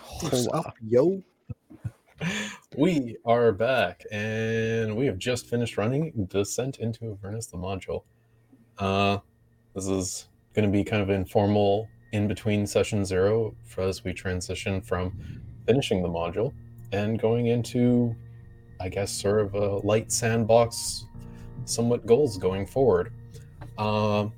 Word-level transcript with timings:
hold 0.00 0.48
up, 0.54 0.76
yo. 0.80 1.22
We 2.76 3.16
are 3.26 3.52
back, 3.52 4.02
and 4.10 4.96
we 4.96 5.04
have 5.06 5.18
just 5.18 5.46
finished 5.46 5.76
running 5.76 6.26
Descent 6.30 6.78
into 6.78 7.10
Avernus, 7.10 7.48
the 7.48 7.58
module. 7.58 8.04
Uh, 8.78 9.18
this 9.74 9.88
is 9.88 10.28
going 10.54 10.64
to 10.64 10.72
be 10.72 10.84
kind 10.84 11.02
of 11.02 11.10
informal 11.10 11.86
in 12.12 12.26
between 12.26 12.66
session 12.66 13.04
zero 13.04 13.54
for 13.66 13.82
as 13.82 14.04
we 14.04 14.14
transition 14.14 14.80
from 14.80 15.12
finishing 15.66 16.02
the 16.02 16.08
module 16.08 16.52
and 16.92 17.20
going 17.20 17.48
into, 17.48 18.14
I 18.80 18.88
guess, 18.88 19.10
sort 19.10 19.40
of 19.40 19.54
a 19.54 19.76
light 19.86 20.10
sandbox, 20.10 21.04
somewhat 21.66 22.06
goals 22.06 22.38
going 22.38 22.66
forward. 22.66 23.12
Uh, 23.76 24.28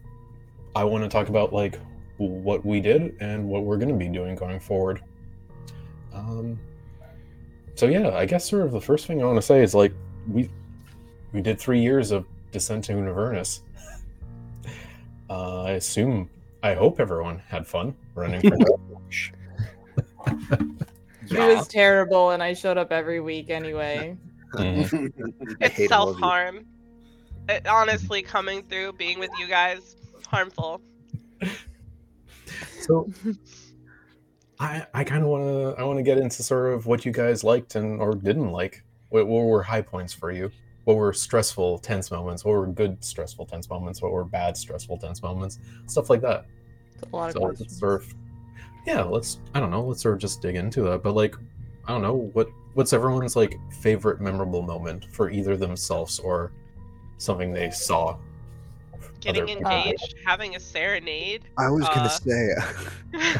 I 0.74 0.82
want 0.82 1.04
to 1.04 1.08
talk 1.08 1.28
about 1.28 1.52
like 1.52 1.78
what 2.18 2.64
we 2.64 2.80
did 2.80 3.16
and 3.20 3.46
what 3.48 3.64
we're 3.64 3.76
going 3.76 3.88
to 3.88 3.94
be 3.94 4.08
doing 4.08 4.34
going 4.36 4.60
forward. 4.60 5.00
Um, 6.12 6.58
so 7.74 7.86
yeah, 7.86 8.10
I 8.16 8.24
guess 8.24 8.48
sort 8.48 8.62
of 8.62 8.72
the 8.72 8.80
first 8.80 9.06
thing 9.06 9.20
I 9.22 9.26
want 9.26 9.36
to 9.36 9.42
say 9.42 9.62
is 9.62 9.74
like 9.74 9.92
we 10.28 10.48
we 11.32 11.40
did 11.42 11.58
three 11.58 11.80
years 11.80 12.10
of 12.12 12.24
Descent 12.52 12.88
into 12.90 13.10
Avernus. 13.10 13.62
Uh, 15.30 15.62
I 15.62 15.70
assume, 15.72 16.28
I 16.62 16.74
hope 16.74 17.00
everyone 17.00 17.38
had 17.48 17.66
fun 17.66 17.94
running. 18.14 18.42
For 18.42 18.56
It 21.30 21.56
was 21.56 21.66
terrible, 21.66 22.30
and 22.32 22.42
I 22.42 22.52
showed 22.52 22.76
up 22.76 22.92
every 22.92 23.20
week 23.20 23.48
anyway. 23.50 24.16
Mhm. 24.54 25.10
It's 25.60 25.74
hate 25.74 25.90
all 25.90 26.10
of 26.10 26.16
self 26.16 26.20
you. 26.20 26.24
harm. 26.26 26.66
It, 27.48 27.66
honestly, 27.66 28.22
coming 28.22 28.62
through, 28.64 28.92
being 28.92 29.18
with 29.18 29.30
you 29.38 29.48
guys, 29.48 29.96
harmful. 30.28 30.80
So 32.86 33.10
I 34.60 34.86
I 34.94 35.04
kind 35.04 35.22
of 35.22 35.28
want 35.28 35.44
to 35.44 35.80
I 35.80 35.84
want 35.84 35.98
to 35.98 36.02
get 36.02 36.18
into 36.18 36.42
sort 36.42 36.72
of 36.72 36.86
what 36.86 37.04
you 37.04 37.12
guys 37.12 37.44
liked 37.44 37.74
and 37.74 38.00
or 38.00 38.14
didn't 38.14 38.52
like. 38.52 38.84
What, 39.08 39.26
what 39.26 39.44
were 39.44 39.62
high 39.62 39.82
points 39.82 40.12
for 40.12 40.32
you? 40.32 40.50
What 40.84 40.96
were 40.96 41.12
stressful, 41.12 41.78
tense 41.78 42.10
moments? 42.10 42.44
What 42.44 42.52
were 42.52 42.66
good 42.66 43.02
stressful, 43.02 43.46
tense 43.46 43.70
moments? 43.70 44.02
What 44.02 44.12
were 44.12 44.24
bad 44.24 44.56
stressful, 44.56 44.98
tense 44.98 45.22
moments? 45.22 45.58
Stuff 45.86 46.10
like 46.10 46.20
that. 46.22 46.46
It's 46.94 47.04
a 47.12 47.16
lot 47.16 47.28
of 47.28 47.32
So 47.32 47.40
questions. 47.40 47.78
sort 47.78 48.02
of, 48.02 48.14
yeah, 48.86 49.02
let's 49.02 49.38
I 49.54 49.60
don't 49.60 49.70
know, 49.70 49.82
let's 49.82 50.02
sort 50.02 50.14
of 50.14 50.20
just 50.20 50.42
dig 50.42 50.56
into 50.56 50.82
that. 50.82 51.02
But 51.02 51.14
like, 51.14 51.36
I 51.86 51.92
don't 51.92 52.02
know 52.02 52.30
what 52.32 52.48
what's 52.74 52.92
everyone's 52.92 53.36
like 53.36 53.58
favorite 53.80 54.20
memorable 54.20 54.62
moment 54.62 55.06
for 55.12 55.30
either 55.30 55.56
themselves 55.56 56.18
or 56.18 56.52
something 57.18 57.52
they 57.52 57.70
saw. 57.70 58.18
Getting 59.24 59.64
Other- 59.64 59.74
engaged, 59.76 60.14
having 60.26 60.54
a 60.56 60.60
serenade. 60.60 61.44
I 61.58 61.70
was 61.70 61.84
gonna 61.88 62.02
Uh, 62.02 62.08
say 62.08 62.54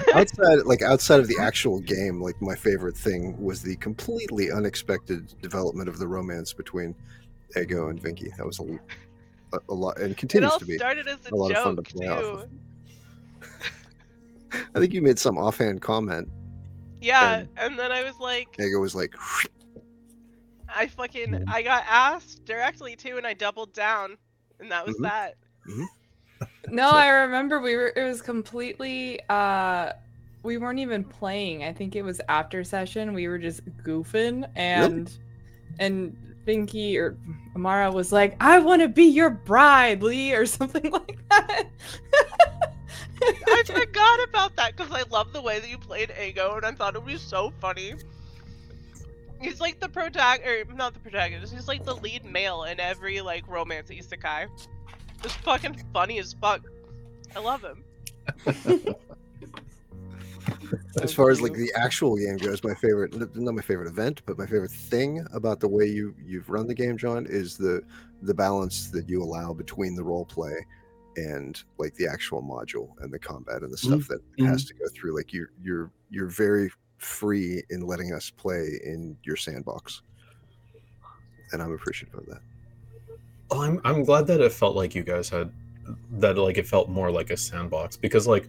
outside, 0.14 0.60
like 0.64 0.82
outside 0.82 1.20
of 1.20 1.28
the 1.28 1.36
actual 1.40 1.80
game, 1.80 2.20
like 2.22 2.40
my 2.40 2.54
favorite 2.54 2.96
thing 2.96 3.36
was 3.42 3.60
the 3.62 3.76
completely 3.76 4.50
unexpected 4.50 5.34
development 5.42 5.88
of 5.88 5.98
the 5.98 6.06
romance 6.08 6.52
between 6.52 6.94
Ego 7.60 7.88
and 7.88 8.00
Vinky. 8.02 8.34
That 8.36 8.46
was 8.46 8.58
a, 8.60 8.64
a, 9.54 9.60
a 9.68 9.74
lot, 9.74 9.98
and 10.00 10.16
continues 10.16 10.56
to 10.56 10.64
be. 10.64 10.76
started 10.78 11.06
as 11.06 11.18
a, 11.30 11.34
a 11.34 11.36
lot 11.36 11.50
of 11.52 11.62
fun 11.62 11.76
to 11.76 11.82
joke 11.82 11.92
play 11.94 12.08
off 12.08 12.20
too. 12.20 12.26
of. 12.26 12.50
I 14.74 14.78
think 14.80 14.92
you 14.92 15.02
made 15.02 15.18
some 15.18 15.36
offhand 15.36 15.82
comment. 15.82 16.28
Yeah, 17.00 17.38
And- 17.40 17.48
and 17.56 17.78
then 17.78 17.92
I 17.92 18.02
was 18.04 18.18
like, 18.18 18.48
Ego 18.58 18.78
was 18.80 18.94
like, 18.94 19.14
I 20.68 20.86
fucking. 20.86 21.44
I 21.48 21.62
got 21.62 21.84
asked 21.88 22.44
directly 22.46 22.96
too, 22.96 23.16
and 23.18 23.26
I 23.26 23.34
doubled 23.34 23.72
down, 23.74 24.16
and 24.60 24.70
that 24.72 24.86
was 24.86 24.96
Mhm. 24.96 25.02
that. 25.02 25.34
No, 26.68 26.88
I 26.90 27.08
remember 27.08 27.60
we 27.60 27.76
were. 27.76 27.92
It 27.94 28.04
was 28.04 28.20
completely. 28.22 29.20
uh 29.28 29.92
We 30.42 30.58
weren't 30.58 30.78
even 30.80 31.04
playing. 31.04 31.64
I 31.64 31.72
think 31.72 31.96
it 31.96 32.02
was 32.02 32.20
after 32.28 32.64
session. 32.64 33.14
We 33.14 33.28
were 33.28 33.38
just 33.38 33.64
goofing, 33.82 34.48
and 34.56 35.10
and 35.78 36.16
Vinky 36.46 36.96
or 36.98 37.16
Amara 37.54 37.90
was 37.90 38.12
like, 38.12 38.36
"I 38.40 38.58
want 38.58 38.82
to 38.82 38.88
be 38.88 39.04
your 39.04 39.30
bride, 39.30 40.02
Lee," 40.02 40.34
or 40.34 40.46
something 40.58 40.90
like 40.90 41.18
that. 41.30 41.64
I 43.22 43.62
forgot 43.64 44.22
about 44.28 44.56
that 44.56 44.76
because 44.76 44.92
I 44.92 45.02
love 45.10 45.32
the 45.32 45.40
way 45.40 45.58
that 45.60 45.70
you 45.70 45.78
played 45.78 46.12
Ego, 46.20 46.56
and 46.56 46.66
I 46.66 46.72
thought 46.72 46.94
it 46.94 47.04
was 47.04 47.20
so 47.20 47.52
funny. 47.60 47.94
He's 49.40 49.60
like 49.60 49.80
the 49.80 49.88
protagonist, 49.88 50.70
or 50.70 50.74
not 50.74 50.94
the 50.94 51.00
protagonist. 51.00 51.54
He's 51.54 51.68
like 51.68 51.84
the 51.84 51.96
lead 51.96 52.24
male 52.24 52.64
in 52.64 52.80
every 52.80 53.20
like 53.20 53.46
romance 53.48 53.90
isekai. 53.90 54.48
Just 55.24 55.38
fucking 55.38 55.82
funny 55.94 56.18
as 56.18 56.34
fuck. 56.34 56.60
I 57.34 57.38
love 57.38 57.62
him. 57.64 57.82
as 61.02 61.14
far 61.14 61.30
as 61.30 61.40
like 61.40 61.54
the 61.54 61.72
actual 61.74 62.14
game 62.16 62.36
goes, 62.36 62.62
my 62.62 62.74
favorite, 62.74 63.14
not 63.34 63.54
my 63.54 63.62
favorite 63.62 63.88
event, 63.88 64.20
but 64.26 64.36
my 64.36 64.44
favorite 64.44 64.70
thing 64.70 65.26
about 65.32 65.60
the 65.60 65.68
way 65.68 65.86
you 65.86 66.14
you've 66.22 66.50
run 66.50 66.66
the 66.66 66.74
game, 66.74 66.98
John, 66.98 67.24
is 67.26 67.56
the 67.56 67.82
the 68.20 68.34
balance 68.34 68.88
that 68.90 69.08
you 69.08 69.22
allow 69.22 69.54
between 69.54 69.94
the 69.94 70.04
role 70.04 70.26
play 70.26 70.54
and 71.16 71.62
like 71.78 71.94
the 71.94 72.06
actual 72.06 72.42
module 72.42 72.90
and 73.00 73.10
the 73.10 73.18
combat 73.18 73.62
and 73.62 73.72
the 73.72 73.78
stuff 73.78 74.06
that 74.08 74.20
Mhm. 74.36 74.46
has 74.46 74.66
to 74.66 74.74
go 74.74 74.84
through. 74.94 75.16
Like 75.16 75.32
you're 75.32 75.52
you're 75.62 75.90
you're 76.10 76.28
very 76.28 76.70
free 76.98 77.62
in 77.70 77.80
letting 77.86 78.12
us 78.12 78.28
play 78.28 78.78
in 78.84 79.16
your 79.22 79.36
sandbox, 79.36 80.02
and 81.52 81.62
I'm 81.62 81.72
appreciative 81.72 82.14
of 82.18 82.26
that. 82.26 82.42
I'm 83.60 83.80
I'm 83.84 84.04
glad 84.04 84.26
that 84.28 84.40
it 84.40 84.52
felt 84.52 84.76
like 84.76 84.94
you 84.94 85.02
guys 85.02 85.28
had 85.28 85.50
that 86.12 86.38
like 86.38 86.58
it 86.58 86.66
felt 86.66 86.88
more 86.88 87.10
like 87.10 87.30
a 87.30 87.36
sandbox 87.36 87.96
because 87.96 88.26
like 88.26 88.48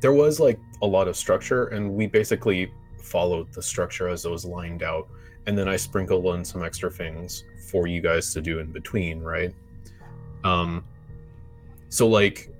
there 0.00 0.12
was 0.12 0.40
like 0.40 0.58
a 0.82 0.86
lot 0.86 1.08
of 1.08 1.16
structure 1.16 1.66
and 1.68 1.94
we 1.94 2.06
basically 2.06 2.72
followed 3.02 3.52
the 3.52 3.62
structure 3.62 4.08
as 4.08 4.24
it 4.24 4.30
was 4.30 4.44
lined 4.44 4.82
out 4.82 5.08
and 5.46 5.56
then 5.56 5.68
I 5.68 5.76
sprinkled 5.76 6.26
in 6.34 6.44
some 6.44 6.64
extra 6.64 6.90
things 6.90 7.44
for 7.70 7.86
you 7.86 8.00
guys 8.00 8.32
to 8.34 8.40
do 8.40 8.58
in 8.58 8.72
between, 8.72 9.20
right? 9.20 9.54
Um 10.44 10.84
so 11.88 12.08
like 12.08 12.50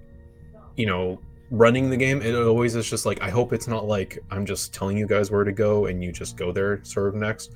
you 0.77 0.87
know, 0.87 1.21
running 1.51 1.91
the 1.91 1.97
game 1.97 2.23
it 2.23 2.35
always 2.35 2.75
is 2.75 2.89
just 2.89 3.07
like 3.07 3.21
I 3.21 3.31
hope 3.31 3.53
it's 3.53 3.69
not 3.69 3.87
like 3.87 4.19
I'm 4.31 4.47
just 4.47 4.73
telling 4.73 4.97
you 4.97 5.07
guys 5.07 5.31
where 5.31 5.45
to 5.45 5.53
go 5.53 5.87
and 5.87 6.03
you 6.03 6.13
just 6.13 6.37
go 6.37 6.53
there 6.53 6.83
sort 6.85 7.09
of 7.09 7.15
next 7.15 7.53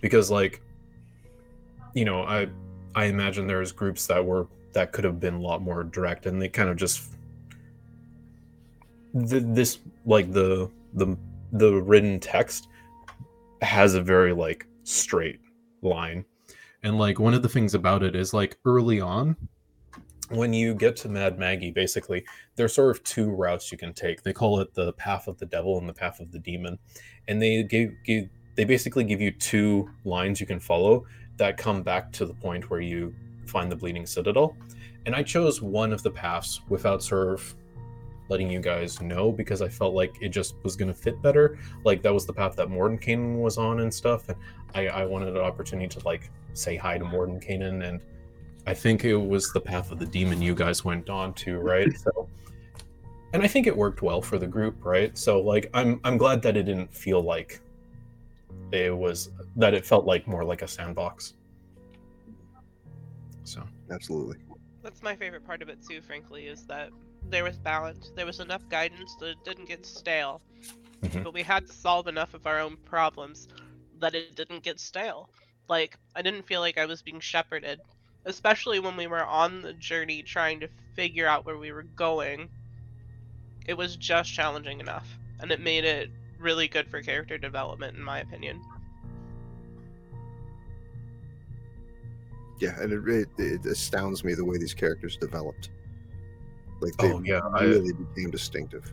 because 0.00 0.30
like 0.30 0.62
you 1.94 2.04
know, 2.04 2.22
I 2.22 2.48
I 2.94 3.04
imagine 3.04 3.46
there's 3.46 3.72
groups 3.72 4.06
that 4.06 4.24
were 4.24 4.48
that 4.72 4.92
could 4.92 5.04
have 5.04 5.18
been 5.20 5.34
a 5.34 5.40
lot 5.40 5.62
more 5.62 5.84
direct, 5.84 6.26
and 6.26 6.40
they 6.40 6.48
kind 6.48 6.68
of 6.68 6.76
just 6.76 7.12
th- 9.14 9.44
this 9.46 9.78
like 10.06 10.32
the 10.32 10.70
the 10.94 11.16
the 11.52 11.74
written 11.82 12.20
text 12.20 12.68
has 13.62 13.94
a 13.94 14.00
very 14.00 14.32
like 14.32 14.66
straight 14.84 15.40
line, 15.82 16.24
and 16.82 16.98
like 16.98 17.18
one 17.18 17.34
of 17.34 17.42
the 17.42 17.48
things 17.48 17.74
about 17.74 18.02
it 18.02 18.14
is 18.14 18.32
like 18.32 18.58
early 18.64 19.00
on 19.00 19.36
when 20.30 20.52
you 20.52 20.74
get 20.74 20.96
to 20.96 21.08
Mad 21.08 21.38
Maggie, 21.38 21.70
basically 21.70 22.24
there's 22.56 22.72
sort 22.72 22.96
of 22.96 23.02
two 23.04 23.30
routes 23.30 23.70
you 23.70 23.78
can 23.78 23.92
take. 23.92 24.22
They 24.22 24.32
call 24.32 24.60
it 24.60 24.72
the 24.74 24.92
path 24.94 25.26
of 25.26 25.38
the 25.38 25.46
devil 25.46 25.78
and 25.78 25.88
the 25.88 25.92
path 25.92 26.20
of 26.20 26.30
the 26.32 26.38
demon, 26.38 26.78
and 27.28 27.42
they 27.42 27.62
give, 27.62 27.90
give 28.04 28.28
they 28.56 28.64
basically 28.64 29.04
give 29.04 29.20
you 29.20 29.30
two 29.32 29.90
lines 30.04 30.40
you 30.40 30.46
can 30.46 30.60
follow 30.60 31.04
that 31.40 31.56
come 31.56 31.82
back 31.82 32.12
to 32.12 32.26
the 32.26 32.34
point 32.34 32.68
where 32.68 32.82
you 32.82 33.14
find 33.46 33.72
the 33.72 33.76
bleeding 33.76 34.06
citadel. 34.06 34.54
And 35.06 35.16
i 35.16 35.22
chose 35.22 35.62
one 35.62 35.92
of 35.92 36.02
the 36.02 36.10
paths 36.10 36.60
without 36.68 37.02
sort 37.02 37.28
of 37.32 37.54
letting 38.28 38.50
you 38.50 38.60
guys 38.60 39.00
know 39.00 39.32
because 39.32 39.62
i 39.62 39.68
felt 39.68 39.94
like 39.94 40.14
it 40.20 40.28
just 40.28 40.54
was 40.62 40.76
going 40.76 40.92
to 40.92 40.94
fit 40.94 41.20
better. 41.20 41.58
Like 41.82 42.02
that 42.02 42.12
was 42.12 42.26
the 42.26 42.32
path 42.32 42.54
that 42.56 42.68
mordenkainen 42.68 43.40
was 43.40 43.56
on 43.56 43.80
and 43.80 43.92
stuff 43.92 44.28
and 44.28 44.38
I, 44.74 44.88
I 44.88 45.04
wanted 45.06 45.30
an 45.30 45.38
opportunity 45.38 45.88
to 45.98 46.06
like 46.06 46.30
say 46.52 46.76
hi 46.76 46.98
to 46.98 47.04
mordenkainen 47.04 47.88
and 47.88 48.00
i 48.66 48.74
think 48.74 49.04
it 49.04 49.16
was 49.16 49.50
the 49.52 49.60
path 49.60 49.90
of 49.90 49.98
the 49.98 50.06
demon 50.06 50.42
you 50.42 50.54
guys 50.54 50.84
went 50.84 51.08
on 51.08 51.32
to 51.42 51.58
right? 51.58 51.88
So 52.04 52.28
and 53.32 53.42
i 53.42 53.48
think 53.48 53.66
it 53.66 53.76
worked 53.84 54.02
well 54.02 54.20
for 54.20 54.36
the 54.38 54.46
group 54.46 54.84
right? 54.84 55.16
So 55.16 55.40
like 55.40 55.70
i'm 55.72 56.00
i'm 56.04 56.18
glad 56.18 56.42
that 56.42 56.58
it 56.58 56.64
didn't 56.64 56.92
feel 56.94 57.22
like 57.22 57.60
it 58.72 58.96
was 58.96 59.30
that 59.56 59.74
it 59.74 59.84
felt 59.84 60.04
like 60.04 60.26
more 60.26 60.44
like 60.44 60.62
a 60.62 60.68
sandbox 60.68 61.34
so 63.44 63.62
Absolutely. 63.90 64.38
That's 64.82 65.02
my 65.02 65.16
favorite 65.16 65.44
part 65.44 65.62
of 65.62 65.68
it 65.68 65.78
too, 65.86 66.00
frankly, 66.00 66.46
is 66.46 66.62
that 66.66 66.90
there 67.28 67.44
was 67.44 67.58
balance. 67.58 68.12
There 68.14 68.26
was 68.26 68.40
enough 68.40 68.62
guidance 68.68 69.14
that 69.16 69.30
it 69.30 69.44
didn't 69.44 69.66
get 69.66 69.84
stale. 69.84 70.40
Mhm. 71.02 71.24
But 71.24 71.34
we 71.34 71.42
had 71.42 71.66
to 71.66 71.72
solve 71.72 72.06
enough 72.06 72.34
of 72.34 72.46
our 72.46 72.60
own 72.60 72.76
problems 72.76 73.48
that 73.98 74.14
it 74.14 74.36
didn't 74.36 74.62
get 74.62 74.78
stale. 74.78 75.28
Like, 75.68 75.98
I 76.14 76.22
didn't 76.22 76.46
feel 76.46 76.60
like 76.60 76.78
I 76.78 76.86
was 76.86 77.02
being 77.02 77.20
shepherded, 77.20 77.80
especially 78.24 78.78
when 78.78 78.96
we 78.96 79.06
were 79.06 79.24
on 79.24 79.62
the 79.62 79.72
journey 79.74 80.22
trying 80.22 80.60
to 80.60 80.68
figure 80.94 81.26
out 81.26 81.44
where 81.44 81.58
we 81.58 81.72
were 81.72 81.82
going. 81.82 82.48
It 83.66 83.74
was 83.74 83.96
just 83.96 84.32
challenging 84.32 84.80
enough, 84.80 85.18
and 85.40 85.50
it 85.50 85.60
made 85.60 85.84
it 85.84 86.10
really 86.40 86.68
good 86.68 86.88
for 86.88 87.02
character 87.02 87.38
development, 87.38 87.96
in 87.96 88.02
my 88.02 88.20
opinion. 88.20 88.60
Yeah, 92.58 92.78
and 92.80 92.92
it, 92.92 93.08
it, 93.08 93.28
it 93.38 93.66
astounds 93.66 94.22
me 94.22 94.34
the 94.34 94.44
way 94.44 94.58
these 94.58 94.74
characters 94.74 95.16
developed. 95.16 95.70
Like 96.80 96.96
they 96.98 97.12
Oh, 97.12 97.22
yeah, 97.24 97.40
I- 97.54 97.64
really 97.64 97.92
became 97.92 98.30
distinctive. 98.30 98.92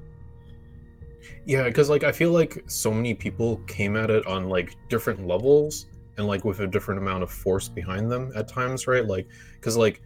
Yeah, 1.45 1.63
because 1.63 1.89
like 1.89 2.03
I 2.03 2.11
feel 2.11 2.31
like 2.31 2.63
so 2.67 2.91
many 2.91 3.13
people 3.13 3.57
came 3.67 3.95
at 3.97 4.09
it 4.09 4.25
on 4.27 4.47
like 4.49 4.75
different 4.89 5.27
levels 5.27 5.87
and 6.17 6.25
like 6.25 6.45
with 6.45 6.61
a 6.61 6.67
different 6.67 7.01
amount 7.01 7.23
of 7.23 7.31
force 7.31 7.67
behind 7.69 8.11
them 8.11 8.31
at 8.35 8.47
times, 8.47 8.87
right? 8.87 9.05
Like, 9.05 9.27
because 9.55 9.75
like 9.77 10.01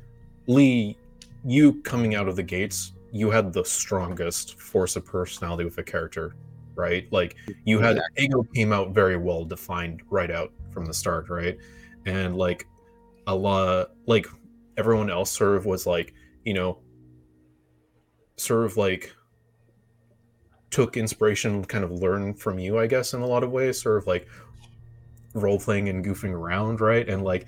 Lee, 0.48 0.98
you 1.46 1.82
coming 1.84 2.16
out 2.16 2.28
of 2.28 2.36
the 2.36 2.44
gates, 2.44 2.94
you 3.12 3.30
had 3.30 3.54
the 3.54 3.64
strongest 3.64 4.60
force 4.60 4.96
of 4.96 5.06
personality 5.06 5.64
with 5.64 5.78
a 5.78 5.84
character, 5.84 6.36
right? 6.76 7.08
Like 7.12 7.36
you 7.66 7.80
had 7.80 8.00
Ego 8.18 8.44
came 8.56 8.74
out 8.74 8.92
very 8.92 9.18
well 9.18 9.46
defined 9.46 10.02
right 10.10 10.32
out 10.32 10.52
from 10.72 10.86
the 10.86 10.94
start, 10.94 11.30
right? 11.30 11.58
And 12.06 12.36
like 12.36 12.66
a 13.28 13.36
lot, 13.36 13.92
like 14.08 14.28
everyone 14.78 15.10
else 15.10 15.32
sort 15.32 15.56
of 15.56 15.66
was 15.66 15.86
like, 15.86 16.14
you 16.46 16.54
know, 16.54 16.80
sort 18.38 18.66
of 18.66 18.78
like 18.78 19.14
took 20.70 20.98
inspiration, 20.98 21.64
kind 21.66 21.84
of 21.84 21.92
learn 21.92 22.34
from 22.34 22.58
you, 22.58 22.80
I 22.80 22.88
guess, 22.88 23.14
in 23.14 23.22
a 23.22 23.28
lot 23.28 23.44
of 23.44 23.52
ways, 23.52 23.82
sort 23.82 23.98
of 23.98 24.08
like 24.08 24.28
role 25.34 25.60
playing 25.60 25.90
and 25.90 26.04
goofing 26.04 26.32
around, 26.32 26.82
right? 26.82 27.08
And 27.08 27.24
like 27.24 27.48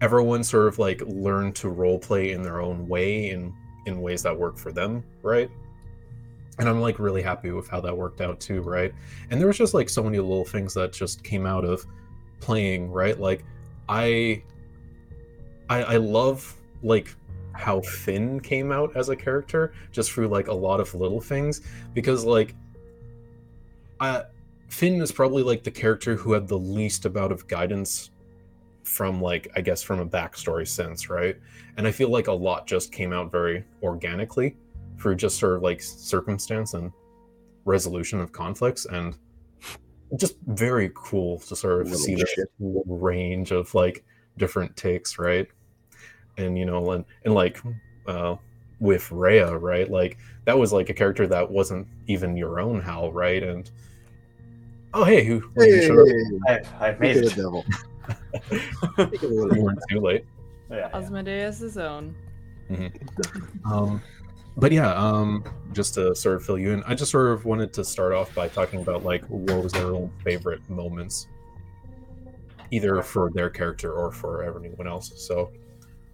everyone 0.00 0.44
sort 0.44 0.68
of 0.68 0.78
like 0.78 1.00
learned 1.06 1.54
to 1.56 1.68
role 1.68 1.98
play 1.98 2.32
in 2.32 2.42
their 2.42 2.60
own 2.60 2.86
way 2.88 3.30
and 3.30 3.52
in 3.86 4.00
ways 4.00 4.22
that 4.22 4.36
work 4.36 4.58
for 4.58 4.72
them, 4.72 5.04
right? 5.22 5.50
And 6.60 6.68
I'm 6.68 6.78
like 6.78 6.98
really 6.98 7.22
happy 7.22 7.52
with 7.52 7.68
how 7.68 7.80
that 7.80 7.96
worked 7.96 8.20
out 8.20 8.38
too, 8.38 8.60
right? 8.60 8.92
And 9.30 9.40
there 9.40 9.48
was 9.48 9.56
just 9.56 9.72
like 9.72 9.88
so 9.88 10.02
many 10.02 10.18
little 10.18 10.44
things 10.44 10.74
that 10.74 10.92
just 10.92 11.24
came 11.24 11.46
out 11.46 11.64
of 11.64 11.86
playing, 12.38 12.90
right? 12.90 13.18
Like 13.18 13.44
I 13.88 14.42
I, 15.70 15.82
I 15.82 15.96
love 15.96 16.54
like 16.82 17.16
how 17.52 17.80
Finn 17.80 18.40
came 18.40 18.72
out 18.72 18.94
as 18.94 19.08
a 19.08 19.16
character 19.16 19.72
just 19.90 20.12
through 20.12 20.28
like 20.28 20.48
a 20.48 20.52
lot 20.52 20.80
of 20.80 20.94
little 20.94 21.20
things 21.20 21.62
because 21.94 22.26
like 22.26 22.54
I 23.98 24.24
Finn 24.68 25.00
is 25.00 25.10
probably 25.10 25.42
like 25.42 25.64
the 25.64 25.70
character 25.70 26.14
who 26.14 26.32
had 26.34 26.46
the 26.46 26.58
least 26.58 27.06
amount 27.06 27.32
of 27.32 27.48
guidance 27.48 28.10
from 28.84 29.22
like 29.22 29.48
I 29.56 29.62
guess 29.62 29.82
from 29.82 30.00
a 30.00 30.06
backstory 30.06 30.68
sense, 30.68 31.08
right? 31.08 31.38
And 31.78 31.86
I 31.86 31.90
feel 31.90 32.10
like 32.10 32.26
a 32.26 32.32
lot 32.32 32.66
just 32.66 32.92
came 32.92 33.14
out 33.14 33.32
very 33.32 33.64
organically 33.82 34.56
through 35.00 35.16
just 35.16 35.38
sort 35.38 35.56
of 35.56 35.62
like 35.62 35.82
circumstance 35.82 36.74
and 36.74 36.92
resolution 37.64 38.20
of 38.20 38.32
conflicts 38.32 38.86
and 38.86 39.16
just 40.16 40.36
very 40.46 40.90
cool 40.94 41.38
to 41.38 41.54
sort 41.54 41.82
of 41.82 41.94
see 41.94 42.16
the 42.16 42.46
range 42.86 43.52
of 43.52 43.72
like 43.74 44.04
different 44.38 44.76
takes, 44.76 45.18
right? 45.18 45.46
And 46.38 46.58
you 46.58 46.64
know, 46.64 46.92
and 46.92 47.04
and 47.24 47.34
like 47.34 47.60
uh 48.06 48.36
with 48.80 49.10
Rhea, 49.12 49.56
right? 49.56 49.90
Like 49.90 50.18
that 50.46 50.58
was 50.58 50.72
like 50.72 50.88
a 50.88 50.94
character 50.94 51.26
that 51.28 51.50
wasn't 51.50 51.86
even 52.06 52.36
your 52.36 52.60
own 52.60 52.80
Hal, 52.80 53.12
right? 53.12 53.42
And 53.42 53.70
oh 54.94 55.04
hey, 55.04 55.24
who 55.24 55.40
when 55.54 55.68
you 55.68 55.74
Hey, 55.76 55.86
showed 55.86 56.08
I've, 56.48 56.82
I've 56.82 57.00
made 57.00 57.16
it. 57.18 57.34
the 57.34 57.42
devil. 57.42 57.64
Take 58.50 59.22
it 59.22 59.22
a 59.22 59.28
little 59.28 59.56
you 59.56 59.62
weren't 59.62 59.78
too 59.88 60.00
late. 60.00 60.24
Yeah, 60.70 60.76
yeah. 60.76 60.98
Asmodeus' 60.98 61.76
own. 61.76 62.14
Um, 63.64 64.00
but 64.60 64.70
yeah, 64.72 64.92
um, 64.94 65.42
just 65.72 65.94
to 65.94 66.14
sort 66.14 66.36
of 66.36 66.44
fill 66.44 66.58
you 66.58 66.70
in, 66.72 66.82
I 66.84 66.94
just 66.94 67.10
sort 67.10 67.30
of 67.32 67.44
wanted 67.44 67.72
to 67.74 67.84
start 67.84 68.12
off 68.12 68.34
by 68.34 68.48
talking 68.48 68.80
about 68.80 69.04
like 69.04 69.22
what 69.24 69.62
was 69.62 69.72
their 69.72 69.86
own 69.94 70.10
favorite 70.22 70.60
moments, 70.68 71.26
either 72.70 73.02
for 73.02 73.30
their 73.30 73.50
character 73.50 73.92
or 73.92 74.12
for 74.12 74.42
everyone 74.44 74.86
else. 74.86 75.12
So, 75.16 75.50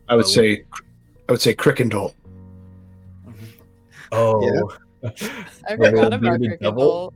I 0.08 0.16
would 0.16 0.24
Uh, 0.24 0.28
say, 0.28 0.64
I 1.28 1.32
would 1.32 1.40
say 1.40 1.54
Crickendall. 1.54 2.14
oh, 4.12 4.70
I 5.04 5.08
The 5.08 5.16
forgot 5.76 5.94
little 5.94 6.02
about 6.06 6.20
bearded 6.20 6.40
Cricket 6.48 6.60
devil? 6.60 6.74
Bolt. 6.84 7.14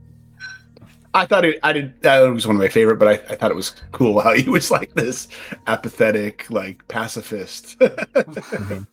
I 1.13 1.25
thought 1.25 1.43
it. 1.43 1.59
I 1.61 1.73
did. 1.73 2.01
That 2.03 2.19
was 2.21 2.47
one 2.47 2.55
of 2.55 2.61
my 2.61 2.69
favorite, 2.69 2.95
but 2.97 3.07
I, 3.09 3.11
I 3.33 3.35
thought 3.35 3.51
it 3.51 3.55
was 3.55 3.75
cool 3.91 4.21
how 4.21 4.33
he 4.33 4.49
was 4.49 4.71
like 4.71 4.93
this 4.93 5.27
apathetic, 5.67 6.49
like 6.49 6.87
pacifist. 6.87 7.77
Mhm. 7.79 8.87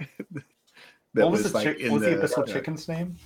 that 1.14 1.24
what 1.24 1.32
was, 1.32 1.50
the 1.50 1.56
like 1.56 1.64
chick- 1.64 1.80
in 1.80 1.92
what 1.92 2.00
was 2.00 2.08
the, 2.08 2.16
the 2.16 2.26
abyssal 2.26 2.46
chicken's 2.46 2.88
name? 2.88 3.16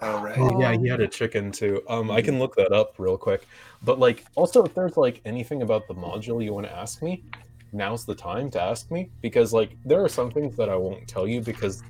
Oh. 0.00 0.32
Oh 0.36 0.60
yeah, 0.60 0.76
he 0.76 0.88
had 0.88 1.00
a 1.00 1.06
chicken 1.06 1.52
too. 1.52 1.82
Um, 1.88 2.10
I 2.10 2.22
can 2.22 2.38
look 2.38 2.56
that 2.56 2.72
up 2.72 2.94
real 2.98 3.16
quick. 3.16 3.46
But 3.82 4.00
like, 4.00 4.24
also, 4.34 4.64
if 4.64 4.74
there's 4.74 4.96
like 4.96 5.20
anything 5.24 5.62
about 5.62 5.86
the 5.86 5.94
module 5.94 6.44
you 6.44 6.52
want 6.52 6.66
to 6.66 6.76
ask 6.76 7.02
me, 7.02 7.24
now's 7.72 8.04
the 8.04 8.14
time 8.14 8.50
to 8.50 8.60
ask 8.60 8.90
me 8.90 9.10
because 9.20 9.52
like 9.52 9.76
there 9.84 10.02
are 10.02 10.08
some 10.08 10.30
things 10.30 10.56
that 10.56 10.68
I 10.68 10.76
won't 10.76 11.06
tell 11.06 11.26
you 11.26 11.40
because 11.40 11.82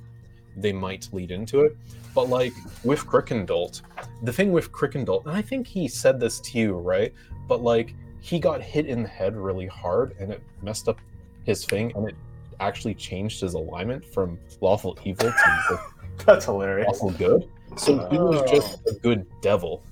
they 0.56 0.72
might 0.72 1.08
lead 1.12 1.30
into 1.30 1.62
it. 1.62 1.76
But 2.14 2.28
like 2.28 2.52
with 2.84 3.06
Crickendolt, 3.06 3.80
the 4.22 4.32
thing 4.32 4.52
with 4.52 4.70
Crickendolt, 4.72 5.24
and 5.26 5.34
I 5.34 5.40
think 5.40 5.66
he 5.66 5.88
said 5.88 6.20
this 6.20 6.38
to 6.40 6.58
you, 6.58 6.74
right? 6.74 7.14
But 7.48 7.62
like 7.62 7.94
he 8.20 8.38
got 8.38 8.60
hit 8.62 8.86
in 8.86 9.02
the 9.02 9.08
head 9.08 9.36
really 9.36 9.66
hard 9.66 10.14
and 10.20 10.30
it 10.30 10.42
messed 10.62 10.88
up 10.88 11.00
his 11.44 11.64
thing 11.64 11.92
and 11.96 12.08
it 12.08 12.14
actually 12.60 12.94
changed 12.94 13.40
his 13.40 13.54
alignment 13.54 14.04
from 14.04 14.38
lawful 14.60 14.98
evil 15.04 15.30
to 15.30 15.80
That's 16.26 16.44
hilarious. 16.44 16.86
awful 16.88 17.10
good. 17.10 17.48
So 17.76 18.08
he 18.10 18.18
was 18.18 18.42
oh. 18.42 18.46
just 18.52 18.80
Oh. 18.86 18.90
a 18.90 18.94
good 19.00 19.26
devil. 19.40 19.82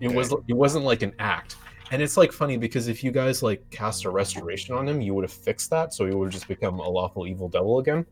It 0.00 0.12
was 0.12 0.32
it 0.46 0.52
wasn't 0.54 0.84
like 0.84 1.02
an 1.02 1.12
act. 1.18 1.56
And 1.90 2.02
it's 2.02 2.16
like 2.16 2.32
funny 2.32 2.56
because 2.56 2.88
if 2.88 3.04
you 3.04 3.10
guys 3.12 3.42
like 3.42 3.68
cast 3.70 4.04
a 4.04 4.10
restoration 4.10 4.74
on 4.74 4.88
him, 4.88 5.00
you 5.00 5.14
would 5.14 5.22
have 5.24 5.32
fixed 5.32 5.70
that, 5.70 5.94
so 5.94 6.04
he 6.04 6.12
would 6.14 6.26
have 6.26 6.32
just 6.32 6.48
become 6.48 6.80
a 6.80 6.88
lawful 6.88 7.26
evil 7.26 7.48
devil 7.48 7.78
again. 7.78 8.04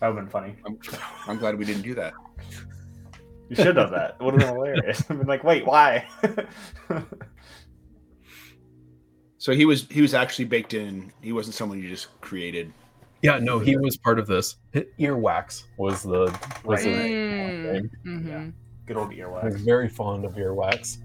That 0.00 0.08
would 0.08 0.16
have 0.16 0.16
been 0.16 0.28
funny. 0.28 0.56
I'm, 0.64 0.78
I'm 1.26 1.38
glad 1.38 1.58
we 1.58 1.66
didn't 1.66 1.82
do 1.82 1.94
that. 1.94 2.14
You 3.50 3.56
should 3.56 3.76
have 3.76 3.90
that. 3.90 4.16
It 4.18 4.24
would 4.24 4.40
have 4.40 4.40
been 4.40 4.54
hilarious. 4.54 5.00
I've 5.10 5.18
been 5.18 5.26
like, 5.26 5.44
wait, 5.44 5.66
why? 5.66 6.06
So 9.40 9.52
he 9.54 9.64
was 9.64 9.86
he 9.90 10.02
was 10.02 10.12
actually 10.12 10.44
baked 10.44 10.74
in. 10.74 11.10
He 11.22 11.32
wasn't 11.32 11.54
someone 11.54 11.82
you 11.82 11.88
just 11.88 12.08
created. 12.20 12.70
Yeah, 13.22 13.38
no, 13.38 13.58
he 13.58 13.74
was 13.74 13.96
part 13.96 14.18
of 14.18 14.26
this. 14.26 14.56
Earwax 14.74 15.64
was 15.78 16.02
the 16.02 16.24
was 16.62 16.84
Right. 16.84 16.84
the 16.84 16.90
Mm, 16.90 17.72
name. 17.72 17.90
mhm. 18.04 18.52
Good 18.86 18.96
old 18.98 19.12
He 19.14 19.24
was 19.24 19.54
earwax. 19.54 19.64
very 19.64 19.88
fond 19.88 20.26
of 20.26 20.34
earwax. 20.34 20.98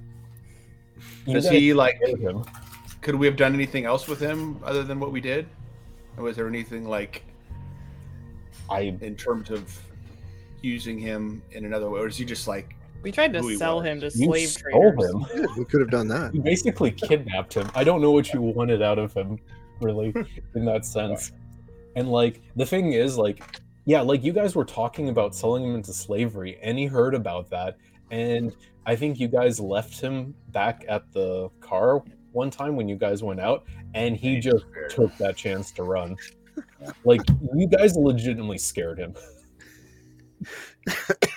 Does 1.25 1.47
he 1.49 1.73
like? 1.73 1.95
him. 2.05 2.43
Could 3.01 3.15
we 3.15 3.25
have 3.25 3.37
done 3.37 3.53
anything 3.53 3.85
else 3.85 4.05
with 4.05 4.19
him 4.19 4.59
other 4.65 4.83
than 4.83 4.99
what 4.99 5.13
we 5.13 5.21
did? 5.21 5.47
Or 6.17 6.23
was 6.23 6.35
there 6.35 6.47
anything 6.47 6.89
like 6.89 7.23
I 8.69 8.97
in 8.99 9.15
terms 9.15 9.49
of 9.49 9.63
using 10.61 10.99
him 10.99 11.41
in 11.51 11.63
another 11.63 11.89
way, 11.89 12.01
or 12.01 12.07
is 12.07 12.17
he 12.17 12.25
just 12.25 12.47
like 12.49 12.75
We 13.05 13.11
tried 13.11 13.33
to 13.33 13.39
Who 13.39 13.55
sell 13.55 13.75
was. 13.77 13.85
him 13.85 13.99
to 13.99 14.05
you 14.07 14.25
slave 14.25 14.49
stole 14.49 14.91
traders. 14.95 15.11
him. 15.13 15.25
Yeah, 15.35 15.45
we 15.59 15.65
could 15.65 15.79
have 15.79 15.91
done 15.91 16.07
that. 16.07 16.33
You 16.33 16.41
basically 16.41 16.89
kidnapped 16.89 17.53
him. 17.53 17.69
I 17.75 17.83
don't 17.83 18.01
know 18.01 18.09
what 18.09 18.33
you 18.33 18.41
wanted 18.41 18.81
out 18.81 18.97
of 18.97 19.13
him, 19.13 19.37
really, 19.79 20.11
in 20.55 20.65
that 20.65 20.85
sense. 20.97 21.31
And 21.95 22.11
like 22.11 22.41
the 22.55 22.65
thing 22.65 22.93
is, 22.93 23.15
like, 23.15 23.43
yeah, 23.85 24.01
like 24.01 24.23
you 24.23 24.33
guys 24.33 24.55
were 24.55 24.65
talking 24.65 25.09
about 25.09 25.35
selling 25.35 25.63
him 25.63 25.75
into 25.75 25.93
slavery, 25.93 26.57
and 26.63 26.79
he 26.79 26.87
heard 26.87 27.13
about 27.13 27.47
that, 27.51 27.77
and 28.09 28.55
I 28.87 28.95
think 28.95 29.19
you 29.19 29.27
guys 29.27 29.59
left 29.59 30.01
him 30.01 30.33
back 30.49 30.83
at 30.89 31.11
the 31.13 31.49
car 31.61 32.01
one 32.31 32.49
time 32.49 32.75
when 32.75 32.89
you 32.89 32.95
guys 32.95 33.21
went 33.21 33.39
out, 33.39 33.65
and 33.93 34.17
he 34.17 34.39
just 34.39 34.65
took 34.89 35.15
that 35.17 35.37
chance 35.37 35.71
to 35.73 35.83
run. 35.83 36.17
Like 37.03 37.21
you 37.53 37.67
guys 37.67 37.95
legitimately 37.95 38.57
scared 38.57 38.97
him. 38.97 39.13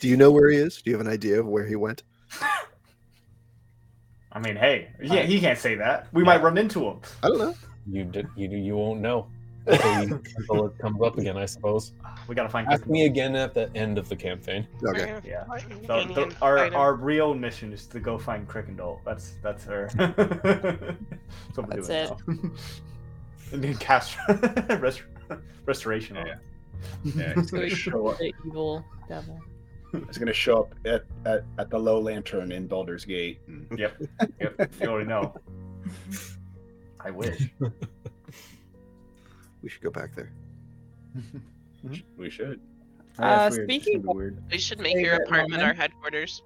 Do 0.00 0.08
you 0.08 0.16
know 0.16 0.30
where 0.30 0.50
he 0.50 0.56
is? 0.56 0.80
Do 0.80 0.90
you 0.90 0.96
have 0.96 1.06
an 1.06 1.12
idea 1.12 1.38
of 1.38 1.46
where 1.46 1.66
he 1.66 1.76
went? 1.76 2.02
I 4.32 4.38
mean, 4.38 4.56
hey, 4.56 4.88
yeah, 5.02 5.22
he 5.22 5.40
can't 5.40 5.58
say 5.58 5.74
that. 5.74 6.06
We 6.12 6.24
might 6.24 6.42
run 6.42 6.56
into 6.56 6.84
him. 6.84 7.00
I 7.22 7.28
don't 7.28 7.38
know. 7.38 7.54
You 7.90 8.04
did. 8.04 8.28
You 8.36 8.48
you 8.48 8.76
won't 8.76 9.00
know 9.00 9.26
until, 9.66 10.20
until 10.36 10.66
it 10.66 10.78
comes 10.78 11.02
up 11.02 11.18
again, 11.18 11.36
I 11.36 11.46
suppose. 11.46 11.92
We 12.28 12.34
gotta 12.34 12.48
find. 12.48 12.66
Ask 12.68 12.86
me 12.86 13.06
again 13.06 13.34
at 13.36 13.52
the 13.54 13.70
end 13.74 13.98
of 13.98 14.08
the 14.08 14.16
campaign. 14.16 14.66
Okay. 14.84 15.20
Yeah. 15.24 15.44
What 15.46 15.62
So 15.86 16.04
the, 16.04 16.34
our 16.40 16.72
our 16.74 16.94
real 16.94 17.34
mission 17.34 17.72
is 17.72 17.86
to 17.86 18.00
go 18.00 18.16
find 18.18 18.48
Crickendall. 18.48 19.00
That's 19.04 19.34
that's 19.42 19.64
her. 19.64 19.90
that's 19.96 21.56
what 21.58 21.68
we're 21.68 21.82
That's 21.82 21.88
doing 21.88 22.38
it. 22.38 22.44
now. 22.44 22.50
and 23.52 23.64
then 23.64 23.76
cast 23.76 24.16
rest, 24.78 25.02
restoration 25.66 26.16
on 26.16 26.26
Yeah. 26.26 26.34
yeah, 27.02 27.34
he's 27.34 27.50
gonna 27.50 27.68
show 27.68 28.08
up? 28.08 28.18
the 28.18 28.32
evil 28.46 28.84
devil. 29.08 29.40
He's 30.06 30.18
gonna 30.18 30.32
show 30.32 30.60
up 30.60 30.74
at, 30.84 31.04
at, 31.24 31.44
at 31.58 31.70
the 31.70 31.78
low 31.78 32.00
lantern 32.00 32.52
in 32.52 32.66
Baldur's 32.66 33.04
Gate. 33.04 33.40
and- 33.46 33.66
Yep. 33.78 34.02
Yep. 34.40 34.72
You 34.80 34.86
already 34.88 35.08
know. 35.08 35.34
I 37.00 37.10
wish. 37.10 37.48
We 39.62 39.68
should 39.68 39.82
go 39.82 39.90
back 39.90 40.14
there. 40.14 40.32
We 42.16 42.30
should. 42.30 42.60
Uh, 43.18 43.48
That's 43.48 43.56
weird. 43.56 43.70
It's 43.70 43.84
speaking 43.84 44.02
gonna 44.02 44.12
be 44.14 44.18
weird. 44.18 44.42
We 44.50 44.58
should 44.58 44.80
make 44.80 44.96
your 44.96 45.12
Favorite 45.12 45.28
apartment 45.28 45.62
our 45.62 45.74
headquarters. 45.74 46.42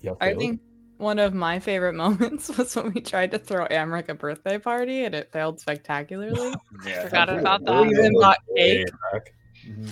Yeah, 0.00 0.12
I 0.20 0.34
think 0.34 0.60
one 0.98 1.18
of 1.18 1.34
my 1.34 1.58
favorite 1.58 1.94
moments 2.04 2.56
was 2.56 2.74
when 2.76 2.92
we 2.92 3.00
tried 3.00 3.30
to 3.32 3.38
throw 3.38 3.66
Amric 3.68 4.08
a 4.08 4.14
birthday 4.14 4.58
party 4.58 5.04
and 5.04 5.14
it 5.14 5.32
failed 5.32 5.60
spectacularly. 5.60 6.54
Yeah. 6.86 7.04
Forgot 7.04 7.28
about 7.30 7.64
that. 7.64 7.82
We 7.82 7.88
even 7.90 8.14
got 8.18 8.38
Way 8.48 8.84
cake. 8.84 8.88
back. 9.12 9.34
Mhm. 9.66 9.90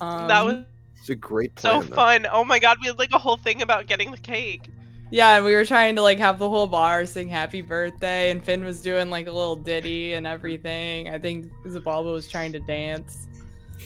Um, 0.00 0.28
that 0.28 0.44
was 0.44 0.64
It's 1.02 1.10
a 1.10 1.16
great 1.16 1.54
time. 1.56 1.82
so 1.82 1.88
though. 1.88 1.94
fun. 1.96 2.26
Oh 2.30 2.44
my 2.44 2.60
god, 2.60 2.78
we 2.80 2.86
had 2.86 2.96
like 2.98 3.12
a 3.12 3.18
whole 3.18 3.36
thing 3.36 3.60
about 3.60 3.86
getting 3.88 4.12
the 4.12 4.16
cake. 4.18 4.68
Yeah, 5.10 5.36
and 5.36 5.44
we 5.44 5.54
were 5.54 5.64
trying 5.66 5.96
to 5.96 6.02
like 6.02 6.18
have 6.18 6.38
the 6.38 6.48
whole 6.48 6.68
bar 6.68 7.04
sing 7.06 7.28
happy 7.28 7.60
birthday, 7.60 8.30
and 8.30 8.42
Finn 8.42 8.64
was 8.64 8.80
doing 8.80 9.10
like 9.10 9.26
a 9.26 9.32
little 9.32 9.56
ditty 9.56 10.14
and 10.14 10.26
everything. 10.26 11.08
I 11.10 11.18
think 11.18 11.52
Zabalba 11.66 12.12
was 12.12 12.28
trying 12.28 12.52
to 12.52 12.60
dance. 12.60 13.26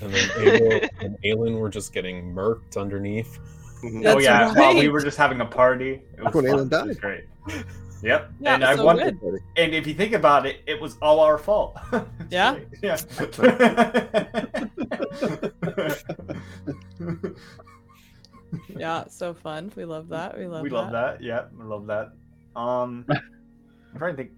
And 0.03 0.13
then 0.13 0.31
Abel 0.39 0.89
and 1.01 1.19
Aelin 1.25 1.59
were 1.59 1.71
just 1.71 1.95
getting 1.95 2.35
murked 2.35 2.77
underneath. 2.77 3.39
Mhm. 3.83 4.01
Oh 4.01 4.03
That's 4.03 4.25
yeah, 4.25 4.53
while 4.55 4.77
we 4.77 4.89
were 4.89 5.01
just 5.01 5.17
having 5.17 5.41
a 5.41 5.47
party. 5.47 6.03
It 6.19 6.23
was, 6.23 6.35
when 6.35 6.45
fun. 6.47 6.69
Aelin 6.69 6.73
It 6.83 6.87
was 6.87 6.97
died. 6.97 7.01
great. 7.01 7.65
Yep. 8.03 8.31
Yeah, 8.41 8.55
and 8.55 8.65
I 8.65 8.77
so 8.77 8.85
want, 8.85 8.99
good. 9.01 9.41
and 9.57 9.75
if 9.75 9.87
you 9.87 9.95
think 9.95 10.13
about 10.13 10.47
it, 10.47 10.61
it 10.67 10.81
was 10.81 10.97
all 11.03 11.21
our 11.21 11.39
fault. 11.39 11.77
Yeah? 12.31 12.59
Yeah. 12.83 12.97
Yeah, 18.77 19.05
so 19.09 19.35
fun. 19.35 19.73
We 19.77 19.85
love 19.85 20.09
that. 20.09 20.39
We 20.39 20.47
love 20.47 20.63
we 20.63 20.69
that. 20.71 20.75
love 20.75 20.93
that. 20.93 21.23
Yeah, 21.23 21.45
we 21.57 21.65
love 21.65 21.87
that. 21.87 22.13
Um, 22.55 23.05
I'm 23.09 23.99
trying 23.99 24.17
to 24.17 24.23
think. 24.23 24.33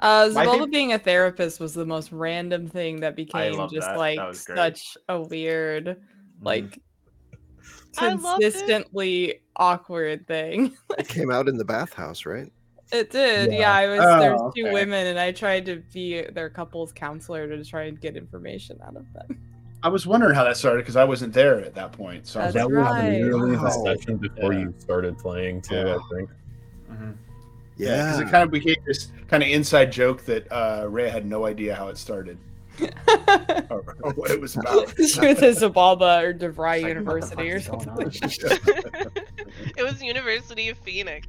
Uh, 0.00 0.28
My 0.34 0.44
Zabalba 0.44 0.70
being 0.70 0.92
a 0.92 0.98
therapist 0.98 1.60
was 1.60 1.72
the 1.72 1.86
most 1.86 2.12
random 2.12 2.66
thing 2.68 3.00
that 3.00 3.16
became 3.16 3.54
just 3.70 3.86
that. 3.86 3.96
like 3.96 4.18
That 4.18 4.36
such 4.36 4.96
a 5.08 5.20
weird, 5.20 5.86
Mm-hmm. 5.86 6.46
like 6.46 6.80
I 7.98 8.12
loved 8.14 8.42
consistently 8.42 9.40
awkward 9.56 10.26
thing. 10.26 10.76
It 10.98 11.08
came 11.08 11.30
out 11.30 11.48
in 11.48 11.56
the 11.56 11.64
bathhouse, 11.64 12.24
right? 12.26 12.52
It 12.92 13.10
did. 13.10 13.52
Yeah. 13.52 13.58
Yeah, 13.58 13.72
I 13.74 13.86
was 13.88 14.00
Oh, 14.00 14.18
there's 14.20 14.40
two 14.54 14.64
okay. 14.66 14.72
women 14.72 15.06
and 15.08 15.18
I 15.18 15.32
tried 15.32 15.66
to 15.66 15.82
be 15.92 16.22
their 16.22 16.50
couple's 16.50 16.92
counselor 16.92 17.48
to 17.48 17.64
try 17.64 17.84
and 17.84 18.00
get 18.00 18.16
information 18.16 18.78
out 18.86 18.94
of 18.96 19.04
them. 19.12 19.38
I 19.82 19.88
was 19.88 20.06
wondering 20.06 20.34
how 20.34 20.44
that 20.44 20.56
started 20.56 20.78
because 20.82 20.96
I 20.96 21.04
wasn't 21.04 21.32
there 21.32 21.60
at 21.60 21.74
that 21.74 21.92
point. 21.92 22.26
So 22.26 22.40
I 22.40 22.46
was 22.46 22.54
That's 22.54 22.64
like, 22.66 22.74
that 22.74 22.80
was 22.80 22.90
right. 22.90 23.20
literally 23.22 23.56
the 23.56 23.62
Wow. 23.62 23.84
session 23.84 24.16
before 24.18 24.52
Yeah. 24.52 24.60
you 24.60 24.74
started 24.78 25.18
playing 25.18 25.62
too, 25.62 25.74
Yeah. 25.74 25.96
I 25.96 26.14
think. 26.14 26.30
Mhm. 26.90 27.14
yeah, 27.76 27.96
because 27.96 28.20
Yeah. 28.20 28.26
it 28.26 28.30
kind 28.30 28.44
of 28.44 28.50
became 28.50 28.76
this 28.86 29.10
kind 29.28 29.42
of 29.42 29.48
inside 29.48 29.90
joke 29.90 30.24
that 30.26 30.46
uh, 30.52 30.86
Ray 30.88 31.08
had 31.08 31.26
no 31.26 31.46
idea 31.46 31.74
how 31.74 31.88
it 31.88 31.98
started 31.98 32.38
or, 33.70 33.96
or 34.02 34.12
what 34.12 34.30
it 34.30 34.40
was 34.40 34.56
about. 34.56 34.88
she 34.96 35.02
was 35.02 35.42
at 35.42 35.56
Zabalba 35.56 36.22
or 36.22 36.34
DeVry 36.34 36.82
Like, 36.82 36.86
University 36.86 37.50
or 37.52 37.60
what 37.60 37.80
the 37.80 38.04
fuck 38.04 38.24
is 38.24 38.34
something. 38.36 39.12
it 39.76 39.82
was 39.82 40.02
University 40.02 40.68
of 40.68 40.78
Phoenix. 40.78 41.26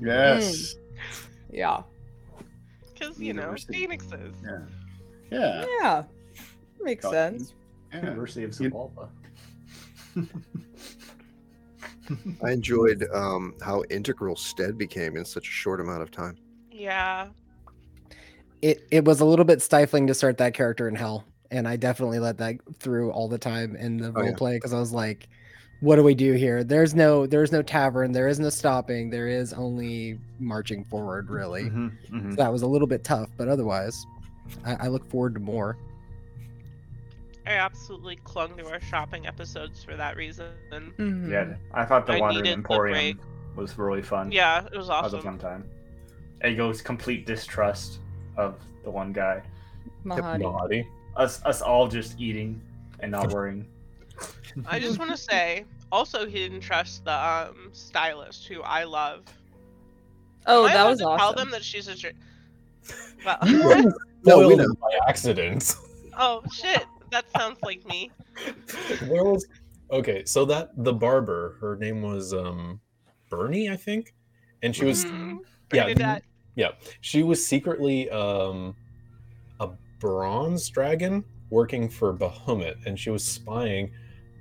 yes. 0.00 0.74
Yeah. 1.50 1.82
Because, 2.92 3.18
you 3.18 3.32
know, 3.34 3.42
University. 3.42 3.72
Phoenixes. 3.74 4.34
Yeah. 4.44 4.58
Yeah. 5.30 5.66
Yeah. 5.80 6.02
Makes 6.80 7.02
Got- 7.04 7.12
sense. 7.12 7.54
yeah. 7.92 8.00
University 8.04 8.44
of 8.44 8.58
You- 8.60 8.70
Zabalba. 8.70 9.08
I 12.42 12.50
enjoyed 12.50 13.06
um, 13.14 13.54
how 13.62 13.84
integral 13.90 14.36
Stead 14.36 14.76
became 14.76 15.16
in 15.16 15.24
such 15.24 15.48
a 15.48 15.50
short 15.52 15.80
amount 15.80 16.02
of 16.02 16.10
time. 16.10 16.36
Yeah. 16.70 17.28
It 18.62 18.86
it 18.90 19.04
was 19.04 19.20
a 19.20 19.24
little 19.24 19.44
bit 19.44 19.60
stifling 19.60 20.06
to 20.06 20.14
start 20.14 20.38
that 20.38 20.54
character 20.54 20.88
in 20.88 20.94
hell 20.94 21.24
and 21.50 21.66
i 21.68 21.76
definitely 21.76 22.18
let 22.18 22.38
that 22.38 22.56
through 22.78 23.10
all 23.10 23.28
the 23.28 23.38
time 23.38 23.76
in 23.76 23.96
the 23.98 24.08
Oh, 24.08 24.20
yeah. 24.20 24.26
role 24.28 24.34
play 24.34 24.54
because 24.56 24.72
i 24.72 24.78
was 24.78 24.92
like 24.92 25.28
what 25.80 25.96
do 25.96 26.02
we 26.04 26.14
do 26.14 26.32
here 26.34 26.62
there's 26.64 26.94
no 26.94 27.26
there's 27.26 27.50
no 27.52 27.60
tavern 27.60 28.12
there 28.12 28.28
is 28.28 28.38
no 28.38 28.48
stopping 28.50 29.10
there 29.10 29.26
is 29.28 29.52
only 29.52 30.18
marching 30.38 30.84
forward 30.84 31.28
really 31.28 31.64
Mhm, 31.64 31.92
mhm. 32.10 32.30
so 32.30 32.36
that 32.36 32.52
was 32.52 32.62
a 32.62 32.66
little 32.66 32.86
bit 32.88 33.02
tough 33.04 33.28
but 33.36 33.48
otherwise 33.48 34.06
I, 34.64 34.74
I 34.74 34.88
look 34.88 35.04
forward 35.10 35.34
to 35.34 35.40
more 35.40 35.76
I 37.44 37.54
absolutely 37.54 38.16
clung 38.22 38.56
to 38.56 38.68
our 38.70 38.80
shopping 38.80 39.26
episodes 39.26 39.82
for 39.82 39.96
that 39.96 40.16
reason. 40.16 40.46
Mhm. 40.70 41.28
Yeah, 41.28 41.56
I 41.74 41.84
thought 41.84 42.06
the 42.06 42.12
I 42.12 42.20
Wandering 42.20 42.44
needed 42.44 42.54
the 42.54 42.58
Emporium 42.58 43.18
was 43.56 43.76
really 43.76 44.00
fun. 44.00 44.30
Yeah, 44.30 44.64
it 44.72 44.76
was 44.78 44.86
that 44.86 45.02
was 45.02 45.14
a 45.14 45.20
fun 45.20 45.38
time. 45.38 45.64
Ego's 46.44 46.80
complete 46.80 47.26
distrust 47.26 47.98
of 48.36 48.56
the 48.84 48.90
one 48.90 49.12
guy. 49.12 49.42
Mahadi. 50.04 50.42
Mahadi. 50.42 50.86
Us, 51.16 51.42
us 51.44 51.60
all 51.62 51.88
just 51.88 52.18
eating 52.20 52.60
and 53.00 53.12
not 53.12 53.30
worrying. 53.32 53.66
I 54.66 54.78
just 54.78 54.98
want 54.98 55.10
to 55.10 55.16
say, 55.32 55.64
also, 55.90 56.26
he 56.26 56.38
didn't 56.38 56.60
trust 56.60 57.04
the 57.04 57.12
um, 57.12 57.70
stylist, 57.72 58.46
who 58.46 58.62
I 58.62 58.84
love. 58.84 59.24
Oh, 60.46 60.64
Am 60.64 60.70
I 60.70 60.72
that 60.72 60.80
allowed 60.80 60.90
was 60.90 60.98
to 61.00 61.16
Tell 61.18 61.32
them 61.34 61.50
that 61.50 61.62
she's 61.64 61.88
a. 61.88 61.94
Jer- 61.94 62.12
well, 63.24 63.38
No, 64.24 64.48
we 64.48 64.56
know. 64.56 64.72
by 64.80 64.90
accident. 65.08 65.74
oh 66.18 66.42
shit, 66.52 66.84
that 67.10 67.24
sounds 67.36 67.58
like 67.62 67.84
me. 67.86 68.10
there 69.02 69.22
was 69.24 69.46
okay, 69.92 70.24
so 70.24 70.44
that 70.46 70.70
the 70.76 70.92
barber, 70.92 71.56
her 71.60 71.76
name 71.76 72.02
was 72.02 72.32
um 72.34 72.80
Bernie, 73.28 73.70
I 73.70 73.76
think, 73.76 74.14
and 74.62 74.74
she 74.74 74.84
was 74.84 75.04
Mhm. 75.04 75.38
yeah, 75.72 75.84
Bernadette. 75.84 76.22
Yeah, 76.54 76.72
she 77.00 77.22
was 77.22 77.44
secretly 77.44 78.10
um 78.10 78.74
a 79.60 79.70
bronze 79.98 80.68
dragon 80.68 81.24
working 81.50 81.88
for 81.88 82.12
Bahamut, 82.14 82.76
and 82.86 82.98
she 82.98 83.10
was 83.10 83.24
spying 83.24 83.92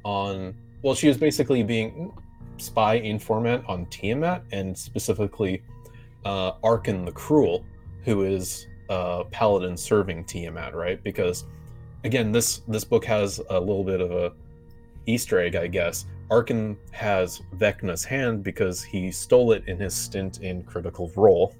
on. 0.03 0.55
Well, 0.83 0.95
she 0.95 1.07
was 1.07 1.17
basically 1.17 1.61
being 1.61 2.11
spy 2.57 2.95
informant 2.95 3.63
on 3.67 3.85
Tiamat, 3.87 4.43
and 4.51 4.77
specifically 4.77 5.61
uh, 6.25 6.53
Arkhan 6.63 7.05
the 7.05 7.11
Cruel, 7.11 7.63
who 8.03 8.23
is 8.23 8.67
uh, 8.89 9.23
paladin 9.25 9.77
serving 9.77 10.25
Tiamat, 10.25 10.73
right? 10.73 11.03
Because 11.03 11.45
again, 12.03 12.31
this 12.31 12.61
this 12.67 12.83
book 12.83 13.05
has 13.05 13.41
a 13.49 13.59
little 13.59 13.83
bit 13.83 14.01
of 14.01 14.11
a 14.11 14.33
Easter 15.05 15.39
egg, 15.39 15.55
I 15.55 15.67
guess. 15.67 16.05
Arkhan 16.29 16.77
has 16.91 17.41
Vecna's 17.57 18.05
hand 18.05 18.43
because 18.43 18.81
he 18.81 19.11
stole 19.11 19.51
it 19.51 19.63
in 19.67 19.77
his 19.77 19.93
stint 19.93 20.41
in 20.41 20.63
Critical 20.63 21.11
Role 21.15 21.53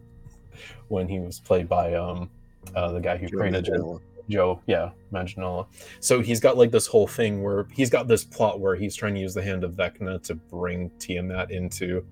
when 0.87 1.07
he 1.07 1.19
was 1.19 1.39
played 1.39 1.67
by 1.67 1.93
um 1.95 2.29
uh, 2.75 2.91
the 2.91 2.99
guy 2.99 3.17
who 3.17 3.27
Joe 3.27 3.37
created 3.37 3.67
it. 3.67 3.73
Manganiello. 3.73 4.01
Joe, 4.29 4.61
yeah, 4.67 4.91
Manganiello. 5.11 5.67
So 5.99 6.21
he's 6.21 6.39
got 6.39 6.57
like 6.57 6.71
this 6.71 6.87
whole 6.87 7.07
thing 7.07 7.43
where 7.43 7.67
he's 7.73 7.89
got 7.89 8.07
this 8.07 8.23
plot 8.23 8.59
where 8.59 8.75
he's 8.75 8.95
trying 8.95 9.15
to 9.15 9.19
use 9.19 9.33
the 9.33 9.43
hand 9.43 9.63
of 9.63 9.73
Vecna 9.73 10.21
to 10.23 10.35
bring 10.35 10.89
Tiamat 10.99 11.51
into 11.51 12.05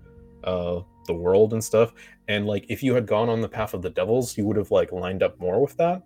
uh, 0.44 0.82
the 1.06 1.14
world 1.14 1.54
and 1.54 1.64
stuff. 1.64 1.94
And 2.28 2.46
like, 2.46 2.66
if 2.68 2.84
you 2.84 2.94
had 2.94 3.06
gone 3.06 3.30
on 3.30 3.42
the 3.42 3.50
path 3.50 3.74
of 3.74 3.82
the 3.82 3.90
devils, 3.90 4.38
you 4.38 4.46
would 4.46 4.58
have 4.58 4.72
like 4.72 4.92
lined 4.92 5.24
up 5.24 5.40
more 5.40 5.62
with 5.62 5.78
that. 5.78 6.04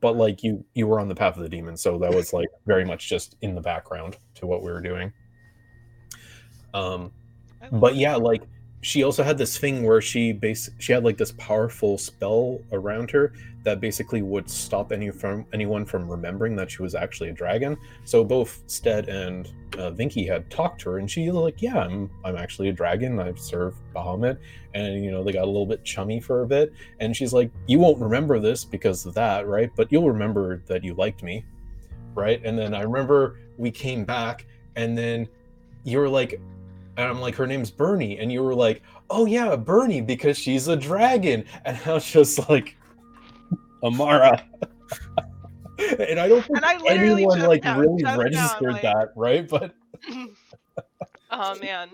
But 0.00 0.16
like, 0.16 0.42
you 0.42 0.64
you 0.74 0.86
were 0.86 0.98
on 0.98 1.08
the 1.08 1.14
path 1.14 1.36
of 1.36 1.42
the 1.42 1.48
demons, 1.48 1.82
so 1.82 1.98
that 1.98 2.14
was 2.14 2.32
like 2.32 2.48
very 2.66 2.84
much 2.84 3.08
just 3.08 3.36
in 3.42 3.54
the 3.54 3.60
background 3.60 4.16
to 4.36 4.46
what 4.46 4.62
we 4.62 4.70
were 4.70 4.80
doing. 4.80 5.12
Um, 6.72 7.12
but 7.72 7.96
yeah 7.96 8.16
like 8.16 8.42
she 8.82 9.02
also 9.02 9.22
had 9.22 9.36
this 9.36 9.58
thing 9.58 9.82
where 9.82 10.00
she 10.00 10.32
base 10.32 10.70
she 10.78 10.92
had 10.92 11.04
like 11.04 11.18
this 11.18 11.32
powerful 11.32 11.98
spell 11.98 12.60
around 12.72 13.10
her 13.10 13.32
that 13.62 13.78
basically 13.78 14.22
would 14.22 14.48
stop 14.48 14.90
any 14.90 15.10
from 15.10 15.44
anyone 15.52 15.84
from 15.84 16.10
remembering 16.10 16.56
that 16.56 16.70
she 16.70 16.80
was 16.82 16.94
actually 16.94 17.28
a 17.28 17.32
dragon. 17.32 17.76
So 18.04 18.24
both 18.24 18.62
stead 18.66 19.08
and 19.10 19.46
uh, 19.74 19.90
vinky 19.90 20.26
had 20.26 20.50
talked 20.50 20.80
to 20.82 20.90
her 20.90 20.98
and 20.98 21.10
she 21.10 21.28
was 21.28 21.36
like 21.36 21.62
yeah 21.62 21.78
i'm 21.78 22.10
i'm 22.24 22.36
actually 22.36 22.70
a 22.70 22.72
dragon. 22.72 23.20
I 23.20 23.34
serve 23.34 23.74
bahamut. 23.94 24.38
And 24.72 25.04
you 25.04 25.10
know 25.10 25.22
they 25.22 25.32
got 25.32 25.44
a 25.44 25.46
little 25.46 25.66
bit 25.66 25.84
chummy 25.84 26.20
for 26.20 26.42
a 26.42 26.46
bit. 26.46 26.72
And 27.00 27.14
she's 27.14 27.34
like 27.34 27.50
you 27.66 27.78
won't 27.78 28.00
remember 28.00 28.38
this 28.38 28.64
because 28.64 29.04
of 29.04 29.12
that 29.14 29.46
right? 29.46 29.70
But 29.76 29.92
you'll 29.92 30.10
remember 30.10 30.62
that 30.68 30.82
you 30.82 30.94
liked 30.94 31.22
me. 31.22 31.44
Right? 32.14 32.40
And 32.44 32.58
then 32.58 32.74
i 32.74 32.80
remember 32.80 33.38
we 33.58 33.70
came 33.70 34.04
back 34.04 34.46
and 34.76 34.96
then 34.96 35.28
you 35.84 35.98
were 35.98 36.08
like 36.08 36.40
and 36.96 37.08
I'm 37.08 37.20
like, 37.20 37.34
her 37.36 37.46
name's 37.46 37.70
Bernie, 37.70 38.18
and 38.18 38.32
you 38.32 38.42
were 38.42 38.54
like, 38.54 38.82
oh 39.08 39.26
yeah, 39.26 39.56
Bernie, 39.56 40.00
because 40.00 40.38
she's 40.38 40.68
a 40.68 40.76
dragon, 40.76 41.44
and 41.64 41.78
I 41.86 41.94
was 41.94 42.04
just 42.04 42.48
like, 42.48 42.76
Amara. 43.82 44.44
and 45.98 46.20
I 46.20 46.28
don't 46.28 46.44
think 46.44 46.62
I 46.62 46.78
anyone 46.86 47.40
like 47.40 47.64
now- 47.64 47.78
really 47.78 48.02
just 48.02 48.16
now, 48.16 48.22
registered 48.22 48.72
like- 48.72 48.82
that, 48.82 49.08
right? 49.16 49.48
But 49.48 49.74
oh 51.30 51.58
man, 51.60 51.88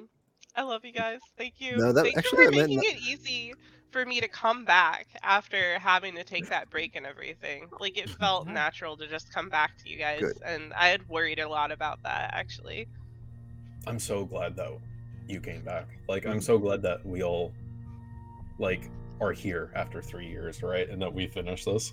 I 0.54 0.62
love 0.62 0.84
you 0.84 0.92
guys. 0.92 1.20
Thank 1.36 1.54
you. 1.58 1.76
No, 1.76 1.92
that- 1.92 2.04
Thank 2.04 2.18
actually, 2.18 2.44
you 2.44 2.44
for 2.46 2.50
that 2.50 2.56
meant 2.56 2.68
making 2.76 2.90
it 2.96 3.00
easy 3.00 3.54
for 3.90 4.04
me 4.04 4.20
to 4.20 4.28
come 4.28 4.64
back 4.64 5.06
after 5.22 5.78
having 5.78 6.14
to 6.16 6.24
take 6.24 6.48
that 6.48 6.68
break 6.70 6.96
and 6.96 7.06
everything. 7.06 7.68
Like 7.80 7.96
it 7.96 8.10
felt 8.10 8.44
mm-hmm. 8.44 8.54
natural 8.54 8.96
to 8.96 9.06
just 9.06 9.32
come 9.32 9.48
back 9.48 9.72
to 9.84 9.90
you 9.90 9.98
guys, 9.98 10.20
Good. 10.20 10.36
and 10.44 10.72
I 10.74 10.88
had 10.88 11.08
worried 11.08 11.38
a 11.38 11.48
lot 11.48 11.70
about 11.70 12.02
that 12.02 12.30
actually. 12.34 12.88
I'm 13.86 13.98
so 13.98 14.24
glad 14.24 14.56
that 14.56 14.70
you 15.28 15.40
came 15.40 15.62
back. 15.62 15.86
Like, 16.08 16.26
I'm 16.26 16.40
so 16.40 16.58
glad 16.58 16.82
that 16.82 17.04
we 17.04 17.22
all 17.22 17.52
like 18.58 18.90
are 19.20 19.32
here 19.32 19.70
after 19.74 20.02
three 20.02 20.26
years, 20.26 20.62
right? 20.62 20.88
And 20.88 21.00
that 21.02 21.12
we 21.12 21.26
finished 21.26 21.66
this. 21.66 21.92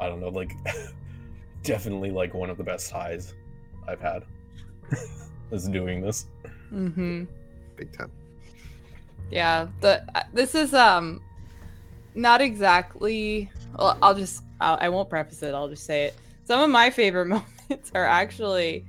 I 0.00 0.08
don't 0.08 0.20
know, 0.20 0.28
like 0.28 0.52
definitely 1.62 2.10
like 2.10 2.34
one 2.34 2.50
of 2.50 2.56
the 2.56 2.64
best 2.64 2.90
highs 2.90 3.34
I've 3.86 4.00
had 4.00 4.24
is 5.50 5.68
doing 5.68 6.00
this. 6.00 6.26
Mm-hmm. 6.72 7.24
Big 7.76 7.96
time. 7.96 8.10
Yeah, 9.30 9.68
the 9.80 10.02
uh, 10.14 10.22
this 10.32 10.54
is 10.54 10.74
um 10.74 11.20
not 12.14 12.40
exactly. 12.40 13.50
Well, 13.76 13.98
I'll 14.02 14.14
just 14.14 14.42
I'll, 14.60 14.78
I 14.80 14.88
won't 14.88 15.10
preface 15.10 15.42
it. 15.42 15.54
I'll 15.54 15.68
just 15.68 15.84
say 15.84 16.04
it. 16.04 16.14
Some 16.44 16.60
of 16.60 16.70
my 16.70 16.90
favorite 16.90 17.26
moments 17.68 17.90
are 17.94 18.06
actually 18.06 18.86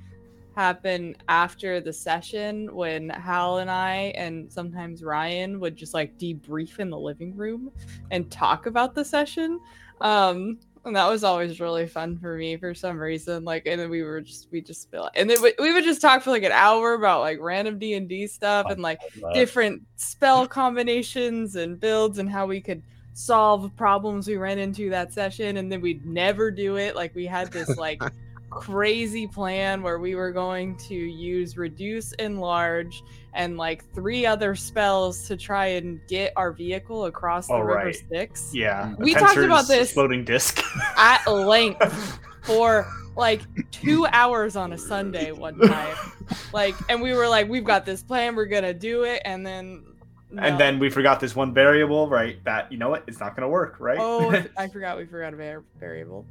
happen 0.60 1.16
after 1.30 1.80
the 1.80 1.94
session 1.94 2.75
when 2.75 3.10
Hal 3.10 3.60
and 3.60 3.72
I 3.72 4.12
and 4.18 4.51
sometimes 4.51 5.06
Ryan 5.06 5.58
would 5.62 5.78
just 5.78 5.94
like 5.94 6.18
debrief 6.18 6.80
in 6.80 6.89
the 6.89 7.00
living 7.00 7.34
room 7.34 7.72
and 8.12 8.30
talk 8.30 8.66
about 8.66 8.94
the 8.94 9.06
session. 9.06 9.62
Um 10.01 10.60
and 10.84 10.94
that 10.98 11.10
was 11.10 11.24
always 11.24 11.62
really 11.62 11.88
fun 11.88 12.18
for 12.18 12.36
me 12.36 12.58
for 12.58 12.74
some 12.74 12.98
reason. 13.00 13.44
Like, 13.46 13.68
and 13.68 13.80
then 13.80 13.89
we 13.89 14.01
were 14.01 14.20
just 14.20 14.50
we 14.51 14.60
just 14.60 14.92
feel 14.92 15.10
and 15.16 15.30
then 15.30 15.42
we, 15.42 15.54
we 15.60 15.74
would 15.74 15.86
just 15.86 16.01
talk 16.01 16.24
for 16.24 16.32
like 16.32 16.44
an 16.44 16.51
hour 16.51 16.94
about 16.94 17.22
like 17.22 17.38
random 17.39 17.80
D 17.80 17.94
and 17.94 18.10
D 18.10 18.28
stuff 18.28 18.66
and 18.70 18.82
like 18.82 19.00
different 19.34 19.82
spell 19.96 20.46
combinations 20.62 21.56
and 21.56 21.80
builds 21.80 22.20
and 22.20 22.30
how 22.30 22.46
we 22.46 22.60
could 22.60 22.84
solve 23.13 23.72
problems 23.78 24.28
we 24.28 24.36
ran 24.36 24.60
into 24.60 24.89
that 24.89 25.13
session 25.13 25.58
and 25.58 25.72
then 25.72 25.80
we'd 25.82 26.06
never 26.06 26.51
do 26.51 26.78
it 26.78 26.96
like 26.96 27.13
we 27.16 27.25
had 27.25 27.51
this 27.51 27.78
like 27.78 28.01
crazy 28.50 29.27
plan 29.27 29.82
where 29.82 30.00
we 30.00 30.15
were 30.15 30.32
going 30.32 30.75
to 30.77 30.96
use 30.96 31.58
reduce 31.58 32.12
enlarge 32.13 33.03
and 33.34 33.58
like 33.58 33.86
three 33.94 34.25
other 34.25 34.56
spells 34.56 35.27
to 35.27 35.38
try 35.38 35.68
and 35.68 36.00
get 36.08 36.34
our 36.36 36.51
vehicle 36.51 37.06
across 37.06 37.48
the 37.48 37.53
Oh, 37.53 37.60
river 37.60 37.86
right. 37.86 37.96
Styx 37.96 38.51
Yeah. 38.53 38.84
Mm-hmm. 38.88 39.03
We 39.03 39.13
talked 39.13 39.38
about 39.38 39.68
this- 39.68 39.94
floating 39.94 40.25
disc. 40.25 40.62
at 40.98 41.25
length 41.27 42.20
for 42.44 42.88
like 43.15 43.41
two 43.72 44.06
hours 44.08 44.56
on 44.56 44.74
a 44.74 44.77
Sunday 44.77 45.32
one 45.32 45.60
time. 45.60 45.96
Like, 46.53 46.75
and 46.89 47.01
we 47.01 47.13
were 47.13 47.27
like, 47.27 47.48
we've 47.50 47.65
got 47.65 47.86
this 47.86 48.01
plan, 48.01 48.36
we're 48.36 48.46
gonna 48.46 48.74
do 48.74 49.03
it, 49.03 49.22
and 49.25 49.46
then 49.46 49.84
no. 50.32 50.44
And 50.44 50.60
then 50.60 50.77
we 50.77 50.89
forgot 50.91 51.20
this 51.20 51.36
one 51.36 51.53
variable, 51.56 52.08
right? 52.08 52.44
That 52.46 52.72
you 52.72 52.77
know 52.77 52.89
what? 52.89 53.03
It's 53.08 53.20
not 53.20 53.36
going 53.36 53.41
to 53.41 53.48
work, 53.48 53.77
right? 53.79 53.98
oh, 54.00 54.32
I 54.58 54.68
forgot 54.68 54.96
we 54.96 55.06
forgot 55.06 55.34
a 55.34 55.36
var- 55.36 55.63
variable. 55.79 56.24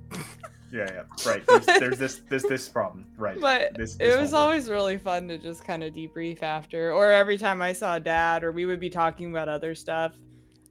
Yeah, 0.72 0.86
yeah, 0.92 1.02
right. 1.30 1.42
There's, 1.46 1.66
there's 1.66 1.98
this, 1.98 2.20
this, 2.28 2.42
this 2.44 2.68
problem, 2.68 3.06
right? 3.16 3.36
But 3.40 3.76
this, 3.76 3.96
it 4.00 4.08
was 4.18 4.32
won't 4.32 4.34
always 4.34 4.68
really 4.68 4.98
fun 4.98 5.28
to 5.28 5.38
just 5.38 5.64
kind 5.64 5.82
of 5.82 5.94
debrief 5.94 6.42
after, 6.42 6.92
or 6.92 7.12
every 7.12 7.38
time 7.38 7.62
I 7.62 7.72
saw 7.72 7.98
dad, 7.98 8.44
or 8.44 8.52
we 8.52 8.66
would 8.66 8.80
be 8.80 8.90
talking 8.90 9.30
about 9.30 9.48
other 9.48 9.74
stuff. 9.74 10.12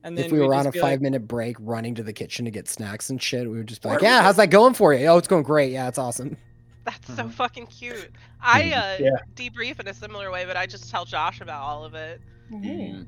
And 0.04 0.18
then 0.18 0.26
If 0.26 0.32
we 0.32 0.40
were 0.40 0.54
on 0.54 0.68
a 0.68 0.72
be 0.72 0.80
like, 0.80 0.92
five 0.92 1.02
minute 1.02 1.28
break 1.28 1.58
running 1.60 1.96
to 1.96 2.04
the 2.04 2.14
kitchen 2.14 2.46
to 2.46 2.52
get 2.52 2.70
snacks 2.70 3.10
and 3.10 3.22
shit, 3.22 3.50
we 3.50 3.58
would 3.58 3.68
just 3.68 3.82
be 3.82 3.90
like, 3.90 4.02
Yeah, 4.02 4.22
how's 4.22 4.38
that 4.38 4.50
going 4.52 4.74
for 4.74 4.94
you? 4.94 5.08
Oh, 5.08 5.18
it's 5.18 5.28
going 5.28 5.44
great. 5.44 5.72
Yeah, 5.72 5.88
it's 5.88 5.98
awesome. 5.98 6.38
That's 6.86 7.14
so 7.16 7.24
Mhm. 7.26 7.32
fucking 7.32 7.66
cute. 7.68 8.12
I 8.42 8.72
uh, 8.72 9.04
Yeah. 9.04 9.18
debrief 9.36 9.80
in 9.80 9.88
a 9.88 9.94
similar 9.94 10.32
way, 10.32 10.46
but 10.46 10.56
I 10.56 10.66
just 10.66 10.90
tell 10.90 11.04
Josh 11.04 11.42
about 11.42 11.62
all 11.62 11.84
of 11.84 11.94
it. 11.96 12.22
"Hmm." 12.50 13.02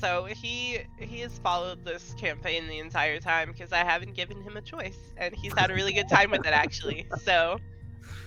So 0.00 0.24
he 0.26 0.80
he 0.98 1.20
has 1.20 1.38
followed 1.38 1.84
this 1.84 2.14
campaign 2.18 2.68
the 2.68 2.78
entire 2.78 3.18
time 3.18 3.50
because 3.52 3.72
I 3.72 3.78
haven't 3.78 4.14
given 4.14 4.42
him 4.42 4.56
a 4.56 4.60
choice, 4.62 4.98
and 5.16 5.34
he's 5.34 5.52
had 5.54 5.70
a 5.70 5.74
really 5.74 5.92
good 5.92 6.08
time 6.08 6.30
with 6.30 6.46
it 6.46 6.52
actually. 6.52 7.06
So 7.18 7.58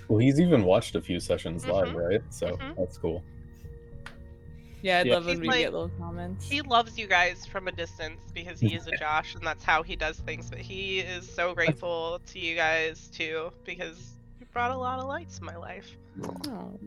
Well, 0.08 0.20
he's 0.20 0.40
even 0.40 0.64
watched 0.64 0.96
a 0.96 1.02
few 1.02 1.20
sessions 1.20 1.68
live, 1.68 1.90
Mhm. 1.90 2.10
right? 2.10 2.22
So 2.32 2.58
Mhm. 2.58 2.76
that's 2.78 2.98
cool. 2.98 3.24
Yeah, 4.82 5.00
I'd 5.00 5.08
Yeah. 5.08 5.16
love 5.16 5.26
when 5.26 5.36
He's 5.36 5.42
we 5.42 5.48
like- 5.50 5.60
get 5.60 5.74
little 5.74 5.92
comments. 6.00 6.48
he 6.50 6.62
loves 6.62 6.98
you 6.98 7.06
guys 7.06 7.46
from 7.46 7.68
a 7.68 7.72
distance 7.72 8.22
because 8.34 8.60
he 8.60 8.74
is 8.76 8.88
a 8.88 8.96
Josh, 8.98 9.36
and 9.36 9.46
that's 9.46 9.64
how 9.64 9.84
he 9.84 9.96
does 9.96 10.20
things. 10.22 10.50
But 10.50 10.60
he 10.60 11.00
is 11.02 11.30
so 11.30 11.54
grateful 11.60 12.20
to 12.28 12.40
you 12.40 12.56
guys 12.56 13.08
too 13.10 13.52
because 13.66 14.14
you 14.40 14.48
brought 14.54 14.72
a 14.72 14.78
lot 14.78 15.00
of 15.00 15.06
lights 15.06 15.38
to 15.40 15.44
my 15.44 15.56
life. 15.58 15.96
Oh. 16.48 16.80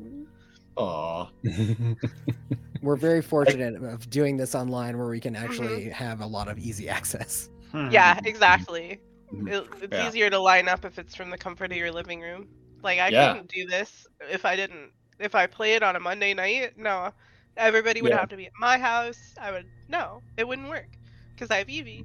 Aw. 0.77 1.31
We're 2.83 2.97
very 2.97 3.23
fortunate 3.23 3.83
of 3.83 4.11
doing 4.11 4.37
this 4.37 4.55
online 4.55 4.99
where 4.99 5.09
we 5.09 5.21
can 5.21 5.35
Mm-hmm. 5.35 5.45
actually 5.45 5.89
have 5.91 6.21
a 6.21 6.27
lot 6.27 6.49
of 6.49 6.59
easy 6.59 6.89
access. 6.89 7.49
Hmm. 7.71 7.89
Yeah, 7.91 8.19
exactly. 8.25 9.01
Mhm. 9.33 9.49
It, 9.51 9.67
it's 9.83 9.93
Yeah. 9.93 10.09
easier 10.09 10.29
to 10.31 10.39
line 10.39 10.69
up 10.69 10.85
if 10.85 10.99
it's 10.99 11.15
from 11.15 11.31
the 11.31 11.39
comfort 11.39 11.71
of 11.73 11.79
your 11.79 11.91
living 11.93 12.21
room. 12.21 12.49
Like 12.83 12.99
I 12.99 13.09
Yeah. 13.09 13.33
couldn't 13.33 13.51
do 13.51 13.67
this 13.67 14.07
if 14.31 14.45
I 14.45 14.57
didn't. 14.57 14.91
If 15.19 15.35
I 15.35 15.47
play 15.47 15.75
it 15.75 15.83
on 15.83 15.97
a 15.97 16.01
Monday 16.01 16.35
night, 16.35 16.77
no, 16.77 17.13
everybody 17.57 18.03
would 18.03 18.11
Yeah. 18.11 18.19
have 18.19 18.29
to 18.31 18.37
be 18.37 18.47
at 18.47 18.53
my 18.61 18.77
house. 18.77 19.35
I 19.41 19.53
would 19.53 19.67
no, 19.89 20.21
it 20.37 20.47
wouldn't 20.47 20.69
work 20.69 20.89
because 21.35 21.51
I 21.51 21.59
have 21.59 21.71
Evie. 21.71 22.05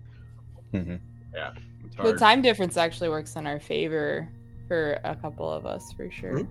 Mhm. 0.74 1.00
It's 1.86 1.96
The 1.98 2.14
time 2.16 2.42
difference 2.42 2.78
actually 2.78 3.10
works 3.10 3.36
in 3.36 3.48
our 3.48 3.60
favor 3.60 4.30
for 4.68 5.00
a 5.04 5.16
couple 5.16 5.52
of 5.52 5.66
us 5.66 5.92
for 5.94 6.10
sure. 6.12 6.48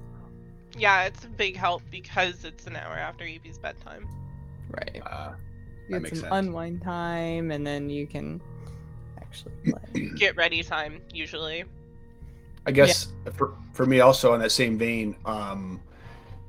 Yeah, 0.76 1.04
it's 1.04 1.24
a 1.24 1.28
big 1.28 1.56
help 1.56 1.82
because 1.90 2.44
it's 2.44 2.66
an 2.66 2.76
hour 2.76 2.94
after 2.94 3.24
Evie's 3.24 3.58
bedtime. 3.58 4.06
Right. 4.70 5.00
Uh, 5.04 5.32
You 5.88 6.00
get 6.00 6.08
some 6.10 6.18
sense. 6.18 6.32
unwind 6.32 6.82
time 6.82 7.50
and 7.50 7.66
then 7.66 7.88
you 7.88 8.06
can 8.06 8.40
actually 9.20 9.52
play. 9.64 10.08
Get 10.16 10.36
ready 10.36 10.62
time 10.62 11.00
usually. 11.14 11.64
I 12.66 12.72
guess 12.72 13.08
for 13.34 13.54
for 13.74 13.86
me 13.86 14.00
also 14.00 14.32
on 14.34 14.40
that 14.40 14.50
same 14.50 14.76
vein, 14.76 15.14
um, 15.24 15.80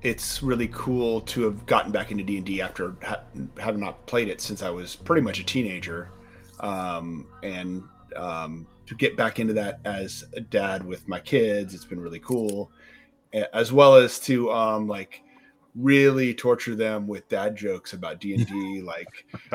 it's 0.01 0.41
really 0.41 0.67
cool 0.69 1.21
to 1.21 1.43
have 1.43 1.65
gotten 1.67 1.91
back 1.91 2.11
into 2.11 2.23
D 2.23 2.37
and 2.37 2.45
D 2.45 2.59
after 2.61 2.95
ha- 3.03 3.21
having 3.59 3.79
not 3.81 4.03
played 4.07 4.27
it 4.27 4.41
since 4.41 4.63
I 4.63 4.69
was 4.71 4.95
pretty 4.95 5.21
much 5.21 5.39
a 5.39 5.43
teenager, 5.43 6.09
um, 6.59 7.27
and 7.43 7.83
um, 8.15 8.65
to 8.87 8.95
get 8.95 9.15
back 9.15 9.39
into 9.39 9.53
that 9.53 9.79
as 9.85 10.25
a 10.33 10.41
dad 10.41 10.83
with 10.83 11.07
my 11.07 11.19
kids, 11.19 11.75
it's 11.75 11.85
been 11.85 11.99
really 11.99 12.19
cool, 12.19 12.71
A- 12.71 12.76
as 13.33 13.71
well 13.71 13.95
as 13.95 14.19
to 14.21 14.51
um, 14.51 14.87
like 14.87 15.21
really 15.75 16.33
torture 16.33 16.73
them 16.75 17.05
with 17.05 17.29
dad 17.29 17.55
jokes 17.55 17.93
about 17.93 18.19
D 18.19 18.33
and 18.33 18.47
D, 18.47 18.81
like 18.85 19.07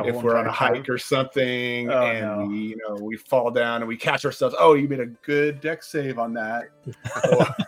if 0.04 0.14
we're 0.22 0.36
on 0.36 0.46
a 0.46 0.50
entire 0.50 0.68
time. 0.68 0.76
hike 0.76 0.88
or 0.88 0.96
something 0.98 1.90
Oh, 1.90 2.02
and 2.06 2.38
no. 2.42 2.46
we 2.46 2.56
you 2.58 2.76
know 2.76 2.94
we 3.02 3.16
fall 3.16 3.50
down 3.50 3.82
and 3.82 3.88
we 3.88 3.96
catch 3.96 4.24
ourselves 4.24 4.54
oh 4.56 4.74
you 4.74 4.86
made 4.86 5.00
a 5.00 5.06
good 5.06 5.60
dex 5.60 5.88
save 5.90 6.20
on 6.20 6.32
that 6.34 6.66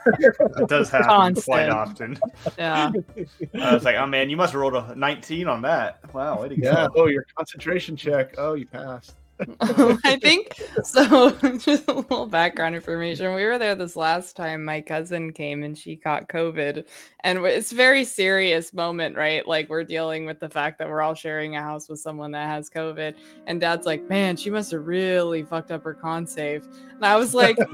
It 0.06 0.68
does 0.68 0.88
happen 0.88 1.34
quite 1.34 1.68
often. 1.68 2.16
Yeah. 2.56 2.92
I 3.60 3.74
was 3.74 3.82
like, 3.84 3.96
oh 3.96 4.06
man, 4.06 4.30
you 4.30 4.36
must 4.36 4.52
have 4.52 4.60
rolled 4.60 4.76
a 4.76 4.94
19 4.94 5.48
on 5.48 5.62
that. 5.62 6.14
Wow, 6.14 6.40
way 6.42 6.50
to 6.50 6.56
yeah 6.60 6.86
go. 6.94 7.02
oh 7.02 7.06
your 7.06 7.24
concentration 7.36 7.96
check 7.96 8.34
oh 8.38 8.54
you 8.54 8.66
passed 8.66 9.16
I 9.60 10.18
think 10.20 10.54
so. 10.84 11.30
Just 11.58 11.88
a 11.88 11.94
little 11.94 12.26
background 12.26 12.74
information. 12.74 13.34
We 13.34 13.44
were 13.44 13.58
there 13.58 13.74
this 13.74 13.96
last 13.96 14.36
time. 14.36 14.64
My 14.64 14.80
cousin 14.80 15.32
came 15.32 15.62
and 15.64 15.76
she 15.76 15.96
caught 15.96 16.28
COVID, 16.28 16.84
and 17.20 17.38
it's 17.46 17.72
a 17.72 17.74
very 17.74 18.04
serious 18.04 18.72
moment, 18.72 19.16
right? 19.16 19.46
Like 19.46 19.68
we're 19.68 19.84
dealing 19.84 20.24
with 20.26 20.38
the 20.38 20.48
fact 20.48 20.78
that 20.78 20.88
we're 20.88 21.02
all 21.02 21.14
sharing 21.14 21.56
a 21.56 21.62
house 21.62 21.88
with 21.88 22.00
someone 22.00 22.30
that 22.32 22.46
has 22.48 22.70
COVID, 22.70 23.14
and 23.46 23.60
Dad's 23.60 23.86
like, 23.86 24.08
"Man, 24.08 24.36
she 24.36 24.50
must 24.50 24.70
have 24.70 24.86
really 24.86 25.42
fucked 25.42 25.70
up 25.72 25.82
her 25.84 25.94
con 25.94 26.26
save," 26.26 26.64
and 26.94 27.04
I 27.04 27.16
was 27.16 27.34
like, 27.34 27.58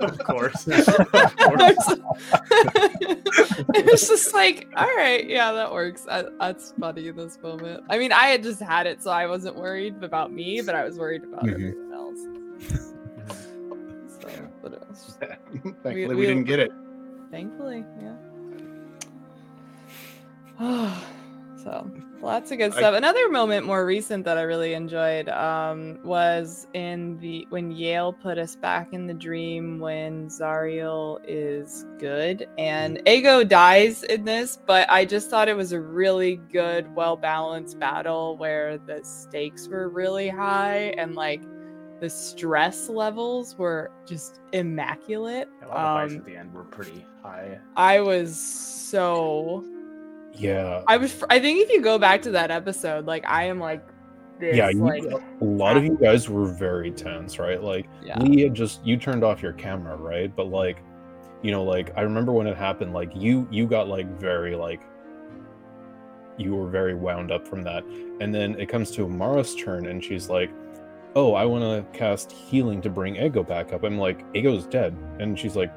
Of 0.00 0.18
course. 0.18 0.66
It 3.74 3.86
was 3.86 4.08
just 4.08 4.34
like, 4.34 4.68
all 4.76 4.96
right, 4.96 5.26
yeah, 5.28 5.52
that 5.52 5.72
works. 5.72 6.06
I, 6.08 6.24
that's 6.38 6.72
funny 6.78 7.08
in 7.08 7.16
this 7.16 7.38
moment. 7.42 7.84
I 7.88 7.98
mean, 7.98 8.12
I 8.12 8.26
had 8.26 8.42
just 8.42 8.60
had 8.60 8.86
it, 8.86 9.02
so 9.02 9.10
I 9.10 9.26
wasn't 9.26 9.56
worried 9.56 9.71
about 9.76 10.32
me, 10.32 10.60
but 10.62 10.74
I 10.74 10.84
was 10.84 10.98
worried 10.98 11.24
about 11.24 11.44
Mhm. 11.44 11.52
everyone 11.54 11.92
else. 11.92 12.20
So, 14.20 14.28
but 14.62 14.72
it 14.74 14.88
was 14.88 15.04
just, 15.04 15.18
thankfully 15.82 16.06
we, 16.06 16.14
we- 16.14 16.26
didn't 16.26 16.44
get 16.44 16.60
it 16.60 16.70
thankfully, 17.32 17.84
yeah. 18.00 18.16
so 21.64 21.90
lots 22.22 22.50
of 22.52 22.58
good 22.58 22.72
I- 22.72 22.76
stuff. 22.76 22.94
Another 22.94 23.28
moment 23.28 23.66
more 23.66 23.84
recent 23.84 24.24
that 24.24 24.38
I 24.38 24.42
really 24.42 24.74
enjoyed 24.74 25.28
um, 25.28 25.98
was 26.04 26.66
in 26.72 27.18
the 27.18 27.46
when 27.50 27.70
Yale 27.72 28.12
put 28.12 28.38
us 28.38 28.56
back 28.56 28.92
in 28.92 29.06
the 29.06 29.14
dream 29.14 29.78
when 29.80 30.28
Zariel 30.28 31.20
is 31.26 31.84
good 31.98 32.48
and 32.56 33.02
Ego 33.06 33.44
dies 33.44 34.02
in 34.04 34.24
this, 34.24 34.58
but 34.66 34.90
I 34.90 35.04
just 35.04 35.28
thought 35.28 35.48
it 35.48 35.56
was 35.56 35.72
a 35.72 35.80
really 35.80 36.36
good, 36.52 36.94
well 36.94 37.16
balanced 37.16 37.78
battle 37.78 38.36
where 38.36 38.78
the 38.78 39.00
stakes 39.02 39.68
were 39.68 39.88
really 39.88 40.28
high 40.28 40.94
and 40.96 41.14
like 41.14 41.42
the 42.00 42.10
stress 42.10 42.88
levels 42.88 43.56
were 43.56 43.90
just 44.06 44.40
immaculate. 44.52 45.48
A 45.62 45.68
lot 45.68 45.76
of 45.76 46.10
fights 46.10 46.12
Um, 46.14 46.18
at 46.18 46.24
the 46.24 46.36
end 46.36 46.52
were 46.52 46.64
pretty 46.64 47.06
high. 47.22 47.58
I 47.76 48.00
was 48.00 48.36
so 48.36 49.64
Yeah. 50.32 50.82
I 50.86 50.96
was 50.96 51.22
I 51.30 51.38
think 51.38 51.60
if 51.62 51.70
you 51.70 51.80
go 51.82 51.98
back 51.98 52.22
to 52.22 52.30
that 52.32 52.50
episode, 52.50 53.06
like 53.06 53.24
I 53.28 53.44
am 53.44 53.58
like 53.58 53.86
this 54.38 54.56
Yeah, 54.56 54.70
you- 54.70 54.80
like 54.84 55.04
A 55.04 55.44
lot 55.44 55.76
of 55.76 55.84
you 55.84 55.96
guys 56.00 56.28
were 56.28 56.46
very 56.46 56.90
tense, 56.90 57.38
right? 57.38 57.62
Like 57.62 57.88
yeah. 58.04 58.18
Lee 58.20 58.42
had 58.42 58.54
just 58.54 58.84
you 58.84 58.96
turned 58.96 59.24
off 59.24 59.42
your 59.42 59.52
camera, 59.52 59.96
right? 59.96 60.34
But 60.34 60.46
like, 60.48 60.78
you 61.42 61.50
know, 61.50 61.62
like 61.64 61.92
I 61.96 62.02
remember 62.02 62.32
when 62.32 62.46
it 62.46 62.56
happened, 62.56 62.92
like 62.94 63.10
you 63.14 63.46
you 63.50 63.66
got 63.66 63.88
like 63.88 64.06
very 64.18 64.56
like 64.56 64.80
you 66.38 66.54
were 66.56 66.68
very 66.68 66.94
wound 66.94 67.30
up 67.30 67.46
from 67.46 67.62
that. 67.62 67.84
And 68.20 68.34
then 68.34 68.58
it 68.58 68.68
comes 68.68 68.90
to 68.92 69.04
Amara's 69.04 69.54
turn 69.54 69.86
and 69.86 70.02
she's 70.02 70.28
like, 70.28 70.50
Oh, 71.14 71.34
I 71.34 71.44
wanna 71.44 71.84
cast 71.92 72.32
healing 72.32 72.80
to 72.82 72.90
bring 72.90 73.16
Ego 73.16 73.42
back 73.42 73.72
up. 73.74 73.84
I'm 73.84 73.98
like, 73.98 74.24
Ego's 74.34 74.64
dead. 74.66 74.96
And 75.20 75.38
she's 75.38 75.56
like, 75.56 75.70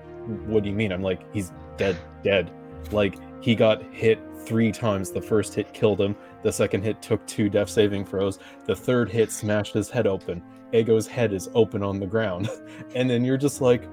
What 0.47 0.63
do 0.63 0.69
you 0.69 0.75
mean? 0.75 0.93
I'm 0.93 1.01
like, 1.03 1.21
he's 1.33 1.51
dead, 1.77 1.97
dead. 2.23 2.49
Like 2.91 3.15
he 3.45 3.53
got 3.53 3.83
hit 3.93 4.17
three 4.39 4.71
times. 4.71 5.11
The 5.11 5.21
first 5.21 5.53
hit 5.53 5.71
killed 5.71 6.01
him. 6.01 6.15
The 6.41 6.51
second 6.51 6.81
hit 6.81 6.99
took 6.99 7.23
two 7.27 7.47
death 7.47 7.69
saving 7.69 8.05
throws. 8.05 8.39
The 8.65 8.75
third 8.75 9.07
hit 9.07 9.31
smashed 9.31 9.75
his 9.75 9.87
head 9.87 10.07
open. 10.07 10.41
Ego's 10.73 11.05
head 11.05 11.31
is 11.31 11.47
open 11.53 11.83
on 11.83 11.99
the 11.99 12.07
ground. 12.07 12.49
And 12.95 13.07
then 13.07 13.23
you're 13.23 13.37
just 13.37 13.61
like, 13.61 13.83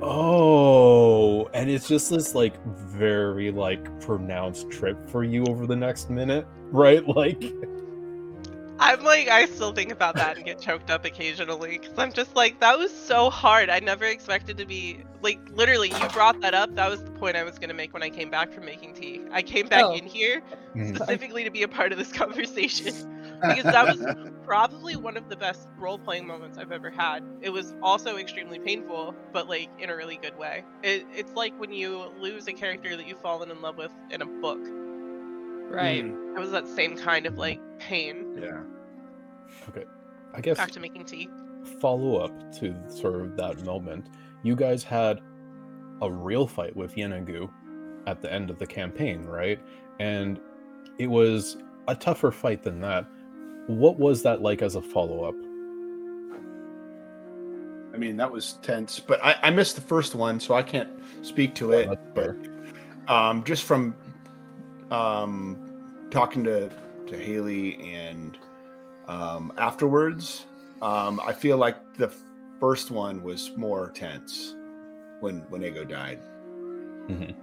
oh. 0.00 1.44
And 1.52 1.68
it's 1.68 1.86
just 1.86 2.08
this 2.08 2.34
like 2.34 2.54
very 2.64 3.50
like 3.50 4.00
pronounced 4.00 4.70
trip 4.70 5.10
for 5.10 5.24
you 5.24 5.44
over 5.44 5.66
the 5.66 5.76
next 5.76 6.08
minute, 6.08 6.46
right? 6.70 7.06
Like, 7.14 7.44
I'm 8.80 9.04
like, 9.04 9.28
I 9.28 9.46
still 9.46 9.72
think 9.72 9.92
about 9.92 10.16
that 10.16 10.36
and 10.36 10.44
get 10.44 10.60
choked 10.60 10.90
up 10.90 11.04
occasionally 11.04 11.78
because 11.78 11.96
I'm 11.96 12.12
just 12.12 12.34
like, 12.34 12.58
that 12.60 12.76
was 12.78 12.92
so 12.94 13.30
hard. 13.30 13.70
I 13.70 13.78
never 13.78 14.04
expected 14.04 14.58
to 14.58 14.66
be 14.66 14.98
like, 15.22 15.38
literally, 15.52 15.88
you 15.90 16.08
brought 16.08 16.40
that 16.40 16.54
up. 16.54 16.74
That 16.74 16.90
was 16.90 17.02
the 17.02 17.10
point 17.12 17.36
I 17.36 17.44
was 17.44 17.58
gonna 17.58 17.74
make 17.74 17.92
when 17.94 18.02
I 18.02 18.10
came 18.10 18.30
back 18.30 18.52
from 18.52 18.64
making 18.64 18.94
tea. 18.94 19.22
I 19.32 19.42
came 19.42 19.68
back 19.68 19.84
Oh. 19.84 19.92
in 19.94 20.04
here 20.06 20.42
Mhm. 20.74 20.96
specifically 20.96 21.44
to 21.44 21.50
be 21.50 21.62
a 21.62 21.68
part 21.68 21.92
of 21.92 21.98
this 21.98 22.10
conversation 22.12 22.92
because 23.40 23.62
that 23.64 23.86
was 23.96 24.04
probably 24.44 24.96
one 24.96 25.16
of 25.16 25.28
the 25.28 25.36
best 25.36 25.68
role 25.78 25.98
playing 25.98 26.26
moments 26.26 26.58
I've 26.58 26.72
ever 26.72 26.90
had. 26.90 27.22
It 27.42 27.50
was 27.50 27.74
also 27.82 28.16
extremely 28.16 28.58
painful, 28.58 29.14
but 29.32 29.48
like 29.48 29.68
in 29.78 29.88
a 29.88 29.96
really 29.96 30.16
good 30.16 30.36
way. 30.36 30.64
It, 30.82 31.06
it's 31.14 31.32
like 31.34 31.58
when 31.60 31.72
you 31.72 32.10
lose 32.18 32.48
a 32.48 32.52
character 32.52 32.96
that 32.96 33.06
you've 33.06 33.20
fallen 33.20 33.50
in 33.50 33.62
love 33.62 33.76
with 33.78 33.92
in 34.10 34.20
a 34.20 34.26
book. 34.26 34.60
Right. 35.74 36.04
Mm, 36.04 36.36
It 36.36 36.40
was 36.40 36.50
that 36.52 36.66
same 36.68 36.96
kind 36.96 37.26
of 37.26 37.36
like 37.38 37.60
pain. 37.78 38.38
yeah. 38.40 38.62
Okay. 39.68 39.84
I 40.34 40.40
guess 40.40 40.56
Back 40.56 40.70
to 40.72 40.80
making 40.80 41.04
tea. 41.04 41.28
follow 41.80 42.16
up 42.18 42.32
to 42.58 42.74
sort 42.88 43.20
of 43.20 43.36
that 43.36 43.62
moment, 43.64 44.08
you 44.42 44.56
guys 44.56 44.82
had 44.82 45.20
a 46.02 46.10
real 46.10 46.46
fight 46.46 46.74
with 46.76 46.94
Yeenoghu 46.96 47.48
at 48.06 48.20
the 48.20 48.32
end 48.32 48.50
of 48.50 48.58
the 48.58 48.66
campaign, 48.66 49.24
right? 49.24 49.58
And 50.00 50.40
it 50.98 51.06
was 51.06 51.56
a 51.88 51.94
tougher 51.94 52.30
fight 52.32 52.62
than 52.62 52.80
that. 52.80 53.06
What 53.68 53.98
was 53.98 54.22
that 54.24 54.42
like 54.42 54.60
as 54.60 54.74
a 54.74 54.82
follow 54.82 55.24
up? 55.24 55.34
I 57.94 57.96
mean, 57.96 58.16
that 58.16 58.30
was 58.30 58.54
tense, 58.62 58.98
but 58.98 59.24
I, 59.24 59.36
I 59.44 59.50
missed 59.50 59.76
the 59.76 59.80
first 59.82 60.14
one, 60.16 60.40
so 60.40 60.54
I 60.54 60.62
can't 60.64 60.90
speak 61.22 61.54
to 61.56 61.72
it. 61.72 61.88
But 62.12 62.34
um, 63.06 63.44
just 63.44 63.62
from 63.62 63.94
um, 64.90 65.63
talking 66.14 66.44
to 66.44 66.70
to 67.08 67.18
Haley 67.18 67.74
and 67.92 68.38
um, 69.08 69.52
afterwards, 69.58 70.46
um, 70.80 71.20
I 71.20 71.32
feel 71.32 71.58
like 71.58 71.76
the 71.98 72.10
first 72.58 72.90
one 72.90 73.22
was 73.22 73.50
more 73.56 73.90
tense 73.90 74.54
when 75.20 75.40
when 75.50 75.62
Ego 75.64 75.84
died. 75.84 76.20
Mhm. 77.08 77.34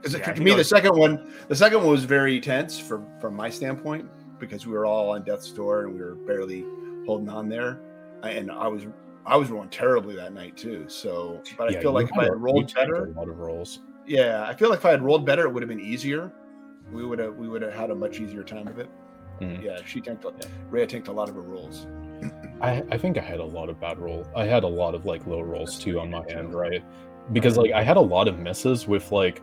Because 0.00 0.18
Yeah, 0.18 0.32
to 0.32 0.42
me, 0.42 0.52
I 0.52 0.56
the 0.56 0.64
second 0.64 0.96
one, 0.98 1.32
the 1.48 1.54
second 1.54 1.78
one 1.78 1.88
was 1.90 2.04
very 2.04 2.40
tense 2.40 2.78
from 2.78 3.06
from 3.20 3.34
my 3.36 3.50
standpoint 3.50 4.10
because 4.40 4.66
we 4.66 4.72
were 4.72 4.86
all 4.86 5.10
on 5.10 5.22
death's 5.22 5.52
door 5.52 5.82
and 5.84 5.94
we 5.94 6.00
were 6.00 6.14
barely 6.14 6.64
holding 7.06 7.28
on 7.28 7.48
there, 7.48 7.78
and 8.22 8.50
I 8.50 8.66
was 8.68 8.86
I 9.26 9.36
was 9.36 9.50
rolling 9.50 9.68
terribly 9.70 10.16
that 10.16 10.32
night 10.32 10.56
too. 10.56 10.86
So, 10.88 11.42
but 11.56 11.68
I 11.68 11.72
Yeah, 11.72 11.80
feel 11.82 11.92
like 11.92 12.06
if 12.10 12.18
I 12.18 12.24
had 12.24 12.40
rolled 12.40 12.72
better, 12.74 13.04
a 13.04 13.10
lot 13.10 13.28
of 13.28 13.38
rolls. 13.38 13.80
yeah, 14.06 14.44
I 14.48 14.54
feel 14.54 14.70
like 14.70 14.80
if 14.80 14.84
I 14.86 14.90
had 14.90 15.02
rolled 15.02 15.24
better, 15.24 15.44
it 15.46 15.50
would 15.52 15.62
have 15.62 15.68
been 15.68 15.80
easier. 15.80 16.32
We 16.92 17.04
would 17.04 17.18
have 17.18 17.34
we 17.36 17.48
would 17.48 17.62
have 17.62 17.72
had 17.74 17.90
a 17.90 17.94
much 17.94 18.20
easier 18.20 18.42
time 18.42 18.68
of 18.68 18.78
it. 18.78 18.88
Mhm. 19.40 19.62
Yeah, 19.62 19.78
she 19.84 20.00
tanked. 20.00 20.24
a- 20.24 20.32
Rhea 20.70 20.86
tanked 20.86 21.08
a 21.08 21.12
lot 21.12 21.28
of 21.28 21.34
her 21.34 21.40
rolls. 21.40 21.86
I, 22.60 22.82
I 22.90 22.96
think 22.98 23.18
I 23.18 23.20
had 23.20 23.40
a 23.40 23.44
lot 23.44 23.68
of 23.68 23.80
bad 23.80 23.98
roll. 23.98 24.24
I 24.36 24.44
had 24.44 24.62
a 24.64 24.68
lot 24.68 24.94
of 24.94 25.04
like 25.06 25.26
low 25.26 25.40
rolls 25.40 25.78
too 25.78 25.98
on 26.00 26.10
my 26.10 26.22
end, 26.28 26.54
right? 26.54 26.82
Because 27.32 27.56
like 27.56 27.72
I 27.72 27.82
had 27.82 27.96
a 27.96 28.00
lot 28.00 28.28
of 28.28 28.38
misses 28.38 28.86
with 28.86 29.10
like 29.12 29.42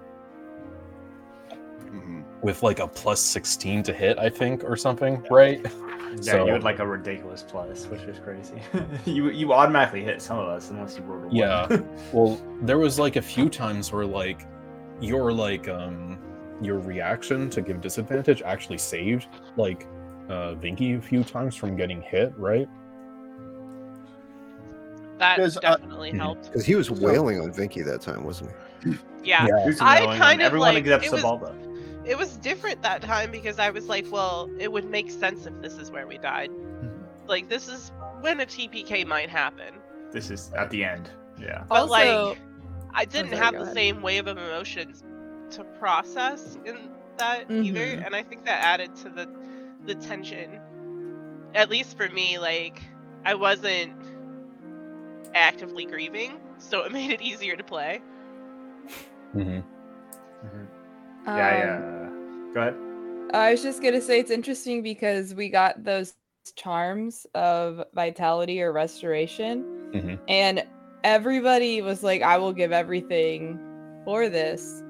Mhm. 1.86 2.24
with 2.42 2.64
like 2.64 2.80
a 2.80 2.88
plus 2.88 3.20
16 3.20 3.84
to 3.84 3.94
hit, 3.94 4.18
I 4.18 4.30
think, 4.30 4.64
or 4.64 4.76
something, 4.76 5.26
right? 5.30 5.60
Yeah, 5.64 6.22
So- 6.22 6.46
you 6.46 6.54
had 6.54 6.64
like 6.64 6.80
a 6.80 6.88
ridiculous 6.88 7.44
plus, 7.48 7.86
which 7.88 8.02
is 8.04 8.20
crazy. 8.20 8.62
you 9.06 9.30
you 9.30 9.52
automatically 9.54 10.04
hit 10.04 10.22
some 10.22 10.38
of 10.40 10.48
us 10.48 10.70
unless 10.70 10.98
you 10.98 11.04
rolled 11.04 11.24
a 11.24 11.28
one. 11.28 11.36
Yeah. 11.36 11.68
Well, 12.14 12.40
there 12.62 12.78
was 12.80 12.98
like 13.00 13.16
a 13.18 13.22
few 13.22 13.50
times 13.50 13.92
where 13.92 14.06
like 14.06 14.46
you're 15.02 15.34
like 15.34 15.68
um 15.68 16.18
your 16.62 16.80
reaction 16.80 17.50
to 17.50 17.62
give 17.62 17.82
disadvantage 17.82 18.42
actually 18.44 18.78
saved 18.78 19.28
like 19.58 19.88
uh 20.30 20.54
Vinky 20.56 20.98
a 20.98 21.02
few 21.02 21.24
times 21.24 21.56
from 21.56 21.76
getting 21.76 22.02
hit, 22.02 22.34
right? 22.38 22.68
That 25.18 25.38
Because, 25.38 25.58
uh, 25.58 25.62
definitely 25.62 26.12
Mhm. 26.14 26.18
helped. 26.20 26.46
Because 26.46 26.66
he 26.66 26.76
was 26.76 26.90
wailing 26.90 27.40
on 27.40 27.52
Vinky 27.52 27.86
that 27.86 28.02
time, 28.02 28.24
wasn't 28.24 28.52
he? 28.84 28.96
Yeah. 29.24 29.46
Who's 29.64 29.80
I 29.80 30.18
kind 30.18 30.42
of, 30.42 30.48
everyone 30.48 30.74
like, 30.74 30.84
except 30.84 31.06
it 31.06 31.12
was- 31.12 31.22
Sabalda. 31.22 31.54
It 32.04 32.18
was 32.18 32.38
different 32.38 32.82
that 32.82 33.04
time 33.04 33.30
because 33.30 33.60
I 33.60 33.70
was 33.70 33.88
like, 33.88 34.08
well, 34.12 34.50
it 34.58 34.72
would 34.72 34.90
make 34.90 35.12
sense 35.12 35.46
if 35.46 35.54
this 35.62 35.78
is 35.78 35.92
where 35.92 36.08
we 36.08 36.18
died. 36.18 36.50
Like, 37.28 37.48
this 37.48 37.68
is 37.68 37.92
when 38.22 38.40
a 38.40 38.46
TPK 38.48 39.06
might 39.06 39.30
happen. 39.30 39.76
This 40.12 40.32
is 40.32 40.52
at 40.54 40.72
the 40.72 40.84
end. 40.84 41.12
Yeah. 41.40 41.64
But, 41.70 41.82
Also, 41.82 41.92
like, 41.92 42.38
I 42.96 43.06
didn't 43.06 43.30
sorry, 43.30 43.42
have 43.44 43.54
go 43.54 43.66
the 43.66 43.72
same 43.74 44.02
wave 44.02 44.26
of 44.26 44.38
emotions 44.40 45.04
to 45.52 45.64
process 45.80 46.58
in 46.66 46.78
that 47.18 47.50
either, 47.52 47.80
Mhm. 47.86 48.06
and 48.06 48.16
I 48.16 48.24
think 48.24 48.46
that 48.46 48.64
added 48.64 48.96
to 48.98 49.10
the 49.10 49.28
the 49.86 49.96
tension. 49.96 50.60
At 51.56 51.70
least 51.70 51.98
for 51.98 52.08
me, 52.10 52.38
like 52.38 52.82
I 53.26 53.34
wasn't 53.36 53.94
actively 55.34 55.86
grieving, 55.86 56.34
so 56.60 56.84
it 56.84 56.92
made 56.94 57.12
it 57.12 57.22
easier 57.22 57.56
to 57.56 57.64
play. 57.64 58.02
Mm-hmm. 59.36 59.60
Yeah, 61.28 61.36
yeah. 61.58 61.76
um, 62.08 62.52
Go 62.54 62.62
ahead. 62.62 62.76
I 63.34 63.52
was 63.52 63.62
just 63.64 63.82
gonna 63.82 64.02
say 64.02 64.20
it's 64.20 64.32
interesting 64.32 64.82
because 64.84 65.34
we 65.34 65.50
got 65.50 65.84
those 65.84 66.14
charms 66.56 67.26
of 67.36 67.84
vitality 67.94 68.62
or 68.62 68.72
restoration, 68.74 69.64
Mhm. 69.94 70.20
and 70.28 70.66
everybody 71.04 71.82
was 71.82 72.04
like, 72.04 72.22
"I 72.24 72.38
will 72.38 72.52
give 72.54 72.72
everything 72.72 73.58
for 74.06 74.28
this," 74.28 74.84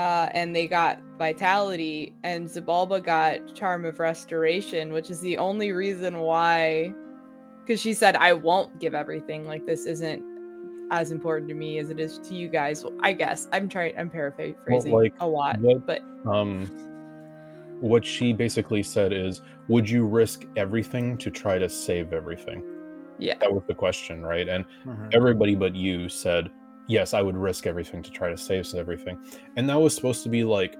uh, 0.00 0.28
and 0.32 0.54
they 0.56 0.66
got 0.66 0.98
vitality, 1.18 2.14
and 2.22 2.48
Zabalba 2.48 3.02
got 3.04 3.54
charm 3.54 3.84
of 3.84 3.98
restoration, 4.00 4.92
which 4.92 5.10
is 5.10 5.20
the 5.20 5.36
only 5.36 5.72
reason 5.72 6.18
why, 6.20 6.94
because 7.60 7.80
she 7.80 7.92
said, 7.92 8.16
"I 8.16 8.32
won't 8.32 8.78
give 8.80 8.94
everything. 8.94 9.46
Like 9.46 9.66
this 9.66 9.86
isn't." 9.86 10.22
As 10.92 11.12
important 11.12 11.48
to 11.50 11.54
me 11.54 11.78
as 11.78 11.88
it 11.90 12.00
is 12.00 12.18
to 12.26 12.34
you 12.34 12.48
guys, 12.48 12.84
I 13.00 13.12
guess 13.12 13.46
I'm 13.52 13.68
trying. 13.68 13.92
I'm 13.96 14.10
paraphrasing 14.10 14.92
like, 14.92 15.14
a 15.20 15.26
lot, 15.28 15.60
what- 15.60 15.86
but 15.86 16.00
Um 16.26 16.68
what 17.80 18.04
she 18.04 18.32
basically 18.32 18.82
said 18.82 19.12
is, 19.12 19.40
would 19.68 19.88
you 19.88 20.04
risk 20.04 20.44
everything 20.56 21.16
to 21.18 21.30
try 21.30 21.58
to 21.58 21.68
save 21.68 22.12
everything? 22.12 22.62
yeah, 23.18 23.34
That 23.40 23.52
was 23.52 23.62
the 23.68 23.74
question, 23.74 24.20
right? 24.22 24.48
And 24.48 24.64
Mhm. 24.84 25.14
everybody 25.14 25.54
but 25.54 25.74
you 25.76 26.08
said 26.08 26.50
yes 26.90 27.14
i 27.14 27.22
would 27.22 27.36
risk 27.36 27.66
everything 27.66 28.02
to 28.02 28.10
try 28.10 28.28
to 28.28 28.36
save 28.36 28.74
everything 28.74 29.16
and 29.56 29.68
that 29.68 29.80
was 29.80 29.94
supposed 29.94 30.24
to 30.24 30.28
be 30.28 30.42
like 30.42 30.76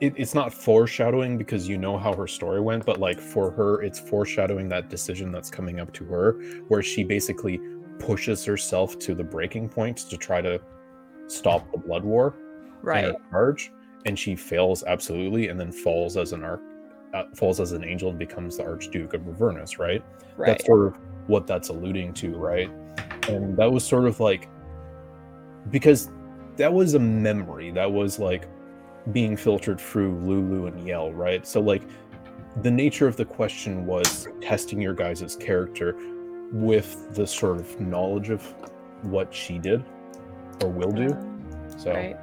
it, 0.00 0.12
it's 0.16 0.34
not 0.34 0.52
foreshadowing 0.52 1.36
because 1.36 1.66
you 1.68 1.76
know 1.76 1.98
how 1.98 2.14
her 2.14 2.28
story 2.28 2.60
went 2.60 2.86
but 2.86 3.00
like 3.00 3.20
for 3.20 3.50
her 3.50 3.82
it's 3.82 3.98
foreshadowing 3.98 4.68
that 4.68 4.88
decision 4.88 5.32
that's 5.32 5.50
coming 5.50 5.80
up 5.80 5.92
to 5.92 6.04
her 6.04 6.34
where 6.68 6.82
she 6.82 7.02
basically 7.02 7.60
pushes 7.98 8.44
herself 8.44 8.96
to 8.98 9.14
the 9.14 9.24
breaking 9.24 9.68
point 9.68 9.96
to 9.96 10.16
try 10.16 10.40
to 10.40 10.60
stop 11.26 11.70
the 11.72 11.78
blood 11.78 12.04
war 12.04 12.36
right. 12.82 13.16
charge 13.32 13.72
and 14.04 14.16
she 14.16 14.36
fails 14.36 14.84
absolutely 14.86 15.48
and 15.48 15.58
then 15.58 15.72
falls 15.72 16.16
as 16.16 16.32
an 16.32 16.44
arc 16.44 16.60
uh, 17.14 17.24
falls 17.34 17.58
as 17.58 17.72
an 17.72 17.82
angel 17.82 18.10
and 18.10 18.18
becomes 18.18 18.58
the 18.58 18.64
archduke 18.64 19.14
of 19.14 19.26
Avernus, 19.26 19.78
right 19.78 20.04
Right. 20.36 20.48
that's 20.48 20.66
sort 20.66 20.86
of 20.86 20.98
what 21.28 21.46
that's 21.46 21.70
alluding 21.70 22.12
to 22.14 22.36
right 22.36 22.70
and 23.28 23.56
that 23.56 23.70
was 23.70 23.84
sort 23.84 24.06
of 24.06 24.20
like 24.20 24.48
because 25.70 26.10
that 26.56 26.72
was 26.72 26.94
a 26.94 26.98
memory 26.98 27.70
that 27.72 27.90
was 27.90 28.18
like 28.18 28.48
being 29.12 29.36
filtered 29.36 29.80
through 29.80 30.16
lulu 30.20 30.66
and 30.66 30.86
yell 30.86 31.12
right? 31.12 31.46
So 31.46 31.60
like 31.60 31.82
the 32.62 32.70
nature 32.70 33.06
of 33.06 33.16
the 33.16 33.24
question 33.24 33.84
was 33.86 34.28
testing 34.40 34.80
your 34.80 34.94
guys' 34.94 35.36
character 35.38 35.96
with 36.52 37.14
the 37.14 37.26
sort 37.26 37.58
of 37.58 37.80
knowledge 37.80 38.30
of 38.30 38.42
what 39.02 39.34
she 39.34 39.58
did 39.58 39.84
or 40.62 40.70
will 40.70 40.92
do. 40.92 41.08
So 41.76 41.92
Right. 41.92 42.16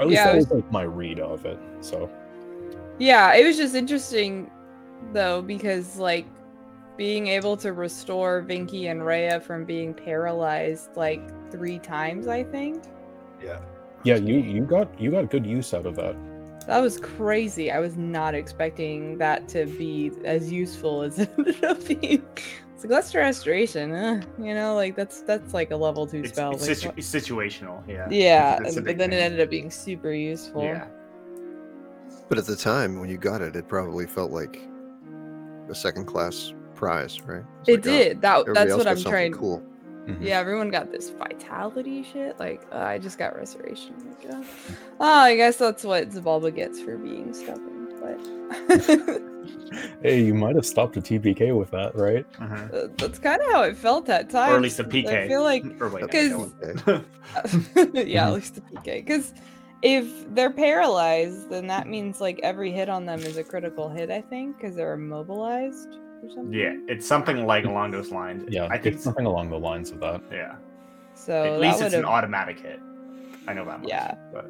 at 0.00 0.06
least 0.08 0.18
Yeah, 0.18 0.24
that 0.24 0.34
I 0.34 0.36
was 0.36 0.50
like 0.50 0.72
my 0.72 0.82
read 0.82 1.20
of 1.20 1.44
it 1.46 1.58
so. 1.80 2.10
Yeah, 2.98 3.34
it 3.34 3.46
was 3.46 3.56
just 3.56 3.74
interesting 3.76 4.50
though 5.12 5.40
because 5.42 5.98
like 5.98 6.26
being 6.98 7.28
able 7.28 7.56
to 7.56 7.72
restore 7.72 8.42
Vinky 8.42 8.90
and 8.90 9.06
Rhea 9.06 9.40
from 9.40 9.64
being 9.64 9.94
paralyzed 9.94 10.90
like 10.96 11.22
three 11.50 11.78
times, 11.78 12.26
I 12.26 12.42
think. 12.44 12.82
Yeah. 13.42 13.60
yeah 14.04 14.16
you 14.16 14.34
you 14.38 14.62
got 14.64 15.00
you 15.00 15.12
got 15.12 15.30
good 15.30 15.46
use 15.46 15.72
out 15.72 15.86
of 15.86 15.94
that 15.96 16.16
That 16.66 16.80
was 16.80 16.98
crazy. 16.98 17.70
I 17.70 17.78
was 17.78 17.96
not 17.96 18.34
expecting 18.34 19.16
that 19.18 19.48
to 19.50 19.64
be 19.66 20.10
as 20.24 20.52
useful 20.52 21.02
as 21.02 21.18
it 21.20 21.30
ended 21.38 21.64
up 21.64 21.86
being. 21.86 22.26
It's 22.74 22.84
like 22.84 22.90
Lesser 22.92 23.18
Restoration, 23.18 23.92
eh, 23.92 24.20
you 24.40 24.54
know, 24.54 24.74
like 24.74 24.94
that's 24.96 25.22
that's 25.22 25.54
like 25.54 25.70
a 25.70 25.76
level 25.76 26.06
two 26.06 26.18
It's, 26.20 26.30
spell. 26.32 26.52
it's, 26.52 26.66
like, 26.68 26.76
situ- 26.76 26.92
it's 26.96 27.08
situational. 27.10 27.82
Yeah. 27.88 28.06
yeah, 28.10 28.58
That's 28.60 28.74
a 28.74 28.78
and- 28.78 28.86
but 28.86 28.98
then 28.98 29.12
it 29.12 29.16
ended 29.16 29.40
up 29.40 29.50
being 29.50 29.70
super 29.70 30.12
useful. 30.12 30.62
Yeah. 30.64 30.86
But 32.28 32.38
at 32.38 32.46
the 32.46 32.56
time 32.56 33.00
when 33.00 33.08
you 33.08 33.16
got 33.18 33.40
it, 33.40 33.56
it 33.56 33.66
probably 33.68 34.06
felt 34.06 34.30
like 34.32 34.60
a 35.70 35.74
second 35.74 36.04
class 36.06 36.52
prize, 36.78 37.20
right? 37.22 37.44
It's 37.62 37.68
It 37.68 37.72
like, 37.72 37.86
oh, 37.86 37.90
did. 37.98 38.22
That 38.22 38.46
that's 38.54 38.72
what 38.76 38.86
I'm 38.86 38.96
something 38.96 39.12
trying. 39.12 39.32
Cool. 39.32 39.62
Mhm. 40.06 40.22
Yeah, 40.22 40.38
everyone 40.38 40.70
got 40.70 40.90
this 40.90 41.10
vitality 41.10 42.02
shit. 42.02 42.38
Like, 42.38 42.62
uh, 42.72 42.78
I 42.78 42.98
just 42.98 43.18
got 43.18 43.36
restoration. 43.36 43.94
Like, 44.08 44.32
uh, 44.32 44.42
oh, 45.00 45.12
I 45.30 45.34
guess 45.36 45.56
that's 45.58 45.84
what 45.84 46.08
Zabalba 46.10 46.54
gets 46.54 46.80
for 46.80 46.96
being 46.96 47.34
stubborn. 47.34 47.74
But 48.00 48.18
Hey, 50.02 50.22
you 50.22 50.34
might 50.34 50.54
have 50.56 50.64
stopped 50.64 50.96
a 50.96 51.00
TPK 51.00 51.54
with 51.56 51.70
that, 51.72 51.94
right? 51.94 52.24
Mhm. 52.34 52.72
Uh, 52.72 52.88
that's 52.96 53.18
kind 53.18 53.40
of 53.42 53.50
how 53.52 53.62
it 53.64 53.76
felt 53.76 54.08
at 54.08 54.30
times. 54.30 54.52
Or 54.52 54.56
at 54.56 54.62
least 54.62 54.78
a 54.80 54.84
PK. 54.84 55.24
I 55.24 55.28
feel 55.28 55.42
like, 55.42 55.64
Or 55.80 55.90
no, 55.90 56.06
Because- 56.06 56.30
yeah, 57.92 58.28
at 58.28 58.32
Mhm. 58.32 58.34
least 58.34 58.58
a 58.58 58.60
PK. 58.62 59.04
Because 59.04 59.34
if 59.82 60.06
they're 60.34 60.50
paralyzed, 60.52 61.50
then 61.50 61.66
that 61.66 61.86
means 61.86 62.20
like 62.20 62.40
every 62.42 62.70
hit 62.70 62.88
on 62.88 63.04
them 63.04 63.20
is 63.20 63.36
a 63.36 63.44
critical 63.44 63.88
hit. 63.90 64.10
I 64.10 64.20
think 64.22 64.56
because 64.56 64.74
they're 64.76 64.94
immobilized 64.94 65.98
or 66.22 66.28
something. 66.34 66.52
yeah, 66.52 66.74
it's 66.88 67.06
something 67.06 67.46
like 67.46 67.64
along 67.64 67.90
those 67.92 68.10
lines. 68.10 68.44
Yeah, 68.48 68.66
I 68.70 68.78
think. 68.78 68.96
it's 68.96 69.04
something 69.04 69.26
along 69.26 69.50
the 69.50 69.58
lines 69.58 69.90
of 69.90 70.00
that. 70.00 70.22
Yeah. 70.30 70.56
So 71.14 71.54
At 71.54 71.60
least 71.60 71.80
it's 71.82 71.94
an 71.94 72.04
automatic 72.04 72.60
hit. 72.60 72.80
I 73.48 73.52
know 73.54 73.64
that 73.64 73.80
much. 73.80 73.88
Yeah. 73.88 74.14
But 74.32 74.48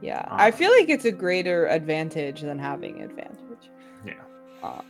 Yeah, 0.00 0.24
I 0.28 0.48
Uh, 0.48 0.52
feel 0.52 0.70
like 0.70 0.88
it's 0.88 1.04
a 1.06 1.12
greater 1.12 1.66
advantage 1.68 2.42
than 2.42 2.58
having 2.58 3.02
advantage. 3.02 3.70
Yeah. 4.04 4.12
Uh, 4.62 4.82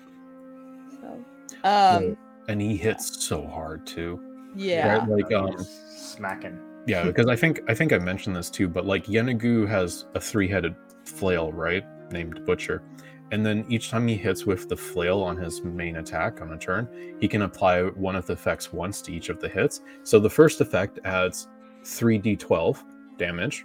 so, 1.01 1.25
um, 1.65 2.17
And 2.49 2.61
he 2.61 2.77
hits 2.77 3.25
so 3.25 3.47
hard 3.47 3.87
too. 3.87 4.21
yeah. 4.57 4.99
Right, 4.99 5.09
like 5.09 5.33
uh, 5.33 5.45
um 5.45 5.65
smacking. 5.97 6.59
yeah, 6.87 7.05
because 7.11 7.27
I 7.29 7.37
think 7.37 7.61
I 7.69 7.75
think 7.75 7.93
I 7.93 7.99
mentioned 7.99 8.37
this 8.37 8.51
too, 8.51 8.69
but 8.69 8.85
like 8.87 9.07
Yeenoghu 9.07 9.67
has 9.69 10.07
a 10.15 10.21
three-headed 10.21 10.75
flail, 11.05 11.53
right? 11.53 11.85
Named 12.13 12.45
Butcher. 12.45 12.83
And 13.33 13.45
then 13.45 13.65
each 13.69 13.91
time 13.91 14.07
he 14.07 14.17
hits 14.17 14.45
with 14.47 14.69
the 14.69 14.77
flail 14.77 15.21
on 15.23 15.37
his 15.37 15.63
main 15.65 15.97
attack 15.97 16.41
on 16.41 16.53
a 16.53 16.59
turn, 16.59 16.89
he 17.21 17.27
can 17.27 17.43
apply 17.43 17.83
one 17.83 18.15
of 18.17 18.27
the 18.27 18.35
effects 18.35 18.73
once 18.73 19.01
to 19.03 19.13
each 19.13 19.29
of 19.29 19.41
the 19.41 19.49
hits. 19.49 19.81
So 20.03 20.21
the 20.21 20.31
first 20.31 20.61
effect 20.61 20.99
adds 21.05 21.49
3d12 21.83 22.83
damage, 23.19 23.65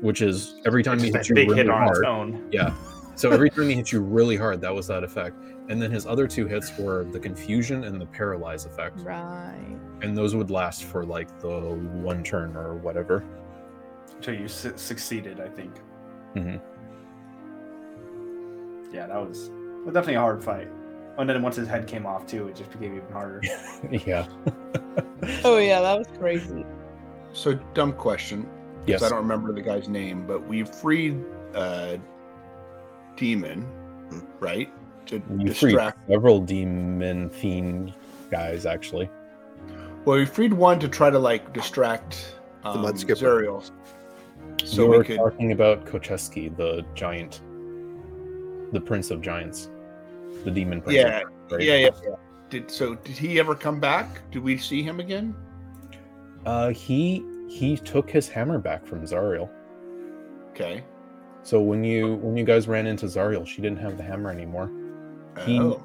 which 0.00 0.22
is 0.22 0.60
every 0.64 0.82
time 0.82 0.98
he 0.98 1.06
Just 1.06 1.16
hits 1.16 1.28
you 1.28 1.34
big 1.34 1.48
really 1.48 1.62
hit 1.62 1.70
on 1.70 1.82
hard. 1.82 1.96
its 1.98 2.06
own. 2.06 2.48
Yeah. 2.52 2.74
So 3.16 3.30
every 3.30 3.50
time 3.50 3.68
he 3.68 3.74
hits 3.74 3.92
you 3.92 4.00
really 4.00 4.36
hard, 4.36 4.60
that 4.62 4.74
was 4.74 4.86
that 4.88 5.04
effect. 5.04 5.36
And 5.68 5.80
then 5.80 5.90
his 5.90 6.04
other 6.06 6.26
two 6.26 6.46
hits 6.46 6.76
were 6.78 7.04
the 7.04 7.20
confusion 7.20 7.84
and 7.84 8.00
the 8.00 8.06
paralyze 8.06 8.64
effect. 8.66 9.00
Right. 9.00 9.76
And 10.02 10.16
those 10.16 10.34
would 10.34 10.50
last 10.50 10.84
for 10.84 11.04
like 11.04 11.40
the 11.40 11.60
one 12.02 12.22
turn 12.22 12.56
or 12.56 12.74
whatever. 12.74 13.24
Until 14.16 14.34
you 14.34 14.48
su- 14.48 14.72
succeeded, 14.76 15.40
I 15.40 15.48
think. 15.48 15.74
Mhm. 16.34 16.60
Yeah, 18.94 19.08
that 19.08 19.16
was 19.28 19.50
well, 19.84 19.92
definitely 19.92 20.14
a 20.14 20.20
hard 20.20 20.42
fight. 20.42 20.68
And 21.18 21.28
then 21.28 21.42
once 21.42 21.56
his 21.56 21.68
head 21.68 21.86
came 21.86 22.06
off 22.06 22.26
too, 22.26 22.48
it 22.48 22.56
just 22.56 22.70
became 22.70 22.96
even 22.96 23.12
harder. 23.12 23.40
yeah. 23.90 24.26
Oh 25.42 25.56
yeah, 25.56 25.80
that 25.80 25.98
was 25.98 26.06
crazy. 26.18 26.64
So 27.32 27.54
dumb 27.72 27.94
question. 27.94 28.48
Yes. 28.86 29.02
I 29.02 29.08
don't 29.08 29.18
remember 29.18 29.52
the 29.52 29.62
guy's 29.62 29.88
name, 29.88 30.26
but 30.26 30.46
we 30.46 30.64
freed 30.64 31.24
uh 31.54 31.96
demon, 33.16 33.66
right? 34.38 34.70
To 35.06 35.16
You 35.38 35.52
freed 35.54 35.72
distract. 35.72 36.08
several 36.08 36.40
demon 36.40 37.30
fiend 37.30 37.94
guys 38.30 38.66
actually. 38.66 39.08
Well, 40.04 40.18
we 40.18 40.26
freed 40.26 40.52
one 40.52 40.78
to 40.80 40.88
try 40.88 41.10
to 41.10 41.18
like 41.18 41.52
distract 41.54 42.36
um, 42.64 42.82
mud 42.82 42.98
skipper. 42.98 43.42
Zariel. 43.42 43.70
So 44.62 44.84
you 44.84 44.90
we 44.90 44.98
were 44.98 45.04
could. 45.04 45.16
talking 45.16 45.52
about 45.52 45.86
Kostchtchie, 45.86 46.54
the 46.56 46.84
giant, 46.94 47.40
the 48.72 48.80
prince 48.80 49.10
of 49.10 49.20
giants, 49.20 49.70
the 50.44 50.50
demon 50.50 50.80
prince. 50.80 50.96
Yeah, 50.96 51.10
giants, 51.22 51.30
right? 51.52 51.62
yeah, 51.62 51.76
yeah, 51.76 51.90
yeah. 52.02 52.14
Did 52.50 52.70
so? 52.70 52.94
Did 52.94 53.16
he 53.16 53.38
ever 53.38 53.54
come 53.54 53.80
back? 53.80 54.20
Did 54.30 54.42
we 54.42 54.56
see 54.58 54.82
him 54.82 55.00
again? 55.00 55.34
Uh, 56.46 56.70
he 56.70 57.24
he 57.48 57.76
took 57.76 58.10
his 58.10 58.28
hammer 58.28 58.58
back 58.58 58.86
from 58.86 59.02
Zariel. 59.02 59.48
Okay. 60.50 60.84
So 61.42 61.60
when 61.60 61.82
you 61.84 62.16
when 62.16 62.36
you 62.36 62.44
guys 62.44 62.68
ran 62.68 62.86
into 62.86 63.06
Zariel, 63.06 63.46
she 63.46 63.60
didn't 63.62 63.78
have 63.78 63.96
the 63.96 64.02
hammer 64.02 64.30
anymore. 64.30 64.70
He- 65.44 65.58
Oh, 65.58 65.82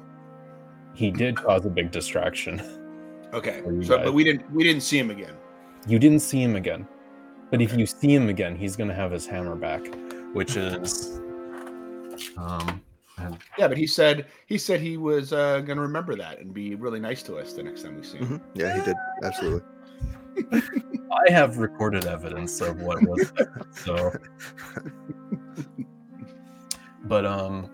He 0.94 1.10
did 1.10 1.36
cause 1.36 1.64
a 1.66 1.70
big 1.70 1.90
distraction. 1.90 2.60
okay. 3.32 3.62
So, 3.82 3.96
guys. 3.96 4.06
but 4.06 4.12
we 4.14 4.24
didn't. 4.24 4.50
We 4.52 4.64
didn't 4.64 4.82
see 4.82 4.98
him 4.98 5.10
again. 5.10 5.34
You 5.86 5.98
didn't 5.98 6.20
see 6.20 6.42
him 6.42 6.56
again. 6.56 6.86
But 7.50 7.60
if 7.62 7.74
you 7.76 7.84
see 7.86 8.14
him 8.14 8.28
again, 8.28 8.54
he's 8.56 8.76
gonna 8.76 8.94
have 8.94 9.10
his 9.10 9.26
hammer 9.26 9.56
back, 9.56 9.82
which 10.34 10.56
is 10.56 11.19
um 12.36 12.80
and- 13.18 13.38
Yeah, 13.58 13.68
but 13.68 13.76
he 13.76 13.86
said 13.86 14.26
he 14.46 14.56
said 14.58 14.80
he 14.80 14.96
was 14.96 15.32
uh, 15.32 15.60
going 15.60 15.76
to 15.76 15.82
remember 15.82 16.14
that 16.16 16.38
and 16.40 16.54
be 16.54 16.74
really 16.74 17.00
nice 17.00 17.22
to 17.24 17.36
us 17.36 17.52
the 17.52 17.62
next 17.62 17.82
time 17.82 17.96
we 17.96 18.02
see 18.02 18.18
him. 18.18 18.38
Mhm. 18.38 18.40
Yeah, 18.54 18.78
he 18.78 18.84
did. 18.84 18.96
Absolutely. 19.22 19.62
I 21.28 21.30
have 21.30 21.58
recorded 21.58 22.06
evidence 22.06 22.60
of 22.60 22.80
what 22.80 23.02
was 23.02 23.30
there, 23.32 23.60
so 23.72 24.12
but 27.04 27.26
um 27.26 27.68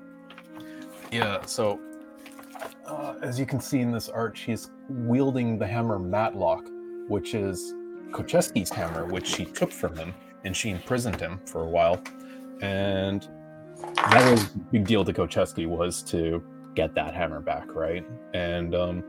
yeah, 1.13 1.45
so 1.47 1.81
uh, 2.87 3.15
as 3.23 3.39
you 3.39 3.47
can 3.47 3.61
see 3.61 3.81
in 3.81 3.93
this 3.93 4.09
arch, 4.09 4.41
he's 4.41 4.71
wielding 4.89 5.59
the 5.59 5.67
hammer 5.67 5.99
Matlock, 5.99 6.65
which 7.09 7.35
is 7.35 7.75
Kostchtchie's 8.11 8.71
hammer, 8.71 9.05
which 9.07 9.27
she 9.27 9.45
took 9.45 9.71
from 9.73 9.95
him 9.97 10.15
and 10.45 10.57
she 10.57 10.71
imprisoned 10.71 11.21
him 11.21 11.41
for 11.47 11.63
a 11.63 11.69
while. 11.69 12.01
And 12.63 13.29
that 13.97 14.31
was 14.31 14.45
a 14.45 14.59
big 14.73 14.87
deal 14.87 15.05
to 15.05 15.13
Kostchtchie 15.13 15.67
was 15.67 16.03
to 16.05 16.43
get 16.75 16.95
that 16.95 17.15
hammer 17.15 17.41
back, 17.41 17.75
right? 17.75 18.07
And 18.35 18.75
um, 18.75 19.05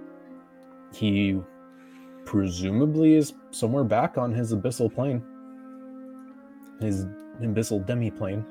he 0.94 1.40
presumably 2.26 3.14
is 3.16 3.34
somewhere 3.52 3.84
back 3.84 4.18
on 4.18 4.32
his 4.34 4.54
abyssal 4.54 4.94
plane, 4.94 5.24
his 6.82 7.06
abyssal 7.42 7.86
demi-plane. 7.86 8.46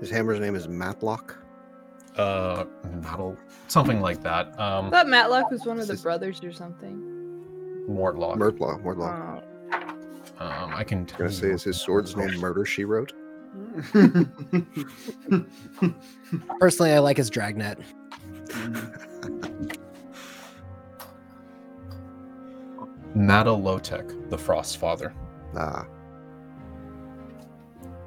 His 0.00 0.10
hammer's 0.10 0.40
name 0.40 0.54
is 0.54 0.68
Matlock. 0.68 1.36
Uh, 2.16 2.64
metal, 3.02 3.36
something 3.68 4.00
like 4.00 4.22
that. 4.22 4.52
I 4.58 4.78
Um, 4.78 4.90
thought 4.90 5.06
Matlock 5.08 5.50
was 5.50 5.64
one 5.64 5.78
of 5.78 5.86
the 5.86 5.92
This 5.92 6.02
brothers 6.02 6.42
or 6.42 6.52
something. 6.52 6.98
Mortlock. 7.88 8.36
Murtlaw. 8.36 8.82
Murtlaw. 8.82 9.42
Oh. 9.72 10.44
um, 10.44 10.74
I 10.74 10.82
can 10.84 10.98
I'm 11.00 11.06
tell 11.06 11.18
gonna 11.18 11.30
you 11.30 11.36
say 11.36 11.46
is 11.48 11.52
what 11.52 11.62
his 11.64 11.80
sword's 11.80 12.16
name 12.16 12.38
Murder 12.40 12.64
She 12.64 12.84
Wrote. 12.84 13.12
Personally, 16.60 16.92
I 16.92 16.98
like 17.00 17.16
his 17.16 17.30
dragnet. 17.30 17.78
Matalotok, 23.14 24.28
the 24.30 24.38
Frost 24.38 24.78
Father. 24.78 25.12
Ah, 25.56 25.86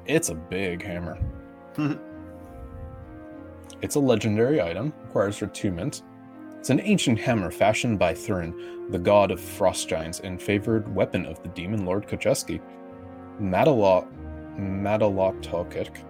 It's 0.06 0.30
a 0.30 0.34
big 0.34 0.82
hammer. 0.82 1.18
it's 3.82 3.96
a 3.96 4.00
legendary 4.00 4.60
item, 4.62 4.92
requires 5.02 5.42
attunement. 5.42 6.02
It's 6.58 6.70
an 6.70 6.80
ancient 6.80 7.18
hammer 7.18 7.50
fashioned 7.50 7.98
by 7.98 8.14
Thrym, 8.14 8.90
the 8.90 8.98
god 8.98 9.30
of 9.30 9.40
frost 9.40 9.88
giants, 9.88 10.20
and 10.20 10.40
favored 10.40 10.94
weapon 10.94 11.26
of 11.26 11.42
the 11.42 11.48
demon 11.50 11.84
lord 11.84 12.06
Kostchtchie. 12.08 12.60
Matalok, 13.40 14.06
Matalotokik 14.58 16.02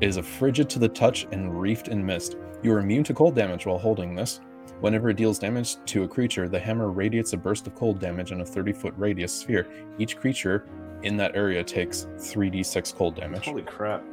is 0.00 0.16
a 0.16 0.22
frigid 0.22 0.68
to 0.70 0.78
the 0.78 0.88
touch 0.88 1.26
and 1.32 1.60
reefed 1.60 1.88
in 1.88 2.04
mist. 2.04 2.36
You 2.62 2.72
are 2.74 2.80
immune 2.80 3.04
to 3.04 3.14
cold 3.14 3.34
damage 3.34 3.66
while 3.66 3.78
holding 3.78 4.14
this. 4.14 4.40
Whenever 4.80 5.10
it 5.10 5.16
deals 5.16 5.38
damage 5.38 5.76
to 5.86 6.04
a 6.04 6.08
creature, 6.08 6.48
the 6.48 6.58
hammer 6.58 6.90
radiates 6.90 7.32
a 7.32 7.36
burst 7.36 7.66
of 7.66 7.74
cold 7.74 7.98
damage 7.98 8.30
in 8.30 8.40
a 8.42 8.44
30 8.46 8.72
foot 8.72 8.94
radius 8.96 9.32
sphere. 9.32 9.66
Each 9.98 10.16
creature 10.16 10.66
in 11.02 11.16
that 11.16 11.34
area 11.34 11.64
takes 11.64 12.06
3d6 12.16 12.94
cold 12.94 13.16
damage. 13.16 13.44
Holy 13.46 13.62
crap. 13.62 14.04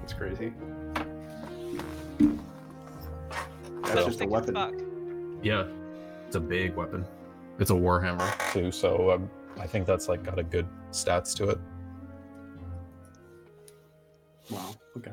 That's 0.00 0.12
crazy. 0.12 0.52
That's 3.82 3.92
So- 3.94 4.06
just 4.06 4.20
a 4.20 4.26
weapon. 4.26 5.38
Yeah, 5.42 5.64
it's 6.26 6.36
a 6.36 6.40
big 6.40 6.74
weapon. 6.74 7.06
It's 7.58 7.70
a 7.70 7.74
warhammer 7.74 8.52
too, 8.52 8.70
so 8.70 9.10
um, 9.12 9.30
I 9.58 9.66
think 9.66 9.86
that's 9.86 10.08
like 10.08 10.22
got 10.24 10.38
a 10.38 10.42
good 10.44 10.66
stats 10.90 11.34
to 11.36 11.50
it. 11.50 11.58
Wow. 14.50 14.74
Okay. 14.96 15.12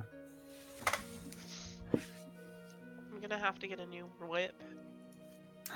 I'm 1.94 3.22
gonna 3.22 3.38
have 3.38 3.60
to 3.60 3.68
get 3.68 3.80
a 3.80 3.86
new 3.86 4.06
whip. 4.28 4.54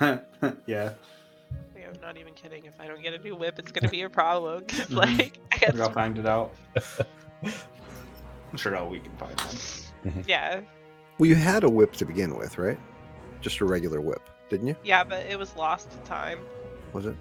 yeah. 0.66 0.92
Like, 1.74 1.86
I'm 1.94 2.00
not 2.00 2.16
even 2.16 2.32
kidding. 2.34 2.64
If 2.64 2.80
I 2.80 2.86
don't 2.86 3.02
get 3.02 3.12
a 3.14 3.18
new 3.18 3.34
whip, 3.36 3.58
it's 3.58 3.72
gonna 3.72 3.90
be 3.90 4.02
a 4.02 4.10
problem. 4.10 4.64
'cause, 4.64 4.78
Mhm. 4.88 4.96
like, 4.96 5.38
I 5.52 5.56
We 5.56 5.66
got 5.66 5.76
gotta 5.76 5.94
find 5.94 6.18
it 6.18 6.26
out. 6.26 6.54
I'm 7.44 8.56
sure 8.56 8.76
all 8.76 8.88
we 8.88 9.00
can 9.00 9.12
find 9.16 9.38
one. 9.40 10.24
yeah. 10.26 10.60
well, 11.18 11.28
you 11.28 11.34
had 11.34 11.64
a 11.64 11.68
whip 11.70 11.92
to 11.94 12.04
begin 12.04 12.36
with, 12.36 12.56
right? 12.58 12.78
just 13.42 13.60
a 13.60 13.64
regular 13.64 14.02
whip, 14.02 14.20
didn't 14.50 14.66
you? 14.66 14.76
Yeah, 14.84 15.02
but 15.02 15.24
it 15.24 15.38
was 15.38 15.56
lost 15.56 15.90
to 15.90 15.96
time. 15.98 16.40
Was 16.92 17.06
it? 17.06 17.16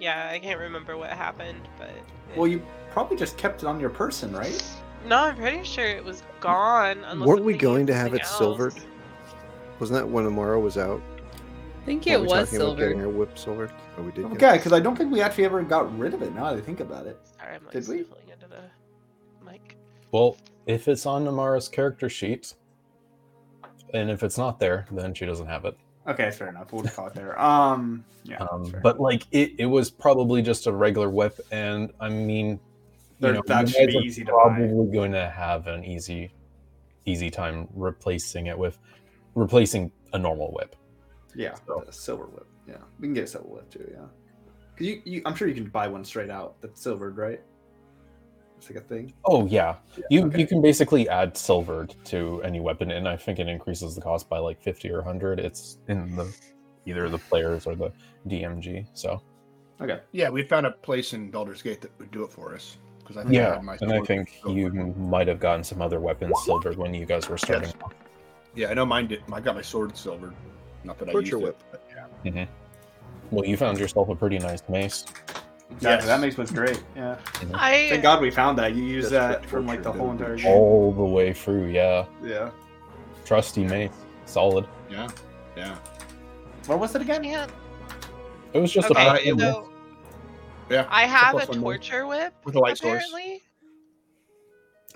Yeah, 0.00 0.28
I 0.32 0.38
can't 0.38 0.58
remember 0.60 0.96
what 0.96 1.10
happened, 1.10 1.68
but. 1.78 1.88
it- 1.90 2.36
Well, 2.36 2.46
you 2.48 2.62
probably 2.90 3.16
just 3.16 3.36
kept 3.36 3.62
it 3.62 3.66
on 3.66 3.78
your 3.80 3.90
person, 3.90 4.32
right? 4.34 4.62
No, 5.06 5.16
I'm 5.18 5.36
pretty 5.36 5.64
sure 5.64 5.84
it 5.86 6.04
was 6.04 6.22
gone. 6.40 7.02
Weren't 7.20 7.44
we 7.44 7.56
going 7.56 7.86
to 7.86 7.94
have 7.94 8.04
something 8.06 8.20
it 8.20 8.26
silvered? 8.26 8.74
Wasn't 9.78 9.98
that 9.98 10.08
when 10.08 10.24
Amara 10.26 10.58
was 10.58 10.78
out? 10.78 11.02
I 11.82 11.84
think 11.84 12.06
it 12.06 12.18
we 12.18 12.26
was 12.26 12.48
talking 12.48 12.60
about 12.62 12.76
getting 12.78 12.98
silver. 13.00 13.06
our 13.12 13.18
whip 13.18 13.38
silvered? 13.38 13.72
Oh, 13.98 14.02
we 14.02 14.12
did. 14.12 14.24
Okay, 14.26 14.56
because 14.56 14.72
I 14.72 14.80
don't 14.80 14.96
think 14.96 15.12
we 15.12 15.20
actually 15.20 15.44
ever 15.44 15.62
got 15.62 15.96
rid 15.98 16.14
of 16.14 16.22
it. 16.22 16.34
Now 16.34 16.44
that 16.50 16.56
I 16.58 16.60
think 16.62 16.80
about 16.80 17.06
it. 17.06 17.18
Sorry, 17.38 17.54
I'm 17.56 17.62
like 17.64 17.72
Did 17.72 17.86
we? 17.88 17.96
sniffling 17.98 18.28
into 18.32 18.46
the 18.48 18.62
mic. 19.44 19.76
Well, 20.10 20.38
if 20.66 20.88
it's 20.88 21.04
on 21.04 21.26
Amara's 21.28 21.68
character 21.68 22.08
sheet, 22.08 22.54
and 23.92 24.10
if 24.10 24.22
it's 24.22 24.38
not 24.38 24.58
there, 24.58 24.86
then 24.90 25.12
she 25.12 25.26
doesn't 25.26 25.46
have 25.48 25.66
it. 25.66 25.76
Okay, 26.06 26.30
fair 26.30 26.48
enough. 26.48 26.72
We'll 26.72 26.84
call 26.84 27.06
it 27.08 27.14
there. 27.14 27.40
Um, 27.40 28.04
yeah. 28.24 28.38
Um, 28.38 28.74
but 28.82 29.00
like 29.00 29.26
it, 29.30 29.52
it 29.58 29.66
was 29.66 29.90
probably 29.90 30.42
just 30.42 30.66
a 30.66 30.72
regular 30.72 31.08
whip, 31.10 31.40
and 31.50 31.92
I 32.00 32.08
mean, 32.10 32.60
you 33.20 33.32
know, 33.32 33.42
that 33.46 33.68
should 33.68 33.88
be 33.88 33.98
easy 33.98 34.24
to 34.24 34.32
buy. 34.32 34.56
probably 34.58 34.92
going 34.92 35.12
to 35.12 35.28
have 35.30 35.66
an 35.66 35.84
easy, 35.84 36.30
easy 37.06 37.30
time 37.30 37.68
replacing 37.74 38.46
it 38.46 38.58
with 38.58 38.78
replacing 39.34 39.90
a 40.12 40.18
normal 40.18 40.52
whip. 40.52 40.76
yeah, 41.34 41.54
so- 41.66 41.84
a 41.88 41.92
silver 41.92 42.26
whip. 42.26 42.46
Yeah, 42.68 42.76
we 42.98 43.06
can 43.08 43.14
get 43.14 43.24
a 43.24 43.26
silver 43.26 43.48
whip 43.48 43.70
too. 43.70 43.86
Yeah, 43.90 43.98
'Cause 44.76 44.86
you, 44.86 45.02
you, 45.04 45.22
I'm 45.26 45.34
sure 45.34 45.48
you 45.48 45.54
can 45.54 45.68
buy 45.68 45.86
one 45.88 46.04
straight 46.04 46.30
out 46.30 46.60
that's 46.60 46.80
silvered, 46.82 47.16
right? 47.16 47.40
It's 48.66 48.74
like 48.74 48.84
a 48.84 48.86
thing. 48.86 49.12
Oh 49.24 49.46
yeah, 49.46 49.76
you 50.10 50.26
okay. 50.26 50.40
you 50.40 50.46
can 50.46 50.62
basically 50.62 51.08
add 51.08 51.36
silver 51.36 51.86
to 52.04 52.42
any 52.42 52.60
weapon, 52.60 52.90
and 52.90 53.08
I 53.08 53.16
think 53.16 53.38
it 53.38 53.48
increases 53.48 53.94
the 53.94 54.00
cost 54.00 54.28
by 54.28 54.38
like 54.38 54.62
fifty 54.62 54.90
or 54.90 55.02
hundred. 55.02 55.38
It's 55.38 55.78
in 55.88 56.16
the 56.16 56.34
either 56.86 57.08
the 57.08 57.18
players 57.18 57.66
or 57.66 57.74
the 57.74 57.92
DMG. 58.26 58.86
So 58.94 59.22
Okay. 59.80 60.00
Yeah, 60.12 60.30
we 60.30 60.42
found 60.44 60.66
a 60.66 60.70
place 60.70 61.12
in 61.12 61.30
Baldur's 61.30 61.62
Gate 61.62 61.80
that 61.80 61.90
would 61.98 62.10
do 62.10 62.24
it 62.24 62.32
for 62.32 62.54
us. 62.54 62.76
Because 63.00 63.18
I 63.18 63.22
think 63.22 63.34
I 63.34 63.38
yeah, 63.38 63.54
had 63.54 63.62
my 63.62 63.76
and 63.80 63.92
I 63.92 64.00
think 64.00 64.30
silver. 64.42 64.58
you 64.58 64.70
might 64.96 65.28
have 65.28 65.40
gotten 65.40 65.62
some 65.62 65.82
other 65.82 66.00
weapons 66.00 66.32
silvered 66.44 66.76
when 66.76 66.94
you 66.94 67.04
guys 67.04 67.28
were 67.28 67.36
starting. 67.36 67.70
Yes. 67.80 67.90
Yeah, 68.54 68.68
I 68.68 68.74
know 68.74 68.86
mine 68.86 69.08
did. 69.08 69.22
I 69.30 69.40
got 69.40 69.56
my 69.56 69.62
sword 69.62 69.96
silvered. 69.96 70.32
Not 70.84 70.98
that 70.98 71.10
I 71.10 71.12
Butcher 71.12 71.36
used 71.36 71.42
whip. 71.42 71.60
it. 71.60 71.66
But 71.70 71.90
yeah. 72.24 72.30
Mm-hmm. 72.30 72.52
Well, 73.30 73.44
you 73.44 73.56
found 73.56 73.78
yourself 73.78 74.08
a 74.08 74.14
pretty 74.14 74.38
nice 74.38 74.62
mace. 74.68 75.04
Exactly. 75.76 75.88
Yes. 75.88 76.06
That 76.06 76.20
makes 76.20 76.38
what's 76.38 76.50
great. 76.50 76.82
Yeah. 76.96 77.16
I 77.52 77.88
Thank 77.90 78.02
God 78.02 78.20
we 78.22 78.30
found 78.30 78.58
that. 78.58 78.74
You 78.74 78.84
use 78.84 79.10
that 79.10 79.44
from 79.46 79.66
like 79.66 79.82
the 79.82 79.92
whole 79.92 80.10
entire 80.10 80.36
game. 80.36 80.46
all 80.46 80.92
the 80.92 81.02
way 81.04 81.32
through. 81.32 81.66
Yeah, 81.66 82.06
Yeah. 82.22 82.50
trusty 83.24 83.64
mace, 83.64 83.90
solid. 84.26 84.66
Yeah. 84.90 85.08
Yeah. 85.56 85.76
What 86.66 86.78
was 86.78 86.94
it 86.94 87.02
again? 87.02 87.22
can't. 87.24 87.50
It 88.52 88.60
was 88.60 88.72
just 88.72 88.90
Okay, 88.90 89.06
a 89.06 89.14
it 89.34 89.38
so 89.40 89.68
Yeah. 90.70 90.86
I 90.88 91.06
have 91.06 91.34
a 91.34 91.38
plus 91.38 91.48
one 91.48 91.60
torture 91.60 92.06
whip. 92.06 92.34
With 92.44 92.54
a 92.54 92.60
light 92.60 92.78
source. 92.78 93.04
apparently. 93.04 93.42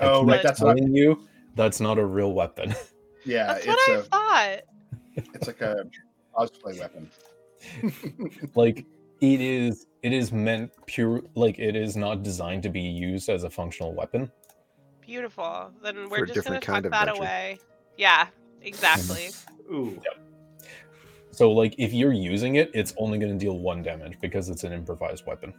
I 0.01 0.05
Oh, 0.07 0.21
keep 0.21 0.29
right. 0.31 0.43
That's 0.43 0.61
not. 0.61 0.77
telling 0.77 0.95
you 0.95 1.27
that's 1.57 1.81
not 1.81 1.99
a 1.99 2.05
real 2.07 2.33
weapon. 2.33 2.75
Yeah, 3.25 3.49
That's 3.49 3.67
it's 3.67 3.69
what 3.69 3.91
I 3.91 3.95
a. 3.95 4.03
thought. 4.03 4.61
It's 5.35 5.47
like 5.49 5.61
a 5.61 5.85
cosplay 6.35 6.79
weapon. 6.81 7.11
like 8.55 8.87
it 9.21 9.41
is 9.41 9.87
it 10.03 10.13
is 10.13 10.33
meant 10.33 10.71
pure 10.87 11.23
like 11.35 11.59
it 11.59 11.75
is 11.75 11.97
not 11.97 12.23
designed 12.23 12.63
to 12.63 12.69
be 12.69 12.81
used 12.81 13.29
as 13.29 13.45
a 13.45 13.51
functional 13.51 13.93
weapon 13.95 14.31
Beautiful. 15.01 15.73
Then 15.83 16.11
we're 16.11 16.25
a 16.25 16.27
just 16.27 16.47
gonna 16.47 16.61
different 16.61 16.63
tuck 16.63 16.75
kind 16.75 16.85
of 16.85 16.93
that 16.93 17.07
venture. 17.07 17.23
away. 17.23 17.59
Yeah, 17.97 18.27
exactly. 18.61 19.31
Ooh. 19.73 19.99
so 21.31 21.51
like 21.51 21.75
if 21.79 21.93
you're 21.93 22.13
using 22.13 22.57
it 22.57 22.71
it's 22.75 22.95
only 22.97 23.19
going 23.19 23.33
to 23.33 23.39
deal 23.39 23.59
one 23.59 23.83
damage 23.83 24.19
because 24.21 24.49
it's 24.49 24.65
an 24.65 24.73
improvised 24.73 25.27
weapon 25.27 25.53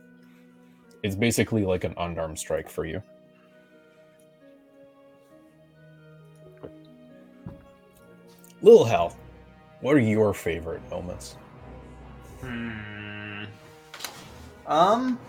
it's 1.04 1.16
basically 1.16 1.64
like 1.64 1.84
an 1.84 1.94
unarmed 1.98 2.38
strike 2.38 2.70
for 2.70 2.86
you 2.86 3.02
Lil 8.62 8.84
Hal, 8.84 9.16
what 9.80 9.96
are 9.96 10.00
your 10.00 10.34
favorite 10.34 10.82
moments? 10.90 11.38
Hmm. 12.42 13.19
Um. 14.70 15.20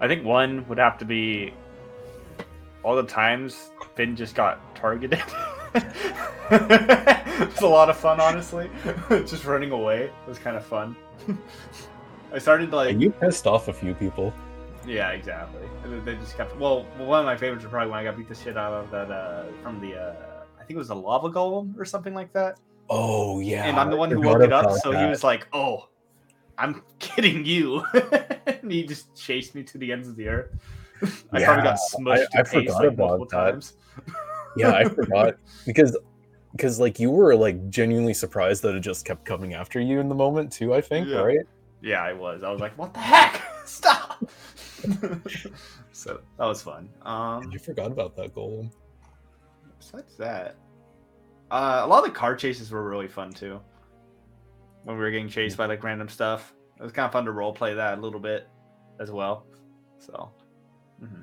I 0.00 0.06
think 0.06 0.24
one 0.24 0.68
would 0.68 0.78
have 0.78 0.98
to 0.98 1.04
be 1.04 1.54
all 2.82 2.94
the 2.94 3.02
times 3.02 3.70
Finn 3.94 4.14
just 4.14 4.34
got 4.34 4.74
targeted. 4.76 5.22
it's 6.50 7.62
a 7.62 7.66
lot 7.66 7.88
of 7.88 7.96
fun, 7.96 8.20
honestly. 8.20 8.70
just 9.08 9.44
running 9.46 9.70
away 9.70 10.10
was 10.28 10.38
kind 10.38 10.56
of 10.56 10.64
fun. 10.64 10.94
I 12.32 12.38
started 12.38 12.72
like 12.72 12.98
you 13.00 13.10
pissed 13.10 13.46
off 13.46 13.68
a 13.68 13.72
few 13.72 13.94
people. 13.94 14.32
yeah, 14.86 15.10
exactly. 15.10 15.62
And 15.84 16.04
They 16.04 16.16
just 16.16 16.36
kept. 16.36 16.54
Well, 16.56 16.84
one 16.98 17.20
of 17.20 17.26
my 17.26 17.36
favorites 17.36 17.64
was 17.64 17.70
probably 17.70 17.90
when 17.90 18.00
I 18.00 18.04
got 18.04 18.16
beat 18.16 18.28
the 18.28 18.34
shit 18.34 18.58
out 18.58 18.72
of 18.72 18.90
that 18.90 19.10
uh, 19.10 19.44
from 19.62 19.80
the. 19.80 19.96
Uh, 19.96 20.14
I 20.56 20.64
think 20.64 20.72
it 20.72 20.78
was 20.78 20.88
the 20.88 20.96
lava 20.96 21.30
golem 21.30 21.78
or 21.78 21.84
something 21.84 22.14
like 22.14 22.32
that. 22.34 22.58
Oh 22.90 23.40
yeah, 23.40 23.64
and 23.64 23.78
I'm 23.78 23.88
the 23.88 23.96
one 23.96 24.10
who 24.10 24.20
woke 24.20 24.42
it 24.42 24.52
up, 24.52 24.66
about 24.66 24.78
so 24.78 24.92
he 24.92 25.06
was 25.06 25.24
like, 25.24 25.46
"Oh, 25.54 25.88
I'm 26.58 26.82
kidding 26.98 27.44
you," 27.44 27.84
and 28.46 28.70
he 28.70 28.84
just 28.86 29.14
chased 29.16 29.54
me 29.54 29.62
to 29.64 29.78
the 29.78 29.92
ends 29.92 30.08
of 30.08 30.16
the 30.16 30.28
earth. 30.28 30.50
I 31.32 31.42
probably 31.44 31.64
got 31.64 31.78
smushed 31.92 32.26
I- 32.34 32.40
I 32.40 32.44
forgot 32.44 32.74
like 32.76 32.88
about 32.92 33.18
multiple 33.18 33.26
that. 33.30 33.50
times. 33.52 33.74
yeah 34.56 34.70
i 34.72 34.84
forgot 34.84 35.34
because 35.66 35.96
because 36.52 36.78
like 36.78 37.00
you 37.00 37.10
were 37.10 37.34
like 37.34 37.68
genuinely 37.68 38.14
surprised 38.14 38.62
that 38.62 38.74
it 38.76 38.80
just 38.80 39.04
kept 39.04 39.24
coming 39.24 39.54
after 39.54 39.80
you 39.80 39.98
in 39.98 40.08
the 40.08 40.14
moment 40.14 40.52
too 40.52 40.72
i 40.72 40.80
think 40.80 41.08
Yeah. 41.08 41.18
right 41.18 41.46
Yeah, 41.82 42.02
I 42.02 42.12
was. 42.14 42.42
I 42.42 42.50
was 42.50 42.60
like, 42.60 42.78
"What 42.78 42.94
the 42.94 43.00
heck? 43.00 43.42
Stop!" 43.66 44.24
so 45.92 46.20
that 46.38 46.46
was 46.46 46.62
fun. 46.62 46.88
Um, 47.02 47.50
you 47.52 47.58
forgot 47.58 47.90
about 47.92 48.16
that 48.16 48.34
golem 48.34 48.70
besides 49.78 50.16
that, 50.16 50.56
uh, 51.50 51.82
a 51.84 51.86
lot 51.86 51.98
of 51.98 52.04
the 52.06 52.18
car 52.18 52.34
chases 52.36 52.70
were 52.70 52.88
really 52.88 53.08
fun 53.08 53.32
too. 53.32 53.60
When 54.84 54.96
we 54.96 55.02
were 55.02 55.10
getting 55.10 55.28
chased 55.28 55.56
by 55.56 55.66
like 55.66 55.82
random 55.82 56.08
stuff, 56.08 56.54
it 56.78 56.82
was 56.82 56.92
kind 56.92 57.06
of 57.06 57.12
fun 57.12 57.24
to 57.24 57.32
role 57.32 57.52
play 57.52 57.74
that 57.74 57.98
a 57.98 58.00
little 58.00 58.20
bit 58.20 58.48
as 59.00 59.10
well. 59.10 59.46
So, 59.98 60.30
mhm. 61.02 61.22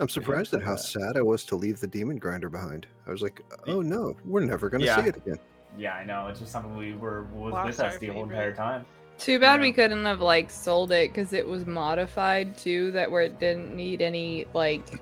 I'm 0.00 0.08
surprised 0.08 0.54
at 0.54 0.62
how 0.62 0.72
that. 0.74 0.80
sad 0.80 1.16
I 1.16 1.22
was 1.22 1.44
to 1.46 1.56
leave 1.56 1.80
the 1.80 1.86
demon 1.86 2.18
grinder 2.18 2.48
behind. 2.48 2.86
I 3.06 3.10
was 3.10 3.22
like, 3.22 3.42
oh 3.66 3.80
no, 3.80 4.16
we're 4.24 4.40
never 4.44 4.68
going 4.68 4.80
to 4.80 4.86
Yeah. 4.86 5.02
see 5.02 5.08
it 5.08 5.16
again. 5.16 5.38
yeah, 5.76 5.94
I 5.94 6.04
know 6.04 6.26
it's 6.28 6.40
just 6.40 6.50
something 6.52 6.76
we 6.76 6.94
were 6.94 7.24
was 7.32 7.52
Lost 7.52 7.66
with 7.66 7.80
us 7.80 7.92
our 7.94 7.98
the 7.98 8.08
whole 8.08 8.24
entire 8.24 8.52
time. 8.54 8.84
Too 9.18 9.38
bad 9.38 9.56
Yeah. 9.60 9.66
we 9.66 9.72
couldn't 9.72 10.04
have 10.04 10.20
like 10.20 10.50
sold 10.50 10.90
it 10.92 11.12
because 11.12 11.32
it 11.32 11.46
was 11.46 11.66
modified 11.66 12.56
too, 12.56 12.90
that 12.92 13.08
where 13.10 13.22
it 13.22 13.38
didn't 13.38 13.74
need 13.76 14.00
any 14.02 14.46
like 14.54 15.00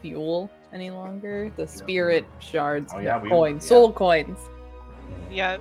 fuel 0.00 0.50
any 0.72 0.90
longer. 0.90 1.50
The 1.56 1.66
spirit 1.66 2.24
shards, 2.38 2.92
Oh, 2.94 2.98
yeah, 3.00 3.18
the 3.18 3.24
we- 3.24 3.30
coins, 3.30 3.64
yeah. 3.64 3.68
soul 3.68 3.92
coins. 3.92 4.38
Yeah. 5.30 5.58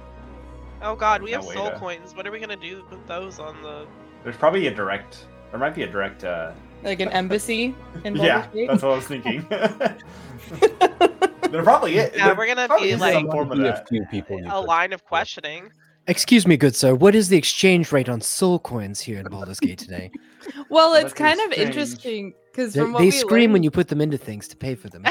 Oh 0.85 0.95
god, 0.95 1.21
we 1.23 1.31
have 1.31 1.45
way 1.45 1.55
soul 1.55 1.71
to- 1.71 1.77
coins. 1.79 2.15
What 2.15 2.27
are 2.27 2.31
we 2.31 2.39
gonna 2.39 2.55
do 2.55 2.83
with 2.89 3.05
those 3.07 3.39
on 3.39 3.61
the? 3.63 3.87
There's 4.23 4.37
probably 4.37 4.67
a 4.67 4.73
direct. 4.73 5.25
There 5.51 5.59
might 5.59 5.75
be 5.75 5.83
a 5.83 5.87
direct. 5.87 6.23
uh 6.23 6.51
Like 6.83 6.99
an 6.99 7.09
embassy 7.09 7.75
in 8.03 8.15
Yeah, 8.15 8.41
Baldur's 8.47 8.53
Gate. 8.53 8.67
that's 8.69 8.83
what 8.83 8.91
I 8.91 8.95
was 8.95 9.07
thinking. 9.07 9.45
there 11.51 11.63
probably 11.63 11.97
is. 11.97 12.11
Yeah, 12.15 12.27
there 12.27 12.35
we're 12.35 12.47
gonna 12.47 12.67
be 12.79 12.95
like 12.95 13.25
form 13.25 13.51
of 13.51 13.57
Be 13.57 13.63
a 13.63 13.67
that. 13.73 13.89
few 13.89 14.05
people 14.11 14.39
a 14.49 14.61
line 14.61 14.93
of 14.93 15.03
questioning. 15.05 15.71
Excuse 16.07 16.45
me, 16.45 16.55
good 16.55 16.75
sir. 16.75 16.93
What 16.93 17.15
is 17.15 17.29
the 17.29 17.37
exchange 17.37 17.91
rate 17.91 18.09
on 18.09 18.21
soul 18.21 18.59
coins 18.59 18.99
here 18.99 19.19
in 19.19 19.25
Baldur's 19.27 19.59
Gate 19.59 19.79
today? 19.79 20.11
well, 20.69 20.93
it's 20.93 21.07
is 21.07 21.13
kind 21.13 21.39
of 21.39 21.51
strange. 21.51 21.69
interesting 21.69 22.33
because 22.51 22.73
They, 22.73 22.81
from 22.81 22.93
what 22.93 22.99
they 22.99 23.05
we 23.05 23.11
scream 23.11 23.51
when 23.53 23.63
you 23.63 23.71
put 23.71 23.87
them 23.87 24.01
into 24.01 24.17
things 24.17 24.47
to 24.49 24.55
pay 24.55 24.75
for 24.75 24.87
them. 24.89 25.03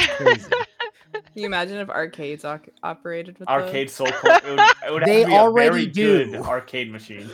It's 1.26 1.32
crazy. 1.32 1.34
Can 1.34 1.40
you 1.42 1.46
imagine 1.46 1.78
if 1.78 1.88
arcades 1.90 2.44
oc- 2.44 2.68
operated 2.82 3.38
with 3.38 3.48
Arcade 3.48 3.90
soul 3.90 4.06
coin. 4.06 4.36
It 4.36 4.44
would, 4.44 4.60
it 4.60 4.92
would 4.92 5.02
have 5.02 5.08
They 5.08 5.20
to 5.22 5.26
be 5.28 5.34
a 5.34 5.38
already 5.38 5.68
very 5.70 5.86
do. 5.86 6.24
good 6.32 6.36
arcade 6.42 6.92
machine. 6.92 7.28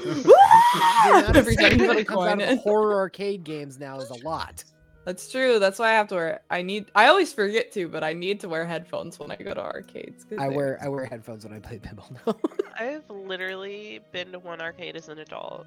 Every 1.35 1.57
time 1.57 1.79
you 1.81 1.87
put 1.87 1.91
a 1.91 1.95
that 2.01 2.07
comes 2.07 2.27
out 2.27 2.39
coin 2.39 2.41
in. 2.41 2.59
horror 2.59 2.95
arcade 2.99 3.45
games 3.45 3.79
now 3.79 3.99
is 3.99 4.11
a 4.11 4.25
lot. 4.27 4.65
That's 5.07 5.31
true. 5.31 5.59
That's 5.59 5.79
why 5.79 5.89
I 5.91 5.93
have 5.95 6.09
to 6.09 6.15
wear. 6.15 6.41
I 6.51 6.63
need. 6.63 6.91
I 6.95 7.07
always 7.07 7.33
forget 7.33 7.73
to, 7.73 7.89
but 7.89 8.05
I 8.05 8.13
need 8.13 8.39
to 8.41 8.49
wear 8.49 8.67
headphones 8.67 9.19
when 9.19 9.31
I 9.31 9.37
go 9.37 9.55
to 9.55 9.61
arcades. 9.63 10.25
'cause 10.25 10.39
I 10.39 10.49
wear 10.49 10.79
I 10.83 10.89
wear 10.89 11.07
headphones 11.07 11.45
when 11.45 11.55
I 11.55 11.59
play 11.59 11.79
pinball 11.79 12.11
now. 12.27 12.37
I've 12.79 13.09
literally 13.09 14.01
been 14.13 14.31
to 14.33 14.39
one 14.39 14.61
arcade 14.61 14.97
as 14.97 15.09
an 15.09 15.19
adult. 15.19 15.67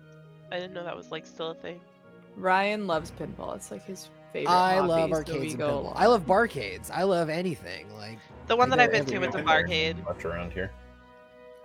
I 0.51 0.57
didn't 0.59 0.73
know 0.73 0.83
that 0.83 0.95
was 0.95 1.09
like 1.09 1.25
still 1.25 1.49
a 1.51 1.55
thing. 1.55 1.79
Ryan 2.35 2.85
loves 2.85 3.11
pinball. 3.11 3.55
It's 3.55 3.71
like 3.71 3.83
his 3.85 4.09
favorite. 4.33 4.51
I 4.51 4.79
love 4.79 5.11
arcades 5.11 5.39
we 5.39 5.51
and 5.51 5.59
pinball. 5.61 5.93
I 5.95 6.07
love 6.07 6.25
barcades. 6.25 6.89
I 6.91 7.03
love 7.03 7.29
anything. 7.29 7.85
Like 7.97 8.19
The 8.47 8.55
one 8.55 8.69
that 8.71 8.79
I've 8.79 8.91
been 8.91 9.05
to 9.05 9.15
everywhere. 9.15 9.29
was 9.29 9.35
a 9.35 9.43
Not 9.43 9.55
barcade. 9.65 9.95
many 9.95 10.05
left 10.07 10.25
around 10.25 10.51
here 10.53 10.71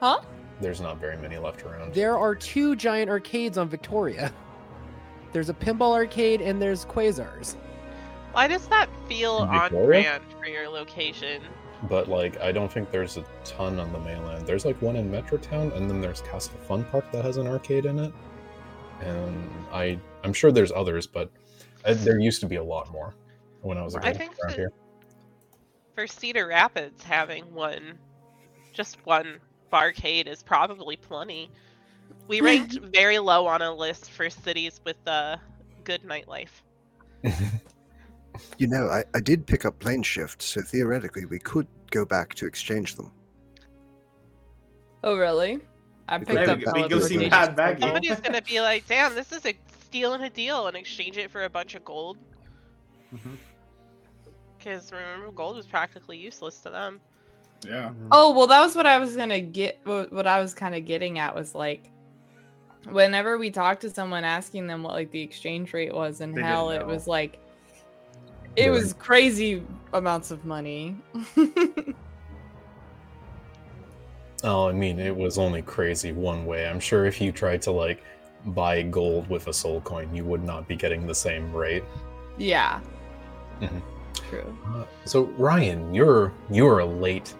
Huh? 0.01 0.21
there's 0.61 0.81
not 0.81 0.99
very 0.99 1.17
many 1.17 1.39
left 1.39 1.63
around 1.65 1.95
there 1.95 2.17
are 2.19 2.35
two 2.35 2.75
giant 2.77 3.11
arcades 3.11 3.59
on 3.59 3.69
Victoria. 3.69 4.33
There's 5.33 5.49
a 5.51 5.55
pinball 5.55 5.93
arcade 5.93 6.41
and 6.41 6.61
there's 6.63 6.85
Quasars. 6.87 7.57
Why 8.33 8.47
does 8.49 8.67
that 8.69 8.89
feel 9.09 9.43
In 9.43 9.49
on 9.51 9.71
brand 9.71 10.23
for 10.39 10.47
your 10.47 10.69
location? 10.69 11.43
but 11.89 12.09
like 12.09 12.41
I 12.41 12.51
don't 12.51 12.73
think 12.73 12.91
there's 12.91 13.17
a 13.19 13.25
ton 13.45 13.79
on 13.79 13.93
the 13.93 14.01
mainland. 14.01 14.47
There's 14.47 14.65
like 14.65 14.81
one 14.83 14.97
in 14.97 15.09
Metrotown, 15.11 15.77
and 15.77 15.89
then 15.89 16.01
there's 16.01 16.23
Castle 16.23 16.59
Fun 16.67 16.83
Park 16.85 17.05
that 17.13 17.25
has 17.25 17.37
an 17.37 17.47
arcade 17.47 17.85
in 17.85 17.99
it. 18.01 18.13
And 19.01 19.49
I 19.73 19.99
I'm 20.25 20.33
sure 20.33 20.51
there's 20.51 20.73
others, 20.73 21.07
but 21.07 21.29
I, 21.29 21.48
there 21.95 22.19
used 22.19 22.41
to 22.41 22.47
be 22.47 22.57
a 22.57 22.65
lot 22.65 22.91
more 22.93 23.15
when 23.63 23.79
I 23.79 23.83
was 23.83 23.95
a 23.95 24.01
kid 24.01 24.17
think 24.17 24.33
around 24.43 24.51
that- 24.51 24.57
here. 24.57 24.73
For 25.95 26.07
Cedar 26.07 26.47
Rapids, 26.47 27.03
having 27.03 27.53
one, 27.53 27.99
just 28.73 29.05
one 29.05 29.41
barcade 29.73 30.29
is 30.29 30.43
probably 30.45 30.97
plenty. 30.97 31.51
We 32.29 32.41
ranked 32.43 32.79
very 32.81 33.19
low 33.19 33.47
on 33.47 33.63
a 33.63 33.75
list 33.75 34.11
for 34.13 34.31
cities 34.31 34.81
with 34.85 34.97
uh, 35.09 35.39
good 35.83 36.03
nightlife. 36.05 36.63
You 38.59 38.69
know, 38.69 38.87
I, 38.89 39.03
I 39.15 39.19
did 39.21 39.45
pick 39.47 39.65
up 39.65 39.79
plane 39.81 40.05
shift, 40.05 40.41
so 40.41 40.61
theoretically 40.63 41.25
we 41.25 41.41
could 41.41 41.67
go 41.91 42.05
back 42.05 42.35
to 42.35 42.47
exchange 42.47 42.95
them. 42.95 43.11
Oh 45.03 45.17
really? 45.17 45.59
I 46.09 46.19
We 46.19 46.25
picked 46.27 46.39
could 46.39 46.49
up 46.49 46.59
we, 46.59 46.65
back 46.65 46.75
we 46.75 46.83
all 46.85 46.89
go 46.89 47.01
see 47.01 47.17
the- 47.19 47.29
Mad 47.31 47.57
Maggie. 47.57 47.81
Somebody's 47.81 48.21
gonna 48.21 48.43
be 48.43 48.61
like, 48.61 48.87
"Damn, 48.87 49.15
this 49.17 49.33
is 49.33 49.45
a 49.45 49.55
steal 49.89 50.13
and 50.15 50.25
a 50.25 50.31
deal," 50.31 50.67
and 50.67 50.77
exchange 50.77 51.17
it 51.19 51.31
for 51.31 51.45
a 51.45 51.51
bunch 51.51 51.75
of 51.75 51.85
gold. 51.85 52.19
Mhm. 53.15 53.37
Because 54.57 54.93
remember, 54.93 55.31
gold 55.33 55.57
was 55.57 55.67
practically 55.67 56.19
useless 56.19 56.59
to 56.61 56.71
them. 56.71 57.01
Yeah. 57.67 57.91
Oh 58.13 58.33
well, 58.33 58.47
that 58.49 58.61
was 58.61 58.77
what 58.77 58.87
I 58.87 58.99
was 58.99 59.17
gonna 59.17 59.41
get. 59.41 59.81
What 59.85 60.13
what 60.13 60.27
I 60.27 60.41
was 60.41 60.55
kind 60.55 60.75
of 60.75 60.85
getting 60.85 61.19
at 61.19 61.35
was 61.35 61.55
like, 61.55 61.91
whenever 62.91 63.39
we 63.39 63.51
talked 63.51 63.81
to 63.83 63.91
someone 63.91 64.25
asking 64.25 64.67
them 64.67 64.83
what 64.83 64.93
like 64.93 65.11
the 65.11 65.23
exchange 65.23 65.73
rate 65.73 65.95
was 65.95 66.21
and 66.21 66.35
They 66.35 66.43
how 66.43 66.71
it 66.71 66.87
was 66.87 67.07
like, 67.09 67.39
it 68.57 68.69
Right. 68.69 68.71
was 68.71 68.93
crazy 68.95 69.65
amounts 69.93 70.31
of 70.31 70.45
money. 70.45 70.97
Oh, 74.45 74.69
I 74.69 74.73
mean, 74.73 75.01
it 75.01 75.17
was 75.17 75.37
only 75.37 75.63
crazy 75.63 76.13
one 76.13 76.47
way. 76.47 76.69
I'm 76.69 76.79
sure 76.79 77.07
if 77.07 77.21
you 77.21 77.33
tried 77.33 77.61
to 77.63 77.73
like 77.73 78.05
buy 78.55 78.83
gold 78.83 79.29
with 79.29 79.49
a 79.49 79.53
soul 79.53 79.81
coin, 79.83 80.15
you 80.15 80.25
would 80.25 80.43
not 80.45 80.67
be 80.69 80.77
getting 80.77 81.07
the 81.07 81.15
same 81.15 81.53
rate. 81.53 81.85
yeah. 82.39 82.81
Mhm. 83.61 83.83
True. 84.31 84.57
Uh, 84.67 84.85
so 85.05 85.25
Ryan, 85.39 85.95
you're 85.95 86.33
you're 86.51 86.81
a 86.81 86.87
late 86.87 87.35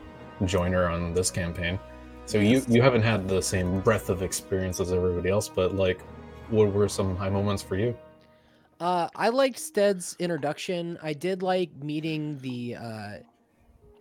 joiner 0.45 0.89
on 0.89 1.13
this 1.15 1.31
campaign, 1.31 1.79
so 2.27 2.39
you 2.39 2.63
you 2.69 2.81
haven't 2.83 3.03
had 3.03 3.29
the 3.29 3.43
same 3.43 3.81
breadth 3.81 4.09
of 4.11 4.23
experience 4.23 4.81
as 4.81 4.93
everybody 4.93 5.29
else. 5.29 5.49
But 5.49 5.75
like, 5.75 6.01
what 6.51 6.73
were 6.73 6.89
some 6.89 7.17
high 7.17 7.31
moments 7.31 7.63
for 7.63 7.77
you? 7.77 7.97
Uh, 8.81 9.09
I 9.17 9.29
liked 9.29 9.59
Stead's 9.59 10.15
introduction. 10.19 10.99
I 11.03 11.13
did 11.13 11.43
like 11.43 11.71
meeting 11.83 12.39
the 12.39 12.77
uh, 12.77 13.13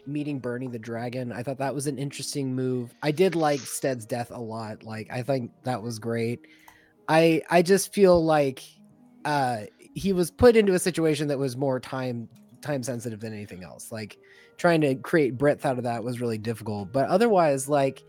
meeting 0.06 0.40
Bernie 0.40 0.68
the 0.68 0.80
dragon. 0.80 1.32
I 1.32 1.44
thought 1.44 1.58
that 1.58 1.74
was 1.74 1.88
an 1.88 1.98
interesting 1.98 2.54
move. 2.56 2.94
I 3.04 3.12
did 3.12 3.36
like 3.36 3.60
Stead's 3.60 4.06
death 4.06 4.32
a 4.32 4.40
lot. 4.40 4.84
Like 4.84 5.08
I 5.12 5.22
think 5.24 5.52
that 5.64 5.82
was 5.82 6.00
great. 6.00 6.48
I 7.08 7.42
I 7.50 7.62
just 7.62 7.94
feel 7.94 8.24
like 8.24 8.64
uh, 9.26 9.62
he 9.94 10.14
was 10.14 10.32
put 10.32 10.56
into 10.56 10.74
a 10.74 10.80
situation 10.80 11.28
that 11.28 11.40
was 11.40 11.58
more 11.58 11.80
time 11.80 12.30
time 12.62 12.84
sensitive 12.84 13.20
than 13.20 13.34
anything 13.34 13.64
else. 13.64 13.92
Like 13.92 14.18
trying 14.58 14.82
to 14.82 14.96
create 14.96 15.38
breadth 15.38 15.66
out 15.66 15.78
of 15.78 15.84
that 15.84 16.04
was 16.04 16.20
really 16.20 16.38
difficult. 16.38 16.92
But 16.92 17.08
otherwise, 17.10 17.70
like 17.70 18.04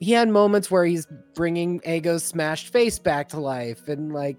he 0.00 0.12
had 0.12 0.28
moments 0.28 0.70
where 0.70 0.84
he's 0.84 1.06
bringing 1.34 1.80
Ago's 1.84 2.24
smashed 2.24 2.72
face 2.72 2.98
back 2.98 3.28
to 3.30 3.40
life, 3.40 3.88
and 3.88 4.12
like 4.12 4.36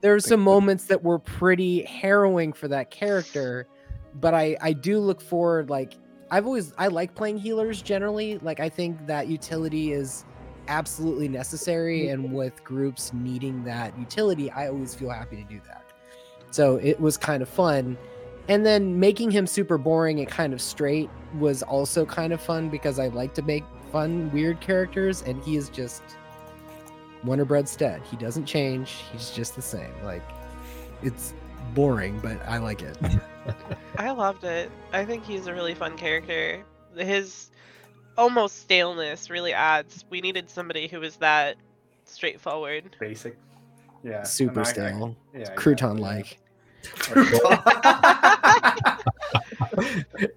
there 0.00 0.12
were 0.12 0.20
some 0.20 0.40
moments 0.40 0.84
that 0.86 1.02
were 1.02 1.18
pretty 1.18 1.84
harrowing 1.84 2.52
for 2.52 2.68
that 2.68 2.90
character. 2.90 3.66
But 4.14 4.34
I 4.34 4.56
I 4.60 4.72
do 4.72 4.98
look 4.98 5.20
forward 5.20 5.70
like 5.70 5.94
I've 6.30 6.46
always 6.46 6.72
I 6.78 6.88
like 6.88 7.14
playing 7.14 7.38
healers 7.38 7.82
generally. 7.82 8.38
Like 8.38 8.60
I 8.60 8.68
think 8.68 9.06
that 9.06 9.28
utility 9.28 9.92
is 9.92 10.24
absolutely 10.68 11.28
necessary 11.28 12.02
mm-hmm. 12.02 12.24
and 12.24 12.32
with 12.32 12.62
groups 12.64 13.12
needing 13.12 13.64
that 13.64 13.96
utility, 13.98 14.50
I 14.50 14.68
always 14.68 14.94
feel 14.94 15.10
happy 15.10 15.36
to 15.36 15.44
do 15.44 15.60
that. 15.66 15.84
So 16.50 16.76
it 16.76 17.00
was 17.00 17.16
kind 17.16 17.42
of 17.42 17.48
fun. 17.48 17.96
And 18.48 18.66
then 18.66 18.98
making 18.98 19.30
him 19.30 19.46
super 19.46 19.78
boring 19.78 20.18
and 20.18 20.28
kind 20.28 20.52
of 20.52 20.60
straight 20.60 21.08
was 21.38 21.62
also 21.62 22.04
kind 22.04 22.32
of 22.32 22.40
fun 22.40 22.68
because 22.68 22.98
I 22.98 23.08
like 23.08 23.34
to 23.34 23.42
make 23.42 23.64
fun, 23.90 24.30
weird 24.32 24.60
characters, 24.60 25.22
and 25.22 25.42
he 25.44 25.56
is 25.56 25.68
just 25.68 26.02
Wonder 27.24 27.44
Bread 27.44 27.68
Stead. 27.68 28.02
He 28.10 28.16
doesn't 28.16 28.46
change. 28.46 28.96
He's 29.12 29.30
just 29.30 29.54
the 29.54 29.62
same. 29.62 29.92
Like 30.02 30.22
it's 31.02 31.34
boring, 31.74 32.18
but 32.20 32.40
I 32.46 32.58
like 32.58 32.82
it. 32.82 32.98
I 33.98 34.10
loved 34.10 34.44
it. 34.44 34.70
I 34.92 35.04
think 35.04 35.24
he's 35.24 35.46
a 35.46 35.54
really 35.54 35.74
fun 35.74 35.96
character. 35.96 36.64
His 36.96 37.50
almost 38.18 38.60
staleness 38.60 39.30
really 39.30 39.52
adds. 39.52 40.04
We 40.10 40.20
needed 40.20 40.48
somebody 40.50 40.86
who 40.88 41.00
was 41.00 41.16
that 41.16 41.56
straightforward. 42.04 42.96
Basic. 43.00 43.36
Yeah. 44.04 44.22
Super 44.24 44.60
and 44.60 44.66
I- 44.66 44.70
I- 44.70 44.72
stale. 44.72 45.16
yeah, 45.34 45.54
Crouton 45.54 45.98
like. 45.98 46.38
yeah. 47.14 48.98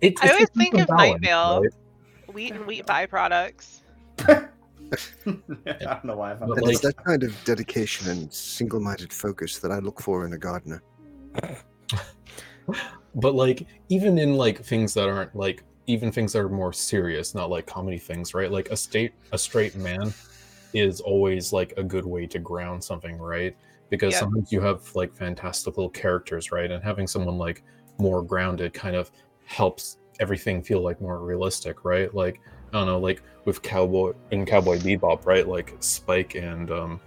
It's, 0.02 0.22
I 0.22 0.30
always 0.32 0.50
think 0.50 0.76
of 0.76 0.88
balance, 0.88 1.22
Nightmare. 1.22 1.62
right? 1.62 1.74
Wheat 2.34 2.54
and 2.54 2.66
wheat 2.66 2.86
byproducts. 2.86 3.80
I 4.20 4.48
don't 5.26 6.06
know 6.06 6.16
why 6.16 6.32
I 6.32 6.36
found 6.36 6.50
But 6.50 6.56
that. 6.56 6.64
And 6.64 6.72
it's 6.72 6.80
that 6.82 6.96
kind 7.04 7.24
of 7.24 7.36
dedication 7.44 8.10
and 8.10 8.32
single-minded 8.32 9.12
focus 9.12 9.60
that 9.60 9.72
I 9.72 9.80
look 9.80 10.00
for 10.02 10.26
in 10.26 10.34
a 10.34 10.38
gardener. 10.38 10.82
but 13.16 13.36
like 13.36 13.68
even 13.90 14.18
in 14.18 14.36
like 14.36 14.64
things 14.64 14.94
that 14.94 15.10
aren't 15.10 15.36
like 15.36 15.64
even 15.88 16.12
things 16.12 16.34
that 16.34 16.40
are 16.40 16.50
more 16.50 16.74
serious 16.74 17.36
not 17.36 17.50
like 17.50 17.66
comedy 17.66 17.98
things 17.98 18.34
right 18.34 18.52
like 18.52 18.70
a 18.70 18.78
state 18.78 19.14
a 19.32 19.38
straight 19.38 19.76
man 19.76 20.14
is 20.74 21.00
always 21.00 21.54
like 21.54 21.74
a 21.78 21.84
good 21.84 22.06
way 22.06 22.26
to 22.28 22.40
ground 22.40 22.84
something 22.84 23.18
right 23.18 23.56
because 23.90 24.14
Yep. 24.14 24.20
sometimes 24.22 24.52
you 24.52 24.62
have 24.62 24.84
like 24.96 25.16
fantastical 25.16 25.90
characters 25.90 26.52
right 26.52 26.72
and 26.72 26.84
having 26.84 27.08
someone 27.08 27.38
like 27.38 27.64
more 27.98 28.22
grounded 28.24 28.74
kind 28.74 28.96
of 28.96 29.12
helps 29.46 29.98
everything 30.20 30.62
feel 30.64 30.82
like 30.82 31.00
more 31.02 31.20
realistic 31.20 31.86
right 31.86 32.14
like 32.16 32.42
i 32.74 32.78
don't 32.78 32.88
know 32.88 33.00
like 33.00 33.22
with 33.46 33.62
cowboy 33.62 34.12
in 34.32 34.46
cowboy 34.46 34.78
bebop 34.80 35.26
right 35.26 35.48
like 35.48 35.76
spike 35.80 36.36
and 36.36 36.72
um 36.72 37.00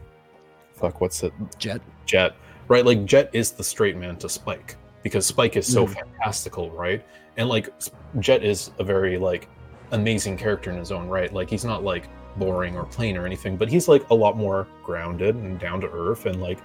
fuck 0.74 1.00
what's 1.00 1.22
it 1.24 1.32
Jet. 1.58 1.80
Jet, 2.06 2.36
right? 2.68 2.86
Like 2.86 3.04
Jet 3.04 3.28
is 3.32 3.50
the 3.52 3.64
straight 3.64 3.96
man 3.96 4.16
to 4.18 4.28
Spike 4.28 4.76
because 5.02 5.26
Spike 5.26 5.56
is 5.56 5.66
so 5.70 5.86
Mhm. 5.86 5.94
fantastical, 5.94 6.70
right? 6.70 7.04
And 7.39 7.49
like 7.49 7.70
Jet 8.20 8.45
is 8.45 8.72
a 8.78 8.84
very 8.84 9.16
like 9.16 9.49
amazing 9.93 10.36
character 10.36 10.70
in 10.70 10.76
his 10.76 10.93
own 10.93 11.09
right. 11.09 11.32
Like 11.32 11.49
he's 11.49 11.64
not 11.64 11.82
like 11.82 12.09
boring 12.36 12.76
or 12.76 12.84
plain 12.84 13.16
or 13.16 13.24
anything, 13.24 13.57
but 13.57 13.68
he's 13.68 13.89
like 13.89 14.09
a 14.11 14.14
lot 14.14 14.36
more 14.36 14.66
grounded 14.82 15.36
and 15.36 15.59
down 15.59 15.80
to 15.80 15.91
earth 15.91 16.26
and 16.26 16.41
like 16.41 16.59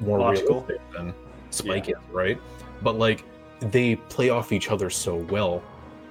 more 0.00 0.18
Logical. 0.18 0.60
realistic 0.60 0.92
than 0.92 1.14
Spike 1.50 1.88
is, 1.88 1.96
right? 2.12 2.40
But 2.82 2.98
like 2.98 3.24
they 3.60 3.96
play 3.96 4.30
off 4.30 4.52
each 4.52 4.70
other 4.70 4.90
so 4.90 5.16
well 5.16 5.62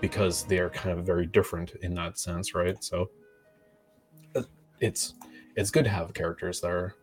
because 0.01 0.43
they're 0.43 0.69
kind 0.69 0.97
of 0.97 1.05
very 1.05 1.25
different 1.25 1.75
in 1.81 1.93
that 1.95 2.17
sense, 2.17 2.53
right? 2.53 2.83
So 2.83 3.09
uh, 4.35 4.43
it's 4.79 5.13
it's 5.55 5.71
good 5.71 5.83
to 5.85 5.89
have 5.89 6.13
characters 6.13 6.59
that 6.61 6.71
are 6.71 6.95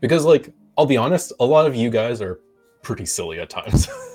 because 0.00 0.24
like 0.24 0.52
I'll 0.76 0.86
be 0.86 0.96
honest, 0.96 1.32
a 1.40 1.44
lot 1.46 1.66
of 1.66 1.74
you 1.74 1.88
guys 1.88 2.20
are 2.20 2.40
pretty 2.82 3.06
silly 3.06 3.40
at 3.40 3.48
times. 3.48 3.88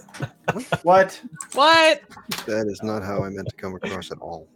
What? 0.83 1.21
What? 1.53 2.01
That 2.47 2.67
is 2.67 2.81
not 2.83 3.03
how 3.03 3.23
I 3.23 3.29
meant 3.29 3.47
to 3.49 3.55
come 3.55 3.75
across 3.75 4.11
at 4.11 4.17
all. 4.19 4.47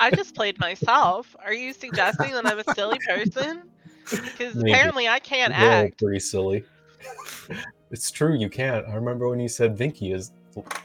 I 0.00 0.10
just 0.10 0.34
played 0.34 0.58
myself. 0.58 1.34
Are 1.44 1.54
you 1.54 1.72
suggesting 1.72 2.32
that 2.32 2.44
I'm 2.46 2.58
a 2.58 2.74
silly 2.74 2.98
person? 3.06 3.62
Because 4.10 4.56
apparently 4.56 5.08
I 5.08 5.18
can't 5.18 5.52
They're 5.54 5.86
act. 5.86 5.98
pretty 5.98 6.20
silly. 6.20 6.64
it's 7.90 8.10
true, 8.10 8.36
you 8.36 8.48
can't. 8.50 8.86
I 8.88 8.94
remember 8.94 9.28
when 9.28 9.40
you 9.40 9.48
said 9.48 9.76
Vinky 9.76 10.14
is 10.14 10.32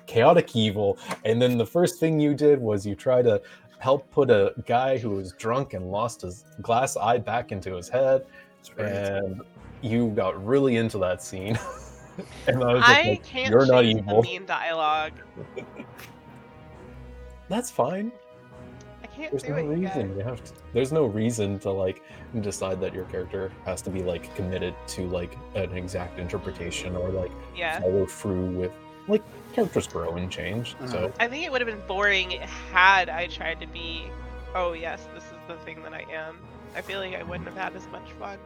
chaotic 0.06 0.56
evil, 0.56 0.98
and 1.26 1.42
then 1.42 1.58
the 1.58 1.66
first 1.66 2.00
thing 2.00 2.20
you 2.20 2.34
did 2.34 2.60
was 2.60 2.86
you 2.86 2.96
try 2.96 3.22
to 3.22 3.42
help 3.80 4.10
put 4.12 4.30
a 4.30 4.54
guy 4.68 4.98
who 4.98 5.10
was 5.12 5.34
drunk 5.34 5.74
and 5.74 5.92
lost 5.92 6.22
his 6.22 6.46
glass 6.62 6.96
eye 6.98 7.18
back 7.18 7.52
into 7.52 7.74
his 7.76 7.90
head, 7.90 8.26
That's 8.58 8.78
right. 8.78 8.88
and 8.88 9.42
you 9.82 10.10
got 10.10 10.44
really 10.46 10.76
into 10.78 10.98
that 11.00 11.24
scene. 11.24 11.58
and 12.48 12.64
I 12.64 12.74
was 12.74 12.84
I 12.86 13.02
like, 13.04 13.24
can't 13.24 13.50
you're 13.50 13.66
not 13.66 13.84
choose 13.84 13.96
evil. 13.98 14.22
the 14.22 14.28
mean 14.30 14.46
dialogue. 14.46 15.14
That's 17.50 17.70
fine. 17.70 18.12
I 19.04 19.08
can't 19.08 19.32
There's 19.32 19.44
do 19.44 19.50
no 19.50 19.58
it, 19.58 19.64
reason. 19.66 20.08
guys. 20.10 20.18
You 20.18 20.24
have 20.24 20.44
to, 20.44 20.54
there's 20.74 20.92
no 20.94 21.06
reason 21.06 21.60
to 21.60 21.72
like 21.72 22.02
decide 22.40 22.80
that 22.82 22.94
your 22.94 23.06
character 23.06 23.52
has 23.66 23.82
to 23.84 23.90
be 23.90 24.02
like 24.04 24.34
committed 24.36 24.74
to 24.88 25.02
like 25.08 25.38
an 25.56 25.74
exact 25.74 26.18
interpretation 26.20 26.96
or 26.96 27.10
like 27.10 27.32
Yeah. 27.56 27.80
follow 27.82 28.06
through 28.06 28.52
with 28.52 28.72
like 29.08 29.22
characters 29.54 29.88
grow 29.88 30.16
and 30.16 30.32
change. 30.32 30.76
Mm-hmm. 30.76 30.88
So 30.88 31.12
I 31.20 31.28
think 31.28 31.46
it 31.46 31.52
would 31.52 31.60
have 31.60 31.70
been 31.70 31.86
boring 31.88 32.32
had 32.72 33.10
I 33.10 33.28
tried 33.28 33.60
to 33.60 33.68
be, 33.68 34.04
oh 34.56 34.72
yes, 34.74 35.08
this 35.14 35.24
is 35.26 35.34
the 35.48 35.58
thing 35.66 35.84
that 35.84 35.94
I 35.94 36.06
am. 36.12 36.38
I 36.74 36.82
feel 36.82 37.00
like 37.02 37.14
I 37.16 37.24
wouldn't 37.24 37.50
have 37.50 37.58
had 37.58 37.76
as 37.76 37.86
much 37.92 38.10
fun. 38.18 38.38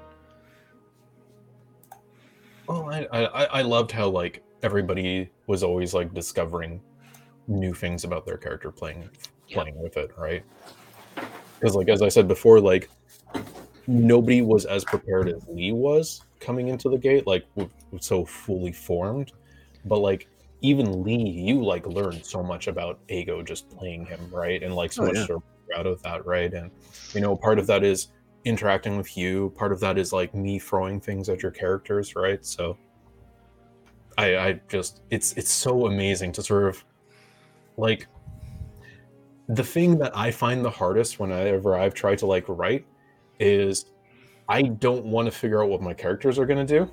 Well, 2.68 2.90
I, 2.92 3.08
I 3.12 3.26
I- 3.26 3.60
I 3.60 3.62
loved 3.62 3.92
how 3.92 4.10
like 4.10 4.44
everybody 4.64 5.30
was 5.48 5.64
always 5.64 5.94
like 5.94 6.14
discovering 6.14 6.82
new 7.48 7.74
things 7.74 8.04
about 8.04 8.26
their 8.26 8.38
character 8.38 8.72
playing 8.72 9.10
Yep. 9.50 9.64
playing 9.64 9.82
with 9.82 9.98
it, 9.98 10.12
right? 10.18 10.44
Because 11.60 11.76
like 11.76 11.90
as 11.90 12.02
I 12.02 12.10
said 12.10 12.28
before, 12.28 12.60
like 12.60 12.90
nobody 13.88 14.42
was 14.42 14.66
as 14.66 14.84
prepared 14.86 15.30
as 15.30 15.46
Lee 15.48 15.72
was 15.72 16.22
coming 16.40 16.70
into 16.70 16.90
the 16.90 16.98
gate, 16.98 17.28
like 17.28 17.46
w- 17.56 17.72
so 18.00 18.26
fully 18.26 18.72
formed. 18.72 19.32
But 19.86 20.00
like 20.00 20.28
even 20.62 21.04
Lee, 21.04 21.30
you 21.30 21.64
like 21.64 21.86
learned 21.86 22.26
so 22.26 22.42
much 22.42 22.68
about 22.68 23.00
Ego 23.10 23.44
just 23.44 23.70
playing 23.70 24.06
him, 24.06 24.30
right? 24.34 24.64
And 24.64 24.76
like 24.76 24.92
so 24.92 25.04
Oh, 25.04 25.08
much 25.08 25.16
yeah. 25.18 25.26
sort 25.28 25.38
of 25.38 25.80
out 25.80 25.86
of 25.86 26.02
that, 26.02 26.26
right? 26.26 26.52
And 26.52 26.72
you 27.14 27.22
know, 27.22 27.36
part 27.36 27.60
of 27.60 27.68
that 27.68 27.84
is 27.84 28.08
interacting 28.46 28.96
with 28.96 29.18
you. 29.18 29.52
Part 29.56 29.72
of 29.72 29.80
that 29.82 29.98
is 29.98 30.14
like 30.14 30.34
me 30.34 30.60
throwing 30.60 31.02
things 31.02 31.28
at 31.30 31.42
your 31.42 31.52
characters, 31.52 32.16
right? 32.16 32.46
So 32.46 32.78
I, 34.18 34.38
I 34.38 34.62
just 34.70 35.02
it's 35.10 35.34
it's 35.34 35.52
so 35.52 35.88
amazing 35.88 36.32
to 36.34 36.44
sort 36.44 36.68
of 36.68 36.84
like 37.78 38.08
the 39.50 39.64
thing 39.64 39.98
that 39.98 40.16
I 40.16 40.32
find 40.32 40.64
the 40.64 40.70
hardest 40.70 41.20
whenever 41.20 41.76
I've 41.76 41.94
tried 41.94 42.20
to 42.20 42.26
like 42.26 42.46
write 42.48 42.86
is 43.40 43.86
I 44.48 44.62
don't 44.62 45.06
want 45.06 45.26
to 45.26 45.32
figure 45.32 45.62
out 45.62 45.70
what 45.70 45.82
my 45.82 45.94
characters 45.94 46.40
are 46.40 46.46
gonna 46.46 46.66
do. 46.66 46.90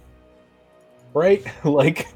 Right? 1.14 1.44
like 1.64 2.08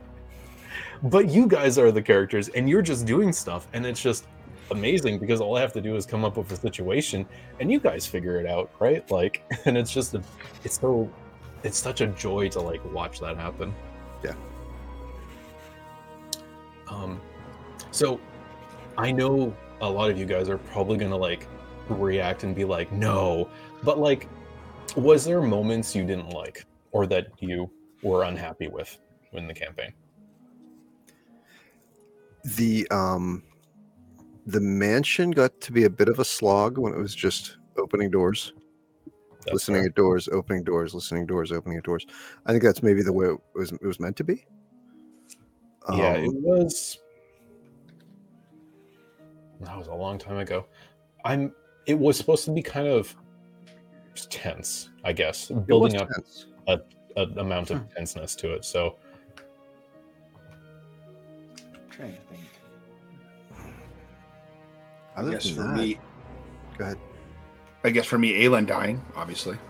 but 1.02 1.28
you 1.28 1.46
guys 1.46 1.78
are 1.78 1.92
the 1.92 2.02
characters 2.02 2.48
and 2.48 2.68
you're 2.68 2.82
just 2.82 3.04
doing 3.06 3.32
stuff 3.32 3.68
and 3.74 3.84
it's 3.84 4.02
just 4.02 4.26
amazing 4.70 5.18
because 5.18 5.40
all 5.40 5.56
I 5.56 5.60
have 5.60 5.72
to 5.74 5.80
do 5.80 5.96
is 5.96 6.06
come 6.06 6.24
up 6.24 6.36
with 6.36 6.50
a 6.52 6.56
situation 6.56 7.26
and 7.60 7.70
you 7.70 7.80
guys 7.80 8.06
figure 8.06 8.40
it 8.40 8.46
out, 8.46 8.70
right? 8.78 9.08
Like 9.10 9.44
and 9.64 9.76
it's 9.76 9.92
just 9.92 10.14
a, 10.14 10.22
it's 10.64 10.80
so 10.80 11.10
it's 11.62 11.78
such 11.78 12.00
a 12.00 12.08
joy 12.08 12.48
to 12.50 12.60
like 12.60 12.84
watch 12.92 13.20
that 13.20 13.36
happen. 13.36 13.74
Yeah. 14.24 14.34
Um 16.88 17.20
so 17.90 18.20
I 18.98 19.12
know 19.12 19.54
a 19.80 19.90
lot 19.90 20.10
of 20.10 20.18
you 20.18 20.24
guys 20.24 20.48
are 20.48 20.58
probably 20.58 20.96
gonna 20.96 21.16
like 21.16 21.46
react 21.88 22.42
and 22.44 22.54
be 22.54 22.64
like, 22.64 22.90
no, 22.92 23.48
but 23.82 23.98
like 23.98 24.28
was 24.96 25.24
there 25.24 25.42
moments 25.42 25.94
you 25.94 26.04
didn't 26.04 26.30
like 26.30 26.64
or 26.92 27.06
that 27.06 27.26
you 27.40 27.70
were 28.02 28.24
unhappy 28.24 28.68
with 28.68 28.98
in 29.32 29.46
the 29.46 29.54
campaign? 29.54 29.92
the 32.54 32.86
um 32.90 33.42
the 34.46 34.60
mansion 34.60 35.30
got 35.32 35.60
to 35.60 35.72
be 35.72 35.84
a 35.84 35.90
bit 35.90 36.08
of 36.08 36.18
a 36.20 36.24
slog 36.24 36.78
when 36.78 36.92
it 36.94 36.98
was 36.98 37.14
just 37.14 37.56
opening 37.78 38.10
doors 38.10 38.52
That's 39.40 39.52
listening 39.52 39.82
fair. 39.82 39.88
at 39.88 39.94
doors 39.96 40.28
opening 40.28 40.62
doors 40.64 40.94
listening 40.94 41.26
doors 41.26 41.50
opening 41.52 41.78
at 41.78 41.84
doors 41.84 42.06
i 42.46 42.52
think 42.52 42.62
that's 42.62 42.82
maybe 42.82 43.02
the 43.02 43.12
way 43.12 43.26
it 43.26 43.38
was 43.54 43.72
it 43.72 43.82
was 43.82 43.98
meant 44.00 44.16
to 44.16 44.24
be 44.24 44.46
yeah, 45.94 46.14
it 46.14 46.28
Um, 46.28 46.42
was. 46.42 46.98
That 49.60 49.78
was 49.78 49.86
a 49.86 49.94
long 49.94 50.18
time 50.18 50.38
ago. 50.38 50.66
I'm. 51.24 51.52
It 51.86 51.96
was 51.96 52.16
supposed 52.16 52.44
to 52.46 52.50
be 52.50 52.60
kind 52.60 52.88
of 52.88 53.14
tense, 54.28 54.90
I 55.04 55.12
guess, 55.12 55.48
building 55.66 56.00
up 56.00 56.08
tense. 56.08 56.46
an 56.66 57.38
amount 57.38 57.70
of 57.70 57.88
tenseness 57.94 58.34
to 58.36 58.52
it. 58.54 58.64
So 58.64 58.96
trying 61.90 62.14
to 62.14 62.20
think. 62.34 62.42
I 65.16 65.20
Other 65.20 65.32
guess 65.32 65.48
for 65.50 65.62
that- 65.62 65.76
me, 65.76 65.98
go 66.78 66.84
ahead 66.84 66.98
I 67.84 67.90
guess 67.90 68.06
for 68.06 68.18
me, 68.18 68.32
Aelin 68.44 68.66
dying, 68.66 69.00
obviously. 69.14 69.56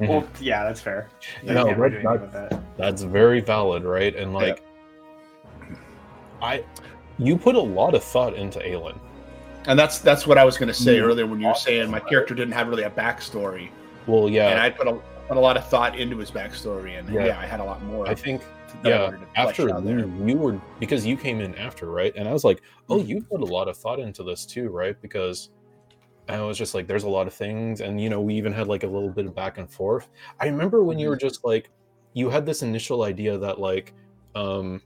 Well, 0.00 0.26
yeah, 0.40 0.64
that's 0.64 0.80
fair. 0.80 1.08
You 1.44 1.52
No, 1.52 1.66
can't 1.66 1.78
really 1.78 1.96
do 1.98 2.02
that- 2.02 2.32
that. 2.32 2.76
that's 2.76 3.02
very 3.02 3.40
valid, 3.40 3.84
right? 3.84 4.14
And 4.16 4.32
like, 4.34 4.62
I, 6.42 6.64
you 7.18 7.36
put 7.36 7.54
a 7.54 7.60
lot 7.60 7.94
of 7.94 8.02
thought 8.02 8.34
into 8.34 8.58
Aelin. 8.60 8.98
And 9.66 9.78
that's 9.78 9.98
that's 9.98 10.26
what 10.26 10.38
I 10.38 10.44
was 10.44 10.56
going 10.56 10.68
to 10.68 10.74
say 10.74 10.98
Mm. 10.98 11.02
earlier 11.02 11.26
when 11.26 11.40
you 11.40 11.48
were 11.48 11.54
saying 11.54 11.90
my 11.90 12.00
character 12.00 12.34
didn't 12.34 12.52
have 12.54 12.68
really 12.68 12.84
a 12.84 12.90
backstory, 12.90 13.68
Well, 14.06 14.28
yeah, 14.28 14.48
and 14.50 14.60
I 14.60 14.70
put 14.70 14.86
a, 14.88 14.94
put 15.28 15.36
a 15.36 15.40
lot 15.40 15.56
of 15.56 15.66
thought 15.68 15.98
into 15.98 16.16
his 16.18 16.30
backstory, 16.30 16.98
and 16.98 17.08
Yeah. 17.08 17.26
yeah, 17.26 17.38
I 17.40 17.46
had 17.46 17.60
a 17.60 17.64
lot 17.64 17.82
more. 17.84 18.08
I 18.08 18.14
think 18.14 18.42
that 18.42 18.48
I 18.48 18.55
yeah. 18.84 19.10
After 19.34 19.68
you, 19.68 20.36
were 20.38 20.60
because 20.78 21.04
you 21.06 21.16
came 21.16 21.40
in 21.40 21.54
after, 21.56 21.90
right? 21.90 22.12
And 22.16 22.28
I 22.28 22.32
was 22.32 22.44
like, 22.44 22.62
oh, 22.88 22.98
Mm-hmm. 22.98 23.08
you 23.08 23.22
put 23.30 23.40
a 23.40 23.44
lot 23.44 23.68
of 23.68 23.76
thought 23.76 23.98
into 24.00 24.22
this 24.22 24.46
too, 24.46 24.68
right? 24.70 25.00
Because 25.00 25.50
I 26.28 26.40
was 26.40 26.58
just 26.58 26.74
like, 26.74 26.86
there's 26.88 27.04
a 27.04 27.08
lot 27.08 27.26
of 27.26 27.34
things, 27.34 27.80
and 27.80 28.00
you 28.00 28.10
know, 28.10 28.20
we 28.20 28.34
even 28.34 28.52
had 28.52 28.66
like 28.68 28.82
a 28.84 28.86
little 28.88 29.10
bit 29.10 29.26
of 29.26 29.34
back 29.34 29.58
and 29.58 29.70
forth. 29.70 30.08
I 30.40 30.46
remember 30.46 30.84
when 30.84 30.98
Mm-hmm. 30.98 31.02
you 31.02 31.08
were 31.10 31.16
just 31.16 31.44
like, 31.44 31.70
you 32.14 32.30
had 32.30 32.46
this 32.46 32.62
initial 32.62 33.02
idea 33.04 33.38
that 33.38 33.60
like, 33.60 33.94
um, 34.34 34.82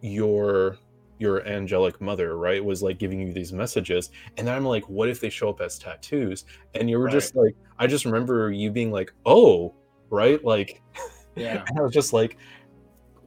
your 0.00 0.78
your 1.18 1.46
angelic 1.46 2.00
mother, 2.00 2.36
right, 2.36 2.62
was 2.62 2.82
like 2.82 2.98
giving 2.98 3.20
you 3.20 3.32
these 3.32 3.52
messages, 3.52 4.10
and 4.36 4.46
then 4.46 4.54
I'm 4.54 4.64
like, 4.66 4.88
what 4.88 5.08
if 5.08 5.20
they 5.20 5.30
show 5.30 5.48
up 5.48 5.60
as 5.60 5.78
tattoos? 5.78 6.44
And 6.74 6.90
you 6.90 6.98
were 6.98 7.08
just 7.08 7.34
like, 7.34 7.54
I 7.78 7.86
just 7.86 8.04
remember 8.04 8.50
you 8.52 8.70
being 8.70 8.90
like, 8.92 9.12
oh, 9.24 9.74
right, 10.10 10.42
like 10.44 10.82
yeah, 11.36 11.64
and 11.68 11.78
I 11.78 11.82
was 11.82 11.92
just 11.92 12.12
like, 12.12 12.36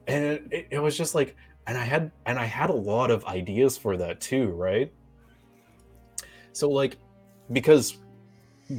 and 0.10 0.26
it, 0.26 0.48
it, 0.52 0.68
it 0.72 0.80
was 0.80 0.98
just 0.98 1.16
like, 1.16 1.36
and 1.68 1.78
I 1.78 1.84
had 1.84 2.12
and 2.26 2.40
I 2.40 2.46
had 2.46 2.70
a 2.70 2.76
lot 2.76 3.12
of 3.12 3.24
ideas 3.26 3.78
for 3.78 3.96
that 3.98 4.20
too, 4.20 4.50
right? 4.50 4.92
So 6.52 6.70
like, 6.70 6.98
because 7.54 8.00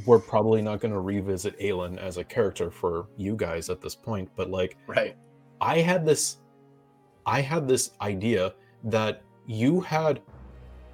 we're 0.05 0.19
probably 0.19 0.61
not 0.61 0.79
going 0.79 0.93
to 0.93 0.99
revisit 0.99 1.59
Aelin 1.59 1.97
as 1.97 2.17
a 2.17 2.23
character 2.23 2.71
for 2.71 3.07
you 3.17 3.35
guys 3.35 3.69
at 3.69 3.81
this 3.81 3.95
point, 3.95 4.29
but 4.35 4.49
like, 4.49 4.77
right. 4.87 5.15
I 5.59 5.79
had 5.79 6.05
this, 6.05 6.37
I 7.25 7.41
had 7.41 7.67
this 7.67 7.91
idea 8.01 8.53
that 8.85 9.21
you 9.47 9.81
had, 9.81 10.21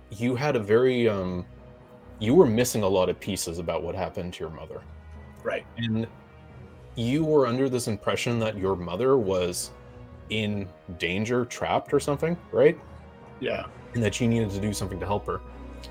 you 0.10 0.36
had 0.36 0.56
a 0.56 0.60
very 0.60 1.08
um, 1.08 1.46
you 2.20 2.34
were 2.34 2.46
missing 2.46 2.84
a 2.84 2.88
lot 2.88 3.10
of 3.10 3.20
pieces 3.20 3.60
about 3.60 3.84
what 3.84 3.96
happened 3.96 4.34
to 4.34 4.40
your 4.44 4.50
mother 4.50 4.82
Right. 5.44 5.66
and 5.78 6.08
you 6.96 7.24
were 7.24 7.46
under 7.46 7.70
this 7.70 7.88
impression 7.88 8.40
that 8.40 8.58
your 8.58 8.76
mother 8.76 9.18
was 9.18 9.72
in 10.30 10.68
danger 10.98 11.46
trapped 11.46 11.94
or 11.94 12.00
something 12.00 12.38
right? 12.52 12.78
Yeah. 13.40 13.66
and 13.94 14.04
that 14.04 14.14
she 14.14 14.28
needed 14.28 14.50
to 14.52 14.60
do 14.60 14.74
something 14.74 15.00
to 15.00 15.06
help 15.06 15.26
her. 15.28 15.42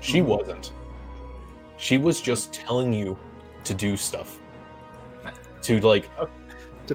She 0.01 0.19
Mhm. 0.19 0.25
wasn't. 0.25 0.71
She 1.77 1.97
was 1.97 2.21
just 2.21 2.53
telling 2.53 2.93
you 2.93 3.17
to 3.63 3.73
do 3.73 3.97
stuff. 3.97 4.39
To 5.63 5.79
like 5.81 6.09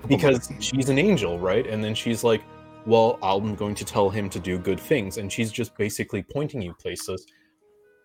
because 0.09 0.51
she's 0.61 0.89
an 0.89 0.99
angel 0.99 1.39
right? 1.39 1.67
And 1.67 1.83
then 1.85 1.95
she's 1.95 2.25
like 2.25 2.43
well 2.87 3.19
i'm 3.23 3.55
going 3.55 3.75
to 3.77 3.85
tell 3.85 4.09
him 4.11 4.29
to 4.31 4.41
do 4.41 4.59
good 4.59 4.81
things. 4.81 5.19
And 5.19 5.31
she's 5.31 5.53
just 5.53 5.77
basically 5.77 6.23
pointing 6.23 6.63
you 6.63 6.73
places 6.75 7.27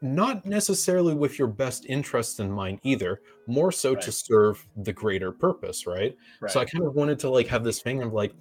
not 0.02 0.46
necessarily 0.46 1.16
with 1.16 1.40
your 1.40 1.48
best 1.48 1.86
interests 1.88 2.40
in 2.40 2.52
mind 2.52 2.80
either 2.84 3.20
more 3.48 3.72
so 3.72 3.96
to 3.96 4.12
serve 4.12 4.64
the 4.84 4.94
greater 4.94 5.32
purpose 5.32 5.88
right? 5.88 6.16
Right. 6.42 6.52
so 6.52 6.60
I 6.60 6.66
kind 6.66 6.84
of 6.86 6.94
wanted 6.96 7.18
to 7.20 7.30
like 7.30 7.48
have 7.48 7.64
this 7.64 7.82
thing 7.82 8.04
of 8.04 8.14
like, 8.14 8.34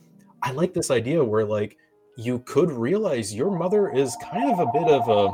I 0.47 0.53
like 0.53 0.73
this 0.73 0.93
idea 0.93 1.25
where 1.25 1.45
like 1.45 1.77
you 2.17 2.39
could 2.47 2.71
realize 2.71 3.35
your 3.35 3.51
mother 3.51 3.91
is 3.93 4.17
kind 4.23 4.49
of 4.53 4.61
a 4.61 4.67
bit 4.73 4.87
of 4.89 5.09
a 5.09 5.33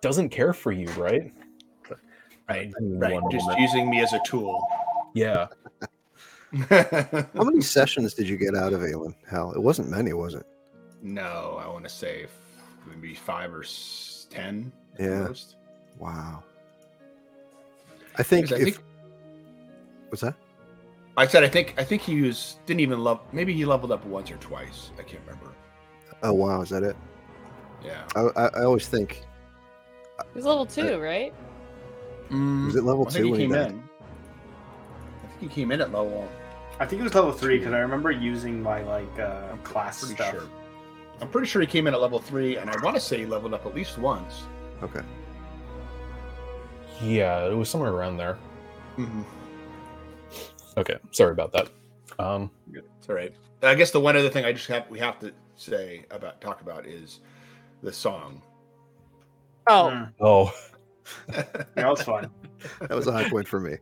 doesn't 0.00 0.30
care 0.30 0.54
for 0.54 0.72
you, 0.72 0.88
right? 0.92 1.30
right. 2.48 2.72
Right. 2.80 3.20
Just 3.30 3.44
moment. 3.46 3.60
using 3.60 3.90
me 3.90 4.00
as 4.00 4.14
a 4.14 4.20
tool. 4.24 4.66
Yeah. 5.14 5.48
How 6.70 7.44
many 7.44 7.60
sessions 7.60 8.14
did 8.14 8.26
you 8.26 8.38
get 8.38 8.54
out 8.56 8.72
of 8.72 8.80
Aelin? 8.80 9.14
Hell, 9.28 9.52
it 9.52 9.60
wasn't 9.60 9.90
many, 9.90 10.14
was 10.14 10.34
it? 10.34 10.46
no, 11.02 11.60
I 11.62 11.68
want 11.68 11.84
to 11.84 11.90
say 11.90 12.26
maybe 12.88 13.14
five 13.14 13.52
or 13.52 13.62
ten. 14.30 14.72
at 14.94 15.00
Yeah. 15.04 15.20
most. 15.28 15.56
Wow. 15.98 16.42
I 18.16 18.22
think 18.22 18.46
Because 18.46 18.58
I 18.64 18.68
if 18.68 18.74
think 18.74 18.86
what's 20.08 20.22
that? 20.22 20.34
I 21.18 21.26
said 21.26 21.42
I 21.44 21.48
think 21.48 21.74
I 21.76 21.84
think 21.84 22.02
he 22.02 22.22
was 22.22 22.58
didn't 22.66 22.80
even 22.80 23.02
love. 23.02 23.20
Maybe 23.32 23.52
he 23.52 23.64
leveled 23.64 23.92
up 23.92 24.04
once 24.06 24.30
or 24.30 24.36
twice. 24.36 24.90
I 24.98 25.02
can't 25.02 25.22
remember. 25.26 25.52
Oh 26.22 26.32
wow, 26.32 26.62
is 26.62 26.70
that 26.70 26.82
it? 26.82 26.96
Yeah. 27.84 28.02
I, 28.16 28.20
I, 28.36 28.46
I 28.60 28.64
always 28.64 28.88
think 28.88 29.24
It 30.18 30.26
was 30.34 30.44
level 30.44 30.66
two, 30.66 30.98
right? 30.98 31.32
was 32.30 32.76
it 32.76 32.84
level 32.84 33.06
I 33.06 33.10
two 33.10 33.22
think 33.22 33.24
he 33.24 33.30
when 33.30 33.40
he 33.40 33.46
came 33.46 33.52
died? 33.54 33.70
in. 33.72 33.82
I 35.24 35.26
think 35.28 35.40
he 35.42 35.48
came 35.48 35.72
in 35.72 35.80
at 35.80 35.92
level. 35.92 36.28
I 36.80 36.86
think 36.86 37.00
it 37.00 37.04
was 37.04 37.14
level 37.14 37.32
three 37.32 37.58
because 37.58 37.72
I 37.72 37.78
remember 37.78 38.10
using 38.10 38.62
my 38.62 38.82
like 38.82 39.18
uh, 39.18 39.48
I'm 39.52 39.58
class 39.58 40.00
pretty 40.00 40.14
stuff. 40.14 40.30
sure. 40.32 40.48
I'm 41.20 41.28
pretty 41.28 41.48
sure 41.48 41.60
he 41.60 41.66
came 41.66 41.86
in 41.88 41.94
at 41.94 42.00
level 42.00 42.20
three, 42.20 42.56
and 42.58 42.70
I 42.70 42.74
want 42.82 42.94
to 42.94 43.00
say 43.00 43.18
he 43.18 43.26
leveled 43.26 43.54
up 43.54 43.66
at 43.66 43.74
least 43.74 43.98
once. 43.98 44.44
Okay. 44.84 45.00
Yeah, 47.02 47.46
it 47.46 47.54
was 47.54 47.68
somewhere 47.68 47.92
around 47.92 48.16
there. 48.18 48.38
Mm-hmm. 48.96 49.22
Okay, 50.78 50.96
sorry 51.10 51.32
about 51.32 51.52
that. 51.52 51.68
Um 52.18 52.50
It's 52.72 53.08
all 53.08 53.14
right. 53.14 53.32
I 53.62 53.74
guess 53.74 53.90
the 53.90 54.00
one 54.00 54.16
other 54.16 54.30
thing 54.30 54.44
I 54.44 54.52
just 54.52 54.68
have 54.68 54.88
we 54.88 54.98
have 55.00 55.18
to 55.20 55.32
say 55.56 56.04
about 56.10 56.40
talk 56.40 56.60
about 56.60 56.86
is 56.86 57.20
the 57.82 57.92
song. 57.92 58.40
Oh, 59.68 59.90
Mm. 59.92 60.12
oh 60.20 60.52
That 61.74 61.88
was 61.88 62.02
fun. 62.02 62.30
That 62.80 62.90
was 62.96 63.06
a 63.06 63.12
high 63.12 63.28
point 63.28 63.48
for 63.48 63.60
me. 63.60 63.76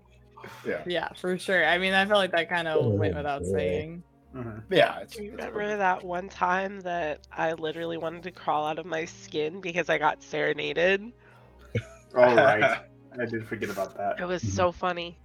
Yeah. 0.67 0.83
yeah, 0.87 1.09
for 1.17 1.37
sure. 1.39 1.65
I 1.67 1.79
mean, 1.79 1.93
I 1.93 2.07
felt 2.07 2.19
like 2.19 2.33
that 2.33 2.49
kind 2.49 2.69
of 2.69 2.93
went 2.95 3.15
Oh, 3.15 3.19
without 3.19 3.43
boy. 3.43 3.53
saying. 3.53 4.03
Mhm. 4.35 4.63
Yeah, 4.71 5.01
it's, 5.01 5.19
you 5.19 5.31
Remember 5.33 5.77
that 5.77 6.05
one 6.05 6.29
time 6.29 6.81
that 6.81 7.27
I 7.33 7.53
literally 7.55 7.97
wanted 7.97 8.23
to 8.25 8.31
crawl 8.31 8.67
out 8.67 8.79
of 8.79 8.87
my 8.87 9.05
skin 9.07 9.61
because 9.61 9.89
I 9.89 9.99
got 9.99 10.23
serenaded? 10.23 11.13
All 12.17 12.35
right. 12.37 12.81
I 13.19 13.25
did 13.25 13.47
forget 13.49 13.71
about 13.71 13.97
that. 13.97 14.21
It 14.21 14.25
was 14.25 14.43
Mhm. 14.43 14.49
so 14.55 14.73
funny. 14.73 15.19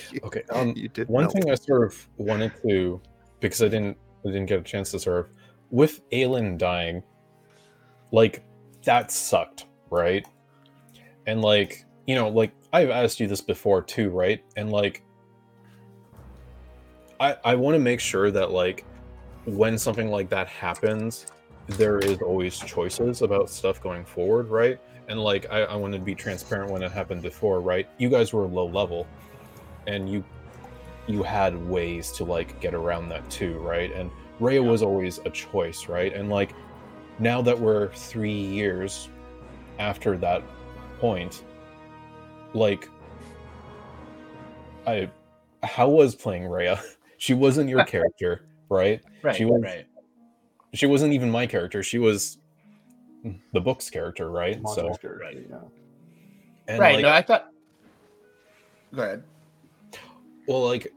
Okay. 0.24 0.42
Um, 0.50 0.72
you 0.76 0.88
did 0.88 1.08
one 1.08 1.28
thing 1.28 1.50
I 1.50 1.54
sort 1.54 1.84
of 1.84 2.08
wanted 2.16 2.52
to, 2.66 3.00
because 3.40 3.62
I 3.62 3.68
didn't, 3.68 3.96
I 4.24 4.28
didn't 4.28 4.46
get 4.46 4.58
a 4.58 4.62
chance 4.62 4.90
to 4.92 4.98
sort 4.98 5.20
of, 5.20 5.26
with 5.70 6.08
Aelin 6.10 6.58
dying, 6.58 7.02
like 8.10 8.44
that 8.84 9.10
sucked, 9.10 9.66
right? 9.90 10.26
And 11.26 11.42
like, 11.42 11.84
you 12.06 12.14
know, 12.14 12.28
like 12.28 12.52
I've 12.72 12.90
asked 12.90 13.20
you 13.20 13.26
this 13.26 13.40
before 13.40 13.82
too, 13.82 14.10
right? 14.10 14.42
And 14.56 14.70
like, 14.70 15.02
I 17.20 17.36
I 17.44 17.54
want 17.54 17.74
to 17.74 17.78
make 17.78 18.00
sure 18.00 18.30
that 18.30 18.50
like, 18.50 18.84
when 19.44 19.78
something 19.78 20.10
like 20.10 20.28
that 20.30 20.48
happens, 20.48 21.26
there 21.66 21.98
is 21.98 22.20
always 22.22 22.58
choices 22.58 23.22
about 23.22 23.50
stuff 23.50 23.80
going 23.82 24.04
forward, 24.04 24.48
right? 24.48 24.80
And 25.08 25.20
like, 25.20 25.50
I, 25.50 25.62
I 25.62 25.76
want 25.76 25.94
to 25.94 26.00
be 26.00 26.14
transparent 26.14 26.70
when 26.70 26.82
it 26.82 26.92
happened 26.92 27.22
before, 27.22 27.60
right? 27.60 27.88
You 27.98 28.08
guys 28.08 28.32
were 28.32 28.46
low 28.46 28.66
level, 28.66 29.06
and 29.86 30.10
you 30.10 30.24
you 31.06 31.22
had 31.22 31.56
ways 31.68 32.12
to 32.12 32.24
like 32.24 32.60
get 32.60 32.74
around 32.74 33.08
that 33.08 33.28
too, 33.30 33.58
right? 33.58 33.92
And 33.92 34.10
Rhea 34.40 34.62
was 34.62 34.82
always 34.82 35.18
a 35.24 35.30
choice, 35.30 35.88
right? 35.88 36.14
And 36.14 36.30
like 36.30 36.54
now 37.18 37.42
that 37.42 37.58
we're 37.58 37.92
three 37.94 38.32
years 38.32 39.08
after 39.78 40.16
that 40.18 40.42
point, 41.00 41.44
like 42.54 42.88
I 44.86 45.10
how 45.62 45.88
was 45.88 46.14
playing 46.14 46.46
Rhea? 46.46 46.80
She 47.18 47.34
wasn't 47.34 47.68
your 47.70 47.84
character, 47.94 48.46
right? 48.68 49.00
right, 49.22 49.36
She 49.36 49.44
was- 49.44 49.62
right. 49.62 49.86
She 50.74 50.86
wasn't 50.86 51.12
even 51.12 51.30
my 51.30 51.46
character. 51.46 51.80
She 51.84 52.00
was 52.00 52.38
the 53.52 53.60
book's 53.60 53.88
character, 53.90 54.28
right? 54.28 54.60
So 54.74 54.96
right. 55.04 55.38
yeah. 55.48 55.56
and 56.66 56.80
right. 56.80 56.94
like, 56.96 57.02
no, 57.02 57.10
I 57.10 57.22
thought. 57.22 57.50
Go 58.92 59.02
ahead. 59.02 59.22
Well 60.46 60.64
like 60.64 60.92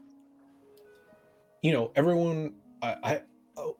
you 1.62 1.72
know 1.72 1.90
everyone 1.96 2.52
i 2.82 2.96
i 3.02 3.22
oh, 3.56 3.76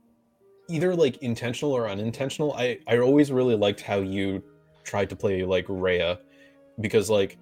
either 0.68 0.94
like 0.94 1.16
intentional 1.18 1.72
or 1.72 1.88
unintentional 1.88 2.52
i 2.54 2.78
i 2.86 2.98
always 2.98 3.30
really 3.30 3.54
liked 3.54 3.80
how 3.80 3.98
you 3.98 4.42
tried 4.86 5.10
to 5.10 5.16
play 5.16 5.44
like 5.44 5.66
Rhea 5.68 6.18
because 6.80 7.10
like 7.10 7.36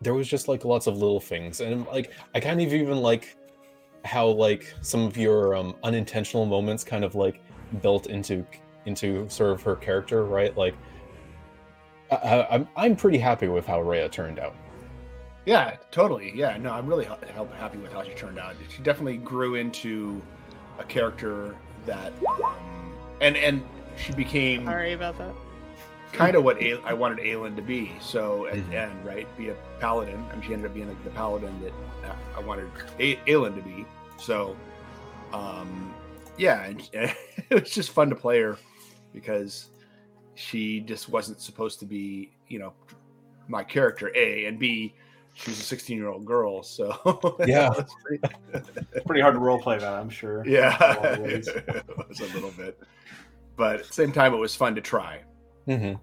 there 0.00 0.14
was 0.14 0.26
just 0.26 0.48
like 0.48 0.64
lots 0.64 0.88
of 0.88 0.96
little 0.96 1.20
things. 1.20 1.60
And 1.60 1.86
like 1.86 2.12
i 2.34 2.40
kind 2.40 2.60
of 2.60 2.72
even 2.72 2.98
like 2.98 3.36
how 4.04 4.26
like 4.26 4.74
some 4.80 5.02
of 5.02 5.16
your 5.16 5.54
um 5.54 5.76
unintentional 5.84 6.44
moments 6.46 6.82
kind 6.82 7.04
of 7.04 7.14
like 7.14 7.40
built 7.82 8.06
into 8.06 8.44
into 8.86 9.28
sort 9.28 9.52
of 9.52 9.62
her 9.62 9.76
character 9.76 10.24
right? 10.24 10.56
Like 10.56 10.74
I, 12.10 12.16
I, 12.16 12.54
i'm 12.54 12.68
i'm 12.76 12.96
pretty 12.96 13.18
happy 13.18 13.48
with 13.48 13.64
how 13.66 13.80
Rhea 13.80 14.08
turned 14.08 14.38
out 14.38 14.54
Yeah, 15.44 15.76
totally. 15.90 16.32
Yeah, 16.34 16.56
no, 16.56 16.72
I'm 16.72 16.86
really 16.86 17.04
ha- 17.04 17.18
ha- 17.34 17.46
happy 17.58 17.78
with 17.78 17.92
how 17.92 18.04
she 18.04 18.12
turned 18.14 18.38
out. 18.38 18.54
She 18.68 18.82
definitely 18.82 19.16
grew 19.16 19.56
into 19.56 20.22
a 20.78 20.84
character 20.84 21.56
that, 21.86 22.12
um, 22.44 22.92
and 23.20 23.36
and 23.36 23.62
she 23.96 24.12
became 24.12 24.64
Sorry 24.66 24.92
about 24.92 25.18
that. 25.18 25.34
kind 26.12 26.36
of 26.36 26.44
what 26.44 26.62
A- 26.62 26.80
I 26.84 26.92
wanted 26.92 27.18
Aelin 27.18 27.56
to 27.56 27.62
be. 27.62 27.92
So 28.00 28.46
at 28.46 28.68
the 28.70 28.76
end, 28.76 29.04
right, 29.04 29.26
be 29.36 29.48
a 29.48 29.56
paladin. 29.80 30.24
I 30.30 30.34
mean, 30.34 30.42
she 30.46 30.52
ended 30.52 30.70
up 30.70 30.74
being 30.74 30.88
the, 30.88 30.94
the 31.04 31.10
paladin 31.10 31.60
that 31.62 31.72
uh, 32.08 32.14
I 32.36 32.40
wanted 32.40 32.70
a- 33.00 33.16
Aelin 33.26 33.56
to 33.56 33.62
be. 33.62 33.84
So, 34.18 34.56
um, 35.32 35.92
yeah, 36.38 36.64
and, 36.66 36.88
it 37.50 37.60
was 37.62 37.70
just 37.70 37.90
fun 37.90 38.08
to 38.10 38.14
play 38.16 38.40
her 38.40 38.56
because 39.12 39.70
she 40.36 40.80
just 40.80 41.08
wasn't 41.08 41.40
supposed 41.40 41.80
to 41.80 41.84
be, 41.84 42.30
you 42.48 42.60
know, 42.60 42.72
my 43.48 43.64
character 43.64 44.12
A 44.14 44.46
and 44.46 44.56
B. 44.58 44.94
She 45.34 45.50
was 45.50 45.58
a 45.58 45.62
16 45.62 45.96
year 45.96 46.08
old 46.08 46.24
girl, 46.24 46.62
so 46.62 47.36
Yeah. 47.46 47.70
It's 47.78 47.94
pretty- 48.04 48.22
Pretty 49.06 49.20
hard 49.22 49.34
to 49.34 49.40
roleplay 49.40 49.80
that, 49.80 49.92
I'm 49.94 50.10
sure. 50.10 50.46
yeah, 50.46 50.76
In 50.76 50.82
a 50.82 51.00
lot 51.00 51.12
of 51.14 51.18
ways. 51.24 51.48
it 51.48 52.08
was 52.08 52.20
a 52.20 52.26
little 52.34 52.50
bit, 52.50 52.78
but 53.56 53.80
at 53.80 53.86
the 53.88 53.92
same 53.92 54.12
time, 54.12 54.34
it 54.34 54.38
was 54.38 54.54
fun 54.54 54.74
to 54.74 54.80
try. 54.80 55.20
Mm-hmm. 55.66 55.94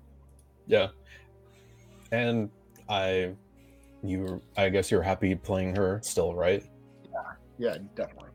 Yeah. 0.67 0.88
And 2.11 2.49
I, 2.89 3.34
you, 4.03 4.41
I 4.57 4.69
guess 4.69 4.89
you're 4.89 5.01
happy 5.03 5.36
playing 5.36 5.75
her 5.75 5.99
still, 6.03 6.34
right? 6.34 6.63
Yeah, 7.59 7.77
definitely. 7.95 8.30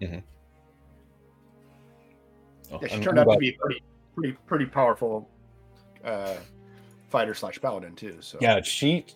Yeah. 0.00 0.20
Oh, 2.72 2.78
Yeah, 2.82 2.88
she 2.88 2.94
I'm- 2.94 3.02
turned 3.02 3.18
I'm 3.20 3.28
out 3.28 3.34
to 3.34 3.38
be 3.38 3.52
pretty, 3.52 3.82
pretty, 4.14 4.36
pretty 4.46 4.66
powerful 4.66 5.28
uh, 6.04 6.34
fighter 7.08 7.32
slash 7.34 7.60
paladin 7.60 7.94
too. 7.94 8.16
So 8.20 8.38
Yeah, 8.40 8.60
she, 8.62 9.06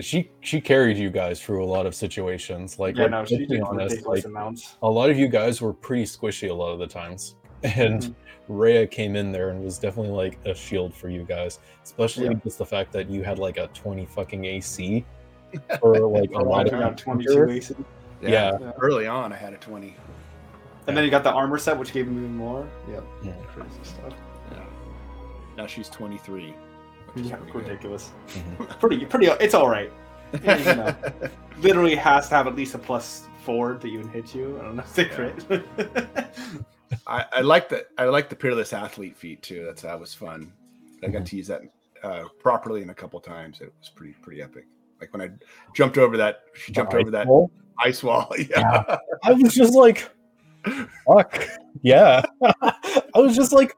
she, 0.00 0.30
she 0.40 0.60
carried 0.60 0.96
you 0.96 1.10
guys 1.10 1.40
through 1.40 1.64
a 1.64 1.66
lot 1.66 1.86
of 1.86 1.94
situations. 1.94 2.78
Like, 2.78 2.96
yeah, 2.96 3.02
like, 3.04 3.10
no, 3.12 3.24
she 3.24 3.36
let's 3.38 3.48
did 3.50 3.60
honest, 3.62 4.06
like, 4.06 4.24
amounts. 4.24 4.76
a 4.82 4.90
lot 4.90 5.10
of 5.10 5.18
you 5.18 5.28
guys 5.28 5.60
were 5.62 5.72
pretty 5.72 6.04
squishy 6.04 6.50
a 6.50 6.54
lot 6.54 6.72
of 6.72 6.78
the 6.78 6.86
times, 6.86 7.36
and 7.62 8.02
Mhm. 8.02 8.14
Rhea 8.48 8.86
came 8.86 9.16
in 9.16 9.32
there 9.32 9.50
and 9.50 9.64
was 9.64 9.78
definitely 9.78 10.12
like 10.12 10.38
a 10.44 10.54
shield 10.54 10.94
for 10.94 11.08
you 11.08 11.24
guys, 11.24 11.60
especially 11.82 12.26
Yeah. 12.26 12.34
just 12.44 12.58
the 12.58 12.66
fact 12.66 12.92
that 12.92 13.08
you 13.08 13.22
had 13.22 13.38
like 13.38 13.56
a 13.56 13.68
20 13.68 14.04
fucking 14.06 14.44
AC 14.44 15.04
or 15.82 15.98
like 16.00 16.30
a 16.32 16.36
I 16.38 16.42
lot 16.42 16.70
of 16.72 16.96
22 16.96 17.50
AC. 17.50 17.74
Yeah. 18.20 18.58
Yeah. 18.60 18.72
Early 18.78 19.06
on, 19.06 19.32
I 19.32 19.36
had 19.36 19.52
a 19.54 19.56
twenty. 19.58 19.94
And 20.86 20.96
then 20.96 21.04
you 21.04 21.10
got 21.10 21.24
the 21.24 21.30
armor 21.32 21.56
set, 21.58 21.78
which 21.78 21.92
gave 21.92 22.06
him 22.06 22.18
even 22.18 22.36
more. 22.36 22.66
Yep. 22.90 23.04
Yeah. 23.22 23.32
Crazy 23.48 23.70
stuff. 23.82 24.12
Yeah. 24.52 24.58
Now 25.56 25.66
she's 25.66 25.88
twenty 25.88 26.18
three. 26.18 26.54
Yeah, 27.16 27.36
ridiculous. 27.52 28.10
Mhm. 28.28 28.68
Pretty, 28.80 29.04
pretty. 29.06 29.26
It's 29.26 29.54
all 29.54 29.68
right. 29.68 29.92
Yeah, 30.42 30.58
you 30.58 30.74
know, 30.74 31.28
literally 31.60 31.94
has 31.94 32.28
to 32.30 32.34
have 32.34 32.48
at 32.48 32.56
least 32.56 32.74
a 32.74 32.78
plus 32.78 33.28
four 33.44 33.74
to 33.74 33.86
even 33.86 34.08
hit 34.08 34.34
you. 34.34 34.58
I 34.60 34.64
don't 34.64 34.74
know. 34.74 34.82
Secret. 34.92 35.44
I, 37.06 37.24
I 37.32 37.40
like 37.40 37.68
the 37.68 37.86
I 37.98 38.06
like 38.06 38.28
the 38.28 38.34
peerless 38.36 38.72
athlete 38.72 39.16
feat 39.16 39.42
too. 39.42 39.64
That's 39.64 39.82
that 39.82 39.98
was 39.98 40.12
fun. 40.12 40.52
I 41.04 41.08
got 41.08 41.24
to 41.26 41.36
use 41.36 41.46
that 41.48 41.62
uh, 42.02 42.24
properly 42.40 42.82
in 42.82 42.90
a 42.90 42.94
couple 42.94 43.20
times. 43.20 43.60
It 43.60 43.72
was 43.78 43.88
pretty 43.90 44.14
pretty 44.22 44.42
epic. 44.42 44.66
Like 45.00 45.12
when 45.12 45.22
I 45.22 45.30
jumped 45.74 45.98
over 45.98 46.16
that, 46.16 46.40
she 46.54 46.72
jumped 46.72 46.92
The 46.92 46.98
over 46.98 47.10
that 47.12 47.22
ice 47.22 47.28
wall. 47.28 47.50
ice 47.84 48.02
wall. 48.02 48.32
Yeah. 48.50 48.96
I 49.22 49.32
was 49.32 49.54
just 49.54 49.74
like, 49.74 50.10
fuck. 51.06 51.48
Yeah. 51.82 52.22
I 52.42 53.18
was 53.20 53.36
just 53.36 53.52
like, 53.52 53.76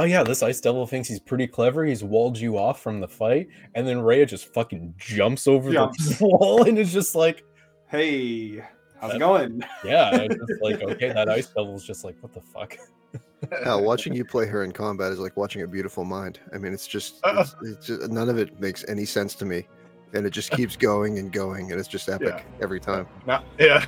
oh 0.00 0.04
yeah, 0.04 0.22
this 0.22 0.42
ice 0.42 0.60
devil 0.60 0.86
thinks 0.86 1.08
he's 1.08 1.20
pretty 1.20 1.46
clever. 1.46 1.84
He's 1.84 2.02
walled 2.02 2.38
you 2.38 2.56
off 2.58 2.80
from 2.82 3.00
the 3.00 3.08
fight. 3.08 3.48
And 3.74 3.86
then 3.86 4.00
Rhea 4.00 4.24
just 4.24 4.52
fucking 4.54 4.94
jumps 4.96 5.46
over 5.46 5.70
Jumps. 5.70 6.18
the 6.18 6.24
wall 6.24 6.62
and 6.66 6.78
is 6.78 6.92
just 6.92 7.14
like, 7.14 7.44
hey, 7.88 8.64
how's 9.00 9.14
it 9.14 9.18
going? 9.18 9.62
yeah. 9.84 10.10
It's 10.16 10.34
just 10.34 10.62
like, 10.62 10.80
okay, 10.82 11.12
that 11.12 11.28
ice 11.28 11.48
devil's 11.48 11.84
just 11.84 12.02
like, 12.04 12.16
what 12.20 12.32
the 12.32 12.40
fuck? 12.40 12.76
Hell, 13.64 13.82
watching 13.84 14.14
you 14.14 14.24
play 14.24 14.46
her 14.46 14.64
in 14.64 14.72
combat 14.72 15.12
is 15.12 15.18
like 15.18 15.36
watching 15.36 15.62
a 15.62 15.66
beautiful 15.66 16.04
mind. 16.04 16.40
I 16.54 16.58
mean, 16.58 16.72
it's 16.72 16.86
just, 16.86 17.20
it's, 17.24 17.54
it's 17.62 17.86
just 17.86 18.10
none 18.10 18.28
of 18.28 18.38
it 18.38 18.58
makes 18.60 18.84
any 18.88 19.04
sense 19.04 19.34
to 19.36 19.44
me, 19.44 19.66
and 20.12 20.26
it 20.26 20.30
just 20.30 20.50
keeps 20.50 20.76
going 20.76 21.18
and 21.18 21.32
going, 21.32 21.70
and 21.72 21.80
it's 21.80 21.88
just 21.88 22.08
epic 22.08 22.28
Yeah. 22.36 22.62
every 22.62 22.80
time. 22.80 23.06
Now- 23.26 23.44
yeah. 23.58 23.84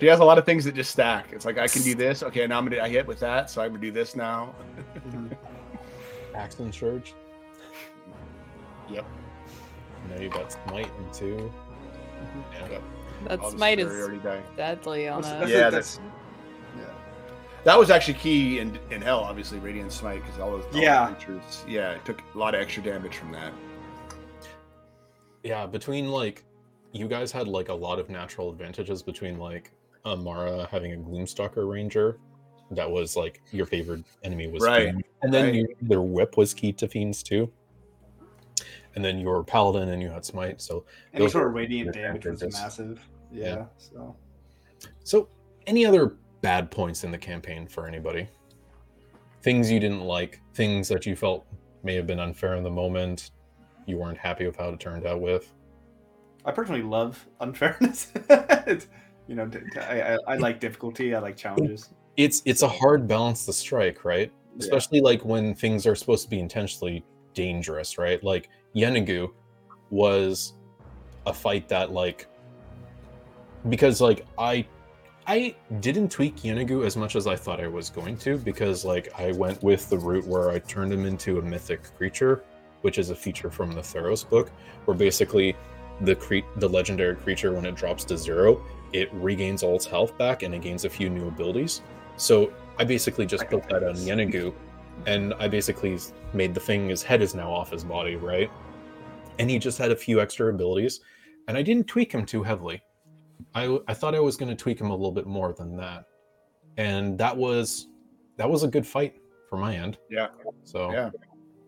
She 0.00 0.06
has 0.06 0.20
a 0.20 0.24
lot 0.24 0.38
of 0.38 0.46
things 0.46 0.64
that 0.64 0.74
just 0.74 0.90
stack. 0.90 1.26
It's 1.30 1.44
like 1.44 1.58
I 1.58 1.68
can 1.68 1.82
do 1.82 1.94
this. 1.94 2.22
Okay, 2.22 2.46
now 2.46 2.58
I'm 2.58 2.66
gonna 2.66 2.82
I 2.82 2.88
hit 2.88 3.06
with 3.06 3.20
that, 3.20 3.50
so 3.50 3.60
I'm 3.62 3.68
gonna 3.70 3.80
do 3.82 3.92
this 3.92 4.16
now. 4.16 4.54
Action 6.34 6.72
Surge. 6.72 7.14
Yep. 8.88 9.04
Now 10.08 10.20
you 10.20 10.30
got 10.30 10.50
Smite 10.52 10.90
and 10.98 11.12
two. 11.12 11.52
Yeah. 12.52 12.68
Yep. 12.70 12.82
That 13.28 13.40
All 13.40 13.50
smite 13.50 13.78
is 13.78 13.92
deadly 14.56 15.08
on 15.08 15.20
That's- 15.20 15.36
a. 15.42 15.46
that's- 15.46 15.50
Yeah, 15.50 15.70
that's- 15.70 16.00
That 17.64 17.78
was 17.78 17.90
actually 17.90 18.14
key 18.14 18.58
in 18.58 18.78
in 18.90 19.02
hell, 19.02 19.20
obviously, 19.20 19.58
Radiant 19.58 19.92
Smite, 19.92 20.22
because 20.24 20.40
all 20.40 20.52
those 20.52 20.64
all 20.74 20.80
Yeah. 20.80 21.08
creatures. 21.12 21.62
Yeah, 21.68 21.90
it 21.92 22.04
took 22.06 22.22
a 22.34 22.38
lot 22.38 22.54
of 22.54 22.60
extra 22.62 22.82
damage 22.82 23.16
from 23.16 23.32
that. 23.32 23.52
yeah 25.42 25.64
between 25.66 26.10
like 26.10 26.44
you 26.92 27.06
guys 27.08 27.32
had 27.32 27.48
like 27.48 27.68
a 27.70 27.74
lot 27.74 27.98
of 27.98 28.08
natural 28.10 28.50
advantages 28.50 29.02
between 29.02 29.38
like 29.38 29.70
amara 30.04 30.66
having 30.70 30.92
a 30.92 30.96
gloomstalker 30.96 31.70
ranger 31.70 32.18
that 32.70 32.90
was 32.90 33.16
like 33.16 33.40
your 33.52 33.66
favorite 33.66 34.04
enemy 34.22 34.46
was 34.46 34.62
Right, 34.62 34.84
Fiend. 34.90 35.04
and 35.22 35.34
then 35.34 35.44
right. 35.46 35.54
you, 35.54 35.68
their 35.82 36.02
whip 36.02 36.36
was 36.36 36.54
key 36.54 36.72
to 36.74 36.88
fiends 36.88 37.22
too 37.22 37.50
and 38.94 39.04
then 39.04 39.18
you 39.18 39.26
were 39.28 39.42
paladin 39.44 39.88
and 39.90 40.02
you 40.02 40.08
had 40.10 40.24
smite 40.24 40.60
so 40.60 40.84
Any 41.14 41.28
sort 41.28 41.46
of 41.46 41.54
radiant 41.54 41.92
damage 41.94 42.26
was 42.26 42.40
characters. 42.40 42.60
massive. 42.60 43.08
Yeah. 43.32 43.44
Yeah. 43.44 43.64
So 43.78 44.16
so 45.04 45.28
any 45.66 45.84
other 45.86 46.16
bad 46.42 46.70
points 46.70 47.04
in 47.04 47.10
the 47.10 47.18
campaign 47.18 47.66
for 47.66 47.86
anybody 47.86 48.28
things 49.42 49.70
you 49.70 49.78
didn't 49.80 50.00
like 50.02 50.40
things 50.54 50.88
that 50.88 51.06
you 51.06 51.14
felt 51.16 51.46
may 51.82 51.94
have 51.94 52.06
been 52.06 52.20
unfair 52.20 52.56
in 52.56 52.62
the 52.64 52.70
moment 52.70 53.30
you 53.86 53.96
weren't 53.96 54.18
happy 54.18 54.46
with 54.46 54.56
how 54.56 54.68
it 54.70 54.80
turned 54.80 55.06
out 55.06 55.20
with 55.20 55.52
I 56.44 56.52
personally 56.52 56.82
love 56.82 57.26
unfairness. 57.40 58.10
it's, 58.30 58.86
you 59.30 59.36
know, 59.36 59.46
t- 59.46 59.60
t- 59.72 59.78
I, 59.78 60.14
I, 60.14 60.18
I 60.26 60.36
like 60.36 60.58
difficulty. 60.58 61.14
I 61.14 61.20
like 61.20 61.36
challenges. 61.36 61.90
It's 62.16 62.42
it's 62.44 62.62
a 62.62 62.68
hard 62.68 63.06
balance 63.06 63.46
to 63.46 63.52
strike, 63.52 64.04
right? 64.04 64.30
Yeah. 64.56 64.58
Especially 64.58 65.00
like 65.00 65.24
when 65.24 65.54
things 65.54 65.86
are 65.86 65.94
supposed 65.94 66.24
to 66.24 66.30
be 66.30 66.40
intentionally 66.40 67.04
dangerous, 67.32 67.96
right? 67.96 68.22
Like 68.24 68.50
Yeenoghu 68.74 69.30
was 69.90 70.54
a 71.26 71.32
fight 71.32 71.68
that 71.68 71.92
like 71.92 72.26
because 73.68 74.00
like 74.00 74.26
I 74.36 74.66
I 75.28 75.54
didn't 75.78 76.10
tweak 76.10 76.38
Yeenoghu 76.38 76.84
as 76.84 76.96
much 76.96 77.14
as 77.14 77.28
I 77.28 77.36
thought 77.36 77.60
I 77.60 77.68
was 77.68 77.88
going 77.88 78.16
to 78.18 78.36
because 78.36 78.84
like 78.84 79.12
I 79.16 79.30
went 79.30 79.62
with 79.62 79.88
the 79.88 79.98
route 79.98 80.26
where 80.26 80.50
I 80.50 80.58
turned 80.58 80.92
him 80.92 81.06
into 81.06 81.38
a 81.38 81.42
mythic 81.42 81.84
creature, 81.96 82.42
which 82.80 82.98
is 82.98 83.10
a 83.10 83.14
feature 83.14 83.48
from 83.48 83.70
the 83.70 83.80
Theros 83.80 84.28
book, 84.28 84.50
where 84.86 84.96
basically 84.96 85.54
the 86.00 86.16
cre- 86.16 86.48
the 86.56 86.68
legendary 86.68 87.14
creature 87.14 87.52
when 87.52 87.64
it 87.64 87.76
drops 87.76 88.02
to 88.06 88.18
zero, 88.18 88.60
it 88.92 89.12
regains 89.12 89.62
all 89.62 89.76
its 89.76 89.86
health 89.86 90.16
back 90.18 90.42
and 90.42 90.54
it 90.54 90.62
gains 90.62 90.84
a 90.84 90.90
few 90.90 91.08
new 91.08 91.28
abilities. 91.28 91.82
So 92.16 92.52
I 92.78 92.84
basically 92.84 93.26
just 93.26 93.48
built 93.48 93.68
that 93.68 93.82
on 93.82 93.94
Yeenoghu, 93.96 94.52
and 95.06 95.34
I 95.34 95.48
basically 95.48 95.98
made 96.32 96.54
the 96.54 96.60
thing 96.60 96.88
his 96.88 97.02
head 97.02 97.22
is 97.22 97.34
now 97.34 97.50
off 97.52 97.70
his 97.70 97.84
body, 97.84 98.16
right? 98.16 98.50
And 99.38 99.48
he 99.48 99.58
just 99.58 99.78
had 99.78 99.90
a 99.90 99.96
few 99.96 100.20
extra 100.20 100.52
abilities, 100.52 101.00
and 101.48 101.56
I 101.56 101.62
didn't 101.62 101.86
tweak 101.86 102.12
him 102.12 102.26
too 102.26 102.42
heavily. 102.42 102.82
I 103.54 103.78
I 103.88 103.94
thought 103.94 104.14
I 104.14 104.20
was 104.20 104.36
going 104.36 104.50
to 104.50 104.54
tweak 104.56 104.80
him 104.80 104.90
a 104.90 104.94
little 104.94 105.12
bit 105.12 105.26
more 105.26 105.52
than 105.52 105.76
that, 105.76 106.04
and 106.76 107.16
that 107.18 107.36
was 107.36 107.88
that 108.36 108.48
was 108.48 108.62
a 108.62 108.68
good 108.68 108.86
fight 108.86 109.14
for 109.48 109.56
my 109.56 109.76
end. 109.76 109.98
Yeah. 110.10 110.28
So 110.64 110.92
Yeah. 110.92 111.10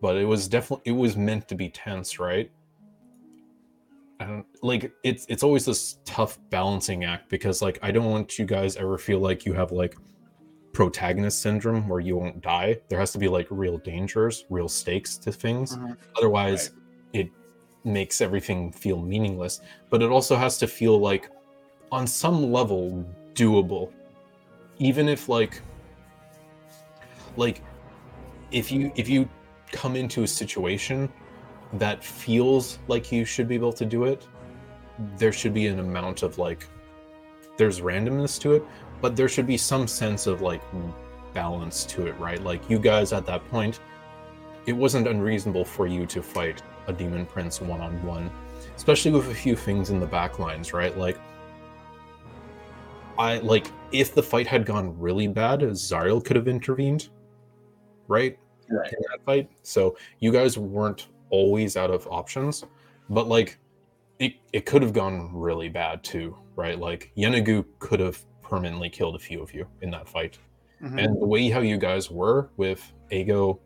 but 0.00 0.16
it 0.16 0.24
was 0.24 0.48
definitely 0.48 0.82
it 0.92 0.96
was 0.96 1.16
meant 1.16 1.48
to 1.48 1.54
be 1.54 1.68
tense, 1.68 2.18
right? 2.18 2.50
I 4.22 4.26
don't 4.26 4.46
like 4.62 4.92
it's 5.02 5.26
it's 5.28 5.42
always 5.42 5.64
this 5.64 5.98
tough 6.04 6.38
balancing 6.50 7.04
act 7.04 7.28
because 7.28 7.60
like 7.60 7.78
I 7.82 7.90
don't 7.90 8.10
want 8.10 8.38
you 8.38 8.44
guys 8.44 8.76
ever 8.76 8.96
feel 8.98 9.18
like 9.18 9.44
you 9.44 9.52
have 9.52 9.72
like 9.72 9.96
protagonist 10.72 11.42
syndrome 11.42 11.88
where 11.88 12.00
you 12.00 12.16
won't 12.16 12.40
die. 12.40 12.78
There 12.88 12.98
has 12.98 13.12
to 13.12 13.18
be 13.18 13.28
like 13.28 13.46
real 13.50 13.78
dangers, 13.78 14.44
real 14.48 14.68
stakes 14.68 15.16
to 15.18 15.32
things. 15.32 15.76
Mhm. 15.76 15.96
Otherwise, 16.16 16.70
it 17.12 17.30
makes 17.84 18.20
everything 18.20 18.70
feel 18.70 18.98
meaningless. 19.00 19.60
But 19.90 20.02
it 20.02 20.10
also 20.10 20.36
has 20.36 20.56
to 20.58 20.66
feel 20.66 20.98
like 20.98 21.28
on 21.90 22.06
some 22.06 22.52
level 22.52 23.04
doable. 23.34 23.92
Even 24.78 25.08
if 25.08 25.28
like 25.28 25.60
like 27.36 27.62
if 28.52 28.70
you 28.70 28.92
if 28.94 29.08
you 29.08 29.28
come 29.72 29.96
into 29.96 30.22
a 30.22 30.28
situation 30.28 31.10
that 31.74 32.04
feels 32.04 32.78
like 32.88 33.10
you 33.10 33.24
should 33.24 33.48
be 33.48 33.54
able 33.54 33.72
to 33.72 33.84
do 33.84 34.04
it, 34.04 34.26
there 35.16 35.32
should 35.32 35.54
be 35.54 35.66
an 35.66 35.78
amount 35.78 36.22
of 36.22 36.38
like 36.38 36.66
there's 37.56 37.80
randomness 37.80 38.40
to 38.40 38.52
it, 38.52 38.64
but 39.00 39.16
there 39.16 39.28
should 39.28 39.46
be 39.46 39.56
some 39.56 39.86
sense 39.86 40.26
of 40.26 40.42
like 40.42 40.62
balance 41.32 41.84
to 41.86 42.06
it, 42.06 42.18
right? 42.18 42.42
Like 42.42 42.68
you 42.68 42.78
guys 42.78 43.12
at 43.12 43.26
that 43.26 43.46
point, 43.50 43.80
it 44.66 44.72
wasn't 44.72 45.08
unreasonable 45.08 45.64
for 45.64 45.86
you 45.86 46.06
to 46.06 46.22
fight 46.22 46.62
a 46.86 46.92
demon 46.92 47.26
prince 47.26 47.60
one 47.60 47.80
on 47.80 48.02
one, 48.04 48.30
especially 48.76 49.10
with 49.10 49.28
a 49.30 49.34
few 49.34 49.56
things 49.56 49.90
in 49.90 50.00
the 50.00 50.06
back 50.06 50.38
lines, 50.38 50.72
right? 50.72 50.96
Like 50.96 51.18
I 53.18 53.38
like 53.38 53.66
if 53.92 54.14
the 54.14 54.22
fight 54.22 54.46
had 54.46 54.64
gone 54.66 54.98
really 54.98 55.28
bad, 55.28 55.60
Zariel 55.60 56.24
could 56.24 56.36
have 56.36 56.48
intervened, 56.48 57.10
right? 58.08 58.38
Right. 58.70 58.92
In 58.92 58.98
that 59.10 59.24
fight. 59.24 59.50
So 59.62 59.96
you 60.20 60.32
guys 60.32 60.56
weren't 60.56 61.08
always 61.32 61.76
out 61.76 61.90
of 61.90 62.06
options, 62.06 62.64
but 63.10 63.26
like 63.26 63.58
it, 64.20 64.34
it 64.52 64.64
could 64.66 64.82
have 64.82 64.92
gone 64.92 65.30
really 65.34 65.68
bad 65.68 66.04
too, 66.04 66.36
right? 66.54 66.78
Like 66.78 67.10
Yeenoghu 67.16 67.64
could 67.80 67.98
have 67.98 68.24
permanently 68.42 68.88
killed 68.88 69.16
a 69.16 69.18
few 69.18 69.42
of 69.42 69.52
you 69.52 69.66
in 69.80 69.90
that 69.90 70.08
fight. 70.08 70.38
Mhm. 70.80 71.04
And 71.04 71.20
the 71.20 71.26
way 71.26 71.48
how 71.48 71.60
you 71.60 71.76
guys 71.78 72.08
were 72.10 72.48
with 72.56 72.92
Ago, 73.10 73.58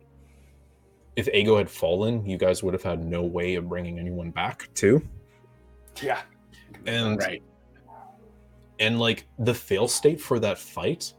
if 1.15 1.27
Ago 1.27 1.57
had 1.57 1.69
fallen, 1.69 2.25
you 2.25 2.37
guys 2.37 2.63
would 2.63 2.73
have 2.73 2.83
had 2.83 3.05
no 3.05 3.21
way 3.21 3.55
of 3.55 3.69
bringing 3.69 3.99
anyone 3.99 4.31
back 4.31 4.67
too. 4.73 5.05
yeah. 6.01 6.21
And 6.85 7.17
Right. 7.19 7.43
and 8.79 8.99
like 8.99 9.27
the 9.39 9.53
fail 9.53 9.87
state 9.87 10.21
for 10.21 10.39
that 10.39 10.57
fight 10.57 11.13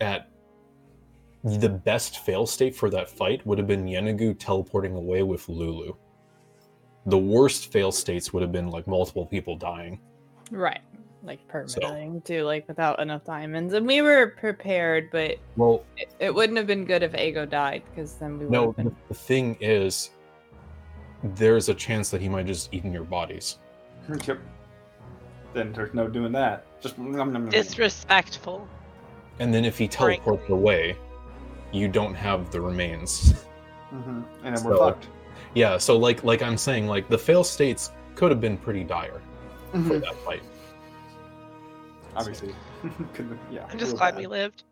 at 0.00 0.28
the 1.46 1.68
best 1.68 2.18
fail 2.18 2.44
state 2.44 2.74
for 2.74 2.90
that 2.90 3.08
fight 3.08 3.46
would 3.46 3.56
have 3.56 3.68
been 3.68 3.84
Yeenoghu 3.84 4.36
teleporting 4.36 4.96
away 4.96 5.22
with 5.22 5.48
Lulu. 5.48 5.94
The 7.06 7.18
worst 7.18 7.70
fail 7.70 7.92
states 7.92 8.32
would 8.32 8.42
have 8.42 8.50
been 8.50 8.68
like 8.68 8.88
multiple 8.88 9.24
people 9.24 9.56
dying. 9.56 10.00
Right. 10.50 10.80
Like 11.22 11.46
permitting 11.46 12.20
too, 12.22 12.42
like 12.42 12.66
without 12.66 12.98
enough 12.98 13.24
diamonds. 13.24 13.74
And 13.74 13.86
we 13.86 14.02
were 14.02 14.34
prepared, 14.38 15.08
but 15.12 15.38
Well, 15.56 15.84
it, 15.96 16.12
it 16.18 16.34
wouldn't 16.34 16.56
have 16.58 16.66
been 16.66 16.84
good 16.84 17.04
if 17.04 17.14
Ago 17.14 17.46
died, 17.46 17.82
because 17.90 18.14
then 18.14 18.38
we 18.38 18.46
would 18.46 18.52
no, 18.52 18.66
have 18.66 18.76
been 18.76 18.86
the, 18.86 18.94
the 19.08 19.14
thing 19.14 19.56
is, 19.60 20.10
there's 21.22 21.68
a 21.68 21.74
chance 21.74 22.10
that 22.10 22.20
he 22.20 22.28
might 22.28 22.46
just 22.46 22.74
eaten 22.74 22.92
your 22.92 23.04
bodies. 23.04 23.58
Yep. 24.26 24.38
Then 25.52 25.72
there's 25.72 25.94
no 25.94 26.06
doing 26.06 26.32
that. 26.32 26.80
Just 26.80 26.98
nom, 26.98 27.12
nom, 27.12 27.32
nom, 27.32 27.42
nom. 27.44 27.50
Disrespectful. 27.50 28.68
And 29.38 29.54
then 29.54 29.64
if 29.64 29.78
he 29.78 29.86
Frankly. 29.86 30.16
teleports 30.18 30.50
away, 30.50 30.96
you 31.72 31.88
don't 31.88 32.14
have 32.14 32.50
the 32.50 32.60
remains. 32.60 33.34
Mhm. 33.92 34.24
And 34.44 34.56
then 34.56 34.64
we're 34.64 34.76
fucked. 34.76 35.08
yeah, 35.54 35.78
so 35.78 35.96
like 35.96 36.24
like 36.24 36.42
I'm 36.42 36.56
saying, 36.58 36.86
like 36.86 37.08
the 37.08 37.18
fail 37.18 37.44
states 37.44 37.90
could 38.14 38.30
have 38.30 38.40
been 38.40 38.56
pretty 38.58 38.82
dire 38.84 39.20
for 39.72 39.78
Mhm. 39.78 40.00
that 40.00 40.14
fight. 40.24 40.42
Obviously. 42.14 42.54
Yeah. 43.50 43.66
I'm 43.70 43.78
just 43.78 43.96
glad 43.96 44.12
bad. 44.14 44.20
we 44.20 44.26
lived. 44.26 44.62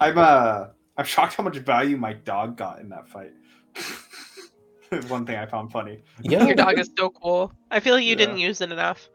I'm 0.00 0.18
uh 0.18 0.66
I'm 0.96 1.04
shocked 1.04 1.34
how 1.34 1.44
much 1.44 1.56
value 1.58 1.96
my 1.96 2.12
dog 2.14 2.56
got 2.56 2.80
in 2.80 2.88
that 2.90 3.08
fight. 3.08 3.32
One 5.08 5.26
thing 5.26 5.36
I 5.36 5.46
found 5.46 5.72
funny. 5.72 6.02
Yeah, 6.22 6.44
Your 6.46 6.54
dog 6.54 6.78
is 6.78 6.90
so 6.96 7.10
cool. 7.10 7.52
I 7.70 7.80
feel 7.80 7.94
like 7.94 8.04
you 8.04 8.10
Yeah. 8.10 8.16
didn't 8.16 8.38
use 8.38 8.60
it 8.60 8.70
enough. 8.70 9.08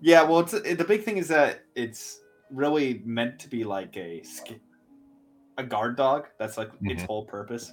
Yeah, 0.00 0.22
well, 0.22 0.40
it's 0.40 0.52
it, 0.54 0.78
the 0.78 0.84
big 0.84 1.04
thing 1.04 1.16
is 1.16 1.28
that 1.28 1.60
it's 1.76 2.20
really 2.50 3.02
meant 3.04 3.38
to 3.40 3.48
be 3.48 3.62
like 3.64 3.96
a 3.96 4.22
sk- 4.24 4.60
a 5.58 5.64
guard 5.64 5.96
dog. 5.96 6.28
That's 6.38 6.56
like 6.56 6.70
its 6.82 7.02
Mhm. 7.02 7.06
whole 7.06 7.24
purpose. 7.24 7.72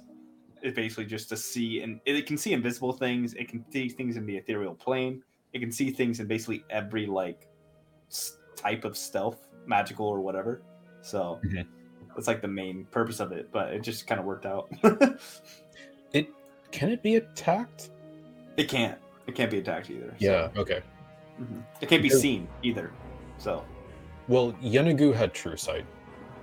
It's 0.62 0.76
basically 0.76 1.06
just 1.06 1.28
to 1.30 1.36
see 1.36 1.80
and 1.82 2.00
it 2.04 2.26
can 2.26 2.36
see 2.36 2.52
invisible 2.52 2.92
things. 2.92 3.34
It 3.34 3.48
can 3.48 3.64
see 3.72 3.88
things 3.88 4.16
in 4.16 4.26
the 4.26 4.36
ethereal 4.36 4.74
plane. 4.74 5.22
It 5.52 5.60
can 5.60 5.72
see 5.72 5.90
things 5.90 6.20
in 6.20 6.26
basically 6.26 6.64
every 6.70 7.06
like 7.06 7.48
type 8.56 8.84
of 8.84 8.96
stealth, 8.96 9.48
magical 9.66 10.06
or 10.06 10.20
whatever. 10.20 10.60
So 11.00 11.40
Mhm. 11.44 11.66
that's 12.14 12.26
like 12.28 12.42
the 12.42 12.48
main 12.48 12.84
purpose 12.86 13.20
of 13.20 13.32
it. 13.32 13.50
But 13.50 13.72
it 13.72 13.82
just 13.82 14.06
kind 14.06 14.20
of 14.20 14.26
worked 14.26 14.44
out. 14.46 14.70
It 16.12 16.28
can 16.72 16.90
it 16.90 17.02
be 17.02 17.16
attacked? 17.16 17.90
it 18.56 18.68
can't. 18.68 18.98
It 19.26 19.34
can't 19.34 19.50
be 19.50 19.58
attacked 19.58 19.90
either. 19.90 20.10
so- 20.10 20.14
Yeah. 20.18 20.50
Okay. 20.60 20.82
Mhm. 21.40 21.62
It 21.80 21.88
can't 21.88 22.02
be 22.02 22.10
seen 22.10 22.46
either. 22.62 22.92
So 23.38 23.64
Well, 24.28 24.52
Yeenoghu 24.54 25.14
had 25.14 25.32
true 25.32 25.56
sight, 25.56 25.86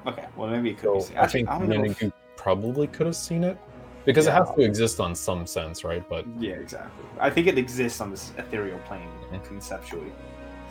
okay. 0.07 0.25
Well, 0.35 0.49
maybe 0.49 0.71
it 0.71 0.77
could 0.79 0.93
be 0.93 0.99
so 1.01 1.07
seen. 1.07 1.17
I 1.17 1.27
think 1.27 1.47
don't 1.49 1.67
know 1.69 1.83
if- 1.83 1.99
Yeenoghu 1.99 2.11
probably 2.35 2.87
could 2.87 3.05
have 3.05 3.15
seen 3.15 3.43
it 3.43 3.57
because 4.05 4.27
it 4.27 4.31
has 4.33 4.49
to 4.55 4.61
exist 4.61 4.99
on 4.99 5.13
some 5.15 5.45
sense, 5.45 5.83
right? 5.83 6.07
But 6.07 6.25
Yeah, 6.39 6.53
exactly. 6.53 7.03
I 7.19 7.29
think 7.29 7.47
it 7.47 7.57
exists 7.57 7.99
on 7.99 8.11
this 8.11 8.31
ethereal 8.37 8.79
plane 8.87 9.09
Mhm. 9.31 9.43
conceptually. 9.43 10.11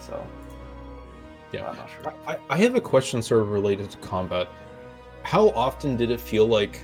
So 0.00 0.24
yeah, 1.52 1.68
I'm 1.68 1.76
not 1.76 1.88
sure. 1.90 2.12
I, 2.26 2.38
I 2.48 2.56
have 2.58 2.74
a 2.76 2.80
question 2.80 3.20
sort 3.22 3.42
of 3.42 3.50
related 3.50 3.90
to 3.90 3.98
combat. 3.98 4.48
How 5.22 5.50
often 5.50 5.96
did 5.96 6.10
it 6.10 6.20
feel 6.20 6.46
like 6.46 6.80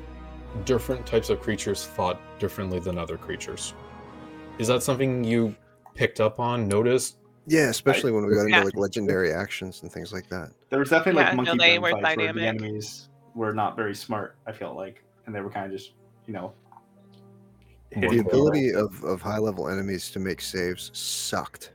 different 0.65 1.07
types 1.07 1.31
of 1.31 1.41
creatures 1.41 1.83
fought 1.85 2.21
differently 2.39 2.81
than 2.81 2.99
other 2.99 3.17
creatures? 3.17 3.75
Is 4.59 4.67
that 4.69 4.83
something 4.83 5.25
you 5.25 5.55
picked 5.95 6.21
up 6.21 6.39
on, 6.41 6.69
noticed? 6.69 7.17
Yeah, 7.47 7.69
especially 7.69 8.13
when 8.13 8.25
we 8.27 8.35
got 8.35 8.43
into 8.43 8.51
Yeah. 8.59 8.63
like 8.65 8.77
legendary 8.77 9.33
actions 9.33 9.83
and 9.83 9.91
things 9.91 10.13
like 10.13 10.29
that. 10.29 10.53
There 10.71 10.79
was 10.79 10.91
definitely 10.91 11.21
Yeah, 11.23 11.29
like 11.29 11.37
no, 11.37 11.43
monkey 11.45 11.59
they 11.59 11.79
burn 11.79 11.83
were 11.97 12.01
fights 12.01 12.17
where 12.17 12.33
the 12.33 12.47
enemies 12.47 13.09
were 13.35 13.53
not 13.53 13.77
very 13.77 13.95
smart. 13.95 14.37
I 14.47 14.53
feel 14.53 14.75
like, 14.77 15.03
and 15.27 15.35
they 15.35 15.41
were 15.41 15.51
kind 15.51 15.67
of 15.67 15.73
just, 15.73 15.95
you 16.27 16.33
know, 16.33 16.53
The 17.97 18.19
ability 18.21 18.73
of, 18.73 19.03
of 19.05 19.21
high 19.21 19.39
level 19.39 19.69
enemies 19.69 20.11
to 20.13 20.19
make 20.19 20.41
saves 20.41 20.91
sucked. 20.95 21.73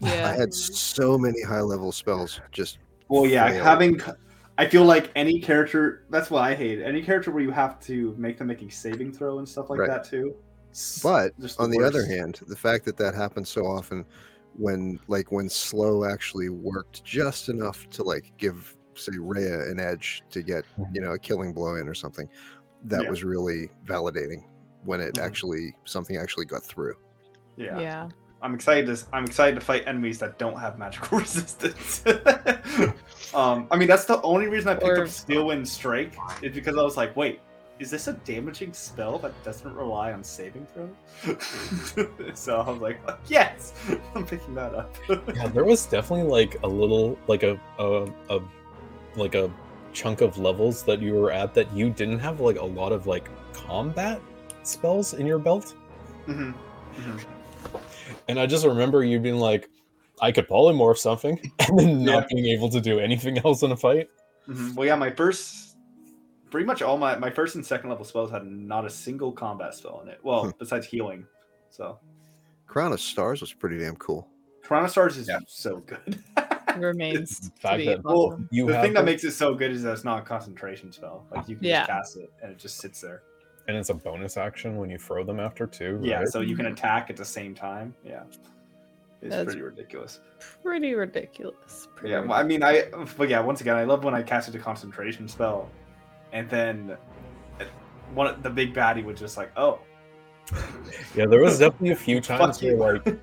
Yeah. 0.00 0.28
I 0.30 0.32
had 0.32 0.52
so 0.54 1.18
many 1.18 1.42
high 1.42 1.60
level 1.60 1.92
spells 1.92 2.40
just 2.50 2.78
Well, 3.08 3.26
yeah, 3.26 3.48
fail. 3.50 3.64
having. 3.64 4.00
I 4.56 4.66
feel 4.66 4.84
like 4.84 5.10
any 5.16 5.40
character. 5.40 6.04
That's 6.10 6.30
what 6.30 6.42
I 6.42 6.54
hate. 6.54 6.80
Any 6.80 7.02
character 7.02 7.30
where 7.32 7.42
you 7.42 7.50
have 7.50 7.80
to 7.86 8.14
make 8.16 8.38
them 8.38 8.46
make 8.46 8.62
a 8.62 8.70
saving 8.70 9.12
throw 9.12 9.38
and 9.38 9.48
stuff 9.48 9.68
like 9.70 9.80
Right. 9.80 9.88
that 9.90 10.04
too. 10.04 10.34
But 11.02 11.38
just 11.40 11.60
on 11.60 11.70
the 11.70 11.82
other 11.84 12.04
hand, 12.06 12.40
the 12.48 12.56
fact 12.56 12.84
that 12.86 12.96
that 12.96 13.14
happens 13.14 13.48
so 13.48 13.66
often 13.66 14.04
when 14.56 14.98
like 15.08 15.32
when 15.32 15.48
slow 15.48 16.04
actually 16.04 16.48
worked 16.48 17.04
just 17.04 17.48
enough 17.48 17.88
to 17.90 18.02
like 18.02 18.32
give 18.38 18.76
say 18.94 19.12
Rhea 19.18 19.68
an 19.70 19.80
edge 19.80 20.22
to 20.30 20.42
get, 20.42 20.64
you 20.92 21.00
know, 21.00 21.12
a 21.12 21.18
killing 21.18 21.52
blow 21.52 21.76
in 21.76 21.88
or 21.88 21.94
something, 21.94 22.28
that 22.84 23.02
Yeah. 23.04 23.10
was 23.10 23.24
really 23.24 23.70
validating 23.86 24.44
when 24.84 25.00
it 25.00 25.14
Mhm. 25.14 25.22
actually 25.24 25.74
something 25.84 26.16
actually 26.16 26.44
got 26.46 26.62
through. 26.64 26.94
yeah. 27.56 27.78
yeah. 27.78 28.08
I'm 28.42 28.54
excited 28.54 28.94
to 28.94 29.02
I'm 29.14 29.24
excited 29.24 29.54
to 29.58 29.60
fight 29.64 29.84
enemies 29.86 30.18
that 30.18 30.38
don't 30.38 30.58
have 30.58 30.78
magical 30.78 31.18
resistance. 31.24 32.04
um, 33.34 33.66
I 33.70 33.76
mean 33.76 33.88
that's 33.88 34.04
the 34.04 34.20
only 34.22 34.46
reason 34.48 34.68
I 34.68 34.74
picked 34.74 34.84
Or- 34.86 35.02
up 35.04 35.08
Steel 35.08 35.46
Wind 35.46 35.66
Strike 35.68 36.14
is 36.42 36.54
because 36.54 36.76
I 36.76 36.82
was 36.82 36.96
like, 36.96 37.16
wait, 37.16 37.40
is 37.80 37.90
this 37.90 38.06
a 38.06 38.12
damaging 38.12 38.72
spell 38.72 39.18
that 39.18 39.32
doesn't 39.44 39.74
rely 39.74 40.12
on 40.12 40.22
saving 40.22 40.66
throws? 40.74 41.38
so 42.34 42.60
I 42.60 42.70
was 42.70 42.80
like, 42.80 43.00
yes, 43.26 43.72
I'm 44.14 44.24
picking 44.26 44.54
that 44.54 44.74
up. 44.74 44.94
Yeah, 45.34 45.48
there 45.48 45.64
was 45.64 45.84
definitely 45.86 46.28
like 46.30 46.56
a 46.62 46.68
little 46.68 47.18
like 47.26 47.42
a 47.42 47.58
a, 47.78 48.06
a 48.30 48.40
like 49.16 49.34
a 49.34 49.50
chunk 49.92 50.20
of 50.20 50.38
levels 50.38 50.82
that 50.84 51.00
you 51.00 51.14
were 51.14 51.30
at 51.30 51.54
that 51.54 51.72
you 51.72 51.90
didn't 51.90 52.18
have 52.18 52.40
like 52.40 52.58
a 52.58 52.64
lot 52.64 52.92
of 52.92 53.06
like 53.06 53.28
combat 53.52 54.20
spells 54.62 55.14
in 55.14 55.26
your 55.26 55.38
belt. 55.38 55.74
Mhm, 56.26 56.54
mhm. 56.96 57.24
And 58.28 58.38
I 58.38 58.46
just 58.46 58.64
remember 58.66 59.04
you 59.04 59.18
being 59.20 59.36
like, 59.36 59.68
I 60.20 60.32
could 60.32 60.48
polymorph 60.48 60.98
something, 60.98 61.38
and 61.68 61.78
then 61.78 62.04
not 62.04 62.22
Yeah. 62.22 62.26
being 62.30 62.46
able 62.46 62.68
to 62.70 62.80
do 62.80 62.98
anything 63.00 63.38
else 63.38 63.62
in 63.62 63.72
a 63.72 63.76
fight. 63.76 64.08
Mhm. 64.48 64.74
Well, 64.74 64.86
yeah, 64.86 64.94
my 64.96 65.10
first, 65.10 65.63
pretty 66.54 66.66
much 66.66 66.82
all 66.82 66.96
my 66.96 67.16
my 67.16 67.30
first 67.30 67.56
and 67.56 67.66
second 67.66 67.90
level 67.90 68.04
spells 68.04 68.30
had 68.30 68.46
not 68.46 68.86
a 68.86 68.90
single 68.90 69.32
combat 69.32 69.74
spell 69.74 70.00
in 70.04 70.08
it. 70.08 70.20
Well, 70.22 70.44
hmm. 70.44 70.50
besides 70.56 70.86
healing. 70.86 71.26
So 71.68 71.98
Crown 72.68 72.92
of 72.92 73.00
Stars 73.00 73.40
was 73.40 73.52
pretty 73.52 73.76
damn 73.78 73.96
cool. 73.96 74.28
Crown 74.62 74.84
of 74.84 74.90
Stars 74.92 75.16
is 75.16 75.26
Yeah. 75.26 75.40
so 75.48 75.78
good. 75.78 76.22
Remains 76.76 77.50
to 77.60 77.76
be 77.76 77.86
that- 77.86 78.04
Well. 78.04 78.38
You 78.52 78.66
the 78.68 78.74
have 78.74 78.84
thing 78.84 78.92
that 78.92 79.04
makes 79.04 79.24
it 79.24 79.32
so 79.32 79.52
good 79.52 79.72
is 79.72 79.82
that 79.82 79.94
it's 79.94 80.04
not 80.04 80.20
a 80.22 80.24
concentration 80.24 80.92
spell. 80.92 81.26
Like 81.34 81.48
you 81.48 81.56
can 81.56 81.64
Yeah. 81.64 81.80
just 81.80 81.90
cast 81.90 82.16
it 82.18 82.32
and 82.40 82.52
it 82.52 82.58
just 82.58 82.78
sits 82.78 83.00
there. 83.00 83.22
and 83.66 83.76
it's 83.76 83.88
a 83.88 83.94
bonus 83.94 84.36
action 84.36 84.76
when 84.76 84.90
you 84.90 84.98
throw 84.98 85.24
them 85.24 85.40
after 85.40 85.66
too. 85.66 85.98
Yeah, 86.02 86.24
so 86.26 86.40
you 86.40 86.54
can 86.54 86.66
attack 86.66 87.10
at 87.10 87.16
the 87.16 87.24
same 87.24 87.52
time. 87.54 87.94
Yeah, 88.04 88.22
it's 88.28 88.38
That's- 89.22 89.44
pretty 89.46 89.62
ridiculous. 89.62 90.20
Pretty 90.62 90.94
ridiculous. 90.94 91.88
Pretty 91.96 92.12
Yeah, 92.12 92.20
well, 92.20 92.34
I 92.34 92.44
mean, 92.44 92.62
I 92.62 92.84
but 93.16 93.28
yeah, 93.28 93.40
once 93.40 93.60
again, 93.60 93.74
I 93.76 93.82
love 93.84 94.04
when 94.04 94.14
I 94.14 94.22
casted 94.22 94.54
a 94.54 94.58
concentration 94.58 95.26
spell, 95.26 95.68
and 96.34 96.50
then 96.50 96.96
one 98.12 98.40
the 98.42 98.50
big 98.50 98.74
baddie 98.74 99.02
was 99.02 99.18
just 99.18 99.38
like, 99.38 99.50
oh, 99.56 99.78
yeah, 101.14 101.24
there 101.24 101.40
was 101.40 101.58
definitely 101.58 101.92
a 101.92 101.96
few 101.96 102.20
times 102.32 102.60
where 102.60 103.00
like 103.00 103.18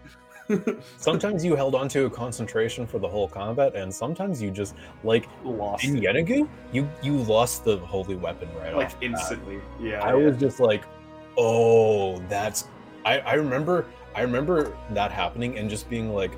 sometimes 0.98 1.46
you 1.46 1.56
held 1.56 1.76
onto 1.76 2.06
a 2.06 2.10
concentration 2.10 2.88
for 2.88 2.98
the 2.98 3.08
whole 3.08 3.28
combat, 3.28 3.76
and 3.76 3.94
sometimes 3.94 4.42
you 4.42 4.50
just 4.50 4.74
like 5.04 5.28
lost 5.44 5.84
in 5.84 5.96
Yeenoghu, 5.96 6.48
you 6.72 6.90
you 7.04 7.18
lost 7.18 7.64
the 7.64 7.78
holy 7.78 8.16
weapon 8.16 8.50
right 8.56 8.76
like 8.76 8.88
off 8.88 8.98
instantly. 9.02 9.62
Yeah, 9.80 10.04
I 10.04 10.10
yeah. 10.10 10.26
was 10.26 10.38
just 10.38 10.60
like, 10.60 10.84
oh, 11.38 12.18
that's. 12.22 12.66
I 13.06 13.20
I 13.20 13.34
remember 13.34 13.86
I 14.16 14.22
remember 14.22 14.76
that 14.92 15.12
happening 15.12 15.58
and 15.58 15.70
just 15.70 15.90
being 15.90 16.14
like, 16.14 16.32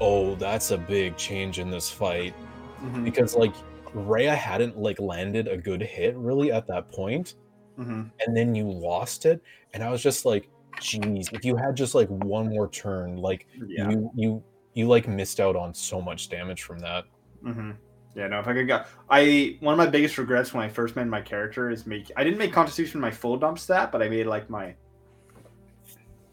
oh, 0.00 0.34
that's 0.34 0.72
a 0.72 0.78
big 0.78 1.16
change 1.16 1.58
in 1.58 1.70
this 1.70 1.90
fight 1.90 2.34
Mhm, 2.82 3.04
because 3.04 3.34
like 3.34 3.54
Rhea 3.94 4.34
hadn't 4.34 4.76
like 4.78 5.00
landed 5.00 5.48
a 5.48 5.56
good 5.56 5.82
hit 5.82 6.16
really 6.16 6.52
at 6.52 6.66
that 6.68 6.90
point, 6.90 7.34
mhm. 7.78 8.10
and 8.20 8.36
then 8.36 8.54
you 8.54 8.70
lost 8.70 9.26
it, 9.26 9.40
and 9.74 9.82
I 9.82 9.90
was 9.90 10.02
just 10.02 10.24
like, 10.24 10.48
geez, 10.80 11.28
if 11.32 11.44
you 11.44 11.56
had 11.56 11.76
just 11.76 11.94
like 11.94 12.08
one 12.08 12.48
more 12.48 12.68
turn, 12.68 13.16
like 13.16 13.46
yeah. 13.66 13.90
you 13.90 14.10
you 14.14 14.42
you 14.74 14.86
like 14.86 15.08
missed 15.08 15.40
out 15.40 15.56
on 15.56 15.74
so 15.74 16.00
much 16.00 16.28
damage 16.28 16.62
from 16.62 16.78
that. 16.80 17.04
Mm-hmm. 17.44 17.72
Yeah, 18.14 18.26
no. 18.28 18.40
If 18.40 18.48
I 18.48 18.52
could 18.54 18.66
go, 18.66 18.84
I 19.10 19.58
one 19.60 19.74
of 19.74 19.78
my 19.78 19.86
biggest 19.86 20.18
regrets 20.18 20.52
when 20.52 20.64
I 20.64 20.68
first 20.68 20.96
made 20.96 21.06
my 21.06 21.20
character 21.20 21.70
is 21.70 21.86
make. 21.86 22.10
I 22.16 22.24
didn't 22.24 22.38
make 22.38 22.52
Constitution 22.52 23.00
my 23.00 23.10
full 23.10 23.36
dump 23.36 23.58
stat, 23.58 23.92
but 23.92 24.02
I 24.02 24.08
made 24.08 24.26
like 24.26 24.50
my 24.50 24.74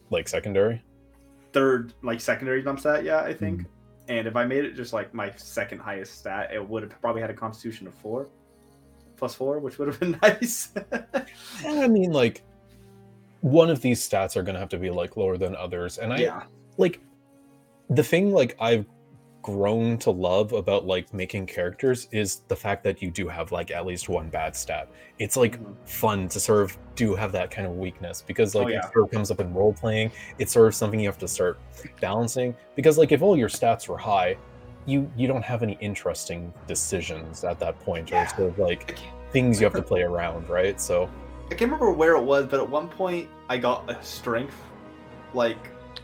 Like 0.10 0.28
secondary. 0.28 0.84
third, 1.54 1.94
like 2.04 2.20
secondary 2.22 2.62
dump 2.62 2.80
stat. 2.80 3.04
Yeah, 3.04 3.20
I 3.22 3.34
think. 3.34 3.66
And 4.08 4.28
if 4.28 4.36
I 4.36 4.46
made 4.46 4.66
it 4.66 4.76
just 4.76 4.94
like 4.94 5.14
my 5.14 5.32
second 5.36 5.80
highest 5.80 6.20
stat, 6.20 6.52
it 6.54 6.68
would 6.68 6.84
have 6.84 7.02
probably 7.02 7.22
had 7.22 7.30
a 7.30 7.34
Constitution 7.34 7.88
of 7.88 7.94
four, 7.96 8.28
plus 9.18 9.34
four, 9.34 9.60
which 9.60 9.80
would 9.80 9.88
have 9.88 10.00
been 10.00 10.20
nice. 10.22 10.70
I 11.66 11.88
mean, 11.88 12.12
like, 12.12 12.44
one 13.42 13.70
of 13.70 13.82
these 13.82 14.08
stats 14.08 14.36
are 14.36 14.44
gonna 14.44 14.60
have 14.60 14.70
to 14.70 14.78
be 14.78 14.90
like 14.90 15.18
lower 15.18 15.38
than 15.38 15.56
others, 15.56 15.98
and 15.98 16.14
I 16.14 16.18
yeah. 16.18 16.44
like 16.78 17.00
the 17.90 18.04
thing 18.04 18.32
like 18.32 18.56
I've 18.60 18.86
grown 19.56 19.96
to 19.96 20.10
love 20.10 20.54
about 20.54 20.88
like 20.88 21.14
making 21.14 21.46
characters 21.46 22.08
is 22.12 22.38
the 22.48 22.56
fact 22.56 22.84
that 22.84 23.00
you 23.00 23.12
do 23.12 23.28
have 23.28 23.52
like 23.52 23.70
at 23.70 23.86
least 23.86 24.10
one 24.10 24.28
bad 24.28 24.56
stat. 24.56 24.90
It's 25.20 25.38
like 25.38 25.62
Mhm. 25.62 25.76
fun 25.88 26.28
to 26.30 26.40
sort 26.40 26.64
of 26.64 26.76
do 26.96 27.14
have 27.14 27.32
that 27.34 27.52
kind 27.52 27.68
of 27.68 27.78
weakness 27.78 28.24
because 28.26 28.56
like 28.56 28.66
Oh, 28.66 28.70
yeah. 28.70 28.80
it 28.80 28.92
sort 28.92 29.06
of 29.06 29.12
comes 29.12 29.30
up 29.30 29.40
in 29.40 29.54
role 29.54 29.72
playing. 29.72 30.12
It's 30.40 30.52
sort 30.52 30.66
of 30.66 30.74
something 30.74 31.00
you 31.00 31.08
have 31.08 31.20
to 31.20 31.28
start 31.28 31.60
balancing 32.02 32.56
because 32.76 32.98
like 32.98 33.12
if 33.12 33.22
all 33.22 33.38
your 33.38 33.48
stats 33.48 33.88
were 33.88 34.00
high, 34.00 34.36
you 34.88 35.12
you 35.16 35.28
don't 35.28 35.44
have 35.46 35.62
any 35.62 35.78
interesting 35.80 36.52
decisions 36.66 37.44
at 37.44 37.60
that 37.60 37.80
point 37.82 38.12
or 38.12 38.26
sort 38.30 38.50
of 38.50 38.58
like 38.58 38.98
things 39.32 39.62
you 39.62 39.66
have 39.66 39.74
to 39.76 39.84
play 39.84 40.02
around, 40.02 40.50
right? 40.50 40.82
So 40.82 41.08
I 41.46 41.50
can't 41.50 41.62
remember 41.72 41.92
where 41.92 42.16
it 42.16 42.24
was, 42.24 42.48
but 42.48 42.60
at 42.60 42.68
one 42.68 42.88
point 42.90 43.30
I 43.48 43.60
got 43.60 43.88
a 43.92 44.04
strength, 44.04 44.58
like, 45.36 45.60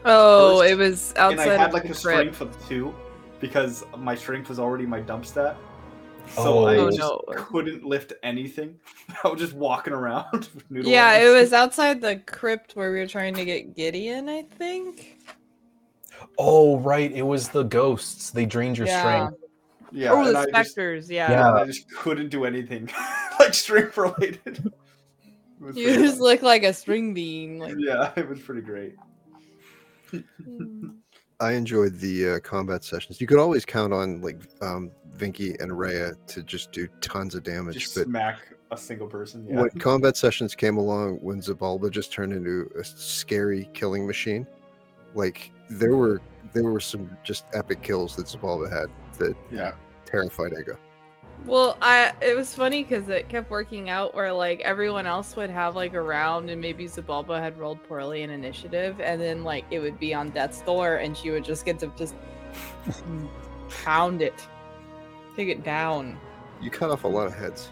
Oh, 0.06 0.60
first, 0.60 0.72
it 0.72 0.76
was 0.78 1.14
outside. 1.18 1.39
and 1.48 1.52
I 1.54 1.58
had 1.58 1.74
like 1.74 1.86
a 1.86 1.88
crypt. 1.88 2.00
strength 2.02 2.42
of 2.42 2.68
two 2.70 2.94
because 3.42 3.84
my 3.98 4.16
strength 4.16 4.48
was 4.50 4.60
already 4.60 4.86
my 4.86 5.00
dump 5.02 5.26
stat. 5.26 5.58
So 6.30 6.60
Oh. 6.60 6.66
I 6.68 6.76
just 6.86 7.00
no. 7.00 7.22
couldn't 7.36 7.84
lift 7.84 8.14
anything. 8.24 8.80
I 9.24 9.28
was 9.28 9.42
just 9.42 9.54
walking 9.54 9.92
around. 9.94 10.32
with 10.56 10.70
noodle 10.72 10.89
Yeah, 10.92 11.18
it 11.18 11.30
was 11.30 11.52
outside 11.52 12.00
the 12.00 12.18
crypt 12.18 12.76
where 12.76 12.92
we 12.94 13.00
were 13.00 13.08
trying 13.08 13.34
to 13.34 13.44
get 13.44 13.76
Gideon, 13.76 14.30
I 14.30 14.44
think. 14.44 15.18
Oh 16.38 16.78
right, 16.80 17.12
it 17.12 17.24
was 17.24 17.50
the 17.50 17.64
ghosts. 17.64 18.30
They 18.30 18.46
drained 18.46 18.78
your 18.78 18.88
Yeah. 18.88 19.00
strength. 19.02 19.38
Yeah, 19.92 20.12
oh, 20.14 20.24
the 20.24 20.30
I 20.38 20.46
just, 20.46 20.50
specters, 20.72 21.12
yeah. 21.12 21.32
Yeah. 21.32 21.54
I 21.54 21.66
just 21.66 21.92
couldn't 21.94 22.30
do 22.30 22.46
anything 22.46 22.89
like 23.39 23.54
strength 23.54 23.98
related. 23.98 24.72
You 25.76 25.94
just 25.96 26.14
fun. 26.16 26.24
look 26.24 26.42
like 26.42 26.64
a 26.64 26.74
string 26.74 27.14
bean. 27.14 27.60
Like, 27.60 27.76
yeah, 27.78 28.12
it 28.16 28.28
was 28.30 28.39
pretty 28.39 28.62
great. 28.62 28.96
Hmm. 30.10 30.89
I 31.42 31.54
enjoyed 31.54 31.98
the 32.00 32.30
uh, 32.36 32.39
combat 32.39 32.84
sessions. 32.84 33.20
You 33.20 33.28
could 33.28 33.39
always 33.39 33.66
count 33.66 33.94
on 33.94 34.22
like 34.22 34.39
um, 34.62 34.92
Vinky 35.18 35.60
and 35.62 35.78
Rhea 35.78 36.14
to 36.28 36.44
just 36.44 36.72
do 36.72 36.88
tons 37.02 37.34
of 37.36 37.44
damage, 37.44 37.76
Just 37.78 37.96
but 37.96 38.06
smack 38.06 38.38
a 38.70 38.78
single 38.78 39.08
person. 39.08 39.46
Yeah. 39.50 39.62
when 39.62 39.70
combat 39.72 40.16
sessions 40.16 40.54
came 40.56 40.78
along, 40.78 41.16
when 41.18 41.42
Zabalba 41.42 41.89
just 41.89 42.12
turned 42.14 42.32
into 42.32 42.70
a 42.80 42.84
scary 42.84 43.70
killing 43.74 44.06
machine, 44.06 44.46
like 45.16 45.52
there 45.70 45.96
were 45.98 46.22
there 46.54 46.64
were 46.64 46.80
some 46.80 47.10
just 47.24 47.46
epic 47.54 47.82
kills 47.82 48.16
that 48.18 48.28
Zabalba 48.28 48.72
had 48.72 48.89
that 49.18 49.36
Yeah. 49.52 49.74
terrified 50.06 50.54
Ego. 50.60 50.78
Well, 51.46 51.76
I 51.82 52.14
it 52.22 52.36
was 52.36 52.54
funny 52.54 52.84
because 52.84 53.10
it 53.10 53.28
kept 53.28 53.50
working 53.50 53.89
out 53.89 54.14
where 54.14 54.32
like 54.32 54.62
everyone 54.62 55.08
else 55.08 55.36
would 55.36 55.50
have 55.50 55.76
like 55.76 55.94
a 55.94 56.02
round 56.02 56.50
and 56.50 56.62
maybe 56.62 56.86
Zabalba 56.86 57.39
had 57.39 57.58
rolled 57.58 57.84
poorly 57.84 58.22
in 58.22 58.30
initiative 58.30 59.02
and 59.02 59.20
then 59.20 59.44
like 59.44 59.66
it 59.72 59.80
would 59.80 60.00
be 60.00 60.14
on 60.14 60.30
death's 60.30 60.62
door 60.62 60.98
and 60.98 61.18
she 61.18 61.32
would 61.32 61.44
just 61.44 61.66
get 61.66 61.80
to 61.80 61.88
just 61.98 62.16
pound 63.84 64.22
it, 64.22 64.48
take 65.36 65.50
it 65.50 65.64
down. 65.64 66.20
You 66.62 66.70
cut 66.70 66.92
off 66.92 67.06
a 67.06 67.08
lot 67.08 67.26
of 67.26 67.34
heads. 67.34 67.70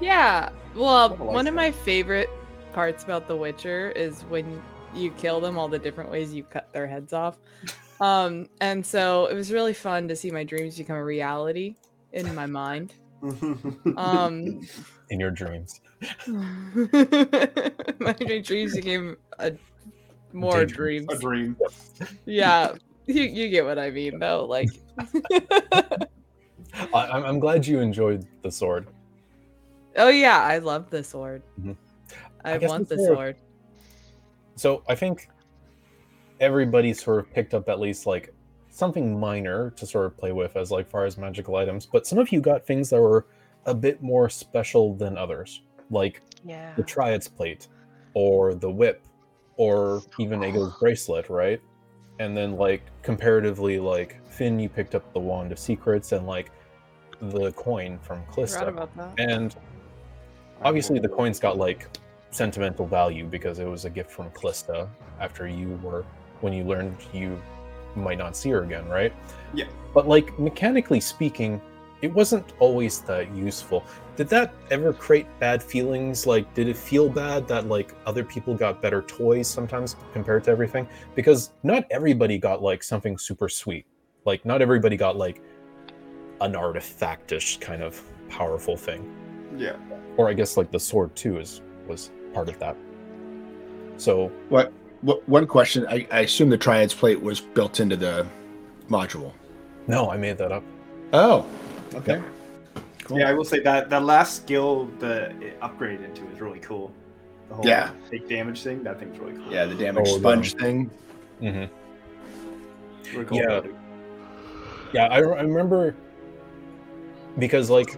Yeah. 0.00 0.48
Well, 0.74 1.16
one 1.16 1.46
of 1.46 1.52
that. 1.52 1.56
my 1.56 1.70
favorite 1.70 2.30
parts 2.72 3.04
about 3.04 3.28
The 3.28 3.36
Witcher 3.36 3.90
is 3.90 4.22
when 4.22 4.62
you 4.94 5.10
kill 5.12 5.40
them 5.40 5.58
all 5.58 5.68
the 5.68 5.78
different 5.78 6.10
ways 6.10 6.32
you 6.32 6.44
cut 6.44 6.72
their 6.72 6.86
heads 6.86 7.12
off. 7.12 7.38
Um, 8.00 8.48
and 8.62 8.86
so 8.86 9.26
it 9.26 9.34
was 9.34 9.52
really 9.52 9.74
fun 9.74 10.08
to 10.08 10.16
see 10.16 10.30
my 10.30 10.42
dreams 10.42 10.78
become 10.78 10.96
a 10.96 11.04
reality 11.04 11.76
in 12.12 12.34
my 12.34 12.46
mind. 12.46 12.94
Um, 13.96 14.60
in 15.10 15.20
your 15.20 15.30
dreams. 15.30 15.80
my 16.26 18.12
dreams 18.42 18.74
became 18.74 19.16
a 19.38 19.52
more 20.32 20.64
Daydreams. 20.64 21.06
dreams. 21.06 21.12
a 21.12 21.18
dream. 21.18 21.56
Yeah, 22.24 22.72
you 23.06 23.22
you 23.24 23.48
get 23.50 23.64
what 23.66 23.78
I 23.78 23.90
mean 23.90 24.18
though. 24.18 24.46
Like, 24.46 24.68
I, 25.72 26.06
I'm, 26.94 27.24
I'm 27.24 27.40
glad 27.40 27.66
you 27.66 27.80
enjoyed 27.80 28.26
the 28.42 28.50
sword. 28.50 28.86
oh 29.96 30.08
yeah, 30.08 30.40
I 30.42 30.58
love 30.58 30.88
the 30.90 31.02
sword. 31.04 31.42
Mhm. 31.60 31.76
I, 32.44 32.52
I 32.54 32.58
want 32.58 32.88
the 32.88 32.96
the 32.96 33.04
sword- 33.04 33.16
sword. 33.16 33.36
So 34.56 34.82
I 34.88 34.94
think 34.94 35.28
everybody 36.40 36.94
sort 36.94 37.18
of 37.20 37.30
picked 37.34 37.52
up 37.54 37.68
at 37.68 37.80
least 37.80 38.06
like 38.06 38.32
something 38.70 39.18
minor 39.18 39.70
to 39.70 39.86
sort 39.86 40.06
of 40.06 40.16
play 40.16 40.32
with 40.32 40.56
as 40.56 40.70
like 40.70 40.88
far 40.88 41.04
as 41.04 41.18
magical 41.18 41.56
items, 41.56 41.86
but 41.86 42.06
some 42.06 42.18
of 42.18 42.30
you 42.32 42.40
got 42.40 42.64
things 42.66 42.90
that 42.90 43.00
were 43.00 43.26
a 43.66 43.74
bit 43.74 44.02
more 44.02 44.28
special 44.30 44.94
than 44.94 45.18
others, 45.18 45.62
like 45.90 46.22
Yeah. 46.44 46.72
the 46.76 46.82
Triad's 46.82 47.28
plate, 47.28 47.68
or 48.14 48.54
the 48.54 48.70
whip, 48.70 49.04
or 49.56 50.02
even 50.18 50.42
Ego's 50.42 50.72
bracelet, 50.80 51.28
right? 51.28 51.60
And 52.18 52.36
then 52.36 52.56
like 52.56 52.82
comparatively, 53.02 53.78
like 53.78 54.20
Finn, 54.28 54.58
you 54.58 54.68
picked 54.68 54.94
up 54.94 55.12
the 55.12 55.20
wand 55.20 55.52
of 55.52 55.58
secrets 55.58 56.12
and 56.12 56.26
like 56.26 56.50
the 57.20 57.52
coin 57.52 57.98
from 57.98 58.20
Forgot 58.20 58.34
Callista, 58.34 58.66
about 58.68 58.96
that. 58.96 59.12
and 59.18 59.54
obviously 60.62 60.98
the 60.98 61.08
coin's 61.08 61.38
got 61.38 61.56
like 61.58 61.86
sentimental 62.30 62.86
value 62.86 63.26
because 63.26 63.58
it 63.58 63.66
was 63.66 63.84
a 63.84 63.90
gift 63.90 64.10
from 64.10 64.30
Callista 64.30 64.88
after 65.18 65.46
you 65.48 65.78
were 65.82 66.04
when 66.40 66.52
you 66.52 66.64
learned 66.64 66.96
you 67.12 67.40
might 67.96 68.18
not 68.18 68.36
see 68.36 68.50
her 68.50 68.62
again, 68.62 68.88
right? 68.88 69.12
Yeah. 69.54 69.66
But 69.94 70.08
like 70.08 70.38
mechanically 70.38 71.00
speaking, 71.00 71.60
it 72.02 72.12
wasn't 72.12 72.52
always 72.58 73.00
that 73.02 73.34
useful. 73.34 73.84
Did 74.16 74.28
that 74.28 74.54
ever 74.70 74.92
create 74.92 75.26
bad 75.38 75.62
feelings? 75.62 76.26
Like, 76.26 76.52
did 76.54 76.68
it 76.68 76.76
feel 76.76 77.08
bad 77.08 77.46
that 77.48 77.66
like 77.66 77.94
other 78.06 78.24
people 78.24 78.54
got 78.54 78.80
better 78.80 79.02
toys 79.02 79.48
sometimes 79.48 79.96
compared 80.12 80.44
to 80.44 80.50
everything? 80.50 80.88
Because 81.14 81.52
not 81.62 81.84
everybody 81.90 82.38
got 82.38 82.62
like 82.62 82.82
something 82.82 83.18
super 83.18 83.48
sweet. 83.48 83.86
Like, 84.24 84.44
not 84.44 84.62
everybody 84.62 84.96
got 84.96 85.16
like 85.16 85.42
an 86.40 86.54
artifactish 86.54 87.60
kind 87.60 87.82
of 87.82 88.00
powerful 88.28 88.76
thing. 88.76 89.10
Yeah. 89.56 89.76
Or 90.16 90.28
I 90.28 90.34
guess 90.34 90.56
like 90.56 90.70
the 90.70 90.80
sword 90.80 91.14
too 91.16 91.38
is 91.38 91.60
was 91.86 92.10
part 92.32 92.48
of 92.48 92.58
that. 92.60 92.76
So 93.96 94.28
What? 94.48 94.72
What? 95.02 95.26
One 95.28 95.46
question. 95.46 95.86
I, 95.88 96.06
I 96.10 96.20
assume 96.20 96.50
the 96.50 96.58
Triads 96.58 96.94
plate 96.94 97.20
was 97.20 97.40
built 97.40 97.80
into 97.80 97.96
the 97.96 98.26
module. 98.88 99.32
no, 99.86 100.10
I 100.10 100.16
made 100.16 100.38
that 100.38 100.52
up. 100.52 100.62
Oh. 101.12 101.46
Okay. 101.94 102.22
Cool. 103.04 103.18
Yeah, 103.18 103.28
I 103.28 103.32
will 103.34 103.44
say 103.44 103.60
that 103.60 103.90
that 103.90 104.04
last 104.04 104.36
skill 104.36 104.86
the 105.00 105.30
it 105.40 105.58
upgraded 105.60 106.04
into 106.04 106.24
is 106.30 106.40
really 106.40 106.60
cool. 106.60 106.92
The 107.48 107.54
whole 107.56 107.66
Yeah. 107.66 107.90
take 108.10 108.28
damage 108.28 108.62
thing, 108.62 108.84
that 108.84 109.00
thing's 109.00 109.18
really 109.18 109.32
cool. 109.32 109.52
Yeah, 109.52 109.64
the 109.64 109.74
damage 109.74 110.06
Oh, 110.08 110.18
sponge 110.18 110.54
thing. 110.54 110.90
hmm 111.40 111.64
cool. 113.26 113.36
Yeah. 113.38 113.60
Yeah, 114.92 115.06
I, 115.06 115.16
I 115.16 115.40
remember 115.42 115.94
because 117.38 117.70
like 117.70 117.96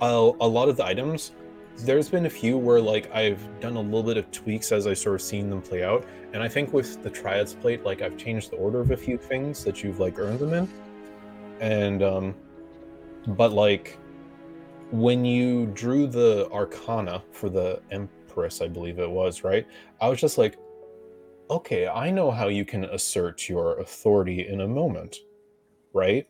a, 0.00 0.06
a 0.40 0.46
lot 0.46 0.68
of 0.68 0.76
the 0.76 0.84
items, 0.84 1.32
there's 1.78 2.08
been 2.08 2.26
a 2.26 2.30
few 2.30 2.58
where 2.58 2.80
like 2.80 3.12
I've 3.14 3.40
done 3.60 3.76
a 3.76 3.80
little 3.80 4.02
bit 4.02 4.16
of 4.16 4.30
tweaks 4.30 4.70
as 4.72 4.86
I 4.86 4.94
sort 4.94 5.16
of 5.16 5.22
seen 5.22 5.50
them 5.50 5.62
play 5.62 5.82
out, 5.82 6.04
and 6.32 6.42
I 6.42 6.48
think 6.48 6.72
with 6.72 7.02
the 7.02 7.10
triads 7.10 7.54
plate, 7.54 7.84
like 7.84 8.02
I've 8.02 8.16
changed 8.16 8.50
the 8.50 8.56
order 8.56 8.80
of 8.80 8.90
a 8.90 8.96
few 8.96 9.18
things 9.18 9.64
that 9.64 9.82
you've 9.82 10.00
like 10.00 10.18
earned 10.18 10.38
them 10.38 10.54
in, 10.54 10.68
and 11.60 12.02
um, 12.02 12.34
but 13.28 13.52
like 13.52 13.98
when 14.90 15.24
you 15.24 15.66
drew 15.66 16.06
the 16.06 16.50
Arcana 16.50 17.22
for 17.32 17.48
the 17.48 17.80
Empress, 17.90 18.60
I 18.60 18.68
believe 18.68 18.98
it 18.98 19.10
was 19.10 19.44
right, 19.44 19.66
I 20.00 20.08
was 20.08 20.20
just 20.20 20.38
like, 20.38 20.58
okay, 21.50 21.88
I 21.88 22.10
know 22.10 22.30
how 22.30 22.48
you 22.48 22.64
can 22.64 22.84
assert 22.84 23.48
your 23.48 23.78
authority 23.80 24.48
in 24.48 24.62
a 24.62 24.68
moment 24.68 25.16
right? 25.92 26.26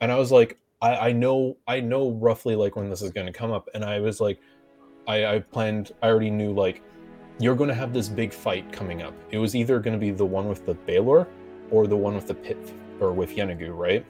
And 0.00 0.12
i 0.12 0.16
was 0.16 0.30
like 0.30 0.58
i 0.82 1.08
i 1.08 1.12
know 1.12 1.56
i 1.66 1.80
know 1.80 2.12
roughly 2.12 2.54
like 2.54 2.76
when 2.76 2.90
this 2.90 3.02
is 3.02 3.10
going 3.10 3.26
to 3.26 3.32
come 3.32 3.52
up. 3.52 3.68
And 3.74 3.84
i 3.84 3.98
was 4.00 4.20
like 4.20 4.38
i 5.08 5.24
i 5.26 5.38
planned 5.38 5.92
i 6.02 6.08
already 6.08 6.30
knew 6.30 6.52
like 6.52 6.82
you're 7.38 7.54
going 7.54 7.68
to 7.68 7.74
have 7.74 7.92
this 7.92 8.08
big 8.08 8.32
fight 8.32 8.70
coming 8.72 9.02
up 9.02 9.14
it 9.30 9.38
was 9.38 9.54
either 9.54 9.78
going 9.80 9.92
to 9.92 10.00
be 10.00 10.10
the 10.10 10.24
one 10.24 10.48
with 10.48 10.64
the 10.66 10.74
Balor 10.74 11.26
or 11.70 11.86
the 11.86 11.96
one 11.96 12.14
with 12.14 12.26
the 12.26 12.34
pit 12.34 12.72
or 13.00 13.12
with 13.12 13.30
Yeenoghu 13.30 13.76
right 13.76 14.04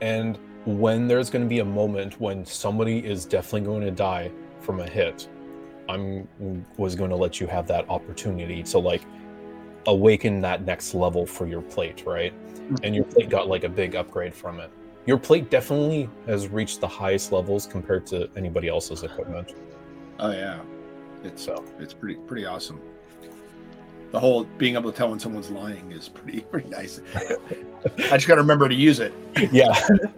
and 0.00 0.38
when 0.64 1.06
there's 1.06 1.30
going 1.30 1.42
to 1.44 1.48
be 1.48 1.60
a 1.60 1.64
moment 1.64 2.20
when 2.20 2.44
somebody 2.44 3.04
is 3.04 3.24
definitely 3.24 3.60
going 3.60 3.82
to 3.82 3.90
die 3.90 4.30
from 4.60 4.80
a 4.80 4.88
hit 4.88 5.28
i'm 5.88 6.26
was 6.78 6.94
going 6.94 7.10
to 7.10 7.16
let 7.16 7.40
you 7.40 7.46
have 7.46 7.66
that 7.66 7.88
opportunity 7.90 8.62
to 8.62 8.78
like 8.78 9.02
awaken 9.86 10.40
that 10.40 10.64
next 10.64 10.94
level 10.94 11.26
for 11.26 11.46
your 11.46 11.60
plate 11.60 12.02
right 12.06 12.32
and 12.82 12.94
your 12.94 13.04
plate 13.04 13.28
got 13.28 13.48
like 13.48 13.64
a 13.64 13.68
big 13.68 13.94
upgrade 13.94 14.34
from 14.34 14.60
it. 14.60 14.70
Your 15.06 15.18
plate 15.18 15.50
definitely 15.50 16.08
has 16.26 16.48
reached 16.48 16.80
the 16.80 16.88
highest 16.88 17.32
levels 17.32 17.66
compared 17.66 18.06
to 18.06 18.28
anybody 18.36 18.68
else's 18.68 19.02
equipment. 19.02 19.52
Oh 20.18 20.30
yeah. 20.30 20.60
It's 21.24 21.42
So 21.42 21.64
it's 21.78 21.94
pretty 21.94 22.16
pretty 22.16 22.46
awesome. 22.46 22.80
The 24.10 24.20
whole 24.20 24.44
being 24.44 24.76
able 24.76 24.92
to 24.92 24.96
tell 24.96 25.10
when 25.10 25.18
someone's 25.18 25.50
lying 25.50 25.90
is 25.90 26.08
pretty 26.08 26.40
pretty 26.52 26.68
nice. 26.68 27.00
I 27.16 28.16
just 28.16 28.28
got 28.28 28.36
to 28.36 28.40
remember 28.42 28.68
to 28.68 28.74
use 28.74 29.00
it. 29.00 29.12
yeah. 29.52 29.74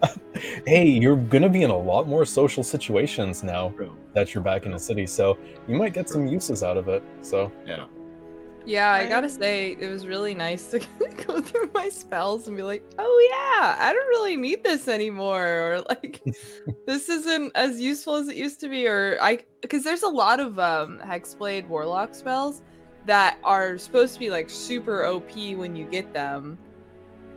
hey, 0.66 0.86
you're 0.86 1.16
gonna 1.16 1.48
be 1.48 1.62
in 1.62 1.70
a 1.70 1.78
lot 1.78 2.06
more 2.06 2.26
social 2.26 2.62
situations 2.62 3.42
now 3.42 3.72
that 4.12 4.34
you're 4.34 4.44
back 4.44 4.66
in 4.66 4.72
the 4.72 4.78
city, 4.78 5.06
so 5.06 5.38
you 5.66 5.76
might 5.76 5.94
get 5.94 6.08
some 6.10 6.26
uses 6.26 6.62
out 6.62 6.76
of 6.76 6.88
it. 6.88 7.02
So 7.22 7.50
Yeah. 7.66 7.86
Yeah, 8.66 8.92
I 8.92 9.06
gotta 9.08 9.28
say, 9.28 9.76
it 9.78 9.88
was 9.88 10.08
really 10.08 10.34
nice 10.34 10.66
to 10.72 10.80
go 11.26 11.40
through 11.40 11.70
my 11.72 11.88
spells 11.88 12.48
and 12.48 12.56
be 12.56 12.64
like, 12.64 12.82
oh 12.98 13.28
yeah, 13.30 13.76
I 13.78 13.92
don't 13.92 14.08
really 14.08 14.36
need 14.36 14.64
this 14.64 14.88
anymore. 14.88 15.46
Or 15.46 15.80
like, 15.88 16.20
this 16.86 17.08
isn't 17.08 17.52
as 17.54 17.80
useful 17.80 18.16
as 18.16 18.28
it 18.28 18.36
used 18.36 18.58
to 18.60 18.68
be. 18.68 18.88
Or 18.88 19.18
I, 19.22 19.38
because 19.62 19.84
there's 19.84 20.02
a 20.02 20.08
lot 20.08 20.40
of 20.40 20.58
um, 20.58 20.98
Hexblade 20.98 21.68
Warlock 21.68 22.14
spells 22.14 22.60
that 23.06 23.38
are 23.44 23.78
supposed 23.78 24.14
to 24.14 24.18
be 24.18 24.30
like 24.30 24.50
super 24.50 25.04
OP 25.06 25.30
when 25.54 25.76
you 25.76 25.84
get 25.86 26.12
them, 26.12 26.58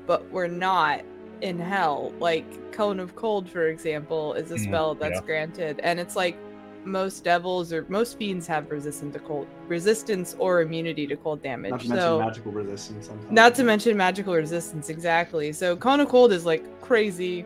but 0.08 0.28
we're 0.32 0.48
not 0.48 1.02
in 1.42 1.60
hell. 1.60 2.12
Like, 2.20 2.72
Cone 2.72 3.00
of 3.00 3.16
Cold, 3.16 3.48
for 3.48 3.68
example, 3.68 4.34
is 4.34 4.50
a 4.50 4.56
Mhm, 4.56 4.64
spell 4.64 4.96
that's 4.96 5.20
yeah. 5.20 5.26
granted. 5.26 5.80
And 5.84 6.00
it's 6.00 6.16
like, 6.16 6.38
most 6.86 7.24
devils 7.24 7.74
or 7.74 7.86
most 7.90 8.18
fiends 8.18 8.48
have 8.48 8.70
resistance 8.72 9.14
to 9.14 9.20
cold 9.20 9.48
resistance 9.68 10.36
or 10.40 10.62
immunity 10.62 11.06
to 11.08 11.16
cold 11.16 11.42
damage. 11.44 11.72
Not 11.72 11.82
to 11.82 11.88
mention 11.90 12.02
so 12.02 12.20
magical 12.20 12.52
resistance. 12.52 13.08
sometimes. 13.08 13.32
not 13.32 13.56
to 13.56 13.64
mention 13.64 13.98
magical 13.98 14.34
resistance 14.34 14.90
exactly. 14.90 15.52
So 15.54 15.76
cone 15.76 16.00
of 16.00 16.10
cold 16.10 16.32
is 16.32 16.46
like 16.46 16.64
crazy, 16.82 17.46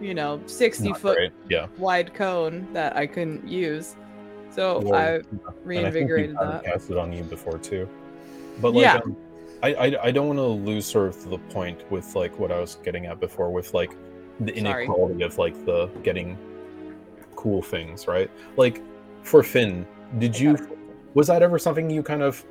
you 0.00 0.14
know, 0.14 0.40
60 0.46 0.88
not 0.88 1.00
foot. 1.00 1.18
Yeah. 1.48 1.66
wide 1.78 2.14
cone 2.14 2.66
that 2.72 2.96
I 2.96 3.06
couldn't 3.06 3.46
use. 3.46 3.94
So 4.50 4.80
Well, 4.80 4.94
I 4.94 5.04
And 5.06 5.22
I 5.22 5.22
think 5.22 5.64
reinvigorated 5.64 6.30
you've 6.30 6.38
had 6.38 6.54
it 6.56 6.64
casted 6.64 6.96
on 6.96 7.12
you 7.12 7.22
before 7.24 7.58
too. 7.58 7.88
But 8.60 8.74
like 8.74 8.82
Yeah. 8.82 9.00
um, 9.04 9.16
I, 9.62 9.74
I 9.74 10.04
I 10.04 10.10
don't 10.10 10.26
want 10.26 10.38
to 10.38 10.44
lose 10.44 10.86
sort 10.86 11.08
of 11.08 11.30
the 11.30 11.38
point 11.38 11.88
with 11.90 12.14
like 12.16 12.36
what 12.38 12.50
I 12.50 12.58
was 12.58 12.76
getting 12.82 13.06
at 13.06 13.20
before 13.20 13.50
with 13.50 13.74
like 13.74 13.92
the 14.40 14.52
Sorry. 14.58 14.86
inequality 14.86 15.22
of 15.22 15.38
like 15.38 15.54
the 15.66 15.86
getting 16.02 16.36
cool 17.36 17.62
things, 17.62 18.06
right? 18.06 18.30
Like 18.56 18.82
for 19.22 19.42
Finn, 19.42 19.86
did 20.18 20.38
you 20.38 20.56
was 21.14 21.26
that 21.26 21.42
ever 21.42 21.58
something 21.58 21.90
you 21.90 22.02
kind 22.02 22.22
of 22.22 22.44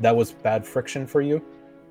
that 0.00 0.14
was 0.16 0.32
bad 0.32 0.66
friction 0.66 1.06
for 1.06 1.20
you? 1.20 1.42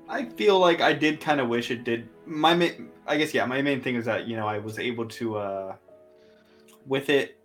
I 0.08 0.24
feel 0.24 0.58
like 0.58 0.80
I 0.80 0.92
did 0.92 1.20
kind 1.20 1.40
of 1.40 1.48
wish 1.48 1.70
it 1.70 1.84
did. 1.84 2.08
My 2.26 2.54
main, 2.54 2.88
I 3.06 3.16
guess, 3.18 3.34
yeah. 3.34 3.44
My 3.44 3.60
main 3.62 3.82
thing 3.82 3.94
is 3.96 4.04
that 4.06 4.26
you 4.26 4.36
know 4.36 4.46
I 4.48 4.58
was 4.58 4.78
able 4.78 5.06
to, 5.06 5.36
uh 5.36 5.76
with 6.86 7.10
it, 7.10 7.38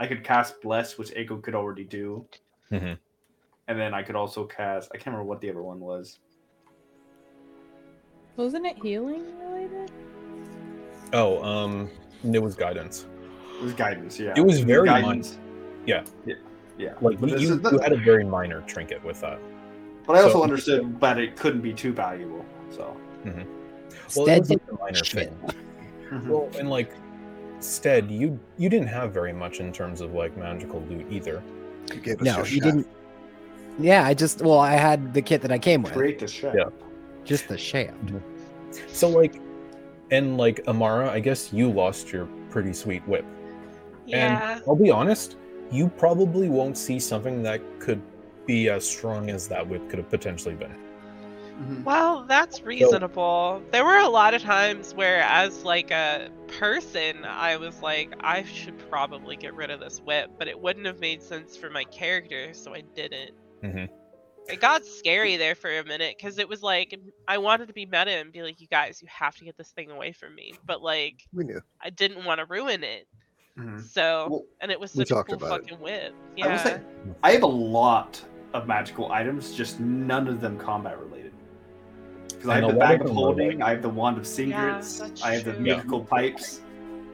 I 0.00 0.06
could 0.06 0.24
cast 0.24 0.60
bless, 0.62 0.96
which 0.96 1.12
Echo 1.14 1.36
could 1.36 1.54
already 1.54 1.84
do, 1.84 2.24
Mhm. 2.72 2.96
and 3.68 3.78
then 3.78 3.92
I 3.92 4.02
could 4.02 4.16
also 4.16 4.44
cast. 4.46 4.90
I 4.92 4.96
can't 4.96 5.08
remember 5.08 5.24
what 5.24 5.40
the 5.40 5.50
other 5.50 5.62
one 5.62 5.80
was. 5.80 6.18
Wasn't 8.36 8.64
it 8.66 8.76
healing 8.82 9.24
related? 9.40 9.90
Oh, 11.12 11.42
um 11.42 11.90
it 12.32 12.42
was 12.42 12.54
guidance. 12.54 13.06
It 13.58 13.62
was 13.64 13.72
guidance. 13.74 14.18
Yeah, 14.20 14.34
It 14.36 14.40
was 14.40 14.60
very 14.60 14.86
guidance. 14.86 15.38
Yeah. 15.86 16.04
Yeah. 16.26 16.34
Yeah. 16.78 16.94
Like 17.00 17.18
But 17.20 17.28
you, 17.30 17.34
this 17.36 17.42
you, 17.42 17.54
is 17.54 17.60
the- 17.60 17.70
you 17.72 17.78
had 17.80 17.92
a 17.92 17.96
very 17.96 18.24
minor 18.24 18.60
trinket 18.62 19.02
with 19.04 19.20
that. 19.20 19.38
But 20.06 20.16
I 20.16 20.22
also 20.22 20.34
so- 20.38 20.42
understood 20.44 21.00
that 21.00 21.18
it 21.18 21.36
couldn't 21.36 21.60
be 21.60 21.72
too 21.74 21.92
valuable. 21.92 22.44
So. 22.70 22.96
Mm-hmm. 23.24 23.40
Well, 24.16 24.28
it 24.28 24.28
Stead 24.28 24.40
was 24.40 24.50
like 24.50 24.66
did 24.66 24.74
a 24.74 24.78
minor 24.78 25.04
shit. 25.04 25.14
thing. 25.28 25.50
Mm-hmm. 26.08 26.30
Well, 26.30 26.48
and 26.58 26.70
like 26.70 26.90
Stead, 27.60 28.10
you 28.10 28.40
you 28.56 28.70
didn't 28.70 28.86
have 28.88 29.12
very 29.12 29.32
much 29.34 29.60
in 29.60 29.70
terms 29.74 30.00
of 30.00 30.14
like 30.14 30.34
magical 30.38 30.80
loot 30.88 31.04
either. 31.10 31.42
You 31.92 32.00
gave 32.00 32.20
us 32.22 32.24
No, 32.24 32.36
your 32.38 32.46
you 32.46 32.60
didn't. 32.62 32.86
Yeah, 33.78 34.06
I 34.06 34.14
just 34.14 34.40
well, 34.40 34.58
I 34.58 34.70
had 34.72 35.12
the 35.12 35.20
kit 35.20 35.42
that 35.42 35.52
I 35.52 35.58
came 35.58 35.82
with, 35.82 35.92
Create 35.92 36.18
the 36.18 36.26
ship. 36.26 36.54
Yeah. 36.56 36.70
just 37.26 37.46
the 37.48 37.58
shaft. 37.58 38.06
Mm-hmm. 38.06 38.78
So 38.90 39.10
like, 39.10 39.38
and 40.10 40.38
like 40.38 40.62
Amara, 40.66 41.10
I 41.10 41.20
guess 41.20 41.52
you 41.52 41.70
lost 41.70 42.10
your 42.10 42.26
pretty 42.48 42.72
sweet 42.72 43.06
whip. 43.06 43.26
Yeah. 44.08 44.54
And 44.56 44.62
I'll 44.66 44.76
be 44.76 44.90
honest, 44.90 45.36
you 45.70 45.88
probably 45.88 46.48
won't 46.48 46.78
see 46.78 46.98
something 46.98 47.42
that 47.42 47.60
could 47.78 48.00
be 48.46 48.68
as 48.70 48.88
strong 48.88 49.28
as 49.30 49.48
that 49.48 49.66
whip 49.68 49.88
could 49.90 49.98
have 49.98 50.08
potentially 50.08 50.54
been. 50.54 50.74
Mhm. 51.60 51.84
Well, 51.84 52.24
that's 52.24 52.62
reasonable. 52.62 53.62
There 53.72 53.84
were 53.84 53.98
a 53.98 54.08
lot 54.08 54.32
of 54.32 54.40
times 54.40 54.94
where, 54.94 55.20
as 55.22 55.64
like 55.64 55.90
a 55.90 56.30
person, 56.46 57.24
I 57.24 57.56
was 57.56 57.82
like, 57.82 58.14
I 58.20 58.44
should 58.44 58.78
probably 58.88 59.36
get 59.36 59.54
rid 59.54 59.70
of 59.70 59.80
this 59.80 60.00
whip, 60.00 60.30
but 60.38 60.48
it 60.48 60.58
wouldn't 60.58 60.86
have 60.86 61.00
made 61.00 61.22
sense 61.22 61.56
for 61.56 61.68
my 61.68 61.84
character, 61.84 62.54
so 62.54 62.74
I 62.74 62.82
didn't. 62.94 63.32
Mhm. 63.62 63.88
It 64.48 64.60
got 64.60 64.86
scary 64.86 65.36
there 65.36 65.54
for 65.54 65.76
a 65.76 65.84
minute 65.84 66.14
because 66.16 66.38
it 66.38 66.48
was 66.48 66.62
like 66.62 66.98
I 67.26 67.36
wanted 67.36 67.66
to 67.66 67.74
be 67.74 67.84
meta 67.84 68.12
and 68.12 68.32
be 68.32 68.42
like, 68.42 68.60
"You 68.60 68.66
guys, 68.68 69.02
you 69.02 69.08
have 69.10 69.36
to 69.36 69.44
get 69.44 69.58
this 69.58 69.72
thing 69.72 69.90
away 69.90 70.12
from 70.12 70.34
me," 70.34 70.54
but 70.64 70.80
like 70.80 71.26
We 71.34 71.44
knew. 71.44 71.60
I 71.82 71.90
didn't 71.90 72.24
want 72.24 72.38
to 72.38 72.46
ruin 72.46 72.82
it. 72.82 73.06
Mhm. 73.58 73.80
So, 73.82 74.28
Well, 74.30 74.44
and 74.60 74.70
it 74.70 74.78
was 74.78 74.94
we 74.94 75.04
such 75.04 75.10
a 75.10 75.24
cool 75.24 75.34
about 75.34 75.60
it. 75.60 75.62
fucking 75.70 75.80
whip. 75.80 76.14
I 76.40 76.46
will 76.46 76.52
Yeah. 76.52 76.56
say, 76.58 76.80
I 77.22 77.32
have 77.32 77.42
a 77.42 77.46
lot 77.46 78.22
of 78.54 78.66
magical 78.66 79.10
items, 79.12 79.54
just 79.54 79.80
none 79.80 80.28
of 80.28 80.40
them 80.40 80.56
combat 80.58 80.98
related. 80.98 81.32
Because 82.28 82.48
I 82.48 82.54
have 82.60 82.68
the 82.68 82.78
bag 82.78 82.96
of 82.96 83.00
of 83.02 83.06
them 83.08 83.16
are, 83.16 83.20
holding, 83.20 83.58
like- 83.58 83.66
I 83.66 83.70
have 83.72 83.82
the 83.82 83.88
wand 83.88 84.16
of 84.18 84.24
Yeah, 84.24 84.28
secrets, 84.30 84.98
that's 85.00 85.22
I 85.24 85.34
have 85.34 85.44
the 85.44 85.52
true. 85.54 85.64
Yeah. 85.64 85.76
mythical 85.76 86.04
pipes 86.04 86.60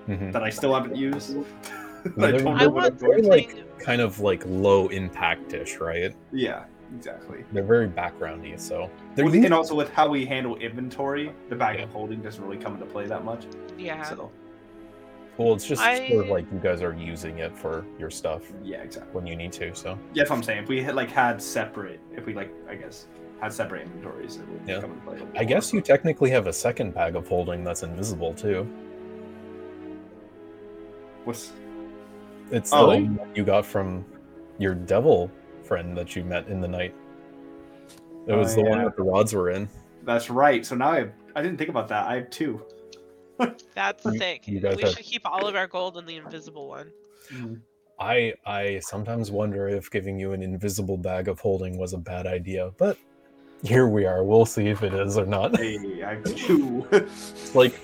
Mhm. 0.06 0.32
that 0.32 0.42
I 0.42 0.50
still 0.50 0.74
haven't 0.74 0.96
used. 0.96 1.36
I 2.04 2.08
they're- 2.16 2.38
don't 2.38 2.48
I 2.48 2.64
know 2.64 2.68
what 2.68 2.84
I'm 2.84 2.90
want 2.90 2.98
going 3.00 3.12
They're 3.12 3.22
to. 3.22 3.28
like 3.28 3.78
kind 3.78 4.02
of 4.02 4.20
like 4.20 4.42
low 4.46 4.88
impact-ish, 4.88 5.78
right? 5.78 6.14
Yeah, 6.32 6.64
exactly. 6.94 7.44
They're 7.52 7.62
very 7.62 7.88
backgroundy, 7.88 8.60
so 8.60 8.90
they're 9.14 9.26
and 9.26 9.54
also 9.54 9.74
with 9.74 9.90
how 9.92 10.08
we 10.08 10.26
handle 10.26 10.56
inventory, 10.56 11.32
the 11.48 11.56
bag 11.56 11.80
of 11.80 11.90
holding 11.90 12.20
doesn't 12.20 12.44
really 12.44 12.58
come 12.58 12.74
into 12.74 12.84
play 12.86 13.06
that 13.06 13.24
much. 13.24 13.46
Yeah. 13.78 14.02
So 14.02 14.30
well, 15.36 15.52
it's 15.54 15.66
just 15.66 15.82
sort 15.82 16.24
of 16.24 16.28
like 16.28 16.46
you 16.52 16.58
guys 16.58 16.80
are 16.82 16.92
using 16.94 17.38
it 17.38 17.56
for 17.56 17.84
your 17.98 18.10
stuff 18.10 18.42
yeah, 18.62 18.78
exactly. 18.82 19.12
when 19.12 19.26
you 19.26 19.34
need 19.36 19.52
to. 19.52 19.74
So 19.74 19.90
Yeah, 19.90 19.96
that's 20.22 20.30
what 20.30 20.36
I'm 20.36 20.42
saying. 20.42 20.62
If 20.62 20.68
we 20.68 20.82
had 20.82 20.94
like 20.94 21.10
had 21.10 21.42
separate, 21.42 22.00
if 22.16 22.24
we 22.26 22.34
like, 22.34 22.52
I 22.68 22.74
guess 22.76 23.06
had 23.40 23.52
separate 23.52 23.82
inventories, 23.82 24.36
it 24.36 24.48
would 24.48 24.60
Yeah. 24.66 24.80
come 24.80 24.92
into 24.92 25.04
play. 25.24 25.40
I 25.40 25.44
guess 25.44 25.72
you 25.72 25.80
technically 25.80 26.30
have 26.30 26.46
a 26.46 26.52
second 26.52 26.94
bag 26.94 27.16
of 27.16 27.26
holding 27.26 27.64
that's 27.64 27.82
invisible 27.82 28.32
too. 28.34 28.66
What's 31.24 31.52
It's 32.50 32.72
Oh. 32.72 32.82
the 32.82 32.86
one 32.86 33.16
that 33.16 33.36
you 33.36 33.42
got 33.44 33.64
from 33.64 34.04
your 34.58 34.74
devil 34.74 35.30
friend 35.62 35.96
that 35.96 36.14
you 36.14 36.22
met 36.24 36.46
in 36.48 36.60
the 36.60 36.68
night. 36.68 36.94
It 38.26 38.32
Oh, 38.32 38.38
was 38.38 38.54
the 38.54 38.62
one 38.62 38.84
that 38.84 38.96
the 38.96 39.02
rods 39.02 39.34
were 39.34 39.50
in. 39.50 39.68
that's 40.04 40.28
right. 40.30 40.64
So 40.64 40.76
now 40.76 40.90
I 40.90 40.98
have, 40.98 41.12
I 41.34 41.42
didn't 41.42 41.56
think 41.56 41.70
about 41.70 41.88
that. 41.88 42.06
I 42.06 42.16
have 42.16 42.30
two. 42.30 42.60
That's 43.74 44.04
You- 44.04 44.18
sick. 44.18 44.46
you 44.48 44.60
guys 44.60 44.76
we 44.76 44.82
have- 44.82 44.92
should 44.92 45.04
keep 45.04 45.22
all 45.24 45.46
of 45.46 45.54
our 45.56 45.66
gold 45.66 45.96
in 45.96 46.06
the 46.06 46.16
invisible 46.16 46.68
one. 46.68 46.90
I 47.98 48.34
I 48.44 48.80
sometimes 48.80 49.30
wonder 49.30 49.68
if 49.68 49.90
giving 49.90 50.18
you 50.18 50.32
an 50.32 50.42
invisible 50.42 50.96
bag 50.96 51.28
of 51.28 51.38
holding 51.40 51.78
was 51.78 51.92
a 51.92 51.98
bad 51.98 52.26
idea, 52.26 52.70
but 52.76 52.98
here 53.62 53.86
we 53.88 54.04
are. 54.04 54.24
We'll 54.24 54.46
see 54.46 54.66
if 54.66 54.82
it 54.82 54.92
is 54.94 55.16
or 55.16 55.24
not. 55.26 55.56
Hey, 55.56 56.02
I 56.02 56.14
have 56.16 56.24
two. 56.36 56.86
like, 57.54 57.78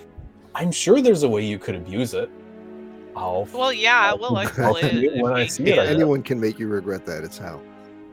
I'm 0.55 0.73
sure 0.73 1.01
there's 1.01 1.23
a 1.23 1.29
way 1.29 1.45
you 1.45 1.59
could 1.59 1.75
abuse 1.77 2.13
it. 2.15 2.29
I'll. 3.17 3.47
Well, 3.53 3.73
yeah, 3.73 4.11
I'll- 4.11 4.19
we'll 4.19 4.37
I'll 4.37 4.47
exploit 4.47 4.85
it. 4.85 5.05
it 5.05 5.23
when 5.23 5.33
I 5.33 5.47
see 5.47 5.65
it, 5.65 5.73
I 5.73 5.77
can. 5.77 5.85
guess. 5.87 5.95
Anyone 5.95 6.23
can 6.23 6.41
make 6.41 6.59
you 6.59 6.69
regret 6.69 7.07
that. 7.07 7.23
It's 7.25 7.39
how. 7.39 7.61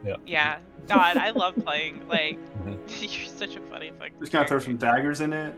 Yeah. 0.05 0.15
Yeah. 0.25 0.59
God, 0.87 1.17
I 1.17 1.31
love 1.31 1.55
playing. 1.65 2.07
Like, 2.07 2.37
Mhm. 2.63 2.77
you're 3.01 3.27
such 3.27 3.55
a 3.57 3.59
funny 3.61 3.91
fucking. 3.99 4.13
Just 4.21 4.31
gonna 4.31 4.47
throw 4.47 4.59
some 4.59 4.77
daggers 4.77 5.19
in 5.21 5.33
it. 5.33 5.53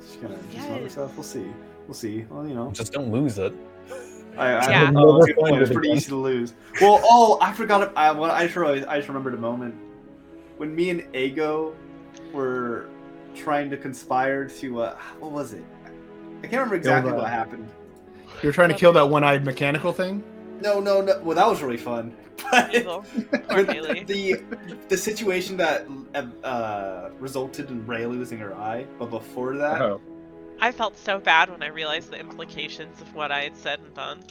Just 0.00 0.22
gonna 0.22 0.36
do 0.36 0.58
some 0.58 0.72
other 0.72 1.12
We'll 1.14 1.22
see. 1.22 1.46
We'll 1.86 1.94
see. 1.94 2.26
Well, 2.30 2.46
you 2.46 2.54
know, 2.54 2.70
Just 2.72 2.92
don't 2.92 3.10
lose 3.10 3.38
it. 3.38 3.52
I, 4.36 4.52
I 4.54 4.70
Yeah. 4.70 4.92
oh, 4.94 5.18
that's 5.18 5.26
a 5.26 5.26
Never 5.26 5.26
good 5.26 5.36
point. 5.36 5.62
It's 5.62 5.72
pretty 5.72 5.90
easy 5.90 6.08
to 6.10 6.16
lose. 6.16 6.54
Well, 6.80 7.00
oh, 7.04 7.38
I 7.40 7.52
forgot. 7.52 7.92
I, 7.96 8.12
well, 8.12 8.30
I 8.30 8.44
just 8.44 8.56
realized, 8.56 8.86
I 8.86 8.96
just 8.96 9.08
remembered 9.08 9.34
a 9.34 9.38
moment 9.38 9.74
when 10.56 10.74
me 10.74 10.90
and 10.90 11.04
Ego 11.14 11.74
were 12.32 12.88
trying 13.34 13.70
to 13.70 13.76
conspire 13.76 14.46
to. 14.48 14.82
Uh, 14.82 14.96
what 15.18 15.32
was 15.32 15.52
it? 15.52 15.64
I 15.84 16.42
can't 16.42 16.52
remember 16.52 16.76
exactly 16.76 17.12
what 17.12 17.28
happened. 17.28 17.68
You're 18.42 18.52
trying 18.52 18.70
to 18.70 18.74
kill 18.74 18.92
that 18.94 19.08
one-eyed 19.08 19.44
mechanical 19.44 19.92
thing. 19.92 20.22
No, 20.60 20.80
no, 20.80 21.00
no. 21.00 21.20
Well, 21.22 21.36
that 21.36 21.46
was 21.46 21.62
really 21.62 21.76
fun. 21.76 22.14
But 22.50 22.74
Eagle. 22.74 23.04
Poor 23.48 23.56
when 23.56 23.66
Haley. 23.66 24.04
the 24.04 24.42
the 24.88 24.96
situation 24.96 25.56
that 25.58 25.86
uh, 26.44 27.10
resulted 27.18 27.70
in 27.70 27.86
Ray 27.86 28.06
losing 28.06 28.38
her 28.38 28.54
eye, 28.56 28.86
but 28.98 29.10
before 29.10 29.56
that, 29.56 29.80
Oh. 29.80 30.00
I 30.62 30.72
felt 30.72 30.96
so 30.98 31.18
bad 31.18 31.48
when 31.50 31.62
I 31.62 31.68
realized 31.68 32.10
the 32.10 32.18
implications 32.20 33.00
of 33.00 33.14
what 33.14 33.32
I 33.32 33.42
had 33.42 33.56
said 33.56 33.80
and 33.80 33.94
done. 33.94 34.22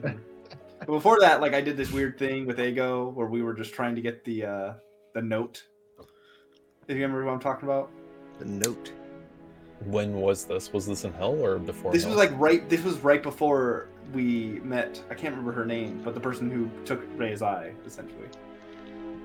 But 0.00 0.86
before 0.86 1.18
that, 1.20 1.40
like 1.40 1.54
I 1.54 1.60
did 1.60 1.76
this 1.76 1.90
weird 1.92 2.18
thing 2.18 2.46
with 2.46 2.60
Ego 2.60 3.10
where 3.10 3.26
we 3.26 3.42
were 3.42 3.54
just 3.54 3.72
trying 3.74 3.94
to 3.96 4.00
get 4.00 4.24
the 4.24 4.44
uh 4.44 4.72
the 5.14 5.22
note. 5.22 5.62
Do 5.98 6.94
you 6.94 7.02
remember 7.02 7.24
what 7.24 7.32
I'm 7.32 7.40
talking 7.40 7.68
about? 7.68 7.90
The 8.38 8.44
note. 8.46 8.92
When 9.84 10.14
was 10.14 10.44
this? 10.44 10.72
Was 10.72 10.86
this 10.86 11.04
in 11.04 11.12
hell 11.12 11.34
or 11.44 11.58
before? 11.58 11.92
This 11.92 12.02
hell? 12.02 12.10
was 12.12 12.18
like 12.18 12.36
right 12.38 12.68
this 12.68 12.82
was 12.82 12.96
right 12.98 13.22
before 13.22 13.88
we 14.12 14.60
met 14.64 15.02
I 15.10 15.14
can't 15.14 15.30
remember 15.34 15.52
her 15.52 15.66
name, 15.66 16.00
but 16.04 16.14
the 16.14 16.20
person 16.20 16.50
who 16.50 16.70
took 16.84 17.02
Ray's 17.16 17.42
eye, 17.42 17.72
essentially. 17.86 18.28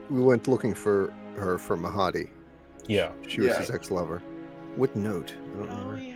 We 0.09 0.21
went 0.21 0.47
looking 0.47 0.73
for 0.73 1.13
her 1.37 1.57
for 1.57 1.77
Mahadi. 1.77 2.29
yeah. 2.87 3.11
She 3.27 3.41
was 3.41 3.49
Yeah. 3.49 3.59
his 3.59 3.71
ex-lover. 3.71 4.21
What 4.75 4.95
note? 4.95 5.33
I 5.33 5.57
don't 5.59 5.69
Oh 5.69 5.75
remember. 5.89 6.01
yeah. 6.01 6.13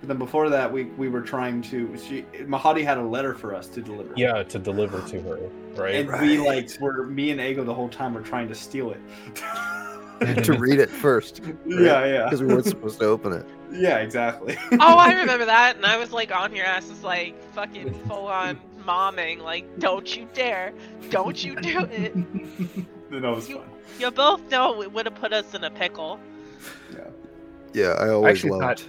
But 0.00 0.08
then 0.08 0.18
before 0.18 0.48
that 0.50 0.70
we 0.72 0.84
we 0.84 1.08
were 1.08 1.22
trying 1.22 1.62
to 1.62 1.96
she 1.96 2.22
Mahadi 2.44 2.84
had 2.84 2.98
a 2.98 3.02
letter 3.02 3.34
for 3.34 3.54
us 3.54 3.68
to 3.68 3.80
deliver. 3.80 4.12
Yeah, 4.16 4.42
to 4.42 4.58
deliver 4.58 5.00
to 5.08 5.22
her, 5.22 5.38
right? 5.76 5.94
And 5.94 6.20
we 6.20 6.38
like 6.38 6.68
were 6.80 7.06
me 7.06 7.30
and 7.30 7.40
Ego 7.40 7.62
the 7.64 7.72
whole 7.74 7.88
time 7.88 8.12
were 8.14 8.20
trying 8.20 8.48
to 8.48 8.54
steal 8.54 8.90
it. 8.90 9.00
to 10.44 10.52
read 10.58 10.78
it 10.80 10.90
first 10.90 11.40
yeah, 11.66 12.04
yeah. 12.06 12.24
because 12.24 12.40
we 12.42 12.46
weren't 12.48 12.66
supposed 12.66 12.98
to 13.00 13.06
open 13.06 13.32
it. 13.32 13.46
Yeah, 13.72 14.00
exactly. 14.00 14.54
Oh, 14.72 14.98
I 14.98 15.14
remember 15.14 15.46
that, 15.46 15.76
and 15.76 15.86
I 15.86 15.96
was 15.96 16.12
like 16.12 16.30
on 16.30 16.54
your 16.54 16.66
asses, 16.66 17.02
like 17.02 17.42
fucking 17.54 17.94
full 18.06 18.26
on 18.26 18.60
momming, 18.84 19.38
like, 19.40 19.64
don't 19.78 20.14
you 20.14 20.28
dare, 20.34 20.74
don't 21.08 21.42
you 21.42 21.56
do 21.58 21.80
it. 21.90 22.12
that 23.10 23.22
was 23.22 23.48
You- 23.48 23.56
fun. 23.60 23.68
You 23.98 24.10
both 24.10 24.50
know 24.50 24.82
it 24.82 24.92
would 24.92 25.06
have 25.06 25.14
put 25.14 25.32
us 25.32 25.54
in 25.54 25.64
a 25.64 25.70
pickle. 25.70 26.20
Yeah, 27.72 27.94
I 27.98 28.04
I 28.04 28.08
always 28.10 28.36
actually 28.36 28.50
loved. 28.50 28.80
thought 28.80 28.88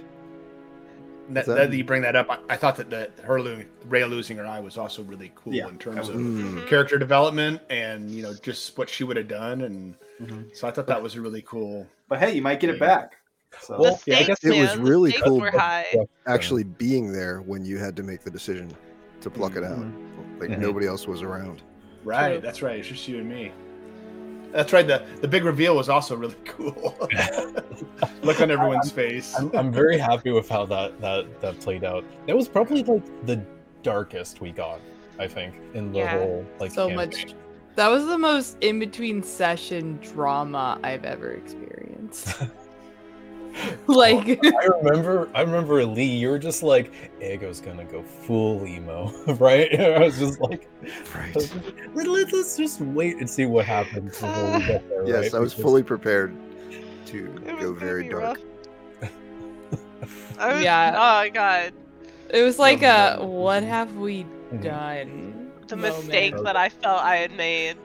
that, 1.30 1.46
that- 1.46 1.70
that 1.70 1.72
you 1.76 1.84
bring 1.84 2.02
that 2.02 2.14
up. 2.16 2.28
I, 2.28 2.38
I 2.52 2.56
thought 2.58 2.76
that, 2.76 2.90
that 2.90 3.12
her 3.22 3.40
lo- 3.40 3.62
Ray 3.86 4.04
losing 4.04 4.36
her 4.36 4.46
eye 4.46 4.60
was 4.60 4.76
also 4.76 5.02
really 5.04 5.32
cool 5.34 5.54
Yeah, 5.54 5.68
in 5.68 5.78
terms 5.78 6.08
that 6.08 6.12
of 6.14 6.16
was- 6.20 6.26
Mm. 6.26 6.66
character 6.68 6.98
development 6.98 7.62
and 7.70 8.10
you 8.10 8.22
know 8.22 8.34
just 8.42 8.76
what 8.76 8.90
she 8.90 9.02
would 9.04 9.16
have 9.16 9.28
done, 9.28 9.62
and 9.62 9.94
Mhm. 10.22 10.54
so 10.56 10.68
I 10.68 10.70
thought 10.70 10.86
that 10.86 11.02
was 11.02 11.18
really 11.18 11.42
cool. 11.42 11.86
But 12.08 12.18
hey, 12.20 12.32
you 12.34 12.42
might 12.42 12.60
get 12.60 12.70
it 12.70 12.78
back. 12.78 13.16
So 13.60 13.78
Well, 13.78 14.00
the 14.04 14.12
yeah, 14.12 14.18
I 14.18 14.22
guess 14.24 14.42
it 14.44 14.50
was 14.50 14.74
man, 14.76 14.84
the 14.84 14.90
really 14.90 15.12
cool, 15.12 15.40
Were 15.40 15.50
but- 15.52 15.86
actually 16.26 16.64
being 16.64 17.12
there 17.12 17.40
when 17.40 17.64
you 17.64 17.78
had 17.78 17.94
to 17.96 18.02
make 18.02 18.22
the 18.22 18.30
decision 18.30 18.70
to 19.20 19.30
pluck 19.30 19.56
it 19.56 19.64
out. 19.64 19.78
Like 20.40 20.50
Mhm. 20.50 20.58
nobody 20.58 20.86
else 20.86 21.06
was 21.06 21.22
around. 21.22 21.62
Right, 22.04 22.32
True. 22.34 22.40
that's 22.40 22.62
right. 22.62 22.78
It's 22.80 22.88
just 22.88 23.06
you 23.08 23.18
and 23.18 23.28
me. 23.28 23.52
That's 24.52 24.72
right. 24.72 24.86
The 24.86 25.04
the 25.20 25.26
big 25.28 25.44
reveal 25.44 25.74
was 25.76 25.88
also 25.88 26.14
really 26.16 26.34
cool. 26.44 26.96
Look 28.22 28.40
on 28.40 28.50
everyone's 28.50 28.90
face. 28.92 29.34
I'm, 29.38 29.50
I'm 29.54 29.72
very 29.72 29.98
happy 29.98 30.30
with 30.30 30.48
how 30.48 30.64
that 30.66 31.00
that 31.00 31.40
that 31.40 31.60
played 31.60 31.84
out. 31.84 32.04
That 32.26 32.36
was 32.36 32.48
probably 32.48 32.82
like 32.82 33.26
the 33.26 33.40
darkest 33.82 34.40
we 34.40 34.50
got, 34.52 34.80
I 35.18 35.26
think, 35.26 35.54
in 35.74 35.92
the 35.92 35.98
Yeah. 35.98 36.18
whole 36.18 36.44
like 36.60 36.70
so 36.72 36.88
campaign. 36.88 36.96
much. 36.96 37.34
That 37.76 37.88
was 37.88 38.06
the 38.06 38.18
most 38.18 38.56
in 38.60 38.78
between 38.78 39.22
session 39.22 39.98
drama 40.02 40.78
I've 40.82 41.04
ever 41.04 41.32
experienced. 41.32 42.34
like, 43.86 44.40
I 44.44 44.64
remember, 44.66 45.28
I 45.34 45.42
remember 45.42 45.84
Lee. 45.84 46.04
You 46.04 46.30
were 46.30 46.40
just 46.40 46.62
like, 46.64 46.92
"Ego's 47.22 47.60
gonna 47.60 47.84
go 47.84 48.02
full 48.02 48.66
emo," 48.66 49.12
right? 49.38 49.72
I 49.80 50.00
was 50.00 50.18
just 50.18 50.40
like, 50.40 50.68
Right. 51.14 51.34
Let, 51.94 52.06
let, 52.08 52.32
us 52.34 52.56
just 52.56 52.80
wait 52.80 53.16
and 53.18 53.30
see 53.30 53.46
what 53.46 53.64
happens 53.64 54.10
before 54.20 54.58
we 54.58 54.66
get 54.66 54.88
there. 54.88 55.06
Yes, 55.06 55.24
right? 55.32 55.34
I 55.34 55.38
was 55.38 55.52
Because- 55.54 55.62
fully 55.62 55.82
prepared 55.84 56.34
to 57.06 57.42
It 57.46 57.60
go 57.60 57.72
very 57.72 58.08
dark. 58.08 58.38
rough. 59.00 59.10
I 60.38 60.54
was, 60.54 60.64
Yeah. 60.64 60.90
Oh 60.96 61.20
my 61.22 61.28
god. 61.28 61.72
it 62.30 62.42
was 62.42 62.58
like 62.58 62.82
Um, 62.82 63.20
a 63.20 63.24
what 63.24 63.62
have 63.62 63.94
we 63.94 64.26
Mhm. 64.52 64.62
done? 64.62 65.33
The 65.68 65.76
moment. 65.76 65.96
mistake 66.06 66.34
that 66.44 66.56
I 66.56 66.68
felt 66.68 67.02
I 67.02 67.16
had 67.16 67.32
made. 67.32 67.76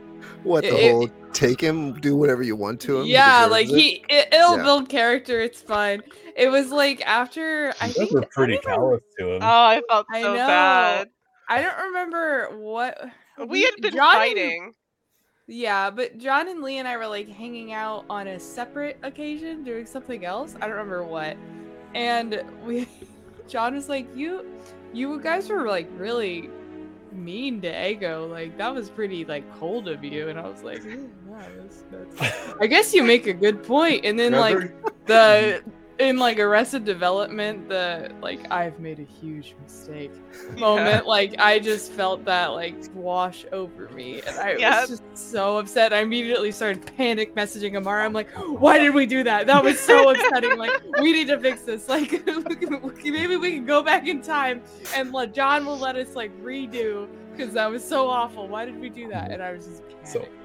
What 0.43 0.63
the 0.63 0.75
It- 0.75 0.91
whole 0.91 1.09
take 1.33 1.61
him, 1.61 1.93
do 1.99 2.15
whatever 2.15 2.43
you 2.43 2.55
want 2.55 2.79
to 2.81 3.01
him? 3.01 3.05
Yeah, 3.07 3.43
deserves 3.47 3.51
like 3.51 3.69
it? 3.69 3.75
he 3.79 4.05
it, 4.09 4.33
it'll 4.33 4.57
Yeah. 4.57 4.63
build 4.63 4.89
character. 4.89 5.39
It's 5.41 5.61
fine. 5.61 6.01
It 6.35 6.49
was 6.49 6.71
like 6.71 7.01
after 7.05 7.73
I 7.81 7.87
You 7.87 7.93
think 7.93 8.09
guys 8.11 8.13
were 8.21 8.27
pretty 8.31 8.57
callous 8.59 9.01
to 9.19 9.35
him. 9.35 9.41
Oh, 9.41 9.47
I 9.47 9.81
felt 9.89 10.07
I 10.11 10.21
so 10.21 10.33
know. 10.33 10.47
bad. 10.47 11.09
I 11.49 11.61
don't 11.61 11.77
remember 11.87 12.49
what 12.57 12.97
We 13.47 13.63
had 13.63 13.75
been 13.81 13.93
John 13.95 14.09
and- 14.15 14.19
fighting. 14.21 14.73
Yeah, 15.47 15.89
but 15.89 16.17
John 16.19 16.47
and 16.47 16.61
Lee 16.61 16.77
and 16.77 16.87
I 16.87 16.95
were 16.97 17.07
like 17.07 17.27
hanging 17.29 17.71
out 17.73 18.05
on 18.09 18.27
a 18.27 18.39
separate 18.39 18.97
occasion 19.03 19.63
doing 19.63 19.85
something 19.85 20.23
else. 20.25 20.55
I 20.57 20.67
don't 20.67 20.71
remember 20.71 21.03
what. 21.03 21.37
And 21.95 22.43
we 22.65 22.87
John 23.47 23.73
was 23.73 23.89
like, 23.89 24.05
"You 24.15 24.45
you 24.93 25.19
guys 25.21 25.49
were 25.49 25.67
like 25.67 25.87
really 25.97 26.49
mean 27.13 27.61
to 27.61 27.89
Ego. 27.89 28.27
Like 28.27 28.57
that 28.57 28.73
was 28.73 28.89
pretty 28.89 29.25
like 29.25 29.43
cold 29.59 29.87
of 29.87 30.03
you." 30.03 30.29
And 30.29 30.39
I 30.39 30.47
was 30.47 30.63
like, 30.63 30.83
yeah, 30.83 30.97
that's, 31.57 31.83
that's... 31.91 32.53
I 32.61 32.67
guess 32.67 32.93
you 32.93 33.03
make 33.03 33.27
a 33.27 33.33
good 33.33 33.63
point." 33.63 34.05
And 34.05 34.17
then 34.17 34.33
like 34.33 34.73
the 35.05 35.63
in 35.99 36.17
like 36.17 36.39
Arrested 36.39 36.85
Development, 36.85 37.67
the 37.67 38.11
like 38.21 38.49
I've 38.51 38.79
made 38.79 38.99
a 38.99 39.03
huge 39.03 39.53
mistake 39.61 40.11
moment, 40.57 41.05
like 41.05 41.35
I 41.39 41.59
just 41.59 41.91
felt 41.91 42.23
that 42.25 42.47
like 42.53 42.75
wash 42.93 43.45
over 43.51 43.89
me, 43.89 44.21
and 44.21 44.37
I 44.39 44.55
Yep. 44.55 44.89
was 44.89 44.99
just 45.01 45.31
so 45.31 45.57
upset. 45.57 45.91
I 45.91 45.99
immediately 45.99 46.51
started 46.51 46.85
panic 46.95 47.35
messaging 47.35 47.75
Amara. 47.75 48.05
I'm 48.05 48.13
like, 48.13 48.29
why 48.31 48.79
did 48.79 48.93
we 48.93 49.05
do 49.05 49.23
that? 49.23 49.45
That 49.47 49.63
was 49.63 49.79
so 49.79 50.09
upsetting. 50.11 50.57
Like 50.57 50.71
we 50.99 51.11
need 51.11 51.27
to 51.27 51.37
fix 51.39 51.61
this. 51.63 51.89
Like 51.89 52.11
we 52.11 52.19
can- 52.55 52.81
we 52.81 52.91
can- 52.91 53.13
maybe 53.13 53.35
we 53.35 53.51
can 53.55 53.65
go 53.65 53.83
back 53.83 54.07
in 54.07 54.21
time 54.21 54.61
and 54.95 55.11
let 55.13 55.33
John 55.33 55.65
will 55.65 55.77
let 55.77 55.95
us 55.97 56.15
like 56.15 56.31
redo 56.41 57.07
because 57.35 57.53
that 57.53 57.69
was 57.69 57.87
so 57.87 58.07
awful. 58.09 58.47
Why 58.47 58.65
did 58.65 58.79
we 58.79 58.89
do 58.89 59.09
that? 59.09 59.31
And 59.31 59.41
I 59.43 59.51
was 59.51 59.65
just 59.65 59.83
So, 60.03 60.19
panicked. 60.19 60.38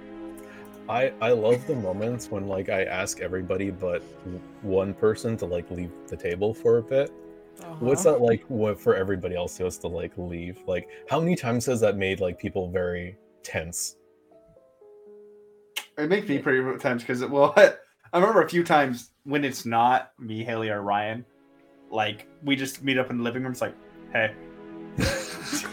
I 0.88 1.12
I 1.20 1.30
love 1.32 1.66
the 1.66 1.74
moments 1.74 2.30
when 2.30 2.46
like 2.46 2.68
I 2.68 2.84
ask 2.84 3.20
everybody 3.20 3.70
but 3.70 4.02
one 4.62 4.92
person 4.94 5.36
to 5.38 5.46
like 5.46 5.70
leave 5.70 5.90
the 6.08 6.16
table 6.16 6.52
for 6.52 6.78
a 6.78 6.82
bit. 6.82 7.10
What's 7.78 8.04
Uh-huh. 8.04 8.18
that 8.18 8.22
like 8.22 8.42
what 8.48 8.80
for 8.80 8.94
everybody 8.94 9.34
else 9.36 9.56
who 9.56 9.64
has 9.64 9.78
to 9.78 9.88
like 9.88 10.12
leave? 10.18 10.58
Like 10.66 10.88
how 11.08 11.20
many 11.20 11.36
times 11.36 11.66
has 11.66 11.80
that 11.80 11.96
made 11.96 12.20
like 12.20 12.38
people 12.38 12.70
very 12.70 13.16
tense? 13.42 13.96
It 15.96 16.08
makes 16.08 16.28
me 16.28 16.38
pretty 16.38 16.78
tense 16.78 17.02
because 17.02 17.24
well, 17.24 17.54
I 17.56 17.74
remember 18.18 18.42
a 18.42 18.48
few 18.48 18.62
times 18.64 19.10
when 19.24 19.44
it's 19.44 19.64
not 19.64 20.12
me, 20.18 20.44
Haley, 20.44 20.68
or 20.68 20.82
Ryan. 20.82 21.24
Like 21.90 22.28
we 22.42 22.56
just 22.56 22.82
meet 22.82 22.98
up 22.98 23.10
in 23.10 23.18
the 23.18 23.22
living 23.22 23.42
room. 23.42 23.52
It's 23.52 23.60
like, 23.60 23.74
hey. 24.12 24.34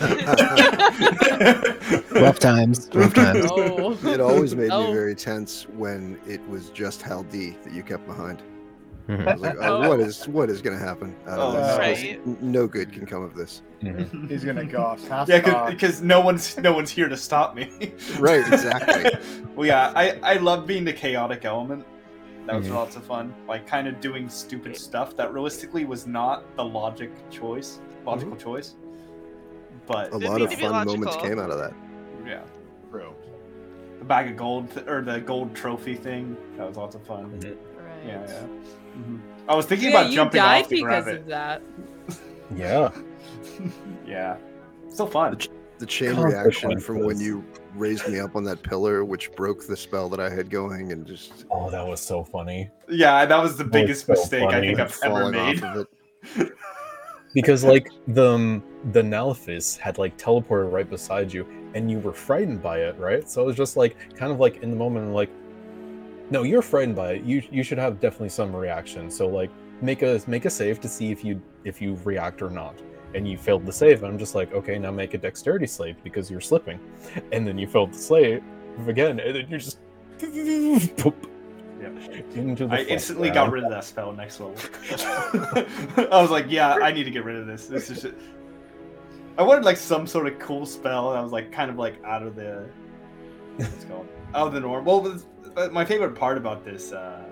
Rough 2.11 2.39
times. 2.39 2.89
Rough 2.93 3.13
times. 3.13 3.45
Oh. 3.51 3.97
It 4.03 4.19
always 4.21 4.55
made 4.55 4.71
Oh. 4.71 4.87
me 4.87 4.93
very 4.93 5.15
tense 5.15 5.67
when 5.69 6.19
it 6.27 6.45
was 6.47 6.69
just 6.69 7.01
Hal 7.01 7.23
D 7.23 7.57
that 7.63 7.73
you 7.73 7.83
kept 7.83 8.05
behind. 8.07 8.41
Mhm. 9.07 9.27
I 9.27 9.33
was 9.33 9.41
like, 9.41 9.55
oh, 9.59 9.83
Oh. 9.83 9.89
what 9.89 9.99
is 9.99 10.27
what 10.27 10.49
is 10.49 10.61
going 10.61 10.77
to 10.77 10.83
happen? 10.83 11.15
out 11.27 11.39
of 11.39 11.55
Oh, 11.55 11.57
this? 11.57 11.77
Right. 11.77 12.41
No 12.41 12.67
good 12.67 12.91
can 12.93 13.05
come 13.05 13.23
of 13.23 13.35
this. 13.35 13.61
Mhm. 13.81 14.29
He's 14.29 14.43
gonna 14.43 14.65
go 14.65 14.81
off. 14.81 15.05
half 15.07 15.27
yeah, 15.27 15.69
because 15.69 16.01
no 16.01 16.21
one's 16.21 16.57
no 16.57 16.73
one's 16.73 16.89
here 16.91 17.09
to 17.09 17.17
stop 17.17 17.55
me. 17.55 17.93
Right, 18.19 18.45
exactly. 18.47 19.11
well, 19.55 19.67
yeah, 19.67 19.91
I 19.95 20.17
I 20.23 20.33
love 20.35 20.65
being 20.67 20.85
the 20.85 20.93
chaotic 20.93 21.45
element. 21.45 21.85
That 22.47 22.55
was 22.55 22.67
Mhm. 22.67 22.75
lots 22.75 22.95
of 22.95 23.03
fun. 23.03 23.33
Like 23.47 23.67
kind 23.67 23.87
of 23.87 23.99
doing 23.99 24.29
stupid 24.29 24.75
stuff 24.77 25.15
that 25.17 25.33
realistically 25.33 25.85
was 25.85 26.05
not 26.07 26.43
the 26.55 26.63
logic 26.63 27.11
choice, 27.31 27.79
logical 28.05 28.35
choice. 28.35 28.75
But 29.91 30.13
A 30.13 30.17
lot 30.17 30.41
of 30.41 30.53
fun 30.53 30.85
moments 30.85 31.15
came 31.17 31.37
out 31.39 31.51
of 31.51 31.57
that. 31.59 31.73
yeah, 32.25 32.41
True. 32.89 33.13
the 33.99 34.05
bag 34.05 34.29
of 34.31 34.37
gold 34.37 34.71
th- 34.73 34.87
or 34.87 35.01
the 35.01 35.19
gold 35.19 35.53
trophy 35.55 35.95
thing 35.95 36.37
that 36.57 36.67
was 36.67 36.77
lots 36.77 36.95
of 36.95 37.03
fun. 37.05 37.25
Mhm. 37.39 37.43
Right. 37.77 38.05
Yeah, 38.07 38.21
yeah. 38.27 38.43
Mhm. 38.97 39.19
I 39.49 39.55
was 39.55 39.65
thinking 39.65 39.89
Yeah, 39.91 39.99
about 39.99 40.09
you 40.11 40.15
jumping 40.15 40.41
died 40.41 40.63
off 40.63 40.69
to 40.69 40.81
grab 40.81 41.05
because 41.05 41.13
it. 41.15 41.19
of 41.21 41.25
that. 41.27 41.61
Yeah. 42.55 42.89
Yeah, 44.05 44.37
so 44.89 45.05
fun. 45.05 45.37
The 45.79 45.85
chain 45.85 46.15
Consequences. 46.15 46.63
reaction 46.63 46.79
from 46.79 46.99
when 47.05 47.19
you 47.19 47.43
raised 47.75 48.07
me 48.09 48.19
up 48.19 48.35
on 48.35 48.43
that 48.43 48.61
pillar, 48.61 49.03
which 49.05 49.31
broke 49.33 49.65
the 49.65 49.75
spell 49.77 50.09
that 50.09 50.19
I 50.19 50.29
had 50.29 50.49
going, 50.49 50.91
and 50.91 51.05
just 51.07 51.45
Oh, 51.49 51.69
that 51.69 51.85
was 51.87 51.99
so 52.01 52.23
funny. 52.23 52.69
Yeah, 52.89 53.25
that 53.25 53.41
was 53.41 53.55
the 53.57 53.63
was 53.63 53.71
biggest 53.71 54.05
so 54.05 54.13
mistake 54.13 54.49
I 54.49 54.59
think 54.59 54.79
I've 54.79 54.99
ever 55.03 55.13
falling 55.15 55.31
made. 55.31 55.61
Because 57.33 57.63
like 57.63 57.89
the 58.07 58.31
um, 58.31 58.63
the 58.91 59.01
Nalphis 59.01 59.77
had 59.77 59.97
like 59.97 60.17
teleported 60.17 60.71
right 60.71 60.89
beside 60.89 61.31
you, 61.31 61.45
and 61.73 61.89
you 61.89 61.99
were 61.99 62.13
frightened 62.13 62.61
by 62.61 62.79
it, 62.79 62.97
right? 62.97 63.29
So 63.29 63.41
it 63.41 63.45
was 63.45 63.55
just 63.55 63.77
like 63.77 63.95
kind 64.15 64.31
of 64.31 64.39
like 64.39 64.57
in 64.57 64.69
the 64.69 64.75
moment, 64.75 65.13
like, 65.13 65.29
no, 66.29 66.43
you're 66.43 66.61
frightened 66.61 66.95
by 66.95 67.13
it. 67.13 67.23
You 67.23 67.41
you 67.51 67.63
should 67.63 67.77
have 67.77 67.99
definitely 67.99 68.29
some 68.29 68.55
reaction. 68.55 69.09
So 69.09 69.27
like 69.27 69.49
make 69.81 70.01
a 70.01 70.21
make 70.27 70.45
a 70.45 70.49
save 70.49 70.81
to 70.81 70.89
see 70.89 71.11
if 71.11 71.23
you 71.23 71.41
if 71.63 71.81
you 71.81 71.97
react 72.03 72.41
or 72.41 72.49
not. 72.49 72.75
And 73.13 73.27
you 73.27 73.37
failed 73.37 73.65
the 73.65 73.73
save. 73.73 74.03
I'm 74.03 74.17
just 74.17 74.35
like, 74.35 74.53
okay, 74.53 74.79
now 74.79 74.89
make 74.89 75.13
a 75.13 75.17
dexterity 75.17 75.67
save 75.67 76.01
because 76.01 76.31
you're 76.31 76.41
slipping, 76.41 76.79
and 77.33 77.45
then 77.45 77.57
you 77.57 77.67
failed 77.67 77.93
the 77.93 77.97
save 77.97 78.41
again, 78.87 79.19
and 79.19 79.35
then 79.35 79.49
you're 79.49 79.59
just 79.59 79.79
Yeah. 81.81 81.89
into 82.35 82.67
the. 82.67 82.75
I 82.75 82.79
instantly 82.83 83.29
got 83.31 83.51
rid 83.51 83.63
of 83.63 83.71
that 83.71 83.83
spell 83.83 84.11
next 84.13 84.39
level. 84.39 84.55
I 86.11 86.21
was 86.21 86.29
like, 86.29 86.45
yeah, 86.49 86.75
I 86.75 86.91
need 86.91 87.05
to 87.05 87.11
get 87.11 87.25
rid 87.25 87.37
of 87.37 87.47
this. 87.47 87.67
This 87.67 87.89
is. 87.89 88.05
I 89.37 89.43
wanted 89.43 89.63
like 89.65 89.77
some 89.77 90.05
sort 90.05 90.27
of 90.27 90.37
cool 90.39 90.65
spell. 90.65 91.09
I 91.09 91.21
was 91.21 91.31
like 91.31 91.51
kind 91.51 91.71
of 91.71 91.77
like 91.77 92.03
out 92.03 92.21
of 92.23 92.35
the. 92.35 92.69
What's 93.55 93.83
it 93.83 93.89
called? 93.89 94.07
Out 94.35 94.47
of 94.47 94.53
the 94.53 94.59
norm. 94.59 94.85
Well, 94.85 95.19
but 95.55 95.73
my 95.73 95.83
favorite 95.83 96.15
part 96.15 96.37
about 96.37 96.63
this 96.63 96.91
uh, 96.91 97.23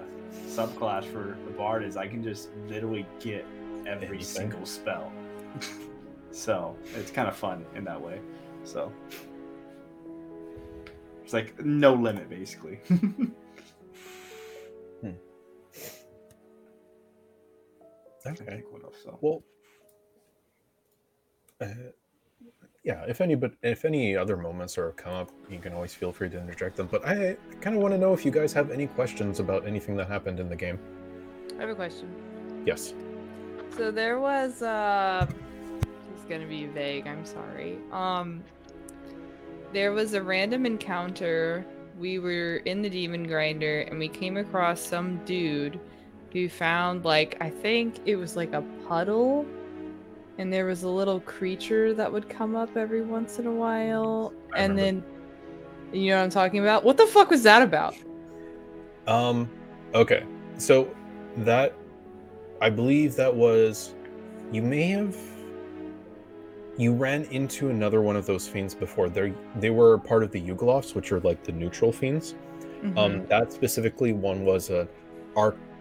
subclass 0.48 1.06
for 1.06 1.38
the 1.46 1.52
bard 1.52 1.84
is 1.84 1.96
I 1.96 2.08
can 2.08 2.24
just 2.24 2.50
literally 2.68 3.06
get 3.20 3.46
every 3.86 4.08
Anything. 4.08 4.22
single 4.24 4.66
spell. 4.66 5.12
so 6.32 6.76
it's 6.96 7.12
kind 7.12 7.28
of 7.28 7.36
fun 7.36 7.66
in 7.76 7.84
that 7.86 8.02
way. 8.02 8.20
So 8.64 8.92
it's 11.24 11.34
like 11.34 11.64
no 11.64 11.94
limit 11.94 12.30
basically. 12.30 12.80
Okay. 18.32 18.44
Think 18.46 18.72
what 18.72 18.84
else, 18.84 18.98
so. 19.04 19.18
Well, 19.22 19.44
uh, 21.62 21.68
yeah. 22.84 23.04
If 23.08 23.22
any, 23.22 23.36
but 23.36 23.54
if 23.62 23.86
any 23.86 24.16
other 24.16 24.38
moments 24.38 24.78
are 24.78 24.92
come 24.92 25.14
up, 25.14 25.32
you 25.50 25.60
can 25.60 25.74
always 25.74 25.94
feel 25.94 26.12
free 26.12 26.30
to 26.30 26.40
interject 26.40 26.76
them. 26.78 26.88
But 26.90 27.06
I 27.06 27.38
kind 27.62 27.76
of 27.76 27.82
want 27.82 27.94
to 27.94 27.98
know 27.98 28.14
if 28.14 28.26
you 28.26 28.32
guys 28.32 28.54
have 28.54 28.72
any 28.72 28.88
questions 28.88 29.40
about 29.40 29.68
anything 29.68 29.96
that 29.98 30.08
happened 30.08 30.40
in 30.40 30.50
the 30.50 30.56
game. 30.56 30.80
I 31.58 31.62
have 31.62 31.70
a 31.70 31.76
question. 31.76 32.10
Yes. 32.66 32.94
So 33.76 33.92
there 33.92 34.20
was 34.20 34.62
uh 34.62 35.28
it's 36.16 36.26
gonna 36.26 36.48
be 36.48 36.66
vague, 36.66 37.08
I'm 37.08 37.26
sorry. 37.26 37.78
Um 37.92 38.44
there 39.72 39.92
was 39.92 40.14
a 40.14 40.24
random 40.24 40.66
encounter. 40.66 41.66
We 42.00 42.18
were 42.18 42.58
in 42.66 42.82
the 42.82 42.90
demon 42.90 43.28
grinder 43.28 43.82
and 43.82 44.00
we 44.00 44.08
came 44.08 44.38
across 44.38 44.82
some 44.82 45.24
dude 45.26 45.80
who 46.34 46.50
found 46.50 47.06
like 47.06 47.38
I 47.42 47.50
think 47.50 47.96
it 48.06 48.16
was 48.16 48.36
like 48.36 48.54
a 48.54 48.62
puddle 48.88 49.46
and 50.38 50.52
there 50.54 50.66
was 50.66 50.84
a 50.84 50.90
little 50.90 51.20
creature 51.22 51.94
that 51.94 52.12
would 52.12 52.30
come 52.30 52.56
up 52.56 52.78
every 52.78 53.02
once 53.02 53.40
in 53.40 53.48
a 53.48 53.52
while 53.52 54.34
I 54.54 54.60
and 54.60 54.76
remember. 54.76 55.06
then 55.92 56.02
you 56.02 56.10
know 56.12 56.18
what 56.18 56.24
I'm 56.24 56.30
talking 56.30 56.60
about? 56.60 56.84
What 56.84 56.98
the 56.98 57.08
fuck 57.08 57.30
was 57.30 57.44
that 57.44 57.62
about? 57.62 57.96
Um. 59.08 59.50
Okay. 59.96 60.24
So 60.58 60.96
that 61.38 61.74
I 62.62 62.70
believe 62.70 63.16
that 63.16 63.34
was 63.34 63.96
you 64.52 64.62
may 64.62 64.84
have 64.90 65.18
you 66.78 66.94
ran 66.94 67.26
into 67.26 67.70
another 67.70 68.02
one 68.02 68.16
of 68.16 68.26
those 68.26 68.48
fiends 68.48 68.74
before. 68.74 69.10
They 69.10 69.34
they 69.56 69.70
were 69.70 69.98
part 69.98 70.24
of 70.24 70.32
the 70.32 70.42
Yugoloths, 70.42 70.96
which 70.96 71.12
are 71.12 71.20
like 71.22 71.44
the 71.44 71.52
neutral 71.52 71.92
fiends. 71.92 72.36
Mm-hmm. 72.82 72.98
Um, 72.98 73.26
that 73.28 73.52
specifically 73.52 74.14
one 74.14 74.46
was 74.46 74.70
a 74.70 74.88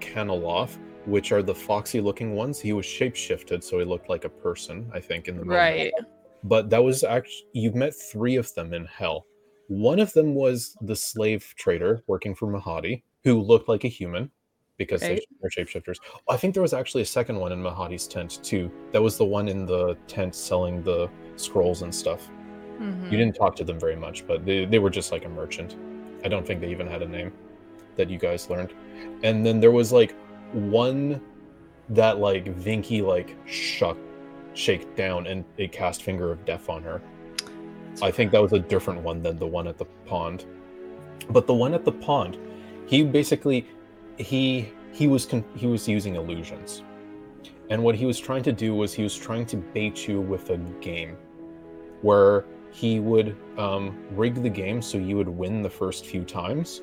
Arcanoloth, 0.01 0.79
which 1.07 1.33
are 1.33 1.43
the 1.43 1.55
foxy 1.55 2.01
looking 2.01 2.35
ones. 2.35 2.61
He 2.61 2.73
was 2.73 2.87
shapeshifted, 2.87 3.63
so 3.63 3.79
he 3.79 3.85
looked 3.85 4.09
like 4.09 4.25
a 4.25 4.29
person, 4.29 4.91
I 4.93 5.01
think, 5.01 5.29
in 5.29 5.37
the 5.37 5.45
moment. 5.45 5.59
right. 5.59 5.93
But 6.45 6.71
that 6.71 6.83
was 6.83 7.03
actually 7.03 7.47
you've 7.53 7.75
met 7.75 7.95
three 7.95 8.37
of 8.37 8.53
them 8.55 8.73
in 8.73 8.87
hell. 8.87 9.27
One 9.69 9.99
of 9.99 10.13
them 10.13 10.35
was 10.35 10.77
the 10.83 10.95
slave 10.97 11.53
trader 11.57 12.03
working 12.07 12.35
for 12.35 12.47
Mahadi, 12.47 13.03
who 13.25 13.41
looked 13.41 13.69
like 13.69 13.85
a 13.85 13.89
human 13.89 14.31
because 14.77 15.03
Right. 15.03 15.21
they're 15.41 15.51
shapeshifters. 15.51 15.97
I 16.31 16.37
think 16.37 16.55
there 16.55 16.63
was 16.63 16.73
actually 16.73 17.03
a 17.03 17.07
second 17.07 17.37
one 17.41 17.51
in 17.51 17.61
Mahadi's 17.61 18.07
tent 18.07 18.39
too. 18.45 18.71
That 18.93 19.03
was 19.03 19.19
the 19.19 19.25
one 19.25 19.49
in 19.49 19.67
the 19.67 19.97
tent 20.07 20.35
selling 20.37 20.83
the 20.85 21.11
scrolls 21.35 21.83
and 21.83 21.93
stuff. 21.93 22.31
Mhm. 22.79 23.11
You 23.11 23.19
didn't 23.19 23.35
talk 23.35 23.57
to 23.57 23.65
them 23.65 23.81
very 23.81 23.97
much, 23.97 24.25
but 24.25 24.47
they, 24.47 24.65
they 24.65 24.79
were 24.79 24.91
just 24.91 25.11
like 25.11 25.25
a 25.25 25.29
merchant. 25.29 25.77
I 26.25 26.29
don't 26.29 26.47
think 26.47 26.61
they 26.61 26.71
even 26.71 26.87
had 26.87 27.03
a 27.03 27.09
name 27.09 27.33
that 27.99 28.09
you 28.09 28.19
guys 28.19 28.49
learned. 28.49 28.73
And 29.23 29.45
then 29.45 29.61
there 29.61 29.71
was 29.71 29.93
like 29.93 30.15
one 30.53 31.21
that 31.91 32.19
like 32.19 32.47
Vinky 32.47 33.05
like 33.05 33.37
shuck 33.47 33.99
shake 34.55 34.97
down 34.97 35.27
and 35.27 35.45
it 35.57 35.73
cast 35.73 36.03
finger 36.03 36.33
of 36.33 36.45
death 36.45 36.69
on 36.69 36.83
her. 36.83 37.03
I 38.01 38.11
think 38.11 38.33
that 38.33 38.41
was 38.41 38.53
a 38.53 38.59
different 38.59 39.03
one 39.03 39.23
than 39.23 39.39
the 39.39 39.47
one 39.47 39.67
at 39.67 39.77
the 39.77 39.85
pond. 40.07 40.47
But 41.31 41.47
the 41.47 41.55
one 41.55 41.75
at 41.75 41.85
the 41.85 41.93
pond, 41.93 42.39
he 42.87 43.05
basically 43.05 43.69
he 44.17 44.73
he 44.93 45.07
was 45.07 45.27
con- 45.27 45.45
he 45.55 45.67
was 45.67 45.87
using 45.87 46.17
illusions. 46.17 46.83
And 47.71 47.83
what 47.83 47.95
he 47.95 48.07
was 48.07 48.19
trying 48.19 48.43
to 48.45 48.53
do 48.53 48.75
was 48.75 48.95
he 48.95 49.03
was 49.03 49.15
trying 49.15 49.45
to 49.47 49.57
bait 49.57 50.09
you 50.09 50.21
with 50.21 50.49
a 50.51 50.57
game 50.81 51.17
where 52.01 52.47
he 52.71 53.01
would 53.01 53.37
um, 53.59 53.99
rig 54.13 54.43
the 54.43 54.49
game 54.49 54.81
so 54.81 54.99
you 54.99 55.17
would 55.17 55.29
win 55.29 55.63
the 55.63 55.71
first 55.71 56.07
few 56.07 56.25
times 56.25 56.83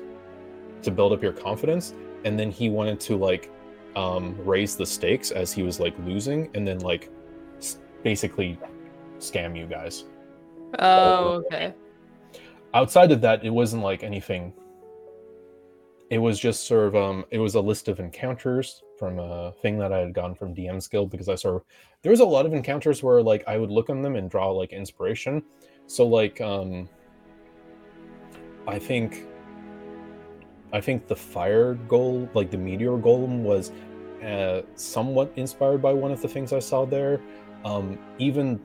to 0.86 0.90
build 0.90 1.12
up 1.12 1.22
your 1.22 1.32
confidence 1.32 1.92
and 2.24 2.38
then 2.38 2.50
he 2.50 2.70
wanted 2.70 2.98
to 3.00 3.16
like 3.16 3.50
um, 3.94 4.34
raise 4.44 4.76
the 4.76 4.86
stakes 4.86 5.30
as 5.30 5.52
he 5.52 5.62
was 5.62 5.78
like 5.78 5.94
losing 6.00 6.50
and 6.54 6.66
then 6.66 6.78
like 6.78 7.10
s- 7.58 7.78
basically 8.02 8.58
scam 9.18 9.56
you 9.56 9.66
guys. 9.66 10.04
Oh, 10.78 11.42
okay. 11.46 11.74
outside 12.74 13.10
of 13.12 13.20
that 13.20 13.44
it 13.44 13.50
wasn't 13.50 13.82
like 13.82 14.02
anything. 14.02 14.52
It 16.10 16.18
was 16.18 16.38
just 16.38 16.66
sort 16.66 16.86
of 16.88 16.96
um 16.96 17.24
it 17.30 17.38
was 17.38 17.54
a 17.56 17.60
list 17.60 17.88
of 17.88 17.98
encounters 17.98 18.82
from 18.96 19.18
a 19.18 19.52
thing 19.60 19.76
that 19.78 19.92
i 19.92 19.98
had 19.98 20.14
gotten 20.14 20.34
from 20.34 20.54
dm's 20.54 20.88
guild 20.88 21.10
because 21.10 21.28
i 21.28 21.34
sort 21.34 21.56
of 21.56 21.64
there 22.02 22.10
was 22.10 22.20
a 22.20 22.24
lot 22.24 22.46
of 22.46 22.54
encounters 22.54 23.02
where 23.02 23.20
like 23.20 23.42
i 23.46 23.58
would 23.58 23.70
look 23.70 23.90
on 23.90 24.00
them 24.02 24.16
and 24.16 24.30
draw 24.30 24.50
like 24.50 24.72
inspiration. 24.72 25.42
So 25.88 26.06
like 26.06 26.40
um 26.40 26.88
i 28.68 28.78
think 28.78 29.26
i 30.72 30.80
think 30.80 31.06
the 31.06 31.16
fire 31.16 31.74
goal 31.88 32.28
like 32.34 32.50
the 32.50 32.58
meteor 32.58 32.92
golem 32.98 33.42
was 33.42 33.72
uh, 34.24 34.62
somewhat 34.74 35.32
inspired 35.36 35.80
by 35.82 35.92
one 35.92 36.10
of 36.10 36.20
the 36.22 36.28
things 36.28 36.52
i 36.52 36.58
saw 36.58 36.84
there 36.84 37.20
um 37.64 37.98
even 38.18 38.60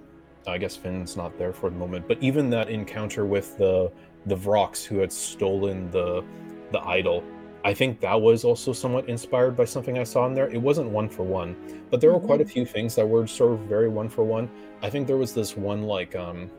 i 0.47 0.57
guess 0.57 0.75
finn's 0.75 1.15
not 1.15 1.37
there 1.37 1.53
for 1.53 1.69
the 1.69 1.75
moment 1.75 2.07
but 2.07 2.17
even 2.21 2.49
that 2.49 2.69
encounter 2.69 3.25
with 3.25 3.57
the 3.57 3.91
the 4.25 4.35
vrocks 4.35 4.83
who 4.83 4.97
had 4.99 5.11
stolen 5.11 5.89
the 5.91 6.23
the 6.71 6.81
idol 6.87 7.23
i 7.63 7.73
think 7.73 7.99
that 7.99 8.19
was 8.19 8.43
also 8.43 8.73
somewhat 8.73 9.07
inspired 9.09 9.55
by 9.55 9.65
something 9.65 9.99
i 9.99 10.03
saw 10.03 10.25
in 10.25 10.33
there 10.33 10.49
it 10.49 10.61
wasn't 10.61 10.89
one 10.89 11.07
for 11.09 11.23
one 11.23 11.55
but 11.91 11.99
there 12.01 12.11
were 12.11 12.19
quite 12.19 12.41
a 12.41 12.45
few 12.45 12.65
things 12.65 12.95
that 12.95 13.07
were 13.07 13.27
sort 13.27 13.53
of 13.53 13.59
very 13.61 13.89
one 13.89 14.09
for 14.09 14.23
one 14.23 14.49
i 14.81 14.89
think 14.89 15.05
there 15.05 15.17
was 15.17 15.33
this 15.33 15.55
one 15.57 15.83
like 15.83 16.15
um 16.15 16.49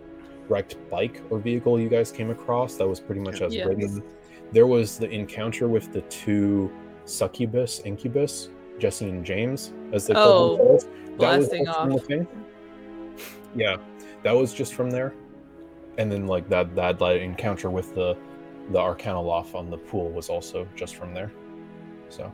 wrecked 0.48 0.77
bike 0.90 1.23
or 1.31 1.39
vehicle 1.39 1.81
you 1.81 1.89
guys 1.89 2.12
came 2.12 2.31
across 2.31 2.74
that 2.74 2.86
was 2.86 3.01
pretty 3.01 3.20
much 3.20 3.40
as 3.40 3.55
Yes. 3.55 3.66
written. 3.66 4.02
There 4.52 4.66
was 4.66 4.98
the 4.98 5.08
encounter 5.10 5.66
with 5.68 5.92
the 5.92 6.02
two 6.02 6.70
succubus, 7.04 7.80
incubus, 7.84 8.50
Jesse 8.78 9.08
and 9.08 9.24
James, 9.24 9.72
as 9.92 10.06
they 10.06 10.14
Oh, 10.14 10.58
called 10.58 10.60
themselves. 10.60 10.84
That 11.18 11.38
was 11.38 11.48
blasting 11.48 11.68
also 11.68 11.80
from 11.80 11.90
the 11.90 11.96
off. 11.96 12.04
thing. 12.06 12.26
Yeah, 13.54 13.76
that 14.22 14.32
was 14.32 14.54
just 14.54 14.74
from 14.74 14.90
there, 14.90 15.14
and 15.98 16.10
then 16.10 16.26
like 16.26 16.48
that 16.48 16.74
that 16.76 17.00
like, 17.00 17.20
encounter 17.20 17.70
with 17.70 17.94
the 17.94 18.16
the 18.70 18.78
Arcanoloth 18.78 19.54
on 19.54 19.70
the 19.70 19.78
pool 19.78 20.10
was 20.10 20.28
also 20.28 20.66
just 20.76 20.96
from 20.96 21.12
there. 21.14 21.32
So 22.08 22.32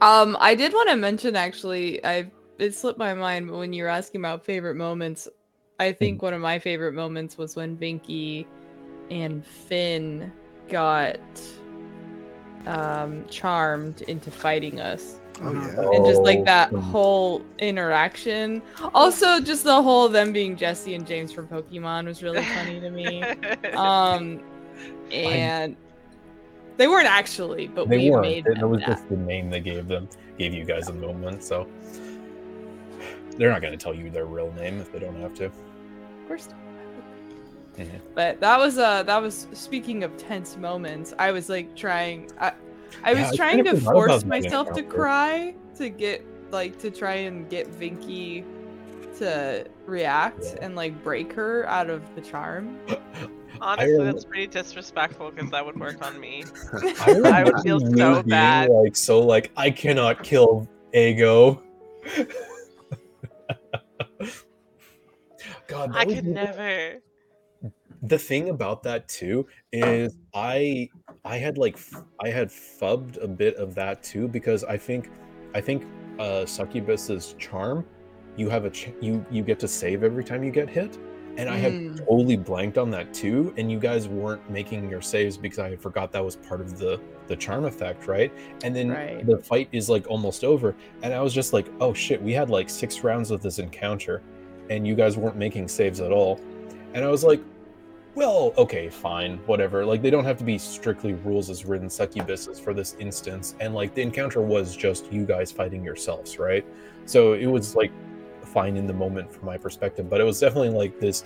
Um, 0.00 0.36
I 0.40 0.54
did 0.54 0.72
want 0.72 0.88
to 0.90 0.96
mention 0.96 1.36
actually, 1.36 2.04
I 2.04 2.30
it 2.58 2.74
slipped 2.74 2.98
my 2.98 3.14
mind, 3.14 3.48
but 3.48 3.56
when 3.56 3.72
you 3.72 3.84
were 3.84 3.88
asking 3.88 4.20
about 4.20 4.44
favorite 4.44 4.76
moments, 4.76 5.28
I 5.78 5.92
think 5.92 6.22
one 6.22 6.34
of 6.34 6.40
my 6.40 6.58
favorite 6.58 6.92
moments 6.92 7.38
was 7.38 7.56
when 7.56 7.76
Vinky 7.76 8.46
and 9.10 9.44
Finn 9.44 10.32
got 10.68 11.18
um 12.66 13.24
charmed 13.28 14.02
into 14.02 14.30
fighting 14.30 14.80
us. 14.80 15.16
Oh 15.42 15.52
yeah. 15.52 15.90
And 15.96 16.04
just 16.04 16.20
Oh, 16.20 16.22
like 16.22 16.44
that 16.44 16.70
mm. 16.70 16.80
whole 16.82 17.42
interaction. 17.58 18.60
Also 18.94 19.40
just 19.40 19.64
the 19.64 19.82
whole 19.82 20.08
them 20.08 20.32
being 20.32 20.56
Jesse 20.56 20.94
and 20.94 21.06
James 21.06 21.32
from 21.32 21.48
Pokemon 21.48 22.06
was 22.06 22.22
really 22.22 22.42
funny 22.44 22.80
to 22.80 22.90
me. 22.90 23.24
Um 23.76 24.40
and 25.12 25.76
they 26.76 26.86
weren't 26.88 27.08
actually, 27.08 27.66
but 27.68 27.88
they 27.88 27.98
we 27.98 28.10
weren't. 28.10 28.22
made 28.22 28.46
It, 28.46 28.58
them 28.58 28.70
was 28.70 28.80
that. 28.80 28.88
just 28.88 29.08
the 29.08 29.16
name 29.16 29.50
they 29.50 29.60
gave 29.60 29.86
them, 29.88 30.08
gave 30.38 30.54
you 30.54 30.64
guys 30.64 30.88
a 30.88 30.94
moment. 30.94 31.42
So 31.44 31.66
they're 33.36 33.50
not 33.50 33.60
going 33.60 33.76
to 33.76 33.82
tell 33.82 33.94
you 33.94 34.08
their 34.10 34.24
real 34.26 34.50
name 34.52 34.80
if 34.80 34.90
they 34.92 34.98
don't 34.98 35.20
have 35.20 35.34
to. 35.34 35.46
Of 35.46 35.52
course 36.26 36.48
not. 36.48 36.58
Mhm. 37.76 38.00
But 38.14 38.40
that 38.40 38.58
was 38.58 38.78
uh 38.78 39.02
that 39.04 39.22
was 39.22 39.46
speaking 39.52 40.04
of 40.04 40.16
tense 40.16 40.56
moments. 40.56 41.14
I 41.18 41.30
was 41.32 41.48
like 41.48 41.74
trying 41.76 42.30
I 42.38 42.52
I 43.04 43.12
was 43.14 43.22
Yeah, 43.22 43.30
I 43.32 43.36
trying 43.36 43.64
to 43.64 43.76
force 43.80 44.24
myself 44.24 44.72
to 44.72 44.82
cry 44.82 45.54
to 45.76 45.88
get 45.88 46.24
like 46.50 46.78
to 46.80 46.90
try 46.90 47.14
and 47.14 47.48
get 47.48 47.70
Vinky 47.70 48.44
to 49.18 49.66
react 49.86 50.44
Yeah. 50.44 50.56
and 50.62 50.76
like 50.76 51.02
break 51.04 51.32
her 51.34 51.66
out 51.68 51.88
of 51.90 52.02
the 52.14 52.20
charm. 52.20 52.78
Honestly, 53.62 53.98
rem- 53.98 54.06
that's 54.06 54.24
pretty 54.24 54.46
disrespectful 54.46 55.30
because 55.30 55.50
that 55.50 55.64
would 55.64 55.78
work 55.78 56.04
on 56.04 56.18
me. 56.18 56.44
I, 56.72 56.76
I 57.06 57.44
would 57.44 57.52
remember 57.54 57.58
feel 57.62 57.80
you 57.82 57.96
so 57.96 58.22
bad. 58.22 58.70
Like 58.70 58.96
so, 58.96 59.20
like 59.20 59.50
I 59.56 59.70
cannot 59.70 60.22
kill 60.22 60.66
Ego. 60.94 61.62
God, 65.68 65.90
I 65.94 66.04
could 66.04 66.24
the- 66.24 66.30
never. 66.30 67.00
The 68.02 68.18
thing 68.18 68.48
about 68.48 68.82
that 68.82 69.06
too 69.08 69.46
is 69.72 70.16
I 70.34 70.88
I 71.24 71.36
had 71.36 71.58
like 71.58 71.78
i 72.24 72.28
had 72.28 72.48
fubbed 72.48 73.22
a 73.22 73.28
bit 73.28 73.54
of 73.56 73.74
that 73.74 74.02
too 74.02 74.26
because 74.28 74.64
I 74.64 74.78
think 74.78 75.10
I 75.54 75.60
think 75.60 75.84
uh 76.18 76.46
succubus's 76.46 77.34
charm 77.38 77.84
you 78.36 78.48
have 78.48 78.64
a 78.64 78.70
ch- 78.70 78.92
you 79.00 79.24
you 79.30 79.42
get 79.42 79.58
to 79.60 79.68
save 79.68 80.02
every 80.02 80.24
time 80.24 80.42
you 80.42 80.50
get 80.50 80.68
hit 80.68 80.98
and 81.36 81.48
I 81.48 81.56
had 81.58 81.72
Mm. 81.72 81.98
totally 81.98 82.36
blanked 82.36 82.76
on 82.78 82.90
that 82.90 83.12
too 83.14 83.52
and 83.58 83.70
you 83.70 83.78
guys 83.78 84.08
weren't 84.08 84.48
making 84.50 84.88
your 84.90 85.00
saves 85.02 85.36
because 85.36 85.58
I 85.58 85.76
forgot 85.76 86.10
that 86.12 86.24
was 86.24 86.36
part 86.36 86.60
of 86.60 86.78
the 86.78 86.98
the 87.26 87.36
charm 87.36 87.64
effect 87.66 88.06
right 88.06 88.32
and 88.64 88.74
then 88.74 88.88
Right. 88.90 89.24
the 89.26 89.38
fight 89.38 89.68
is 89.72 89.90
like 89.90 90.06
almost 90.08 90.42
over 90.42 90.74
and 91.02 91.12
I 91.12 91.20
was 91.20 91.34
just 91.34 91.52
like 91.52 91.66
oh 91.80 91.92
shit 91.92 92.20
we 92.22 92.32
had 92.32 92.48
like 92.50 92.70
six 92.70 93.04
rounds 93.04 93.30
of 93.30 93.42
this 93.42 93.58
encounter 93.58 94.22
and 94.70 94.86
you 94.86 94.94
guys 94.94 95.16
weren't 95.18 95.36
making 95.36 95.68
saves 95.68 96.00
at 96.00 96.12
all 96.12 96.40
and 96.94 97.04
I 97.04 97.08
was 97.08 97.22
like 97.24 97.40
well, 98.20 98.52
okay, 98.58 98.90
fine, 98.90 99.38
whatever. 99.46 99.86
Like 99.86 100.02
they 100.02 100.10
don't 100.10 100.26
have 100.26 100.36
to 100.36 100.44
be 100.44 100.58
strictly 100.58 101.14
rules 101.14 101.48
as 101.48 101.64
written 101.64 101.88
succubuses 101.88 102.60
for 102.60 102.74
this 102.74 102.94
instance. 102.98 103.54
And 103.60 103.74
like 103.74 103.94
the 103.94 104.02
encounter 104.02 104.42
was 104.42 104.76
just 104.76 105.10
you 105.10 105.24
guys 105.24 105.50
fighting 105.50 105.82
yourselves, 105.82 106.38
right? 106.38 106.62
So 107.06 107.32
it 107.32 107.46
was 107.46 107.74
like 107.74 107.90
fine 108.42 108.76
in 108.76 108.86
the 108.86 108.92
moment 108.92 109.32
from 109.32 109.46
my 109.46 109.56
perspective, 109.56 110.10
but 110.10 110.20
it 110.20 110.24
was 110.24 110.38
definitely 110.38 110.68
like 110.68 111.00
this. 111.00 111.24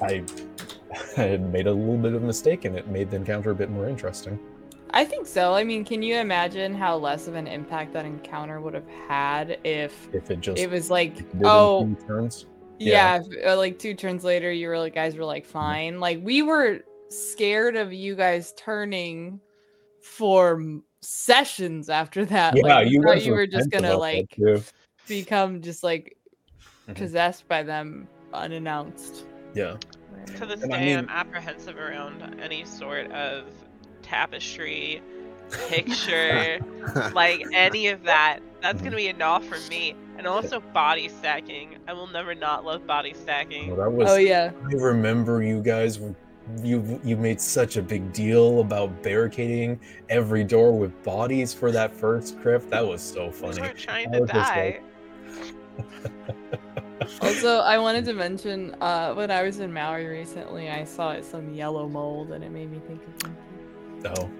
I, 0.00 0.22
I 1.16 1.22
had 1.22 1.52
made 1.52 1.66
a 1.66 1.72
little 1.72 1.98
bit 1.98 2.14
of 2.14 2.22
a 2.22 2.26
mistake, 2.26 2.64
and 2.64 2.76
it 2.76 2.86
made 2.86 3.10
the 3.10 3.16
encounter 3.16 3.50
a 3.50 3.54
bit 3.56 3.68
more 3.68 3.88
interesting. 3.88 4.38
I 4.90 5.04
think 5.04 5.26
so. 5.26 5.54
I 5.54 5.64
mean, 5.64 5.84
can 5.84 6.04
you 6.04 6.18
imagine 6.18 6.72
how 6.72 6.98
less 6.98 7.26
of 7.26 7.34
an 7.34 7.48
impact 7.48 7.92
that 7.94 8.04
encounter 8.04 8.60
would 8.60 8.74
have 8.74 8.88
had 9.08 9.58
if 9.64 10.08
If 10.12 10.30
it 10.30 10.38
just 10.38 10.62
it 10.62 10.70
was 10.70 10.88
like, 10.88 11.24
oh, 11.42 11.92
turns. 12.06 12.46
Yeah, 12.78 13.20
if, 13.24 13.46
uh, 13.46 13.56
like 13.56 13.78
two 13.78 13.94
turns 13.94 14.24
later, 14.24 14.50
you 14.52 14.68
were 14.68 14.78
like, 14.78 14.94
guys 14.94 15.16
were 15.16 15.24
like, 15.24 15.44
fine. 15.46 16.00
Like 16.00 16.20
we 16.22 16.42
were 16.42 16.80
scared 17.08 17.76
of 17.76 17.92
you 17.92 18.14
guys 18.16 18.52
turning 18.56 19.40
for 20.02 20.62
sessions 21.02 21.88
after 21.88 22.24
that. 22.26 22.56
Yeah, 22.56 22.62
like, 22.62 22.90
you 22.90 23.02
thought 23.02 23.14
guys 23.14 23.26
you 23.26 23.32
were 23.32 23.46
just 23.46 23.70
gonna 23.70 23.96
like 23.96 24.34
become 25.06 25.60
just 25.62 25.82
like 25.84 26.16
Mhm. 26.88 26.94
possessed 26.96 27.48
by 27.48 27.62
them 27.62 28.06
unannounced. 28.32 29.26
Yeah. 29.54 29.76
To 30.36 30.46
this 30.46 30.62
And 30.62 30.72
I 30.74 30.78
day, 30.78 30.86
mean- 30.86 30.98
I'm 30.98 31.08
apprehensive 31.08 31.76
around 31.78 32.38
any 32.40 32.64
sort 32.64 33.10
of 33.12 33.44
tapestry, 34.02 35.00
picture, 35.68 36.58
like 37.14 37.44
any 37.52 37.88
of 37.88 38.02
that. 38.04 38.40
That's 38.66 38.82
gonna 38.82 38.96
be 38.96 39.06
a 39.06 39.12
no 39.12 39.38
for 39.38 39.58
me. 39.70 39.94
And 40.18 40.26
also 40.26 40.58
body 40.58 41.08
stacking. 41.08 41.76
I 41.86 41.92
will 41.92 42.08
never 42.08 42.34
not 42.34 42.64
love 42.64 42.84
body 42.84 43.14
stacking. 43.14 43.68
Well, 43.68 43.76
that 43.76 43.92
was 43.96 44.10
Oh 44.10 44.16
yeah. 44.16 44.50
I 44.68 44.74
remember 44.74 45.40
you 45.40 45.62
guys 45.62 46.00
you 46.64 47.00
you 47.04 47.16
made 47.16 47.40
such 47.40 47.76
a 47.76 47.82
big 47.82 48.12
deal 48.12 48.60
about 48.60 49.04
barricading 49.04 49.78
every 50.08 50.42
door 50.42 50.76
with 50.76 51.00
bodies 51.04 51.54
for 51.54 51.70
that 51.70 51.94
first 51.94 52.40
crypt. 52.40 52.68
That 52.70 52.84
was 52.84 53.02
so 53.02 53.26
We 53.26 53.32
funny. 53.32 53.60
weren't 53.60 53.78
trying 53.78 54.10
to 54.10 54.26
die. 54.26 54.80
like- 55.78 55.86
Also, 57.20 57.58
I 57.60 57.78
wanted 57.78 58.04
to 58.06 58.14
mention 58.14 58.74
uh, 58.80 59.14
when 59.14 59.30
I 59.30 59.44
was 59.44 59.60
in 59.60 59.72
Maui 59.72 60.06
recently, 60.06 60.70
I 60.70 60.82
saw 60.82 61.20
some 61.22 61.54
yellow 61.54 61.86
mold, 61.88 62.32
and 62.32 62.42
it 62.42 62.50
made 62.50 62.72
me 62.72 62.80
think 62.80 63.00
of 63.06 63.14
something. 64.02 64.32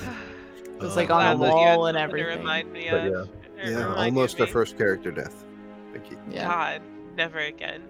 Oh. 0.00 0.12
It 0.76 0.82
was 0.82 0.92
Uh, 0.92 0.96
like 0.96 1.08
Glad 1.08 1.32
on 1.34 1.38
the 1.40 1.46
that 1.46 1.52
you 1.52 1.58
had 1.66 1.76
wall 1.76 1.86
and 1.86 1.96
something 1.96 2.16
to 2.16 2.20
everything. 2.22 2.38
remind 2.40 2.72
me 2.72 2.88
But 2.90 3.06
of. 3.06 3.30
yeah. 3.58 3.68
yeah, 3.70 3.94
almost 3.94 4.40
our 4.40 4.46
first 4.46 4.76
character 4.76 5.10
death. 5.10 5.44
Vicky. 5.92 6.16
Yeah. 6.30 6.46
God, 6.48 6.82
never 7.16 7.38
again. 7.40 7.82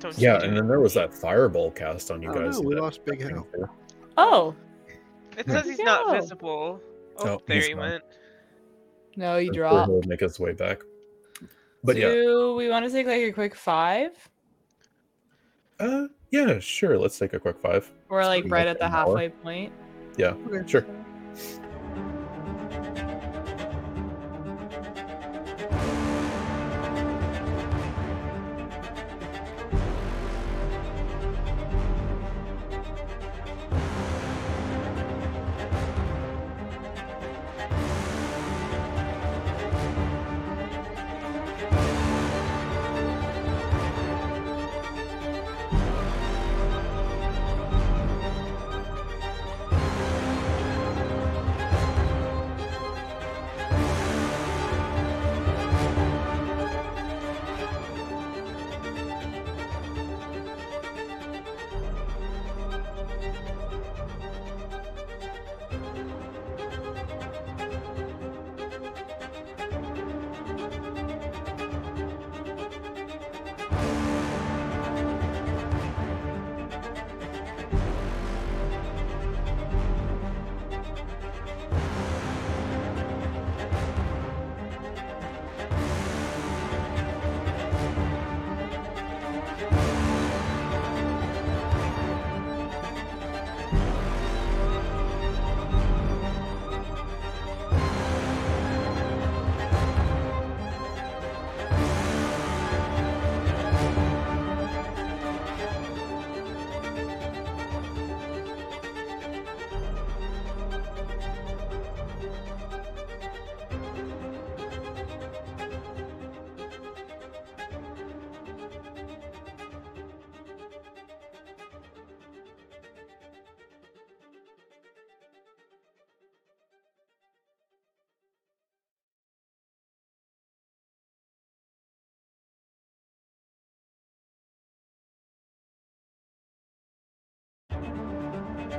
Don't 0.00 0.16
Yeah, 0.18 0.36
and 0.36 0.52
it 0.52 0.54
then 0.54 0.68
there 0.68 0.80
was 0.80 0.94
that 0.94 1.12
fireball 1.12 1.70
cast 1.72 2.10
on 2.10 2.22
you 2.22 2.32
guys. 2.32 2.54
no, 2.56 2.60
in 2.62 2.68
we 2.68 2.74
that 2.76 2.80
lost 2.82 3.04
Big 3.04 3.20
thing, 3.20 3.30
Hal. 3.34 3.46
too. 3.54 3.68
Oh 4.16 4.54
It 5.36 5.46
says 5.46 5.66
he's 5.66 5.78
not 5.80 6.10
visible. 6.14 6.80
Oh, 7.18 7.28
Oh, 7.28 7.42
there 7.46 7.60
he 7.62 7.74
not. 7.74 7.80
went. 7.80 8.04
no, 9.16 9.36
you 9.36 9.48
I'm 9.50 9.54
dropped. 9.54 9.90
he'll 9.90 10.02
make 10.06 10.20
his 10.20 10.38
way 10.40 10.52
back. 10.52 10.78
But 11.84 11.96
yeah, 11.96 12.08
Do 12.08 12.54
we 12.56 12.68
want 12.70 12.86
to 12.86 12.90
take 12.92 13.06
like 13.06 13.20
a 13.22 13.32
quick 13.32 13.54
five? 13.54 14.10
uh, 15.80 16.06
yeah, 16.30 16.58
sure. 16.58 16.98
Let's 16.98 17.18
take 17.18 17.34
a 17.34 17.38
quick 17.40 17.58
five. 17.60 17.90
We're 18.08 18.24
like 18.24 18.44
right 18.48 18.66
at 18.66 18.78
the 18.78 18.86
an 18.86 18.92
hour. 18.92 19.06
halfway 19.06 19.28
point. 19.28 19.72
Yeah, 20.16 20.34
sure. 20.66 20.84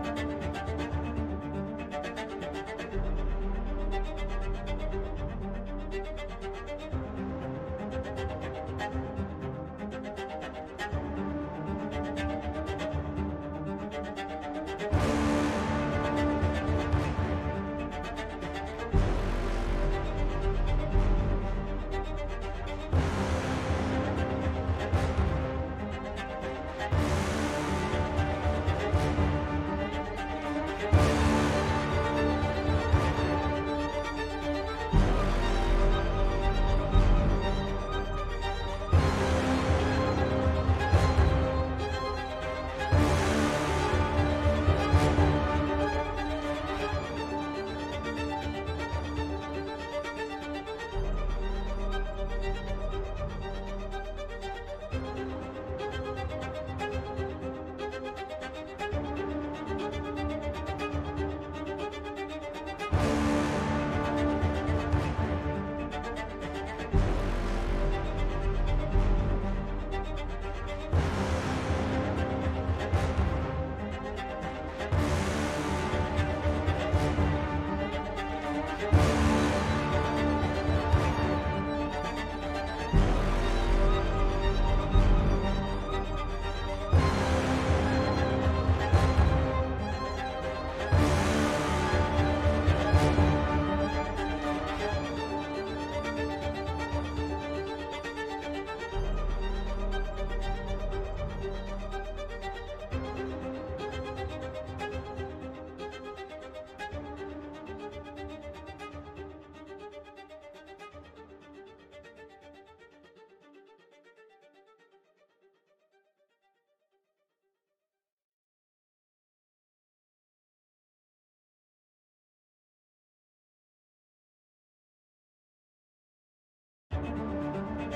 Thank 0.10 0.30
you. 6.19 6.29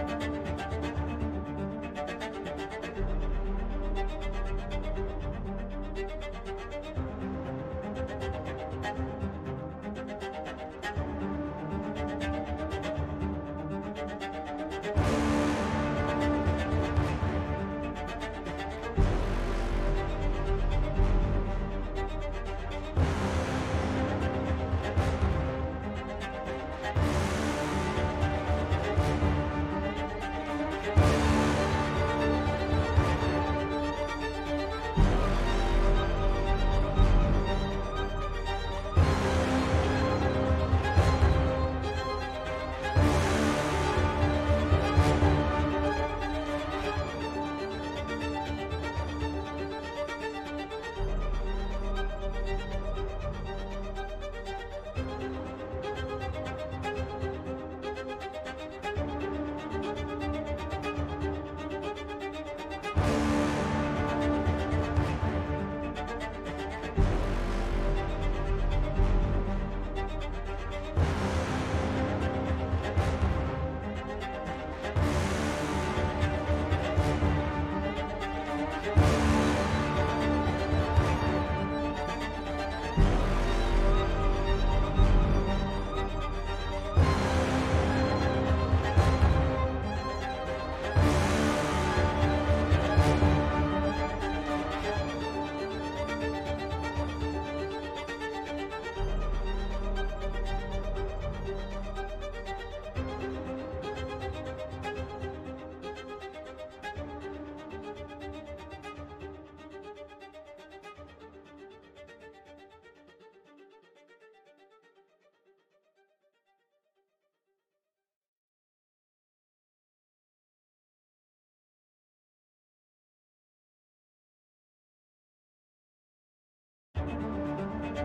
Thank 0.05 0.33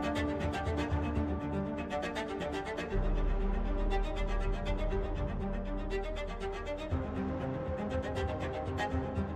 thank 0.01 0.19
you 9.19 9.28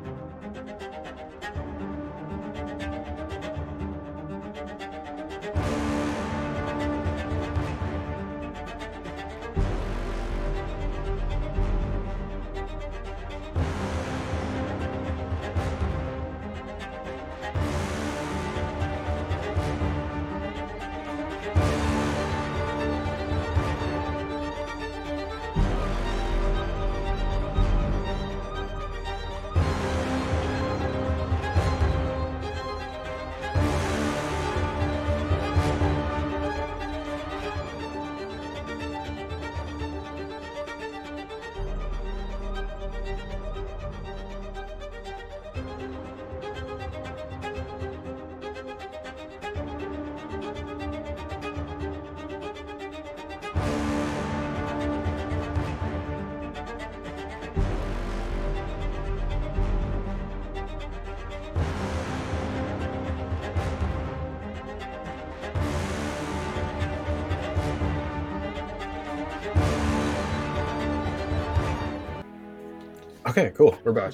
Okay, 73.33 73.51
cool. 73.57 73.79
We're 73.83 73.93
back. 73.93 74.13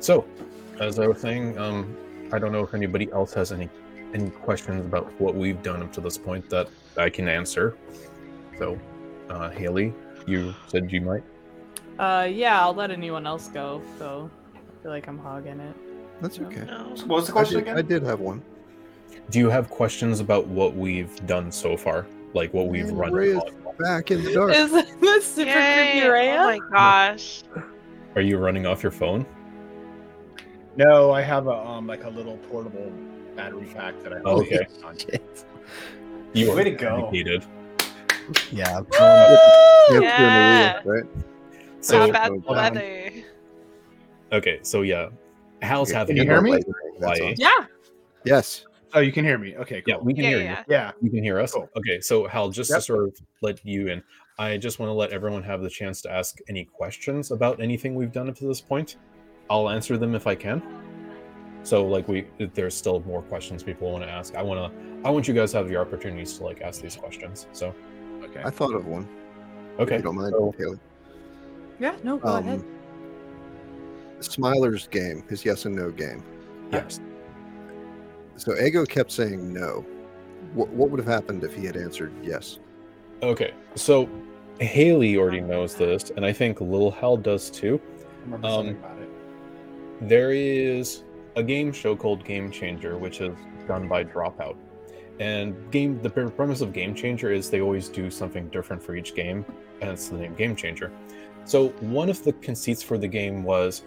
So, 0.00 0.26
as 0.78 0.98
I 0.98 1.06
was 1.06 1.18
saying, 1.18 1.56
um, 1.56 1.96
I 2.30 2.38
don't 2.38 2.52
know 2.52 2.62
if 2.62 2.74
anybody 2.74 3.10
else 3.10 3.32
has 3.32 3.52
any 3.52 3.70
any 4.12 4.28
questions 4.28 4.84
about 4.84 5.10
what 5.18 5.34
we've 5.34 5.62
done 5.62 5.82
up 5.82 5.94
to 5.94 6.02
this 6.02 6.18
point 6.18 6.50
that 6.50 6.68
I 6.98 7.08
can 7.08 7.26
answer. 7.26 7.74
So, 8.58 8.78
uh, 9.30 9.48
Haley, 9.48 9.94
you 10.26 10.54
said 10.66 10.92
you 10.92 11.00
might. 11.00 11.22
Uh, 11.98 12.28
yeah, 12.30 12.60
I'll 12.60 12.74
let 12.74 12.90
anyone 12.90 13.26
else 13.26 13.48
go. 13.48 13.80
So 13.98 14.30
I 14.54 14.82
feel 14.82 14.90
like 14.90 15.08
I'm 15.08 15.18
hogging 15.18 15.60
it. 15.60 15.74
That's 16.20 16.38
okay. 16.38 16.66
No. 16.66 16.94
What 17.06 17.08
was 17.08 17.26
the 17.28 17.32
I 17.32 17.36
question 17.36 17.64
did, 17.64 17.78
I 17.78 17.80
did 17.80 18.02
have 18.02 18.20
one. 18.20 18.42
Do 19.30 19.38
you 19.38 19.48
have 19.48 19.70
questions 19.70 20.20
about 20.20 20.46
what 20.48 20.76
we've 20.76 21.16
done 21.26 21.50
so 21.50 21.78
far, 21.78 22.06
like 22.34 22.52
what 22.52 22.68
we've 22.68 22.88
Man, 22.88 22.96
run? 22.96 23.12
Ray 23.14 23.30
is 23.30 23.42
back 23.78 24.10
in 24.10 24.22
the 24.22 24.34
dark. 24.34 24.54
Is 24.54 24.70
that 25.00 25.22
super 25.22 25.48
Yay! 25.48 25.92
creepy 25.92 26.06
Raya? 26.08 26.40
Oh 26.40 26.58
my 26.58 26.70
gosh. 26.70 27.42
Are 28.16 28.22
you 28.22 28.38
running 28.38 28.66
off 28.66 28.82
your 28.82 28.92
phone? 28.92 29.26
No, 30.76 31.10
I 31.12 31.22
have 31.22 31.46
a 31.46 31.52
um 31.52 31.86
like 31.86 32.04
a 32.04 32.08
little 32.10 32.36
portable 32.50 32.92
battery 33.36 33.66
pack 33.74 34.00
that 34.02 34.12
I. 34.12 34.20
Oh, 34.24 34.40
okay. 34.42 34.66
on. 34.84 34.96
You 36.34 36.52
Way 36.52 36.64
to 36.64 36.70
go. 36.72 36.96
dedicated. 37.12 37.44
Yeah. 38.50 38.80
You 38.80 39.94
have 39.94 40.02
Yeah. 40.02 40.80
the 40.82 40.90
right? 40.90 41.04
So 41.80 42.10
bad 42.10 42.32
weather. 42.44 43.10
okay, 44.32 44.58
so 44.62 44.82
yeah, 44.82 45.10
Hal's 45.62 45.90
Okay, 45.90 45.98
having 45.98 46.16
you 46.16 46.22
a 46.22 46.26
hear 46.26 46.40
me? 46.40 46.50
light 46.52 46.64
That's 46.98 47.18
Hawaii. 47.20 47.30
all. 47.30 47.34
Yeah. 47.36 47.66
Yes. 48.24 48.64
Oh, 48.94 48.98
you 49.00 49.12
can 49.12 49.24
hear 49.24 49.38
me. 49.38 49.56
Okay, 49.58 49.80
cool. 49.82 49.94
Yeah, 49.94 49.98
we 50.00 50.12
can 50.12 50.24
Yeah, 50.24 50.30
hear 50.30 50.38
yeah. 50.40 50.58
you. 50.58 50.64
Yeah. 50.74 50.92
You 51.00 51.10
can 51.10 51.22
hear 51.22 51.38
us. 51.38 51.52
Cool. 51.52 51.68
Okay, 51.76 52.00
so 52.00 52.26
Hal, 52.26 52.50
just 52.50 52.72
to 52.72 52.80
sort 52.80 53.04
of 53.08 53.16
let 53.42 53.64
you 53.64 53.86
in, 53.88 54.02
I 54.38 54.56
just 54.56 54.78
want 54.78 54.88
to 54.90 54.94
let 54.94 55.10
everyone 55.10 55.42
have 55.44 55.62
the 55.62 55.70
chance 55.70 56.02
to 56.02 56.10
ask 56.12 56.38
any 56.48 56.64
questions 56.64 57.30
about 57.30 57.60
anything 57.60 57.94
we've 57.94 58.12
done 58.12 58.28
up 58.28 58.36
to 58.38 58.46
this 58.46 58.60
point. 58.60 58.96
I'll 59.48 59.68
answer 59.70 59.96
them 59.96 60.14
if 60.14 60.26
I 60.26 60.34
can. 60.34 60.62
So, 61.62 61.86
like, 61.86 62.08
we 62.08 62.26
if 62.38 62.52
there's 62.52 62.74
still 62.74 63.00
more 63.06 63.22
questions 63.22 63.62
people 63.62 63.90
want 63.92 64.04
to 64.04 64.10
ask. 64.10 64.34
I 64.34 64.42
want 64.42 64.72
to. 64.72 65.08
I 65.08 65.10
want 65.10 65.28
you 65.28 65.34
guys 65.34 65.52
to 65.52 65.58
have 65.58 65.70
your 65.70 65.80
opportunities 65.82 66.36
to 66.38 66.44
like 66.44 66.62
ask 66.62 66.80
these 66.82 66.96
questions. 66.96 67.46
So, 67.52 67.74
Okay. 68.24 68.42
I 68.44 68.50
thought 68.50 68.74
of 68.74 68.86
one. 68.86 69.06
Okay. 69.78 69.96
you 69.96 70.02
don't 70.02 70.16
mind, 70.16 70.32
so- 70.36 70.54
Haley. 70.58 70.78
Yeah. 71.78 71.94
No. 72.02 72.16
Go 72.18 72.36
ahead. 72.36 72.60
Um, 72.60 72.66
Smiler's 74.20 74.86
game, 74.88 75.22
his 75.28 75.44
yes 75.44 75.66
and 75.66 75.76
no 75.76 75.90
game. 75.90 76.22
yes. 76.72 77.00
So 78.36 78.58
Ego 78.58 78.84
kept 78.86 79.12
saying 79.12 79.52
no. 79.52 79.84
What, 80.54 80.68
what 80.70 80.90
would 80.90 80.98
have 80.98 81.08
happened 81.08 81.44
if 81.44 81.54
he 81.54 81.64
had 81.66 81.76
answered 81.76 82.12
yes? 82.22 82.58
Okay. 83.24 83.54
So, 83.74 84.08
Haley 84.60 85.16
already 85.16 85.40
knows 85.40 85.74
this, 85.74 86.10
and 86.10 86.24
I 86.24 86.32
think 86.32 86.60
Lil 86.60 86.90
Hal 86.90 87.16
does 87.16 87.50
too. 87.50 87.80
Um, 88.42 88.78
there 90.00 90.32
is 90.32 91.04
a 91.36 91.42
game 91.42 91.72
show 91.72 91.96
called 91.96 92.24
Game 92.24 92.50
Changer, 92.50 92.96
which 92.98 93.20
is 93.20 93.34
done 93.66 93.88
by 93.88 94.04
Dropout. 94.04 94.56
And 95.20 95.70
game 95.70 96.00
the 96.02 96.10
premise 96.10 96.60
of 96.60 96.72
Game 96.72 96.94
Changer 96.94 97.32
is 97.32 97.48
they 97.48 97.60
always 97.60 97.88
do 97.88 98.10
something 98.10 98.48
different 98.48 98.82
for 98.82 98.94
each 98.94 99.14
game, 99.14 99.44
and 99.80 99.90
it's 99.90 100.08
the 100.08 100.18
name 100.18 100.34
Game 100.34 100.54
Changer. 100.54 100.92
So 101.44 101.68
one 101.80 102.10
of 102.10 102.22
the 102.24 102.32
conceits 102.32 102.82
for 102.82 102.98
the 102.98 103.08
game 103.08 103.42
was, 103.42 103.82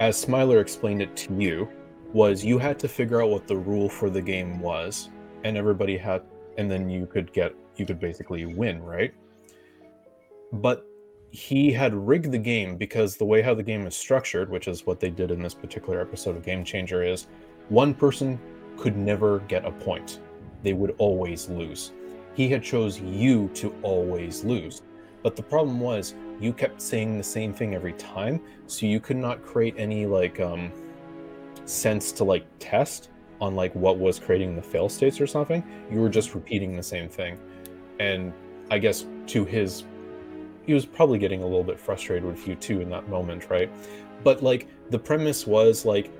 as 0.00 0.16
Smiler 0.16 0.60
explained 0.60 1.02
it 1.02 1.16
to 1.16 1.34
you, 1.34 1.68
was 2.12 2.44
you 2.44 2.58
had 2.58 2.78
to 2.80 2.88
figure 2.88 3.22
out 3.22 3.30
what 3.30 3.46
the 3.46 3.56
rule 3.56 3.88
for 3.88 4.10
the 4.10 4.22
game 4.22 4.60
was, 4.60 5.10
and 5.42 5.56
everybody 5.56 5.96
had, 5.96 6.22
and 6.58 6.70
then 6.70 6.88
you 6.88 7.06
could 7.06 7.32
get 7.32 7.54
you 7.76 7.86
could 7.86 8.00
basically 8.00 8.44
win, 8.44 8.82
right? 8.82 9.14
But 10.52 10.84
he 11.30 11.72
had 11.72 11.94
rigged 11.94 12.30
the 12.30 12.38
game 12.38 12.76
because 12.76 13.16
the 13.16 13.24
way 13.24 13.42
how 13.42 13.54
the 13.54 13.62
game 13.62 13.86
is 13.86 13.96
structured, 13.96 14.50
which 14.50 14.68
is 14.68 14.86
what 14.86 15.00
they 15.00 15.10
did 15.10 15.30
in 15.30 15.42
this 15.42 15.54
particular 15.54 16.00
episode 16.00 16.36
of 16.36 16.44
Game 16.44 16.64
Changer, 16.64 17.02
is 17.02 17.26
one 17.68 17.92
person 17.92 18.38
could 18.76 18.96
never 18.96 19.40
get 19.40 19.64
a 19.64 19.72
point. 19.72 20.20
They 20.62 20.74
would 20.74 20.94
always 20.98 21.48
lose. 21.48 21.92
He 22.34 22.48
had 22.48 22.62
chose 22.62 23.00
you 23.00 23.48
to 23.54 23.74
always 23.82 24.44
lose. 24.44 24.82
But 25.24 25.36
the 25.36 25.42
problem 25.42 25.80
was 25.80 26.14
you 26.40 26.52
kept 26.52 26.80
saying 26.80 27.16
the 27.16 27.24
same 27.24 27.52
thing 27.52 27.74
every 27.74 27.94
time, 27.94 28.40
so 28.66 28.86
you 28.86 29.00
could 29.00 29.16
not 29.16 29.44
create 29.44 29.74
any 29.78 30.06
like 30.06 30.38
um 30.40 30.70
sense 31.64 32.12
to 32.12 32.24
like 32.24 32.46
test 32.58 33.10
on 33.40 33.54
like 33.54 33.74
what 33.74 33.98
was 33.98 34.18
creating 34.18 34.54
the 34.54 34.62
fail 34.62 34.88
states 34.88 35.20
or 35.20 35.26
something. 35.26 35.64
You 35.90 36.00
were 36.00 36.08
just 36.08 36.34
repeating 36.34 36.76
the 36.76 36.82
same 36.82 37.08
thing. 37.08 37.38
And 38.00 38.32
I 38.70 38.78
guess 38.78 39.06
to 39.28 39.44
his 39.44 39.84
he 40.66 40.72
was 40.72 40.86
probably 40.86 41.18
getting 41.18 41.42
a 41.42 41.46
little 41.46 41.64
bit 41.64 41.78
frustrated 41.78 42.24
with 42.24 42.48
you 42.48 42.54
too 42.54 42.80
in 42.80 42.88
that 42.90 43.08
moment, 43.08 43.50
right? 43.50 43.70
But 44.22 44.42
like 44.42 44.66
the 44.90 44.98
premise 44.98 45.46
was 45.46 45.84
like 45.84 46.10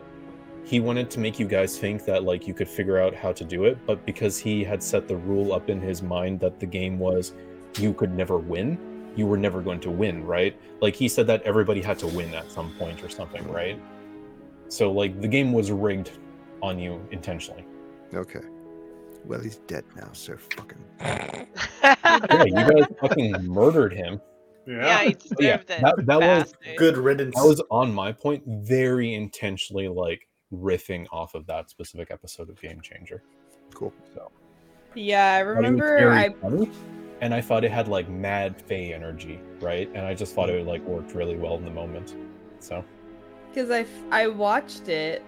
he 0.64 0.80
wanted 0.80 1.10
to 1.10 1.20
make 1.20 1.38
you 1.38 1.46
guys 1.46 1.78
think 1.78 2.04
that 2.04 2.24
like 2.24 2.46
you 2.46 2.54
could 2.54 2.68
figure 2.68 2.98
out 2.98 3.14
how 3.14 3.32
to 3.32 3.44
do 3.44 3.64
it, 3.64 3.78
but 3.86 4.04
because 4.06 4.38
he 4.38 4.64
had 4.64 4.82
set 4.82 5.08
the 5.08 5.16
rule 5.16 5.52
up 5.52 5.68
in 5.68 5.80
his 5.80 6.02
mind 6.02 6.40
that 6.40 6.58
the 6.60 6.66
game 6.66 6.98
was 6.98 7.34
you 7.78 7.92
could 7.92 8.12
never 8.12 8.38
win, 8.38 8.78
you 9.16 9.26
were 9.26 9.36
never 9.36 9.60
going 9.60 9.80
to 9.80 9.90
win, 9.90 10.24
right? 10.24 10.58
Like 10.80 10.94
he 10.94 11.08
said 11.08 11.26
that 11.26 11.42
everybody 11.42 11.80
had 11.80 11.98
to 12.00 12.06
win 12.06 12.32
at 12.34 12.50
some 12.50 12.72
point 12.74 13.02
or 13.02 13.08
something, 13.08 13.46
right? 13.50 13.80
So 14.68 14.90
like 14.90 15.20
the 15.20 15.28
game 15.28 15.52
was 15.52 15.70
rigged 15.70 16.12
on 16.62 16.78
you 16.78 17.06
intentionally. 17.10 17.64
Okay. 18.14 18.40
Well, 19.24 19.40
he's 19.40 19.56
dead 19.56 19.84
now, 19.96 20.10
so 20.12 20.36
fucking. 20.56 20.84
Yeah, 21.00 21.44
you 22.44 22.52
guys 22.52 22.84
fucking 23.00 23.32
murdered 23.46 23.92
him. 23.92 24.20
yeah, 24.66 25.02
he 25.02 25.14
deserved 25.14 25.40
yeah, 25.42 25.54
it. 25.56 25.66
that- 25.66 26.06
that 26.06 26.20
was 26.20 26.52
bastard. 26.52 26.76
Good 26.76 26.96
riddance. 26.98 27.34
That 27.36 27.46
was 27.46 27.62
on 27.70 27.92
my 27.92 28.12
point, 28.12 28.42
very 28.46 29.14
intentionally 29.14 29.88
like 29.88 30.28
riffing 30.52 31.06
off 31.12 31.34
of 31.34 31.46
that 31.46 31.70
specific 31.70 32.10
episode 32.10 32.48
of 32.50 32.60
Game 32.60 32.80
Changer. 32.80 33.22
Cool. 33.74 33.92
So 34.14 34.30
Yeah, 34.94 35.36
I 35.36 35.38
thought 35.38 35.42
it 35.42 35.46
was 35.48 35.56
remember. 35.56 35.98
very 35.98 36.12
I 36.18 36.28
funny, 36.34 36.70
and 37.20 37.34
I 37.34 37.40
thought 37.40 37.64
it 37.64 37.70
had 37.72 37.88
like 37.88 38.08
mad 38.08 38.60
Fey 38.62 38.92
energy, 38.92 39.40
right? 39.60 39.88
And 39.94 40.06
I 40.06 40.14
just 40.14 40.34
thought 40.34 40.50
it 40.50 40.66
like 40.66 40.82
worked 40.82 41.14
really 41.14 41.36
well 41.36 41.56
in 41.56 41.64
the 41.64 41.70
moment. 41.70 42.14
So 42.60 42.84
because 43.48 43.70
I 43.70 43.80
f- 43.80 43.88
I 44.10 44.26
watched 44.28 44.88
it 44.88 45.22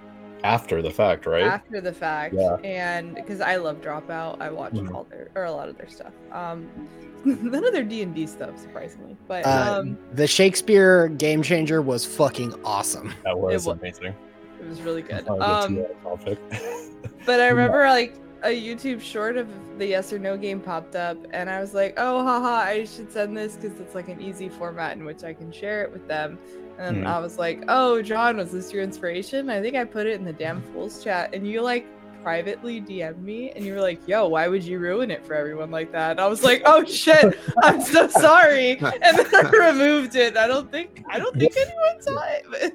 after 0.47 0.81
the 0.83 0.91
fact, 0.91 1.27
right? 1.27 1.43
after 1.45 1.81
the 1.81 1.93
fact, 1.93 2.35
Yeah. 2.35 2.55
and 2.65 3.15
because 3.15 3.41
I 3.41 3.57
love 3.57 3.81
Dropout, 3.81 4.41
I 4.41 4.51
watched 4.51 4.77
Mhm. 4.77 4.95
all 4.95 5.05
their 5.11 5.29
or 5.35 5.45
a 5.45 5.53
lot 5.53 5.69
of 5.69 5.77
their 5.77 5.89
stuff. 5.89 6.13
Um, 6.33 6.69
none 7.25 7.65
of 7.65 7.73
their 7.73 7.83
D 7.83 8.03
and 8.03 8.15
D 8.15 8.27
stuff, 8.27 8.57
surprisingly, 8.59 9.17
but 9.27 9.45
Uh, 9.45 9.79
um, 9.81 9.99
the 10.13 10.27
Shakespeare 10.27 11.09
game 11.09 11.43
changer 11.43 11.83
was 11.83 12.05
fucking 12.07 12.55
awesome. 12.65 13.13
that 13.25 13.37
was 13.39 13.67
wa- 13.67 13.73
amazing. 13.73 14.15
it 14.61 14.69
was 14.69 14.81
really 14.83 15.03
good. 15.03 15.27
I'll 15.29 15.69
get 15.69 15.85
to 16.01 16.31
Um. 16.31 16.37
But 17.27 17.41
I 17.41 17.49
remember 17.49 17.85
like 17.89 18.15
a 18.43 18.49
YouTube 18.49 19.01
short 19.01 19.37
of 19.37 19.49
the 19.79 19.87
yes 19.87 20.13
or 20.13 20.19
no 20.19 20.37
game 20.37 20.61
popped 20.61 20.95
up, 20.97 21.17
and 21.33 21.49
I 21.51 21.61
was 21.61 21.75
like, 21.75 21.95
oh, 21.97 22.23
haha, 22.23 22.57
I 22.57 22.85
should 22.85 23.11
send 23.11 23.37
this 23.37 23.57
because 23.57 23.79
it's 23.81 23.95
like 23.95 24.09
an 24.09 24.21
easy 24.21 24.49
format 24.49 24.97
in 24.97 25.05
which 25.05 25.25
I 25.25 25.33
can 25.35 25.51
share 25.53 25.83
it 25.83 25.93
with 25.93 26.07
them. 26.07 26.39
And 26.79 26.99
Mhm. 26.99 27.07
I 27.07 27.19
was 27.21 27.39
like, 27.39 27.65
oh, 27.69 28.03
John, 28.03 28.37
was 28.37 28.53
this 28.53 28.73
your 28.73 28.83
inspiration? 28.83 29.49
I 29.49 29.61
think 29.61 29.77
I 29.77 29.85
put 29.85 30.07
it 30.07 30.15
in 30.19 30.25
the 30.25 30.33
damn 30.33 30.63
fools 30.73 31.03
chat, 31.03 31.35
and 31.35 31.47
you 31.47 31.63
like 31.63 31.87
privately 32.23 32.81
DM'd 32.81 33.23
me, 33.23 33.51
and 33.53 33.65
you 33.65 33.73
were 33.73 33.81
like, 33.81 34.07
yo, 34.07 34.27
why 34.29 34.49
would 34.49 34.65
you 34.65 34.79
ruin 34.79 35.11
it 35.11 35.25
for 35.25 35.35
everyone 35.35 35.71
like 35.71 35.93
that? 35.93 36.13
And 36.13 36.21
I 36.21 36.27
was 36.27 36.43
like, 36.43 36.63
oh 36.67 36.85
shit, 36.85 37.39
I'm 37.63 37.81
so 37.81 38.09
sorry. 38.09 38.73
And 38.81 39.19
then 39.19 39.27
I 39.35 39.49
removed 39.51 40.17
it. 40.17 40.37
I 40.37 40.47
don't 40.47 40.71
think 40.71 41.03
I 41.09 41.19
don't 41.19 41.37
think 41.37 41.57
anyone 41.57 42.01
saw 42.03 42.21
it. 42.25 42.45
But... 42.51 42.73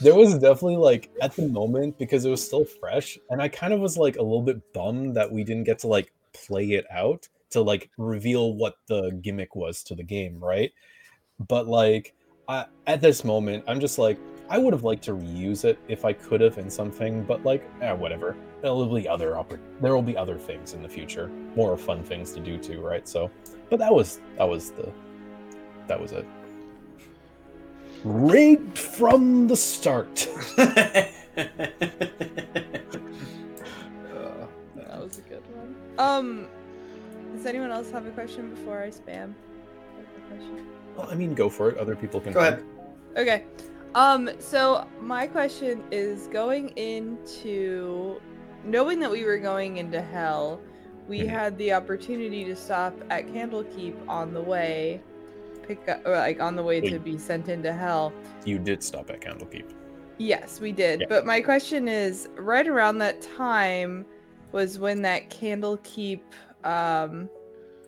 there 0.00 0.14
was 0.14 0.34
definitely 0.34 0.76
like 0.76 1.10
at 1.22 1.34
the 1.36 1.46
moment 1.48 1.98
because 1.98 2.24
it 2.24 2.30
was 2.30 2.44
still 2.44 2.64
fresh 2.64 3.18
and 3.30 3.40
i 3.40 3.48
kind 3.48 3.72
of 3.72 3.80
was 3.80 3.96
like 3.96 4.16
a 4.16 4.22
little 4.22 4.42
bit 4.42 4.60
bummed 4.72 5.16
that 5.16 5.30
we 5.30 5.44
didn't 5.44 5.64
get 5.64 5.78
to 5.78 5.86
like 5.86 6.12
play 6.32 6.72
it 6.72 6.84
out 6.90 7.28
to 7.50 7.60
like 7.60 7.90
reveal 7.96 8.54
what 8.54 8.76
the 8.88 9.10
gimmick 9.22 9.56
was 9.56 9.82
to 9.82 9.94
the 9.94 10.02
game 10.02 10.38
right? 10.38 10.72
But 11.46 11.66
like 11.66 12.14
I, 12.48 12.66
at 12.86 13.00
this 13.00 13.24
moment 13.24 13.64
i'm 13.68 13.78
just 13.78 13.98
like 13.98 14.18
i 14.48 14.58
would 14.58 14.72
have 14.72 14.82
liked 14.82 15.04
to 15.04 15.12
reuse 15.12 15.64
it 15.64 15.78
if 15.86 16.04
i 16.04 16.12
could 16.12 16.40
have 16.40 16.58
in 16.58 16.70
something 16.70 17.22
but 17.24 17.44
like 17.44 17.62
eh, 17.80 17.92
whatever. 17.92 18.36
There'll 18.60 18.92
be 18.92 19.06
other 19.06 19.32
oppor- 19.32 19.60
there 19.80 19.94
will 19.94 20.02
be 20.02 20.16
other 20.16 20.36
things 20.36 20.72
in 20.74 20.82
the 20.82 20.88
future 20.88 21.28
more 21.54 21.76
fun 21.76 22.02
things 22.02 22.32
to 22.32 22.40
do 22.40 22.58
too 22.58 22.80
right? 22.80 23.06
So 23.06 23.30
but 23.70 23.78
that 23.78 23.92
was 23.94 24.20
that 24.36 24.48
was 24.48 24.72
the 24.72 24.90
that 25.86 26.00
was 26.00 26.12
it 26.12 26.26
rigged 28.04 28.78
from 28.78 29.48
the 29.48 29.56
start 29.56 30.28
Uh, 30.56 30.64
That 34.76 35.00
was 35.02 35.18
a 35.18 35.22
good 35.22 35.42
one. 35.54 35.74
Um, 35.98 36.46
does 37.34 37.46
anyone 37.46 37.70
else 37.70 37.90
have 37.90 38.06
a 38.06 38.10
question 38.10 38.50
before 38.50 38.82
I 38.82 38.90
spam? 38.90 39.34
Well, 40.96 41.08
I 41.10 41.14
mean, 41.14 41.34
go 41.34 41.48
for 41.48 41.70
it. 41.70 41.78
Other 41.78 41.94
people 41.94 42.20
can. 42.20 42.32
Go 42.32 42.40
ahead. 42.40 42.62
Okay. 43.16 43.44
Um, 43.94 44.30
so 44.38 44.86
my 45.00 45.26
question 45.26 45.82
is 45.90 46.26
going 46.28 46.70
into 46.70 48.20
knowing 48.64 48.98
that 49.00 49.10
we 49.10 49.24
were 49.24 49.38
going 49.38 49.76
into 49.78 50.00
hell, 50.00 50.60
we 51.08 51.20
Mhm. 51.20 51.28
had 51.28 51.58
the 51.58 51.72
opportunity 51.72 52.44
to 52.44 52.54
stop 52.56 52.94
at 53.10 53.26
Candlekeep 53.28 53.94
on 54.08 54.34
the 54.34 54.42
way. 54.42 55.00
Pick 55.68 55.88
up, 55.88 56.04
or 56.06 56.16
like 56.16 56.40
on 56.40 56.56
the 56.56 56.62
way 56.62 56.80
to 56.80 56.98
be 56.98 57.18
sent 57.18 57.48
into 57.48 57.72
hell. 57.72 58.12
You 58.44 58.58
did 58.58 58.82
stop 58.82 59.10
at 59.10 59.20
Candlekeep. 59.20 59.66
Yes, 60.16 60.60
we 60.60 60.72
did. 60.72 61.02
Yeah. 61.02 61.06
But 61.08 61.26
my 61.26 61.40
question 61.40 61.86
is, 61.86 62.28
right 62.36 62.66
around 62.66 62.98
that 62.98 63.20
time 63.22 64.06
was 64.50 64.78
when 64.78 65.02
that 65.02 65.30
Candlekeep, 65.30 66.22
um, 66.64 67.28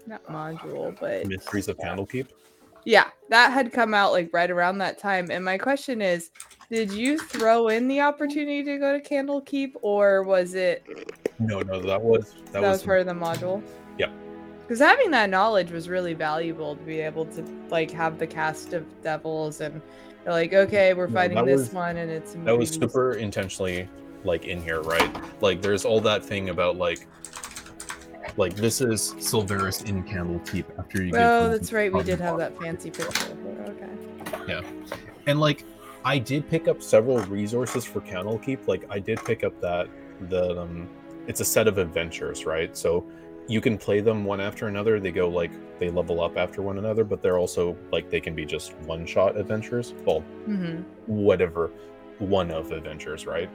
not 0.07 0.25
module, 0.27 0.97
but 1.01 1.27
Mysteries 1.27 1.69
of 1.69 1.79
Candlekeep. 1.79 2.29
yeah, 2.85 3.09
that 3.31 3.51
had 3.53 3.73
come 3.73 3.95
out 3.95 4.13
like 4.13 4.31
right 4.33 4.51
around 4.51 4.79
that 4.79 4.99
time. 4.99 5.31
And 5.31 5.45
my 5.45 5.59
question 5.59 6.03
is, 6.03 6.31
did 6.71 6.93
you 6.93 7.19
throw 7.19 7.69
in 7.69 7.89
the 7.89 8.01
opportunity 8.01 8.63
to 8.63 8.79
go 8.79 8.97
to 8.97 9.03
Candlekeep, 9.03 9.73
or 9.83 10.23
was 10.23 10.55
it 10.55 10.87
No, 11.41 11.61
no, 11.61 11.81
that 11.81 12.01
was 12.01 12.35
that, 12.35 12.53
that, 12.53 12.63
was, 12.63 12.71
was 12.73 12.83
part 12.85 13.01
of 13.01 13.07
the 13.07 13.13
module? 13.15 13.63
Yep. 13.99 14.13
Because 14.71 14.79
having 14.79 15.11
that 15.11 15.29
knowledge 15.31 15.73
was 15.73 15.89
really 15.89 16.15
valuable 16.15 16.77
to 16.77 16.83
be 16.85 17.01
able 17.01 17.25
to 17.25 17.43
like 17.71 17.91
have 17.91 18.21
the 18.21 18.27
cast 18.29 18.73
of 18.73 18.87
devils 19.03 19.61
and 19.61 19.83
like, 20.25 20.53
okay, 20.55 20.95
we're 20.95 21.09
No, 21.09 21.13
fighting 21.15 21.37
that 21.39 21.47
this 21.47 21.59
was- 21.59 21.73
one, 21.73 21.97
and 21.97 22.09
it's 22.09 22.35
that 22.45 22.57
was 22.57 22.71
super 22.71 23.15
intentionally 23.15 23.89
like 24.23 24.45
in 24.45 24.63
here, 24.63 24.81
right? 24.83 25.11
Like 25.43 25.61
there's 25.61 25.85
all 25.85 26.01
that 26.03 26.25
thing 26.25 26.51
about 26.51 26.77
like 26.77 27.09
like 28.37 28.55
this 28.55 28.81
is 28.81 29.13
Silveris 29.15 29.89
in 29.89 30.05
Candlekeep 30.05 30.67
after 30.79 31.03
you 31.03 31.17
Oh, 31.17 31.49
that's 31.49 31.73
right. 31.73 31.93
We 31.93 32.05
did 32.05 32.21
have 32.21 32.39
that 32.39 32.57
fancy 32.61 32.93
picture. 32.93 33.37
Okay. 33.71 34.63
and 35.27 35.41
like 35.41 35.65
I 36.05 36.17
did 36.17 36.49
pick 36.49 36.69
up 36.69 36.81
several 36.81 37.19
resources 37.25 37.85
for 37.85 38.03
Candlekeep. 38.03 38.69
Like 38.69 38.85
I 38.89 39.01
did 39.01 39.19
pick 39.25 39.43
up 39.43 39.61
that 39.63 39.89
the 40.29 40.61
um, 40.61 40.89
it's 41.27 41.41
a 41.41 41.45
set 41.45 41.67
of 41.67 41.79
adventures, 41.79 42.47
right? 42.47 42.77
So 42.77 43.05
you 43.51 43.61
can 43.61 43.77
play 43.77 44.01
them 44.01 44.25
one 44.25 44.41
after 44.41 44.69
another. 44.69 45.01
They 45.01 45.11
go 45.11 45.29
like 45.29 45.51
they 45.81 45.91
level 45.91 46.23
up 46.23 46.37
after 46.37 46.63
one 46.63 46.79
another, 46.79 47.03
but 47.03 47.21
they're 47.21 47.37
also 47.37 47.77
like 47.91 48.09
they 48.09 48.21
can 48.21 48.33
be 48.33 48.47
just 48.47 48.75
one 48.87 49.05
shot 49.05 49.37
adventures. 49.37 49.93
Well, 50.07 50.21
hmm 50.21 50.83
whatever 51.07 51.73
one 52.21 52.53
of 52.53 52.71
adventures, 52.71 53.27
right? 53.27 53.51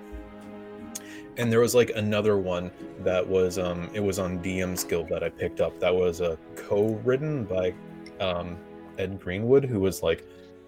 And 1.38 1.50
there 1.50 1.62
was 1.62 1.74
like 1.74 1.92
another 1.96 2.38
one 2.38 2.72
that 3.00 3.26
was 3.26 3.58
um 3.58 3.90
it 3.94 4.02
was 4.02 4.20
on 4.20 4.40
DM's 4.40 4.84
Guild 4.84 5.08
that 5.10 5.24
I 5.24 5.30
picked 5.30 5.62
up. 5.62 5.80
That 5.80 5.96
was 5.96 6.20
a 6.20 6.38
co-written 6.58 7.46
by 7.46 7.74
um 8.20 8.58
Ed 8.98 9.18
Greenwood, 9.22 9.64
who 9.64 9.80
was 9.80 10.04
like 10.04 10.26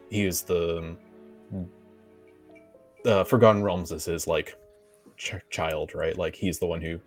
he 0.09 0.25
is 0.25 0.41
the 0.43 0.95
uh, 3.05 3.25
Forgotten 3.25 3.61
Realms 3.61 3.91
is 3.91 4.05
his 4.05 4.25
like 4.25 4.55
ch- 5.17 5.35
child, 5.49 5.93
right? 5.93 6.17
Like 6.17 6.33
he's 6.35 6.59
the 6.59 6.65
one 6.65 6.81
who 6.81 6.99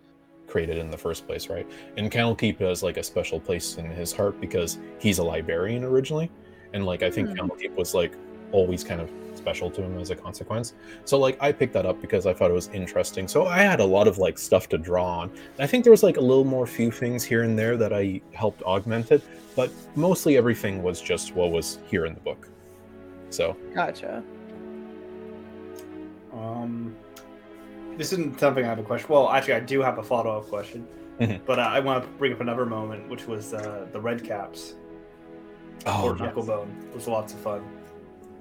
created 0.50 0.76
in 0.76 0.90
the 0.90 0.98
first 0.98 1.26
place, 1.26 1.48
right? 1.48 1.66
And 1.96 2.10
Candlekeep 2.10 2.58
has 2.60 2.82
like 2.82 2.96
a 2.96 3.02
special 3.02 3.40
place 3.40 3.76
in 3.76 3.86
his 3.86 4.12
heart 4.12 4.40
because 4.40 4.78
he's 4.98 5.18
a 5.18 5.22
librarian 5.22 5.84
originally, 5.84 6.30
and 6.72 6.84
like 6.84 7.02
I 7.02 7.10
think 7.10 7.28
Hmm. 7.28 7.34
Candlekeep 7.36 7.74
was 7.76 7.94
like 7.94 8.12
always 8.52 8.82
kind 8.82 9.00
of 9.00 9.10
special 9.36 9.70
to 9.70 9.82
him 9.82 9.96
as 9.98 10.10
a 10.10 10.16
consequence. 10.16 10.74
So 11.04 11.18
like 11.18 11.38
I 11.40 11.52
picked 11.52 11.72
that 11.74 11.86
up 11.86 12.00
because 12.00 12.26
I 12.26 12.34
thought 12.34 12.50
it 12.50 12.54
was 12.54 12.68
interesting. 12.74 13.26
So 13.28 13.46
I 13.46 13.58
had 13.58 13.80
a 13.80 13.84
lot 13.84 14.06
of 14.08 14.18
like 14.18 14.38
stuff 14.38 14.68
to 14.70 14.78
draw 14.78 15.20
on. 15.20 15.30
I 15.58 15.66
think 15.66 15.84
there 15.84 15.92
was 15.92 16.02
like 16.02 16.18
a 16.18 16.20
little 16.20 16.44
more 16.44 16.66
few 16.66 16.90
things 16.90 17.24
here 17.24 17.42
and 17.42 17.58
there 17.58 17.76
that 17.78 17.92
I 17.92 18.20
helped 18.32 18.62
augment 18.64 19.12
it, 19.12 19.22
but 19.56 19.70
mostly 19.94 20.36
everything 20.36 20.82
was 20.82 21.00
just 21.00 21.34
what 21.34 21.52
was 21.52 21.78
here 21.86 22.04
in 22.06 22.14
the 22.14 22.20
book. 22.20 22.48
So 23.30 23.56
Gotcha. 23.74 24.22
Um, 26.32 26.94
this 28.00 28.14
isn't 28.14 28.40
something 28.40 28.64
I 28.64 28.68
have 28.68 28.78
a 28.78 28.82
question. 28.82 29.08
Well, 29.10 29.28
actually, 29.28 29.52
I 29.54 29.60
do 29.60 29.82
have 29.82 29.98
a 29.98 30.02
follow-up 30.02 30.48
question, 30.48 30.88
Mhm. 31.20 31.44
but 31.44 31.58
uh, 31.58 31.62
I 31.62 31.80
want 31.80 32.02
to 32.02 32.08
bring 32.12 32.32
up 32.32 32.40
another 32.40 32.64
moment, 32.64 33.06
which 33.10 33.26
was 33.26 33.52
uh, 33.52 33.86
the 33.92 34.00
red 34.00 34.24
caps 34.24 34.74
or 35.84 35.92
oh, 35.92 36.16
yes. 36.18 36.32
knucklebone. 36.34 36.94
was 36.94 37.06
lots 37.06 37.34
of 37.34 37.40
fun. 37.40 37.62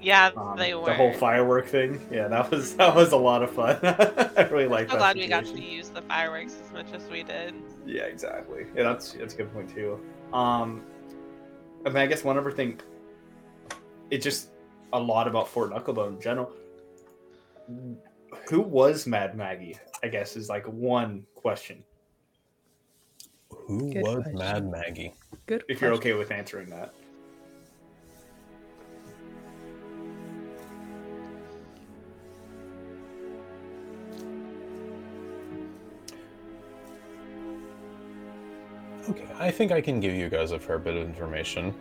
Yeah, 0.01 0.31
Um, 0.37 0.55
they 0.57 0.73
were. 0.75 0.85
the 0.85 0.93
whole 0.93 1.11
firework 1.11 1.67
thing. 1.67 1.99
Yeah, 2.09 2.29
that 2.29 2.49
was 2.49 2.73
that 2.81 2.95
was 2.95 3.11
a 3.11 3.17
lot 3.17 3.43
of 3.43 3.51
fun. 3.51 3.77
I 3.83 4.47
really 4.49 4.67
liked 4.69 4.91
so 4.91 4.95
that. 4.95 5.13
glad 5.13 5.17
we 5.17 5.27
got 5.27 5.43
to 5.43 5.61
use 5.61 5.89
the 5.89 6.03
fireworks 6.03 6.55
as 6.63 6.71
much 6.71 6.93
as 6.93 7.05
we 7.09 7.23
did. 7.23 7.53
Yeah, 7.85 8.03
exactly. 8.03 8.65
Yeah, 8.73 8.83
that's 8.83 9.11
that's 9.11 9.33
a 9.33 9.37
good 9.37 9.51
point 9.53 9.69
too. 9.75 9.99
Um, 10.31 10.83
I 11.85 11.89
mean, 11.89 11.97
I 11.97 12.05
guess 12.07 12.23
one 12.23 12.37
other 12.37 12.51
thing, 12.51 12.79
it 14.09 14.19
just 14.21 14.51
a 14.93 14.99
lot 14.99 15.27
about 15.27 15.49
Fort 15.49 15.71
Knucklebone 15.73 16.15
in 16.15 16.21
general. 16.21 16.49
Who 18.49 18.61
was 18.61 19.07
Mad 19.07 19.35
Maggie? 19.35 19.77
I 20.03 20.07
guess 20.07 20.35
is 20.35 20.49
like 20.49 20.65
one 20.65 21.25
question. 21.35 21.83
Who 23.49 23.91
Good 23.91 24.01
was 24.03 24.23
question. 24.23 24.35
Mad 24.37 24.69
Maggie? 24.69 25.13
Good. 25.45 25.63
If 25.67 25.81
you're 25.81 25.91
question. 25.91 26.11
okay 26.11 26.13
with 26.13 26.31
answering 26.31 26.69
that. 26.69 26.93
Okay, 39.09 39.27
I 39.39 39.49
think 39.49 39.71
I 39.71 39.81
can 39.81 39.99
give 39.99 40.13
you 40.13 40.29
guys 40.29 40.51
a 40.51 40.59
fair 40.59 40.77
bit 40.77 40.95
of 40.95 41.03
information. 41.03 41.73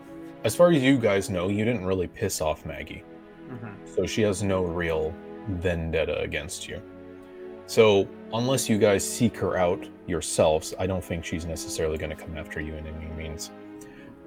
As 0.45 0.55
far 0.55 0.71
as 0.71 0.83
you 0.83 0.99
guys 0.99 1.29
know, 1.29 1.49
you 1.49 1.65
didn't 1.65 1.85
really 1.85 2.07
piss 2.07 2.41
off 2.41 2.65
Maggie. 2.65 3.05
Mm-hmm. 3.49 3.95
so 3.95 4.05
she 4.05 4.21
has 4.21 4.43
no 4.43 4.63
real 4.63 5.15
vendetta 5.49 6.21
against 6.21 6.69
you. 6.69 6.81
So, 7.67 8.09
unless 8.33 8.69
you 8.69 8.79
guys 8.79 9.09
seek 9.09 9.37
her 9.37 9.57
out 9.57 9.87
yourselves, 10.07 10.75
I 10.79 10.87
don't 10.87 11.05
think 11.05 11.25
she's 11.25 11.45
necessarily 11.45 11.99
going 11.99 12.11
to 12.11 12.17
come 12.17 12.37
after 12.37 12.61
you 12.61 12.75
in 12.75 12.87
any 12.87 13.07
means. 13.15 13.51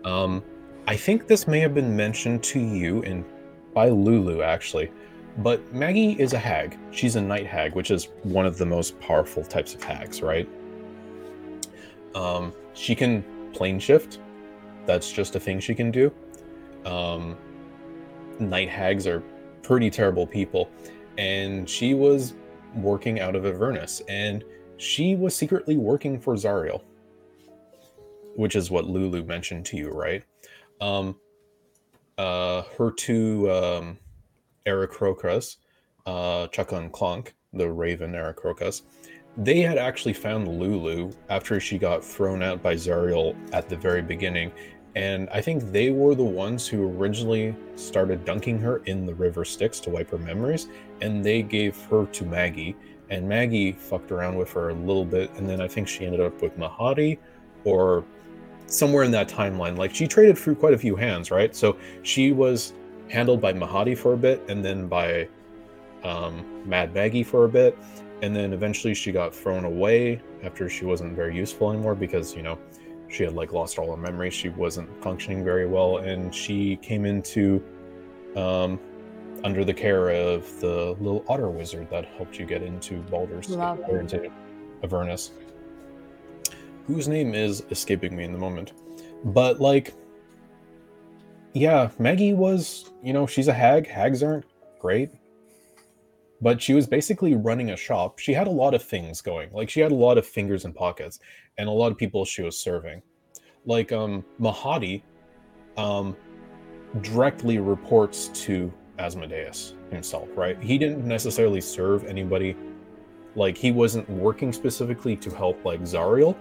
Um, 0.05 0.43
I 0.87 0.95
think 0.95 1.27
this 1.27 1.47
may 1.47 1.59
have 1.59 1.73
been 1.73 1.95
mentioned 1.95 2.43
to 2.43 2.59
you 2.59 3.01
in 3.01 3.25
by 3.73 3.89
Lulu 3.89 4.41
actually, 4.41 4.91
but 5.37 5.73
Maggie 5.73 6.19
is 6.19 6.33
a 6.33 6.37
hag. 6.37 6.77
She's 6.91 7.15
a 7.15 7.21
night 7.21 7.47
hag, 7.47 7.73
which 7.73 7.89
is 7.89 8.09
one 8.23 8.45
of 8.45 8.57
the 8.57 8.65
most 8.65 8.99
powerful 8.99 9.43
types 9.43 9.73
of 9.73 9.83
hags, 9.83 10.21
right? 10.21 10.47
Um, 12.13 12.53
she 12.73 12.95
can 12.95 13.23
plane 13.53 13.79
shift. 13.79 14.19
That's 14.85 15.11
just 15.11 15.35
a 15.35 15.39
thing 15.39 15.59
she 15.59 15.73
can 15.73 15.91
do. 15.91 16.11
Um, 16.85 17.37
night 18.39 18.69
hags 18.69 19.07
are 19.07 19.23
pretty 19.63 19.89
terrible 19.89 20.27
people 20.27 20.69
and 21.17 21.69
she 21.69 21.93
was 21.93 22.33
working 22.75 23.19
out 23.19 23.35
of 23.35 23.45
avernus 23.45 24.01
and 24.07 24.43
she 24.77 25.15
was 25.15 25.35
secretly 25.35 25.77
working 25.77 26.19
for 26.19 26.35
zariel 26.35 26.81
which 28.35 28.55
is 28.55 28.71
what 28.71 28.85
lulu 28.85 29.23
mentioned 29.23 29.65
to 29.65 29.77
you 29.77 29.89
right? 29.89 30.23
Um 30.79 31.15
uh 32.17 32.63
her 32.77 32.91
two 32.91 33.51
um 33.51 33.97
Aarakocras, 34.65 35.57
uh 36.05 36.47
Chaka 36.47 36.75
and 36.75 36.91
Clonk, 36.91 37.33
the 37.53 37.69
raven 37.69 38.13
Aarakocras, 38.13 38.83
they 39.37 39.61
had 39.61 39.77
actually 39.77 40.13
found 40.13 40.47
Lulu 40.47 41.11
after 41.29 41.59
she 41.59 41.77
got 41.77 42.03
thrown 42.03 42.43
out 42.43 42.61
by 42.61 42.75
Zariel 42.75 43.35
at 43.53 43.69
the 43.69 43.77
very 43.77 44.01
beginning 44.01 44.51
and 44.95 45.29
I 45.29 45.41
think 45.41 45.71
they 45.71 45.89
were 45.91 46.15
the 46.15 46.23
ones 46.23 46.67
who 46.67 46.89
originally 46.97 47.55
started 47.75 48.25
dunking 48.25 48.59
her 48.59 48.77
in 48.85 49.05
the 49.05 49.13
river 49.13 49.45
Styx 49.45 49.79
to 49.81 49.89
wipe 49.89 50.11
her 50.11 50.17
memories, 50.17 50.67
and 51.01 51.23
they 51.23 51.41
gave 51.41 51.77
her 51.85 52.05
to 52.07 52.25
Maggie. 52.25 52.75
And 53.09 53.27
Maggie 53.27 53.71
fucked 53.73 54.11
around 54.11 54.37
with 54.37 54.51
her 54.53 54.69
a 54.69 54.73
little 54.73 55.05
bit, 55.05 55.31
and 55.35 55.49
then 55.49 55.61
I 55.61 55.67
think 55.67 55.87
she 55.87 56.05
ended 56.05 56.21
up 56.21 56.41
with 56.41 56.57
Mahadi 56.57 57.17
or 57.63 58.03
somewhere 58.67 59.03
in 59.03 59.11
that 59.11 59.27
timeline. 59.27 59.77
Like 59.77 59.93
she 59.93 60.07
traded 60.07 60.37
through 60.37 60.55
quite 60.55 60.73
a 60.73 60.77
few 60.77 60.95
hands, 60.95 61.31
right? 61.31 61.55
So 61.55 61.77
she 62.03 62.31
was 62.31 62.73
handled 63.09 63.41
by 63.41 63.53
Mahadi 63.53 63.97
for 63.97 64.13
a 64.13 64.17
bit, 64.17 64.41
and 64.49 64.63
then 64.63 64.87
by 64.87 65.27
um, 66.03 66.67
Mad 66.67 66.93
Maggie 66.93 67.23
for 67.23 67.45
a 67.45 67.49
bit, 67.49 67.77
and 68.21 68.35
then 68.35 68.53
eventually 68.53 68.93
she 68.93 69.11
got 69.11 69.33
thrown 69.33 69.65
away 69.65 70.21
after 70.43 70.69
she 70.69 70.85
wasn't 70.85 71.15
very 71.15 71.35
useful 71.35 71.71
anymore 71.71 71.95
because, 71.95 72.35
you 72.35 72.43
know, 72.43 72.57
she 73.11 73.23
had 73.23 73.33
like 73.33 73.51
lost 73.51 73.77
all 73.77 73.91
her 73.91 74.01
memories. 74.01 74.33
She 74.33 74.49
wasn't 74.49 74.89
functioning 75.03 75.43
very 75.43 75.67
well 75.67 75.97
and 75.97 76.33
she 76.33 76.77
came 76.77 77.05
into 77.05 77.63
um 78.35 78.79
under 79.43 79.65
the 79.65 79.73
care 79.73 80.09
of 80.09 80.59
the 80.61 80.95
little 80.99 81.25
otter 81.27 81.49
wizard 81.49 81.89
that 81.89 82.05
helped 82.05 82.39
you 82.39 82.45
get 82.45 82.61
into 82.61 83.01
Baldur's 83.03 83.51
or 83.51 83.99
into 83.99 84.31
Avernus 84.83 85.31
whose 86.87 87.07
name 87.07 87.35
is 87.35 87.63
escaping 87.69 88.15
me 88.15 88.23
in 88.23 88.31
the 88.31 88.37
moment. 88.37 88.73
But 89.25 89.59
like 89.59 89.93
yeah 91.53 91.89
Maggie 91.99 92.33
was 92.33 92.91
you 93.03 93.11
know 93.11 93.27
she's 93.27 93.49
a 93.49 93.53
hag. 93.53 93.87
Hags 93.87 94.23
aren't 94.23 94.45
great 94.79 95.11
but 96.41 96.61
she 96.61 96.73
was 96.73 96.87
basically 96.87 97.35
running 97.35 97.71
a 97.71 97.77
shop. 97.77 98.19
She 98.19 98.33
had 98.33 98.47
a 98.47 98.51
lot 98.51 98.73
of 98.73 98.81
things 98.81 99.21
going. 99.21 99.51
Like 99.51 99.69
she 99.69 99.79
had 99.79 99.91
a 99.91 99.95
lot 99.95 100.17
of 100.17 100.25
fingers 100.25 100.65
and 100.65 100.75
pockets 100.75 101.19
and 101.57 101.69
a 101.69 101.71
lot 101.71 101.91
of 101.91 101.97
people 101.97 102.25
she 102.25 102.41
was 102.41 102.57
serving. 102.57 103.01
Like 103.65 103.91
um 103.91 104.25
Mahadi 104.39 105.03
um 105.77 106.15
directly 107.01 107.59
reports 107.59 108.29
to 108.45 108.73
Asmodeus 108.99 109.75
himself, 109.91 110.27
right? 110.35 110.61
He 110.61 110.77
didn't 110.77 111.05
necessarily 111.05 111.61
serve 111.61 112.05
anybody 112.05 112.55
like 113.35 113.55
he 113.55 113.71
wasn't 113.71 114.09
working 114.09 114.51
specifically 114.51 115.15
to 115.17 115.29
help 115.29 115.63
like 115.63 115.81
Zariel, 115.81 116.35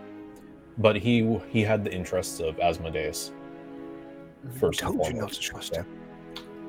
but 0.78 0.96
he 0.96 1.38
he 1.50 1.62
had 1.62 1.84
the 1.84 1.92
interests 1.92 2.40
of 2.40 2.58
Asmodeus. 2.58 3.32
First 4.58 4.82
and 4.82 4.96
Told 4.96 5.08
you 5.08 5.20
not 5.20 5.32
to 5.32 5.40
trust 5.40 5.76
him. 5.76 5.86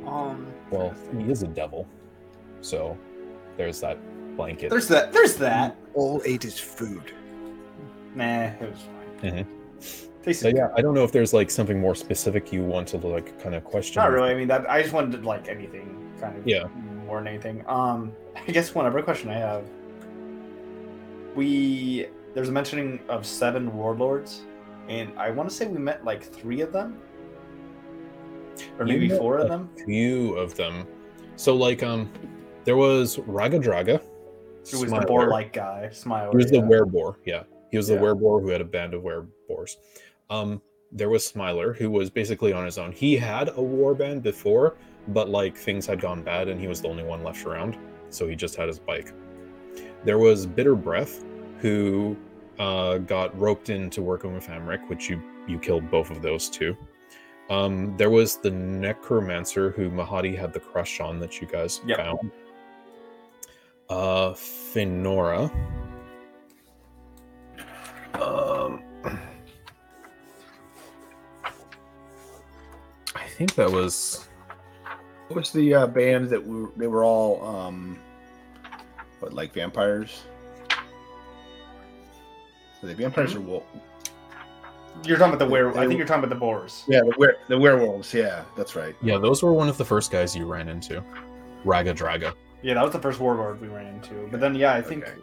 Um, 0.06 0.54
Well, 0.70 0.94
he 1.18 1.32
is 1.32 1.44
a 1.44 1.48
devil, 1.48 1.88
so 2.60 2.98
there's 3.58 3.80
that 3.82 3.98
blanket. 4.36 4.70
there's 4.70 4.88
that. 4.88 5.12
There's 5.14 5.36
that. 5.38 5.76
All 5.94 6.22
ate 6.26 6.44
his 6.44 6.60
food. 6.60 7.14
Nah, 8.16 8.44
it 8.46 8.62
was 8.62 8.80
fine. 9.22 9.32
Mhm. 9.32 9.46
Tasted 10.24 10.52
So 10.52 10.56
yeah, 10.56 10.70
I 10.76 10.82
don't 10.82 10.94
know 10.94 11.04
if 11.04 11.12
there's 11.12 11.34
like 11.34 11.50
something 11.50 11.80
more 11.80 11.96
specific 11.96 12.54
you 12.54 12.64
want 12.64 12.88
to 12.90 12.98
like 12.98 13.42
kind 13.42 13.56
of 13.56 13.64
question. 13.64 14.02
Not 14.02 14.12
really. 14.12 14.30
I 14.32 14.36
mean, 14.36 14.48
that 14.50 14.70
I 14.70 14.82
just 14.82 14.94
wanted 14.94 15.26
like 15.26 15.48
anything, 15.48 16.12
kind 16.20 16.38
of. 16.38 16.48
Yeah. 16.48 16.66
More 17.08 17.18
than 17.20 17.28
anything. 17.28 17.64
Um, 17.68 18.14
I 18.48 18.52
guess 18.52 18.74
one 18.76 18.86
other 18.86 19.02
question 19.02 19.30
I 19.30 19.38
have. 19.38 19.64
We 21.36 22.08
there's 22.34 22.50
a 22.50 22.52
mentioning 22.52 23.00
of 23.10 23.26
seven 23.26 23.74
warlords, 23.76 24.44
and 24.88 25.12
I 25.18 25.32
want 25.32 25.50
to 25.50 25.56
say 25.56 25.68
we 25.68 25.80
met 25.80 26.04
like 26.06 26.24
three 26.24 26.62
of 26.62 26.72
them, 26.72 26.98
or 28.78 28.86
You 28.86 28.94
maybe 28.94 29.08
met 29.10 29.18
four 29.18 29.38
of 29.38 29.46
a 29.46 29.50
them. 29.50 29.70
Few 29.86 30.36
of 30.36 30.56
them. 30.56 30.86
So 31.36 31.56
like 31.56 31.84
um, 31.84 32.12
there 32.66 32.78
was 32.78 33.18
Raggadragga. 33.18 34.00
Who 34.72 34.80
was 34.80 34.82
the 34.82 34.88
Smiler. 34.88 35.06
boar-like 35.08 35.54
guy? 35.54 35.90
Smile. 35.92 36.32
He 36.32 36.38
was 36.38 36.48
the 36.52 36.58
yeah. 36.58 36.64
wereboar. 36.64 37.16
Yeah, 37.26 37.44
he 37.72 37.78
was 37.78 37.88
the 37.88 37.96
Yeah. 37.96 38.02
wereboar 38.02 38.42
who 38.42 38.50
had 38.50 38.62
a 38.62 38.66
band 38.66 38.94
of 38.94 39.02
wereboars. 39.04 39.78
Um, 40.30 40.62
there 40.92 41.10
was 41.10 41.26
Smiler, 41.26 41.74
who 41.74 41.90
was 41.90 42.10
basically 42.10 42.54
on 42.54 42.66
his 42.66 42.78
own. 42.78 42.92
He 42.92 43.18
had 43.18 43.50
a 43.56 43.62
war 43.62 43.96
band 43.96 44.24
before, 44.24 44.76
but 45.10 45.30
like 45.30 45.58
things 45.58 45.86
had 45.88 46.00
gone 46.00 46.22
bad, 46.22 46.48
and 46.48 46.60
he 46.60 46.68
was 46.68 46.82
the 46.82 46.90
only 46.90 47.04
one 47.04 47.24
left 47.24 47.46
around, 47.46 47.78
so 48.10 48.28
he 48.28 48.36
just 48.36 48.56
had 48.56 48.68
his 48.68 48.78
bike. 48.80 49.14
There 50.04 50.20
was 50.20 50.46
Bitter 50.46 50.76
Breath, 50.76 51.24
who 51.60 52.16
uh, 52.60 52.98
got 53.00 53.38
roped 53.40 53.70
into 53.70 54.02
working 54.02 54.34
with 54.34 54.48
Amrik, 54.48 54.88
which 54.90 55.10
you 55.10 55.22
you 55.48 55.58
killed 55.58 55.90
both 55.90 56.12
of 56.12 56.22
those 56.22 56.50
two. 56.50 56.78
Um, 57.50 57.96
there 57.98 58.12
was 58.12 58.38
the 58.38 58.52
Necromancer, 58.52 59.72
who 59.72 59.90
Mahadi 59.90 60.38
had 60.38 60.54
the 60.54 60.60
crush 60.60 61.00
on 61.00 61.20
that 61.20 61.42
you 61.42 61.48
guys 61.48 61.82
Yep. 61.86 61.98
found. 61.98 62.32
Uh, 63.92 64.34
Feonor. 64.34 65.52
Um, 68.14 68.82
I 73.14 73.26
think 73.36 73.54
that 73.56 73.70
was 73.70 74.30
What 75.28 75.36
was 75.36 75.52
the 75.52 75.74
uh, 75.74 75.88
band 75.88 76.30
that 76.30 76.42
we, 76.42 76.68
they 76.78 76.88
were 76.88 77.04
all 77.04 77.46
um, 77.46 78.00
what 79.20 79.34
like 79.34 79.54
vampires? 79.54 80.24
Were 82.82 82.88
they 82.88 82.94
vampires 82.94 83.36
or 83.36 83.42
wolf? 83.42 83.64
You're 85.04 85.18
talking 85.18 85.34
about 85.34 85.46
the 85.46 85.52
were. 85.52 85.78
I 85.78 85.86
think 85.86 85.98
you're 85.98 86.08
talking 86.08 86.24
about 86.24 86.34
the 86.34 86.40
boars. 86.40 86.86
Yeah, 86.88 87.02
the 87.02 87.14
were 87.18 87.36
the 87.50 87.60
werewolves. 87.60 88.14
Yeah, 88.14 88.46
that's 88.56 88.78
right. 88.78 88.96
yeah. 89.02 89.18
Those 89.18 89.44
were 89.44 89.52
one 89.52 89.68
of 89.68 89.78
the 89.78 89.86
first 89.86 90.12
guys 90.12 90.34
you 90.34 90.46
ran 90.46 90.70
into. 90.70 91.04
Raggadragga. 91.66 92.34
Yeah, 92.64 92.76
that 92.76 92.84
was 92.84 92.92
the 92.94 93.00
first 93.00 93.20
warlord 93.20 93.60
we 93.60 93.68
ran 93.68 93.88
into. 93.88 94.28
But 94.30 94.40
then, 94.40 94.56
yeah, 94.56 94.74
I 94.74 94.82
think 94.82 95.04
Okay. 95.06 95.18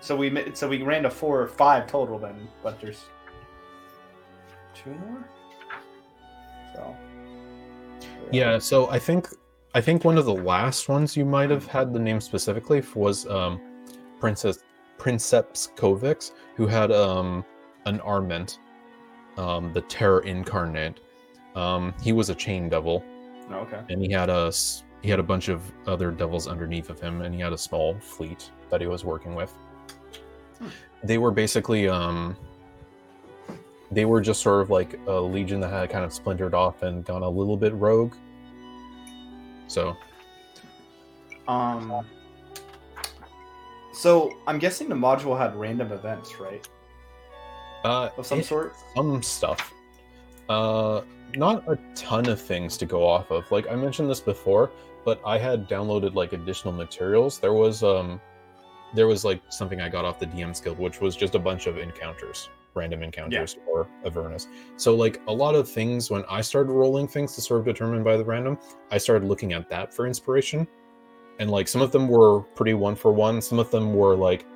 so. 0.00 0.14
We 0.16 0.50
so 0.54 0.68
we 0.68 0.82
ran 0.82 1.02
to 1.02 1.10
four 1.10 1.40
or 1.40 1.48
five 1.48 1.86
total 1.86 2.18
then, 2.18 2.48
but 2.62 2.80
there's 2.80 3.04
two 4.74 4.90
more. 4.90 5.28
So 6.74 6.96
Yeah, 8.32 8.58
so 8.58 8.88
I 8.90 8.98
think 8.98 9.28
I 9.74 9.80
think 9.80 10.04
one 10.04 10.18
of 10.18 10.24
the 10.24 10.34
last 10.34 10.88
ones 10.88 11.16
you 11.16 11.24
might 11.24 11.50
have 11.50 11.66
had 11.66 11.92
the 11.92 11.98
name 11.98 12.20
specifically 12.20 12.82
was 12.94 13.26
um, 13.26 13.60
Princess 14.20 14.60
Princeps 14.98 15.72
Kovik, 15.76 16.30
who 16.54 16.66
had 16.68 16.92
um, 16.92 17.44
an 17.86 17.98
arment, 18.00 18.60
um, 19.36 19.72
the 19.72 19.80
Terror 19.82 20.20
Incarnate. 20.20 21.00
Um, 21.56 21.92
he 22.00 22.12
was 22.12 22.30
a 22.30 22.34
chain 22.36 22.68
devil, 22.68 23.02
Oh, 23.50 23.56
okay. 23.66 23.80
and 23.88 24.00
he 24.00 24.10
had 24.12 24.30
a 24.30 24.46
s- 24.48 24.83
he 25.04 25.10
had 25.10 25.20
a 25.20 25.22
bunch 25.22 25.48
of 25.50 25.60
other 25.86 26.10
devils 26.10 26.48
underneath 26.48 26.88
of 26.88 26.98
him, 26.98 27.20
and 27.20 27.34
he 27.34 27.40
had 27.42 27.52
a 27.52 27.58
small 27.58 27.94
fleet 28.00 28.50
that 28.70 28.80
he 28.80 28.86
was 28.86 29.04
working 29.04 29.34
with. 29.34 29.50
Hmm. 30.58 30.68
They 31.02 31.18
were 31.18 31.30
basically 31.30 31.90
um, 31.90 32.34
they 33.92 34.06
were 34.06 34.22
just 34.22 34.40
sort 34.40 34.62
of 34.62 34.70
like 34.70 34.98
a 35.06 35.12
legion 35.20 35.60
that 35.60 35.68
had 35.68 35.90
kind 35.90 36.06
of 36.06 36.12
splintered 36.14 36.54
off 36.54 36.82
and 36.82 37.04
gone 37.04 37.22
a 37.22 37.28
little 37.28 37.58
bit 37.58 37.74
rogue. 37.74 38.14
So 39.68 39.94
Um. 41.46 42.06
So 43.92 44.32
I'm 44.46 44.58
guessing 44.58 44.88
the 44.88 44.94
module 44.94 45.38
had 45.38 45.54
random 45.54 45.92
events, 45.92 46.40
right? 46.40 46.66
uh, 47.84 48.08
Of 48.16 48.24
some 48.24 48.40
it- 48.40 48.46
sort. 48.46 48.72
some 48.96 49.22
stuff. 49.22 49.70
Uh, 50.48 51.02
not 51.36 51.62
a 51.68 51.78
ton 51.94 52.26
of 52.26 52.40
things 52.40 52.78
to 52.78 52.86
go 52.86 53.06
off 53.06 53.30
of. 53.30 53.50
Like 53.52 53.68
I 53.70 53.76
mentioned 53.76 54.08
this 54.08 54.20
before, 54.20 54.70
but 55.04 55.20
I 55.24 55.38
had 55.38 55.68
downloaded 55.68 56.14
like 56.14 56.32
additional 56.32 56.72
materials. 56.72 57.38
There 57.38 57.52
was 57.52 57.82
um, 57.82 58.20
there 58.94 59.06
was 59.06 59.24
like 59.24 59.42
something 59.48 59.80
I 59.80 59.88
got 59.88 60.04
off 60.04 60.18
the 60.18 60.26
DM's 60.26 60.60
Guild, 60.60 60.78
which 60.78 61.00
was 61.00 61.16
just 61.16 61.34
a 61.34 61.38
bunch 61.38 61.66
of 61.66 61.78
encounters, 61.78 62.48
random 62.74 63.02
encounters 63.02 63.56
for 63.64 63.88
Avernus. 64.04 64.46
So 64.76 64.94
like 64.94 65.20
a 65.26 65.32
lot 65.32 65.54
of 65.54 65.68
things 65.68 66.10
when 66.10 66.24
I 66.30 66.40
started 66.40 66.72
rolling 66.72 67.08
things 67.08 67.34
to 67.34 67.40
sort 67.40 67.60
of 67.60 67.66
determine 67.66 68.04
by 68.04 68.16
the 68.16 68.24
random, 68.24 68.58
I 68.90 68.98
started 68.98 69.26
looking 69.26 69.52
at 69.52 69.68
that 69.70 69.92
for 69.92 70.06
inspiration. 70.06 70.66
And 71.40 71.50
like 71.50 71.66
some 71.66 71.82
of 71.82 71.90
them 71.90 72.06
were 72.08 72.42
pretty 72.54 72.74
one 72.74 72.94
for 72.94 73.12
one. 73.12 73.42
Some 73.42 73.58
of 73.58 73.70
them 73.70 73.94
were 73.94 74.14
like, 74.14 74.46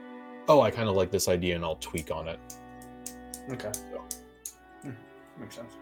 oh, 0.47 0.61
I 0.61 0.71
kind 0.71 0.89
of 0.89 0.95
like 0.95 1.11
this 1.11 1.29
idea 1.29 1.57
and 1.57 1.65
I'll 1.65 1.77
tweak 1.77 2.13
on 2.13 2.29
it. 2.29 2.39
Okay. 3.51 3.73
So. 3.73 4.05
Hmm, 4.83 4.91
Makes 5.41 5.57
sense. 5.57 5.75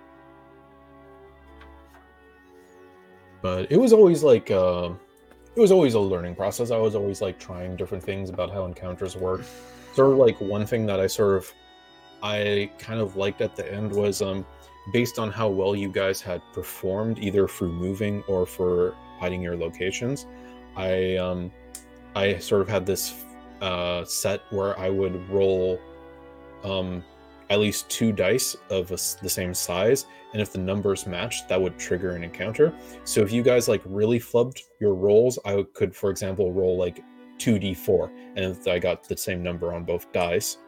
But 3.47 3.71
it 3.71 3.77
was 3.77 3.93
always 3.93 4.25
like 4.25 4.51
uh, 4.51 4.91
it 5.55 5.61
was 5.61 5.71
always 5.71 5.95
a 5.95 6.01
learning 6.01 6.35
process. 6.35 6.73
I 6.73 6.79
was 6.79 6.97
always 6.97 7.21
like 7.23 7.39
trying 7.39 7.77
different 7.77 8.03
things 8.03 8.29
about 8.29 8.51
how 8.53 8.65
encounters 8.65 9.15
work. 9.15 9.43
Sort 9.95 10.11
of 10.11 10.19
like 10.19 10.39
one 10.41 10.67
thing 10.67 10.85
that 10.87 10.99
i 11.01 11.07
sort 11.07 11.37
of 11.39 11.45
i 12.23 12.71
kind 12.87 13.01
of 13.01 13.17
liked 13.17 13.41
at 13.41 13.55
the 13.57 13.65
end 13.73 13.89
was 14.03 14.21
um 14.21 14.45
based 14.93 15.17
on 15.23 15.29
how 15.31 15.49
well 15.49 15.75
you 15.77 15.91
guys 16.01 16.21
had 16.21 16.41
performed 16.53 17.17
either 17.27 17.47
through 17.47 17.73
moving 17.87 18.15
or 18.33 18.45
for 18.57 18.95
hiding 19.21 19.41
your 19.47 19.57
locations 19.57 20.27
i 20.77 21.17
um 21.17 21.41
i 22.15 22.37
sort 22.39 22.61
of 22.61 22.69
had 22.69 22.85
this 22.85 23.03
uh 23.63 24.05
set 24.05 24.41
where 24.51 24.79
i 24.87 24.91
would 24.99 25.17
roll 25.31 25.81
um 26.63 27.03
at 27.51 27.59
least 27.59 27.89
two 27.89 28.13
dice 28.13 28.57
of 28.71 28.91
a 28.91 28.99
the 29.23 29.29
same 29.29 29.55
size 29.55 30.07
and 30.33 30.43
if 30.43 30.53
the 30.53 30.59
numbers 30.59 31.07
matched 31.07 31.49
that 31.49 31.61
would 31.61 31.79
trigger 31.79 32.17
an 32.17 32.25
encounter 32.25 32.73
so 33.05 33.23
if 33.23 33.33
you 33.33 33.43
guys 33.43 33.69
like 33.69 33.83
really 33.85 34.19
flubbed 34.19 34.63
your 34.81 34.95
rolls, 34.95 35.39
I 35.45 35.65
could, 35.73 35.95
for 35.95 36.11
example, 36.11 36.53
roll 36.53 36.77
like 36.77 37.03
2d4, 37.39 38.11
and 38.37 38.45
if 38.45 38.67
I 38.67 38.79
got 38.79 39.09
the 39.09 39.17
same 39.17 39.43
number 39.43 39.73
on 39.73 39.85
both 39.85 40.11
dice, 40.13 40.59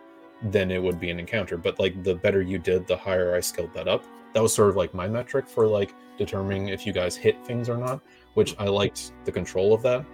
then 0.42 0.70
it 0.70 0.82
would 0.82 1.00
be 1.00 1.10
an 1.10 1.18
encounter. 1.18 1.56
But 1.56 1.78
like 1.78 2.02
the 2.02 2.14
better 2.14 2.42
you 2.42 2.58
did, 2.58 2.86
the 2.86 2.96
higher 2.96 3.34
I 3.34 3.40
scaled 3.40 3.74
that 3.74 3.88
up. 3.88 4.04
That 4.34 4.42
was 4.42 4.54
sort 4.54 4.70
of 4.70 4.76
like 4.76 4.94
my 4.94 5.08
metric 5.08 5.48
for 5.48 5.66
like 5.66 5.94
determining 6.16 6.68
if 6.68 6.86
you 6.86 6.92
guys 6.92 7.16
hit 7.16 7.44
things 7.46 7.68
or 7.68 7.76
not, 7.76 8.00
which 8.34 8.54
I 8.58 8.64
liked 8.64 9.12
the 9.24 9.32
control 9.32 9.74
of 9.74 9.82
that. 9.82 10.04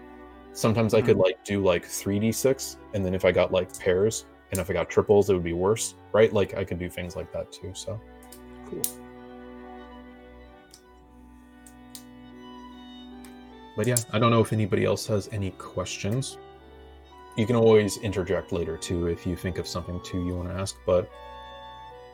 Sometimes 0.53 0.95
I 0.95 1.03
could 1.03 1.17
mm-hmm. 1.17 1.23
like 1.23 1.45
do 1.45 1.63
like 1.63 1.85
3d6, 1.85 2.77
and 2.95 3.05
then 3.05 3.15
if 3.15 3.25
I 3.25 3.33
got 3.33 3.53
like 3.53 3.77
pairs, 3.79 4.27
and 4.55 4.61
if 4.61 4.71
I 4.71 4.73
got 4.73 4.89
triples, 4.89 5.29
it 5.31 5.35
would 5.35 5.43
be 5.43 5.53
worse, 5.53 5.97
right? 6.13 6.33
Like 6.33 6.55
I 6.57 6.63
could 6.63 6.79
do 6.79 6.89
things 6.89 7.17
like 7.17 7.33
that 7.33 7.51
too. 7.51 7.73
So 7.75 8.01
Cool. 8.71 8.83
But 13.77 13.89
yeah, 13.89 13.97
I 14.13 14.21
don't 14.21 14.31
know 14.31 14.41
if 14.41 14.53
anybody 14.53 14.85
else 14.85 15.09
has 15.09 15.29
any 15.33 15.51
questions. 15.53 16.39
You 17.37 17.47
can 17.47 17.57
always 17.57 17.97
interject 17.97 18.53
later 18.53 18.77
too 18.77 19.09
if 19.09 19.27
you 19.27 19.35
think 19.35 19.59
of 19.59 19.67
something 19.67 20.01
too 20.03 20.25
you 20.25 20.37
want 20.37 20.51
to 20.51 20.55
ask. 20.55 20.77
But 20.87 21.11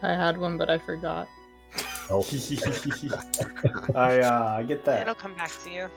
I 0.01 0.15
had 0.15 0.39
one, 0.39 0.57
but 0.57 0.71
I 0.71 0.79
forgot. 0.79 1.29
oh, 2.09 2.25
I 3.95 4.21
uh, 4.21 4.55
I 4.57 4.63
get 4.63 4.83
that. 4.87 5.03
It'll 5.03 5.15
come 5.15 5.35
back 5.35 5.53
to 5.65 5.71
you. 5.71 5.89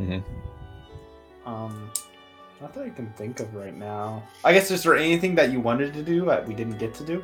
mhm. 0.00 0.22
Um, 1.44 1.90
not 2.62 2.72
that 2.74 2.84
I 2.84 2.90
can 2.90 3.12
think 3.12 3.40
of 3.40 3.54
right 3.54 3.76
now. 3.76 4.22
I 4.44 4.54
guess 4.54 4.70
is 4.70 4.84
there 4.84 4.96
anything 4.96 5.34
that 5.34 5.52
you 5.52 5.60
wanted 5.60 5.92
to 5.94 6.02
do 6.02 6.24
that 6.26 6.46
we 6.46 6.54
didn't 6.54 6.78
get 6.78 6.94
to 6.94 7.04
do? 7.04 7.22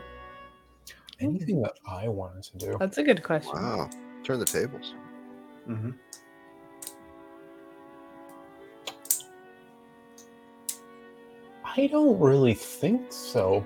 anything 1.20 1.60
that 1.62 1.74
I 1.86 2.08
wanted 2.08 2.44
to 2.44 2.58
do. 2.58 2.76
That's 2.78 2.98
a 2.98 3.02
good 3.02 3.22
question. 3.22 3.52
Wow. 3.54 3.90
Turn 4.24 4.38
the 4.38 4.44
tables. 4.44 4.94
Mm-hmm. 5.68 5.90
I 11.64 11.86
don't 11.86 12.18
really 12.18 12.54
think 12.54 13.12
so. 13.12 13.64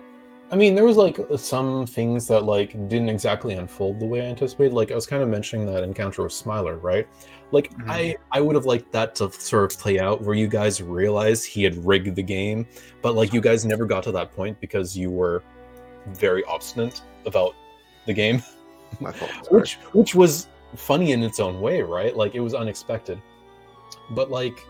I 0.51 0.57
mean, 0.57 0.75
there 0.75 0.85
was 0.85 0.99
like 0.99 1.19
some 1.37 1.87
things 1.87 2.29
that 2.29 2.45
like 2.45 2.73
didn't 2.89 3.09
exactly 3.09 3.55
unfold 3.55 4.01
the 4.01 4.07
way 4.07 4.21
I 4.21 4.25
anticipated. 4.25 4.75
Like 4.75 4.91
I 4.91 4.95
was 4.95 5.07
kind 5.07 5.23
of 5.23 5.29
mentioning 5.29 5.67
that 5.67 5.83
encounter 5.83 6.23
with 6.23 6.33
Smiler, 6.33 6.77
right? 6.77 7.09
Like 7.53 7.73
Mhm. 7.77 7.85
I 7.89 8.17
I 8.33 8.41
would 8.41 8.57
have 8.57 8.67
liked 8.67 8.91
that 8.93 9.15
to 9.17 9.31
sort 9.31 9.73
of 9.73 9.79
play 9.79 9.99
out 10.01 10.23
where 10.23 10.35
you 10.35 10.49
guys 10.49 10.83
realized 10.83 11.47
he 11.47 11.63
had 11.63 11.77
rigged 11.87 12.17
the 12.17 12.23
game, 12.23 12.67
but 13.03 13.15
like 13.15 13.33
you 13.33 13.41
guys 13.41 13.65
never 13.65 13.85
got 13.87 14.03
to 14.05 14.13
that 14.13 14.33
point 14.35 14.59
because 14.61 14.97
you 14.97 15.11
were 15.11 15.43
very 16.09 16.43
obstinate 16.45 17.01
about 17.27 17.55
the 18.07 18.13
game, 18.13 18.43
My 19.01 19.13
fault. 19.13 19.51
Which 19.53 19.75
which 19.93 20.15
was 20.15 20.49
funny 20.75 21.13
in 21.13 21.23
its 21.23 21.39
own 21.39 21.61
way, 21.61 21.83
right? 21.83 22.17
Like 22.17 22.35
it 22.35 22.41
was 22.41 22.55
unexpected. 22.55 23.21
But 24.11 24.31
like 24.31 24.67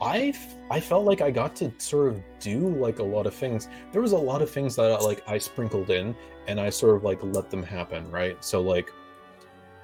I 0.00 0.28
f- 0.34 0.56
I 0.70 0.78
felt 0.80 1.04
like 1.04 1.20
I 1.20 1.30
got 1.30 1.56
to 1.56 1.72
sort 1.78 2.08
of 2.08 2.22
do 2.40 2.68
like 2.68 2.98
a 2.98 3.02
lot 3.02 3.26
of 3.26 3.34
things. 3.34 3.68
There 3.92 4.02
was 4.02 4.12
a 4.12 4.18
lot 4.18 4.42
of 4.42 4.50
things 4.50 4.76
that 4.76 5.02
like 5.02 5.22
I 5.28 5.38
sprinkled 5.38 5.90
in 5.90 6.14
and 6.46 6.60
I 6.60 6.70
sort 6.70 6.96
of 6.96 7.04
like 7.04 7.18
let 7.22 7.50
them 7.50 7.62
happen, 7.62 8.08
right? 8.10 8.42
So 8.44 8.60
like 8.60 8.92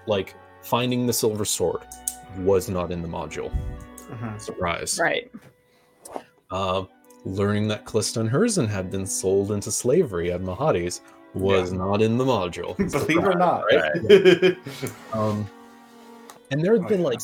like 0.07 0.35
finding 0.65 1.07
the 1.07 1.13
silver 1.13 1.45
sword 1.45 1.81
was 2.39 2.69
not 2.69 2.91
in 2.91 3.03
the 3.03 3.09
module. 3.09 3.53
Mhm. 4.11 4.41
Surprise. 4.41 4.99
Right. 5.01 5.31
Uh, 6.51 6.85
learning 7.25 7.69
that 7.69 7.85
Callista 7.87 8.21
and 8.21 8.29
Herzen 8.31 8.67
had 8.69 8.91
been 8.91 9.07
sold 9.07 9.51
into 9.53 9.71
slavery 9.71 10.33
at 10.33 10.41
Mahadi's 10.43 11.01
was 11.35 11.73
not 11.73 12.01
in 12.03 12.17
the 12.17 12.25
module. 12.25 12.77
Believe 12.93 13.19
it 13.19 13.25
or 13.25 13.35
not. 13.35 13.65
Right? 13.73 14.57
Um, 15.13 15.49
and 16.51 16.63
there 16.63 16.73
had 16.75 16.85
Oh, 16.85 16.89
been 16.89 17.01
yeah. 17.01 17.07
like, 17.07 17.21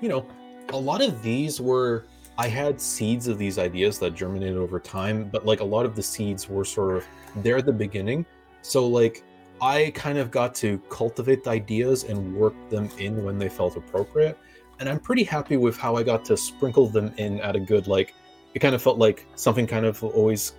you 0.00 0.08
know, 0.08 0.26
a 0.70 0.76
lot 0.76 1.00
of 1.02 1.22
these 1.22 1.60
were. 1.60 2.04
I 2.38 2.48
had 2.48 2.80
seeds 2.80 3.26
of 3.28 3.36
these 3.38 3.58
ideas 3.58 3.98
that 3.98 4.14
germinated 4.14 4.56
over 4.56 4.78
time, 4.80 5.28
but 5.30 5.44
like 5.44 5.60
a 5.60 5.64
lot 5.64 5.84
of 5.84 5.94
the 5.96 6.02
seeds 6.02 6.48
were 6.48 6.64
sort 6.64 6.96
of 6.96 7.04
there 7.42 7.56
at 7.58 7.66
the 7.66 7.72
beginning. 7.72 8.24
So 8.62 8.86
like 8.86 9.24
I 9.62 9.92
kind 9.94 10.18
of 10.18 10.30
got 10.30 10.54
to 10.56 10.78
cultivate 10.88 11.44
the 11.44 11.50
ideas 11.50 12.04
and 12.04 12.34
work 12.34 12.54
them 12.70 12.88
in 12.98 13.24
when 13.24 13.38
they 13.38 13.48
felt 13.48 13.76
appropriate. 13.76 14.38
And 14.78 14.88
I'm 14.88 14.98
pretty 14.98 15.24
happy 15.24 15.56
with 15.56 15.76
how 15.76 15.96
I 15.96 16.02
got 16.02 16.24
to 16.26 16.36
sprinkle 16.36 16.88
them 16.88 17.12
in 17.18 17.40
at 17.40 17.54
a 17.56 17.60
good 17.60 17.86
like 17.86 18.14
it 18.54 18.58
kind 18.60 18.74
of 18.74 18.82
felt 18.82 18.98
like 18.98 19.26
something 19.34 19.66
kind 19.66 19.86
of 19.86 20.02
always 20.02 20.54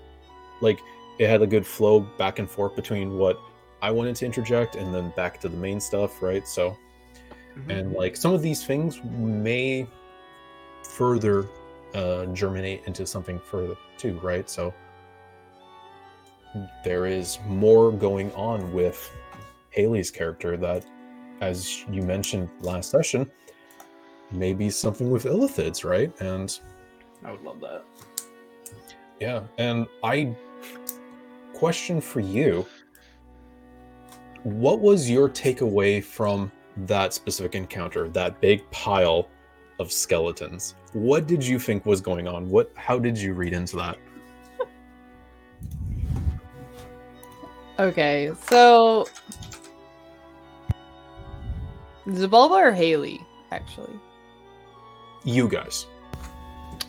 like 0.61 0.79
it 1.17 1.27
had 1.27 1.41
a 1.41 1.47
good 1.47 1.65
flow 1.65 1.99
back 1.99 2.39
and 2.39 2.49
forth 2.49 2.75
between 2.75 3.17
what 3.17 3.39
I 3.81 3.91
wanted 3.91 4.15
to 4.17 4.25
interject 4.25 4.75
and 4.75 4.93
then 4.93 5.11
back 5.15 5.39
to 5.41 5.49
the 5.49 5.57
main 5.57 5.79
stuff, 5.79 6.21
right? 6.21 6.47
So 6.47 6.77
and 7.67 7.93
like 7.93 8.15
some 8.15 8.33
of 8.33 8.41
these 8.41 8.63
things 8.65 9.03
may 9.03 9.87
further 10.83 11.47
uh, 11.93 12.25
germinate 12.27 12.83
into 12.85 13.05
something 13.05 13.39
further 13.39 13.75
too, 13.97 14.19
right? 14.19 14.49
So 14.49 14.73
there 16.83 17.05
is 17.05 17.39
more 17.47 17.91
going 17.91 18.31
on 18.33 18.71
with 18.73 19.11
Haley's 19.69 20.11
character 20.11 20.57
that, 20.57 20.85
as 21.39 21.83
you 21.89 22.01
mentioned 22.01 22.49
last 22.61 22.89
session, 22.89 23.29
maybe 24.31 24.69
something 24.69 25.09
with 25.09 25.23
Illithids, 25.23 25.83
right? 25.83 26.11
And 26.21 26.59
I 27.23 27.31
would 27.31 27.41
love 27.41 27.59
that. 27.61 27.83
yeah, 29.19 29.43
and 29.57 29.87
I 30.03 30.35
question 31.53 32.01
for 32.01 32.21
you 32.21 32.65
what 34.43 34.79
was 34.79 35.07
your 35.07 35.29
takeaway 35.29 36.03
from 36.03 36.51
that 36.75 37.13
specific 37.13 37.53
encounter, 37.53 38.09
that 38.09 38.41
big 38.41 38.69
pile 38.71 39.29
of 39.79 39.91
skeletons? 39.91 40.75
What 40.93 41.27
did 41.27 41.45
you 41.45 41.59
think 41.59 41.85
was 41.85 42.01
going 42.01 42.27
on? 42.27 42.49
What 42.49 42.71
how 42.75 42.97
did 42.97 43.17
you 43.17 43.33
read 43.33 43.53
into 43.53 43.75
that? 43.77 43.97
Okay, 47.81 48.31
so 48.47 49.07
Zabulba 52.05 52.51
or 52.51 52.71
Haley, 52.71 53.19
actually. 53.49 53.99
You 55.23 55.47
guys. 55.47 55.87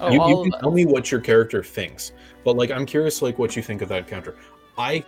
Oh, 0.01 0.11
you, 0.11 0.29
you 0.29 0.51
can 0.51 0.61
tell 0.61 0.69
us. 0.69 0.75
me 0.75 0.85
what 0.85 1.11
your 1.11 1.23
character 1.23 1.63
thinks, 1.63 2.13
but 2.45 2.57
like 2.57 2.71
I'm 2.71 2.85
curious 2.85 3.23
like 3.23 3.39
what 3.39 3.57
you 3.57 3.63
think 3.63 3.81
of 3.81 3.89
that 3.89 4.01
encounter. 4.01 4.37
I 4.77 5.03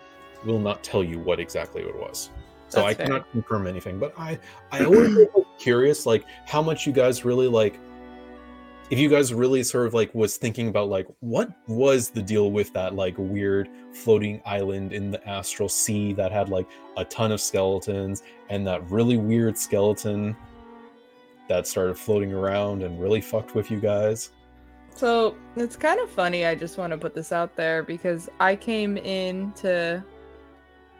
will 0.46 0.58
not 0.58 0.82
tell 0.82 1.04
you 1.04 1.18
what 1.18 1.38
exactly 1.38 1.82
it 1.82 1.94
was. 1.94 2.30
So 2.68 2.80
That's 2.80 2.86
I 2.86 2.94
fair. 2.94 3.06
cannot 3.06 3.30
confirm 3.32 3.66
anything, 3.66 3.98
but 3.98 4.18
I 4.18 4.38
I 4.72 4.86
always 4.86 5.18
curious 5.58 6.06
like 6.06 6.24
how 6.46 6.62
much 6.62 6.86
you 6.86 6.94
guys 6.94 7.26
really 7.26 7.46
like 7.46 7.78
if 8.88 8.98
you 8.98 9.10
guys 9.10 9.34
really 9.34 9.62
sort 9.62 9.86
of 9.86 9.92
like 9.92 10.14
was 10.14 10.38
thinking 10.38 10.68
about 10.68 10.88
like 10.88 11.08
what 11.20 11.50
was 11.68 12.08
the 12.08 12.22
deal 12.22 12.50
with 12.50 12.72
that 12.72 12.94
like 12.94 13.16
weird 13.18 13.68
floating 13.94 14.42
island 14.44 14.92
in 14.92 15.10
the 15.10 15.26
astral 15.28 15.68
sea 15.68 16.12
that 16.14 16.32
had 16.32 16.48
like 16.48 16.66
a 16.96 17.04
ton 17.04 17.30
of 17.32 17.40
skeletons 17.40 18.22
and 18.50 18.66
that 18.66 18.88
really 18.90 19.16
weird 19.16 19.56
skeleton 19.56 20.36
that 21.48 21.66
started 21.66 21.96
floating 21.96 22.32
around 22.32 22.82
and 22.82 23.00
really 23.00 23.20
fucked 23.20 23.54
with 23.54 23.70
you 23.70 23.78
guys. 23.78 24.30
So 24.96 25.36
it's 25.56 25.76
kind 25.76 26.00
of 26.00 26.10
funny. 26.10 26.46
I 26.46 26.54
just 26.54 26.78
want 26.78 26.92
to 26.92 26.96
put 26.98 27.14
this 27.14 27.32
out 27.32 27.56
there 27.56 27.82
because 27.82 28.28
I 28.40 28.56
came 28.56 28.96
into 28.96 30.02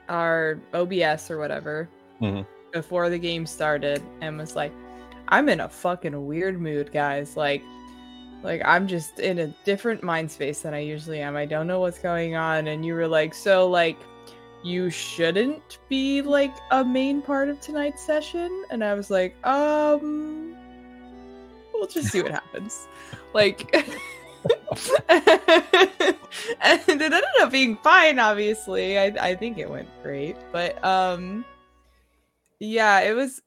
our 0.09 0.59
OBS 0.75 1.31
or 1.31 1.39
whatever 1.39 1.89
Mhm. 2.21 2.47
before 2.73 3.09
the 3.09 3.19
game 3.19 3.47
started 3.47 4.03
and 4.21 4.37
was 4.39 4.55
like, 4.55 4.73
I'm 5.29 5.49
in 5.49 5.61
a 5.61 5.69
fucking 5.69 6.27
weird 6.27 6.61
mood, 6.61 6.93
guys. 6.93 7.37
Like, 7.37 7.63
like 8.45 8.61
I'm 8.65 8.87
just 8.87 9.19
in 9.19 9.39
a 9.39 9.49
different 9.65 10.03
mind 10.03 10.31
space 10.31 10.61
than 10.61 10.75
I 10.75 10.81
usually 10.81 11.21
am. 11.21 11.35
I 11.35 11.47
don't 11.47 11.67
know 11.67 11.81
what's 11.81 11.99
going 11.99 12.37
on. 12.37 12.69
And 12.69 12.85
you 12.85 12.95
were 12.95 13.09
like, 13.09 13.33
so 13.35 13.67
like 13.69 13.97
you 14.63 14.91
shouldn't 14.91 15.79
be 15.89 16.21
like 16.23 16.55
a 16.71 16.85
main 16.85 17.23
part 17.23 17.49
of 17.49 17.59
tonight's 17.61 18.05
session. 18.05 18.65
And 18.71 18.85
I 18.85 18.93
was 18.95 19.11
like, 19.11 19.35
um 19.47 20.55
we'll 21.73 21.87
just 21.87 22.13
see 22.13 22.23
what 22.23 22.33
happens. 22.43 22.87
Like 23.33 23.75
and 23.75 23.91
it 26.61 26.89
ended 26.89 27.25
up 27.41 27.51
being 27.51 27.79
fine, 27.79 28.19
obviously. 28.19 28.99
I 28.99 29.07
I 29.07 29.35
think 29.35 29.57
it 29.57 29.71
went 29.71 29.89
great. 30.03 30.37
But 30.53 30.85
um 30.85 31.47
yeah, 32.61 33.01
it 33.01 33.15
was 33.15 33.41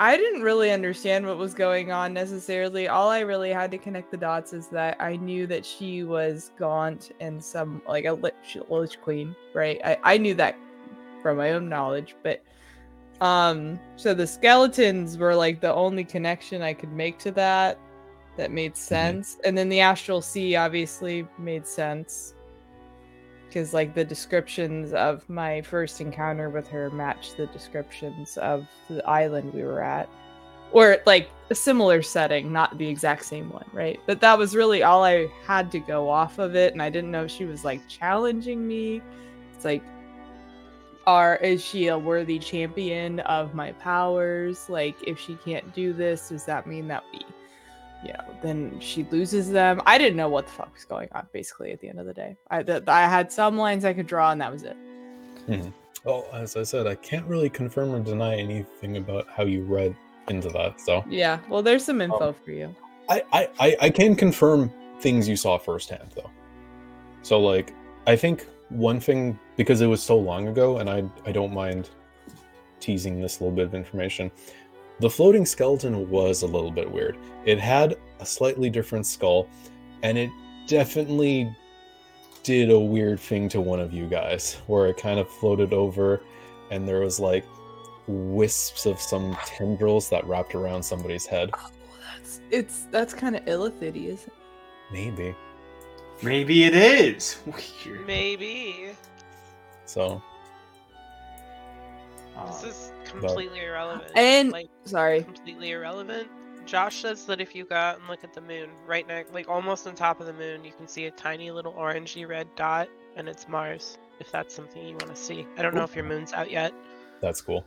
I 0.00 0.16
didn't 0.16 0.40
really 0.40 0.70
understand 0.70 1.26
what 1.26 1.36
was 1.36 1.52
going 1.52 1.92
on 1.92 2.14
necessarily. 2.14 2.88
All 2.88 3.10
I 3.10 3.20
really 3.20 3.50
had 3.50 3.70
to 3.72 3.76
connect 3.76 4.10
the 4.10 4.16
dots 4.16 4.54
is 4.54 4.68
that 4.68 4.96
I 4.98 5.16
knew 5.16 5.46
that 5.48 5.66
she 5.66 6.04
was 6.04 6.52
gaunt 6.58 7.12
and 7.20 7.44
some 7.44 7.82
like 7.86 8.06
a 8.06 8.14
lich, 8.14 8.56
lich 8.70 8.98
queen, 9.02 9.36
right? 9.52 9.78
I, 9.84 9.98
I 10.02 10.16
knew 10.16 10.32
that 10.36 10.56
from 11.20 11.36
my 11.36 11.52
own 11.52 11.68
knowledge, 11.68 12.16
but 12.22 12.42
um 13.20 13.78
so 13.96 14.14
the 14.14 14.26
skeletons 14.26 15.18
were 15.18 15.34
like 15.34 15.60
the 15.60 15.74
only 15.74 16.04
connection 16.04 16.62
I 16.62 16.72
could 16.72 16.92
make 16.92 17.18
to 17.18 17.30
that 17.32 17.78
that 18.38 18.50
made 18.50 18.78
sense. 18.78 19.36
And 19.44 19.58
then 19.58 19.68
the 19.68 19.80
astral 19.80 20.22
sea 20.22 20.56
obviously 20.56 21.28
made 21.38 21.66
sense 21.66 22.32
because 23.50 23.74
like 23.74 23.94
the 23.94 24.04
descriptions 24.04 24.92
of 24.92 25.28
my 25.28 25.60
first 25.62 26.00
encounter 26.00 26.48
with 26.48 26.68
her 26.68 26.88
matched 26.90 27.36
the 27.36 27.46
descriptions 27.48 28.36
of 28.36 28.64
the 28.88 29.04
island 29.08 29.52
we 29.52 29.62
were 29.62 29.82
at. 29.82 30.08
Or 30.70 30.98
like 31.04 31.28
a 31.50 31.54
similar 31.56 32.00
setting 32.00 32.52
not 32.52 32.78
the 32.78 32.86
exact 32.86 33.24
same 33.24 33.50
one 33.50 33.66
right? 33.72 33.98
But 34.06 34.20
that 34.20 34.38
was 34.38 34.54
really 34.54 34.84
all 34.84 35.02
i 35.02 35.28
had 35.44 35.72
to 35.72 35.80
go 35.80 36.08
off 36.08 36.38
of 36.38 36.54
it 36.54 36.72
and 36.72 36.80
i 36.80 36.88
didn't 36.88 37.10
know 37.10 37.24
if 37.24 37.30
she 37.32 37.44
was 37.44 37.64
like 37.64 37.86
challenging 37.88 38.66
me. 38.66 39.02
It's 39.54 39.64
like 39.64 39.82
are 41.08 41.36
is 41.36 41.64
she 41.64 41.88
a 41.88 41.98
worthy 41.98 42.38
champion 42.38 43.18
of 43.20 43.52
my 43.52 43.72
powers? 43.72 44.68
Like 44.68 44.96
if 45.08 45.18
she 45.18 45.34
can't 45.44 45.74
do 45.74 45.92
this 45.92 46.28
does 46.28 46.44
that 46.44 46.68
mean 46.68 46.86
that 46.88 47.02
we 47.12 47.24
you 48.04 48.12
know, 48.12 48.24
then 48.42 48.78
she 48.80 49.04
loses 49.10 49.50
them. 49.50 49.80
I 49.86 49.98
didn't 49.98 50.16
know 50.16 50.28
what 50.28 50.46
the 50.46 50.52
fuck 50.52 50.72
was 50.74 50.84
going 50.84 51.08
on. 51.12 51.26
Basically, 51.32 51.72
at 51.72 51.80
the 51.80 51.88
end 51.88 52.00
of 52.00 52.06
the 52.06 52.14
day, 52.14 52.36
I 52.50 52.62
th- 52.62 52.84
I 52.88 53.02
had 53.02 53.30
some 53.30 53.56
lines 53.56 53.84
I 53.84 53.92
could 53.92 54.06
draw, 54.06 54.32
and 54.32 54.40
that 54.40 54.52
was 54.52 54.62
it. 54.62 54.76
Hmm. 55.46 55.68
Well, 56.04 56.26
as 56.32 56.56
I 56.56 56.62
said, 56.62 56.86
I 56.86 56.94
can't 56.94 57.26
really 57.26 57.50
confirm 57.50 57.94
or 57.94 58.00
deny 58.00 58.36
anything 58.36 58.96
about 58.96 59.26
how 59.28 59.44
you 59.44 59.62
read 59.64 59.94
into 60.28 60.48
that. 60.50 60.80
So 60.80 61.04
Yeah. 61.08 61.40
Well, 61.48 61.62
there's 61.62 61.84
some 61.84 62.00
info 62.00 62.28
um, 62.28 62.34
for 62.44 62.52
you. 62.52 62.74
I, 63.08 63.22
I, 63.32 63.48
I, 63.58 63.76
I 63.82 63.90
can 63.90 64.14
confirm 64.14 64.72
things 65.00 65.28
you 65.28 65.36
saw 65.36 65.58
firsthand, 65.58 66.12
though. 66.14 66.30
So, 67.22 67.40
like, 67.40 67.74
I 68.06 68.16
think 68.16 68.46
one 68.70 69.00
thing 69.00 69.38
because 69.56 69.80
it 69.80 69.86
was 69.86 70.02
so 70.02 70.16
long 70.16 70.48
ago, 70.48 70.78
and 70.78 70.88
I, 70.88 71.04
I 71.26 71.32
don't 71.32 71.52
mind 71.52 71.90
teasing 72.78 73.20
this 73.20 73.40
little 73.40 73.54
bit 73.54 73.66
of 73.66 73.74
information. 73.74 74.30
The 75.00 75.08
floating 75.08 75.46
skeleton 75.46 76.10
was 76.10 76.42
a 76.42 76.46
little 76.46 76.70
bit 76.70 76.90
weird. 76.90 77.16
It 77.46 77.58
had 77.58 77.96
a 78.20 78.26
slightly 78.26 78.68
different 78.68 79.06
skull, 79.06 79.48
and 80.02 80.18
it 80.18 80.30
definitely 80.66 81.54
did 82.42 82.70
a 82.70 82.78
weird 82.78 83.18
thing 83.18 83.48
to 83.50 83.62
one 83.62 83.80
of 83.80 83.94
you 83.94 84.06
guys, 84.06 84.58
where 84.66 84.86
it 84.88 84.98
kind 84.98 85.18
of 85.18 85.28
floated 85.28 85.72
over, 85.72 86.22
and 86.70 86.86
there 86.86 87.00
was 87.00 87.18
like 87.18 87.46
wisps 88.06 88.84
of 88.84 89.00
some 89.00 89.36
tendrils 89.46 90.10
that 90.10 90.26
wrapped 90.26 90.54
around 90.54 90.82
somebody's 90.82 91.24
head. 91.24 91.50
Oh, 91.54 91.70
that's 92.14 92.40
it's 92.50 92.86
that's 92.90 93.14
kind 93.14 93.36
of 93.36 93.44
illithid 93.46 93.96
isn't 93.96 94.28
it? 94.28 94.32
Maybe. 94.92 95.34
Maybe 96.22 96.64
it 96.64 96.74
is. 96.74 97.38
Weird. 97.86 98.06
Maybe. 98.06 98.90
So 99.86 100.22
This 102.46 102.64
Uh, 102.64 102.68
is 102.68 102.92
completely 103.04 103.60
irrelevant. 103.60 104.10
And 104.14 104.50
like 104.52 104.68
sorry, 104.84 105.22
completely 105.22 105.70
irrelevant. 105.70 106.28
Josh 106.66 107.02
says 107.02 107.24
that 107.26 107.40
if 107.40 107.54
you 107.54 107.64
go 107.64 107.74
out 107.74 107.98
and 107.98 108.08
look 108.08 108.22
at 108.22 108.32
the 108.32 108.40
moon, 108.40 108.70
right 108.86 109.06
next, 109.06 109.32
like 109.32 109.48
almost 109.48 109.86
on 109.86 109.94
top 109.94 110.20
of 110.20 110.26
the 110.26 110.32
moon, 110.32 110.64
you 110.64 110.72
can 110.72 110.86
see 110.86 111.06
a 111.06 111.10
tiny 111.10 111.50
little 111.50 111.72
orangey 111.72 112.28
red 112.28 112.46
dot, 112.54 112.88
and 113.16 113.28
it's 113.28 113.48
Mars. 113.48 113.98
If 114.20 114.30
that's 114.30 114.54
something 114.54 114.82
you 114.86 114.92
want 114.92 115.08
to 115.08 115.16
see, 115.16 115.46
I 115.56 115.62
don't 115.62 115.74
know 115.74 115.82
if 115.82 115.96
your 115.96 116.04
moon's 116.04 116.32
out 116.32 116.50
yet. 116.50 116.72
that's 117.20 117.40
cool. 117.40 117.64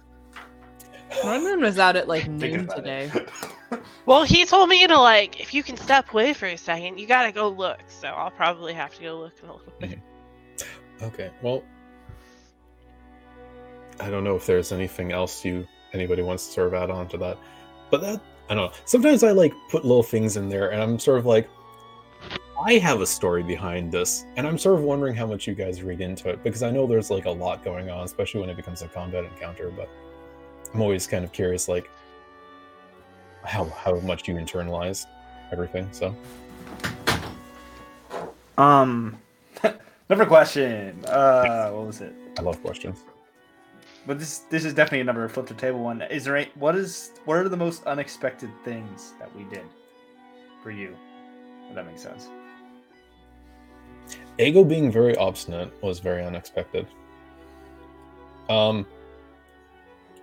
My 1.23 1.37
moon 1.39 1.61
was 1.61 1.77
out 1.79 1.95
at 1.95 2.07
like 2.07 2.27
noon 2.29 2.67
today. 2.67 3.11
Well, 4.05 4.23
he 4.23 4.45
told 4.45 4.69
me 4.69 4.85
to 4.85 4.99
like, 4.99 5.39
if 5.39 5.51
you 5.53 5.63
can 5.63 5.77
step 5.77 6.11
away 6.13 6.33
for 6.33 6.45
a 6.45 6.57
second, 6.57 6.99
you 6.99 7.07
gotta 7.07 7.31
go 7.31 7.47
look. 7.49 7.79
So 7.87 8.09
I'll 8.09 8.29
probably 8.29 8.71
have 8.73 8.93
to 8.95 9.01
go 9.01 9.17
look 9.17 9.33
in 9.41 9.49
a 9.49 9.53
little 9.55 9.73
bit. 9.79 9.99
Okay, 11.01 11.31
well, 11.41 11.63
I 13.99 14.09
don't 14.09 14.23
know 14.23 14.35
if 14.35 14.45
there's 14.45 14.71
anything 14.71 15.11
else 15.11 15.43
you 15.45 15.67
anybody 15.93 16.21
wants 16.21 16.47
to 16.47 16.53
sort 16.53 16.67
of 16.67 16.73
add 16.73 16.89
on 16.89 17.07
to 17.09 17.17
that, 17.17 17.37
but 17.91 18.01
that 18.01 18.21
I 18.49 18.55
don't 18.55 18.71
know. 18.71 18.77
Sometimes 18.85 19.23
I 19.23 19.31
like 19.31 19.53
put 19.69 19.83
little 19.85 20.03
things 20.03 20.37
in 20.37 20.49
there, 20.49 20.71
and 20.71 20.81
I'm 20.81 20.99
sort 20.99 21.19
of 21.19 21.25
like, 21.25 21.49
I 22.65 22.73
have 22.73 23.01
a 23.01 23.05
story 23.05 23.43
behind 23.43 23.91
this, 23.91 24.25
and 24.35 24.47
I'm 24.47 24.57
sort 24.57 24.79
of 24.79 24.83
wondering 24.83 25.15
how 25.15 25.25
much 25.25 25.47
you 25.47 25.55
guys 25.55 25.81
read 25.81 26.01
into 26.01 26.29
it 26.29 26.43
because 26.43 26.63
I 26.63 26.71
know 26.71 26.85
there's 26.87 27.09
like 27.09 27.25
a 27.25 27.31
lot 27.31 27.63
going 27.63 27.89
on, 27.89 28.03
especially 28.03 28.41
when 28.41 28.49
it 28.49 28.57
becomes 28.57 28.81
a 28.81 28.87
combat 28.87 29.23
encounter. 29.23 29.69
But 29.69 29.89
I'm 30.73 30.81
always 30.81 31.07
kind 31.07 31.23
of 31.23 31.31
curious, 31.31 31.67
like 31.67 31.89
how 33.43 33.65
how 33.65 33.95
much 34.01 34.27
you 34.27 34.35
internalize 34.35 35.05
everything. 35.51 35.87
So 35.91 36.15
Um, 38.57 39.17
number 40.09 40.25
question. 40.25 41.03
Uh, 41.05 41.69
what 41.71 41.87
was 41.87 42.01
it? 42.01 42.13
I 42.37 42.41
love 42.41 42.61
questions. 42.61 43.03
But 44.05 44.19
this 44.19 44.39
this 44.49 44.65
is 44.65 44.73
definitely 44.73 45.01
a 45.01 45.03
number 45.05 45.23
of 45.23 45.31
flip 45.31 45.45
the 45.47 45.53
table 45.53 45.79
one. 45.79 46.01
Is 46.03 46.25
there 46.25 46.35
any, 46.35 46.51
what 46.55 46.75
is 46.75 47.11
what 47.25 47.37
are 47.37 47.47
the 47.47 47.57
most 47.57 47.85
unexpected 47.85 48.49
things 48.65 49.13
that 49.19 49.33
we 49.35 49.43
did 49.45 49.63
for 50.61 50.71
you? 50.71 50.95
If 51.69 51.75
that 51.75 51.85
makes 51.85 52.01
sense. 52.01 52.27
Ego 54.39 54.63
being 54.63 54.91
very 54.91 55.15
obstinate 55.15 55.71
was 55.81 55.99
very 55.99 56.23
unexpected. 56.25 56.87
Um, 58.49 58.85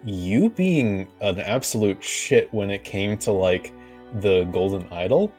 you 0.04 0.50
being 0.50 1.08
an 1.20 1.40
absolute 1.40 2.02
shit 2.02 2.52
when 2.52 2.70
it 2.70 2.84
came 2.84 3.16
to 3.18 3.32
like 3.32 3.72
the 4.20 4.44
golden 4.44 4.86
idol 4.92 5.32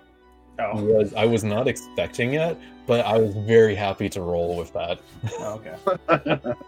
Oh, 0.59 0.84
was 0.84 1.13
I 1.13 1.26
was 1.26 1.43
not 1.43 1.68
expecting 1.68 2.34
it, 2.34 2.57
but 2.85 3.05
I 3.05 3.18
was 3.18 3.34
very 3.35 3.73
happy 3.76 4.09
to 4.09 4.22
roll 4.22 4.55
with 4.55 4.72
that. 4.73 4.99
oh, 5.39 5.61
okay. 6.07 6.53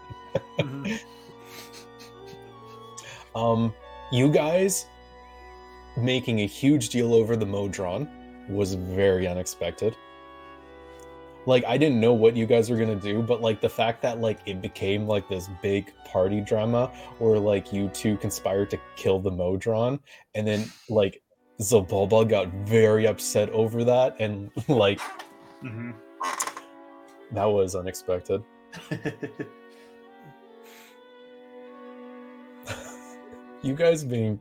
Mhm. 0.58 1.00
Um, 3.34 3.74
you 4.12 4.30
guys 4.30 4.86
making 5.96 6.40
a 6.40 6.46
huge 6.46 6.88
deal 6.88 7.14
over 7.14 7.36
the 7.36 7.46
Modron 7.46 8.08
was 8.48 8.74
very 8.74 9.26
unexpected. 9.26 9.96
Like 11.46 11.64
I 11.66 11.76
didn't 11.76 12.00
know 12.00 12.14
what 12.14 12.36
you 12.36 12.46
guys 12.46 12.70
were 12.70 12.76
gonna 12.76 12.94
do, 12.96 13.22
but 13.22 13.42
like 13.42 13.60
the 13.60 13.68
fact 13.68 14.00
that 14.02 14.20
like 14.20 14.38
it 14.46 14.62
became 14.62 15.06
like 15.06 15.28
this 15.28 15.48
big 15.62 15.92
party 16.06 16.40
drama 16.40 16.86
where 17.18 17.38
like 17.38 17.72
you 17.72 17.88
two 17.88 18.16
conspired 18.16 18.70
to 18.70 18.78
kill 18.96 19.20
the 19.20 19.30
Modron, 19.30 20.00
and 20.34 20.46
then 20.46 20.70
like 20.88 21.22
Zabulba 21.60 22.28
got 22.28 22.48
very 22.66 23.06
upset 23.06 23.50
over 23.50 23.84
that, 23.84 24.16
and 24.20 24.50
like 24.68 25.00
Mhm. 25.62 25.94
that 27.32 27.44
was 27.44 27.74
unexpected. 27.74 28.42
you 33.64 33.74
guys 33.74 34.04
being 34.04 34.40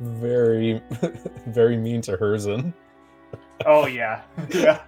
very 0.00 0.80
very 1.48 1.76
mean 1.76 2.00
to 2.02 2.16
Herzen. 2.16 2.72
oh 3.66 3.86
yeah, 3.86 4.22
yeah. 4.50 4.82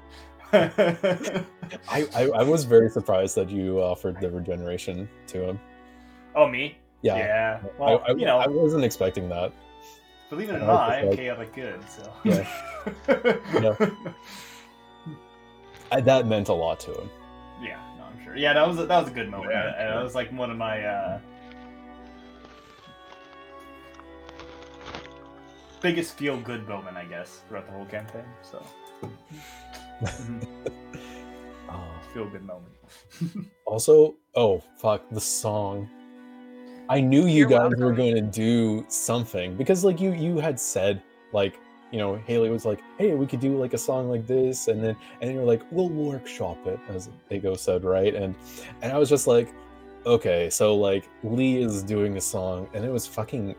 I, 0.53 2.07
I 2.15 2.31
I 2.35 2.43
was 2.43 2.65
very 2.65 2.89
surprised 2.89 3.35
that 3.37 3.51
you 3.51 3.81
offered 3.81 4.21
the 4.21 4.31
regeneration 4.31 5.09
to 5.29 5.49
him. 5.49 5.61
oh 6.35 6.47
me? 6.49 6.79
Yeah. 7.03 7.17
Yeah. 7.17 7.61
Well, 7.79 8.03
I, 8.07 8.13
I, 8.13 8.15
you 8.15 8.25
know, 8.25 8.39
I 8.39 8.47
wasn't 8.47 8.85
expecting 8.85 9.29
that. 9.29 9.53
believe 10.31 10.49
it 10.51 10.55
or 10.55 10.59
not, 10.61 10.91
I 10.91 11.01
am 11.01 11.09
like- 11.09 11.19
chaotic 11.19 11.55
good. 11.55 11.81
So 11.89 12.13
Yeah. 12.25 13.91
I, 15.93 16.01
that 16.01 16.27
meant 16.27 16.49
a 16.49 16.53
lot 16.53 16.81
to 16.81 16.93
him. 16.93 17.11
Yeah, 17.63 17.79
no, 17.97 18.05
I'm 18.05 18.25
sure. 18.25 18.37
Yeah, 18.37 18.55
that 18.55 18.67
was 18.67 18.79
a, 18.79 18.87
that 18.87 19.01
was 19.01 19.09
a 19.09 19.15
good 19.15 19.31
moment. 19.31 19.53
Yeah, 19.53 19.69
and 19.79 19.89
that 19.97 20.03
was 20.03 20.15
like 20.17 20.33
one 20.33 20.51
of 20.51 20.57
my 20.57 20.83
uh, 20.85 21.21
biggest 25.81 26.17
feel 26.19 26.41
good 26.41 26.69
moment, 26.69 26.97
I 26.97 27.05
guess, 27.05 27.41
throughout 27.49 27.67
the 27.67 27.73
whole 27.73 27.87
campaign. 27.87 28.25
So 28.43 28.63
Mhm. 30.03 30.47
Oh. 31.69 31.83
feel 32.15 32.29
good 32.29 32.45
moment. 32.45 32.73
Also, 33.67 34.15
oh 34.37 34.63
fuck, 34.79 35.03
the 35.11 35.21
song. 35.21 35.89
I 36.89 37.01
knew 37.01 37.23
you 37.27 37.49
You're 37.49 37.49
guys 37.49 37.73
were 37.79 37.93
going 37.93 38.15
to 38.15 38.21
do 38.21 38.85
something 38.89 39.57
because 39.57 39.85
like 39.85 40.01
you 40.01 40.13
you 40.13 40.39
had 40.39 40.61
said 40.61 41.03
like 41.33 41.59
you 41.91 41.99
know 41.99 42.15
Haley 42.27 42.49
was 42.51 42.65
like, 42.65 42.81
"Hey, 42.99 43.15
we 43.15 43.27
could 43.27 43.41
do 43.41 43.59
like 43.59 43.75
a 43.75 43.79
song 43.79 44.09
like 44.09 44.27
this," 44.27 44.69
and 44.69 44.83
then 44.83 44.97
and 45.21 45.33
you're 45.35 45.45
like, 45.45 45.63
"We'll 45.73 45.89
workshop 45.89 46.65
it," 46.67 46.79
as 46.89 47.11
Ego 47.31 47.57
said, 47.57 47.83
right? 47.85 48.15
And 48.15 48.35
and 48.83 48.93
I 48.93 48.99
was 48.99 49.09
just 49.09 49.27
like, 49.27 49.53
"Okay, 50.05 50.49
so 50.49 50.77
like 50.77 51.09
Lee 51.25 51.61
is 51.61 51.83
doing 51.83 52.17
a 52.17 52.21
song, 52.21 52.69
and 52.73 52.85
it 52.85 52.91
was 52.93 53.05
fucking 53.07 53.57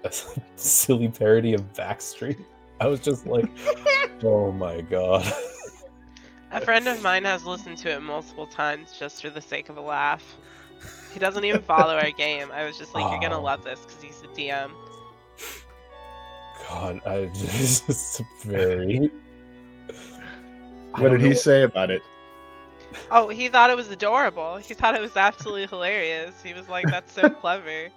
a 0.04 0.12
silly 0.56 1.08
parody 1.08 1.54
of 1.54 1.72
Backstreet." 1.74 2.42
I 2.80 2.86
was 2.86 3.00
just 3.00 3.26
like, 3.26 3.50
"Oh 4.22 4.50
my 4.52 4.80
god." 4.80 5.30
A 6.52 6.60
friend 6.60 6.88
of 6.88 7.00
mine 7.02 7.24
has 7.24 7.44
listened 7.44 7.78
to 7.78 7.90
it 7.90 8.00
multiple 8.02 8.46
times 8.46 8.92
just 8.98 9.22
for 9.22 9.30
the 9.30 9.40
sake 9.40 9.68
of 9.68 9.76
a 9.76 9.80
laugh. 9.80 10.36
He 11.12 11.20
doesn't 11.20 11.44
even 11.44 11.62
follow 11.62 11.94
our 11.96 12.10
game. 12.10 12.50
I 12.52 12.64
was 12.64 12.76
just 12.78 12.94
like, 12.94 13.08
you're 13.10 13.20
gonna 13.20 13.40
love 13.40 13.62
this 13.62 13.80
because 13.80 14.02
he's 14.02 14.22
a 14.22 14.28
DM. 14.28 14.70
God, 16.68 17.00
I 17.06 17.26
just 17.34 18.20
very. 18.44 19.10
I 20.94 21.00
What 21.00 21.10
don't 21.10 21.10
did 21.12 21.20
he 21.22 21.28
know- 21.30 21.34
say 21.34 21.62
about 21.62 21.90
it? 21.90 22.02
Oh, 23.12 23.28
he 23.28 23.48
thought 23.48 23.70
it 23.70 23.76
was 23.76 23.88
adorable. 23.90 24.56
He 24.56 24.74
thought 24.74 24.96
it 24.96 25.00
was 25.00 25.16
absolutely 25.16 25.66
hilarious. 25.68 26.42
He 26.42 26.52
was 26.54 26.68
like, 26.68 26.86
that's 26.86 27.12
so 27.12 27.30
clever. 27.30 27.88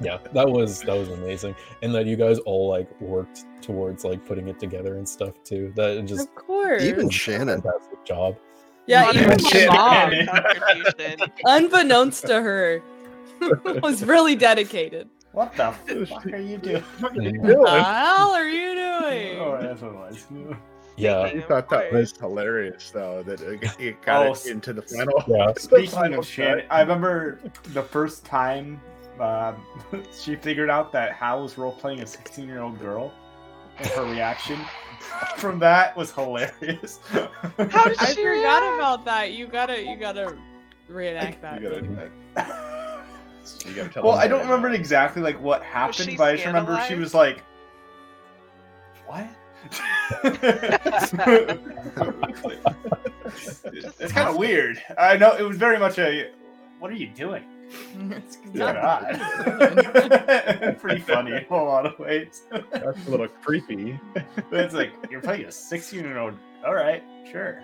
Yeah, 0.00 0.18
that 0.34 0.46
was 0.50 0.82
that 0.82 0.94
was 0.94 1.08
amazing, 1.08 1.54
and 1.82 1.94
that 1.94 2.04
you 2.04 2.16
guys 2.16 2.38
all 2.40 2.68
like 2.68 2.88
worked 3.00 3.46
towards 3.62 4.04
like 4.04 4.24
putting 4.26 4.46
it 4.48 4.60
together 4.60 4.98
and 4.98 5.08
stuff 5.08 5.42
too. 5.42 5.72
That 5.74 6.04
just 6.04 6.28
Of 6.28 6.34
course. 6.34 6.82
Even 6.82 7.08
Shannon. 7.08 7.62
fantastic 7.62 8.04
job. 8.04 8.36
yeah, 8.86 9.02
Not 9.04 9.16
even 9.16 9.28
my 9.28 9.66
mom, 9.74 10.26
contribution. 10.26 11.32
unbeknownst 11.46 12.26
to 12.26 12.42
her, 12.42 12.82
was 13.82 14.04
really 14.04 14.36
dedicated. 14.36 15.08
What 15.32 15.54
the 15.56 15.72
fuck 16.06 16.26
are 16.26 16.36
you 16.36 16.58
doing? 16.58 16.82
What 17.00 17.14
the 17.14 17.82
hell 17.82 18.32
are 18.32 18.48
you 18.48 18.74
doing? 18.74 19.38
oh, 19.40 19.58
that's 19.60 19.80
what 19.80 19.92
it 19.92 19.96
was. 19.96 20.26
Yeah, 20.98 21.20
I 21.20 21.40
thought 21.42 21.68
that 21.70 21.92
was 21.92 22.12
hilarious, 22.18 22.90
though, 22.90 23.22
that 23.22 23.40
it, 23.42 23.62
it 23.78 24.02
got 24.02 24.26
Oh, 24.26 24.32
it 24.32 24.46
into 24.46 24.72
the 24.74 24.80
final. 24.82 25.22
yeah. 25.26 25.52
Speaking 25.58 25.90
final 25.90 26.18
of 26.20 26.26
Shannon, 26.26 26.64
I 26.70 26.80
remember 26.80 27.38
the 27.74 27.82
first 27.82 28.24
time 28.24 28.80
um, 29.20 29.62
she 30.18 30.36
figured 30.36 30.70
out 30.70 30.92
that 30.92 31.12
Hal 31.12 31.42
was 31.42 31.56
role 31.58 31.72
playing 31.72 32.00
a 32.00 32.06
16 32.06 32.46
year 32.46 32.60
old 32.60 32.78
girl, 32.80 33.12
and 33.78 33.86
her 33.88 34.04
reaction 34.04 34.58
from 35.36 35.58
that 35.60 35.96
was 35.96 36.12
hilarious. 36.12 37.00
How 37.10 37.28
did 37.56 37.70
I 37.98 38.06
she 38.06 38.22
forgot 38.22 38.62
react? 38.62 38.74
about 38.74 39.04
that. 39.04 39.32
You 39.32 39.46
gotta, 39.46 39.82
you 39.82 39.96
gotta 39.96 40.36
reenact 40.88 41.42
that. 41.42 41.60
You 41.62 41.68
gotta, 41.70 42.10
you 43.66 43.74
gotta 43.74 43.88
tell 43.88 44.02
well, 44.04 44.12
I 44.14 44.26
don't 44.28 44.40
that. 44.40 44.44
remember 44.44 44.68
exactly 44.70 45.22
like 45.22 45.40
what 45.40 45.62
happened, 45.62 46.16
but 46.16 46.24
I 46.24 46.34
just 46.34 46.46
remember 46.46 46.82
she 46.88 46.94
was 46.94 47.14
like, 47.14 47.42
"What?" 49.06 49.28
it's 50.22 51.10
kind 54.12 54.28
of 54.28 54.36
weird. 54.36 54.82
I 54.98 55.16
know 55.16 55.34
it 55.36 55.42
was 55.42 55.56
very 55.56 55.78
much 55.78 55.98
a. 55.98 56.30
What 56.78 56.90
are 56.90 56.94
you 56.94 57.08
doing? 57.08 57.44
It's 58.10 58.38
Yeah. 58.54 59.02
Pretty 60.80 61.00
funny 61.00 61.32
in 61.32 61.44
a 61.50 61.54
lot 61.54 61.86
of 61.86 61.98
ways. 61.98 62.42
That's 62.72 63.06
a 63.06 63.10
little 63.10 63.28
creepy. 63.28 63.98
But 64.14 64.24
it's 64.52 64.74
like 64.74 64.92
you're 65.10 65.20
playing 65.20 65.44
a 65.46 65.52
16 65.52 66.00
year 66.00 66.18
old. 66.18 66.34
All 66.64 66.74
right, 66.74 67.02
sure. 67.30 67.60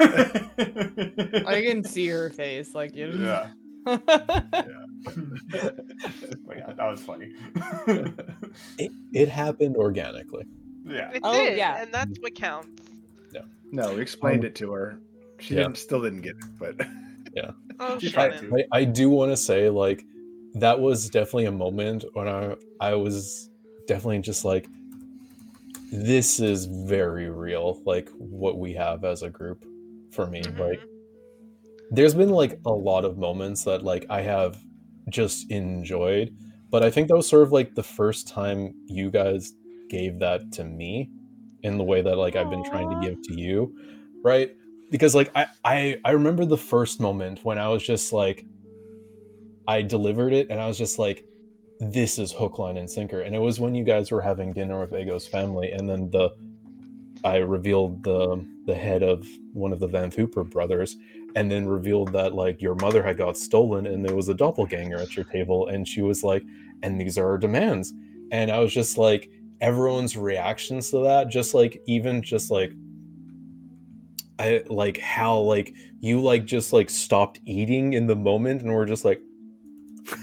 I 0.00 1.62
can 1.66 1.82
see 1.84 2.06
her 2.08 2.30
face, 2.30 2.74
like 2.74 2.94
you. 2.94 3.08
Yeah. 3.12 3.48
Yeah. 3.86 3.98
Oh 5.08 5.70
my 6.46 6.54
God, 6.54 6.76
that 6.76 6.88
was 6.88 7.00
funny. 7.02 7.32
It, 8.78 8.92
it 9.12 9.28
happened 9.28 9.76
organically. 9.76 10.44
yeah. 10.86 11.10
It 11.12 11.20
Oh, 11.24 11.32
did, 11.32 11.56
yeah. 11.58 11.82
and 11.82 11.92
that's 11.92 12.16
what 12.20 12.34
counts. 12.34 12.68
No, 13.74 13.94
we 13.94 14.02
explained 14.02 14.40
um, 14.40 14.46
it 14.48 14.54
to 14.56 14.70
her. 14.72 14.98
She 15.40 15.54
Yeah. 15.54 15.62
didn't, 15.62 15.78
still 15.78 16.02
didn't 16.02 16.20
get 16.20 16.36
it, 16.36 16.44
but 16.58 16.74
Oh, 17.88 17.98
She 17.98 18.10
tried 18.10 18.34
Shannon. 18.34 18.50
to. 18.50 18.64
I, 18.72 18.78
I 18.80 18.84
do 18.84 19.10
want 19.10 19.32
to 19.32 19.36
say 19.36 19.68
like 19.70 20.04
that 20.54 20.78
was 20.80 21.08
definitely 21.10 21.46
a 21.46 21.52
moment 21.52 22.04
when 22.14 22.28
I 22.28 22.56
I 22.80 22.94
was 22.94 23.48
definitely 23.86 24.20
just 24.20 24.44
like 24.44 24.66
this 25.90 26.40
is 26.40 26.66
very 26.66 27.28
real 27.28 27.82
like 27.84 28.08
what 28.18 28.58
we 28.58 28.72
have 28.72 29.04
as 29.04 29.22
a 29.22 29.28
group 29.28 29.64
for 30.10 30.26
me 30.26 30.42
Mhm. 30.42 30.58
like 30.58 30.80
there's 31.90 32.14
been 32.14 32.30
like 32.30 32.58
a 32.64 32.70
lot 32.72 33.04
of 33.04 33.18
moments 33.18 33.64
that 33.64 33.82
like 33.82 34.06
I 34.08 34.22
have 34.22 34.56
just 35.10 35.50
enjoyed. 35.50 36.32
But 36.70 36.82
I 36.82 36.90
think 36.90 37.08
that 37.08 37.16
was 37.16 37.28
sort 37.28 37.42
of 37.42 37.52
like 37.52 37.74
the 37.74 37.82
first 37.82 38.28
time 38.28 38.72
you 38.86 39.10
guys 39.10 39.52
gave 39.90 40.18
that 40.20 40.50
to 40.52 40.64
me 40.64 41.10
in 41.62 41.76
the 41.76 41.84
way 41.84 42.00
that 42.00 42.16
like 42.16 42.34
I've 42.34 42.48
been 42.48 42.64
trying 42.64 42.88
to 42.88 42.96
give 43.06 43.20
to 43.24 43.34
you, 43.34 43.74
right? 44.24 44.56
Because 44.92 45.14
like 45.14 45.32
I 45.34 45.46
I 45.64 45.98
I 46.04 46.10
remember 46.12 46.44
the 46.44 46.58
first 46.58 47.00
moment 47.00 47.40
when 47.42 47.58
I 47.58 47.66
was 47.68 47.82
just 47.82 48.12
like 48.12 48.44
I 49.66 49.80
delivered 49.80 50.34
it 50.34 50.50
and 50.50 50.60
I 50.60 50.68
was 50.68 50.76
just 50.76 50.98
like 50.98 51.24
this 51.80 52.18
is 52.18 52.30
hook 52.30 52.58
line 52.58 52.76
and 52.76 52.88
sinker. 52.88 53.22
And 53.22 53.34
it 53.34 53.40
was 53.40 53.58
when 53.58 53.74
you 53.74 53.84
guys 53.84 54.12
were 54.12 54.20
having 54.20 54.52
dinner 54.52 54.78
with 54.78 54.92
Ego's 54.94 55.26
family 55.26 55.72
and 55.72 55.88
then 55.88 56.10
the 56.10 56.30
I 57.24 57.38
revealed 57.38 58.04
the 58.04 58.46
the 58.66 58.74
head 58.74 59.02
of 59.02 59.26
one 59.54 59.72
of 59.72 59.80
the 59.80 59.88
Vanthampur 59.88 60.48
brothers 60.48 60.96
and 61.34 61.50
then 61.50 61.66
revealed 61.66 62.12
that 62.12 62.34
like 62.34 62.60
your 62.60 62.74
mother 62.74 63.02
had 63.02 63.16
got 63.16 63.38
stolen 63.38 63.86
and 63.86 64.04
there 64.04 64.14
was 64.14 64.28
a 64.28 64.34
doppelganger 64.34 64.98
at 64.98 65.16
your 65.16 65.24
table 65.24 65.68
and 65.68 65.88
she 65.88 66.02
was 66.02 66.22
like 66.22 66.44
and 66.82 67.00
these 67.00 67.16
are 67.16 67.26
our 67.26 67.38
demands. 67.38 67.94
And 68.30 68.50
i 68.50 68.58
was 68.58 68.74
just 68.74 68.98
like 68.98 69.30
everyone's 69.62 70.16
reactions 70.16 70.90
to 70.90 70.98
that 70.98 71.28
just 71.28 71.54
like 71.54 71.80
even 71.86 72.20
just 72.20 72.50
like 72.50 72.72
i 74.42 74.62
like 74.68 74.98
how 74.98 75.38
like 75.38 75.74
you 76.00 76.20
like 76.20 76.44
just 76.44 76.72
like 76.72 76.90
stopped 76.90 77.40
eating 77.46 77.92
in 77.92 78.06
the 78.06 78.16
moment 78.16 78.62
and 78.62 78.72
we're 78.72 78.84
just 78.84 79.04
like 79.04 79.20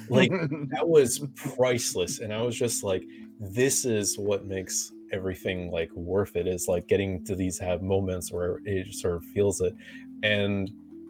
like 0.09 0.29
that 0.71 0.87
was 0.87 1.19
priceless. 1.35 2.19
And 2.19 2.33
i 2.33 2.41
was 2.41 2.57
just 2.57 2.83
like 2.83 3.03
this 3.39 3.85
is 3.85 4.17
what 4.17 4.45
makes 4.45 4.91
everything 5.11 5.71
like 5.71 5.91
worth 5.93 6.35
it 6.35 6.45
is 6.47 6.67
like 6.67 6.87
getting 6.87 7.23
to 7.25 7.35
these 7.35 7.57
have 7.57 7.81
moments 7.81 8.31
where 8.31 8.59
it 8.65 8.93
sort 8.93 9.15
of 9.15 9.25
feels 9.25 9.61
it. 9.61 9.73
And 10.21 10.69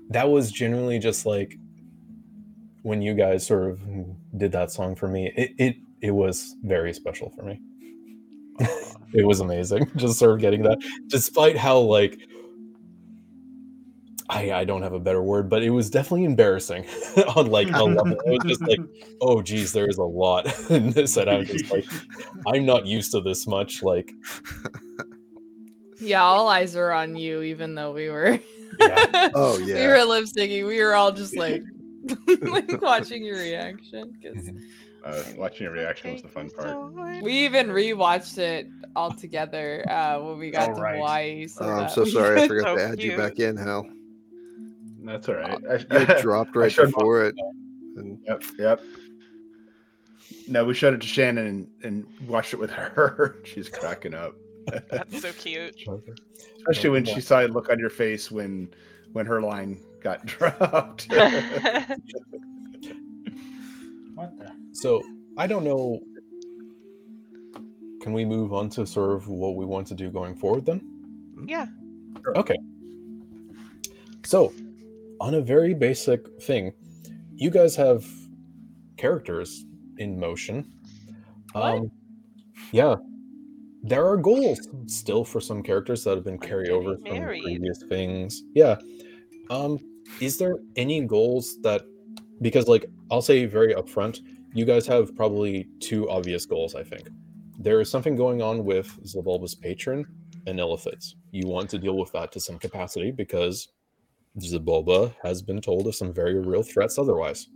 that 0.10 0.30
was 0.30 0.52
genuinely 0.52 0.99
just 0.99 1.26
like 1.26 1.57
when 2.84 3.02
you 3.02 3.14
guys 3.14 3.45
sort 3.45 3.72
of 3.72 3.81
did 4.38 4.52
that 4.52 4.72
song 4.72 4.95
for 4.95 5.07
me 5.07 5.34
it 5.36 5.52
it, 5.57 5.76
it 6.02 6.11
was 6.11 6.56
very 6.64 6.94
special 6.94 7.30
for 7.31 7.44
me. 7.44 7.60
It 9.11 9.26
was 9.26 9.40
amazing 9.40 9.90
just 9.95 10.19
sort 10.19 10.34
of 10.34 10.40
getting 10.40 10.61
that 10.61 10.77
despite 11.07 11.57
how 11.57 11.80
like 11.80 12.19
I, 14.30 14.51
I 14.51 14.64
don't 14.64 14.84
have 14.84 14.93
a 14.93 14.99
better 14.99 15.23
word, 15.23 15.49
but 15.49 15.64
it 15.64 15.72
was 15.72 15.89
definitely 15.89 16.26
embarrassing 16.26 16.85
on 17.35 17.47
like 17.47 17.68
a 17.73 17.84
level. 17.84 18.18
It 18.26 18.31
was 18.31 18.43
just 18.47 18.61
like, 18.61 18.80
oh 19.22 19.41
geez, 19.41 19.72
there 19.73 19.88
is 19.88 19.97
a 19.97 20.03
lot 20.03 20.45
in 20.69 20.91
this, 20.91 21.18
and 21.18 21.30
I'm 21.30 21.45
just 21.45 21.72
like, 21.72 21.85
I'm 22.45 22.65
not 22.65 22.85
used 22.85 23.11
to 23.14 23.22
this 23.22 23.47
much. 23.47 23.81
Like, 23.81 24.14
Yeah, 25.99 26.22
all 26.22 26.47
eyes 26.47 26.76
were 26.76 26.91
on 26.91 27.15
you, 27.15 27.41
even 27.41 27.73
though 27.76 27.91
we 27.91 28.10
were 28.10 28.39
Yeah. 28.80 29.30
Oh 29.34 29.57
we 29.57 29.88
were 29.88 30.03
lip 30.06 30.26
syncing. 30.26 30.68
We 30.68 30.81
were 30.81 30.93
all 30.93 31.11
just 31.11 31.35
like, 31.35 31.64
like 32.41 32.81
watching 32.81 33.23
your 33.23 33.39
reaction 33.39 34.14
because 34.22 34.47
Uh, 35.03 35.23
watching 35.38 35.65
your 35.65 35.73
reaction 35.73 36.11
was 36.11 36.22
the 36.22 36.27
fun 36.27 36.49
part. 36.51 36.77
we 37.23 37.45
even 37.45 37.69
rewatched 37.69 38.38
it 38.38 38.69
all 38.95 39.11
together 39.11 39.84
uh, 39.89 40.19
when 40.19 40.38
we 40.38 40.51
got 40.51 40.69
Oh, 40.69 40.76
to 40.76 40.81
right. 40.81 40.95
Hawaii. 40.95 41.47
So 41.47 41.65
Oh, 41.65 41.69
I'm 41.69 41.89
so 41.89 42.03
sorry. 42.06 42.41
I 42.41 42.47
forgot 42.47 42.68
So 42.68 42.76
to 42.76 42.84
add 42.84 43.01
you 43.01 43.18
back 43.18 43.39
in, 43.39 43.57
Hal. 43.57 43.88
That's 45.03 45.30
all 45.30 45.35
right. 45.35 45.59
I, 45.91 45.99
had 46.05 46.21
dropped 46.21 46.55
right 46.55 46.71
showed- 46.71 46.88
before 46.88 47.26
it. 47.26 47.35
And 47.95 48.19
Yep, 48.27 48.43
yep. 48.57 48.81
No, 50.47 50.65
we 50.65 50.73
showed 50.73 50.93
it 50.93 51.01
to 51.01 51.07
Shannon 51.07 51.45
and, 51.47 51.67
and 51.84 52.05
watched 52.27 52.53
it 52.53 52.59
with 52.59 52.71
her. 52.71 53.38
She's 53.43 53.69
cracking 53.69 54.13
up, 54.13 54.35
That's 54.91 55.21
so 55.21 55.31
cute. 55.34 55.76
especially 56.57 56.89
when 56.91 57.05
she 57.05 57.21
saw 57.21 57.41
the 57.41 57.47
look 57.47 57.69
on 57.69 57.80
your 57.80 57.89
face 57.89 58.31
when 58.31 58.69
when 59.13 59.26
her 59.26 59.41
line 59.41 59.80
got 60.01 60.26
dropped. 60.26 61.07
What 64.15 64.38
the? 64.38 64.51
so 64.73 65.01
I 65.38 65.47
don't 65.47 65.63
know. 65.63 65.99
Can 68.01 68.13
we 68.13 68.23
move 68.26 68.53
on 68.53 68.69
to 68.71 68.85
sort 68.88 69.15
of 69.15 69.27
what 69.27 69.55
we 69.55 69.65
want 69.65 69.88
to 69.88 69.95
do 69.95 70.09
going 70.09 70.35
forward 70.35 70.65
then? 70.65 70.81
yeah. 71.47 71.65
Okay. 72.35 72.57
So, 74.26 74.53
on 75.20 75.36
a 75.36 75.41
very 75.41 75.74
basic 75.74 76.26
thing, 76.41 76.72
you 77.36 77.50
guys 77.50 77.76
have 77.76 78.06
characters 78.98 79.66
in 79.98 80.20
motion. 80.20 80.72
What? 81.54 81.64
Um, 81.64 81.91
yeah. 82.72 82.96
There 83.82 84.06
are 84.06 84.18
goals 84.18 84.68
still 84.88 85.24
for 85.24 85.40
some 85.40 85.64
characters 85.64 86.04
that 86.04 86.16
have 86.16 86.26
been 86.26 86.38
carried 86.38 86.70
over 86.70 86.98
from 86.98 87.24
previous 87.26 87.82
things. 87.88 88.44
Yeah. 88.54 88.78
Um, 89.50 89.80
is 90.20 90.38
there 90.38 90.58
any 90.76 91.02
goals 91.02 91.58
that 91.62 91.84
because 92.41 92.68
like 92.68 92.86
I'll 93.12 93.22
say 93.22 93.46
very 93.46 93.74
upfront, 93.74 94.20
you 94.54 94.66
guys 94.66 94.86
have 94.88 95.16
probably 95.16 95.68
two 95.80 96.10
obvious 96.10 96.46
goals, 96.46 96.76
I 96.76 96.84
think. 96.84 97.10
There 97.58 97.82
is 97.82 97.90
something 97.90 98.16
going 98.16 98.41
on 98.41 98.64
with 98.64 98.88
Zabulba's 99.04 99.56
patron 99.56 100.06
and 100.48 100.60
Illithids. 100.60 101.16
You 101.32 101.48
want 101.48 101.70
to 101.72 101.78
deal 101.78 101.98
with 101.98 102.12
that 102.14 102.32
to 102.34 102.40
some 102.40 102.58
capacity 102.58 103.12
because 103.12 103.70
Zabulba 104.38 105.14
has 105.23 105.41
been 105.41 105.61
told 105.61 105.88
of 105.88 105.95
some 105.95 106.14
very 106.14 106.39
real 106.39 106.64
threats 106.64 106.97
otherwise. 106.97 107.47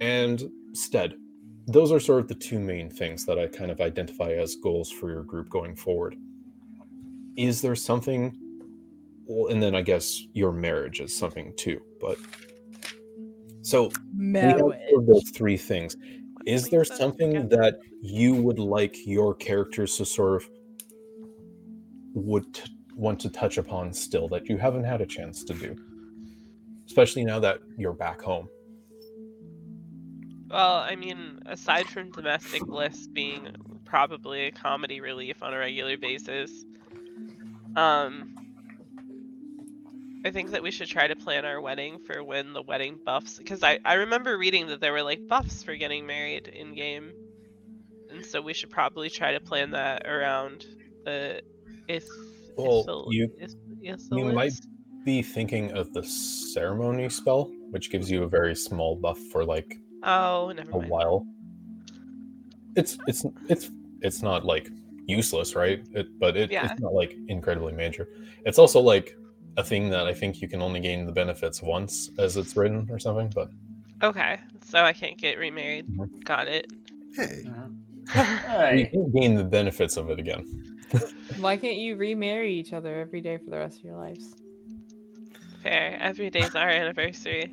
And 0.00 0.50
Stead. 0.72 1.14
Those 1.66 1.92
are 1.92 2.00
sort 2.00 2.20
of 2.20 2.28
the 2.28 2.34
two 2.34 2.58
main 2.58 2.88
things 2.88 3.26
that 3.26 3.38
I 3.38 3.46
kind 3.46 3.70
of 3.70 3.80
identify 3.80 4.32
as 4.32 4.56
goals 4.56 4.90
for 4.90 5.10
your 5.10 5.22
group 5.22 5.50
going 5.50 5.76
forward. 5.76 6.16
Is 7.36 7.60
there 7.60 7.76
something 7.76 8.36
well, 9.26 9.52
and 9.52 9.62
then 9.62 9.74
I 9.74 9.82
guess 9.82 10.22
your 10.32 10.52
marriage 10.52 11.00
is 11.00 11.16
something 11.16 11.52
too, 11.56 11.80
but 12.00 12.16
so 13.60 13.92
we 14.16 14.38
have 14.38 14.60
of 14.60 15.06
those 15.06 15.28
three 15.30 15.58
things. 15.58 15.96
Is 16.46 16.68
there 16.70 16.84
something 16.84 17.48
that 17.50 17.78
you 18.00 18.34
would 18.34 18.58
like 18.58 18.96
your 19.06 19.34
characters 19.34 19.98
to 19.98 20.06
sort 20.06 20.42
of 20.42 20.48
would 22.14 22.54
t- 22.54 22.62
want 22.98 23.20
to 23.20 23.30
touch 23.30 23.56
upon 23.56 23.92
still 23.92 24.28
that 24.28 24.48
you 24.48 24.58
haven't 24.58 24.84
had 24.84 25.00
a 25.00 25.06
chance 25.06 25.44
to 25.44 25.54
do? 25.54 25.76
Especially 26.86 27.24
now 27.24 27.38
that 27.38 27.60
you're 27.76 27.92
back 27.92 28.20
home. 28.20 28.48
Well, 30.50 30.76
I 30.76 30.96
mean, 30.96 31.42
aside 31.46 31.86
from 31.86 32.10
domestic 32.10 32.62
bliss 32.62 33.06
being 33.06 33.54
probably 33.84 34.46
a 34.46 34.50
comedy 34.50 35.00
relief 35.00 35.42
on 35.42 35.52
a 35.52 35.58
regular 35.58 35.98
basis, 35.98 36.64
um, 37.76 38.34
I 40.24 40.30
think 40.30 40.50
that 40.50 40.62
we 40.62 40.70
should 40.70 40.88
try 40.88 41.06
to 41.06 41.14
plan 41.14 41.44
our 41.44 41.60
wedding 41.60 41.98
for 42.00 42.24
when 42.24 42.52
the 42.54 42.62
wedding 42.62 42.98
buffs. 43.04 43.38
Because 43.38 43.62
I 43.62 43.78
I 43.84 43.94
remember 43.94 44.36
reading 44.36 44.66
that 44.68 44.80
there 44.80 44.92
were 44.92 45.02
like 45.02 45.28
buffs 45.28 45.62
for 45.62 45.76
getting 45.76 46.06
married 46.06 46.48
in 46.48 46.74
game, 46.74 47.12
and 48.10 48.24
so 48.24 48.40
we 48.40 48.54
should 48.54 48.70
probably 48.70 49.10
try 49.10 49.34
to 49.34 49.40
plan 49.40 49.72
that 49.72 50.06
around 50.06 50.66
the 51.04 51.42
if. 51.86 52.04
Well, 52.58 53.06
you- 53.10 53.30
if, 53.38 53.52
you 54.12 54.24
might 54.32 54.52
Be 55.04 55.22
thinking 55.22 55.70
of 55.72 55.92
the 55.94 56.02
ceremony 56.02 57.08
spell, 57.08 57.50
which 57.70 57.90
gives 57.90 58.10
you 58.10 58.24
a 58.24 58.28
very 58.28 58.54
small 58.54 58.96
buff 58.96 59.18
for 59.32 59.44
like 59.44 59.78
Oh, 60.02 60.52
never 60.54 60.70
a 60.70 60.78
mind. 60.78 60.90
while. 60.90 61.26
It's 62.76 62.98
it's 63.06 63.24
it's 63.48 63.70
it's 64.02 64.22
not 64.22 64.44
like 64.44 64.68
useless, 65.06 65.54
right? 65.54 65.80
It, 65.94 66.06
but 66.18 66.36
it, 66.36 66.50
Yeah. 66.50 66.70
it's 66.70 66.80
not 66.80 66.92
like 66.92 67.16
incredibly 67.28 67.72
major. 67.72 68.08
It's 68.44 68.58
also 68.58 68.80
like 68.80 69.16
a 69.56 69.64
thing 69.64 69.88
that 69.90 70.06
I 70.06 70.12
think 70.12 70.42
you 70.42 70.48
can 70.48 70.60
only 70.60 70.80
gain 70.80 71.06
the 71.06 71.12
benefits 71.12 71.62
once 71.62 72.10
as 72.18 72.36
it's 72.36 72.56
written 72.56 72.88
or 72.90 72.98
something. 72.98 73.30
But 73.34 73.48
Okay, 74.02 74.38
so 74.64 74.84
I 74.84 74.92
can't 74.92 75.16
get 75.16 75.38
remarried. 75.38 75.86
Mhm. 75.88 76.22
Got 76.24 76.48
it. 76.48 76.66
hey, 77.16 77.42
you 77.44 78.84
Hey, 78.84 78.88
can 78.92 79.10
gain 79.12 79.34
the 79.36 79.44
benefits 79.44 79.96
of 79.96 80.10
it 80.10 80.18
again. 80.18 80.44
Why 81.38 81.56
can't 81.56 81.76
you 81.76 81.96
remarry 81.96 82.52
each 82.54 82.72
other 82.72 83.00
every 83.00 83.20
day 83.20 83.36
for 83.38 83.50
the 83.50 83.58
rest 83.58 83.78
of 83.78 83.84
your 83.84 83.96
lives? 83.96 84.34
Fair. 85.62 85.98
Every 86.00 86.30
day's 86.30 86.54
our 86.54 86.68
anniversary. 86.68 87.52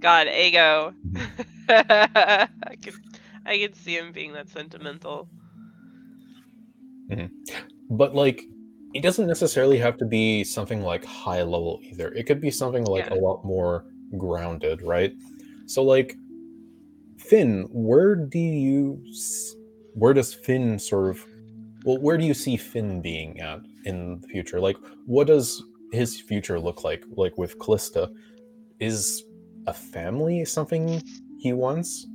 God, 0.00 0.28
Ego. 0.28 0.94
I 1.68 2.48
could, 2.82 2.94
I 3.44 3.58
could 3.58 3.74
see 3.76 3.96
him 3.96 4.12
being 4.12 4.32
that 4.34 4.48
sentimental. 4.48 5.28
Mm. 7.10 7.30
But 7.90 8.14
like, 8.14 8.42
it 8.94 9.02
doesn't 9.02 9.26
necessarily 9.26 9.78
have 9.78 9.96
to 9.98 10.04
be 10.04 10.44
something 10.44 10.82
like 10.82 11.04
high 11.04 11.42
level 11.42 11.80
either. 11.82 12.08
It 12.12 12.24
could 12.26 12.40
be 12.40 12.50
something 12.50 12.84
like 12.84 13.06
Yeah. 13.06 13.14
a 13.14 13.20
lot 13.20 13.44
more 13.44 13.84
grounded, 14.16 14.82
right? 14.82 15.12
So 15.66 15.82
like, 15.82 16.16
Finn, 17.18 17.66
where 17.70 18.14
do 18.16 18.38
you, 18.38 19.02
where 19.94 20.14
does 20.14 20.34
Finn 20.34 20.78
sort 20.78 21.10
of, 21.10 21.24
well, 21.86 21.98
where 21.98 22.18
do 22.18 22.24
you 22.24 22.34
see 22.34 22.56
Finn 22.56 23.00
being 23.00 23.40
at 23.40 23.60
in 23.84 24.20
the 24.20 24.26
future? 24.26 24.58
Like, 24.58 24.76
what 25.06 25.28
does 25.28 25.62
his 25.92 26.20
future 26.20 26.58
look 26.58 26.82
like? 26.82 27.04
Like 27.16 27.38
with 27.38 27.60
Callista, 27.60 28.10
is 28.80 29.22
a 29.68 29.72
family 29.72 30.44
something 30.44 31.00
he 31.38 31.52
wants? 31.52 32.08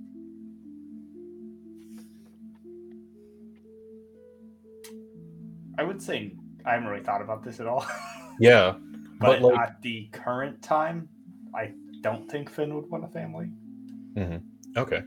I 5.78 5.84
would 5.84 6.02
say 6.02 6.36
I 6.66 6.74
haven't 6.74 6.90
really 6.90 7.04
thought 7.04 7.22
about 7.22 7.42
this 7.44 7.60
at 7.60 7.66
all. 7.66 7.86
Yeah, 8.40 8.76
but 9.20 9.40
but 9.40 9.42
like, 9.42 9.60
at 9.60 9.82
the 9.84 10.10
current 10.14 10.64
time, 10.64 11.08
I 11.54 11.74
don't 12.00 12.32
think 12.32 12.50
Finn 12.50 12.74
would 12.74 12.90
want 12.90 13.04
a 13.04 13.08
family. 13.10 13.52
Mm-hmm. 14.16 14.80
Okay. 14.80 15.04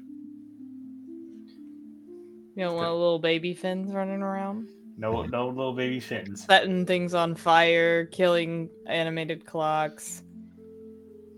You 2.56 2.64
know, 2.64 2.72
one 2.74 2.84
of 2.84 2.90
the 2.92 2.96
little 2.96 3.18
baby 3.18 3.52
fins 3.54 3.92
running 3.92 4.22
around, 4.22 4.68
No, 4.96 5.22
no 5.22 5.48
little 5.48 5.72
baby 5.72 5.98
fins. 6.00 6.44
setting 6.44 6.86
things 6.86 7.12
on 7.14 7.34
fire, 7.34 8.06
killing 8.06 8.68
animated 8.86 9.44
clocks. 9.44 10.22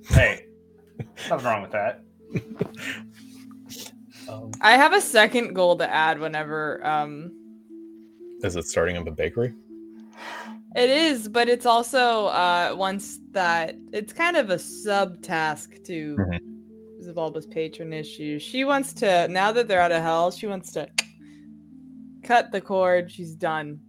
Hey, 0.08 0.46
nothing 1.30 1.46
wrong 1.46 1.62
with 1.62 1.72
that. 1.72 2.02
Um, 4.28 4.50
I 4.60 4.72
have 4.76 4.92
a 4.92 5.00
second 5.00 5.54
goal 5.54 5.76
to 5.76 5.88
add 5.90 6.18
whenever 6.18 6.84
um 6.86 7.32
is 8.42 8.56
it 8.56 8.64
starting 8.66 8.96
up 8.96 9.06
a 9.06 9.10
bakery? 9.10 9.54
it 10.74 10.90
is, 10.90 11.28
but 11.28 11.48
it's 11.48 11.64
also 11.66 12.26
uh 12.26 12.74
once 12.76 13.20
that 13.30 13.74
it's 13.92 14.12
kind 14.12 14.36
of 14.36 14.50
a 14.50 14.58
sub 14.58 15.22
task 15.22 15.76
to 15.84 16.16
Mhm. 16.16 16.40
Zabulba's 17.02 17.46
patron 17.46 17.92
issue. 17.92 18.38
She 18.38 18.64
wants 18.64 18.92
to 18.94 19.28
now 19.28 19.52
that 19.52 19.68
they're 19.68 19.80
out 19.80 19.92
of 19.92 20.02
hell, 20.02 20.30
she 20.30 20.46
wants 20.46 20.72
to 20.72 20.88
cut 22.26 22.52
the 22.52 22.60
cord. 22.60 23.10
She's 23.10 23.34
done 23.34 23.80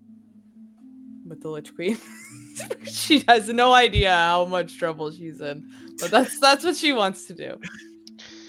with 1.26 1.41
the 1.41 1.49
Lich 1.49 1.73
Queen. 1.76 1.97
she 2.91 3.23
has 3.27 3.49
no 3.49 3.73
idea 3.73 4.11
how 4.14 4.45
much 4.45 4.77
trouble 4.77 5.11
she's 5.11 5.41
in, 5.41 5.69
but 5.99 6.11
that's 6.11 6.39
that's 6.39 6.64
what 6.64 6.76
she 6.76 6.93
wants 6.93 7.26
to 7.26 7.34
do. 7.34 7.59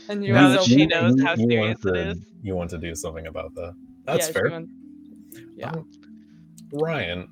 And 0.09 0.25
you 0.25 0.33
Now 0.33 0.47
are 0.49 0.51
that 0.53 0.63
she 0.63 0.87
knows 0.87 1.17
you- 1.17 1.25
how 1.27 1.35
you 1.35 1.49
serious 1.49 1.85
want 1.85 1.97
it 1.97 2.05
to- 2.05 2.11
is. 2.11 2.19
You 2.43 2.55
want 2.55 2.71
to 2.71 2.79
do 2.79 2.95
something 2.95 3.27
about 3.27 3.55
that. 3.57 3.75
That's 4.05 4.29
yeah, 4.29 4.33
fair. 4.33 4.51
wants- 4.51 4.73
yeah. 5.57 5.71
Um, 5.71 5.91
Ryan, 6.73 7.29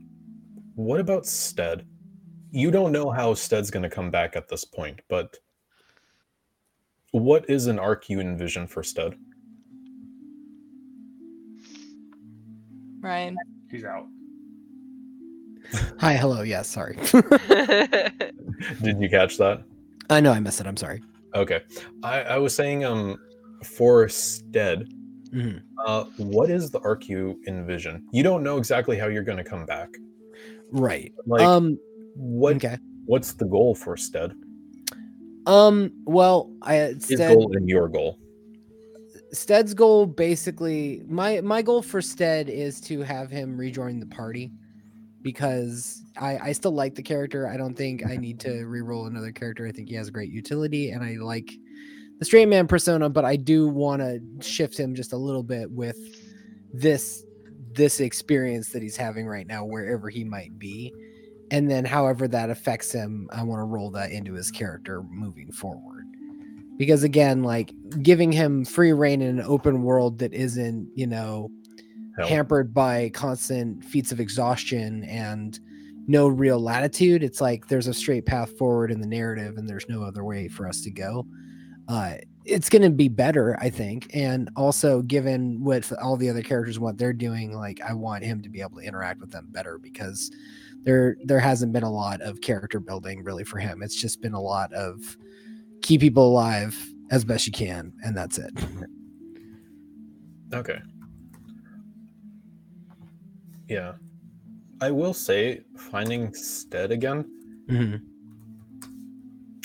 what 0.75 1.01
about 1.01 1.27
Stead? 1.27 1.87
You 2.51 2.71
don't 2.71 2.93
know 2.93 3.11
how 3.11 3.35
Stead's 3.35 3.71
going 3.71 3.83
to 3.83 3.89
come 3.91 4.11
back 4.11 4.35
at 4.37 4.49
this 4.49 4.65
point, 4.65 5.01
but 5.09 5.37
what 7.13 7.49
is 7.49 7.67
an 7.67 7.79
arc 7.79 8.09
you 8.11 8.21
envision 8.21 8.67
for 8.67 8.83
Stead? 8.83 9.15
Ryan. 13.07 13.37
He's 13.71 13.85
out. 13.85 14.07
Hi, 16.01 16.15
hello. 16.17 16.43
Yes, 16.43 16.69
sorry. 16.69 16.97
Did 18.83 19.01
you 19.01 19.09
catch 19.09 19.39
that? 19.39 19.63
I 20.11 20.21
know 20.21 20.33
I 20.33 20.41
missed 20.41 20.61
it. 20.61 20.67
I'm 20.67 20.77
sorry. 20.77 21.03
Okay. 21.35 21.61
I, 22.03 22.23
I 22.23 22.39
was 22.39 22.55
saying 22.55 22.85
um 22.85 23.17
for 23.65 24.09
Stead, 24.09 24.89
Mhm. 25.33 25.61
uh 25.87 26.05
what 26.17 26.51
is 26.51 26.71
the 26.71 26.81
arc 26.81 27.09
you 27.09 27.41
envision? 27.47 28.05
You 28.13 28.23
don't 28.23 28.43
know 28.43 28.59
exactly 28.59 28.99
how 28.99 29.07
you're 29.07 29.25
going 29.25 29.39
to 29.39 29.45
come 29.45 29.67
back. 29.67 29.89
Right. 30.73 31.13
Like 31.27 31.43
um. 31.43 31.79
what 32.17 32.57
Okay. 32.57 32.79
what's 33.07 33.33
the 33.35 33.45
goal 33.47 33.75
for 33.75 33.97
Stead? 33.97 34.33
Um. 35.47 35.93
Well, 36.05 36.51
I 36.63 36.75
His 36.75 37.19
goal 37.19 37.53
and 37.57 37.69
your 37.69 37.89
goal. 37.89 38.19
Stead's 39.37 39.75
goal 39.75 40.07
basically 40.07 41.03
my 41.07 41.41
my 41.41 41.63
goal 41.63 41.83
for 41.83 42.01
Stead 42.01 42.49
is 42.49 42.81
to 42.83 43.03
have 43.03 43.31
him 43.31 43.57
rejoin 43.57 44.01
the 44.01 44.07
party 44.07 44.51
because 45.23 46.03
I 46.17 46.39
I 46.39 46.53
still 46.53 46.73
like 46.73 46.95
the 46.95 47.03
character. 47.03 47.49
I 47.49 47.57
don't 47.57 47.75
think 47.75 48.07
I 48.07 48.17
need 48.17 48.41
to 48.41 48.65
re-roll 48.65 49.07
another 49.07 49.33
character. 49.33 49.67
I 49.67 49.73
think 49.73 49.89
he 49.89 49.95
has 49.97 50.11
great 50.11 50.31
utility 50.31 50.91
and 50.91 51.05
I 51.05 51.17
like 51.17 51.51
the 52.19 52.25
straight 52.25 52.49
man 52.49 52.67
persona, 52.67 53.09
but 53.09 53.25
I 53.25 53.37
do 53.37 53.69
want 53.69 54.01
to 54.01 54.21
shift 54.41 54.79
him 54.79 54.95
just 54.95 55.13
a 55.13 55.17
little 55.17 55.43
bit 55.43 55.71
with 55.71 55.99
this 56.73 57.25
this 57.73 58.01
experience 58.01 58.71
that 58.71 58.83
he's 58.83 58.97
having 58.97 59.27
right 59.27 59.47
now 59.47 59.65
wherever 59.65 60.09
he 60.09 60.25
might 60.25 60.59
be. 60.59 60.95
And 61.51 61.71
then 61.71 61.85
however 61.85 62.27
that 62.29 62.51
affects 62.51 62.91
him, 62.91 63.29
I 63.33 63.43
want 63.43 63.61
to 63.61 63.65
roll 63.65 63.91
that 63.93 64.11
into 64.11 64.33
his 64.33 64.51
character 64.51 65.03
moving 65.03 65.53
forward 65.53 65.96
because 66.77 67.03
again 67.03 67.43
like 67.43 67.73
giving 68.03 68.33
him 68.33 68.65
free 68.65 68.93
reign 68.93 69.23
in 69.23 69.39
an 69.39 69.45
open 69.47 69.83
world 69.83 70.19
that 70.19 70.33
isn't 70.33 70.89
you 70.95 71.07
know 71.07 71.51
Hell. 72.17 72.29
hampered 72.29 72.73
by 72.73 73.11
constant 73.11 73.85
feats 73.85 74.13
of 74.13 74.21
exhaustion 74.21 75.05
and 75.05 75.59
no 76.07 76.29
real 76.29 76.61
latitude 76.61 77.23
it's 77.23 77.41
like 77.41 77.67
there's 77.69 77.89
a 77.89 77.95
straight 77.95 78.27
path 78.27 78.57
forward 78.57 78.91
in 78.91 79.01
the 79.01 79.07
narrative 79.07 79.57
and 79.57 79.69
there's 79.69 79.89
no 79.89 80.03
other 80.03 80.25
way 80.25 80.49
for 80.49 80.69
us 80.69 80.81
to 80.83 80.91
go 80.91 81.27
uh 81.89 82.15
it's 82.45 82.69
going 82.69 82.83
to 82.83 82.91
be 82.91 83.09
better 83.09 83.59
i 83.61 83.69
think 83.69 84.09
and 84.15 84.49
also 84.57 85.03
given 85.03 85.63
what 85.65 85.91
all 86.01 86.17
the 86.17 86.31
other 86.31 86.43
characters 86.43 86.79
what 86.79 86.97
they're 86.97 87.13
doing 87.13 87.53
like 87.53 87.81
i 87.83 87.93
want 87.93 88.23
him 88.23 88.41
to 88.41 88.49
be 88.49 88.61
able 88.61 88.79
to 88.79 88.87
interact 88.87 89.21
with 89.21 89.31
them 89.31 89.49
better 89.51 89.79
because 89.79 90.31
there 90.85 91.17
there 91.25 91.41
hasn't 91.41 91.73
been 91.73 91.83
a 91.83 91.91
lot 91.91 92.21
of 92.21 92.41
character 92.41 92.79
building 92.79 93.25
really 93.25 93.45
for 93.45 93.59
him 93.59 93.83
it's 93.83 94.01
just 94.01 94.23
been 94.23 94.35
a 94.35 94.41
lot 94.41 94.73
of 94.73 95.17
keep 95.87 96.01
people 96.01 96.27
alive 96.27 96.77
as 97.13 97.25
best 97.25 97.47
you 97.47 97.53
can, 97.53 97.93
and 98.03 98.17
that's 98.17 98.39
it. 98.39 98.53
Okay. 100.53 100.81
Yeah. 103.69 103.93
I 104.81 104.91
will 104.91 105.15
say 105.15 105.63
finding 105.77 106.35
Stead 106.35 106.91
again. 106.91 107.25
Mhm. 107.69 108.01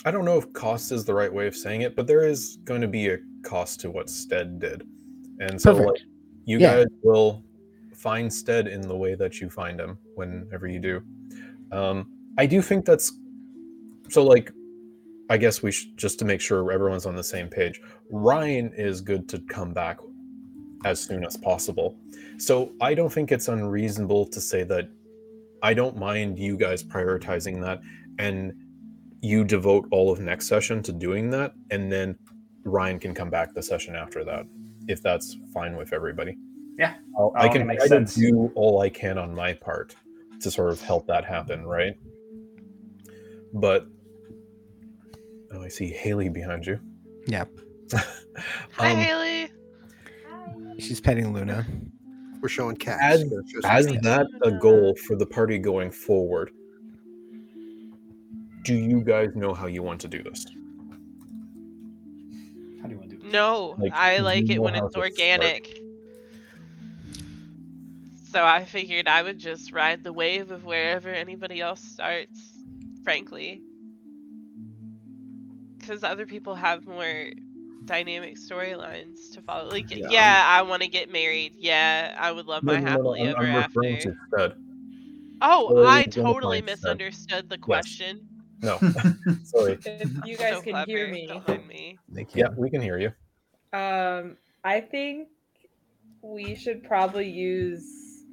I 0.06 0.12
don't 0.12 0.26
know 0.26 0.38
if 0.38 0.52
cost 0.54 0.92
is 0.92 1.06
the 1.06 1.14
right 1.14 1.32
way 1.32 1.48
of 1.48 1.56
saying 1.56 1.82
it, 1.82 1.96
but 1.96 2.08
there 2.08 2.26
is 2.28 2.58
going 2.66 2.82
to 2.82 2.88
be 2.88 3.10
a 3.10 3.18
cost 3.44 3.80
to 3.82 3.92
what 3.92 4.10
Stead 4.10 4.60
did. 4.60 4.84
And 5.40 5.60
so 5.60 5.74
like 5.74 6.02
you 6.46 6.60
Yeah. 6.60 6.78
guys 6.78 6.88
will 7.04 7.44
find 7.96 8.32
Stead 8.32 8.68
in 8.68 8.82
the 8.82 8.96
way 8.96 9.16
that 9.16 9.42
you 9.42 9.50
find 9.50 9.80
him 9.80 9.98
whenever 10.16 10.68
you 10.68 10.80
do. 10.80 11.02
Um 11.72 12.12
I 12.38 12.46
do 12.46 12.62
think 12.62 12.86
that's 12.86 13.12
so 14.10 14.24
like 14.24 14.52
I 15.32 15.38
guess 15.38 15.64
we 15.64 15.72
should 15.72 15.96
just 15.98 16.20
to 16.20 16.26
make 16.26 16.42
sure 16.42 16.74
everyone's 16.74 17.06
on 17.06 17.16
the 17.16 17.24
same 17.24 17.48
page. 17.48 17.80
Ryan 18.10 18.74
is 18.76 19.00
good 19.00 19.30
to 19.30 19.40
come 19.40 19.72
back 19.72 19.98
as 20.84 21.02
soon 21.02 21.24
as 21.24 21.38
possible. 21.38 21.98
So 22.38 22.74
I 22.82 22.94
don't 22.94 23.10
think 23.10 23.32
it's 23.32 23.48
unreasonable 23.48 24.26
to 24.26 24.42
say 24.42 24.64
that 24.64 24.90
I 25.64 25.74
don't 25.74 25.96
mind 25.96 26.38
you 26.38 26.58
guys 26.58 26.84
prioritizing 26.84 27.62
that 27.62 27.80
and 28.20 28.52
you 29.22 29.46
devote 29.46 29.88
all 29.90 30.12
of 30.12 30.20
next 30.20 30.48
session 30.48 30.84
to 30.84 30.92
doing 30.92 31.30
that 31.30 31.54
and 31.70 31.90
then 31.90 32.18
Ryan 32.66 33.00
can 33.00 33.14
come 33.14 33.30
back 33.30 33.54
the 33.54 33.64
session 33.64 33.96
after 33.96 34.26
that 34.26 34.46
if 34.90 35.02
that's 35.02 35.38
fine 35.54 35.78
with 35.78 35.94
everybody. 35.94 36.36
Yeah. 36.78 36.96
I'll, 37.18 37.32
I 37.38 37.48
oh, 37.48 37.54
can 37.54 37.68
try 37.68 37.76
to 37.78 37.88
sense. 37.88 38.16
do 38.16 38.52
all 38.56 38.82
I 38.82 38.90
can 38.90 39.18
on 39.18 39.34
my 39.34 39.54
part 39.54 39.96
to 40.42 40.52
sort 40.52 40.74
of 40.74 40.82
help 40.82 41.08
that 41.08 41.24
happen, 41.24 41.66
right? 41.66 41.98
But 43.54 43.88
oh, 45.54 45.62
I 45.64 45.68
see 45.70 45.88
Haley 45.90 46.30
behind 46.30 46.66
you. 46.66 46.80
Yep. 47.28 47.50
Hi, 48.74 48.92
Um, 48.92 48.98
Haley. 48.98 49.52
She's 50.80 51.00
petting 51.02 51.34
Luna. 51.34 51.66
We're 52.42 52.50
showing 52.50 52.76
cats. 52.76 53.02
As- 53.04 53.24
Gotta 53.26 53.44
show 53.48 53.60
As 53.70 53.86
cats. 53.88 54.00
that 54.04 54.28
a 54.44 54.52
goal 54.52 54.96
for 54.96 55.16
the 55.16 55.26
party 55.26 55.58
going 55.60 55.92
forward, 55.92 56.52
do 58.64 58.74
you 58.74 59.02
guys 59.02 59.36
know 59.36 59.54
how 59.54 59.68
you 59.68 59.84
want 59.84 60.02
to 60.02 60.08
do 60.08 60.24
this? 60.24 60.46
How 62.82 62.88
do 62.88 62.94
you 62.94 62.98
want 63.00 63.10
to 63.12 63.16
do 63.18 63.24
this? 63.24 63.32
No, 63.32 63.76
Like, 63.78 63.94
I 63.94 64.20
like 64.20 64.50
it 64.50 64.60
when 64.60 64.74
it's 64.76 64.86
to 64.86 64.92
start. 64.92 65.12
organic. 65.12 65.78
So 68.32 68.44
I 68.46 68.64
figured 68.64 69.08
I 69.08 69.22
would 69.24 69.38
just 69.38 69.72
ride 69.74 70.04
the 70.04 70.14
wave 70.14 70.52
of 70.52 70.64
wherever 70.64 71.10
anybody 71.10 71.60
else 71.60 71.82
starts, 71.82 72.40
frankly. 73.04 73.62
Because 75.82 76.04
other 76.04 76.26
people 76.26 76.56
have 76.56 76.86
more 76.86 77.32
dynamic 77.86 78.38
storylines 78.38 79.34
to 79.34 79.42
follow. 79.42 79.70
Like, 79.70 79.92
Yeah, 79.92 80.08
yeah, 80.10 80.46
I 80.48 80.62
want 80.62 80.84
to 80.84 80.88
get 80.88 81.12
married. 81.12 81.54
Yeah, 81.58 82.16
I 82.20 82.32
would 82.32 82.46
love 82.46 82.64
my 82.64 82.80
happily 82.80 83.22
I'm, 83.22 83.30
ever 83.30 83.44
I'm 83.44 83.64
after. 83.64 83.82
to 83.82 84.56
Oh, 85.42 85.74
Or 85.74 85.86
I 85.88 86.06
totally 86.06 86.62
misunderstood 86.62 87.50
the 87.50 87.58
question. 87.58 88.28
No, 88.62 88.78
sorry. 89.44 89.80
If 89.84 90.12
you 90.26 90.38
guys 90.38 90.58
So 90.58 90.62
can 90.62 90.86
hear 90.86 91.08
me. 91.08 91.28
Don't 91.28 91.68
me. 91.68 91.98
Thank 92.14 92.36
you. 92.36 92.44
Yeah, 92.44 92.50
we 92.56 92.70
can 92.70 92.82
hear 92.82 93.00
you. 93.00 93.12
Um, 93.78 94.38
I 94.64 94.82
think 94.82 95.30
we 96.22 96.56
should 96.56 96.84
probably 96.84 97.28
use 97.28 98.24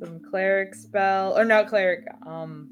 some 0.00 0.20
cleric 0.28 0.74
spell 0.74 1.38
or 1.38 1.44
not 1.44 1.68
cleric. 1.68 2.04
Um, 2.26 2.68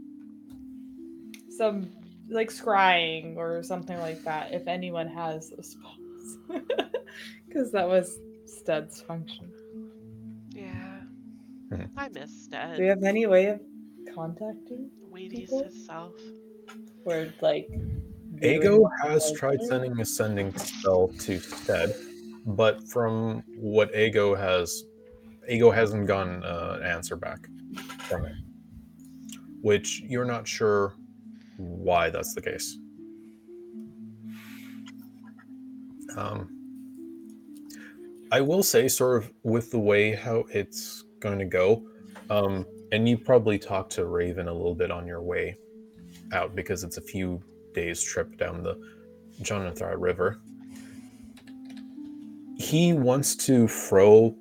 some 1.56 1.88
like 2.32 2.50
scrying 2.50 3.36
or 3.36 3.62
something 3.62 3.98
like 3.98 4.22
that. 4.24 4.52
If 4.52 4.66
anyone 4.66 5.08
has 5.08 5.50
those 5.50 5.70
spells, 5.72 6.62
because 7.46 7.70
that 7.72 7.88
was 7.88 8.18
Stud's 8.46 9.00
function. 9.00 9.50
Yeah. 10.50 11.00
I 11.96 12.08
miss 12.08 12.44
Stead. 12.44 12.76
Do 12.76 12.82
you 12.82 12.88
have 12.90 13.02
any 13.02 13.26
way 13.26 13.46
of 13.46 13.60
contacting 14.14 14.90
Wheaties 15.12 15.32
people? 15.32 15.62
himself. 15.62 16.12
or 17.04 17.32
like? 17.40 17.68
Ago 18.42 18.90
has 19.02 19.30
like 19.30 19.38
tried 19.38 19.60
this? 19.60 19.68
sending 19.68 20.00
a 20.00 20.04
sending 20.04 20.56
spell 20.56 21.08
to 21.20 21.38
Stead, 21.38 21.94
but 22.46 22.86
from 22.88 23.44
what 23.56 23.94
Ago 23.94 24.34
has, 24.34 24.84
Ago 25.48 25.70
hasn't 25.70 26.06
gotten 26.06 26.42
uh, 26.44 26.78
an 26.80 26.86
answer 26.86 27.16
back 27.16 27.38
from 28.00 28.26
it, 28.26 28.34
which 29.60 30.00
you're 30.00 30.24
not 30.24 30.48
sure 30.48 30.94
why 31.56 32.10
that's 32.10 32.34
the 32.34 32.42
case. 32.42 32.78
Um, 36.16 36.48
I 38.30 38.40
will 38.40 38.62
say, 38.62 38.88
sort 38.88 39.22
of 39.22 39.32
with 39.42 39.70
the 39.70 39.78
way 39.78 40.14
how 40.14 40.44
it's 40.50 41.04
going 41.20 41.38
to 41.38 41.44
go, 41.44 41.82
um, 42.30 42.66
and 42.90 43.08
you 43.08 43.16
probably 43.16 43.58
talked 43.58 43.92
to 43.92 44.06
Raven 44.06 44.48
a 44.48 44.52
little 44.52 44.74
bit 44.74 44.90
on 44.90 45.06
your 45.06 45.22
way 45.22 45.56
out 46.32 46.54
because 46.54 46.84
it's 46.84 46.96
a 46.96 47.02
few 47.02 47.42
days 47.74 48.02
trip 48.02 48.36
down 48.36 48.62
the 48.62 48.78
Chionthar 49.42 49.96
River. 49.98 50.40
He 52.58 52.92
wants 52.92 53.34
to 53.46 53.66
throw, 53.66 54.36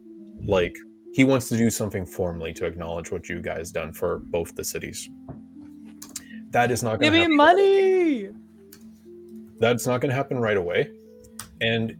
like, 0.45 0.75
he 1.13 1.23
wants 1.23 1.49
to 1.49 1.57
do 1.57 1.69
something 1.69 2.05
formally 2.05 2.53
to 2.53 2.65
acknowledge 2.65 3.11
what 3.11 3.27
you 3.27 3.41
guys 3.41 3.71
done 3.71 3.91
for 3.93 4.19
both 4.19 4.55
the 4.55 4.63
cities. 4.63 5.09
That 6.51 6.71
is 6.71 6.83
not 6.83 6.99
going 6.99 7.11
to 7.11 7.17
Give 7.17 7.23
to 7.25 7.29
me 7.29 7.35
money. 7.35 8.29
That's 9.59 9.87
not 9.87 10.01
going 10.01 10.09
to 10.09 10.15
happen 10.15 10.39
right 10.39 10.57
away, 10.57 10.91
and 11.61 11.95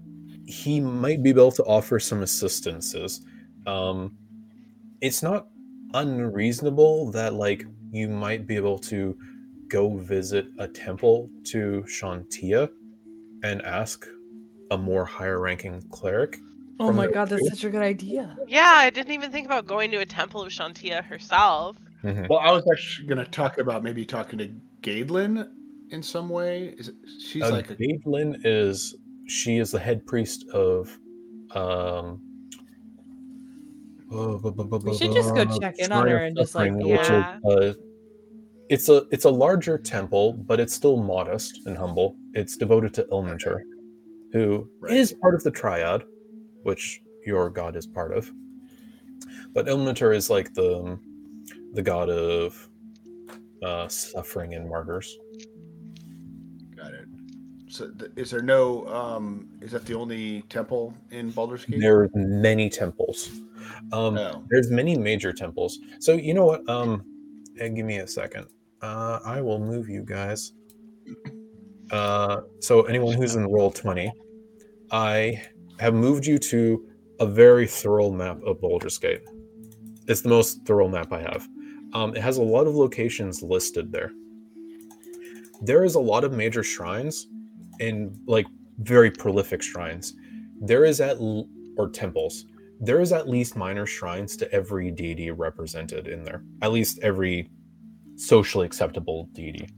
he 0.45 0.79
might 0.79 1.23
be 1.23 1.29
able 1.29 1.51
to 1.53 1.63
offer 1.63 1.99
some 1.99 2.23
assistances. 2.23 3.25
Um, 3.65 4.17
it's 4.99 5.23
not 5.23 5.47
unreasonable 5.93 7.11
that 7.11 7.33
like 7.33 7.65
you 7.91 8.07
might 8.07 8.47
be 8.47 8.55
able 8.55 8.79
to 8.79 9.17
go 9.67 9.97
visit 9.97 10.47
a 10.59 10.67
temple 10.67 11.29
to 11.45 11.83
Chauntea 11.87 12.69
and 13.43 13.61
ask 13.61 14.05
a 14.71 14.77
more 14.77 15.05
higher 15.05 15.39
ranking 15.39 15.81
cleric. 15.89 16.37
Oh 16.79 16.91
my 16.91 17.07
god, 17.07 17.29
that's 17.29 17.47
such 17.47 17.63
a 17.63 17.69
good 17.69 17.83
idea. 17.83 18.35
Yeah, 18.47 18.73
I 18.75 18.89
didn't 18.89 19.13
even 19.13 19.31
think 19.31 19.45
about 19.45 19.67
going 19.67 19.91
to 19.91 19.97
a 19.97 20.05
temple 20.05 20.41
of 20.41 20.51
Chauntea 20.51 21.03
herself. 21.03 21.77
Well, 22.03 22.39
I 22.39 22.51
was 22.51 22.63
actually 22.71 23.07
going 23.07 23.23
to 23.23 23.29
talk 23.29 23.57
about 23.57 23.83
maybe 23.83 24.05
talking 24.05 24.39
to 24.39 24.53
Gaedlin 24.81 25.47
in 25.91 26.03
some 26.03 26.29
way. 26.29 26.69
Is 26.77 26.89
it, 26.89 26.95
she's 27.19 27.43
Uh, 27.45 27.51
like 27.51 27.69
a 27.69 27.75
Gaedlin 27.79 28.39
is 28.43 28.95
she 29.27 29.57
is 29.57 29.71
the 29.71 29.79
head 29.79 30.05
priest 30.05 30.47
of 30.53 30.97
um 31.55 32.21
We 34.83 34.91
should 34.93 35.11
just 35.11 35.33
go 35.35 35.45
check 35.45 35.75
in 35.77 35.91
on 35.91 36.07
her 36.07 36.25
and 36.25 36.35
just, 36.35 36.55
like, 36.55 36.73
Suffering, 36.73 36.89
which 36.89 37.09
is, 37.09 37.25
Yeah. 37.25 37.39
uh, 37.45 37.73
it's 38.69 38.89
a 38.89 39.05
it's 39.11 39.25
a 39.25 39.29
larger 39.31 39.77
temple, 39.77 40.33
but 40.33 40.59
it's 40.59 40.73
still 40.73 40.97
modest 40.97 41.61
and 41.65 41.77
humble. 41.77 42.17
It's 42.33 42.57
devoted 42.57 42.93
to 42.95 43.03
Ilmater, 43.11 43.61
who 44.33 44.69
is 44.89 45.13
Right. 45.13 45.21
part 45.21 45.35
of 45.35 45.43
the 45.43 45.51
triad, 45.51 46.03
which 46.63 47.01
your 47.25 47.49
god 47.51 47.75
is 47.77 47.87
part 47.87 48.13
of. 48.17 48.31
But 49.53 49.67
Ilmater 49.67 50.15
is 50.15 50.29
like 50.29 50.53
the 50.53 50.99
the 51.73 51.81
god 51.81 52.09
of 52.09 52.67
uh, 53.63 53.87
suffering 53.87 54.55
and 54.55 54.67
martyrs. 54.67 55.17
got 56.75 56.93
it. 56.93 57.05
So, 57.69 57.89
th- 57.91 58.11
is 58.15 58.31
there 58.31 58.41
no? 58.41 58.85
um 58.87 59.47
Is 59.61 59.71
that 59.71 59.85
the 59.85 59.93
only 59.93 60.41
temple 60.49 60.93
in 61.11 61.31
Baldur's 61.31 61.63
Gate? 61.65 61.79
There 61.79 61.99
are 62.01 62.09
many 62.15 62.69
temples. 62.69 63.29
Um, 63.93 64.17
Oh. 64.17 64.43
There's 64.49 64.69
many 64.71 64.97
major 64.97 65.31
temples. 65.31 65.79
So 65.99 66.13
you 66.13 66.33
know 66.33 66.45
what? 66.45 66.67
Um, 66.67 67.03
eh, 67.59 67.69
give 67.69 67.85
me 67.85 67.97
a 67.99 68.07
second. 68.07 68.47
Uh, 68.81 69.19
I 69.23 69.41
will 69.41 69.59
move 69.59 69.87
you 69.87 70.03
guys. 70.03 70.53
Uh, 71.91 72.41
so 72.59 72.83
anyone 72.83 73.13
who's 73.15 73.35
in 73.35 73.45
roll 73.47 73.71
twenty, 73.71 74.11
I 74.91 75.41
have 75.79 75.93
moved 75.93 76.25
you 76.25 76.37
to 76.39 76.87
a 77.19 77.25
very 77.27 77.67
thorough 77.67 78.09
map 78.11 78.41
of 78.43 78.59
Baldur's 78.59 78.97
Gate. 78.97 79.21
It's 80.07 80.21
the 80.21 80.29
most 80.29 80.65
thorough 80.65 80.87
map 80.89 81.13
I 81.13 81.21
have. 81.21 81.47
Um, 81.93 82.15
it 82.15 82.21
has 82.21 82.37
a 82.37 82.41
lot 82.43 82.67
of 82.67 82.75
locations 82.75 83.41
listed 83.43 83.91
there. 83.91 84.11
There 85.61 85.83
is 85.83 85.95
a 85.95 85.99
lot 85.99 86.23
of 86.23 86.31
major 86.33 86.63
shrines 86.63 87.27
and 87.79 88.17
like 88.27 88.45
very 88.79 89.11
prolific 89.11 89.61
shrines. 89.61 90.15
There 90.59 90.85
is 90.85 91.01
at 91.01 91.17
l- 91.17 91.47
or 91.77 91.89
temples 91.89 92.45
there 92.83 92.99
is 92.99 93.13
at 93.13 93.29
least 93.29 93.55
minor 93.55 93.85
shrines 93.85 94.35
to 94.35 94.51
every 94.51 94.89
deity 94.89 95.29
represented 95.29 96.07
in 96.07 96.23
there. 96.23 96.41
At 96.63 96.71
least 96.71 96.97
every 97.03 97.51
socially 98.15 98.65
acceptable 98.65 99.29
deity. 99.33 99.69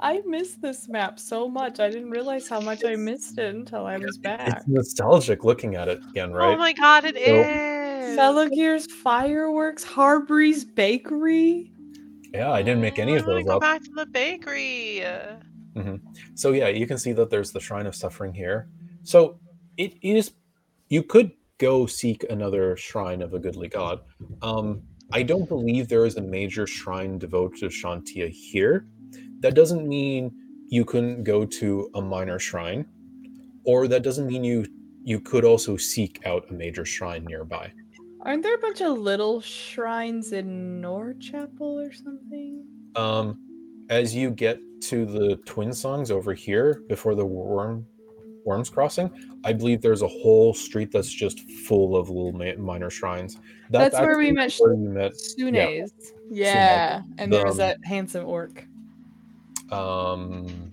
I 0.00 0.22
miss 0.24 0.54
this 0.54 0.88
map 0.88 1.18
so 1.18 1.48
much. 1.48 1.80
I 1.80 1.90
didn't 1.90 2.10
realize 2.10 2.46
how 2.48 2.60
much 2.60 2.84
I 2.84 2.94
missed 2.94 3.38
it 3.38 3.52
until 3.56 3.86
I 3.86 3.98
was 3.98 4.18
back. 4.18 4.58
It's 4.58 4.68
nostalgic 4.68 5.42
looking 5.42 5.74
at 5.74 5.88
it 5.88 5.98
again, 6.10 6.32
right? 6.32 6.54
Oh 6.54 6.56
my 6.56 6.72
god, 6.72 7.04
it 7.04 7.16
So- 7.16 7.20
is. 7.22 7.73
Felogyr's 8.16 8.86
fireworks, 8.92 9.84
Harbury's 9.84 10.64
bakery. 10.64 11.72
yeah, 12.32 12.50
I 12.52 12.62
didn't 12.62 12.80
make 12.82 12.98
any 12.98 13.14
of 13.14 13.26
wanna 13.26 13.40
those 13.40 13.46
go 13.46 13.56
up. 13.56 13.60
back 13.62 13.82
to 13.82 13.90
the 13.94 14.06
bakery. 14.06 15.02
So 16.34 16.52
yeah, 16.52 16.68
you 16.68 16.86
can 16.86 16.98
see 16.98 17.12
that 17.12 17.30
there's 17.30 17.50
the 17.52 17.60
Shrine 17.60 17.86
of 17.86 17.94
Suffering 17.94 18.32
here. 18.32 18.68
So 19.02 19.38
it 19.76 19.94
is 20.02 20.32
you 20.88 21.02
could 21.02 21.32
go 21.58 21.86
seek 21.86 22.24
another 22.30 22.76
shrine 22.76 23.22
of 23.22 23.34
a 23.34 23.38
goodly 23.38 23.68
god. 23.68 24.00
Um, 24.42 24.82
I 25.12 25.22
don't 25.22 25.48
believe 25.48 25.88
there 25.88 26.06
is 26.06 26.16
a 26.16 26.20
major 26.22 26.66
shrine 26.66 27.18
devoted 27.18 27.58
to 27.60 27.66
Chauntea 27.66 28.28
here. 28.30 28.86
That 29.40 29.54
doesn't 29.54 29.86
mean 29.86 30.32
you 30.68 30.84
couldn't 30.84 31.24
go 31.24 31.44
to 31.44 31.90
a 31.94 32.00
minor 32.00 32.38
shrine, 32.38 32.86
or 33.64 33.86
that 33.88 34.02
doesn't 34.02 34.26
mean 34.26 34.44
you 34.44 34.66
you 35.02 35.20
could 35.20 35.44
also 35.44 35.76
seek 35.76 36.24
out 36.24 36.50
a 36.50 36.52
major 36.54 36.84
shrine 36.84 37.24
nearby. 37.24 37.70
Aren't 38.24 38.42
there 38.42 38.54
a 38.54 38.58
bunch 38.58 38.80
of 38.80 38.98
little 38.98 39.40
shrines 39.40 40.32
in 40.32 40.80
Norchapel 40.80 41.60
or 41.60 41.92
something? 41.92 42.64
Um, 42.96 43.38
as 43.90 44.14
you 44.14 44.30
get 44.30 44.58
to 44.82 45.04
the 45.04 45.36
Twin 45.44 45.72
Songs 45.72 46.10
over 46.10 46.32
here 46.32 46.82
before 46.88 47.14
the 47.14 47.24
Worm 47.24 47.86
Wyrm's 48.46 48.70
Crossing, 48.70 49.10
I 49.44 49.52
believe 49.52 49.82
there's 49.82 50.02
a 50.02 50.08
whole 50.08 50.54
street 50.54 50.90
that's 50.90 51.10
just 51.10 51.40
full 51.66 51.96
of 51.96 52.08
little 52.08 52.32
ma- 52.32 52.56
minor 52.56 52.88
shrines. 52.88 53.38
That's 53.68 53.98
where 53.98 54.16
we 54.16 54.32
met 54.32 54.54
where 54.58 54.74
met 54.74 55.16
Sunes. 55.16 55.92
Yeah. 56.30 57.02
And 57.18 57.32
there 57.32 57.44
was 57.44 57.58
that 57.58 57.78
handsome 57.84 58.24
orc. 58.26 58.66
um 59.70 60.70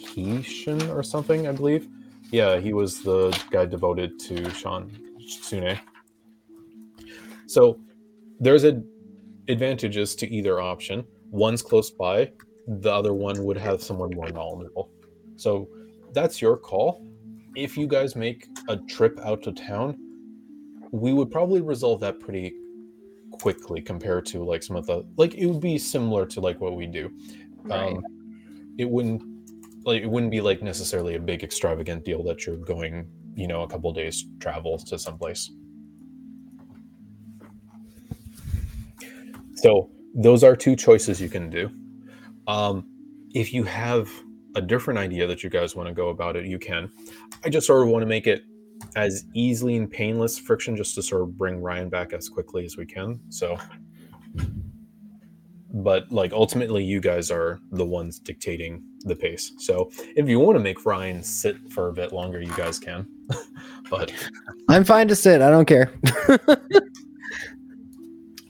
Heishan 0.00 0.94
or 0.94 1.02
something, 1.02 1.46
I 1.48 1.52
believe. 1.52 1.88
Yeah, 2.34 2.58
he 2.58 2.72
was 2.72 3.00
the 3.00 3.30
guy 3.52 3.64
devoted 3.64 4.18
to 4.26 4.50
Sean 4.50 4.90
Sune. 5.24 5.78
So 7.46 7.78
there's 8.40 8.64
a 8.64 8.82
advantages 9.46 10.16
to 10.16 10.28
either 10.28 10.60
option. 10.60 11.04
One's 11.30 11.62
close 11.62 11.92
by, 11.92 12.32
the 12.66 12.90
other 12.90 13.14
one 13.14 13.44
would 13.44 13.56
have 13.56 13.80
someone 13.80 14.10
more 14.16 14.28
knowledgeable. 14.30 14.90
So 15.36 15.68
that's 16.12 16.42
your 16.42 16.56
call. 16.56 17.06
If 17.54 17.76
you 17.76 17.86
guys 17.86 18.16
make 18.16 18.48
a 18.68 18.78
trip 18.78 19.20
out 19.20 19.44
to 19.44 19.52
town, 19.52 19.96
we 20.90 21.12
would 21.12 21.30
probably 21.30 21.60
resolve 21.60 22.00
that 22.00 22.18
pretty 22.18 22.52
quickly 23.30 23.80
compared 23.80 24.26
to 24.26 24.42
like 24.42 24.64
some 24.64 24.74
of 24.74 24.86
the 24.86 25.06
like 25.16 25.34
it 25.34 25.46
would 25.46 25.60
be 25.60 25.78
similar 25.78 26.26
to 26.26 26.40
like 26.40 26.60
what 26.60 26.74
we 26.74 26.88
do. 26.88 27.12
Right. 27.62 27.92
Um 27.92 28.02
it 28.76 28.90
wouldn't 28.90 29.22
like 29.84 30.02
it 30.02 30.10
wouldn't 30.10 30.32
be 30.32 30.40
like 30.40 30.62
necessarily 30.62 31.14
a 31.14 31.20
big 31.20 31.42
extravagant 31.42 32.04
deal 32.04 32.22
that 32.24 32.46
you're 32.46 32.56
going, 32.56 33.08
you 33.34 33.46
know, 33.46 33.62
a 33.62 33.68
couple 33.68 33.92
days 33.92 34.24
travel 34.40 34.78
to 34.78 34.98
someplace. 34.98 35.50
So 39.56 39.90
those 40.14 40.44
are 40.44 40.54
two 40.54 40.76
choices 40.76 41.20
you 41.20 41.28
can 41.28 41.50
do. 41.50 41.70
Um, 42.46 42.86
if 43.34 43.52
you 43.52 43.64
have 43.64 44.10
a 44.54 44.60
different 44.60 44.98
idea 44.98 45.26
that 45.26 45.42
you 45.42 45.50
guys 45.50 45.74
want 45.74 45.88
to 45.88 45.94
go 45.94 46.10
about 46.10 46.36
it, 46.36 46.46
you 46.46 46.58
can. 46.58 46.90
I 47.44 47.48
just 47.48 47.66
sort 47.66 47.82
of 47.82 47.88
want 47.88 48.02
to 48.02 48.06
make 48.06 48.26
it 48.26 48.42
as 48.96 49.24
easily 49.34 49.76
and 49.76 49.90
painless 49.90 50.38
friction 50.38 50.76
just 50.76 50.94
to 50.94 51.02
sort 51.02 51.22
of 51.22 51.36
bring 51.36 51.60
Ryan 51.60 51.88
back 51.88 52.12
as 52.12 52.28
quickly 52.28 52.64
as 52.64 52.76
we 52.76 52.86
can. 52.86 53.20
So, 53.28 53.58
but 55.74 56.10
like 56.12 56.32
ultimately, 56.32 56.84
you 56.84 57.00
guys 57.00 57.30
are 57.32 57.60
the 57.72 57.84
ones 57.84 58.20
dictating 58.20 58.82
the 59.00 59.16
pace. 59.16 59.52
So 59.58 59.90
if 60.16 60.28
you 60.28 60.38
want 60.38 60.56
to 60.56 60.62
make 60.62 60.86
Ryan 60.86 61.22
sit 61.22 61.56
for 61.72 61.88
a 61.88 61.92
bit 61.92 62.12
longer, 62.12 62.40
you 62.40 62.54
guys 62.56 62.78
can. 62.78 63.08
but 63.90 64.12
I'm 64.68 64.84
fine 64.84 65.08
to 65.08 65.16
sit. 65.16 65.42
I 65.42 65.50
don't 65.50 65.66
care. 65.66 65.92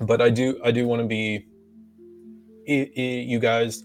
but 0.00 0.20
I 0.20 0.28
do 0.28 0.60
I 0.62 0.70
do 0.70 0.86
want 0.86 1.00
to 1.00 1.08
be 1.08 1.46
i 2.68 2.90
i 2.96 3.00
you 3.00 3.38
guys 3.38 3.84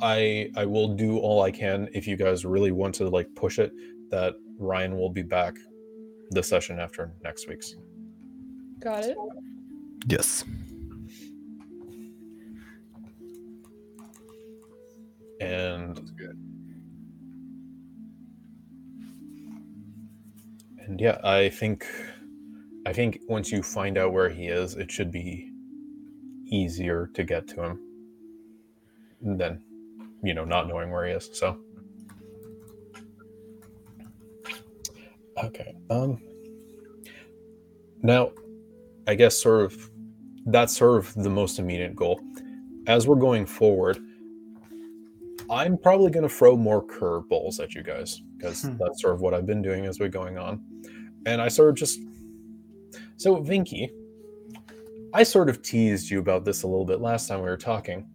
I 0.00 0.50
I 0.56 0.66
will 0.66 0.94
do 0.94 1.18
all 1.18 1.42
I 1.42 1.50
can 1.50 1.88
if 1.94 2.06
you 2.06 2.16
guys 2.16 2.44
really 2.44 2.70
want 2.70 2.94
to 2.96 3.08
like 3.08 3.28
push 3.34 3.58
it 3.58 3.72
that 4.10 4.34
Ryan 4.58 4.96
will 4.96 5.10
be 5.10 5.22
back 5.22 5.56
the 6.30 6.42
session 6.42 6.78
after 6.78 7.12
next 7.24 7.48
week's. 7.48 7.74
Got 8.78 9.04
it. 9.04 9.16
Yes. 10.06 10.44
And 15.40 15.96
good. 16.16 16.38
and 20.86 21.00
yeah, 21.00 21.18
I 21.24 21.48
think 21.48 21.86
I 22.86 22.92
think 22.92 23.20
once 23.28 23.50
you 23.50 23.62
find 23.62 23.98
out 23.98 24.12
where 24.12 24.30
he 24.30 24.46
is, 24.46 24.76
it 24.76 24.90
should 24.90 25.10
be 25.10 25.50
easier 26.46 27.10
to 27.14 27.24
get 27.24 27.48
to 27.48 27.62
him 27.62 27.80
than 29.20 29.62
you 30.22 30.34
know 30.34 30.44
not 30.44 30.68
knowing 30.68 30.90
where 30.90 31.06
he 31.06 31.12
is. 31.12 31.28
So 31.32 31.58
Okay. 35.42 35.74
Um. 35.90 36.20
Now, 38.02 38.30
I 39.06 39.14
guess 39.14 39.36
sort 39.36 39.64
of 39.64 39.90
that's 40.46 40.76
sort 40.76 40.98
of 40.98 41.14
the 41.14 41.30
most 41.30 41.58
immediate 41.58 41.94
goal. 41.94 42.20
As 42.86 43.06
we're 43.06 43.16
going 43.16 43.46
forward, 43.46 43.98
I'm 45.50 45.78
probably 45.78 46.10
going 46.10 46.22
to 46.28 46.34
throw 46.34 46.56
more 46.56 46.84
curveballs 46.86 47.60
at 47.60 47.74
you 47.74 47.82
guys 47.82 48.20
because 48.36 48.62
Hmm. 48.62 48.76
that's 48.78 49.00
sort 49.02 49.14
of 49.14 49.20
what 49.20 49.34
I've 49.34 49.46
been 49.46 49.62
doing 49.62 49.86
as 49.86 50.00
we're 50.00 50.08
going 50.08 50.38
on. 50.38 50.60
And 51.26 51.40
I 51.40 51.48
sort 51.48 51.70
of 51.70 51.74
just 51.76 51.98
so 53.16 53.36
Vinky, 53.36 53.88
I 55.14 55.22
sort 55.22 55.48
of 55.48 55.62
teased 55.62 56.10
you 56.10 56.18
about 56.18 56.44
this 56.44 56.62
a 56.62 56.66
little 56.66 56.84
bit 56.84 57.00
last 57.00 57.28
time 57.28 57.40
we 57.40 57.48
were 57.48 57.56
talking, 57.56 58.06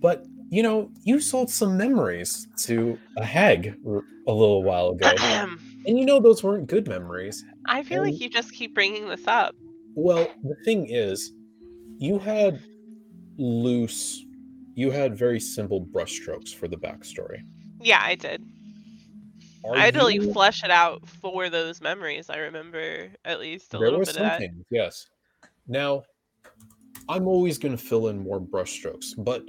but 0.00 0.24
you 0.48 0.62
know, 0.62 0.90
you 1.02 1.20
sold 1.20 1.50
some 1.50 1.76
memories 1.76 2.46
to 2.58 2.96
a 3.16 3.24
hag 3.24 3.74
a 4.28 4.32
little 4.32 4.62
while 4.62 4.90
ago, 4.90 5.10
and 5.20 5.98
you 5.98 6.04
know 6.06 6.20
those 6.20 6.42
weren't 6.44 6.68
good 6.68 6.86
memories. 6.88 7.44
I 7.66 7.82
feel 7.82 8.00
Um, 8.02 8.06
like 8.10 8.20
you 8.20 8.28
just 8.30 8.52
keep 8.52 8.72
bringing 8.74 9.08
this 9.08 9.26
up. 9.26 9.54
Well, 9.94 10.28
the 10.44 10.54
thing 10.64 10.86
is, 10.88 11.32
you 11.98 12.18
had 12.20 12.60
loose, 13.38 14.24
you 14.76 14.90
had 14.90 15.16
very 15.16 15.40
simple 15.40 15.84
brushstrokes 15.86 16.54
for 16.54 16.68
the 16.68 16.76
backstory. 16.76 17.40
Yeah, 17.80 18.00
I 18.00 18.14
did. 18.14 18.44
Are 19.64 19.74
I 19.74 19.86
had 19.86 19.94
to 19.94 20.04
like 20.04 20.22
flesh 20.32 20.62
it 20.62 20.70
out 20.70 21.08
for 21.08 21.48
those 21.50 21.80
memories. 21.80 22.30
I 22.30 22.36
remember 22.36 23.08
at 23.24 23.40
least 23.40 23.74
a 23.74 23.78
there 23.78 23.86
little 23.90 24.00
bit 24.00 24.10
of 24.10 24.16
that. 24.16 24.38
things, 24.38 24.64
yes. 24.70 25.06
Now, 25.66 26.04
I'm 27.08 27.26
always 27.26 27.58
going 27.58 27.76
to 27.76 27.82
fill 27.82 28.08
in 28.08 28.22
more 28.22 28.40
brushstrokes, 28.40 29.14
but 29.18 29.42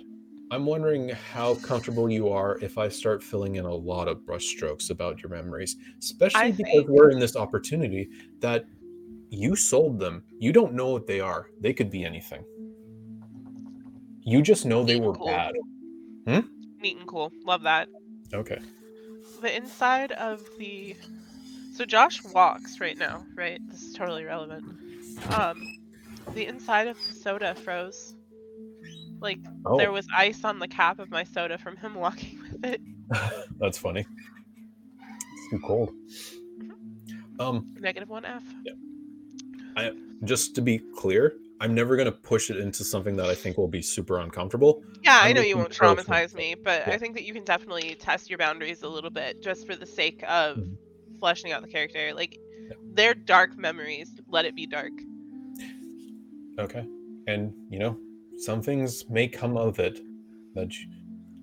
I'm 0.49 0.65
wondering 0.65 1.09
how 1.09 1.55
comfortable 1.55 2.09
you 2.09 2.29
are 2.29 2.57
if 2.61 2.77
I 2.77 2.87
start 2.87 3.21
filling 3.21 3.57
in 3.57 3.65
a 3.65 3.73
lot 3.75 4.07
of 4.07 4.19
brushstrokes 4.19 4.89
about 4.91 5.21
your 5.21 5.29
memories, 5.29 5.75
especially 5.99 6.39
I 6.41 6.51
because 6.51 6.71
think- 6.71 6.87
we're 6.89 7.11
in 7.11 7.19
this 7.19 7.35
opportunity 7.35 8.07
that 8.39 8.63
you 9.29 9.57
sold 9.57 9.99
them. 9.99 10.23
You 10.39 10.53
don't 10.53 10.73
know 10.73 10.87
what 10.87 11.05
they 11.05 11.19
are. 11.19 11.47
They 11.59 11.73
could 11.73 11.91
be 11.91 12.05
anything. 12.05 12.45
You 14.27 14.41
just 14.41 14.65
know 14.65 14.83
they 14.83 14.99
were 14.99 15.13
Cool. 15.13 15.27
bad. 15.27 15.53
Neat 16.81 16.97
and 16.97 17.07
cool. 17.07 17.31
Love 17.45 17.63
that. 17.63 17.87
Okay. 18.33 18.59
The 19.41 19.55
inside 19.55 20.11
of 20.11 20.41
the 20.59 20.95
so 21.73 21.85
Josh 21.85 22.21
walks 22.25 22.81
right 22.81 22.97
now, 22.97 23.25
right? 23.35 23.61
This 23.69 23.83
is 23.83 23.93
totally 23.93 24.25
relevant. 24.25 24.65
Um, 25.31 25.55
the 26.33 26.45
inside 26.45 26.87
of 26.89 26.97
the 27.07 27.13
soda 27.13 27.55
froze. 27.55 28.15
Like 29.21 29.39
Oh, 29.65 29.77
there 29.77 29.93
was 29.93 30.05
ice 30.13 30.43
on 30.43 30.59
the 30.59 30.67
cap 30.67 30.99
of 30.99 31.09
my 31.09 31.23
soda 31.23 31.57
from 31.57 31.77
him 31.77 31.93
walking 32.05 32.37
with 32.51 32.65
it. 32.65 32.81
that's 33.59 33.77
funny. 33.77 34.05
It's 35.01 35.49
too 35.51 35.59
cold. 35.65 35.91
Um, 37.39 37.65
Negative 37.79 38.09
one 38.09 38.25
F. 38.25 38.43
Yeah. 38.65 38.73
I 39.77 39.91
just 40.25 40.53
to 40.55 40.61
be 40.61 40.79
clear, 40.97 41.33
I'm 41.59 41.73
never 41.73 41.97
gonna 41.97 42.11
push 42.11 42.49
it 42.49 42.57
into 42.57 42.83
something 42.83 43.15
that 43.17 43.27
I 43.27 43.35
think 43.35 43.57
will 43.57 43.67
be 43.67 43.81
super 43.81 44.19
uncomfortable. 44.19 44.83
Yeah, 45.03 45.19
I 45.21 45.29
I'm 45.29 45.35
know 45.35 45.41
you 45.41 45.57
won't 45.57 45.71
traumatize 45.71 46.35
me, 46.35 46.55
but 46.55 46.83
Yeah. 46.87 46.93
I 46.93 46.97
think 46.97 47.15
that 47.15 47.23
you 47.23 47.33
can 47.33 47.43
definitely 47.43 47.95
test 47.95 48.29
your 48.29 48.37
boundaries 48.37 48.83
a 48.83 48.87
little 48.89 49.09
bit 49.09 49.41
just 49.41 49.65
for 49.65 49.75
the 49.75 49.85
sake 49.85 50.23
of 50.27 50.57
Mhm. 50.57 50.77
fleshing 51.19 51.51
out 51.51 51.61
the 51.63 51.67
character. 51.67 52.13
Like 52.13 52.37
Yeah. 52.69 52.75
they're 52.93 53.15
dark 53.15 53.57
memories. 53.57 54.11
Let 54.27 54.45
it 54.45 54.55
be 54.55 54.67
dark. 54.67 54.91
Okay. 56.59 56.85
And 57.27 57.53
you 57.69 57.79
know, 57.79 57.97
some 58.37 58.61
things 58.61 59.09
may 59.09 59.27
come 59.27 59.57
of 59.57 59.79
it 59.79 59.99
that 60.53 60.71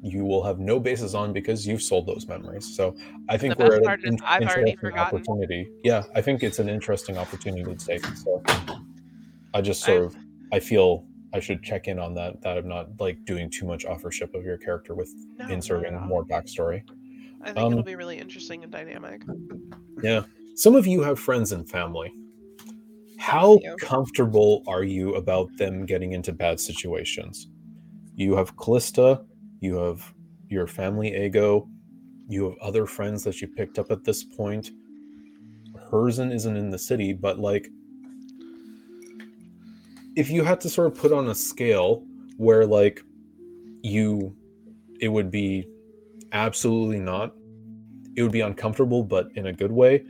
you 0.03 0.24
will 0.24 0.43
have 0.45 0.59
no 0.59 0.78
basis 0.78 1.15
on 1.15 1.32
because 1.32 1.66
you've 1.66 1.82
sold 1.82 2.07
those 2.07 2.28
memories. 2.28 2.77
So 2.77 2.95
I 3.28 3.39
think 3.39 3.59
we're 3.59 3.66
at 3.77 4.05
an 4.05 4.19
already 4.20 4.73
interesting 4.73 4.77
forgotten. 4.77 4.99
opportunity. 5.19 5.69
Yeah, 5.82 6.05
I 6.15 6.20
think 6.20 6.43
it's 6.43 6.59
an 6.59 6.69
interesting 6.69 7.16
opportunity 7.16 7.65
to 7.65 7.74
take. 7.74 8.05
So 8.05 8.43
I 9.55 9.60
just 9.60 9.82
sort 9.82 9.97
I've- 9.98 10.06
of 10.06 10.16
I 10.52 10.60
feel 10.60 11.06
I 11.32 11.40
should 11.40 11.62
check 11.62 11.89
in 11.89 11.98
on 11.98 12.14
that. 12.14 12.40
That 12.43 12.59
I'm 12.59 12.68
not 12.68 12.89
like 13.01 13.24
doing 13.24 13.51
too 13.51 13.66
much 13.66 13.85
offership 13.86 14.35
of 14.35 14.44
your 14.44 14.59
character 14.59 14.94
with 14.94 15.12
No, 15.39 15.48
inserting 15.48 15.98
more 16.02 16.24
backstory. 16.24 16.82
I 17.43 17.47
think 17.47 17.59
um, 17.59 17.72
it'll 17.72 17.82
be 17.85 17.97
really 17.97 18.18
interesting 18.18 18.62
and 18.62 18.70
dynamic. 18.72 19.22
Yeah. 20.02 20.24
Some 20.55 20.76
of 20.76 20.86
you 20.86 21.02
have 21.02 21.18
friends 21.18 21.52
and 21.52 21.68
family. 21.68 22.12
How 23.18 23.59
comfortable 23.81 24.62
are 24.66 24.85
you 24.85 25.14
about 25.16 25.48
them 25.56 25.86
getting 25.86 26.12
into 26.12 26.32
bad 26.32 26.60
situations? 26.60 27.48
You 28.14 28.36
have 28.36 28.56
Callista, 28.56 29.24
you 29.60 29.76
have 29.76 30.14
your 30.48 30.66
family 30.66 31.16
ego, 31.16 31.68
you 32.28 32.44
have 32.44 32.55
other 32.60 32.86
friends 32.86 33.24
that 33.24 33.40
you 33.40 33.48
picked 33.48 33.78
up 33.78 33.90
at 33.90 34.05
this 34.05 34.22
point. 34.24 34.70
Herzen 35.90 36.32
isn't 36.32 36.56
in 36.56 36.70
the 36.70 36.78
city, 36.78 37.12
but 37.12 37.39
like 37.39 37.68
if 40.16 40.31
you 40.31 40.45
had 40.45 40.61
to 40.61 40.69
sort 40.69 40.86
of 40.86 40.95
put 40.95 41.12
on 41.12 41.28
a 41.28 41.35
scale 41.35 42.05
where 42.36 42.66
like 42.66 43.03
you 43.82 44.35
it 45.01 45.09
would 45.09 45.31
be 45.31 45.66
absolutely 46.32 47.01
not 47.01 47.35
it 48.16 48.23
would 48.23 48.32
be 48.32 48.41
uncomfortable 48.41 49.03
but 49.03 49.28
in 49.35 49.47
a 49.47 49.53
good 49.53 49.73
way 49.73 50.05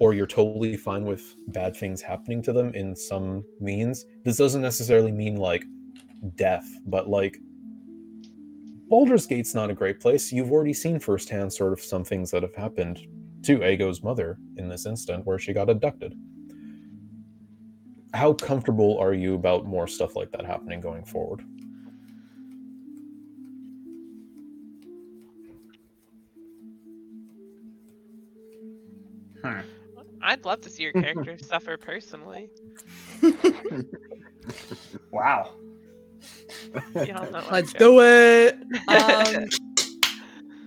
or 0.00 0.14
you're 0.14 0.26
totally 0.26 0.76
fine 0.76 1.04
with 1.04 1.34
bad 1.48 1.76
things 1.76 2.00
happening 2.00 2.42
to 2.42 2.52
them 2.52 2.72
in 2.74 2.96
some 2.96 3.44
means 3.60 4.06
this 4.24 4.36
doesn't 4.36 4.62
necessarily 4.62 5.12
mean 5.12 5.36
like 5.36 5.64
death 6.36 6.66
but 6.86 7.08
like 7.08 7.38
Baldur's 8.90 9.24
Gate's 9.24 9.54
not 9.54 9.70
a 9.70 9.74
great 9.74 10.00
place. 10.00 10.32
You've 10.32 10.50
already 10.50 10.72
seen 10.72 10.98
firsthand 10.98 11.52
sort 11.52 11.72
of 11.72 11.80
some 11.80 12.02
things 12.02 12.28
that 12.32 12.42
have 12.42 12.56
happened 12.56 13.06
to 13.44 13.62
Aego's 13.62 14.02
mother 14.02 14.36
in 14.56 14.68
this 14.68 14.84
instant 14.84 15.24
where 15.24 15.38
she 15.38 15.52
got 15.52 15.70
abducted. 15.70 16.12
How 18.12 18.32
comfortable 18.32 18.98
are 18.98 19.14
you 19.14 19.34
about 19.34 19.66
more 19.66 19.86
stuff 19.86 20.16
like 20.16 20.32
that 20.32 20.44
happening 20.44 20.80
going 20.80 21.04
forward? 21.04 21.44
Hmm. 29.42 29.60
I'd 30.22 30.44
love 30.44 30.60
to 30.62 30.70
see 30.70 30.82
your 30.82 30.92
character 30.92 31.38
suffer 31.42 31.76
personally. 31.76 32.50
Wow. 35.12 35.52
Y'all 36.94 37.30
know 37.30 37.38
I'm 37.38 37.52
Let's 37.52 37.72
do 37.72 38.00
it. 38.00 38.56
Um, 38.88 39.46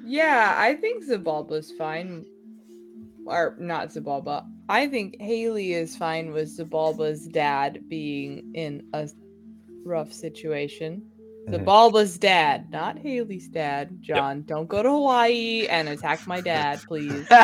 yeah, 0.05 0.53
I 0.57 0.75
think 0.75 1.05
Zabulba's 1.05 1.71
fine. 1.71 2.25
Or 3.25 3.55
not 3.57 3.89
Zabulba. 3.89 4.45
I 4.69 4.87
think 4.87 5.19
Haley 5.19 5.73
is 5.73 5.95
fine 5.95 6.31
with 6.31 6.57
Zabulba's 6.57 7.27
dad 7.27 7.87
being 7.89 8.51
in 8.53 8.83
a 8.93 9.09
rough 9.85 10.11
situation. 10.13 11.05
Zabulba's 11.49 12.17
dad, 12.17 12.71
not 12.71 12.97
Haley's 12.97 13.49
dad. 13.49 13.97
John, 14.01 14.43
don't 14.43 14.69
go 14.69 14.81
to 14.81 14.89
Hawaii 14.89 15.67
and 15.67 15.89
attack 15.89 16.25
my 16.25 16.39
dad, 16.39 16.81
please. 16.87 17.27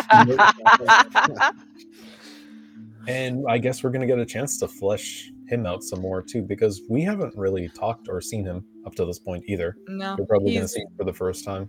And 3.08 3.44
I 3.50 3.58
guess 3.58 3.82
we're 3.84 3.90
going 3.90 4.02
to 4.02 4.08
get 4.08 4.20
a 4.20 4.26
chance 4.26 4.60
to 4.60 4.68
flesh 4.68 5.32
him 5.48 5.66
out 5.66 5.84
some 5.84 6.00
more 6.00 6.22
too, 6.22 6.44
because 6.44 6.84
we 6.90 7.02
haven't 7.02 7.34
really 7.36 7.68
talked 7.70 8.08
or 8.08 8.22
seen 8.22 8.46
him 8.46 8.64
up 8.86 8.94
to 8.96 9.06
this 9.06 9.18
point 9.18 9.44
either. 9.48 9.76
No, 9.88 10.16
We're 10.20 10.26
probably 10.26 10.54
going 10.54 10.62
to 10.66 10.68
see 10.68 10.82
him 10.82 10.90
for 10.96 11.06
the 11.06 11.14
first 11.14 11.44
time. 11.44 11.68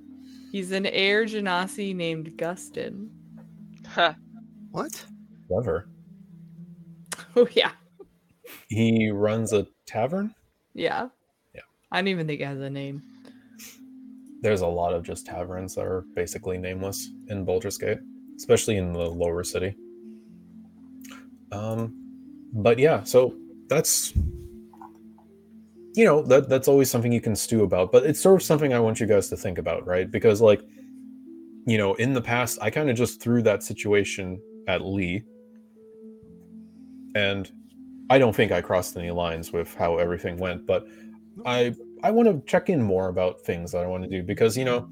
he's 0.53 0.73
an 0.73 0.85
air 0.87 1.25
genasi 1.25 1.97
named 1.97 2.33
Gustin. 2.37 3.09
Huh. 3.87 4.13
What? 4.71 5.03
Clever. 5.51 5.89
Oh 7.37 7.49
yeah, 7.53 7.73
He 8.69 9.11
runs 9.11 9.53
a 9.53 9.67
tavern. 9.87 10.33
yeah. 10.75 11.09
Yeah. 11.55 11.61
I 11.91 12.01
don't 12.01 12.09
even 12.09 12.27
think 12.27 12.41
it 12.41 12.45
has 12.47 12.61
a 12.61 12.71
name. 12.71 13.03
There's 14.43 14.61
a 14.63 14.67
lot 14.67 14.95
of 14.95 15.03
just 15.03 15.27
taverns 15.27 15.75
that 15.75 15.85
are 15.85 16.05
basically 16.15 16.57
nameless 16.57 17.11
in 17.29 17.45
Baldur's 17.45 17.79
Gate, 17.79 17.99
especially 18.37 18.77
in 18.79 18.93
the 18.93 19.01
lower 19.11 19.43
city. 19.45 19.75
Um, 21.53 21.95
but 22.53 22.79
yeah, 22.79 23.03
so 23.03 23.35
that's 23.69 24.13
you 25.95 26.05
know 26.05 26.23
that 26.23 26.49
that's 26.49 26.69
always 26.69 26.91
something 26.91 27.13
you 27.13 27.21
can 27.21 27.35
stew 27.37 27.65
about, 27.65 27.91
but 27.93 28.05
it's 28.07 28.21
sort 28.21 28.37
of 28.37 28.43
something 28.45 28.73
I 28.73 28.79
want 28.81 29.01
you 29.01 29.07
guys 29.07 29.29
to 29.31 29.37
think 29.37 29.59
about, 29.59 29.87
right? 29.87 30.11
Because 30.11 30.41
like 30.41 30.63
you 31.67 31.77
know, 31.77 31.95
in 31.95 32.13
the 32.15 32.23
past, 32.23 32.59
I 32.63 32.71
kind 32.71 32.89
of 32.89 32.97
just 32.97 33.21
threw 33.21 33.43
that 33.43 33.63
situation 33.63 34.41
at 34.69 34.81
Lee, 34.83 35.23
and 37.15 37.51
I 38.09 38.19
don't 38.19 38.35
think 38.35 38.53
I 38.53 38.61
crossed 38.61 38.97
any 38.97 39.11
lines 39.11 39.53
with 39.53 39.75
how 39.75 39.99
everything 39.99 40.37
went, 40.37 40.67
but 40.67 40.87
I 41.47 41.75
I 42.03 42.11
want 42.11 42.29
to 42.29 42.43
check 42.51 42.69
in 42.69 42.83
more 42.83 43.09
about 43.09 43.41
things 43.43 43.73
that 43.73 43.85
I 43.85 43.87
want 43.87 44.03
to 44.05 44.09
do 44.09 44.23
because 44.23 44.57
you 44.57 44.65
know 44.65 44.89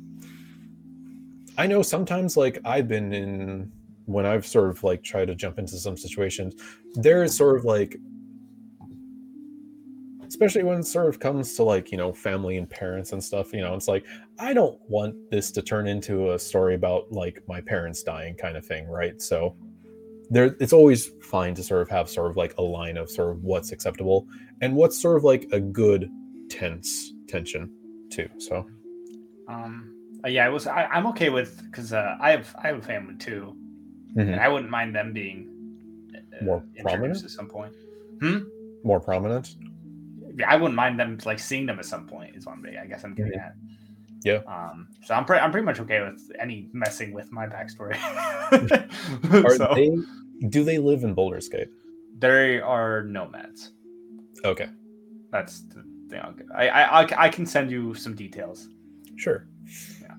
I 1.57 1.67
know 1.67 1.83
sometimes 1.83 2.37
like 2.37 2.59
I've 2.65 2.87
been 2.87 3.13
in 3.13 3.73
when 4.07 4.25
I've 4.25 4.47
sort 4.47 4.71
of 4.71 4.83
like 4.85 5.03
tried 5.03 5.27
to 5.27 5.35
jump 5.35 5.59
into 5.59 5.77
some 5.77 5.97
situations, 5.97 6.55
there 6.95 7.23
is 7.23 7.37
sort 7.37 7.57
of 7.57 7.65
like 7.65 7.99
especially 10.29 10.63
when 10.63 10.79
it 10.79 10.87
sort 10.87 11.09
of 11.09 11.19
comes 11.19 11.55
to 11.57 11.63
like, 11.63 11.91
you 11.91 11.97
know, 11.97 12.13
family 12.13 12.59
and 12.59 12.69
parents 12.69 13.13
and 13.13 13.23
stuff, 13.25 13.53
you 13.53 13.61
know, 13.63 13.75
it's 13.75 13.89
like 13.89 14.07
I 14.39 14.53
don't 14.53 14.79
want 14.89 15.17
this 15.31 15.51
to 15.53 15.63
turn 15.63 15.89
into 15.89 16.33
a 16.33 16.39
story 16.39 16.75
about 16.75 17.11
like 17.11 17.43
my 17.49 17.61
parents 17.61 18.03
dying 18.03 18.35
kind 18.35 18.57
of 18.57 18.65
thing, 18.65 18.87
right? 18.87 19.21
So 19.21 19.57
there 20.31 20.57
it's 20.61 20.73
always 20.73 21.11
fine 21.23 21.55
to 21.55 21.63
sort 21.63 21.83
of 21.83 21.89
have 21.89 22.09
sort 22.09 22.31
of 22.31 22.37
like 22.37 22.55
a 22.59 22.63
line 22.63 22.97
of 22.97 23.11
sort 23.11 23.31
of 23.31 23.43
what's 23.45 23.73
acceptable 23.73 24.27
and 24.61 24.75
what's 24.75 25.01
sort 25.01 25.17
of 25.17 25.25
like 25.25 25.49
a 25.53 25.61
good 25.61 26.11
tense 26.51 27.13
tension 27.29 27.71
too. 28.11 28.29
So 28.39 28.67
Um, 29.49 29.95
uh, 30.25 30.29
yeah, 30.29 30.45
I 30.47 30.49
was. 30.49 30.67
I, 30.67 30.85
I'm 30.87 31.07
okay 31.09 31.31
with 31.31 31.63
because 31.65 31.93
uh, 31.93 32.17
I 32.21 32.31
have 32.33 32.55
I 32.63 32.69
have 32.69 32.79
a 32.79 32.83
family 32.83 33.15
too, 33.17 33.57
mhm, 34.15 34.33
and 34.33 34.41
I 34.41 34.49
wouldn't 34.49 34.71
mind 34.71 34.95
them 34.95 35.13
being 35.13 35.49
uh, 36.15 36.45
More 36.45 36.65
prominent? 36.83 37.23
at 37.25 37.31
some 37.31 37.49
point. 37.49 37.73
hmm 38.21 38.39
more 38.85 39.01
prominent. 39.01 39.57
Yeah, 40.37 40.49
I 40.51 40.57
wouldn't 40.57 40.77
mind 40.77 41.01
them 41.01 41.19
like 41.25 41.39
seeing 41.41 41.67
them 41.67 41.79
at 41.79 41.85
some 41.85 42.07
point. 42.07 42.37
Is 42.37 42.47
one 42.47 42.63
way 42.63 42.79
I 42.81 42.87
guess 42.87 43.05
I'm 43.05 43.15
getting 43.15 43.35
at. 43.39 43.55
Yeah. 44.29 44.41
Um. 44.47 44.89
So 45.05 45.15
I'm 45.15 45.25
pretty 45.25 45.41
I'm 45.43 45.51
pretty 45.51 45.65
much 45.65 45.81
okay 45.81 46.01
with 46.03 46.21
any 46.41 46.69
messing 46.73 47.13
with 47.13 47.33
my 47.33 47.47
backstory. 47.47 47.97
Are 49.45 49.57
so 49.57 49.73
they 49.75 49.91
do 50.49 50.65
they 50.65 50.79
live 50.79 51.03
in 51.05 51.15
Baldur's 51.15 51.49
Gate? 51.49 51.69
they 52.21 52.61
are 52.61 53.05
nomads. 53.05 53.73
Okay, 54.45 54.69
That's 55.31 55.61
the 55.69 55.83
thing. 56.11 56.21
I'll 56.23 56.33
get- 56.33 56.47
I, 56.55 56.69
I 56.69 57.03
I 57.03 57.07
I 57.27 57.29
can 57.29 57.47
send 57.47 57.71
you 57.71 57.95
some 57.95 58.15
details. 58.15 58.69
sure. 59.17 59.47
Yeah. 60.03 60.15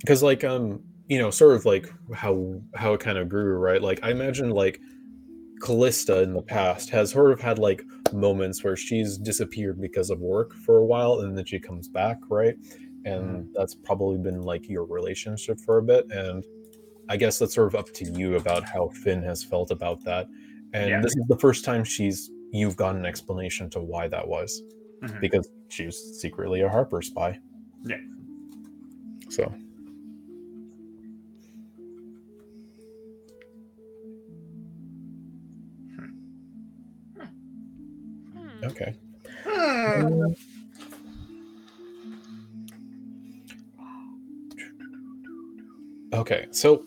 Because 0.00 0.22
like 0.22 0.42
um, 0.44 0.80
you 1.08 1.18
know, 1.18 1.30
sort 1.30 1.54
of 1.56 1.64
like 1.64 1.86
how 2.14 2.60
how 2.74 2.94
it 2.94 3.00
kind 3.00 3.18
of 3.18 3.28
grew, 3.28 3.56
right? 3.56 3.82
Like 3.82 4.00
I 4.02 4.10
imagine 4.10 4.50
like 4.50 4.80
Callista 5.62 6.22
in 6.22 6.32
the 6.32 6.42
past 6.42 6.90
has 6.90 7.10
sort 7.12 7.30
of 7.32 7.40
had 7.40 7.58
like 7.58 7.82
moments 8.12 8.64
where 8.64 8.76
she's 8.76 9.16
disappeared 9.16 9.80
because 9.80 10.10
of 10.10 10.18
work 10.20 10.54
for 10.64 10.78
a 10.78 10.84
while 10.84 11.20
and 11.20 11.36
then 11.36 11.44
she 11.44 11.58
comes 11.60 11.88
back, 11.88 12.18
right? 12.28 12.54
And 13.04 13.48
that's 13.54 13.74
probably 13.74 14.18
been 14.18 14.42
like 14.42 14.68
your 14.68 14.84
relationship 14.84 15.58
for 15.60 15.78
a 15.78 15.82
bit. 15.82 16.10
And 16.10 16.44
I 17.08 17.16
guess 17.16 17.38
that's 17.38 17.54
sort 17.54 17.66
of 17.68 17.74
up 17.74 17.92
to 17.94 18.04
you 18.04 18.36
about 18.36 18.64
how 18.64 18.88
Finn 19.02 19.22
has 19.22 19.42
felt 19.42 19.70
about 19.70 20.04
that. 20.04 20.26
And 20.72 20.88
Yeah. 20.88 21.00
this 21.00 21.16
is 21.16 21.24
the 21.28 21.38
first 21.38 21.64
time 21.64 21.84
she's 21.84 22.30
you've 22.52 22.76
got 22.76 22.94
an 22.94 23.06
explanation 23.06 23.70
to 23.70 23.80
why 23.80 24.08
that 24.08 24.26
was. 24.26 24.62
Mhm. 25.02 25.20
Because 25.20 25.48
she 25.68 25.86
was 25.86 26.20
secretly 26.20 26.60
a 26.60 26.68
Harper 26.68 27.02
spy. 27.02 27.38
Yeah. 27.84 27.96
So 29.30 29.52
Hmm. 39.44 40.32
Okay. 46.12 46.46
So 46.50 46.84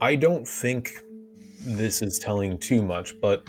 I 0.00 0.14
don't 0.14 0.46
think 0.46 0.92
this 1.60 2.02
is 2.02 2.18
telling 2.18 2.58
too 2.58 2.82
much, 2.82 3.20
but 3.20 3.46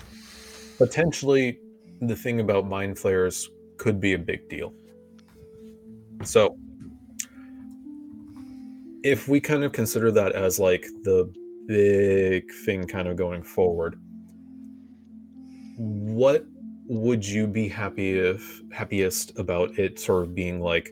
potentially 0.78 1.60
the 2.02 2.16
thing 2.16 2.40
about 2.40 2.68
mind 2.68 2.98
flayers 2.98 3.50
could 3.78 4.00
be 4.00 4.14
a 4.14 4.18
big 4.18 4.50
deal. 4.50 4.74
So 6.24 6.58
if 9.04 9.28
we 9.28 9.40
kind 9.40 9.64
of 9.64 9.72
consider 9.72 10.12
that 10.12 10.34
as 10.34 10.60
like 10.60 10.86
the 11.04 11.32
big 11.68 12.52
thing 12.66 12.88
kind 12.88 13.08
of 13.08 13.16
going 13.16 13.44
forward, 13.44 14.00
what 15.78 16.46
would 16.88 17.26
you 17.26 17.46
be 17.46 17.68
happy 17.68 18.18
if 18.18 18.62
happiest 18.72 19.38
about 19.38 19.78
it 19.78 20.00
sort 20.00 20.24
of 20.24 20.34
being 20.34 20.60
like 20.60 20.90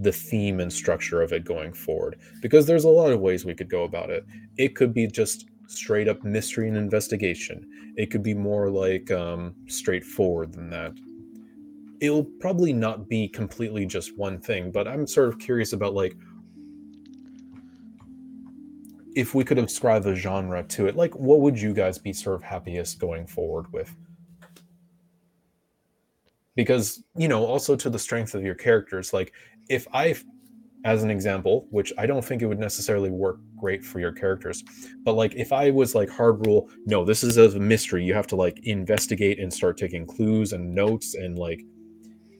the 0.00 0.12
theme 0.12 0.60
and 0.60 0.72
structure 0.72 1.22
of 1.22 1.32
it 1.32 1.44
going 1.44 1.72
forward 1.72 2.18
because 2.40 2.66
there's 2.66 2.84
a 2.84 2.88
lot 2.88 3.12
of 3.12 3.20
ways 3.20 3.44
we 3.44 3.54
could 3.54 3.68
go 3.68 3.84
about 3.84 4.10
it. 4.10 4.24
It 4.56 4.74
could 4.76 4.94
be 4.94 5.06
just 5.06 5.46
straight 5.66 6.08
up 6.08 6.24
mystery 6.24 6.68
and 6.68 6.76
investigation. 6.76 7.68
It 7.96 8.10
could 8.10 8.22
be 8.22 8.34
more 8.34 8.70
like 8.70 9.10
um 9.10 9.54
straightforward 9.66 10.52
than 10.52 10.70
that. 10.70 10.92
It'll 12.00 12.24
probably 12.24 12.72
not 12.72 13.08
be 13.08 13.28
completely 13.28 13.84
just 13.84 14.16
one 14.16 14.40
thing 14.40 14.70
but 14.70 14.88
i'm 14.88 15.06
sort 15.06 15.28
of 15.28 15.38
curious 15.38 15.74
about 15.74 15.92
like 15.92 16.16
if 19.14 19.34
we 19.34 19.44
could 19.44 19.58
ascribe 19.58 20.06
a 20.06 20.14
genre 20.14 20.62
to 20.62 20.86
it 20.86 20.96
like 20.96 21.14
what 21.16 21.40
would 21.40 21.60
you 21.60 21.72
guys 21.72 21.98
be 21.98 22.12
sort 22.12 22.36
of 22.36 22.42
happiest 22.42 22.98
going 22.98 23.26
forward 23.26 23.72
with? 23.72 23.94
Because 26.54 27.02
you 27.16 27.28
know 27.28 27.44
also 27.44 27.76
to 27.76 27.90
the 27.90 27.98
strength 27.98 28.34
of 28.34 28.42
your 28.42 28.54
characters 28.54 29.12
like 29.12 29.32
if 29.70 29.86
i 29.94 30.14
as 30.84 31.02
an 31.02 31.10
example 31.10 31.66
which 31.70 31.92
i 31.98 32.06
don't 32.06 32.24
think 32.24 32.42
it 32.42 32.46
would 32.46 32.58
necessarily 32.58 33.10
work 33.10 33.38
great 33.56 33.84
for 33.84 34.00
your 34.00 34.12
characters 34.12 34.62
but 35.04 35.14
like 35.14 35.34
if 35.34 35.52
i 35.52 35.70
was 35.70 35.94
like 35.94 36.08
hard 36.08 36.44
rule 36.46 36.68
no 36.86 37.04
this 37.04 37.22
is 37.22 37.36
a 37.36 37.58
mystery 37.58 38.04
you 38.04 38.14
have 38.14 38.26
to 38.26 38.36
like 38.36 38.58
investigate 38.64 39.38
and 39.38 39.52
start 39.52 39.76
taking 39.76 40.06
clues 40.06 40.52
and 40.52 40.74
notes 40.74 41.14
and 41.14 41.38
like 41.38 41.62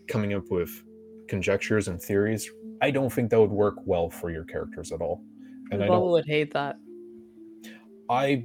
coming 0.08 0.34
up 0.34 0.44
with 0.50 0.82
conjectures 1.28 1.88
and 1.88 2.00
theories 2.00 2.50
i 2.82 2.90
don't 2.90 3.12
think 3.12 3.30
that 3.30 3.40
would 3.40 3.50
work 3.50 3.76
well 3.84 4.10
for 4.10 4.30
your 4.30 4.44
characters 4.44 4.90
at 4.92 5.00
all 5.00 5.22
and 5.70 5.82
i 5.82 5.88
Bubba 5.88 6.10
would 6.10 6.26
hate 6.26 6.52
that. 6.52 6.76
I 8.10 8.44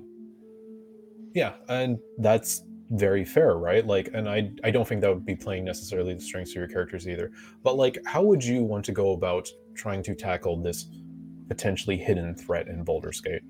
yeah, 1.36 1.53
and 1.68 1.99
that's 2.20 2.64
very 2.91 3.26
fair, 3.26 3.57
right? 3.57 3.86
Like 3.86 4.10
and 4.14 4.30
I 4.30 4.52
I 4.64 4.72
don't 4.72 4.88
think 4.88 5.02
that 5.02 5.10
would 5.10 5.26
be 5.26 5.36
playing 5.36 5.66
necessarily 5.66 6.14
the 6.14 6.22
strengths 6.22 6.52
of 6.52 6.57
your 6.57 6.68
characters 6.68 7.07
either. 7.07 7.32
But 7.64 7.78
like 7.78 7.98
how 8.06 8.24
would 8.24 8.44
you 8.44 8.64
want 8.64 8.86
to 8.86 8.91
go 8.91 9.14
about 9.14 9.48
trying 9.74 10.03
to 10.03 10.16
tackle 10.16 10.62
this 10.62 10.88
potentially 11.48 11.98
hidden 11.98 12.36
threat 12.36 12.68
in 12.68 12.84
Baldur's 12.84 13.22
Gate? 13.22 13.41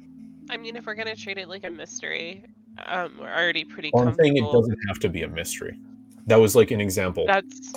I 0.49 0.57
mean, 0.57 0.75
if 0.75 0.85
we're 0.85 0.95
gonna 0.95 1.15
treat 1.15 1.37
it 1.37 1.49
like 1.49 1.65
a 1.65 1.69
mystery, 1.69 2.45
um, 2.85 3.13
we're 3.19 3.33
already 3.33 3.63
pretty 3.63 3.91
Well, 3.93 4.07
I'm 4.07 4.15
saying 4.15 4.37
it 4.37 4.51
doesn't 4.51 4.79
have 4.87 4.99
to 4.99 5.09
be 5.09 5.23
a 5.23 5.27
mystery. 5.27 5.79
That 6.27 6.37
was 6.37 6.55
like 6.55 6.71
an 6.71 6.81
example. 6.81 7.25
That's 7.27 7.73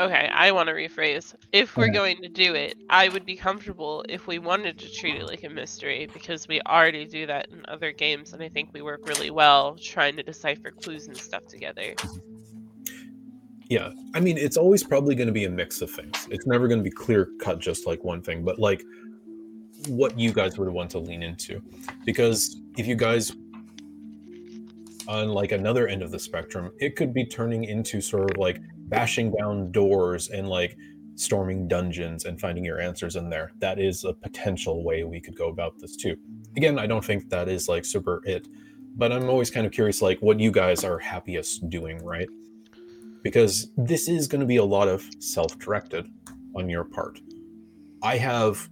okay. 0.00 0.28
I 0.32 0.52
want 0.52 0.68
to 0.68 0.74
rephrase. 0.74 1.34
If 1.52 1.76
we're 1.76 1.84
Okay. 1.84 1.92
going 1.92 2.16
to 2.22 2.28
do 2.28 2.54
it, 2.54 2.76
I 2.88 3.08
would 3.08 3.24
be 3.24 3.36
comfortable 3.36 4.04
if 4.08 4.26
we 4.26 4.38
wanted 4.38 4.78
to 4.78 4.92
treat 4.92 5.16
it 5.16 5.26
like 5.26 5.44
a 5.44 5.48
mystery 5.48 6.08
because 6.12 6.48
we 6.48 6.60
already 6.62 7.04
do 7.04 7.26
that 7.26 7.48
in 7.50 7.64
other 7.68 7.92
games, 7.92 8.32
and 8.32 8.42
I 8.42 8.48
think 8.48 8.70
we 8.72 8.82
work 8.82 9.06
really 9.06 9.30
well 9.30 9.76
trying 9.76 10.16
to 10.16 10.22
decipher 10.22 10.70
clues 10.70 11.08
and 11.08 11.16
stuff 11.16 11.46
together. 11.46 11.94
Yeah, 13.68 13.90
I 14.14 14.20
mean, 14.20 14.36
it's 14.36 14.56
always 14.56 14.82
probably 14.82 15.14
going 15.14 15.28
to 15.28 15.32
be 15.32 15.44
a 15.44 15.50
mix 15.50 15.80
of 15.80 15.90
things. 15.90 16.26
It's 16.30 16.46
never 16.46 16.66
going 16.66 16.80
to 16.80 16.84
be 16.84 16.90
clear 16.90 17.28
cut, 17.40 17.60
just 17.60 17.86
like 17.86 18.02
one 18.02 18.20
thing, 18.20 18.44
but 18.44 18.58
like 18.58 18.82
what 19.86 20.18
you 20.18 20.32
guys 20.32 20.58
would 20.58 20.68
want 20.68 20.90
to 20.90 20.98
lean 20.98 21.22
into. 21.22 21.62
Because 22.04 22.56
if 22.76 22.86
you 22.86 22.96
guys, 22.96 23.32
on 25.06 25.28
like 25.28 25.52
another 25.52 25.86
end 25.86 26.02
of 26.02 26.10
the 26.10 26.18
spectrum, 26.18 26.72
it 26.80 26.96
could 26.96 27.14
be 27.14 27.24
turning 27.24 27.64
into 27.64 28.00
sort 28.00 28.30
of 28.30 28.36
like 28.36 28.60
bashing 28.90 29.32
down 29.32 29.72
doors 29.72 30.28
and 30.28 30.48
like 30.48 30.76
storming 31.14 31.66
dungeons 31.66 32.24
and 32.26 32.40
finding 32.40 32.64
your 32.64 32.80
answers 32.80 33.16
in 33.16 33.30
there. 33.30 33.52
That 33.58 33.78
is 33.78 34.04
a 34.04 34.12
potential 34.12 34.84
way 34.84 35.04
we 35.04 35.20
could 35.20 35.36
go 35.36 35.48
about 35.48 35.78
this 35.78 35.96
too. 35.96 36.16
Again, 36.56 36.78
I 36.78 36.86
don't 36.86 37.04
think 37.04 37.30
that 37.30 37.48
is 37.48 37.68
like 37.68 37.84
super 37.84 38.22
it, 38.24 38.48
but 38.96 39.12
I'm 39.12 39.28
always 39.28 39.50
kind 39.50 39.66
of 39.66 39.72
curious, 39.72 40.02
like 40.02 40.18
what 40.20 40.40
you 40.40 40.50
guys 40.50 40.84
are 40.84 40.98
happiest 40.98 41.68
doing, 41.70 42.04
right? 42.04 42.28
because 43.22 43.70
this 43.76 44.08
is 44.08 44.26
going 44.26 44.40
to 44.40 44.46
be 44.46 44.56
a 44.56 44.64
lot 44.64 44.88
of 44.88 45.08
self-directed 45.18 46.06
on 46.54 46.68
your 46.68 46.84
part. 46.84 47.20
I 48.02 48.16
have 48.16 48.68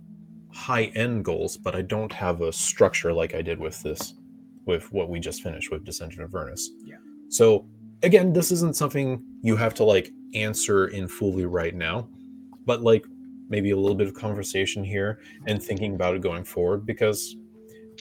high-end 0.53 1.25
goals, 1.25 1.57
but 1.57 1.75
I 1.75 1.83
don't 1.83 2.13
have 2.13 2.41
a 2.41 2.53
structure 2.53 3.13
like 3.13 3.35
I 3.35 3.43
did 3.43 3.59
with 3.59 3.83
this, 3.83 4.15
with 4.65 4.91
what 4.93 5.09
we 5.09 5.21
just 5.21 5.43
finished 5.43 5.71
with 5.71 5.85
Descent 5.85 6.15
of 6.15 6.21
Avernus. 6.21 6.71
Yeah. 6.85 6.97
So 7.29 7.67
again, 8.03 8.33
this 8.33 8.51
isn't 8.53 8.77
something 8.77 9.23
you 9.43 9.57
have 9.57 9.75
to 9.75 9.85
like 9.85 10.13
answer 10.35 10.89
in 10.89 11.09
fully 11.09 11.47
right 11.47 11.75
now, 11.75 12.09
but 12.67 12.83
like 12.83 13.05
maybe 13.49 13.71
a 13.71 13.77
little 13.77 13.97
bit 13.97 14.07
of 14.07 14.15
conversation 14.15 14.85
here 14.85 15.21
and 15.47 15.63
thinking 15.63 15.95
about 15.95 16.15
it 16.15 16.21
going 16.21 16.45
forward 16.45 16.85
because 16.85 17.37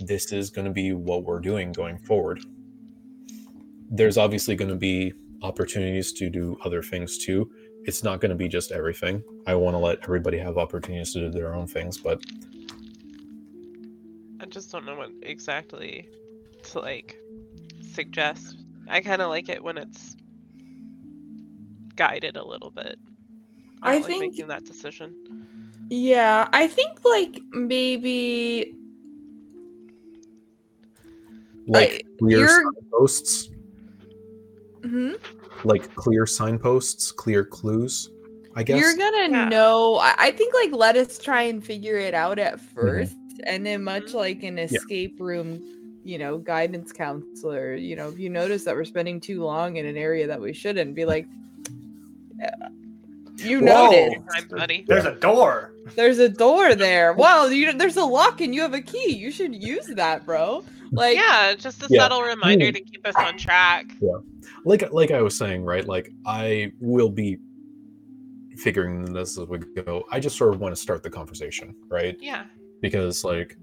this 0.01 0.31
is 0.31 0.49
going 0.49 0.65
to 0.65 0.71
be 0.71 0.93
what 0.93 1.23
we're 1.23 1.39
doing 1.39 1.71
going 1.71 1.97
forward. 1.97 2.43
There's 3.89 4.17
obviously 4.17 4.55
going 4.55 4.69
to 4.69 4.75
be 4.75 5.13
opportunities 5.41 6.11
to 6.13 6.29
do 6.29 6.57
other 6.65 6.83
things 6.83 7.17
too. 7.17 7.49
It's 7.85 8.03
not 8.03 8.19
going 8.19 8.29
to 8.29 8.35
be 8.35 8.49
just 8.49 8.71
everything. 8.71 9.23
I 9.45 9.55
want 9.55 9.75
to 9.75 9.79
let 9.79 9.99
everybody 10.03 10.37
have 10.39 10.57
opportunities 10.57 11.13
to 11.13 11.19
do 11.21 11.29
their 11.31 11.55
own 11.55 11.67
things, 11.67 11.97
but 11.97 12.21
I 14.41 14.45
just 14.45 14.71
don't 14.71 14.85
know 14.85 14.95
what 14.95 15.11
exactly 15.21 16.09
to 16.63 16.79
like 16.79 17.17
suggest. 17.93 18.66
I 18.89 19.01
kind 19.01 19.21
of 19.21 19.29
like 19.29 19.49
it 19.49 19.63
when 19.63 19.77
it's 19.77 20.15
guided 21.95 22.37
a 22.37 22.45
little 22.45 22.71
bit. 22.71 22.97
I, 23.81 23.93
I 23.93 23.95
like 23.97 24.05
think- 24.05 24.21
making 24.21 24.47
that 24.47 24.65
decision. 24.65 25.15
Yeah, 25.89 26.49
I 26.51 26.67
think 26.67 26.99
like 27.05 27.39
maybe 27.53 28.73
like 31.67 32.05
clear 32.19 32.39
you're- 32.39 32.47
signposts, 32.49 33.49
hmm 34.83 35.13
like 35.63 35.93
clear 35.95 36.25
signposts, 36.25 37.11
clear 37.11 37.43
clues. 37.43 38.09
I 38.55 38.63
guess. 38.63 38.79
you're 38.79 38.95
gonna 38.95 39.29
Yeah. 39.29 39.49
know. 39.49 39.95
I, 39.95 40.15
I 40.17 40.31
think 40.31 40.53
like 40.53 40.71
let 40.71 40.95
us 40.95 41.17
try 41.19 41.43
and 41.43 41.63
figure 41.63 41.97
it 41.97 42.13
out 42.13 42.37
at 42.39 42.59
1st 42.59 43.13
And 43.45 43.65
then 43.65 43.83
much 43.83 44.13
like 44.13 44.41
an 44.43 44.57
escape 44.59 45.19
room, 45.19 45.76
you 46.07 46.17
know, 46.17 46.37
guidance 46.37 46.93
counselor, 46.93 47.75
you 47.75 47.95
know, 47.95 48.07
if 48.07 48.17
you 48.17 48.29
notice 48.29 48.63
that 48.63 48.73
we're 48.75 48.85
spending 48.85 49.19
too 49.19 49.43
long 49.43 49.75
in 49.75 49.85
an 49.85 49.97
area 49.97 50.25
that 50.25 50.39
we 50.39 50.53
shouldn't, 50.53 50.95
be 50.95 51.03
like, 51.03 51.27
"Uh, 52.43 52.69
you 53.35 53.59
Whoa. 53.59 53.89
noticed. 53.89 54.21
Time, 54.33 54.47
buddy. 54.49 54.85
There's 54.87 55.05
a 55.05 55.15
door. 55.15 55.73
There's 55.95 56.19
a 56.19 56.29
door 56.29 56.75
there. 56.75 57.11
Well, 57.13 57.51
you 57.51 57.73
there's 57.73 57.97
a 57.97 58.05
lock 58.05 58.39
and 58.41 58.55
you 58.55 58.61
have 58.61 58.73
a 58.73 58.81
key. 58.81 59.15
You 59.17 59.31
should 59.31 59.53
use 59.61 59.87
that, 59.87 60.25
bro. 60.25 60.63
Like, 60.93 61.17
yeah, 61.17 61.53
just 61.55 61.83
a 61.83 61.87
Yeah. 61.89 62.03
subtle 62.03 62.21
reminder 62.21 62.67
Hmm. 62.67 62.73
to 62.73 62.79
keep 62.81 63.05
us 63.05 63.15
on 63.17 63.37
track. 63.37 63.91
Yeah, 64.01 64.19
like 64.63 64.89
like 64.93 65.11
I 65.11 65.21
was 65.21 65.37
saying, 65.37 65.63
right? 65.65 65.85
Like 65.85 66.09
I 66.25 66.71
will 66.79 67.09
be 67.09 67.37
figuring 68.55 69.03
this 69.13 69.37
as 69.37 69.47
we 69.47 69.59
go. 69.59 70.03
I 70.11 70.19
just 70.21 70.37
sort 70.37 70.53
of 70.53 70.61
want 70.61 70.73
to 70.73 70.81
start 70.81 71.03
the 71.03 71.09
conversation, 71.09 71.75
right? 71.89 72.17
Yeah. 72.21 72.45
Because 72.81 73.23
like 73.25 73.57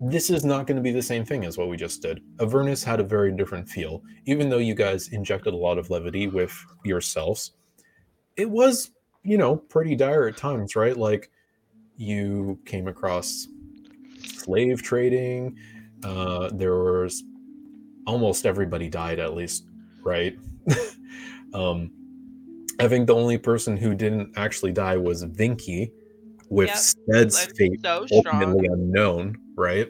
this 0.00 0.30
is 0.30 0.44
not 0.44 0.66
going 0.66 0.76
to 0.76 0.82
be 0.82 0.92
the 0.92 1.02
same 1.02 1.24
thing 1.24 1.44
as 1.44 1.58
what 1.58 1.68
we 1.68 1.76
just 1.76 2.02
did. 2.02 2.22
Avernus 2.40 2.84
had 2.84 3.00
a 3.00 3.04
very 3.04 3.32
different 3.32 3.68
feel, 3.68 4.02
even 4.26 4.48
though 4.48 4.58
you 4.58 4.74
guys 4.74 5.08
injected 5.08 5.54
a 5.54 5.56
lot 5.56 5.78
of 5.78 5.90
levity 5.90 6.28
with 6.28 6.52
yourselves. 6.84 7.52
It 8.36 8.48
was, 8.48 8.92
you 9.24 9.38
know, 9.38 9.56
pretty 9.56 9.96
dire 9.96 10.28
at 10.28 10.36
times, 10.36 10.76
right? 10.76 10.96
Like 10.96 11.30
you 11.96 12.60
came 12.64 12.86
across 12.86 13.48
slave 14.22 14.82
trading. 14.82 15.56
Uh, 16.04 16.50
there 16.52 16.76
was 16.76 17.24
almost 18.06 18.46
everybody 18.46 18.88
died 18.88 19.18
at 19.18 19.34
least, 19.34 19.66
right? 20.02 20.38
um, 21.54 21.90
I 22.78 22.86
think 22.86 23.08
the 23.08 23.14
only 23.14 23.36
person 23.36 23.76
who 23.76 23.94
didn't 23.94 24.32
actually 24.36 24.72
die 24.72 24.96
was 24.96 25.24
Vinky, 25.24 25.90
with 26.50 26.68
Yep, 26.68 26.76
Stead's 26.76 27.46
I'm 27.48 27.54
fate 27.54 27.80
so 27.82 28.06
strong. 28.06 28.22
ultimately 28.24 28.66
unknown, 28.66 29.36
right? 29.54 29.88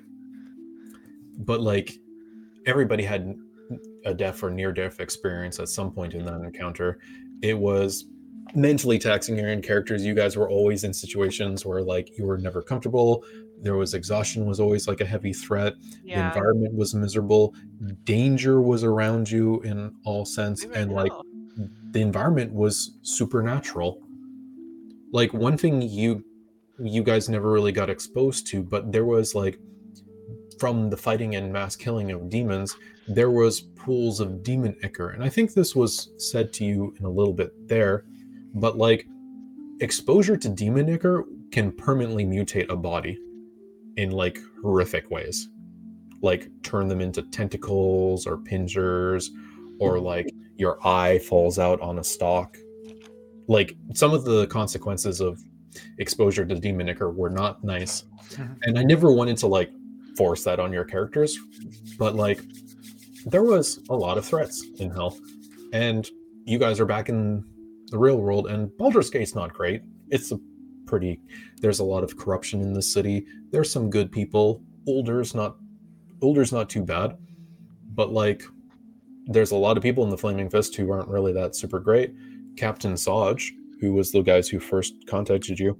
But 1.39 1.61
like 1.61 1.99
everybody 2.67 3.05
had 3.05 3.35
a 4.05 4.15
death 4.15 4.43
or 4.43 4.51
near 4.51 4.73
death 4.73 5.01
experience 5.01 5.59
at 5.59 5.69
some 5.69 5.91
point 5.93 6.15
in 6.15 6.25
that 6.25 6.41
encounter. 6.41 6.99
It 7.43 7.59
was 7.59 8.07
mentally 8.55 8.99
taxing 8.99 9.37
your 9.37 9.51
own 9.51 9.63
characters. 9.63 10.05
You 10.05 10.15
guys 10.15 10.37
were 10.37 10.49
always 10.49 10.85
in 10.85 10.93
situations 10.93 11.67
where 11.67 11.83
like 11.83 12.17
you 12.19 12.25
were 12.25 12.39
never 12.39 12.63
comfortable. 12.63 13.25
There 13.61 13.75
was 13.75 13.95
exhaustion 13.95 14.47
was 14.47 14.61
always 14.61 14.89
like 14.89 15.01
a 15.01 15.05
heavy 15.05 15.33
threat. 15.33 15.75
The 16.05 16.13
environment 16.13 16.75
was 16.75 16.95
miserable. 16.95 17.55
Danger 18.05 18.61
was 18.61 18.85
around 18.85 19.31
you 19.31 19.61
in 19.63 19.93
all 20.05 20.25
sense. 20.25 20.65
And 20.65 20.93
like 20.93 21.13
the 21.91 22.01
environment 22.01 22.53
was 22.53 22.99
supernatural. 23.03 24.01
Like 25.13 25.33
one 25.33 25.57
thing 25.57 25.83
you 25.83 26.25
you 26.79 27.03
guys 27.03 27.29
never 27.29 27.51
really 27.51 27.73
got 27.73 27.91
exposed 27.91 28.47
to, 28.49 28.63
but 28.63 28.93
there 28.93 29.05
was 29.05 29.35
like 29.35 29.59
from 30.59 30.91
the 30.91 30.97
fighting 30.97 31.37
and 31.37 31.53
mass 31.53 31.77
killing 31.77 32.11
of 32.11 32.29
demons, 32.29 32.77
there 33.07 33.31
was 33.31 33.61
pools 33.61 34.21
of 34.21 34.43
demon 34.43 34.77
ichor. 34.83 35.11
And 35.11 35.23
I 35.23 35.29
think 35.29 35.55
this 35.55 35.75
was 35.75 36.11
said 36.19 36.53
to 36.55 36.65
you 36.65 36.95
in 36.99 37.07
a 37.07 37.11
little 37.11 37.33
bit 37.33 37.53
there, 37.69 38.05
but 38.55 38.77
like 38.77 39.07
exposure 39.81 40.37
to 40.37 40.49
demon 40.49 40.89
ichor 40.89 41.25
can 41.53 41.73
permanently 41.73 42.25
mutate 42.25 42.71
a 42.71 42.77
body 42.77 43.19
in 43.97 44.11
like 44.11 44.39
horrific 44.63 45.11
ways. 45.11 45.49
Like 46.21 46.49
turn 46.63 46.89
them 46.89 47.01
into 47.01 47.23
tentacles 47.23 48.27
or 48.27 48.39
pincers 48.39 49.31
or 49.79 50.01
like 50.01 50.29
your 50.57 50.85
eye 50.87 51.19
falls 51.19 51.59
out 51.59 51.81
on 51.81 52.01
a 52.01 52.05
stalk. 52.05 52.57
Like 53.47 53.77
some 53.95 54.13
of 54.13 54.25
the 54.25 54.47
consequences 54.49 55.21
of 55.21 55.41
exposure 55.99 56.45
to 56.45 56.55
demon 56.55 56.89
ichor 56.89 57.11
were 57.11 57.31
not 57.31 57.63
nice. 57.65 58.05
Mhm. 58.31 58.57
And 58.63 58.79
I 58.79 58.83
never 58.83 59.13
wanted 59.13 59.37
to 59.39 59.47
like 59.47 59.71
force 60.17 60.45
that 60.45 60.59
on 60.61 60.73
your 60.73 60.85
characters, 60.85 61.39
but 61.99 62.15
like 62.15 62.41
there 63.27 63.43
was 63.43 63.81
a 63.91 63.97
lot 63.97 64.19
of 64.19 64.25
threats 64.25 64.65
in 64.79 64.91
hell. 64.91 65.17
And 65.73 66.09
you 66.45 66.59
guys 66.59 66.81
are 66.81 66.87
back 66.87 67.09
in 67.09 67.45
the 67.89 67.99
real 67.99 68.19
world 68.19 68.47
and 68.47 68.71
Baldur's 68.79 69.11
Gate's 69.11 69.35
not 69.35 69.53
great. 69.53 69.83
It's 70.09 70.33
a 70.33 70.39
pretty 70.87 71.21
there's 71.61 71.81
a 71.81 71.85
lot 71.85 72.05
of 72.05 72.17
corruption 72.17 72.61
in 72.63 72.73
the 72.73 72.83
city. 72.83 73.27
There's 73.51 73.71
some 73.71 73.91
good 73.91 74.11
people. 74.11 74.63
Ulder's 74.87 75.35
not 75.35 75.57
Ulder's 76.23 76.53
not 76.53 76.69
too 76.71 76.83
bad. 76.85 77.17
But 77.95 78.13
like 78.13 78.43
there's 79.27 79.51
a 79.51 79.57
lot 79.57 79.77
of 79.77 79.83
people 79.83 80.05
in 80.05 80.11
the 80.11 80.17
Flaming 80.17 80.49
Fist 80.49 80.75
who 80.77 80.91
aren't 80.91 81.09
really 81.09 81.33
that 81.35 81.55
super 81.55 81.79
great. 81.79 82.15
Captain 82.57 82.95
Zodge, 82.95 83.51
who 83.81 83.93
was 83.95 84.11
the 84.11 84.23
guys 84.23 84.49
who 84.49 84.59
first 84.61 84.95
contacted 85.07 85.59
you, 85.59 85.79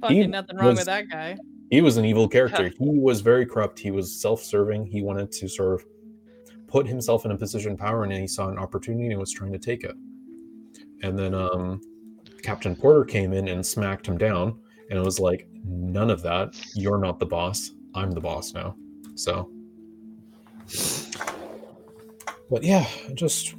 fucking 0.00 0.16
he 0.16 0.26
nothing 0.26 0.56
wrong 0.56 0.68
was- 0.68 0.78
with 0.78 0.86
that 0.86 1.08
guy. 1.10 1.36
he 1.70 1.80
was 1.80 1.96
an 1.96 2.04
evil 2.04 2.28
character. 2.28 2.68
he 2.68 2.74
was 2.78 3.20
very 3.20 3.46
corrupt. 3.46 3.78
He 3.78 3.90
was 3.90 4.20
self-serving. 4.20 4.86
He 4.86 5.02
wanted 5.02 5.30
to 5.32 5.48
sort 5.48 5.80
of 5.80 5.86
put 6.66 6.86
himself 6.86 7.24
in 7.24 7.30
a 7.30 7.36
position 7.36 7.72
of 7.72 7.78
power, 7.78 8.04
and 8.04 8.12
he 8.12 8.26
saw 8.26 8.48
an 8.48 8.58
opportunity 8.58 9.08
and 9.10 9.18
was 9.18 9.32
trying 9.32 9.52
to 9.52 9.58
take 9.58 9.84
it. 9.84 9.94
And 11.02 11.18
then 11.18 11.32
um, 11.34 11.80
Captain 12.42 12.74
Portyr 12.76 13.08
came 13.08 13.32
in 13.32 13.48
and 13.48 13.64
smacked 13.64 14.06
him 14.06 14.18
down, 14.18 14.58
and 14.90 14.98
it 14.98 15.02
was 15.04 15.18
like, 15.18 15.48
none 15.64 16.10
of 16.10 16.22
that. 16.22 16.54
You're 16.74 16.98
not 16.98 17.18
the 17.18 17.26
boss. 17.26 17.70
I'm 17.94 18.10
the 18.10 18.20
boss 18.20 18.52
now. 18.52 18.76
So, 19.14 19.50
but 22.50 22.62
yeah, 22.62 22.86
just 23.14 23.54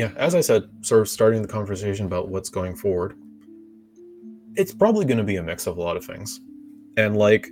yeah. 0.00 0.12
As 0.16 0.34
I 0.34 0.40
said, 0.40 0.64
sort 0.80 1.00
of 1.00 1.08
starting 1.08 1.42
the 1.42 1.48
conversation 1.48 2.06
about 2.06 2.28
what's 2.28 2.48
going 2.48 2.74
forward 2.74 3.16
it's 4.56 4.74
probably 4.74 5.04
going 5.04 5.18
to 5.18 5.24
be 5.24 5.36
a 5.36 5.42
mix 5.42 5.66
of 5.66 5.78
a 5.78 5.80
lot 5.80 5.96
of 5.96 6.04
things. 6.04 6.40
And 6.96 7.16
like, 7.16 7.48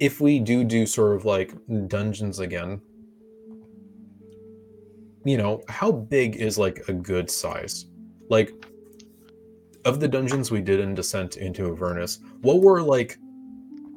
if 0.00 0.20
we 0.20 0.38
do 0.38 0.64
do 0.64 0.86
sort 0.86 1.16
of 1.16 1.24
like 1.24 1.54
dungeons 1.88 2.40
again, 2.40 2.80
you 5.24 5.36
know, 5.36 5.62
how 5.68 5.90
big 5.90 6.36
is 6.36 6.58
like 6.58 6.88
a 6.88 6.92
good 6.92 7.30
size? 7.30 7.86
Like, 8.28 8.52
of 9.84 10.00
the 10.00 10.08
dungeons 10.08 10.50
we 10.50 10.62
did 10.62 10.80
in 10.80 10.94
Descent 10.94 11.36
into 11.36 11.70
Avernus, 11.70 12.20
what 12.40 12.60
were 12.60 12.82
like 12.82 13.18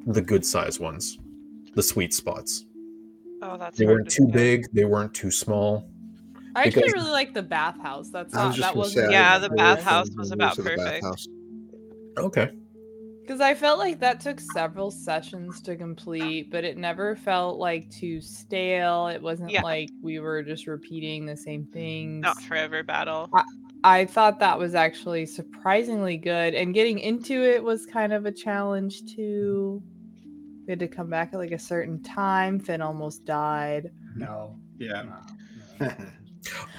the 0.06 0.20
good 0.20 0.44
size 0.44 0.78
ones? 0.78 1.18
The 1.74 1.82
sweet 1.82 2.12
spots. 2.12 2.64
Oh, 3.40 3.56
that's 3.56 3.78
They 3.78 3.86
weren't 3.86 4.10
to 4.10 4.16
too 4.16 4.26
big, 4.26 4.66
they 4.72 4.84
weren't 4.84 5.14
too 5.14 5.30
small. 5.30 5.88
I 6.58 6.64
actually 6.64 6.82
because- 6.82 6.92
really 6.94 7.10
like 7.10 7.34
the 7.34 7.42
bathhouse. 7.42 8.10
That's 8.10 8.34
I 8.34 8.46
was 8.46 8.56
not 8.56 8.56
just 8.56 8.74
that 8.74 8.76
wasn't 8.78 9.12
Yeah, 9.12 9.38
the 9.38 9.50
bathhouse 9.50 10.10
was 10.16 10.30
about 10.32 10.56
the 10.56 10.62
perfect. 10.64 11.02
bathhouse. 11.02 11.28
Okay. 12.18 12.50
Because 13.22 13.40
I 13.42 13.54
felt 13.54 13.78
like 13.78 14.00
that 14.00 14.20
took 14.20 14.40
several 14.40 14.90
sessions 14.90 15.60
to 15.62 15.76
complete, 15.76 16.50
but 16.50 16.64
it 16.64 16.78
never 16.78 17.14
felt 17.14 17.58
like 17.58 17.90
too 17.90 18.22
stale. 18.22 19.08
It 19.08 19.20
wasn't 19.20 19.50
Yeah. 19.50 19.62
like 19.62 19.90
we 20.02 20.18
were 20.18 20.42
just 20.42 20.66
repeating 20.66 21.26
the 21.26 21.36
same 21.36 21.66
things. 21.66 22.22
Not 22.22 22.40
forever 22.42 22.82
battle. 22.82 23.28
I 23.84 24.06
thought 24.06 24.40
that 24.40 24.58
was 24.58 24.74
actually 24.74 25.26
surprisingly 25.26 26.16
good, 26.16 26.54
and 26.54 26.72
getting 26.74 26.98
into 26.98 27.44
it 27.44 27.62
was 27.62 27.84
kind 27.86 28.12
of 28.14 28.24
a 28.26 28.32
challenge 28.32 29.02
too. 29.14 29.82
We 30.66 30.72
had 30.72 30.78
to 30.80 30.88
come 30.88 31.08
back 31.10 31.30
at 31.34 31.38
like 31.38 31.52
a 31.52 31.58
certain 31.58 32.02
time. 32.02 32.58
Finn 32.58 32.80
almost 32.80 33.24
died. 33.26 33.90
No. 34.16 34.56
Yeah. 34.78 35.02
No. 35.80 35.88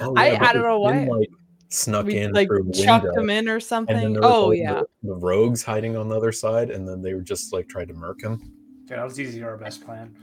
Oh, 0.01 0.13
I- 0.15 0.31
yeah, 0.31 0.47
I 0.47 0.53
don't 0.53 0.63
know 0.63 0.79
why- 0.79 1.05
Like 1.05 1.29
snuck 1.71 2.07
We 2.07 2.17
in 2.17 2.31
like 2.31 2.47
through 2.47 2.69
a 2.69 2.73
chucked 2.73 3.05
window. 3.05 3.21
him 3.21 3.29
in 3.29 3.47
or 3.49 3.59
something. 3.59 4.17
Oh 4.17 4.45
all 4.45 4.53
yeah, 4.53 4.81
the, 5.03 5.09
the 5.09 5.15
rogues 5.15 5.61
hiding 5.63 5.95
on 5.95 6.09
the 6.09 6.15
other 6.17 6.31
side, 6.31 6.69
and 6.71 6.87
then 6.87 7.01
they 7.01 7.13
were 7.13 7.21
just 7.21 7.53
like 7.53 7.67
tried 7.67 7.89
to 7.89 7.93
murk 7.93 8.21
him. 8.23 8.37
Dude, 8.85 8.97
that 8.97 9.03
was 9.03 9.19
easily 9.19 9.43
our 9.43 9.55
best 9.57 9.85
plan. 9.85 10.15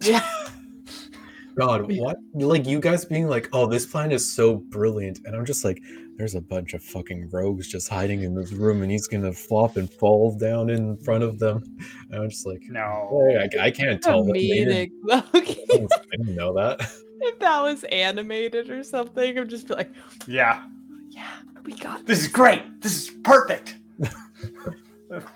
yeah. 0.00 0.26
God, 1.58 1.92
what? 1.98 2.16
Like 2.34 2.66
you 2.66 2.80
guys 2.80 3.04
being 3.04 3.28
like, 3.28 3.48
"Oh, 3.52 3.66
this 3.66 3.84
plan 3.84 4.10
is 4.10 4.34
so 4.34 4.56
brilliant," 4.56 5.20
and 5.26 5.36
I'm 5.36 5.44
just 5.44 5.64
like, 5.66 5.78
"There's 6.16 6.34
a 6.34 6.40
bunch 6.40 6.72
of 6.72 6.82
fucking 6.82 7.28
rogues 7.30 7.68
just 7.68 7.90
hiding 7.90 8.22
in 8.22 8.34
this 8.34 8.52
room, 8.52 8.80
and 8.82 8.90
he's 8.90 9.06
gonna 9.06 9.32
flop 9.34 9.76
and 9.76 9.92
fall 9.92 10.34
down 10.38 10.70
in 10.70 10.96
front 10.96 11.22
of 11.22 11.38
them." 11.38 11.62
And 12.10 12.22
I'm 12.22 12.30
just 12.30 12.46
like, 12.46 12.62
No. 12.70 13.26
"Hey, 13.28 13.36
I, 13.60 13.66
I 13.66 13.70
can't 13.70 14.00
tell 14.02 14.24
them. 14.24 14.32
They 14.32 14.48
didn't, 14.48 14.92
Comedic. 15.06 15.24
Okay. 15.34 15.64
I 15.70 16.16
didn't 16.16 16.34
know 16.34 16.54
that." 16.54 16.90
if 17.24 17.38
that 17.40 17.62
was 17.62 17.84
animated 17.84 18.70
or 18.70 18.82
something, 18.84 19.38
I'm 19.38 19.48
just 19.48 19.68
be 19.68 19.74
like, 19.74 19.90
Yeah. 20.26 20.64
yeah, 21.08 21.28
we 21.64 21.74
got 21.74 21.98
This 22.06 22.18
this. 22.18 22.26
is 22.26 22.32
great. 22.32 22.80
This 22.80 23.02
is 23.02 23.10
perfect. 23.22 23.76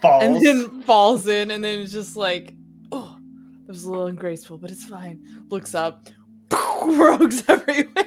Falls. 0.01 0.23
and 0.25 0.37
then 0.45 0.81
falls 0.83 1.27
in, 1.27 1.51
and 1.51 1.63
then 1.63 1.81
it's 1.81 1.93
just 1.93 2.17
like, 2.17 2.55
oh, 2.93 3.15
that 3.67 3.69
was 3.69 3.85
a 3.85 3.91
little 3.91 4.07
ungraceful, 4.07 4.57
but 4.57 4.71
it's 4.71 4.87
fine. 4.87 5.21
Looks 5.51 5.75
up, 5.75 6.09
rogues 6.83 7.45
everywhere. 7.47 8.07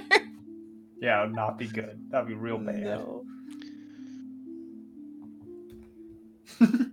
yeah, 1.00 1.22
it 1.22 1.28
would 1.28 1.36
not 1.36 1.60
be 1.60 1.68
good. 1.68 2.00
That'd 2.10 2.28
be 2.28 2.34
real 2.34 2.58
bad. 2.58 2.82
No. 2.82 3.24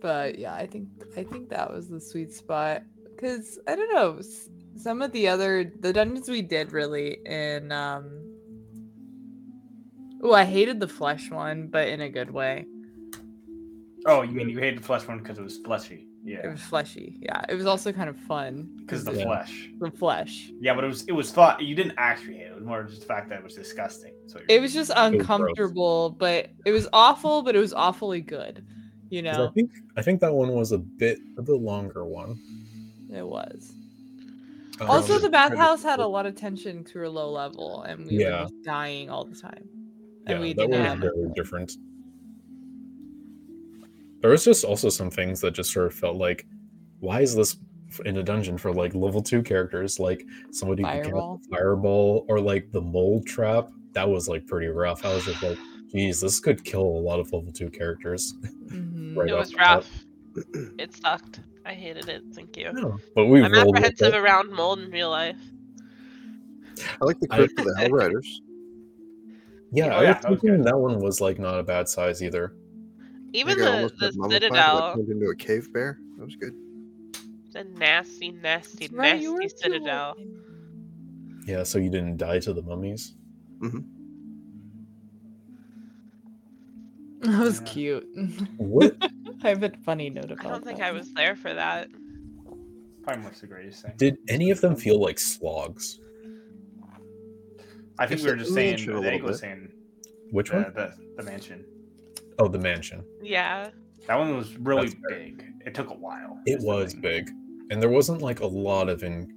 but 0.00 0.38
yeah, 0.38 0.54
I 0.54 0.66
think 0.66 0.88
I 1.16 1.24
think 1.24 1.48
that 1.50 1.72
was 1.72 1.88
the 1.88 2.00
sweet 2.00 2.32
spot 2.32 2.82
because 3.04 3.58
I 3.66 3.76
don't 3.76 3.92
know 3.92 4.20
some 4.82 5.02
of 5.02 5.12
the 5.12 5.28
other 5.28 5.72
the 5.80 5.92
dungeons 5.92 6.28
we 6.28 6.42
did 6.42 6.72
really 6.72 7.18
in 7.26 7.70
um 7.72 8.26
Oh, 10.22 10.34
I 10.34 10.44
hated 10.44 10.80
the 10.80 10.88
flesh 10.88 11.30
one, 11.30 11.68
but 11.68 11.88
in 11.88 12.02
a 12.02 12.08
good 12.10 12.30
way. 12.30 12.66
Oh, 14.06 14.20
you 14.20 14.32
mean 14.32 14.50
you 14.50 14.58
hated 14.58 14.78
the 14.80 14.82
flesh 14.84 15.08
one 15.08 15.18
because 15.18 15.38
it 15.38 15.42
was 15.42 15.56
fleshy? 15.64 16.06
Yeah. 16.22 16.40
It 16.44 16.48
was 16.48 16.60
fleshy. 16.60 17.16
Yeah, 17.22 17.42
it 17.48 17.54
was 17.54 17.64
also 17.64 17.90
kind 17.90 18.10
of 18.10 18.18
fun 18.18 18.68
because 18.80 19.04
the 19.04 19.12
Yeah. 19.12 19.24
flesh. 19.24 19.70
the 19.80 19.90
flesh. 19.90 20.50
Yeah, 20.60 20.74
but 20.74 20.84
it 20.84 20.88
was 20.88 21.04
it 21.04 21.12
was 21.12 21.30
fun. 21.30 21.56
You 21.64 21.74
didn't 21.74 21.94
actually 21.96 22.34
hate 22.36 22.48
it. 22.48 22.52
It 22.52 22.54
was 22.56 22.64
more 22.64 22.82
just 22.82 23.00
the 23.00 23.06
fact 23.06 23.30
that 23.30 23.38
it 23.38 23.44
was 23.44 23.54
disgusting. 23.54 24.12
So 24.26 24.40
It 24.48 24.60
was 24.60 24.74
just 24.74 24.90
gross. 24.90 25.12
uncomfortable, 25.14 26.10
but 26.18 26.50
it 26.66 26.72
was 26.72 26.86
awful, 26.92 27.42
but 27.42 27.56
it 27.56 27.60
was 27.60 27.72
awfully 27.72 28.20
good. 28.20 28.62
You 29.08 29.22
'Cause 29.22 29.38
know, 29.38 29.44
I 29.46 29.50
think 29.52 29.70
I 29.96 30.02
think 30.02 30.20
that 30.20 30.34
one 30.34 30.52
was 30.52 30.72
a 30.72 30.78
bit 30.78 31.18
of 31.38 31.46
the 31.46 31.56
longer 31.56 32.04
one. 32.04 32.38
it 33.10 33.26
was. 33.26 33.72
Um, 34.80 34.90
Also, 34.90 35.18
the 35.18 35.28
bathhouse 35.28 35.82
had 35.82 36.00
a 36.00 36.06
lot 36.06 36.26
of 36.26 36.34
tension 36.34 36.82
to 36.84 37.06
a 37.06 37.08
low 37.08 37.30
level, 37.30 37.82
and 37.82 38.06
we 38.06 38.18
Yeah. 38.20 38.42
were 38.44 38.48
just 38.48 38.62
dying 38.64 39.10
all 39.10 39.24
the 39.24 39.36
time. 39.36 39.68
yeah, 40.26 40.32
And 40.32 40.40
we 40.40 40.52
that 40.54 40.62
didn't 40.70 40.80
was 40.80 40.88
have 40.88 40.98
very 40.98 41.28
different. 41.34 41.72
There 44.20 44.30
was 44.30 44.44
just 44.44 44.64
also 44.64 44.88
some 44.88 45.10
things 45.10 45.40
that 45.40 45.52
just 45.52 45.72
sort 45.72 45.86
of 45.86 45.94
felt 45.94 46.16
like, 46.16 46.46
why 47.00 47.20
is 47.22 47.34
this 47.34 47.56
in 48.04 48.18
a 48.18 48.22
dungeon 48.22 48.56
for 48.58 48.72
like 48.72 48.94
level 48.94 49.22
two 49.22 49.42
characters? 49.42 49.98
Like 49.98 50.24
somebody 50.52 50.82
who 50.82 50.88
cast 50.88 51.04
Fireball? 51.04 51.40
a 51.44 51.56
fireball 51.56 52.26
or 52.28 52.40
like 52.40 52.70
the 52.70 52.80
mold 52.80 53.26
trap. 53.26 53.68
That 53.92 54.08
was 54.08 54.28
like 54.28 54.46
pretty 54.46 54.68
rough. 54.68 55.04
I 55.04 55.14
was 55.14 55.24
just 55.24 55.42
like, 55.42 55.58
geez, 55.90 56.20
this 56.20 56.38
could 56.38 56.62
kill 56.64 56.82
a 56.82 57.00
lot 57.00 57.18
of 57.18 57.32
level 57.32 57.52
two 57.52 57.70
characters. 57.70 58.34
Mhm. 58.70 59.16
Right 59.16 59.28
it 59.30 59.34
was 59.36 59.50
the 59.50 59.56
top. 59.56 59.84
rough. 59.84 60.04
It 60.78 60.94
sucked. 60.94 61.40
I 61.70 61.74
hated 61.74 62.08
it. 62.08 62.22
Thank 62.34 62.56
you. 62.56 62.72
No, 62.72 62.98
but 63.14 63.26
we 63.26 63.42
I'm 63.44 63.54
apprehensive 63.54 64.12
around 64.14 64.50
mold 64.50 64.80
in 64.80 64.90
real 64.90 65.10
life. 65.10 65.38
I 67.00 67.04
like 67.04 67.20
the 67.20 67.28
I- 67.30 67.36
crypt 67.36 67.58
of 67.60 67.66
the 67.66 67.74
Hell 67.78 67.90
Riders. 67.90 68.42
Yeah, 69.72 69.94
Oh, 69.94 69.98
I 69.98 70.02
yeah, 70.02 70.08
was 70.14 70.22
that 70.22 70.30
was 70.32 70.40
thinking 70.40 70.56
good. 70.62 70.66
that 70.66 70.76
one 70.78 70.98
was 70.98 71.20
like 71.20 71.38
not 71.38 71.60
a 71.60 71.62
bad 71.62 71.88
size 71.88 72.22
either. 72.24 72.54
Even 73.32 73.58
Like, 73.60 73.68
I 73.68 73.70
the, 73.70 73.76
almost 73.76 73.98
the 73.98 74.06
got 74.06 74.14
mummified, 74.16 74.40
but 74.40 74.58
I 74.58 74.62
citadel, 74.64 74.94
turned 74.94 75.08
into 75.10 75.26
a 75.28 75.36
cave 75.36 75.72
bear. 75.72 75.98
That 76.18 76.24
was 76.24 76.34
good. 76.34 76.54
the 77.52 77.62
nasty, 77.78 78.32
nasty, 78.32 78.88
right, 78.92 79.20
nasty 79.22 79.48
citadel. 79.56 80.14
cute. 80.16 80.28
Yeah, 81.46 81.62
so 81.62 81.78
you 81.78 81.88
didn't 81.88 82.16
die 82.16 82.40
to 82.40 82.52
the 82.52 82.62
mummies. 82.62 83.14
Mm-hmm. 83.62 83.78
That 87.30 87.38
was 87.40 87.60
cute. 87.60 88.06
What? 88.56 88.96
I 89.42 89.48
have 89.50 89.62
a 89.62 89.70
funny 89.84 90.08
note 90.10 90.30
about 90.30 90.46
I 90.46 90.48
don't 90.50 90.64
think 90.64 90.78
that. 90.78 90.86
I 90.88 90.92
was 90.92 91.12
there 91.14 91.36
for 91.36 91.52
that. 91.54 91.88
probably 93.02 93.24
what's 93.24 93.40
the 93.40 93.46
greatest 93.46 93.82
thing. 93.82 93.92
Did 93.96 94.18
any 94.28 94.50
of 94.50 94.60
them 94.60 94.74
feel 94.76 95.00
like 95.00 95.18
slogs? 95.18 95.98
I 97.98 98.06
think 98.06 98.18
It's 98.20 98.24
we 98.24 98.30
were 98.30 98.36
just 98.36 98.54
saying. 98.54 98.70
mansion 98.72 98.96
a 98.96 99.00
I 99.00 99.02
think 99.04 99.22
was 99.22 99.38
saying 99.40 99.68
Which 100.30 100.50
the, 100.50 100.56
one? 100.56 100.72
the 100.74 100.94
the 101.16 101.22
mansion. 101.22 101.64
Oh, 102.38 102.48
the 102.48 102.58
mansion. 102.58 103.04
Yeah. 103.22 103.70
That 104.06 104.18
one 104.18 104.34
was 104.36 104.56
really 104.56 104.88
That's 104.88 105.00
fair. 105.08 105.18
big. 105.18 105.44
It 105.66 105.74
took 105.74 105.90
a 105.90 105.94
while. 105.94 106.38
It 106.46 106.60
was 106.62 106.94
big, 106.94 107.28
and 107.70 107.82
there 107.82 107.90
wasn't 107.90 108.22
like 108.22 108.40
a 108.40 108.46
lot 108.46 108.88
of 108.88 109.02
in. 109.02 109.34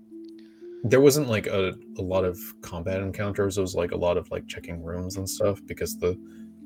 There 0.85 1.01
wasn't 1.01 1.27
like 1.27 1.47
a, 1.47 1.73
a 1.97 2.01
lot 2.01 2.23
of 2.23 2.37
combat 2.61 3.01
encounters. 3.01 3.57
It 3.57 3.61
was 3.61 3.75
like 3.75 3.91
a 3.91 3.97
lot 3.97 4.17
of 4.17 4.29
like 4.31 4.47
checking 4.47 4.81
rooms 4.81 5.17
and 5.17 5.29
stuff 5.29 5.59
because 5.65 5.97
the 5.97 6.17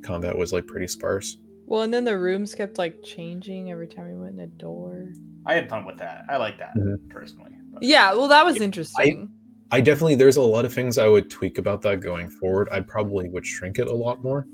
combat 0.08 0.36
was 0.38 0.54
like 0.54 0.66
pretty 0.66 0.88
sparse. 0.88 1.38
Well, 1.66 1.82
and 1.82 1.94
then 1.94 2.06
the 2.06 2.18
rooms 2.18 2.56
kept 2.56 2.78
like 2.78 3.04
changing 3.04 3.72
every 3.72 3.88
time 3.88 4.08
we 4.08 4.16
went 4.16 4.36
in 4.36 4.40
a 4.40 4.48
door. 4.48 5.10
I 5.46 5.54
had 5.54 5.70
fun 5.70 5.86
with 5.86 5.98
that. 5.98 6.24
I 6.30 6.38
like 6.38 6.58
that 6.60 6.76
Mhm. 6.78 7.10
personally. 7.10 7.52
but- 7.74 7.84
Yeah, 7.84 8.14
well, 8.14 8.28
that 8.30 8.46
was 8.46 8.60
interesting. 8.62 9.30
I 9.70 9.82
definitely 9.82 10.16
there's 10.16 10.38
a 10.38 10.42
lot 10.42 10.64
of 10.64 10.74
things 10.74 10.98
I 10.98 11.08
would 11.10 11.30
tweak 11.30 11.58
about 11.58 11.82
that 11.82 12.00
going 12.00 12.30
forward. 12.30 12.70
I 12.72 12.80
probably 12.80 13.28
would 13.28 13.46
shrink 13.46 13.80
it 13.80 13.88
a 13.88 13.94
lot 13.94 14.24
more 14.24 14.48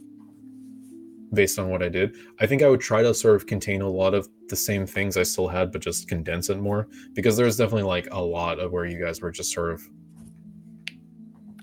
based 1.34 1.60
on 1.60 1.70
what 1.70 1.84
I 1.84 1.90
did. 1.90 2.16
I 2.40 2.48
think 2.48 2.64
I 2.64 2.70
would 2.70 2.80
try 2.82 3.04
to 3.04 3.14
sort 3.14 3.36
of 3.36 3.46
contain 3.46 3.82
a 3.82 3.90
lot 3.90 4.14
of 4.16 4.28
the 4.50 4.56
same 4.56 4.86
things 4.88 5.16
I 5.16 5.24
still 5.24 5.48
had, 5.48 5.72
but 5.72 5.82
just 5.82 6.08
condense 6.08 6.50
it 6.50 6.58
more 6.60 6.88
because 7.14 7.38
there's 7.38 7.58
definitely 7.58 7.84
like 7.84 8.08
a 8.12 8.20
lot 8.22 8.60
of 8.60 8.72
where 8.72 8.86
you 8.86 9.00
guys 9.00 9.22
were 9.22 9.32
just 9.32 9.52
sort 9.54 9.72
of. 9.72 9.82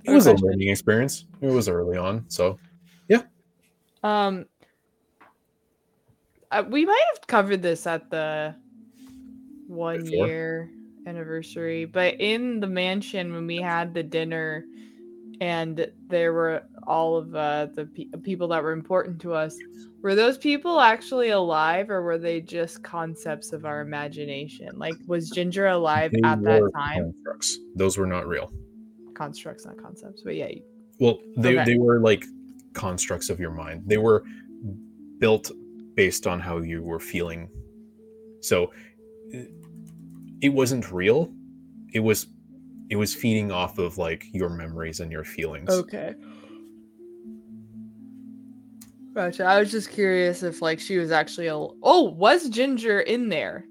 It 0.04 0.12
was 0.12 0.26
a 0.26 0.34
learning 0.34 0.68
experience. 0.68 1.26
It 1.40 1.50
was 1.50 1.68
early 1.68 1.96
on, 1.98 2.24
so 2.28 2.58
Um, 4.02 4.46
uh, 6.50 6.64
we 6.68 6.84
might 6.84 7.04
have 7.14 7.26
covered 7.26 7.62
this 7.62 7.86
at 7.86 8.10
the 8.10 8.54
one 9.66 10.04
Before? 10.04 10.26
year 10.26 10.70
anniversary, 11.06 11.84
but 11.84 12.14
in 12.20 12.60
the 12.60 12.66
mansion 12.66 13.32
when 13.32 13.46
we 13.46 13.56
had 13.58 13.94
the 13.94 14.02
dinner, 14.02 14.64
and 15.40 15.90
there 16.08 16.32
were 16.32 16.62
all 16.86 17.16
of 17.16 17.34
uh, 17.34 17.66
the 17.74 17.86
pe- 17.86 18.06
people 18.22 18.48
that 18.48 18.62
were 18.62 18.72
important 18.72 19.20
to 19.22 19.32
us. 19.34 19.56
Were 20.02 20.14
those 20.14 20.38
people 20.38 20.80
actually 20.80 21.28
alive, 21.30 21.90
or 21.90 22.02
were 22.02 22.18
they 22.18 22.40
just 22.40 22.82
concepts 22.82 23.52
of 23.52 23.64
our 23.66 23.80
imagination? 23.82 24.70
Like, 24.74 24.94
was 25.06 25.28
Ginger 25.30 25.66
alive 25.66 26.10
they 26.12 26.20
at 26.26 26.42
that 26.42 26.70
time? 26.74 27.12
constructs. 27.12 27.58
Those 27.76 27.98
were 27.98 28.06
not 28.06 28.26
real. 28.26 28.50
Constructs, 29.14 29.66
not 29.66 29.76
concepts, 29.76 30.22
but 30.22 30.34
yeah, 30.36 30.48
Well, 30.98 31.18
they, 31.36 31.54
Okay. 31.58 31.64
they 31.72 31.78
were 31.78 32.00
like 32.00 32.24
constructs 32.72 33.30
of 33.30 33.38
your 33.40 33.50
mind. 33.50 33.82
They 33.86 33.98
were 33.98 34.24
built 35.18 35.50
based 35.94 36.26
on 36.26 36.40
how 36.40 36.58
you 36.58 36.82
were 36.82 37.00
feeling. 37.00 37.48
So 38.40 38.72
it- 39.30 39.50
it 40.40 40.48
wasn't 40.50 40.90
real. 40.90 41.32
It 41.92 42.00
was 42.00 42.26
it 42.88 42.96
was 42.96 43.14
feeding 43.14 43.52
off 43.52 43.78
of 43.78 43.98
like 43.98 44.24
your 44.32 44.48
memories 44.48 44.98
and 45.00 45.12
your 45.12 45.22
feelings. 45.22 45.70
Okay. 45.70 46.14
Gotcha. 49.14 49.44
I 49.44 49.58
was 49.60 49.70
just 49.70 49.90
curious 49.90 50.42
if 50.42 50.62
like 50.62 50.80
she 50.80 50.98
was 50.98 51.10
actually 51.10 51.48
a 51.48 51.54
oh 51.54 52.02
was 52.16 52.48
Ginger 52.48 53.00
in 53.00 53.28
there? 53.28 53.64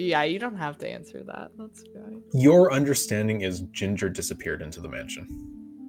Yeah, 0.00 0.22
you 0.22 0.38
don't 0.38 0.56
have 0.56 0.78
to 0.78 0.88
answer 0.88 1.22
that. 1.26 1.50
That's 1.58 1.82
fine. 1.94 2.22
Your 2.32 2.72
understanding 2.72 3.42
is 3.42 3.60
Ginger 3.72 4.08
disappeared 4.08 4.62
into 4.62 4.80
the 4.80 4.88
mansion. 4.88 5.26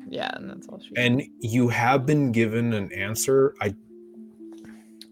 Yeah, 0.10 0.30
and 0.36 0.50
that's 0.50 0.68
all 0.68 0.80
she. 0.80 0.92
And 0.98 1.24
you 1.40 1.70
have 1.70 2.06
been 2.06 2.32
given 2.32 2.74
an 2.74 2.92
answer. 2.92 3.56
I 3.62 3.74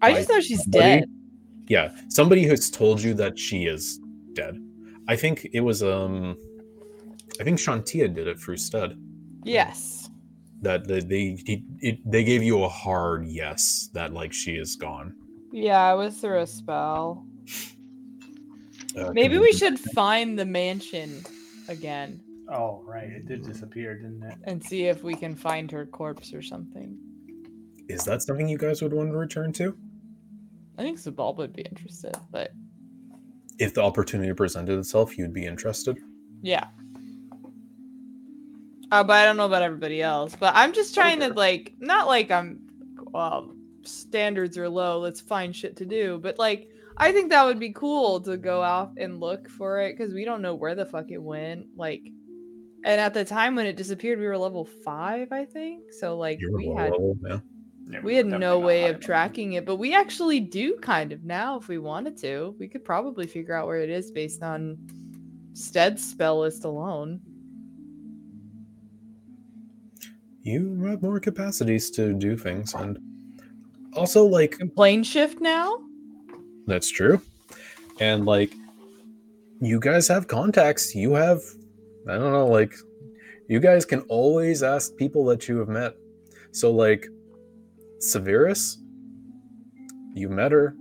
I 0.02 0.14
just 0.14 0.30
know 0.30 0.40
she's 0.42 0.64
somebody- 0.64 1.00
dead. 1.02 1.10
yeah, 1.68 1.96
somebody 2.10 2.46
has 2.48 2.70
told 2.70 3.02
you 3.02 3.14
that 3.16 3.38
she 3.40 3.66
is 3.66 4.00
dead. 4.34 4.58
I 5.08 5.16
think 5.16 5.48
it 5.54 5.62
was 5.62 5.82
um 5.84 6.38
I 7.40 7.44
think 7.44 7.58
Chauntea 7.60 8.14
did 8.14 8.28
it 8.28 8.40
through 8.40 8.58
Stud. 8.58 8.98
Yes. 9.46 10.10
that 10.62 10.86
they 10.88 11.00
they 11.00 11.38
he, 11.46 11.64
it, 11.80 12.00
they 12.12 12.24
gave 12.26 12.44
you 12.44 12.64
a 12.64 12.70
hard 12.70 13.26
yes 13.26 13.90
that 13.94 14.12
like 14.14 14.34
she 14.34 14.54
is 14.56 14.76
gone. 14.76 15.16
Yeah, 15.54 15.94
it 15.94 15.98
was 15.98 16.18
through 16.20 16.40
a 16.42 16.48
spell. 16.48 17.26
Uh, 18.98 19.12
Maybe 19.14 19.38
we 19.38 19.54
should 19.54 19.80
find 19.80 20.38
the 20.38 20.46
mansion 20.46 21.24
again 21.68 22.22
Oh 22.52 22.82
right, 22.84 23.10
it 23.10 23.28
did 23.28 23.44
disappear, 23.44 23.96
didn't 23.96 24.24
it? 24.24 24.36
and 24.46 24.64
see 24.64 24.86
if 24.86 25.04
we 25.04 25.14
can 25.14 25.36
find 25.36 25.70
her 25.72 25.86
corpse 25.86 26.34
or 26.34 26.42
something. 26.42 26.98
Is 27.88 28.04
that 28.06 28.24
something 28.24 28.48
you 28.48 28.58
guys 28.58 28.82
would 28.82 28.94
want 28.94 29.12
to 29.12 29.18
return 29.18 29.54
to 29.54 29.78
I 30.80 30.82
think 30.82 30.98
Zabal 30.98 31.36
would 31.38 31.54
be 31.54 31.64
interested, 31.64 32.16
but 32.32 32.52
if 33.60 33.74
the 33.74 33.84
opportunity 33.84 34.34
presented 34.34 34.80
itself? 34.80 35.18
You'd 35.18 35.34
be 35.34 35.46
interested. 35.46 36.00
Yeah. 36.42 36.68
Uh, 38.92 39.04
but 39.04 39.18
I 39.18 39.26
don't 39.26 39.38
know 39.38 39.46
about 39.46 39.62
everybody 39.62 40.02
else. 40.02 40.36
But 40.40 40.54
I'm 40.56 40.74
just 40.74 40.94
trying 40.96 41.20
to 41.20 41.34
like, 41.34 41.74
not 41.80 42.08
like 42.08 42.32
I'm, 42.32 42.62
well, 43.12 43.54
standards 43.84 44.58
are 44.58 44.70
low. 44.70 45.00
Let's 45.00 45.20
find 45.20 45.56
shit 45.56 45.76
to 45.78 45.86
do. 45.86 46.18
But 46.24 46.40
like, 46.40 46.70
I 47.00 47.12
think 47.14 47.30
that 47.30 47.46
would 47.46 47.60
be 47.60 47.72
cool 47.72 48.20
to 48.22 48.36
go 48.36 48.62
out 48.62 48.92
and 48.98 49.20
look 49.20 49.50
for 49.50 49.80
it 49.80 49.98
because 49.98 50.14
we 50.14 50.26
don't 50.26 50.42
know 50.42 50.56
where 50.56 50.76
the 50.76 50.86
fuck 50.86 51.12
it 51.12 51.22
went. 51.22 51.68
Like, 51.78 52.02
and 52.84 53.00
at 53.00 53.14
the 53.14 53.24
time 53.24 53.56
when 53.56 53.66
it 53.66 53.78
disappeared, 53.78 54.20
we 54.20 54.26
were 54.26 54.38
level 54.38 54.66
five, 54.84 55.32
I 55.32 55.46
think. 55.46 55.94
So 55.94 56.18
like, 56.18 56.40
You're 56.42 56.56
we 56.58 56.68
had 56.68 56.92
level, 56.92 57.18
yeah. 57.26 57.40
Yeah, 57.90 58.02
we 58.04 58.16
had 58.16 58.28
no 58.28 58.60
way 58.60 58.88
of 58.88 59.00
tracking 59.00 59.54
it, 59.54 59.66
but 59.66 59.78
we 59.78 59.96
actually 59.96 60.40
do 60.40 60.78
kind 60.78 61.12
of 61.12 61.24
now 61.24 61.58
if 61.58 61.68
we 61.68 61.80
wanted 61.80 62.18
to. 62.18 62.56
We 62.60 62.68
could 62.68 62.86
probably 62.86 63.26
figure 63.26 63.56
out 63.56 63.66
where 63.66 63.80
it 63.80 63.90
is 63.90 64.12
based 64.12 64.44
on 64.44 64.78
Stead's 65.54 66.08
spell 66.08 66.42
list 66.42 66.66
alone. 66.66 67.20
You 70.44 70.84
have 70.84 71.02
more 71.02 71.20
capacities 71.20 71.90
to 71.92 72.14
do 72.14 72.38
things, 72.38 72.76
and 72.76 73.00
also 73.94 74.24
like 74.24 74.58
And 74.60 74.74
plane 74.74 75.04
shift 75.04 75.42
now? 75.42 75.80
That's 76.70 76.90
true. 76.90 77.22
And 78.00 78.26
like 78.26 78.54
you 79.60 79.80
guys 79.80 80.08
have 80.08 80.28
contacts. 80.28 80.96
You 80.96 81.14
have 81.14 81.42
I 82.08 82.14
don't 82.18 82.32
know, 82.32 82.48
like 82.48 82.74
you 83.48 83.60
guys 83.60 83.86
can 83.86 84.02
always 84.02 84.64
ask 84.64 84.96
people 84.96 85.26
that 85.26 85.48
you 85.48 85.58
have 85.58 85.68
met. 85.68 85.96
So 86.52 86.72
like 86.72 87.08
Severus, 88.00 88.78
you 90.14 90.30
met 90.30 90.52
her. 90.52 90.76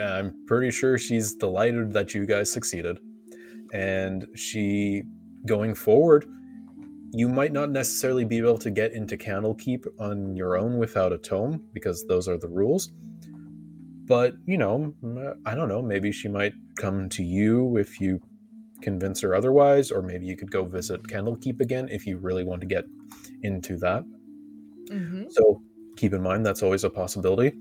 I'm 0.00 0.34
pretty 0.46 0.70
sure 0.70 0.96
she's 0.96 1.34
delighted 1.34 1.92
that 1.92 2.14
you 2.14 2.24
guys 2.24 2.50
succeeded. 2.52 2.98
And 3.74 4.26
she 4.34 5.02
going 5.44 5.74
forward, 5.74 6.24
you 7.12 7.28
might 7.28 7.52
not 7.52 7.70
necessarily 7.70 8.24
be 8.24 8.38
able 8.38 8.58
to 8.58 8.70
get 8.70 8.92
into 8.92 9.16
Candlekeep 9.16 9.86
on 9.98 10.36
your 10.36 10.56
own 10.56 10.78
without 10.78 11.12
a 11.12 11.18
tome 11.18 11.62
because 11.72 12.06
those 12.06 12.28
are 12.28 12.38
the 12.38 12.48
rules. 12.48 12.92
But, 14.08 14.34
you 14.46 14.56
know, 14.56 14.94
I 15.44 15.54
don't 15.54 15.68
know, 15.68 15.82
maybe 15.82 16.10
she 16.10 16.28
might 16.28 16.54
come 16.76 17.08
to 17.10 17.22
you 17.22 17.76
if 17.76 18.00
you 18.00 18.20
convince 18.80 19.20
her 19.20 19.34
otherwise, 19.34 19.90
or 19.90 20.02
maybe 20.02 20.26
you 20.26 20.36
could 20.36 20.50
go 20.50 20.64
visit 20.64 21.02
Candlekeep 21.04 21.60
again 21.60 21.88
if 21.90 22.06
you 22.06 22.16
really 22.16 22.44
want 22.44 22.60
to 22.62 22.66
get 22.66 22.84
into 23.42 23.76
that. 23.78 24.04
Mm-hmm. 24.90 25.24
So 25.30 25.62
keep 25.96 26.14
in 26.14 26.22
mind 26.22 26.46
that's 26.46 26.62
always 26.62 26.84
a 26.84 26.90
possibility. 26.90 27.52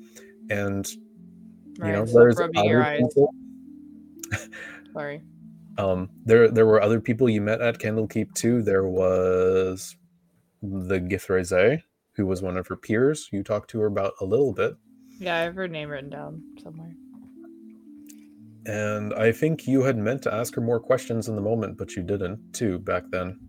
And 0.49 0.87
you 0.87 1.91
know, 1.91 2.03
Right, 2.03 2.13
there's 2.13 2.39
other 2.39 2.49
people. 2.97 3.33
Sorry. 4.93 5.21
Um, 5.77 6.09
there 6.25 6.49
there 6.49 6.65
were 6.65 6.81
other 6.81 6.99
people 6.99 7.29
you 7.29 7.41
met 7.41 7.61
at 7.61 7.77
Candlekeep 7.77 8.33
too. 8.33 8.63
There 8.63 8.87
was 8.87 9.95
the 10.61 10.99
Githzerai, 10.99 11.83
who 12.15 12.25
was 12.25 12.41
one 12.41 12.57
of 12.57 12.67
her 12.67 12.75
peers. 12.75 13.29
You 13.31 13.43
talked 13.43 13.69
to 13.71 13.79
her 13.81 13.85
about 13.85 14.13
a 14.21 14.25
little 14.25 14.53
bit. 14.53 14.75
Yeah, 15.19 15.35
I 15.35 15.39
have 15.39 15.55
her 15.55 15.67
name 15.67 15.89
written 15.89 16.09
down 16.09 16.43
somewhere. 16.61 16.95
And 18.65 19.13
I 19.13 19.31
think 19.31 19.65
you 19.67 19.81
had 19.83 19.97
meant 19.97 20.21
to 20.23 20.33
ask 20.33 20.53
her 20.55 20.61
more 20.61 20.79
questions 20.79 21.27
in 21.29 21.35
the 21.35 21.41
moment, 21.41 21.77
but 21.77 21.95
you 21.95 22.03
didn't 22.03 22.53
too 22.53 22.79
back 22.79 23.03
then 23.11 23.39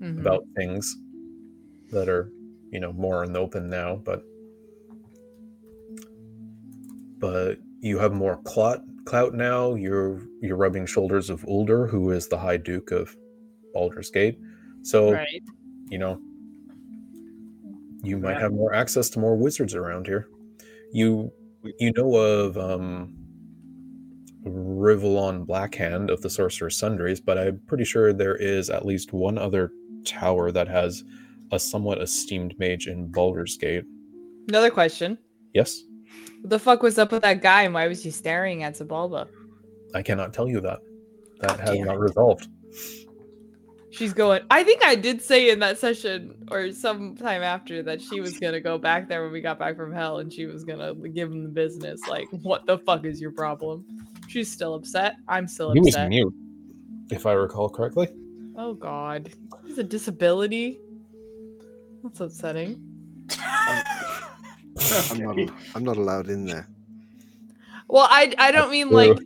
Mhm. 0.00 0.20
about 0.20 0.44
things 0.56 0.94
that 1.90 2.08
are, 2.08 2.30
you 2.70 2.78
know, 2.80 2.92
more 2.92 3.24
in 3.24 3.32
the 3.32 3.38
open 3.40 3.70
now. 3.70 3.96
But 3.96 4.22
but 7.18 7.58
you 7.80 7.98
have 7.98 8.12
more 8.12 8.36
clout 8.42 8.82
clout 9.06 9.34
now. 9.34 9.74
You're 9.74 10.20
you're 10.42 10.56
rubbing 10.56 10.86
shoulders 10.86 11.30
of 11.30 11.44
Ulder, 11.46 11.86
who 11.86 12.10
is 12.10 12.28
the 12.28 12.38
High 12.38 12.56
Duke 12.58 12.90
of 12.90 13.16
Baldur's 13.72 14.10
Gate. 14.10 14.38
So 14.82 15.12
right. 15.12 15.42
you 15.88 15.98
know, 15.98 16.20
you 18.02 18.18
might 18.18 18.32
Yeah. 18.34 18.40
have 18.40 18.52
more 18.52 18.74
access 18.74 19.08
to 19.10 19.18
more 19.20 19.36
wizards 19.36 19.74
around 19.74 20.06
here. 20.06 20.28
You 20.94 21.32
you 21.80 21.92
know 21.92 22.14
of 22.14 22.56
um 22.56 23.12
Rivellon 24.44 25.44
Blackhand 25.44 26.08
of 26.08 26.22
the 26.22 26.30
Sorcerer's 26.30 26.78
Sundries, 26.78 27.20
but 27.20 27.36
I'm 27.36 27.60
pretty 27.66 27.84
sure 27.84 28.12
there 28.12 28.36
is 28.36 28.70
at 28.70 28.86
least 28.86 29.12
one 29.12 29.36
other 29.36 29.72
tower 30.04 30.52
that 30.52 30.68
has 30.68 31.02
a 31.50 31.58
somewhat 31.58 32.00
esteemed 32.00 32.54
mage 32.58 32.86
in 32.86 33.10
Baldur's 33.10 33.56
Gate. 33.56 33.84
Another 34.48 34.70
question. 34.70 35.18
Yes, 35.52 35.80
What 36.42 36.50
the 36.50 36.58
fuck 36.58 36.82
was 36.82 36.96
up 36.98 37.10
with 37.10 37.22
that 37.22 37.42
guy 37.42 37.62
and 37.62 37.74
why 37.74 37.88
was 37.88 38.02
he 38.04 38.10
staring 38.10 38.62
at 38.62 38.74
Zabulba? 38.74 39.26
I 39.94 40.02
cannot 40.02 40.32
tell 40.32 40.48
you 40.48 40.60
that. 40.60 40.78
That 41.40 41.58
has 41.60 41.78
not 41.78 41.96
it. 41.96 41.98
resolved. 41.98 42.48
She's 43.94 44.12
going. 44.12 44.42
I 44.50 44.64
think 44.64 44.84
I 44.84 44.96
did 44.96 45.22
say 45.22 45.50
in 45.50 45.60
that 45.60 45.78
session 45.78 46.34
or 46.50 46.72
sometime 46.72 47.42
after 47.42 47.80
that 47.84 48.02
she 48.02 48.20
was 48.20 48.38
gonna 48.40 48.60
go 48.60 48.76
back 48.76 49.08
there 49.08 49.22
when 49.22 49.30
we 49.30 49.40
got 49.40 49.56
back 49.58 49.76
from 49.76 49.92
hell 49.92 50.18
and 50.18 50.32
she 50.32 50.46
was 50.46 50.64
gonna 50.64 50.94
give 51.10 51.30
him 51.30 51.44
the 51.44 51.48
business. 51.48 52.00
Like, 52.08 52.26
what 52.42 52.66
the 52.66 52.78
fuck 52.78 53.04
is 53.04 53.20
your 53.20 53.30
problem? 53.30 53.84
She's 54.26 54.50
still 54.50 54.74
upset. 54.74 55.14
I'm 55.28 55.46
still 55.46 55.72
He 55.72 55.80
was 55.80 55.94
upset. 55.94 56.08
mute, 56.08 56.34
if 57.10 57.24
I 57.24 57.32
recall 57.34 57.68
correctly. 57.68 58.08
Oh 58.56 58.74
god. 58.74 59.30
He's 59.64 59.78
a 59.78 59.84
disability. 59.84 60.80
That's 62.02 62.20
upsetting. 62.20 62.82
I'm 63.38 65.18
not. 65.18 65.38
I'm 65.76 65.84
not 65.84 65.96
allowed 65.96 66.28
in 66.28 66.46
there. 66.46 66.68
Well, 67.88 68.08
I 68.10 68.34
I 68.38 68.50
don't 68.50 68.70
mean 68.72 68.90
like 68.90 69.16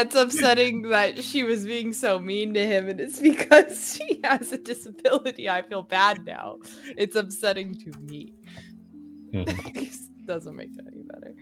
it's 0.00 0.14
upsetting 0.14 0.82
that 0.90 1.22
she 1.22 1.42
was 1.42 1.64
being 1.64 1.92
so 1.92 2.18
mean 2.18 2.54
to 2.54 2.66
him 2.66 2.88
and 2.88 3.00
it's 3.00 3.18
because 3.30 3.96
she 3.96 4.20
has 4.24 4.52
a 4.52 4.58
disability. 4.58 5.48
I 5.48 5.62
feel 5.62 5.82
bad 5.82 6.24
now. 6.24 6.58
It's 6.96 7.16
upsetting 7.16 7.74
to 7.80 7.92
me. 8.00 8.34
Mhm. 9.34 9.98
Doesn't 10.26 10.54
make 10.54 10.70
it 10.78 10.84
any 10.86 11.02
better. 11.02 11.34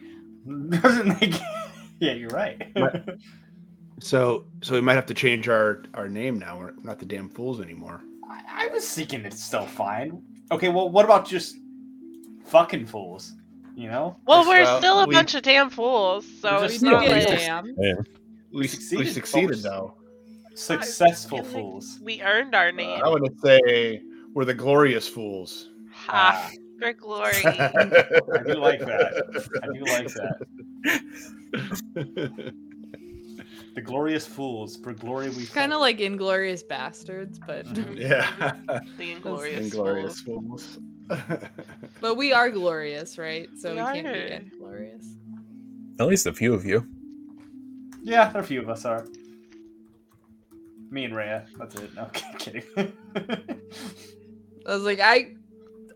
Doesn't 0.82 1.20
make. 1.20 1.34
Yeah, 2.00 2.14
you're 2.14 2.30
right. 2.30 2.60
Right. 2.74 3.02
So, 4.00 4.46
so 4.62 4.72
we 4.74 4.80
might 4.80 4.94
have 4.94 5.04
to 5.06 5.14
change 5.14 5.46
our 5.48 5.82
our 5.92 6.08
name 6.08 6.38
now. 6.38 6.58
We're 6.58 6.72
not 6.82 6.98
the 6.98 7.04
damn 7.04 7.28
fools 7.28 7.60
anymore. 7.60 8.00
I, 8.28 8.64
I 8.64 8.68
was 8.68 8.90
thinking 8.92 9.26
it's 9.26 9.44
still 9.44 9.66
fine. 9.66 10.22
Okay, 10.50 10.68
well, 10.70 10.88
what 10.88 11.04
about 11.04 11.28
just 11.28 11.56
fucking 12.46 12.86
fools? 12.86 13.34
You 13.76 13.88
know? 13.88 14.16
Well, 14.26 14.40
Just, 14.44 14.48
we're 14.48 14.62
uh, 14.62 14.78
still 14.78 15.00
a 15.00 15.06
we- 15.06 15.14
bunch 15.14 15.34
of 15.34 15.42
damn 15.42 15.68
fools, 15.70 16.26
so 16.40 16.50
We're 16.58 16.64
it's 16.64 16.72
just 16.74 16.84
We 16.84 16.90
not 16.90 17.02
did 17.02 17.10
not 17.10 17.26
get 17.28 17.66
like 17.66 17.74
Yeah. 17.78 17.94
We 18.52 18.60
We 18.60 18.68
succeeded. 18.68 18.68
succeeded, 18.68 19.06
We 19.06 19.12
succeeded 19.12 19.50
folks. 19.50 19.62
though. 19.62 19.94
successful 20.54 21.38
I 21.38 21.42
like 21.42 21.50
fools. 21.52 21.98
we 22.02 22.20
earned 22.22 22.54
our 22.54 22.68
Uh, 22.68 22.72
name. 22.72 23.00
I 23.02 23.08
want 23.08 23.24
to 23.24 23.32
say 23.40 24.02
we're 24.34 24.44
the 24.44 24.52
glorious 24.54 25.08
fools. 25.08 25.70
Ha, 25.92 26.50
for 26.80 26.92
glory. 26.92 27.32
I 27.44 28.42
do 28.46 28.54
like 28.54 28.80
that. 28.80 29.48
I 29.62 29.66
do 29.72 29.84
like 29.84 30.08
that. 30.14 30.36
The 33.74 33.80
glorious 33.80 34.26
fools 34.26 34.76
for 34.76 34.92
glory 34.92 35.30
we. 35.30 35.46
Kind 35.46 35.72
of 35.72 35.80
like 35.80 35.96
Inglourious 35.98 36.62
Basterds, 36.62 37.38
but 37.46 37.64
Mhm. 37.66 37.96
yeah. 37.98 38.52
the 38.98 39.12
inglorious. 39.12 39.60
Inglorious 39.64 40.20
fools. 40.20 40.78
fools. 41.08 41.18
but 42.02 42.16
we 42.18 42.34
are 42.34 42.50
glorious, 42.50 43.16
right? 43.16 43.48
So 43.56 43.70
We 43.70 43.76
we, 43.80 44.02
can't 44.02 44.12
be 44.12 44.30
inglorious. 44.52 45.06
At 45.98 46.06
least 46.06 46.26
a 46.26 46.34
few 46.34 46.52
of 46.52 46.66
you. 46.66 46.86
Yeah, 48.02 48.28
there 48.28 48.40
are 48.40 48.44
a 48.44 48.46
few 48.46 48.60
of 48.60 48.68
us 48.68 48.84
are. 48.84 49.06
Me 50.90 51.04
and 51.04 51.16
Rhea. 51.16 51.46
That's 51.56 51.74
it. 51.76 51.94
No, 51.94 52.10
kidding. 52.38 52.62
I 52.76 54.74
was 54.74 54.82
like, 54.82 55.00
I, 55.00 55.34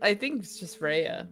I 0.01 0.15
think 0.15 0.41
it's 0.41 0.57
just 0.57 0.81
Rhea. 0.81 1.27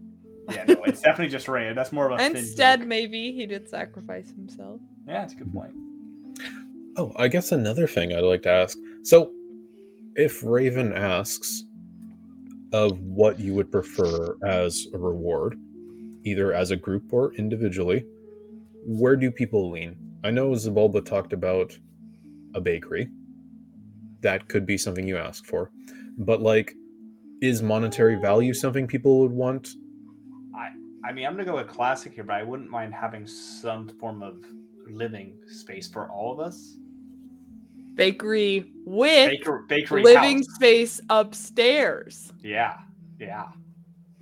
yeah, 0.51 0.65
no, 0.67 0.83
it's 0.83 1.01
definitely 1.01 1.31
just 1.31 1.47
Rhea. 1.47 1.73
That's 1.73 1.91
more 1.91 2.11
of 2.11 2.19
a. 2.19 2.21
And 2.21 2.35
thin 2.37 2.55
joke. 2.79 2.87
maybe 2.87 3.31
he 3.31 3.45
did 3.45 3.67
sacrifice 3.67 4.29
himself. 4.29 4.79
Yeah, 5.07 5.21
that's 5.21 5.33
a 5.33 5.37
good 5.37 5.53
point. 5.53 5.71
Oh, 6.97 7.11
I 7.17 7.27
guess 7.27 7.51
another 7.51 7.87
thing 7.87 8.13
I'd 8.13 8.23
like 8.23 8.43
to 8.43 8.51
ask. 8.51 8.77
So, 9.03 9.31
if 10.15 10.43
Raven 10.43 10.93
asks 10.93 11.63
of 12.71 12.99
what 12.99 13.39
you 13.39 13.53
would 13.53 13.71
prefer 13.71 14.37
as 14.45 14.87
a 14.93 14.97
reward, 14.97 15.57
either 16.23 16.53
as 16.53 16.71
a 16.71 16.75
group 16.75 17.11
or 17.11 17.33
individually, 17.35 18.05
where 18.85 19.15
do 19.15 19.31
people 19.31 19.71
lean? 19.71 19.95
I 20.25 20.31
know 20.31 20.49
Zabulba 20.49 21.05
talked 21.05 21.33
about 21.33 21.77
a 22.55 22.59
bakery. 22.59 23.11
That 24.21 24.47
could 24.47 24.65
be 24.65 24.75
something 24.75 25.07
you 25.07 25.17
ask 25.17 25.45
for. 25.45 25.69
But, 26.17 26.41
like, 26.41 26.73
is 27.43 27.61
monetary 27.61 28.15
value 28.15 28.51
something 28.51 28.87
people 28.87 29.19
would 29.19 29.31
want? 29.31 29.69
I 30.55 30.69
I 31.07 31.11
mean, 31.11 31.27
I'm 31.27 31.33
gonna 31.33 31.45
go 31.45 31.57
with 31.57 31.67
classic 31.67 32.15
here, 32.15 32.23
but 32.23 32.37
I 32.37 32.41
wouldn't 32.41 32.71
mind 32.71 32.91
having 32.91 33.27
some 33.27 33.87
form 33.99 34.23
of 34.23 34.43
living 34.89 35.37
space 35.47 35.87
for 35.87 36.09
all 36.09 36.33
of 36.33 36.39
us. 36.39 36.75
Bakery 37.93 38.71
with 38.83 39.29
Baker, 39.29 39.63
bakery 39.69 40.01
living 40.01 40.37
house. 40.37 40.55
space 40.55 41.01
upstairs. 41.11 42.33
Yeah, 42.41 42.79
yeah, 43.19 43.49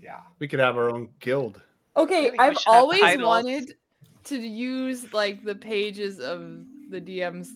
yeah. 0.02 0.20
we 0.40 0.50
could 0.50 0.60
have 0.60 0.76
our 0.76 0.90
own 0.90 1.08
guild. 1.22 1.62
Okay, 1.96 2.34
I've 2.38 2.58
always 2.68 3.00
titles. 3.00 3.26
wanted 3.26 3.76
to 4.26 4.38
use 4.38 5.14
like 5.14 5.44
the 5.44 5.56
pages 5.56 6.20
of 6.20 6.66
the 6.90 7.02
DM's 7.02 7.52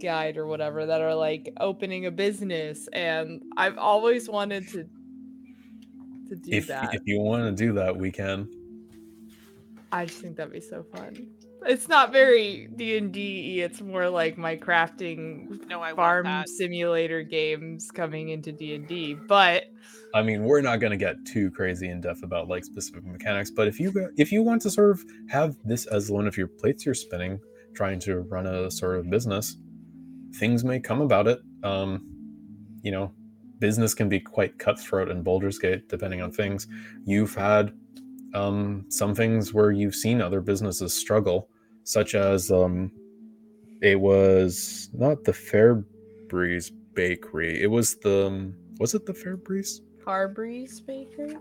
guide 0.00 0.36
or 0.36 0.46
whatever 0.46 0.86
that 0.86 1.00
are 1.00 1.14
like 1.14 1.52
opening 1.60 2.06
a 2.06 2.10
business, 2.10 2.88
and 2.92 3.42
I've 3.56 3.78
always 3.78 4.28
wanted 4.28 4.68
to 4.68 4.84
to 6.28 6.36
do 6.36 6.50
If, 6.52 6.66
that. 6.68 6.94
if 6.94 7.02
you 7.06 7.20
want 7.20 7.44
to 7.44 7.52
do 7.64 7.72
that, 7.74 7.96
we 7.96 8.10
can. 8.10 8.48
I 9.92 10.06
just 10.06 10.20
think 10.20 10.36
that'd 10.36 10.52
be 10.52 10.60
so 10.60 10.82
fun. 10.82 11.28
It's 11.66 11.88
not 11.88 12.12
very 12.12 12.68
D 12.76 12.96
and 12.98 13.12
D. 13.12 13.62
It's 13.62 13.80
more 13.80 14.10
like 14.10 14.36
my 14.36 14.56
crafting 14.56 15.66
No, 15.66 15.80
I 15.80 15.94
farm 15.94 16.44
simulator 16.46 17.22
games 17.22 17.90
coming 17.90 18.30
into 18.30 18.52
D 18.52 18.74
and 18.74 18.86
D, 18.86 19.14
but 19.14 19.64
I 20.14 20.22
mean, 20.22 20.44
we're 20.44 20.60
not 20.60 20.78
going 20.78 20.92
to 20.92 20.96
get 20.96 21.16
too 21.26 21.50
crazy 21.50 21.88
in 21.88 22.00
depth 22.00 22.22
about 22.22 22.48
like 22.48 22.64
specific 22.64 23.04
mechanics, 23.04 23.50
but 23.50 23.66
if 23.66 23.80
you 23.80 24.12
if 24.16 24.30
you 24.30 24.42
want 24.42 24.62
to 24.62 24.70
sort 24.70 24.90
of 24.90 25.04
have 25.28 25.56
this 25.64 25.86
as 25.86 26.08
one 26.08 26.28
of 26.28 26.36
your 26.36 26.46
plates 26.46 26.86
you're 26.86 26.94
spinning, 26.94 27.40
trying 27.74 27.98
to 28.00 28.20
run 28.20 28.46
a 28.46 28.70
sort 28.70 28.96
of 28.96 29.10
business, 29.10 29.56
things 30.36 30.62
may 30.62 30.78
come 30.78 31.00
about 31.00 31.26
it. 31.26 31.40
Um, 31.64 32.06
you 32.82 32.92
know, 32.92 33.12
business 33.58 33.92
can 33.92 34.08
be 34.08 34.20
quite 34.20 34.56
cutthroat 34.58 35.10
in 35.10 35.24
Baldur's 35.24 35.58
Gate, 35.58 35.88
depending 35.88 36.22
on 36.22 36.30
things. 36.30 36.68
You've 37.04 37.34
had 37.34 37.72
um, 38.34 38.84
some 38.90 39.16
things 39.16 39.52
where 39.52 39.72
you've 39.72 39.96
seen 39.96 40.22
other 40.22 40.40
businesses 40.40 40.94
struggle, 40.94 41.48
such 41.82 42.14
as 42.14 42.52
um, 42.52 42.92
it 43.82 43.98
was 43.98 44.90
not 44.92 45.24
the 45.24 45.32
Fairbreeze 45.32 46.70
Bakery. 46.94 47.60
It 47.60 47.66
was 47.66 47.96
the 47.96 48.28
um, 48.28 48.54
was 48.78 48.94
it 48.94 49.06
the 49.06 49.12
Fairbreeze? 49.12 49.80
Carbreeze 50.04 50.84
Baker. 50.84 51.34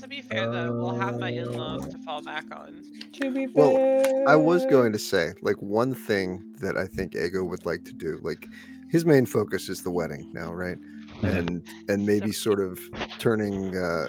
To 0.00 0.06
be 0.06 0.22
fair, 0.22 0.48
though, 0.50 0.72
we'll 0.72 0.94
have 0.94 1.18
my 1.18 1.30
in-laws 1.30 1.88
to 1.88 1.98
fall 1.98 2.22
back 2.22 2.44
on. 2.52 2.84
To 3.14 3.30
be 3.32 3.46
fair. 3.46 3.52
Well. 3.54 4.28
I 4.28 4.36
was 4.36 4.64
going 4.66 4.92
to 4.92 4.98
say, 4.98 5.32
like, 5.42 5.56
one 5.56 5.92
thing 5.92 6.54
that 6.60 6.76
I 6.76 6.86
think 6.86 7.16
Ego 7.16 7.42
would 7.42 7.66
like 7.66 7.84
to 7.84 7.92
do, 7.92 8.20
like, 8.22 8.46
his 8.90 9.04
main 9.04 9.26
focus 9.26 9.68
is 9.68 9.82
the 9.82 9.90
wedding 9.90 10.30
now, 10.32 10.52
right? 10.52 10.78
And 11.22 11.66
and 11.88 12.06
maybe 12.06 12.30
sort 12.30 12.60
of 12.60 12.78
turning 13.18 13.76
uh, 13.76 14.06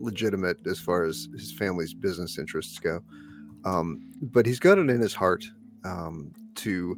legitimate 0.00 0.64
as 0.66 0.78
far 0.78 1.02
as 1.02 1.28
his 1.32 1.50
family's 1.52 1.92
business 1.92 2.38
interests 2.38 2.78
go. 2.78 3.00
Um, 3.64 4.00
but 4.20 4.46
he's 4.46 4.60
got 4.60 4.78
it 4.78 4.88
in 4.88 5.00
his 5.00 5.12
heart 5.12 5.44
um, 5.84 6.32
to 6.56 6.96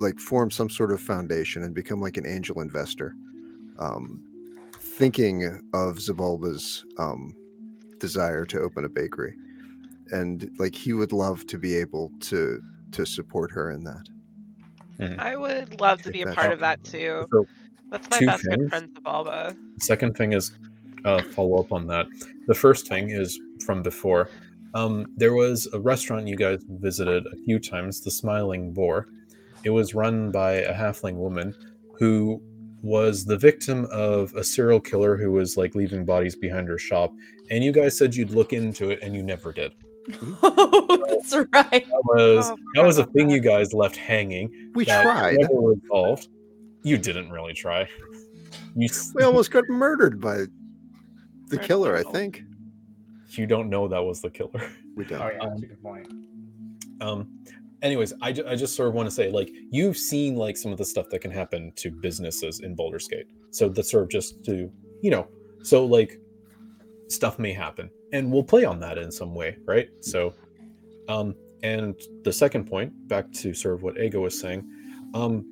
like 0.00 0.18
form 0.18 0.50
some 0.50 0.68
sort 0.68 0.90
of 0.90 1.00
foundation 1.00 1.62
and 1.62 1.74
become 1.74 2.00
like 2.00 2.16
an 2.16 2.26
angel 2.26 2.60
investor. 2.60 3.14
Um, 3.78 4.22
thinking 4.78 5.44
of 5.72 5.96
Zabulba's 5.96 6.84
um, 6.98 7.34
desire 7.98 8.44
to 8.46 8.60
open 8.60 8.84
a 8.84 8.88
bakery 8.88 9.34
and 10.10 10.50
like 10.58 10.74
he 10.74 10.92
would 10.92 11.12
love 11.12 11.46
to 11.46 11.58
be 11.58 11.74
able 11.76 12.12
to 12.20 12.60
to 12.92 13.04
support 13.04 13.50
her 13.50 13.70
in 13.70 13.82
that 13.84 14.06
I 15.18 15.36
would 15.36 15.80
love 15.80 16.02
to 16.02 16.10
be 16.10 16.22
a 16.22 16.32
part 16.32 16.52
of 16.52 16.60
that 16.60 16.82
too. 16.84 17.26
So, 17.32 17.46
That's 17.90 18.08
my 18.10 18.18
two 18.18 18.26
best 18.26 18.44
good 18.44 18.58
things. 18.58 18.68
friend 18.70 18.88
Zabulba. 18.94 19.56
Second 19.80 20.16
thing 20.16 20.32
is 20.32 20.52
uh, 21.04 21.22
follow 21.22 21.58
up 21.58 21.72
on 21.72 21.86
that. 21.88 22.06
The 22.46 22.54
first 22.54 22.86
thing 22.86 23.10
is 23.10 23.38
from 23.64 23.82
before. 23.82 24.30
Um, 24.74 25.06
there 25.16 25.34
was 25.34 25.68
a 25.72 25.78
restaurant 25.78 26.26
you 26.26 26.36
guys 26.36 26.60
visited 26.68 27.26
a 27.26 27.36
few 27.44 27.58
times, 27.58 28.00
the 28.00 28.10
Smiling 28.10 28.72
Boar. 28.72 29.08
It 29.62 29.70
was 29.70 29.94
run 29.94 30.30
by 30.30 30.52
a 30.52 30.74
halfling 30.74 31.14
woman 31.16 31.54
who 31.98 32.42
was 32.84 33.24
the 33.24 33.38
victim 33.38 33.86
of 33.90 34.32
a 34.34 34.44
serial 34.44 34.78
killer 34.78 35.16
who 35.16 35.32
was 35.32 35.56
like 35.56 35.74
leaving 35.74 36.04
bodies 36.04 36.36
behind 36.36 36.68
her 36.68 36.78
shop. 36.78 37.12
And 37.50 37.64
you 37.64 37.72
guys 37.72 37.96
said 37.96 38.14
you'd 38.14 38.30
look 38.30 38.52
into 38.52 38.90
it, 38.90 38.98
and 39.02 39.14
you 39.16 39.22
never 39.22 39.52
did. 39.52 39.72
That's 40.42 41.34
right. 41.34 41.70
That 41.70 42.02
was 42.04 42.50
Oh, 42.50 42.56
that 42.74 42.84
was 42.84 42.98
a 42.98 43.06
thing 43.06 43.30
you 43.30 43.40
guys 43.40 43.72
left 43.72 43.96
hanging. 43.96 44.50
we 44.74 44.84
tried 44.84 45.36
Never 45.38 45.54
resolved. 45.60 46.28
You 46.82 46.98
didn't 46.98 47.30
really 47.30 47.54
try. 47.54 47.88
You 48.76 48.84
s- 48.86 49.12
we 49.14 49.22
almost 49.22 49.50
got 49.50 49.64
murdered 49.68 50.20
by 50.20 50.44
the 51.48 51.58
killer 51.58 51.94
i 51.96 52.02
think 52.02 52.42
you 53.30 53.46
don't 53.46 53.68
know 53.68 53.86
that 53.86 54.02
was 54.02 54.20
the 54.22 54.30
killer. 54.30 54.70
we 54.96 55.04
don't 55.04 55.20
Oh 55.22 55.28
yeah, 55.30 55.38
that's 55.48 55.62
a 55.62 55.66
good 55.66 55.82
point. 55.82 56.06
um 57.00 57.28
anyways 57.84 58.12
I, 58.22 58.32
ju- 58.32 58.44
I 58.48 58.56
just 58.56 58.74
sort 58.74 58.88
of 58.88 58.94
want 58.94 59.06
to 59.06 59.14
say 59.14 59.30
like 59.30 59.50
you've 59.70 59.96
seen 59.96 60.34
like 60.34 60.56
some 60.56 60.72
of 60.72 60.78
the 60.78 60.84
stuff 60.84 61.08
that 61.10 61.20
can 61.20 61.30
happen 61.30 61.72
to 61.76 61.90
businesses 61.90 62.60
in 62.60 62.74
Baldur's 62.74 63.06
Gate 63.06 63.26
so 63.50 63.68
that's 63.68 63.90
sort 63.90 64.02
of 64.02 64.08
just 64.10 64.44
to 64.46 64.70
you 65.02 65.10
know 65.10 65.28
so 65.62 65.84
like 65.84 66.18
stuff 67.08 67.38
may 67.38 67.52
happen. 67.52 67.90
And 68.12 68.32
we'll 68.32 68.42
play 68.44 68.64
on 68.64 68.80
that 68.80 68.98
in 68.98 69.12
some 69.12 69.34
way 69.34 69.56
right? 69.66 69.88
So 70.00 70.34
um 71.08 71.34
and 71.62 71.94
the 72.24 72.32
second 72.32 72.64
point 72.64 72.92
back 73.08 73.30
to 73.32 73.54
sort 73.54 73.74
of 73.74 73.82
what 73.82 73.98
ego 73.98 74.20
was 74.20 74.38
saying 74.38 74.68
um 75.14 75.44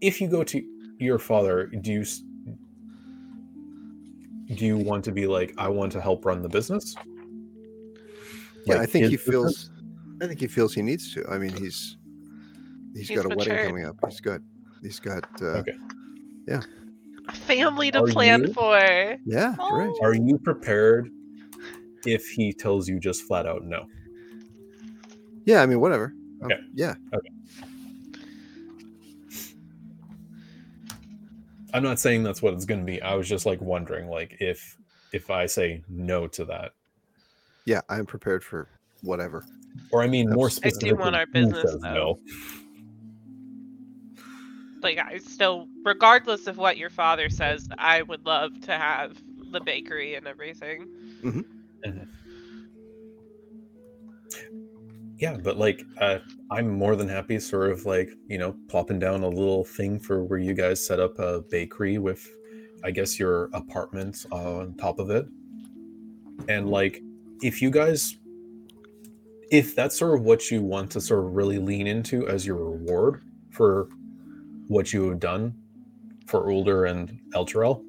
if 0.00 0.20
you 0.20 0.28
go 0.28 0.44
to 0.44 0.62
your 0.98 1.18
father 1.18 1.66
do 1.66 1.92
you 1.92 2.04
do 4.54 4.64
you 4.64 4.78
want 4.78 5.04
to 5.04 5.12
be 5.12 5.26
like 5.26 5.52
i 5.58 5.68
want 5.68 5.90
to 5.90 6.00
help 6.00 6.24
run 6.24 6.40
the 6.42 6.48
business 6.48 6.94
yeah 8.66 8.74
Like 8.74 8.82
i 8.82 8.86
think 8.86 9.06
he 9.06 9.16
feels 9.16 9.70
i 10.22 10.26
think 10.26 10.40
he 10.40 10.46
feels 10.46 10.74
he 10.74 10.82
needs 10.82 11.12
to 11.14 11.24
i 11.30 11.38
mean 11.38 11.54
he's 11.54 11.96
he's 12.94 13.08
He's 13.08 13.16
got 13.16 13.26
a 13.30 13.34
wedding 13.34 13.56
coming 13.58 13.84
up 13.84 13.96
he's 14.08 14.20
got 14.20 14.40
he's 14.82 15.00
got 15.00 15.24
uh 15.40 15.62
Okay. 15.62 15.72
A 17.28 17.32
family 17.32 17.90
to 17.90 18.02
Are 18.02 18.06
plan 18.06 18.44
you? 18.46 18.52
for. 18.52 18.78
yeah 19.24 19.54
right 19.58 19.90
Oh. 19.90 19.98
Are 20.02 20.14
you 20.14 20.38
prepared 20.38 21.08
if 22.04 22.24
he 22.28 22.52
tells 22.52 22.88
you 22.88 23.00
just 23.00 23.22
flat 23.22 23.46
out 23.46 23.64
no? 23.64 23.84
yeah 25.44 25.62
i 25.62 25.66
mean 25.66 25.80
whatever 25.80 26.12
Um, 26.42 26.50
Okay. 26.52 26.60
yeah 26.74 26.94
I'm 31.74 31.82
not 31.82 31.98
saying 31.98 32.22
that's 32.22 32.40
what 32.40 32.54
it's 32.54 32.64
going 32.64 32.80
to 32.80 32.86
be. 32.86 33.02
I 33.02 33.14
was 33.14 33.28
just 33.28 33.44
like 33.44 33.60
wondering, 33.60 34.08
like 34.08 34.36
if 34.40 34.76
if 35.12 35.28
I 35.30 35.44
say 35.46 35.82
no 35.90 36.26
to 36.28 36.44
that, 36.46 36.72
yeah 37.66 37.80
i'm 37.88 38.06
prepared 38.06 38.42
for 38.42 38.68
whatever 39.02 39.44
or 39.90 40.02
I 40.02 40.06
mean 40.06 40.30
more 40.30 40.50
specifically. 40.50 40.90
I 40.90 40.92
do 40.92 40.98
want 40.98 41.16
our 41.16 41.26
who 41.26 41.32
business, 41.32 41.72
says 41.72 41.80
though. 41.80 41.94
no. 41.94 42.20
Like 44.82 44.98
I 44.98 45.18
still, 45.18 45.68
regardless 45.84 46.46
of 46.46 46.58
what 46.58 46.76
your 46.76 46.90
father 46.90 47.28
says, 47.28 47.68
I 47.78 48.02
would 48.02 48.24
love 48.26 48.60
to 48.62 48.72
have 48.72 49.16
the 49.50 49.60
bakery 49.60 50.14
and 50.14 50.26
everything. 50.26 50.86
Yeah, 55.18 55.38
but 55.42 55.56
like 55.56 55.82
uh, 55.98 56.18
I'm 56.50 56.70
more 56.70 56.94
than 56.94 57.08
happy, 57.08 57.40
sort 57.40 57.70
of 57.70 57.86
like 57.86 58.10
you 58.28 58.38
know, 58.38 58.54
plopping 58.68 58.98
down 58.98 59.22
a 59.22 59.28
little 59.28 59.64
thing 59.64 59.98
for 59.98 60.22
where 60.24 60.38
you 60.38 60.52
guys 60.52 60.86
set 60.86 61.00
up 61.00 61.18
a 61.18 61.40
bakery 61.50 61.98
with, 61.98 62.28
I 62.84 62.90
guess 62.90 63.18
your 63.18 63.48
apartment 63.54 64.26
on 64.30 64.74
top 64.74 64.98
of 64.98 65.10
it, 65.10 65.26
and 66.48 66.68
like 66.68 67.02
if 67.42 67.62
you 67.62 67.70
guys, 67.70 68.16
if 69.50 69.74
that's 69.74 69.98
sort 69.98 70.18
of 70.18 70.24
what 70.24 70.50
you 70.50 70.62
want 70.62 70.90
to 70.92 71.00
sort 71.00 71.24
of 71.24 71.34
really 71.34 71.58
lean 71.58 71.86
into 71.86 72.28
as 72.28 72.46
your 72.46 72.56
reward 72.56 73.22
for 73.50 73.88
what 74.68 74.92
you 74.92 75.08
have 75.08 75.20
done 75.20 75.54
for 76.26 76.50
Ulder 76.50 76.86
and 76.86 77.20
Elturel, 77.34 77.84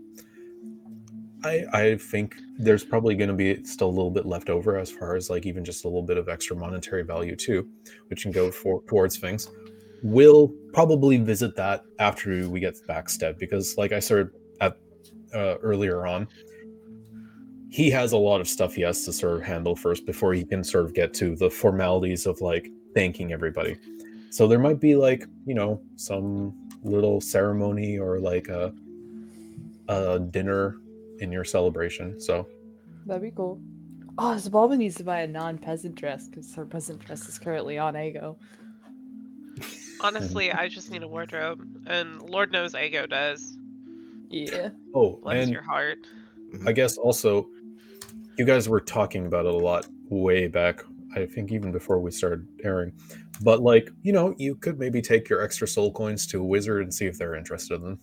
I 1.44 1.66
I 1.74 1.98
think 1.98 2.36
there's 2.58 2.84
probably 2.84 3.16
going 3.16 3.30
to 3.30 3.36
be 3.36 3.64
still 3.64 3.88
a 3.88 3.96
little 3.98 4.12
bit 4.12 4.26
left 4.26 4.50
over 4.50 4.78
as 4.78 4.92
far 4.92 5.16
as 5.16 5.30
like 5.30 5.46
even 5.46 5.64
just 5.64 5.86
a 5.86 5.88
little 5.88 6.04
bit 6.04 6.18
of 6.18 6.30
extra 6.30 6.56
monetary 6.56 7.04
value 7.04 7.36
too, 7.36 7.68
which 8.08 8.24
can 8.24 8.32
go 8.32 8.52
for 8.52 8.82
towards 8.88 9.18
things. 9.18 9.50
We'll 10.04 10.50
probably 10.74 11.18
visit 11.18 11.56
that 11.56 11.84
after 12.00 12.48
we 12.50 12.60
get 12.60 12.76
back 12.88 13.10
Stead 13.10 13.38
because, 13.40 13.78
like 13.78 13.92
I 13.92 14.00
said 14.00 14.30
at 14.62 14.78
uh, 15.34 15.58
earlier 15.58 16.06
on, 16.06 16.28
he 17.70 17.90
has 17.92 18.14
a 18.14 18.18
lot 18.18 18.42
of 18.42 18.48
stuff 18.48 18.76
he 18.76 18.82
has 18.82 19.04
to 19.06 19.14
sort 19.14 19.38
of 19.38 19.44
handle 19.44 19.76
first 19.76 20.06
before 20.06 20.34
he 20.34 20.44
can 20.44 20.64
sort 20.64 20.86
of 20.86 20.94
get 20.94 21.14
to 21.16 21.36
the 21.36 21.50
formalities 21.50 22.26
of 22.26 22.40
like 22.42 22.70
thanking 22.94 23.34
everybody. 23.34 23.78
So 24.30 24.48
there 24.48 24.60
might 24.60 24.80
be 24.80 24.96
like 24.96 25.26
you 25.46 25.54
know 25.54 25.82
some 25.96 26.54
little 26.84 27.20
ceremony 27.22 27.98
or 27.98 28.20
like 28.20 28.48
a 28.50 28.74
a 29.90 30.20
dinner 30.20 30.78
in 31.20 31.32
your 31.32 31.44
celebration. 31.44 32.20
So 32.20 32.48
That'd 33.06 33.24
be 33.24 33.32
cool. 33.32 33.60
Oh, 34.18 34.36
Zabulba 34.38 34.78
needs 34.78 34.96
to 34.96 35.04
buy 35.04 35.22
a 35.22 35.28
non-peasant 35.28 35.96
dress 35.96 36.28
because 36.28 36.54
her 36.56 36.66
peasant 36.66 37.00
dress 37.06 37.28
is 37.30 37.38
currently 37.38 37.78
on 37.78 37.96
Ego. 37.96 38.38
Honestly, 40.02 40.52
I 40.52 40.68
just 40.68 40.92
need 40.92 41.04
a 41.04 41.08
wardrobe, 41.08 41.66
and 41.88 42.22
Lord 42.22 42.52
knows 42.52 42.76
Ego 42.76 43.06
does. 43.08 43.58
Yeah. 44.30 44.70
oh, 44.94 45.20
Bless 45.24 45.44
and 45.44 45.52
your 45.52 45.62
heart. 45.62 46.00
Mm-hmm. 46.54 46.68
I 46.68 46.72
guess 46.72 46.98
also 46.98 47.48
you 48.38 48.46
guys 48.46 48.70
were 48.70 48.80
talking 48.82 49.26
about 49.26 49.46
it 49.46 49.54
a 49.54 49.58
lot 49.58 49.88
way 50.10 50.48
back. 50.48 50.82
I 51.16 51.26
think 51.26 51.52
even 51.52 51.72
before 51.72 52.00
we 52.00 52.12
started 52.12 52.48
airing. 52.64 52.94
But 53.42 53.62
like, 53.62 53.90
you 54.04 54.12
know, 54.14 54.36
you 54.38 54.56
could 54.56 54.78
maybe 54.80 55.02
take 55.02 55.30
your 55.30 55.42
extra 55.42 55.68
soul 55.68 55.92
coins 55.92 56.28
to 56.28 56.42
a 56.42 56.44
wizard 56.44 56.84
and 56.84 56.94
see 56.94 57.06
if 57.06 57.18
they're 57.18 57.36
interested 57.36 57.76
in 57.76 57.84
them. 57.84 58.00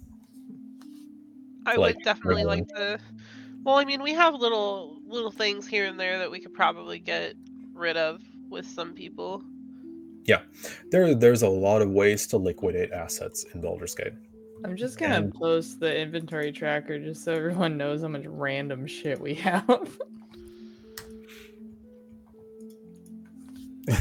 I 1.67 1.77
like, 1.77 1.97
would 1.97 2.05
definitely 2.05 2.45
really. 2.45 2.59
like 2.61 2.69
to. 2.69 2.99
Well, 3.63 3.77
I 3.77 3.85
mean, 3.85 4.03
we 4.03 4.13
have 4.15 4.35
little 4.35 4.99
little 5.07 5.31
things 5.31 5.67
here 5.67 5.87
and 5.87 5.99
there 5.99 6.19
that 6.19 6.31
we 6.31 6.41
could 6.41 6.55
probably 6.55 6.99
get 6.99 7.35
rid 7.73 7.97
of 7.97 8.21
with 8.51 8.67
some 8.67 8.93
people. 8.95 9.43
Yeah, 10.25 10.41
there 10.91 11.15
there's 11.15 11.43
a 11.43 11.49
lot 11.49 11.83
of 11.83 11.91
ways 11.91 12.27
to 12.29 12.37
liquidate 12.37 12.93
assets 12.93 13.45
in 13.55 13.61
Baldur's 13.61 13.95
Gate. 13.95 14.13
I'm 14.65 14.77
just 14.77 14.99
gonna 14.99 15.17
And- 15.17 15.35
post 15.35 15.81
the 15.81 15.99
inventory 15.99 16.53
tracker 16.53 16.99
just 16.99 17.25
so 17.25 17.33
everyone 17.33 17.77
knows 17.77 18.03
how 18.03 18.09
much 18.09 18.25
random 18.27 18.87
shit 18.87 19.21
we 19.21 19.35
have. 19.47 19.99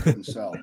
Couldn't 0.01 0.25
sell 0.25 0.55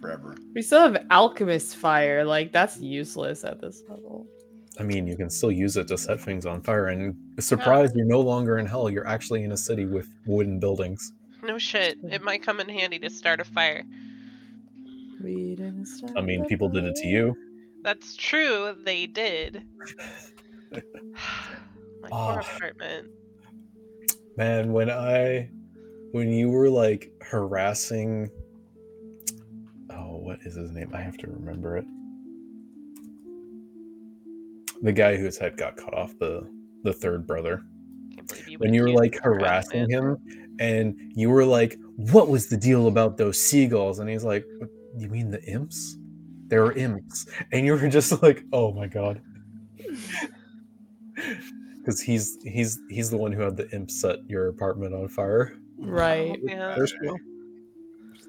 forever. 0.00 0.36
we 0.54 0.62
still 0.62 0.80
have 0.80 1.06
alchemist 1.10 1.76
fire. 1.76 2.24
Like 2.24 2.52
that's 2.52 2.78
useless 2.80 3.44
at 3.44 3.60
this 3.60 3.82
level. 3.88 4.26
I 4.78 4.82
mean, 4.82 5.06
you 5.06 5.16
can 5.16 5.30
still 5.30 5.50
use 5.52 5.76
it 5.78 5.88
to 5.88 5.96
set 5.96 6.20
things 6.20 6.44
on 6.44 6.60
fire 6.62 6.88
and 6.88 7.16
surprise 7.40 7.92
you're 7.94 8.04
no 8.04 8.20
longer 8.20 8.58
in 8.58 8.66
hell. 8.66 8.90
You're 8.90 9.06
actually 9.06 9.42
in 9.42 9.52
a 9.52 9.56
city 9.56 9.86
with 9.86 10.08
wooden 10.26 10.58
buildings. 10.60 11.12
No 11.42 11.56
shit. 11.58 11.98
It 12.10 12.22
might 12.22 12.42
come 12.42 12.60
in 12.60 12.68
handy 12.68 12.98
to 12.98 13.08
start 13.08 13.40
a 13.40 13.44
fire. 13.44 13.84
We 15.22 15.54
didn't 15.54 15.86
start 15.86 16.12
I 16.16 16.20
mean, 16.20 16.42
the 16.42 16.46
people 16.46 16.68
did 16.68 16.84
it 16.84 16.94
to 16.96 17.06
you. 17.06 17.34
That's 17.82 18.16
true. 18.16 18.74
They 18.84 19.06
did. 19.06 19.62
My 20.72 22.08
poor 22.10 22.10
Ah. 22.12 22.38
apartment. 22.56 23.08
Man, 24.36 24.72
when 24.72 24.90
I 24.90 25.48
when 26.16 26.30
you 26.32 26.48
were 26.48 26.70
like 26.70 27.12
harassing 27.20 28.30
oh, 29.90 30.16
what 30.16 30.38
is 30.46 30.54
his 30.54 30.72
name? 30.72 30.90
I 30.94 31.02
have 31.02 31.18
to 31.18 31.26
remember 31.26 31.76
it. 31.76 31.84
The 34.82 34.92
guy 34.92 35.16
whose 35.16 35.36
head 35.36 35.58
got 35.58 35.76
cut 35.76 35.92
off, 35.92 36.18
the 36.18 36.50
the 36.84 36.92
third 36.94 37.26
brother. 37.26 37.64
You 38.48 38.58
when 38.58 38.72
you 38.72 38.82
were 38.84 38.90
like 38.90 39.20
harassing 39.22 39.90
him 39.90 40.16
and 40.58 40.96
you 41.14 41.28
were 41.28 41.44
like 41.44 41.78
what 41.96 42.28
was 42.28 42.48
the 42.48 42.56
deal 42.56 42.88
about 42.88 43.18
those 43.18 43.38
seagulls? 43.38 43.98
And 43.98 44.08
he's 44.08 44.24
like 44.24 44.46
"What- 44.58 44.70
you 44.96 45.10
mean 45.10 45.30
the 45.30 45.44
imps? 45.44 45.98
They 46.46 46.58
were 46.58 46.72
imps. 46.72 47.26
And 47.52 47.66
you 47.66 47.72
were 47.72 47.88
just 47.88 48.22
like 48.22 48.42
oh 48.54 48.72
my 48.72 48.86
god. 48.86 49.20
Because 51.78 52.00
he's 52.00 52.36
he's 52.42 52.80
he's 52.90 53.10
the 53.10 53.16
one 53.16 53.30
who 53.30 53.42
had 53.42 53.56
the 53.56 53.70
imp 53.70 53.92
set 53.92 54.18
your 54.28 54.48
apartment 54.48 54.92
on 54.92 55.06
fire 55.08 55.56
Right. 55.78 56.38
Yeah. 56.42 56.76
Thurstwell. 56.76 57.16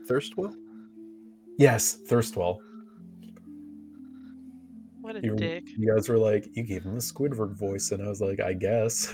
Thurstwell. 0.10 0.54
yes 1.58 1.98
thurstwell 2.08 2.60
What 5.02 5.16
a 5.18 5.22
you, 5.22 5.36
dick. 5.36 5.64
you 5.78 5.94
guys 5.94 6.08
were 6.08 6.18
like 6.18 6.46
you 6.56 6.64
gave 6.64 6.84
him 6.84 6.96
the 6.96 7.02
squidward 7.02 7.52
voice 7.58 7.92
and 7.92 8.02
i 8.02 8.08
was 8.08 8.22
like 8.22 8.40
i 8.40 8.54
guess 8.54 9.14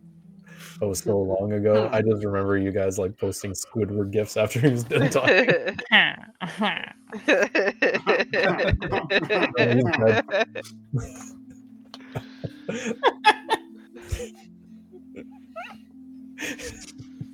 that 0.80 0.88
was 0.88 0.98
so 1.00 1.16
long 1.18 1.52
ago 1.52 1.88
i 1.92 2.02
just 2.02 2.24
remember 2.24 2.56
you 2.58 2.72
guys 2.72 2.98
like 2.98 3.16
posting 3.16 3.52
squidward 3.52 4.10
gifs 4.10 4.36
after 4.36 4.58
he 4.60 4.70
was 4.70 4.82
done 4.90 5.08
talking 5.10 5.76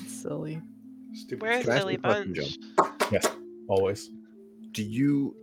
Silly. 0.06 0.60
Stupid. 1.12 1.42
Where's 1.42 1.64
Can 1.64 1.72
I 1.72 1.74
ask 1.74 1.82
Silly 1.82 1.92
you 1.94 1.98
a 1.98 2.02
question, 2.02 2.34
Bunch? 3.10 3.26
always 3.68 4.10
Do 4.72 4.82
you 4.82 5.34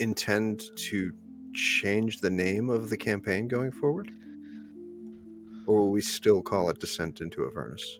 intend 0.00 0.64
to 0.76 1.12
change 1.54 2.20
the 2.20 2.30
name 2.30 2.70
of 2.70 2.90
the 2.90 2.96
campaign 2.96 3.48
going 3.48 3.72
forward, 3.72 4.10
or 5.66 5.80
will 5.80 5.90
we 5.90 6.00
still 6.00 6.42
call 6.42 6.70
it 6.70 6.78
Descent 6.78 7.20
into 7.20 7.46
Avernus? 7.46 7.98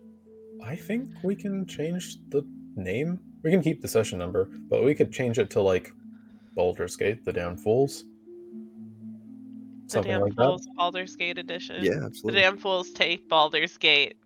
I 0.63 0.75
think 0.75 1.09
we 1.23 1.35
can 1.35 1.65
change 1.65 2.17
the 2.29 2.43
name. 2.75 3.19
We 3.43 3.51
can 3.51 3.61
keep 3.61 3.81
the 3.81 3.87
session 3.87 4.19
number, 4.19 4.49
but 4.69 4.83
we 4.83 4.93
could 4.95 5.11
change 5.11 5.39
it 5.39 5.49
to 5.51 5.61
like 5.61 5.91
Baldur's 6.55 6.95
Gate, 6.95 7.25
the 7.25 7.33
Damn 7.33 7.57
Fools. 7.57 8.03
The 9.87 9.91
Something 9.93 10.11
Damn 10.11 10.21
like 10.21 10.35
Fools 10.35 10.67
Baldur's 10.75 11.15
Gate 11.15 11.37
edition. 11.37 11.83
Yeah, 11.83 12.03
absolutely. 12.05 12.33
The. 12.33 12.39
Damn 12.41 12.57
Fools 12.57 12.91
take 12.91 13.27
Baldur's 13.29 13.77
Gate. 13.77 14.17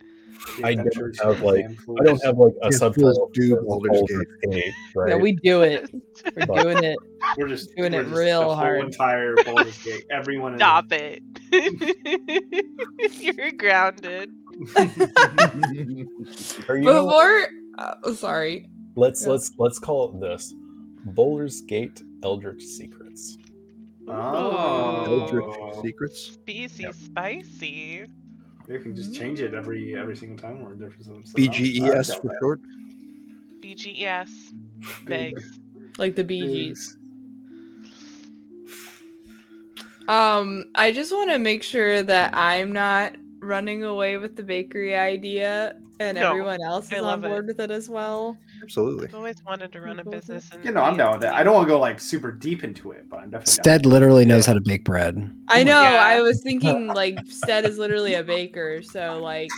I 0.64 0.74
don't 0.74 1.20
have, 1.24 1.42
like- 1.42 1.66
I 1.66 2.04
don't 2.04 2.24
have 2.26 2.38
like 2.40 2.54
a 2.64 2.70
Damn 2.70 2.80
subtitle. 2.80 3.14
Fools 3.14 3.30
do 3.34 3.56
for 3.58 3.64
Baldur's 3.64 4.02
Gate, 4.50 4.74
right? 4.96 5.10
Yeah, 5.10 5.16
we 5.18 5.34
do 5.34 5.62
it. 5.62 5.90
We're 6.36 6.46
But- 6.48 6.64
doing 6.64 6.84
it. 6.84 6.98
We're 7.38 7.48
just 7.48 7.76
Doing 7.76 7.92
we're 7.94 8.02
it 8.02 8.06
just 8.06 8.16
real 8.16 8.40
the 8.40 8.46
whole 8.48 8.56
hard. 8.56 8.84
entire 8.86 9.36
Baldur's 9.46 9.78
Gate. 9.84 10.04
Everyone. 10.10 10.54
in 10.54 10.60
Stop 10.60 10.88
it. 10.92 11.22
You're 13.38 13.52
grounded. 13.52 14.32
Or, 16.68 16.78
you 16.78 16.84
before, 16.86 17.48
uh, 17.78 18.14
sorry. 18.14 18.70
let's 18.96 19.24
yeah. 19.24 19.32
let's 19.32 19.52
let's 19.58 19.80
call 19.80 20.10
it 20.14 20.20
this: 20.20 20.54
Baldur's 21.06 21.62
Gate 21.62 22.02
Eldritch 22.24 22.64
Secrets. 22.64 23.38
Oh. 24.12 25.06
Eldritch 25.22 25.82
Secrets. 25.82 26.20
Spicy 26.34 26.84
Yep. 26.84 26.94
spicy. 26.96 28.06
You 28.68 28.80
can 28.80 28.96
just 28.96 29.14
change 29.16 29.40
it 29.42 29.54
every 29.54 29.98
every 29.98 30.16
single 30.16 30.38
time 30.38 30.62
we're 30.64 30.74
different. 30.76 31.04
some- 31.04 31.26
some 31.26 31.36
BGES 31.36 32.10
else. 32.10 32.20
for 32.20 32.38
short. 32.40 32.60
BGES. 33.62 34.30
Big. 35.06 35.42
Like 35.98 36.16
the 36.16 36.24
Bee 36.24 36.42
Gees. 36.42 36.98
Um, 40.08 40.66
I 40.76 40.92
just 40.92 41.12
want 41.12 41.30
to 41.32 41.40
make 41.40 41.64
sure 41.64 42.04
that 42.04 42.36
I'm 42.36 42.72
not 42.74 43.16
running 43.40 43.84
away 43.84 44.18
with 44.18 44.36
the 44.36 44.44
bakery 44.44 44.96
idea 44.96 45.76
and 46.00 46.16
No, 46.18 46.30
everyone 46.32 46.62
else 46.64 46.92
is 46.92 47.00
on 47.00 47.04
love 47.04 47.24
it. 47.24 47.28
board 47.28 47.48
with 47.48 47.60
it 47.60 47.72
as 47.72 47.88
well. 47.90 48.38
Absolutely. 48.62 49.08
I've 49.08 49.16
always 49.16 49.44
wanted 49.46 49.72
to 49.72 49.82
run 49.82 50.00
a 50.00 50.04
business. 50.04 50.50
In 50.54 50.64
You 50.64 50.72
know, 50.72 50.82
I'm 50.82 50.98
down 50.98 51.14
with 51.14 51.22
that. 51.22 51.34
I 51.34 51.44
don't 51.44 51.56
want 51.56 51.68
to 51.68 51.74
go 51.74 51.80
like 51.80 52.00
super 52.00 52.32
deep 52.32 52.64
into 52.64 52.92
it, 52.92 53.10
but 53.10 53.18
I'm 53.18 53.30
definitely. 53.30 53.56
down. 53.56 53.64
Stead 53.64 53.86
literally 53.86 54.26
knows 54.26 54.46
how 54.46 54.54
to 54.54 54.62
bake 54.62 54.84
bread. 54.84 55.18
I 55.48 55.62
Oh 55.62 55.64
know. 55.64 55.72
God. 55.72 55.96
I 55.96 56.22
was 56.22 56.42
thinking 56.42 56.88
like 56.94 57.20
Stead 57.28 57.66
is 57.66 57.78
literally 57.78 58.14
a 58.16 58.24
baker, 58.24 58.82
so 58.82 59.20
like 59.22 59.52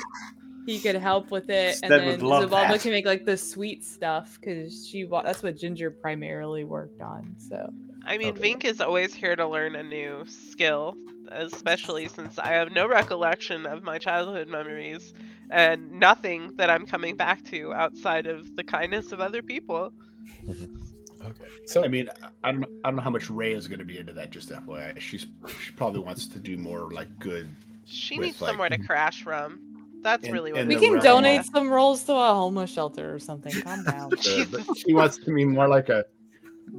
he 0.66 0.80
could 0.80 0.96
help 0.96 1.32
with 1.32 1.50
it, 1.50 1.78
Stead 1.78 1.92
and 1.92 2.02
then 2.02 2.22
would 2.22 2.50
Zabulba 2.50 2.82
can 2.82 2.92
make 2.92 3.06
like 3.06 3.26
the 3.26 3.38
sweet 3.38 3.84
stuff 3.84 4.38
because 4.40 4.88
she 4.88 5.04
wa- 5.04 5.22
that's 5.24 5.44
what 5.44 5.58
Ginger 5.58 5.92
primarily 5.92 6.64
worked 6.64 7.02
on. 7.02 7.36
So 7.38 7.74
I 8.06 8.18
mean, 8.18 8.30
Okay. 8.38 8.54
Vink 8.54 8.66
is 8.66 8.82
always 8.82 9.14
here 9.14 9.36
to 9.36 9.48
learn 9.48 9.76
a 9.76 9.84
new 9.84 10.26
skill, 10.28 10.96
especially 11.32 12.08
since 12.10 12.38
I 12.38 12.48
have 12.48 12.72
no 12.72 12.88
recollection 12.88 13.66
of 13.66 13.84
my 13.84 13.98
childhood 13.98 14.48
memories 14.48 15.14
and 15.50 15.92
nothing 15.92 16.56
that 16.58 16.70
I'm 16.70 16.86
coming 16.86 17.16
back 17.16 17.44
to 17.46 17.74
outside 17.74 18.28
of 18.28 18.56
the 18.56 18.64
kindness 18.64 19.12
of 19.12 19.20
other 19.22 19.42
people. 19.42 19.92
Okay. 21.26 21.46
So 21.66 21.86
I 21.86 21.88
mean, 21.88 22.10
I 22.44 22.52
don't, 22.52 22.66
I 22.84 22.90
don't 22.90 22.98
know 22.98 23.02
how 23.02 23.10
much 23.10 23.30
Ray 23.30 23.54
is 23.54 23.70
going 23.70 23.80
to 23.80 23.86
be 23.86 23.98
into 23.98 24.12
that. 24.12 24.30
Just 24.30 24.50
FYI, 24.50 25.00
she's 25.00 25.26
she 25.64 25.72
probably 25.72 26.02
wants 26.02 26.28
to 26.28 26.38
do 26.38 26.58
more 26.58 26.92
like 26.92 27.08
good. 27.18 27.48
She 27.86 28.18
With, 28.18 28.26
needs 28.26 28.42
like- 28.42 28.50
somewhere 28.50 28.68
to 28.68 28.78
crash 28.78 29.24
from. 29.24 29.62
That's 30.02 30.26
And- 30.26 30.34
really 30.34 30.52
what 30.52 30.68
we 30.68 30.76
can 30.76 31.00
donate 31.00 31.46
some 31.46 31.70
rolls 31.70 32.04
to 32.06 32.14
a 32.14 32.34
homeless 32.36 32.72
shelter 32.72 33.16
or 33.16 33.20
something. 33.20 33.54
Calm 33.62 33.86
down. 33.86 34.12
She 34.76 34.94
wants 34.94 35.16
to 35.20 35.34
be 35.34 35.46
more 35.46 35.70
like 35.70 35.88
a, 35.88 36.04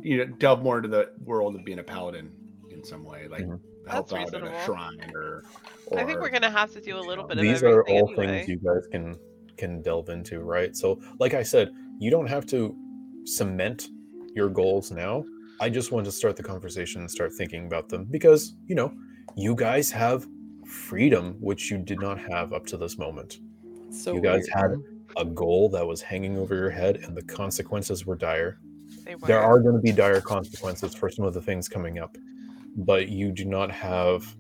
you 0.03 0.19
know, 0.19 0.27
delve 0.39 0.63
more 0.63 0.77
into 0.79 0.89
the 0.89 1.11
world 1.25 1.55
of 1.55 1.65
being 1.65 1.79
a 1.79 1.83
paladin 1.83 2.31
in 2.71 2.83
some 2.85 3.05
way, 3.05 3.29
like 3.29 3.43
Mhm. 3.45 3.61
help 3.89 4.09
That's 4.09 4.35
out 4.35 4.35
at 4.35 4.43
a 4.43 4.65
shrine 4.65 5.13
or. 5.15 5.45
or 5.87 5.99
I 5.99 6.05
think 6.05 6.21
we're 6.21 6.31
gonna 6.31 6.51
have 6.51 6.73
to 6.73 6.81
do 6.81 6.97
a 6.97 7.01
little 7.01 7.25
bit 7.25 7.37
of 7.37 7.43
these 7.43 7.63
are 7.63 7.83
all 7.85 8.09
anyway. 8.11 8.45
things 8.45 8.49
you 8.49 8.57
guys 8.57 8.87
can 8.91 9.17
can 9.57 9.83
delve 9.83 10.09
into 10.09 10.41
right 10.41 10.75
so 10.75 11.01
like 11.21 11.33
i 11.33 11.43
said 11.45 11.71
you 12.01 12.11
don't 12.11 12.27
have 12.27 12.45
to 12.45 12.75
cement 13.25 13.89
your 14.35 14.49
goals 14.49 14.91
now 14.91 15.25
i 15.61 15.69
just 15.71 15.93
want 15.93 16.05
to 16.05 16.11
start 16.11 16.35
the 16.37 16.43
conversation 16.43 17.03
and 17.03 17.09
start 17.11 17.33
thinking 17.33 17.67
about 17.67 17.89
them 17.89 18.05
because 18.11 18.57
you 18.67 18.75
know 18.75 18.93
you 19.37 19.55
guys 19.55 19.93
have 19.93 20.27
freedom 20.67 21.37
which 21.41 21.71
you 21.71 21.79
did 21.79 22.01
not 22.01 22.19
have 22.19 22.53
up 22.53 22.67
to 22.67 22.77
this 22.77 22.99
moment 22.99 23.39
So 23.91 24.15
you 24.15 24.21
guys 24.21 24.49
weird. 24.57 24.73
had 24.73 24.83
a 25.19 25.25
goal 25.25 25.69
that 25.71 25.87
was 25.87 26.03
hanging 26.03 26.37
over 26.37 26.57
your 26.57 26.71
head 26.71 26.97
and 26.97 27.17
the 27.17 27.23
consequences 27.23 28.05
were 28.05 28.17
dire 28.17 28.59
They 29.05 29.15
there 29.15 29.41
are 29.41 29.61
going 29.61 29.75
to 29.75 29.81
be 29.81 29.93
dire 29.93 30.21
consequences 30.21 30.95
for 30.95 31.11
some 31.11 31.25
of 31.25 31.35
the 31.35 31.43
things 31.43 31.69
coming 31.69 31.99
up 31.99 32.17
but 32.77 33.09
you 33.09 33.33
do 33.33 33.45
not 33.45 33.71
have 33.71 34.35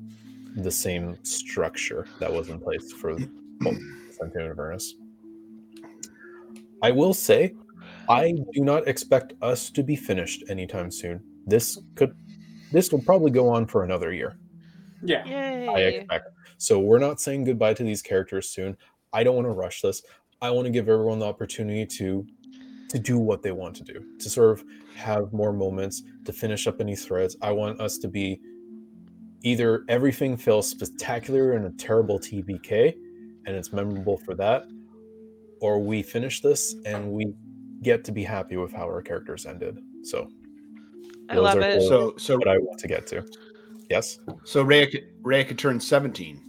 the 0.56 0.70
same 0.70 1.16
structure 1.24 2.06
that 2.20 2.32
was 2.32 2.48
in 2.48 2.60
place 2.60 2.92
for 2.92 3.16
well, 3.60 3.76
Descent 4.06 4.34
into 4.34 4.50
Avernus. 4.50 4.94
I 6.82 6.90
will 6.90 7.14
say, 7.14 7.54
I 8.08 8.34
do 8.52 8.60
not 8.60 8.86
expect 8.86 9.34
us 9.42 9.70
to 9.70 9.82
be 9.82 9.96
finished 9.96 10.44
anytime 10.48 10.90
soon. 10.90 11.22
This 11.46 11.78
could, 11.94 12.14
this 12.72 12.92
will 12.92 13.00
probably 13.02 13.30
go 13.30 13.48
on 13.48 13.66
for 13.66 13.84
another 13.84 14.12
year. 14.12 14.36
Yeah. 15.02 15.24
I 15.74 15.80
expect. 15.80 16.28
So 16.58 16.78
we're 16.78 16.98
not 16.98 17.20
saying 17.20 17.44
goodbye 17.44 17.74
to 17.74 17.82
these 17.82 18.02
characters 18.02 18.50
soon. 18.50 18.76
I 19.12 19.24
don't 19.24 19.34
want 19.34 19.46
to 19.46 19.52
rush 19.52 19.80
this. 19.80 20.02
I 20.40 20.50
want 20.50 20.66
to 20.66 20.70
give 20.70 20.88
everyone 20.88 21.18
the 21.18 21.26
opportunity 21.26 21.86
to 21.86 22.26
to 22.94 23.00
do 23.00 23.18
what 23.18 23.42
they 23.42 23.50
want 23.50 23.74
to 23.74 23.82
do, 23.82 24.04
to 24.20 24.30
sort 24.30 24.52
of 24.52 24.64
have 24.94 25.32
more 25.32 25.52
moments, 25.52 26.04
to 26.24 26.32
finish 26.32 26.68
up 26.68 26.80
any 26.80 26.94
threads. 26.94 27.36
I 27.42 27.50
want 27.50 27.80
us 27.80 27.98
to 27.98 28.06
be 28.06 28.40
either 29.42 29.84
everything 29.88 30.36
feels 30.36 30.68
spectacular 30.68 31.54
and 31.54 31.66
a 31.66 31.70
terrible 31.70 32.20
TPK, 32.20 32.94
and 33.46 33.56
it's 33.56 33.72
memorable 33.72 34.16
for 34.16 34.36
that, 34.36 34.66
or 35.60 35.80
we 35.80 36.04
finish 36.04 36.40
this 36.40 36.76
and 36.86 37.10
we 37.10 37.34
get 37.82 38.04
to 38.04 38.12
be 38.12 38.22
happy 38.22 38.56
with 38.56 38.72
how 38.72 38.84
our 38.84 39.02
characters 39.02 39.44
ended. 39.44 39.76
So 40.04 40.30
I 41.28 41.34
love 41.34 41.58
it. 41.58 41.78
goals 41.78 41.88
So 41.88 42.14
so 42.16 42.36
what 42.38 42.46
I 42.46 42.58
want 42.58 42.78
to 42.78 42.86
get 42.86 43.08
to. 43.08 43.26
Yes. 43.90 44.20
so 44.44 44.62
Ray 44.62 44.86
could, 44.86 45.08
Ray 45.20 45.42
could 45.42 45.58
turn 45.58 45.80
seventeen. 45.80 46.40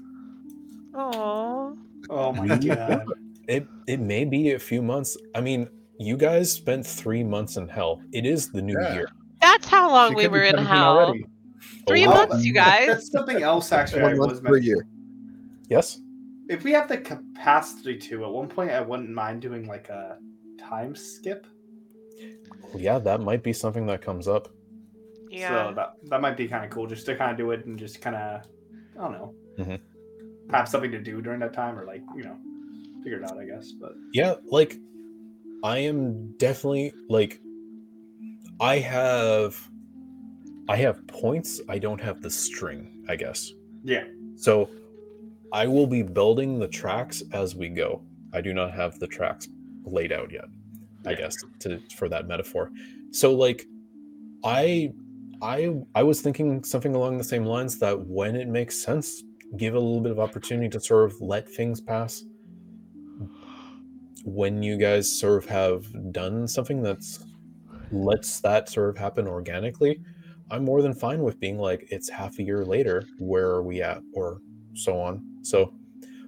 Aww. 0.93 1.75
Oh 2.11 2.33
my 2.33 2.55
god. 2.59 3.03
It 3.47 3.65
it 3.87 3.99
may 3.99 4.25
be 4.25 4.51
a 4.51 4.59
few 4.59 4.83
months. 4.83 5.17
I 5.33 5.41
mean, 5.41 5.67
you 5.99 6.17
guys 6.17 6.51
spent 6.51 6.85
three 6.85 7.23
months 7.23 7.57
in 7.57 7.67
hell. 7.67 8.01
It 8.13 8.25
is 8.25 8.49
the 8.49 8.61
new 8.61 8.77
Yeah. 8.79 8.93
year. 8.93 9.07
That's 9.41 9.67
how 9.67 9.89
long 9.89 10.11
She 10.11 10.15
we 10.15 10.27
were 10.27 10.43
in 10.43 10.57
hell. 10.57 10.97
already. 10.97 11.25
Three 11.87 12.05
Oh, 12.05 12.09
wow. 12.11 12.25
months, 12.27 12.45
you 12.45 12.53
guys. 12.53 12.87
That's 12.87 13.11
something 13.11 13.41
else 13.41 13.71
actually. 13.71 14.01
I 14.01 14.05
One 14.05 14.17
was 14.17 14.27
month 14.41 14.43
per 14.45 14.57
year. 14.57 14.85
Yes. 15.69 15.99
If 16.49 16.63
we 16.63 16.71
have 16.73 16.87
the 16.87 16.97
capacity 16.97 17.97
to, 17.97 18.23
at 18.25 18.31
one 18.31 18.47
point, 18.47 18.71
I 18.71 18.81
wouldn't 18.81 19.09
mind 19.09 19.41
doing 19.41 19.67
like 19.67 19.89
a 19.89 20.17
time 20.59 20.95
skip. 20.95 21.47
Yeah, 22.75 22.99
that 22.99 23.21
might 23.21 23.43
be 23.43 23.53
something 23.53 23.85
that 23.87 24.01
comes 24.01 24.27
up. 24.27 24.47
Yeah. 25.29 25.69
So 25.69 25.73
that 25.75 25.93
that 26.09 26.21
might 26.21 26.37
be 26.37 26.47
kind 26.47 26.63
of 26.65 26.71
cool, 26.71 26.87
just 26.87 27.05
to 27.07 27.15
kind 27.15 27.31
of 27.31 27.37
do 27.37 27.51
it 27.51 27.65
and 27.65 27.77
just 27.79 28.01
kind 28.01 28.15
of, 28.15 28.41
I 28.97 29.01
don't 29.03 29.11
know, 29.11 29.33
Mhm. 29.57 29.79
have 30.51 30.67
something 30.67 30.91
to 30.91 30.99
do 31.01 31.21
during 31.21 31.39
that 31.39 31.53
time, 31.53 31.77
or 31.79 31.85
like 31.85 32.01
you 32.15 32.23
know, 32.23 32.37
figure 33.03 33.19
it 33.19 33.23
out. 33.25 33.37
I 33.37 33.45
guess, 33.45 33.71
but 33.79 33.93
Yeah, 34.13 34.35
like 34.45 34.75
I 35.65 35.79
am 35.79 36.37
definitely 36.37 36.93
like 37.09 37.41
I 38.59 38.77
have 38.77 39.57
I 40.69 40.75
have 40.77 41.05
points. 41.07 41.59
I 41.67 41.79
don't 41.79 41.99
have 41.99 42.21
the 42.21 42.29
string, 42.29 43.03
I 43.09 43.15
guess. 43.15 43.51
Yeah. 43.83 44.03
So 44.35 44.69
I 45.51 45.65
will 45.65 45.87
be 45.87 46.03
building 46.03 46.59
the 46.59 46.67
tracks 46.67 47.23
as 47.33 47.55
we 47.55 47.69
go. 47.69 48.03
I 48.31 48.41
do 48.41 48.53
not 48.53 48.75
have 48.75 48.99
the 48.99 49.07
tracks 49.07 49.47
laid 49.85 50.11
out 50.11 50.31
yet. 50.31 50.45
I 51.03 51.15
guess 51.15 51.35
to 51.61 51.79
for 51.97 52.09
that 52.09 52.27
metaphor. 52.27 52.69
So 53.11 53.33
like 53.33 53.65
I 54.43 54.93
I 55.41 55.73
I 55.95 56.03
was 56.03 56.21
thinking 56.21 56.63
something 56.63 56.93
along 56.93 57.17
the 57.17 57.23
same 57.23 57.43
lines 57.43 57.79
that 57.79 57.99
when 57.99 58.35
it 58.35 58.47
makes 58.47 58.79
sense, 58.79 59.23
give 59.57 59.73
a 59.73 59.79
little 59.79 60.01
bit 60.01 60.11
of 60.11 60.19
opportunity 60.19 60.69
to 60.69 60.79
sort 60.79 61.05
of 61.05 61.19
let 61.21 61.49
things 61.49 61.81
pass. 61.81 62.23
When 64.25 64.61
you 64.61 64.77
guys 64.77 65.19
sort 65.19 65.43
of 65.43 65.49
have 65.49 66.11
done 66.11 66.47
something 66.47 66.81
that's 66.81 67.23
lets 67.91 68.41
that 68.41 68.67
sort 68.67 68.89
of 68.89 68.97
happen 68.97 69.27
organically, 69.27 70.01
I'm 70.51 70.65
more 70.65 70.81
than 70.81 70.93
fine 70.93 71.21
with 71.21 71.39
being 71.39 71.57
like, 71.57 71.87
it's 71.91 72.09
half 72.09 72.39
a 72.39 72.43
year 72.43 72.65
later, 72.65 73.03
where 73.19 73.45
are 73.47 73.63
we 73.63 73.81
at? 73.81 74.01
Or 74.13 74.41
so 74.73 74.99
on. 74.99 75.23
So 75.43 75.73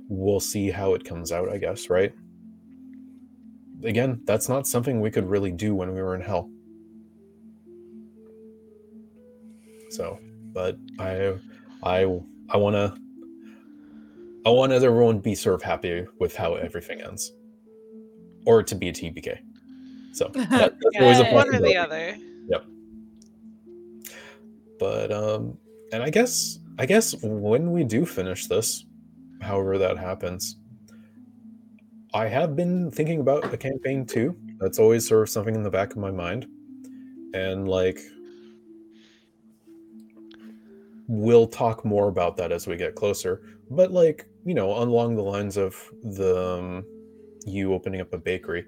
we'll 0.08 0.40
see 0.40 0.70
how 0.70 0.94
it 0.94 1.04
comes 1.04 1.32
out, 1.32 1.50
I 1.50 1.58
guess, 1.58 1.90
right? 1.90 2.14
Again, 3.84 4.22
that's 4.26 4.50
not 4.50 4.68
something 4.68 5.02
we 5.02 5.12
could 5.12 5.30
really 5.30 5.52
do 5.52 5.76
when 5.76 5.94
we 5.94 6.02
were 6.02 6.16
in 6.16 6.22
hell. 6.22 6.50
So, 9.90 10.20
but 10.54 10.78
I 11.00 11.36
I 11.84 12.20
I 12.50 12.58
wanna 12.58 12.96
I 14.46 14.50
want 14.50 14.72
everyone 14.72 15.16
to 15.16 15.22
be 15.22 15.36
sort 15.36 15.56
of 15.56 15.62
happy 15.62 16.06
with 16.20 16.36
how 16.36 16.56
everything 16.56 17.02
ends. 17.02 17.34
Or 18.48 18.64
to 18.64 18.76
be 18.76 18.90
a 18.90 18.94
TPK. 18.94 19.40
So 20.14 20.30
that, 20.34 20.50
that's 20.50 20.98
always 21.00 21.20
a 21.20 21.26
one 21.32 21.54
or 21.54 21.60
the 21.60 21.78
other. 21.78 22.18
Yep. 22.48 22.66
But 24.80 25.12
um 25.12 25.58
and 25.92 26.04
i 26.04 26.10
guess 26.10 26.60
i 26.80 26.86
guess 26.86 27.16
when 27.24 27.72
we 27.72 27.84
do 27.84 28.06
finish 28.06 28.48
this 28.48 28.86
however 29.42 29.78
that 29.78 29.98
happens 29.98 30.58
i 32.14 32.28
have 32.28 32.56
been 32.56 32.92
thinking 32.92 33.20
about 33.20 33.54
a 33.54 33.58
campaign 33.58 34.06
too 34.06 34.36
that's 34.60 34.80
always 34.80 35.08
sort 35.08 35.22
of 35.22 35.30
something 35.30 35.56
in 35.56 35.64
the 35.64 35.70
back 35.70 35.92
of 35.92 35.98
my 35.98 36.12
mind 36.12 36.48
and 37.34 37.68
like 37.68 38.00
we'll 41.08 41.48
talk 41.48 41.86
more 41.86 42.10
about 42.10 42.36
that 42.36 42.52
as 42.52 42.68
we 42.68 42.76
get 42.76 42.96
closer 42.96 43.42
but 43.70 43.92
like 43.92 44.28
you 44.46 44.54
know 44.54 44.72
along 44.78 45.16
the 45.16 45.22
lines 45.22 45.58
of 45.58 45.76
the 46.04 46.58
um, 46.60 46.86
you 47.46 47.74
opening 47.74 48.02
up 48.02 48.14
a 48.14 48.18
bakery 48.18 48.66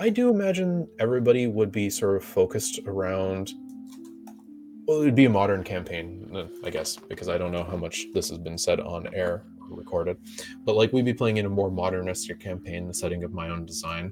i 0.00 0.08
do 0.08 0.30
imagine 0.30 0.86
everybody 0.98 1.46
would 1.46 1.72
be 1.72 1.88
sort 1.90 2.16
of 2.16 2.24
focused 2.24 2.80
around 2.86 3.52
well, 4.88 5.02
it'd 5.02 5.14
be 5.14 5.26
a 5.26 5.30
modern 5.30 5.62
campaign, 5.62 6.30
uh, 6.34 6.46
I 6.64 6.70
guess, 6.70 6.96
because 6.96 7.28
I 7.28 7.36
don't 7.36 7.52
know 7.52 7.62
how 7.62 7.76
much 7.76 8.06
this 8.14 8.30
has 8.30 8.38
been 8.38 8.56
said 8.56 8.80
on 8.80 9.14
air 9.14 9.44
or 9.60 9.76
recorded. 9.76 10.16
But 10.64 10.76
like 10.76 10.94
we'd 10.94 11.04
be 11.04 11.12
playing 11.12 11.36
in 11.36 11.44
a 11.44 11.50
more 11.50 11.70
modernistic 11.70 12.40
campaign, 12.40 12.88
the 12.88 12.94
setting 12.94 13.22
of 13.22 13.34
my 13.34 13.50
own 13.50 13.66
design. 13.66 14.10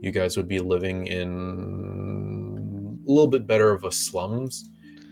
You 0.00 0.12
guys 0.12 0.38
would 0.38 0.48
be 0.48 0.60
living 0.60 1.08
in 1.08 2.98
a 3.06 3.10
little 3.10 3.26
bit 3.26 3.46
better 3.46 3.70
of 3.70 3.84
a 3.84 3.92
slums, 3.92 4.70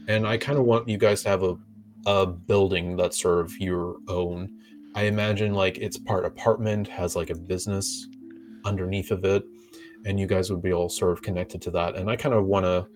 and 0.08 0.26
I 0.26 0.38
kind 0.38 0.58
of 0.58 0.64
want 0.64 0.88
you 0.88 0.96
guys 0.96 1.22
to 1.24 1.28
have 1.28 1.42
a 1.42 1.58
a 2.06 2.26
building 2.26 2.96
that's 2.96 3.20
sort 3.20 3.44
of 3.44 3.56
your 3.60 3.96
own. 4.08 4.50
I 4.94 5.02
imagine 5.02 5.52
like 5.52 5.76
it's 5.76 5.98
part 5.98 6.24
apartment, 6.24 6.88
has 6.88 7.14
like 7.14 7.28
a 7.28 7.34
business 7.34 8.08
underneath 8.64 9.10
of 9.10 9.24
it, 9.24 9.44
and 10.04 10.18
you 10.18 10.26
guys 10.26 10.50
would 10.50 10.62
be 10.62 10.72
all 10.72 10.88
sort 10.88 11.12
of 11.12 11.22
connected 11.22 11.62
to 11.62 11.70
that. 11.72 11.96
And 11.96 12.10
I 12.10 12.16
kind 12.16 12.34
of 12.34 12.44
want 12.46 12.64
to 12.64 12.86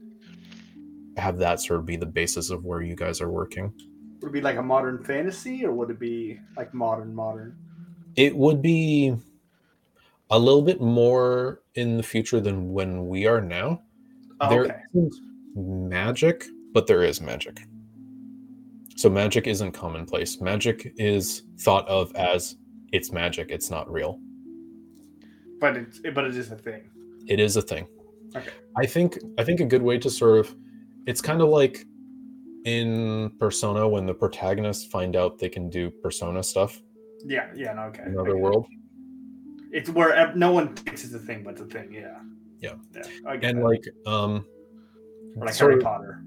have 1.20 1.38
that 1.38 1.60
sort 1.60 1.80
of 1.80 1.86
be 1.86 1.96
the 1.96 2.06
basis 2.06 2.50
of 2.50 2.64
where 2.64 2.82
you 2.82 2.94
guys 2.94 3.20
are 3.20 3.30
working. 3.30 3.72
Would 4.20 4.28
it 4.28 4.32
be 4.32 4.40
like 4.40 4.56
a 4.56 4.62
modern 4.62 5.04
fantasy, 5.04 5.64
or 5.64 5.72
would 5.72 5.90
it 5.90 5.98
be 5.98 6.38
like 6.56 6.74
modern 6.74 7.14
modern? 7.14 7.56
It 8.16 8.34
would 8.34 8.62
be 8.62 9.14
a 10.30 10.38
little 10.38 10.62
bit 10.62 10.80
more 10.80 11.62
in 11.74 11.96
the 11.96 12.02
future 12.02 12.40
than 12.40 12.72
when 12.72 13.06
we 13.06 13.26
are 13.26 13.40
now. 13.40 13.82
Oh, 14.40 14.50
there 14.50 14.64
okay. 14.64 15.08
magic, 15.54 16.44
but 16.72 16.86
there 16.86 17.02
is 17.02 17.20
magic. 17.20 17.62
So 18.96 19.10
magic 19.10 19.46
isn't 19.46 19.72
commonplace. 19.72 20.40
Magic 20.40 20.92
is 20.96 21.42
thought 21.60 21.86
of 21.86 22.14
as 22.16 22.56
it's 22.92 23.12
magic, 23.12 23.50
it's 23.50 23.70
not 23.70 23.90
real. 23.90 24.18
But 25.60 25.76
it's 25.76 26.00
but 26.14 26.24
it 26.24 26.36
is 26.36 26.50
a 26.52 26.56
thing. 26.56 26.90
It 27.26 27.40
is 27.40 27.56
a 27.56 27.62
thing. 27.62 27.86
Okay. 28.36 28.50
I 28.76 28.86
think 28.86 29.18
I 29.38 29.44
think 29.44 29.60
a 29.60 29.64
good 29.64 29.82
way 29.82 29.98
to 29.98 30.10
sort 30.10 30.38
of 30.40 30.54
it's 31.06 31.20
kind 31.20 31.40
of 31.40 31.48
like 31.48 31.84
in 32.64 33.30
Persona 33.38 33.88
when 33.88 34.06
the 34.06 34.14
protagonists 34.14 34.84
find 34.86 35.14
out 35.16 35.38
they 35.38 35.48
can 35.48 35.70
do 35.70 35.90
Persona 36.02 36.42
stuff 36.42 36.82
Yeah, 37.24 37.46
yeah, 37.54 37.72
no, 37.74 37.82
okay. 37.84 38.02
another 38.04 38.36
world. 38.36 38.66
It's 39.72 39.88
where 39.90 40.32
no 40.34 40.52
one 40.52 40.74
thinks 40.74 41.04
it's 41.04 41.14
a 41.14 41.18
thing, 41.18 41.42
but 41.44 41.52
it's 41.52 41.60
a 41.62 41.66
thing. 41.66 41.92
Yeah. 41.92 42.18
Yeah. 42.60 42.74
Yeah. 42.94 43.32
And 43.42 43.58
that. 43.58 43.64
like 43.64 43.84
um 44.06 44.44
Or 45.36 45.46
like 45.46 45.56
Harry 45.56 45.74
of- 45.76 45.82
Potter. 45.82 46.22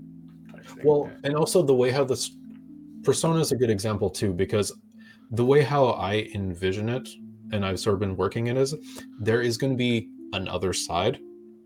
Well, 0.84 1.10
yeah. 1.12 1.18
and 1.26 1.36
also 1.36 1.62
the 1.64 1.74
way 1.74 1.90
how 1.92 2.04
this 2.04 2.32
persona 3.04 3.40
is 3.40 3.52
a 3.52 3.56
good 3.56 3.70
example 3.70 4.10
too, 4.10 4.34
because 4.34 4.72
the 5.32 5.44
way 5.46 5.62
how 5.62 5.88
I 6.12 6.30
envision 6.36 6.90
it, 6.90 7.08
and 7.52 7.66
I've 7.66 7.80
sort 7.80 7.96
of 7.96 8.00
been 8.00 8.16
working 8.16 8.48
in 8.48 8.58
is 8.58 8.76
there 9.20 9.42
is 9.42 9.58
going 9.58 9.74
to 9.74 9.78
be 9.78 10.10
another 10.34 10.74
side 10.74 11.20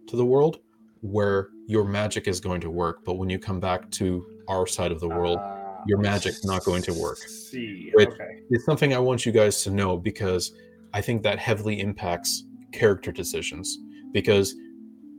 to 0.08 0.16
the 0.16 0.26
world 0.26 0.60
where 1.02 1.50
your 1.68 1.84
magic 1.84 2.28
is 2.28 2.40
going 2.40 2.62
to 2.62 2.70
work, 2.70 3.04
but 3.06 3.16
when 3.16 3.30
you 3.30 3.38
come 3.40 3.60
back 3.60 3.90
to 3.92 4.26
our 4.48 4.66
side 4.68 4.92
of 4.92 5.00
the 5.00 5.08
world, 5.08 5.38
Ah, 5.42 5.82
your 5.88 5.98
magic's 6.00 6.46
not 6.46 6.64
going 6.64 6.82
to 6.84 6.94
work. 6.94 7.18
See, 7.18 7.92
Which- 7.94 8.08
okay. 8.10 8.40
it's 8.50 8.66
something 8.66 8.94
I 8.94 9.00
want 9.00 9.26
you 9.26 9.32
guys 9.32 9.64
to 9.64 9.70
know 9.72 9.98
because 9.98 10.54
I 10.94 11.02
think 11.02 11.24
that 11.24 11.40
heavily 11.40 11.80
impacts 11.82 12.44
character 12.72 13.12
decisions. 13.12 13.78
Because 14.12 14.56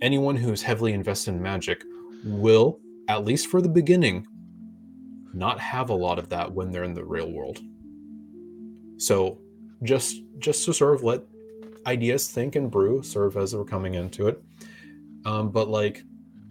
anyone 0.00 0.36
who's 0.36 0.62
heavily 0.62 0.92
invested 0.92 1.34
in 1.34 1.42
magic 1.42 1.82
will, 2.24 2.78
at 3.08 3.24
least 3.24 3.48
for 3.48 3.60
the 3.60 3.68
beginning, 3.68 4.26
not 5.34 5.58
have 5.58 5.90
a 5.90 5.94
lot 5.94 6.18
of 6.18 6.28
that 6.30 6.52
when 6.52 6.70
they're 6.70 6.84
in 6.84 6.94
the 6.94 7.04
real 7.04 7.30
world. 7.32 7.58
So 8.98 9.38
just 9.84 10.22
just 10.38 10.64
to 10.64 10.74
sort 10.74 10.94
of 10.94 11.02
let 11.02 11.22
ideas 11.86 12.28
think 12.28 12.56
and 12.56 12.70
brew 12.70 13.02
sort 13.02 13.26
of 13.26 13.36
as 13.36 13.54
we're 13.54 13.64
coming 13.64 13.94
into 13.94 14.26
it. 14.26 14.42
Um, 15.24 15.50
but 15.50 15.68
like, 15.68 16.02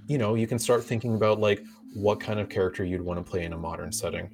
you 0.07 0.17
know, 0.17 0.35
you 0.35 0.47
can 0.47 0.59
start 0.59 0.83
thinking 0.83 1.15
about 1.15 1.39
like 1.39 1.63
what 1.93 2.19
kind 2.19 2.39
of 2.39 2.49
character 2.49 2.83
you'd 2.83 3.01
want 3.01 3.23
to 3.23 3.29
play 3.29 3.43
in 3.43 3.53
a 3.53 3.57
modern 3.57 3.91
setting. 3.91 4.29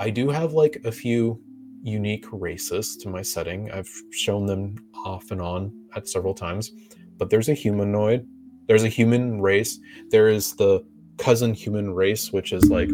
I 0.00 0.10
do 0.10 0.28
have 0.30 0.52
like 0.52 0.80
a 0.84 0.92
few 0.92 1.40
unique 1.82 2.26
races 2.32 2.96
to 2.96 3.08
my 3.08 3.22
setting. 3.22 3.70
I've 3.70 3.90
shown 4.10 4.46
them 4.46 4.76
off 5.04 5.30
and 5.30 5.40
on 5.40 5.72
at 5.94 6.08
several 6.08 6.34
times. 6.34 6.72
But 7.16 7.30
there's 7.30 7.48
a 7.48 7.54
humanoid, 7.54 8.26
there's 8.66 8.82
a 8.82 8.88
human 8.88 9.40
race, 9.40 9.78
there 10.10 10.28
is 10.28 10.54
the 10.56 10.84
cousin 11.16 11.54
human 11.54 11.94
race, 11.94 12.32
which 12.32 12.52
is 12.52 12.68
like 12.70 12.90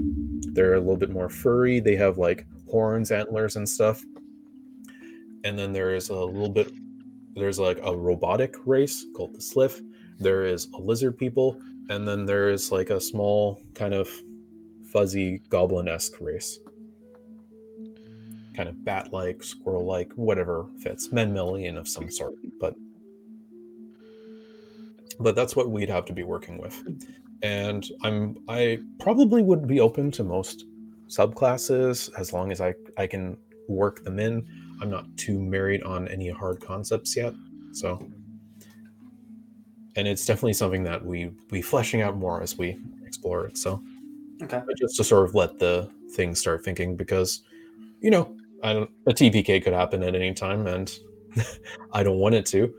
they're 0.53 0.75
a 0.75 0.81
little 0.81 0.97
bit 0.97 1.11
more 1.11 1.29
furry. 1.29 1.81
They 1.81 1.97
have 1.97 2.19
like 2.19 2.47
horns, 2.71 3.11
antlers, 3.11 3.57
and 3.57 3.69
stuff. 3.69 4.03
And 5.45 5.59
then 5.59 5.73
there 5.73 5.95
is 5.95 6.09
a 6.09 6.15
little 6.15 6.49
bit 6.49 6.73
there's 7.35 7.59
like 7.59 7.79
a 7.83 7.97
robotic 7.97 8.57
race 8.67 9.07
called 9.17 9.35
the 9.35 9.41
Sliff. 9.41 9.81
There 10.19 10.45
is 10.45 10.69
a 10.75 10.79
lizard 10.79 11.17
people, 11.17 11.59
and 11.89 12.07
then 12.07 12.27
there 12.27 12.51
is 12.51 12.71
like 12.71 12.91
a 12.91 13.01
small 13.01 13.63
kind 13.75 13.95
of 13.95 14.09
fuzzy 14.93 15.41
goblin-esque 15.49 16.21
race 16.21 16.59
kind 18.55 18.69
of 18.69 18.85
bat-like, 18.85 19.43
squirrel-like, 19.43 20.13
whatever 20.15 20.67
fits, 20.83 21.11
mammalian 21.13 21.77
of 21.77 21.89
some 21.89 22.11
sort. 22.11 22.35
But 22.61 22.75
but 25.21 25.35
that's 25.35 25.55
what 25.55 25.71
we'd 25.71 25.89
have 25.89 26.05
to 26.07 26.13
be 26.13 26.23
working 26.23 26.59
with. 26.59 26.83
And 27.43 27.87
I'm 28.03 28.37
I 28.49 28.79
probably 28.99 29.43
would 29.43 29.67
be 29.67 29.81
open 29.81 30.11
to 30.13 30.25
most 30.25 30.65
subclasses 31.09 32.11
as 32.19 32.33
long 32.33 32.53
as 32.53 32.61
I 32.61 32.75
I 32.97 33.07
can 33.07 33.37
work 33.69 34.05
them 34.05 34.19
in. 34.19 34.47
I'm 34.83 34.91
not 34.91 35.07
too 35.17 35.39
married 35.41 35.83
on 35.85 36.09
any 36.09 36.29
hard 36.29 36.61
concepts 36.61 37.17
yet. 37.17 37.33
So 37.73 38.07
and 39.97 40.09
it's 40.09 40.27
definitely 40.27 40.55
something 40.55 40.83
that 40.85 41.03
we 41.05 41.31
we 41.51 41.63
fleshing 41.63 42.03
out 42.03 42.17
more 42.17 42.43
as 42.43 42.59
we 42.59 42.79
explore 43.07 43.47
it. 43.47 43.57
So 43.57 43.83
Okay. 44.43 44.61
but 44.67 44.77
just 44.77 44.97
to 44.97 45.05
sort 45.05 45.29
of 45.29 45.35
let 45.35 45.59
the 45.59 45.89
thing 46.15 46.35
start 46.35 46.65
thinking 46.65 46.97
because 46.97 47.43
you 48.01 48.11
know 48.11 48.35
I 48.63 48.73
don't, 48.73 48.91
a 49.07 49.13
tpk 49.13 49.63
could 49.63 49.73
happen 49.73 50.03
at 50.03 50.15
any 50.15 50.35
time 50.35 50.67
and 50.67 50.93
i 51.93 52.03
don't 52.03 52.19
want 52.19 52.35
it 52.35 52.45
to 52.47 52.73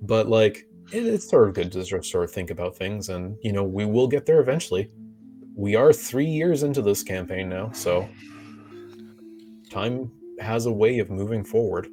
but 0.00 0.28
like 0.28 0.66
it, 0.90 1.06
it's 1.06 1.28
sort 1.28 1.48
of 1.48 1.54
good 1.54 1.70
to 1.72 1.84
sort 1.84 2.00
of, 2.00 2.06
sort 2.06 2.24
of 2.24 2.32
think 2.32 2.50
about 2.50 2.76
things 2.76 3.08
and 3.08 3.36
you 3.42 3.52
know 3.52 3.62
we 3.62 3.84
will 3.84 4.08
get 4.08 4.26
there 4.26 4.40
eventually 4.40 4.90
we 5.54 5.76
are 5.76 5.92
three 5.92 6.26
years 6.26 6.62
into 6.62 6.82
this 6.82 7.02
campaign 7.02 7.48
now 7.48 7.70
so 7.72 8.08
time 9.70 10.10
has 10.40 10.66
a 10.66 10.72
way 10.72 10.98
of 10.98 11.10
moving 11.10 11.44
forward 11.44 11.88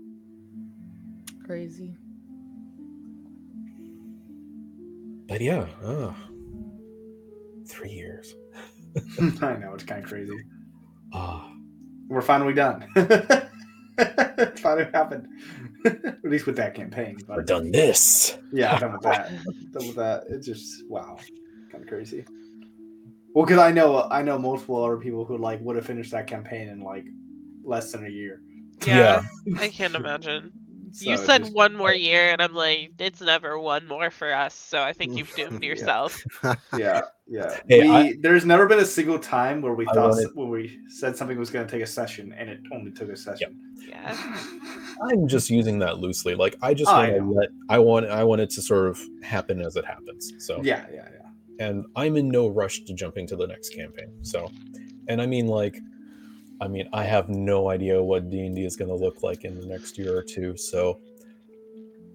Crazy. 1.45 1.95
but 5.27 5.41
yeah 5.41 5.65
uh, 5.83 6.13
three 7.67 7.91
years. 7.91 8.35
I 9.41 9.55
know 9.57 9.73
it's 9.75 9.83
kind 9.83 10.03
of 10.03 10.09
crazy. 10.09 10.35
Ah, 11.13 11.51
We're 12.07 12.21
finally 12.21 12.53
done. 12.53 12.87
it 12.95 14.59
finally 14.59 14.87
happened. 14.93 15.27
At 15.85 16.23
least 16.23 16.45
with 16.47 16.55
that 16.57 16.73
campaign. 16.73 17.17
we're 17.27 17.43
done 17.43 17.71
this. 17.71 18.37
yeah, 18.51 18.77
done 18.79 18.93
with 18.93 19.01
that. 19.03 19.29
done 19.71 19.87
with 19.87 19.95
that. 19.95 20.23
It's 20.29 20.45
just 20.47 20.83
wow, 20.89 21.17
kind 21.71 21.83
of 21.83 21.87
crazy. 21.89 22.25
Well, 23.33 23.45
because 23.45 23.59
I 23.59 23.71
know 23.71 24.07
I 24.09 24.23
know 24.23 24.37
multiple 24.39 24.83
other 24.83 24.97
people 24.97 25.23
who 25.25 25.37
like 25.37 25.61
would 25.61 25.75
have 25.75 25.85
finished 25.85 26.11
that 26.11 26.25
campaign 26.27 26.67
in 26.69 26.81
like 26.81 27.05
less 27.69 27.91
than 27.93 28.05
a 28.05 28.09
year. 28.09 28.41
Yeah, 28.85 29.23
I 29.57 29.69
can't 29.69 29.95
imagine. 30.03 30.51
So 30.91 31.07
you 31.11 31.17
said 31.17 31.43
just- 31.43 31.53
one 31.53 31.75
more 31.75 31.93
year, 31.93 32.31
and 32.31 32.41
I'm 32.41 32.55
like, 32.55 32.93
it's 32.97 33.21
never 33.21 33.59
one 33.59 33.87
more 33.87 34.09
for 34.09 34.33
us. 34.33 34.55
So 34.55 34.81
I 34.81 34.91
think 34.91 35.15
you've 35.15 35.31
doomed 35.35 35.63
yourself. 35.63 36.21
Yeah, 36.77 37.01
yeah. 37.27 37.57
Hey, 37.67 37.81
we, 37.83 37.89
I- 37.89 38.13
there's 38.21 38.43
never 38.45 38.65
been 38.65 38.79
a 38.79 38.85
single 38.85 39.19
time 39.19 39.61
where 39.61 39.75
we 39.75 39.85
I 39.87 39.93
thought 39.93 40.09
wanted- 40.11 40.31
when 40.33 40.49
we 40.49 40.79
said 40.87 41.15
something 41.15 41.37
was 41.37 41.51
going 41.51 41.67
to 41.67 41.71
take 41.71 41.83
a 41.83 41.87
session 41.87 42.33
and 42.37 42.49
it 42.49 42.59
only 42.73 42.91
took 42.91 43.09
a 43.09 43.15
session. 43.17 43.59
Yeah. 43.87 44.15
I'm 45.03 45.27
just 45.27 45.49
using 45.51 45.77
that 45.79 45.99
loosely. 45.99 46.33
Like 46.35 46.55
I 46.63 46.73
just 46.73 46.89
Oh, 46.89 46.95
want 46.95 47.11
I 47.11 47.17
to 47.19 47.23
let 47.25 47.49
I 47.69 47.79
want 47.79 48.05
I 48.07 48.23
want 48.23 48.41
it 48.41 48.49
to 48.51 48.61
sort 48.61 48.87
of 48.87 48.99
happen 49.23 49.61
as 49.61 49.75
it 49.75 49.85
happens. 49.85 50.33
So 50.39 50.59
Yeah, 50.63 50.85
yeah, 50.93 51.07
yeah. 51.17 51.67
and 51.67 51.85
I'm 51.95 52.17
in 52.17 52.29
no 52.29 52.47
rush 52.47 52.81
to 52.85 52.93
jump 52.93 53.17
into 53.17 53.35
the 53.35 53.45
next 53.47 53.69
campaign. 53.75 54.11
So, 54.23 54.49
and 55.07 55.21
I 55.21 55.25
mean, 55.27 55.47
like, 55.47 55.77
I 56.61 56.67
mean, 56.67 56.89
I 56.93 57.03
have 57.03 57.29
no 57.29 57.69
idea 57.69 58.01
what 58.01 58.29
D 58.29 58.45
and 58.45 58.55
D 58.55 58.65
is 58.65 58.75
going 58.75 58.89
to 58.89 58.95
look 58.95 59.23
like 59.23 59.45
in 59.45 59.59
the 59.59 59.65
next 59.65 59.97
year 59.97 60.17
or 60.17 60.23
two. 60.23 60.57
So, 60.57 60.99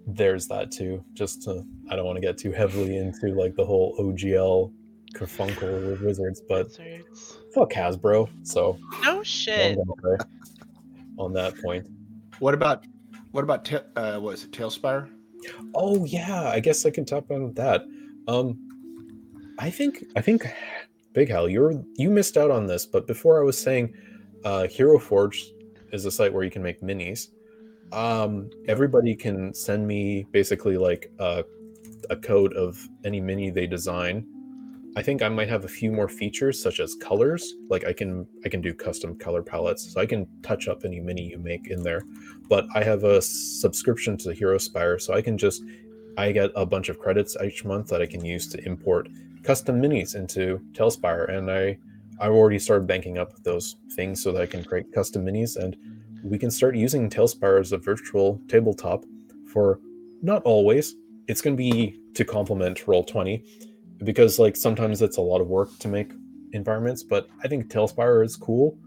there's 0.07 0.47
that 0.49 0.71
too. 0.71 1.03
Just 1.15 1.43
to, 1.45 1.65
I 1.91 1.97
don't 1.97 2.05
want 2.05 2.17
to 2.17 2.21
get 2.21 2.37
too 2.37 2.53
heavily 2.53 2.99
into 2.99 3.29
like 3.29 3.55
the 3.57 3.65
whole 3.65 3.97
OGL 3.99 4.71
kerfunkle 5.15 5.87
with 5.91 6.01
wizards, 6.03 6.43
but 6.47 6.67
Wizards. 6.67 7.39
fuck 7.55 7.73
Hasbro. 7.73 8.29
So, 8.47 8.79
No 9.03 9.23
shit. 9.23 9.79
on 11.19 11.33
that 11.33 11.55
point. 11.63 11.87
What 12.41 12.53
about 12.55 12.85
what 13.31 13.45
about 13.45 13.65
ta- 13.65 13.85
uh, 13.97 14.19
what 14.19 14.35
is 14.35 14.45
it, 14.45 14.51
TaleSpire? 14.53 15.09
Oh 15.75 16.05
yeah, 16.05 16.49
I 16.49 16.61
guess 16.61 16.85
I 16.85 16.91
can 16.91 17.05
talk 17.05 17.25
about 17.31 17.55
that. 17.55 17.85
Um, 18.29 18.59
I 19.59 19.71
think 19.71 20.05
I 20.17 20.21
think 20.21 20.47
Big 21.13 21.29
Hal, 21.31 21.49
you're 21.49 21.73
you 21.97 22.11
missed 22.11 22.37
out 22.37 22.51
on 22.51 22.67
this, 22.67 22.85
but 22.87 23.07
before 23.07 23.41
I 23.41 23.45
was 23.45 23.57
saying, 23.59 23.95
uh, 24.45 24.69
Hero 24.69 24.99
Forge 24.99 25.53
is 25.93 26.05
a 26.05 26.11
site 26.11 26.33
where 26.33 26.45
you 26.45 26.51
can 26.51 26.63
make 26.63 26.81
minis. 26.81 27.29
Um, 27.93 28.51
everybody 28.69 29.15
can 29.15 29.55
send 29.55 29.87
me 29.87 30.27
basically 30.33 30.77
like 30.77 31.11
a, 31.19 31.45
a 32.11 32.17
code 32.17 32.55
of 32.55 32.87
any 33.05 33.21
mini 33.21 33.51
they 33.51 33.67
design. 33.67 34.27
I 34.97 35.03
think 35.03 35.23
I 35.23 35.29
might 35.29 35.49
have 35.49 35.65
a 35.65 35.69
few 35.69 35.91
more 35.91 36.09
features 36.09 36.63
such 36.63 36.79
as 36.79 36.95
colors. 36.95 37.55
Like 37.69 37.85
I 37.85 37.93
can 37.93 38.27
I 38.45 38.49
can 38.49 38.61
do 38.61 38.73
custom 38.73 39.19
color 39.19 39.43
palettes, 39.43 39.93
so 39.93 40.01
I 40.01 40.07
can 40.07 40.27
touch 40.43 40.69
up 40.69 40.85
any 40.85 41.01
mini 41.01 41.23
you 41.31 41.39
make 41.39 41.69
in 41.69 41.83
there. 41.83 42.03
But 42.49 42.67
I 42.75 42.85
have 42.85 43.03
a 43.05 43.21
subscription 43.21 44.17
to 44.19 44.33
Hero 44.33 44.59
Spire, 44.59 44.99
so 44.99 45.15
I 45.15 45.23
can 45.23 45.37
just 45.37 45.63
I 46.17 46.31
get 46.31 46.51
a 46.55 46.65
bunch 46.65 46.89
of 46.89 46.99
credits 47.01 47.37
each 47.45 47.65
month 47.65 47.89
that 47.89 48.03
I 48.03 48.07
can 48.07 48.25
use 48.25 48.47
to 48.49 48.65
import 48.65 49.09
custom 49.43 49.81
minis 49.81 50.15
into 50.15 50.61
TaleSpire, 50.73 51.29
and 51.29 51.51
I 51.51 51.77
I've 52.21 52.33
already 52.33 52.59
started 52.59 52.87
banking 52.87 53.19
up 53.19 53.33
those 53.43 53.77
things 53.95 54.23
so 54.23 54.33
that 54.33 54.43
I 54.43 54.47
can 54.47 54.65
create 54.65 54.93
custom 54.93 55.25
minis, 55.25 55.57
and 55.57 55.77
we 56.23 56.39
can 56.39 56.51
start 56.51 56.77
using 56.77 57.11
TaleSpire 57.11 57.61
as 57.61 57.73
a 57.73 57.79
virtual 57.79 58.41
tabletop 58.49 59.05
for 59.53 59.81
not 60.23 60.43
always. 60.45 60.95
It's 61.29 61.41
going 61.41 61.57
to 61.57 61.63
be 61.63 62.01
to 62.15 62.25
complement 62.25 62.87
Roll 62.87 63.05
Twenty 63.05 63.45
because 64.03 64.39
like 64.39 64.57
sometimes 64.57 65.03
it's 65.03 65.17
a 65.17 65.23
lot 65.23 65.41
of 65.41 65.49
work 65.49 65.79
to 65.81 65.89
make 65.89 66.13
environments, 66.53 67.03
but 67.03 67.29
I 67.43 67.49
think 67.49 67.69
TaleSpire 67.69 68.25
is 68.25 68.37
cool, 68.37 68.79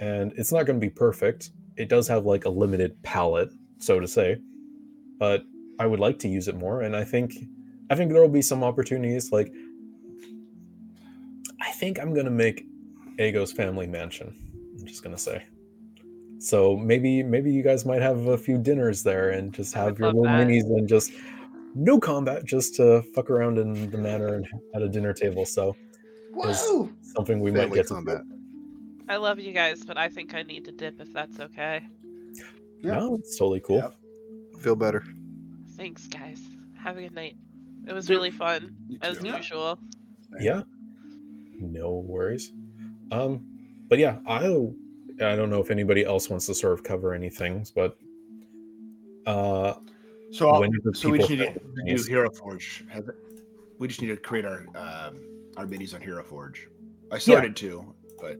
and 0.00 0.32
it's 0.36 0.52
not 0.52 0.66
going 0.66 0.80
to 0.80 0.86
be 0.86 0.90
perfect. 0.90 1.50
It 1.76 1.88
does 1.88 2.06
have 2.08 2.26
like 2.26 2.44
a 2.44 2.50
limited 2.50 3.00
palette, 3.02 3.50
so 3.78 3.98
to 3.98 4.06
say, 4.06 4.36
but 5.18 5.42
I 5.78 5.86
would 5.86 6.00
like 6.00 6.18
to 6.20 6.28
use 6.28 6.48
it 6.48 6.56
more, 6.56 6.82
and 6.82 6.94
I 6.94 7.04
think 7.04 7.32
I 7.90 7.94
think 7.94 8.12
there 8.12 8.22
will 8.22 8.28
be 8.28 8.42
some 8.42 8.62
opportunities. 8.62 9.32
Like 9.32 9.52
I 11.60 11.70
think 11.72 11.98
I'm 11.98 12.14
gonna 12.14 12.30
make 12.30 12.66
Ego's 13.18 13.52
family 13.52 13.86
mansion. 13.86 14.34
I'm 14.78 14.86
just 14.86 15.02
gonna 15.02 15.18
say. 15.18 15.42
So 16.38 16.76
maybe 16.76 17.22
maybe 17.22 17.52
you 17.52 17.62
guys 17.62 17.84
might 17.84 18.02
have 18.02 18.26
a 18.26 18.38
few 18.38 18.58
dinners 18.58 19.02
there 19.02 19.30
and 19.30 19.52
just 19.52 19.74
have 19.74 19.98
your 19.98 20.08
little 20.08 20.24
that. 20.24 20.46
minis 20.46 20.64
and 20.64 20.88
just 20.88 21.12
no 21.74 21.98
combat, 21.98 22.44
just 22.44 22.74
to 22.76 23.02
fuck 23.14 23.30
around 23.30 23.58
in 23.58 23.90
the 23.90 23.98
manor 23.98 24.34
and 24.34 24.46
at 24.74 24.82
a 24.82 24.88
dinner 24.88 25.12
table. 25.12 25.44
So 25.44 25.76
is 26.44 26.88
something 27.14 27.40
we 27.40 27.50
might 27.50 27.72
get 27.72 27.88
combat. 27.88 28.18
to. 28.18 29.12
I 29.12 29.16
love 29.16 29.38
you 29.38 29.52
guys, 29.52 29.84
but 29.84 29.96
I 29.96 30.08
think 30.08 30.34
I 30.34 30.42
need 30.42 30.64
to 30.64 30.72
dip 30.72 31.00
if 31.00 31.12
that's 31.12 31.38
okay. 31.40 31.82
Yeah. 32.80 32.98
No, 32.98 33.16
it's 33.16 33.36
totally 33.36 33.60
cool. 33.60 33.76
Yep. 33.76 33.94
Feel 34.60 34.76
better. 34.76 35.04
Thanks, 35.76 36.06
guys. 36.06 36.40
Have 36.78 36.96
a 36.96 37.02
good 37.02 37.14
night. 37.14 37.36
It 37.86 37.92
was 37.92 38.08
really 38.08 38.30
fun, 38.30 38.74
as. 39.02 39.22
Yeah. 39.22 39.36
usual. 39.36 39.78
yeah 40.40 40.62
no 41.60 42.04
worries 42.06 42.52
um 43.12 43.44
but 43.88 43.98
yeah 43.98 44.18
i 44.26 44.38
i 45.24 45.36
don't 45.36 45.50
know 45.50 45.60
if 45.60 45.70
anybody 45.70 46.04
else 46.04 46.28
wants 46.30 46.46
to 46.46 46.54
sort 46.54 46.72
of 46.72 46.82
cover 46.82 47.14
anything 47.14 47.66
but 47.74 47.96
uh 49.26 49.74
So, 50.32 50.50
I'll- 50.50 50.60
Whenever 50.60 50.92
so 50.94 51.10
we 51.10 51.18
just 51.18 51.30
need 51.30 51.36
to 51.36 51.52
find 51.52 51.86
do. 51.86 52.04
Hero 52.08 52.30
Forge. 52.30 52.84
Have 52.90 53.08
We 53.78 53.86
just 53.88 54.00
need 54.02 54.08
to 54.08 54.16
create 54.16 54.44
our 54.44 54.66
um, 54.74 55.14
our 55.56 55.66
minis 55.66 55.94
on 55.94 56.00
Hero 56.00 56.22
Forge. 56.24 56.68
I 57.12 57.18
started 57.18 57.54
to, 57.56 57.94
but 58.20 58.38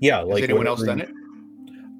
yeah 0.00 0.18
has 0.20 0.28
like 0.28 0.42
anyone 0.44 0.66
else 0.66 0.82
done 0.82 1.00
it? 1.00 1.10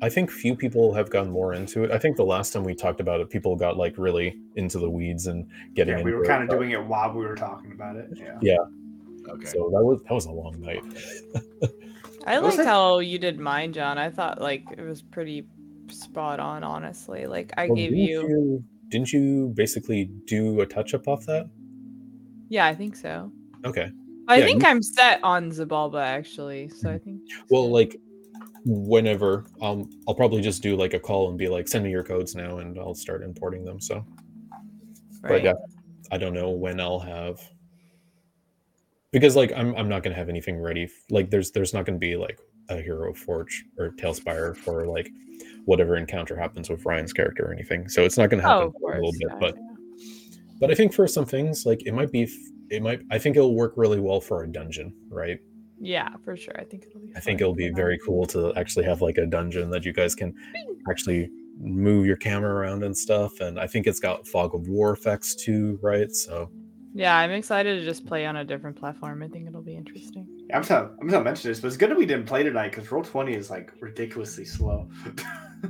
i 0.02 0.08
think 0.08 0.30
few 0.30 0.54
people 0.56 0.92
have 0.94 1.10
gone 1.10 1.30
more 1.30 1.54
into 1.54 1.82
it 1.84 1.90
i 1.92 1.98
think 1.98 2.16
the 2.16 2.24
last 2.24 2.52
time 2.52 2.62
we 2.64 2.74
talked 2.74 3.00
about 3.00 3.20
it 3.20 3.28
people 3.30 3.54
got 3.56 3.76
like 3.76 3.96
really 3.98 4.36
into 4.56 4.78
the 4.78 4.88
weeds 4.90 5.26
and 5.28 5.46
getting 5.74 5.96
Yeah, 5.98 6.02
we 6.04 6.10
into 6.10 6.18
were 6.18 6.24
it, 6.24 6.28
kind 6.28 6.42
of 6.42 6.48
but- 6.48 6.56
doing 6.56 6.70
it 6.72 6.82
while 6.84 7.12
we 7.12 7.24
were 7.24 7.34
talking 7.36 7.70
about 7.72 7.94
it. 7.96 8.08
Yeah. 8.16 8.38
yeah 8.42 8.56
Okay. 9.30 9.46
so 9.48 9.70
that 9.70 9.82
was 9.84 10.00
that 10.04 10.12
was 10.14 10.26
a 10.26 10.30
long 10.30 10.60
night 10.60 10.82
I 12.26 12.38
liked 12.38 12.62
how 12.64 12.98
you 12.98 13.18
did 13.18 13.38
mine, 13.38 13.72
John. 13.72 13.96
I 13.98 14.10
thought 14.10 14.40
like 14.40 14.64
it 14.76 14.82
was 14.82 15.00
pretty 15.02 15.46
spot 15.90 16.40
on, 16.40 16.62
honestly. 16.62 17.26
Like 17.26 17.52
I 17.56 17.66
Well, 17.68 17.76
gave 17.76 17.90
didn't 17.90 18.04
you... 18.08 18.64
didn't 18.90 19.12
you 19.12 19.52
basically 19.54 20.10
do 20.26 20.60
a 20.60 20.66
touch 20.66 20.94
up 20.94 21.08
off 21.08 21.24
that 21.26 21.46
yeah, 22.50 22.66
I 22.66 22.74
think 22.74 22.96
so. 22.96 23.30
okay 23.64 23.90
I 24.28 24.38
Yeah, 24.38 24.44
think 24.46 24.62
you- 24.62 24.68
I'm 24.68 24.82
set 24.82 25.20
on 25.22 25.50
Zabulba 25.50 26.02
actually, 26.02 26.68
so 26.70 26.90
I 26.90 26.98
think. 26.98 27.20
well 27.50 27.70
like 27.70 27.96
whenever 28.64 29.46
um 29.62 29.88
i'll 30.06 30.14
probably 30.14 30.42
just 30.42 30.62
do 30.62 30.76
like 30.76 30.92
a 30.92 30.98
call 30.98 31.28
and 31.30 31.38
be 31.38 31.48
like 31.48 31.66
send 31.68 31.82
me 31.84 31.90
your 31.90 32.02
codes 32.02 32.34
now 32.34 32.58
and 32.58 32.78
i'll 32.78 32.92
start 32.94 33.22
importing 33.22 33.64
them 33.64 33.80
so 33.80 34.04
but 35.22 35.30
Right. 35.30 35.44
yeah 35.44 35.52
i 36.10 36.18
don't 36.18 36.34
know 36.34 36.50
when 36.50 36.78
i'll 36.80 36.98
have 36.98 37.38
because 39.12 39.36
like 39.36 39.52
i'm, 39.56 39.74
I'm 39.76 39.88
not 39.88 40.02
going 40.02 40.12
to 40.12 40.18
have 40.18 40.28
anything 40.28 40.58
ready 40.58 40.88
like 41.10 41.30
there's 41.30 41.50
there's 41.52 41.74
not 41.74 41.84
going 41.84 41.98
to 41.98 42.04
be 42.04 42.16
like 42.16 42.38
a 42.68 42.80
hero 42.80 43.14
forge 43.14 43.64
or 43.78 43.90
talespire 43.92 44.56
for 44.56 44.86
like 44.86 45.10
whatever 45.64 45.96
encounter 45.96 46.36
happens 46.36 46.68
with 46.68 46.84
ryan's 46.84 47.12
character 47.12 47.46
or 47.46 47.52
anything 47.52 47.88
so 47.88 48.04
it's 48.04 48.18
not 48.18 48.30
going 48.30 48.42
to 48.42 48.48
oh, 48.48 48.50
happen 48.50 48.72
Oh, 48.82 48.88
a 48.88 48.94
little 48.94 49.12
bit 49.12 49.28
yeah, 49.30 49.36
but 49.38 49.54
yeah. 49.56 50.06
but 50.60 50.70
i 50.70 50.74
think 50.74 50.92
for 50.92 51.06
some 51.06 51.26
things 51.26 51.64
like 51.66 51.86
it 51.86 51.92
might 51.92 52.12
be 52.12 52.28
it 52.70 52.82
might 52.82 53.00
i 53.10 53.18
think 53.18 53.36
it'll 53.36 53.54
work 53.54 53.74
really 53.76 54.00
well 54.00 54.20
for 54.20 54.42
a 54.44 54.48
dungeon 54.50 54.94
right 55.10 55.38
Yeah, 55.80 56.08
for 56.24 56.36
sure. 56.36 56.58
I 56.58 56.64
think 56.64 56.86
it'll 56.86 57.00
be. 57.00 57.12
I 57.14 57.20
think 57.20 57.40
it'll 57.40 57.54
be 57.54 57.70
very 57.70 57.98
cool 58.04 58.26
to 58.26 58.52
actually 58.56 58.84
have 58.86 59.00
like 59.00 59.16
a 59.18 59.26
dungeon 59.26 59.70
that 59.70 59.84
you 59.84 59.92
guys 59.92 60.14
can 60.14 60.34
actually 60.90 61.30
move 61.60 62.04
your 62.04 62.16
camera 62.16 62.52
around 62.52 62.82
and 62.82 62.96
stuff. 62.96 63.38
And 63.40 63.60
I 63.60 63.68
think 63.68 63.86
it's 63.86 64.00
got 64.00 64.26
fog 64.26 64.54
of 64.56 64.66
war 64.68 64.92
effects 64.92 65.36
too, 65.36 65.78
right? 65.80 66.10
So 66.10 66.50
Yeah, 66.98 67.16
I'm 67.16 67.30
excited 67.30 67.78
to 67.78 67.84
just 67.84 68.04
play 68.06 68.26
on 68.26 68.34
a 68.34 68.44
different 68.44 68.76
platform. 68.76 69.22
I 69.22 69.28
think 69.28 69.46
it'll 69.46 69.62
be 69.62 69.76
interesting. 69.76 70.26
Yeah, 70.50 70.56
I'm 70.56 70.64
gonna 70.64 70.90
I'm 71.00 71.06
gonna 71.06 71.22
mention 71.22 71.48
this, 71.48 71.60
but 71.60 71.68
it's 71.68 71.76
good 71.76 71.90
that 71.90 71.96
we 71.96 72.06
didn't 72.06 72.26
play 72.26 72.42
tonight 72.42 72.72
because 72.72 72.90
roll 72.90 73.04
twenty 73.04 73.34
is 73.34 73.50
like 73.50 73.72
ridiculously 73.80 74.44
slow. 74.44 74.90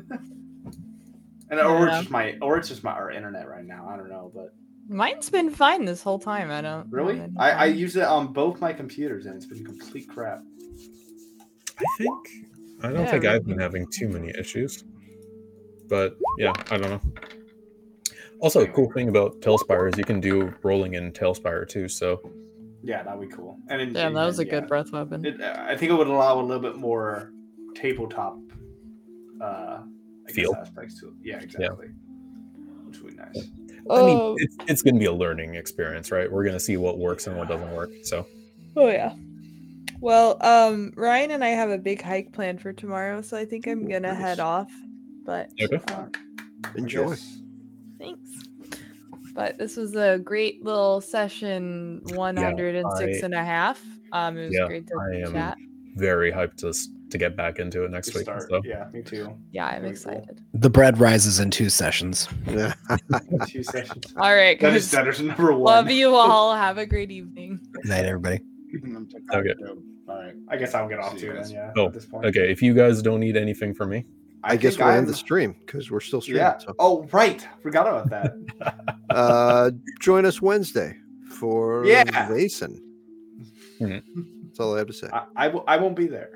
and 1.51 1.61
or 1.61 1.89
it's 1.89 1.99
just 1.99 2.11
my 2.11 2.35
or 2.41 2.57
it's 2.57 2.69
just 2.69 2.83
my 2.83 2.93
our 2.93 3.11
internet 3.11 3.47
right 3.47 3.67
now. 3.67 3.87
I 3.91 3.99
don't 3.99 4.09
know, 4.09 4.33
but 4.35 4.55
Mine's 4.89 5.29
been 5.29 5.51
fine 5.51 5.85
this 5.85 6.03
whole 6.03 6.19
time. 6.19 6.51
I 6.51 6.63
don't 6.63 6.91
really, 6.91 7.21
I, 7.37 7.51
I 7.51 7.65
use 7.67 7.95
it 7.97 8.05
on 8.05 8.33
both 8.33 8.59
my 8.63 8.73
computers 8.73 9.27
and 9.27 9.37
it's 9.37 9.45
been 9.45 9.63
complete 9.63 10.09
crap. 10.09 10.41
I 11.79 11.85
think 11.99 12.29
I 12.83 12.89
don't 12.89 13.01
Yeah, 13.05 13.11
think 13.11 13.27
I've 13.27 13.45
been 13.45 13.61
having 13.61 13.87
too 13.93 14.09
many 14.09 14.33
issues. 14.39 14.83
But 15.91 16.17
yeah, 16.39 16.55
I 16.71 16.79
don't 16.79 16.89
know. 16.89 17.01
Also, 18.41 18.61
a 18.63 18.69
cool 18.69 18.91
thing 18.93 19.09
about 19.09 19.41
TaleSpire 19.41 19.91
is 19.93 19.99
you 19.99 20.05
can 20.05 20.21
do 20.21 20.55
rolling 20.63 20.95
in 20.95 21.13
TaleSpire 21.13 21.69
too. 21.69 21.89
So 21.89 22.21
Yeah, 22.83 23.03
that'd 23.03 23.21
be 23.21 23.27
cool. 23.29 23.59
And 23.69 23.81
in, 23.81 23.93
Damn, 23.93 24.15
that 24.15 24.27
was 24.27 24.39
a 24.39 24.45
yeah, 24.45 24.51
good 24.53 24.69
breath 24.69 24.93
weapon. 24.93 25.25
It, 25.25 25.41
I 25.41 25.77
think 25.77 25.91
it 25.91 25.95
would 25.95 26.07
allow 26.07 26.41
a 26.41 26.43
little 26.43 26.63
bit 26.63 26.77
more 26.77 27.33
tabletop 27.75 28.39
uh, 29.41 29.81
I 30.29 30.33
Feel. 30.33 30.53
guess 30.53 30.63
aspects 30.69 31.01
to 31.01 31.09
it. 31.09 31.15
Yeah, 31.23 31.39
exactly. 31.41 31.89
Which 32.87 33.01
would 33.01 33.17
be 33.17 33.23
nice. 33.23 33.49
I 33.91 34.03
mean, 34.03 34.19
Oh. 34.21 34.37
it's, 34.39 34.57
it's 34.67 34.83
going 34.83 34.95
to 34.95 35.01
be 35.01 35.07
a 35.07 35.13
learning 35.13 35.55
experience, 35.55 36.11
right? 36.13 36.31
We're 36.31 36.43
going 36.45 36.55
to 36.57 36.61
see 36.61 36.77
what 36.77 36.99
works 36.99 37.27
and 37.27 37.37
what 37.37 37.49
doesn't 37.49 37.75
work. 37.75 37.91
So 38.03 38.27
Oh 38.77 38.89
yeah. 38.89 39.15
Well, 40.01 40.37
um, 40.45 40.93
Ryan 40.97 41.33
and 41.33 41.43
I 41.43 41.49
have 41.49 41.71
a 41.71 41.79
big 41.79 42.01
hike 42.03 42.33
planned 42.33 42.61
for 42.61 42.73
tomorrow, 42.73 43.21
so 43.23 43.37
I 43.37 43.45
think 43.45 43.67
I'm 43.67 43.89
gonna 43.89 44.15
head 44.15 44.39
off. 44.39 44.71
But 45.25 45.51
Okay. 45.61 45.81
uh, 45.89 46.07
Enjoy. 46.77 47.17
Yes. 48.01 48.09
thanks. 48.71 48.83
But 49.35 49.57
this 49.59 49.77
was 49.77 49.95
a 49.95 50.19
great 50.19 50.65
little 50.65 51.01
session, 51.01 52.01
106 52.15 53.23
I- 53.23 53.25
and 53.25 53.35
a 53.35 53.45
half. 53.45 53.85
Um, 54.13 54.37
it 54.37 54.47
was 54.47 54.55
Yeah, 54.55 54.67
great 54.67 54.87
to 54.89 54.95
I 54.99 55.17
am 55.27 55.33
chat. 55.33 55.57
very 55.97 56.33
hyped 56.33 56.57
to 56.59 56.73
to 57.11 57.17
get 57.17 57.37
back 57.37 57.59
into 57.59 57.85
it 57.85 57.91
next 57.91 58.09
Good 58.11 58.17
week. 58.17 58.23
start. 58.25 58.43
stuff. 58.43 58.65
Yeah, 58.67 58.85
me 58.93 59.01
too. 59.01 59.33
Yeah, 59.51 59.65
I'm 59.67 59.71
Very 59.81 59.83
cool. 59.83 59.91
excited. 59.93 60.41
The 60.53 60.69
bread 60.69 60.99
rises 60.99 61.41
in 61.41 61.51
two 61.51 61.71
sessions. 61.71 62.29
Yeah. 62.47 62.75
Two 63.47 63.63
sessions. 63.63 64.13
All 64.19 64.35
right, 64.35 64.61
That 64.61 64.75
is 64.75 64.93
guys. 64.93 65.19
number 65.23 65.53
one. 65.53 65.63
Love 65.63 65.91
you 65.91 66.15
all. 66.15 66.55
Have 66.55 66.77
a 66.77 66.85
great 66.85 67.11
evening. 67.11 67.61
Good 67.73 67.87
night, 67.87 68.05
everybody. 68.05 68.41
Okay. 69.33 69.55
All 70.07 70.17
right. 70.21 70.35
I 70.51 70.57
guess 70.59 70.75
I'll 70.75 70.87
get 70.89 70.99
off 70.99 71.19
See 71.19 71.27
you 71.27 71.33
too 71.33 71.39
then. 71.43 71.51
Yeah. 71.51 71.73
Oh, 71.79 71.87
at 71.87 71.95
this 71.95 72.05
point. 72.05 72.27
Okay, 72.27 72.51
if 72.53 72.61
you 72.61 72.75
guys 72.75 73.01
don't 73.01 73.21
need 73.21 73.39
anything 73.39 73.73
from 73.73 73.89
me, 73.91 74.05
I, 74.45 74.57
guess 74.57 74.79
we'll 74.79 74.89
end 74.89 74.97
I'm- 74.99 75.07
the 75.07 75.15
stream 75.15 75.57
because 75.67 75.91
we're 75.91 76.01
still 76.01 76.21
streaming. 76.21 76.43
Yeah. 76.43 76.59
So. 76.59 76.75
Oh 76.79 77.05
right, 77.13 77.47
forgot 77.63 77.87
about 77.87 78.11
that. 78.11 78.85
Uh, 79.11 79.71
join 80.01 80.27
us 80.27 80.43
Wednesday 80.43 80.95
for 81.31 81.85
Yeah. 81.87 82.05
Vason. 82.29 82.79
Mhm. 83.81 84.03
That's 84.45 84.61
all 84.61 84.75
I 84.75 84.79
have 84.79 84.87
to 84.89 84.93
say. 84.93 85.09
I, 85.11 85.25
I, 85.35 85.45
w- 85.47 85.65
I 85.67 85.79
won't 85.79 85.97
be 85.97 86.07
there. 86.07 86.31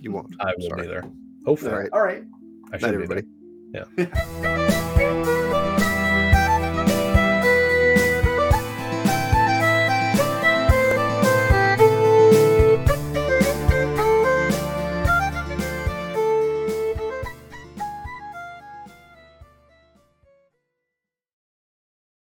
You 0.00 0.10
won't. 0.12 0.34
I 0.40 0.54
will 0.56 0.68
Sorry. 0.70 0.82
be 0.82 0.88
there. 0.88 1.04
Hopefully, 1.44 1.70
All 1.72 1.78
right. 1.78 1.90
All 1.92 2.02
right. 2.02 2.22
I 2.72 2.76
Night, 2.76 2.80
should 2.80 2.88
be 2.88 2.94
everybody. 2.94 3.22
there. 3.72 3.86
Yeah. 3.98 5.22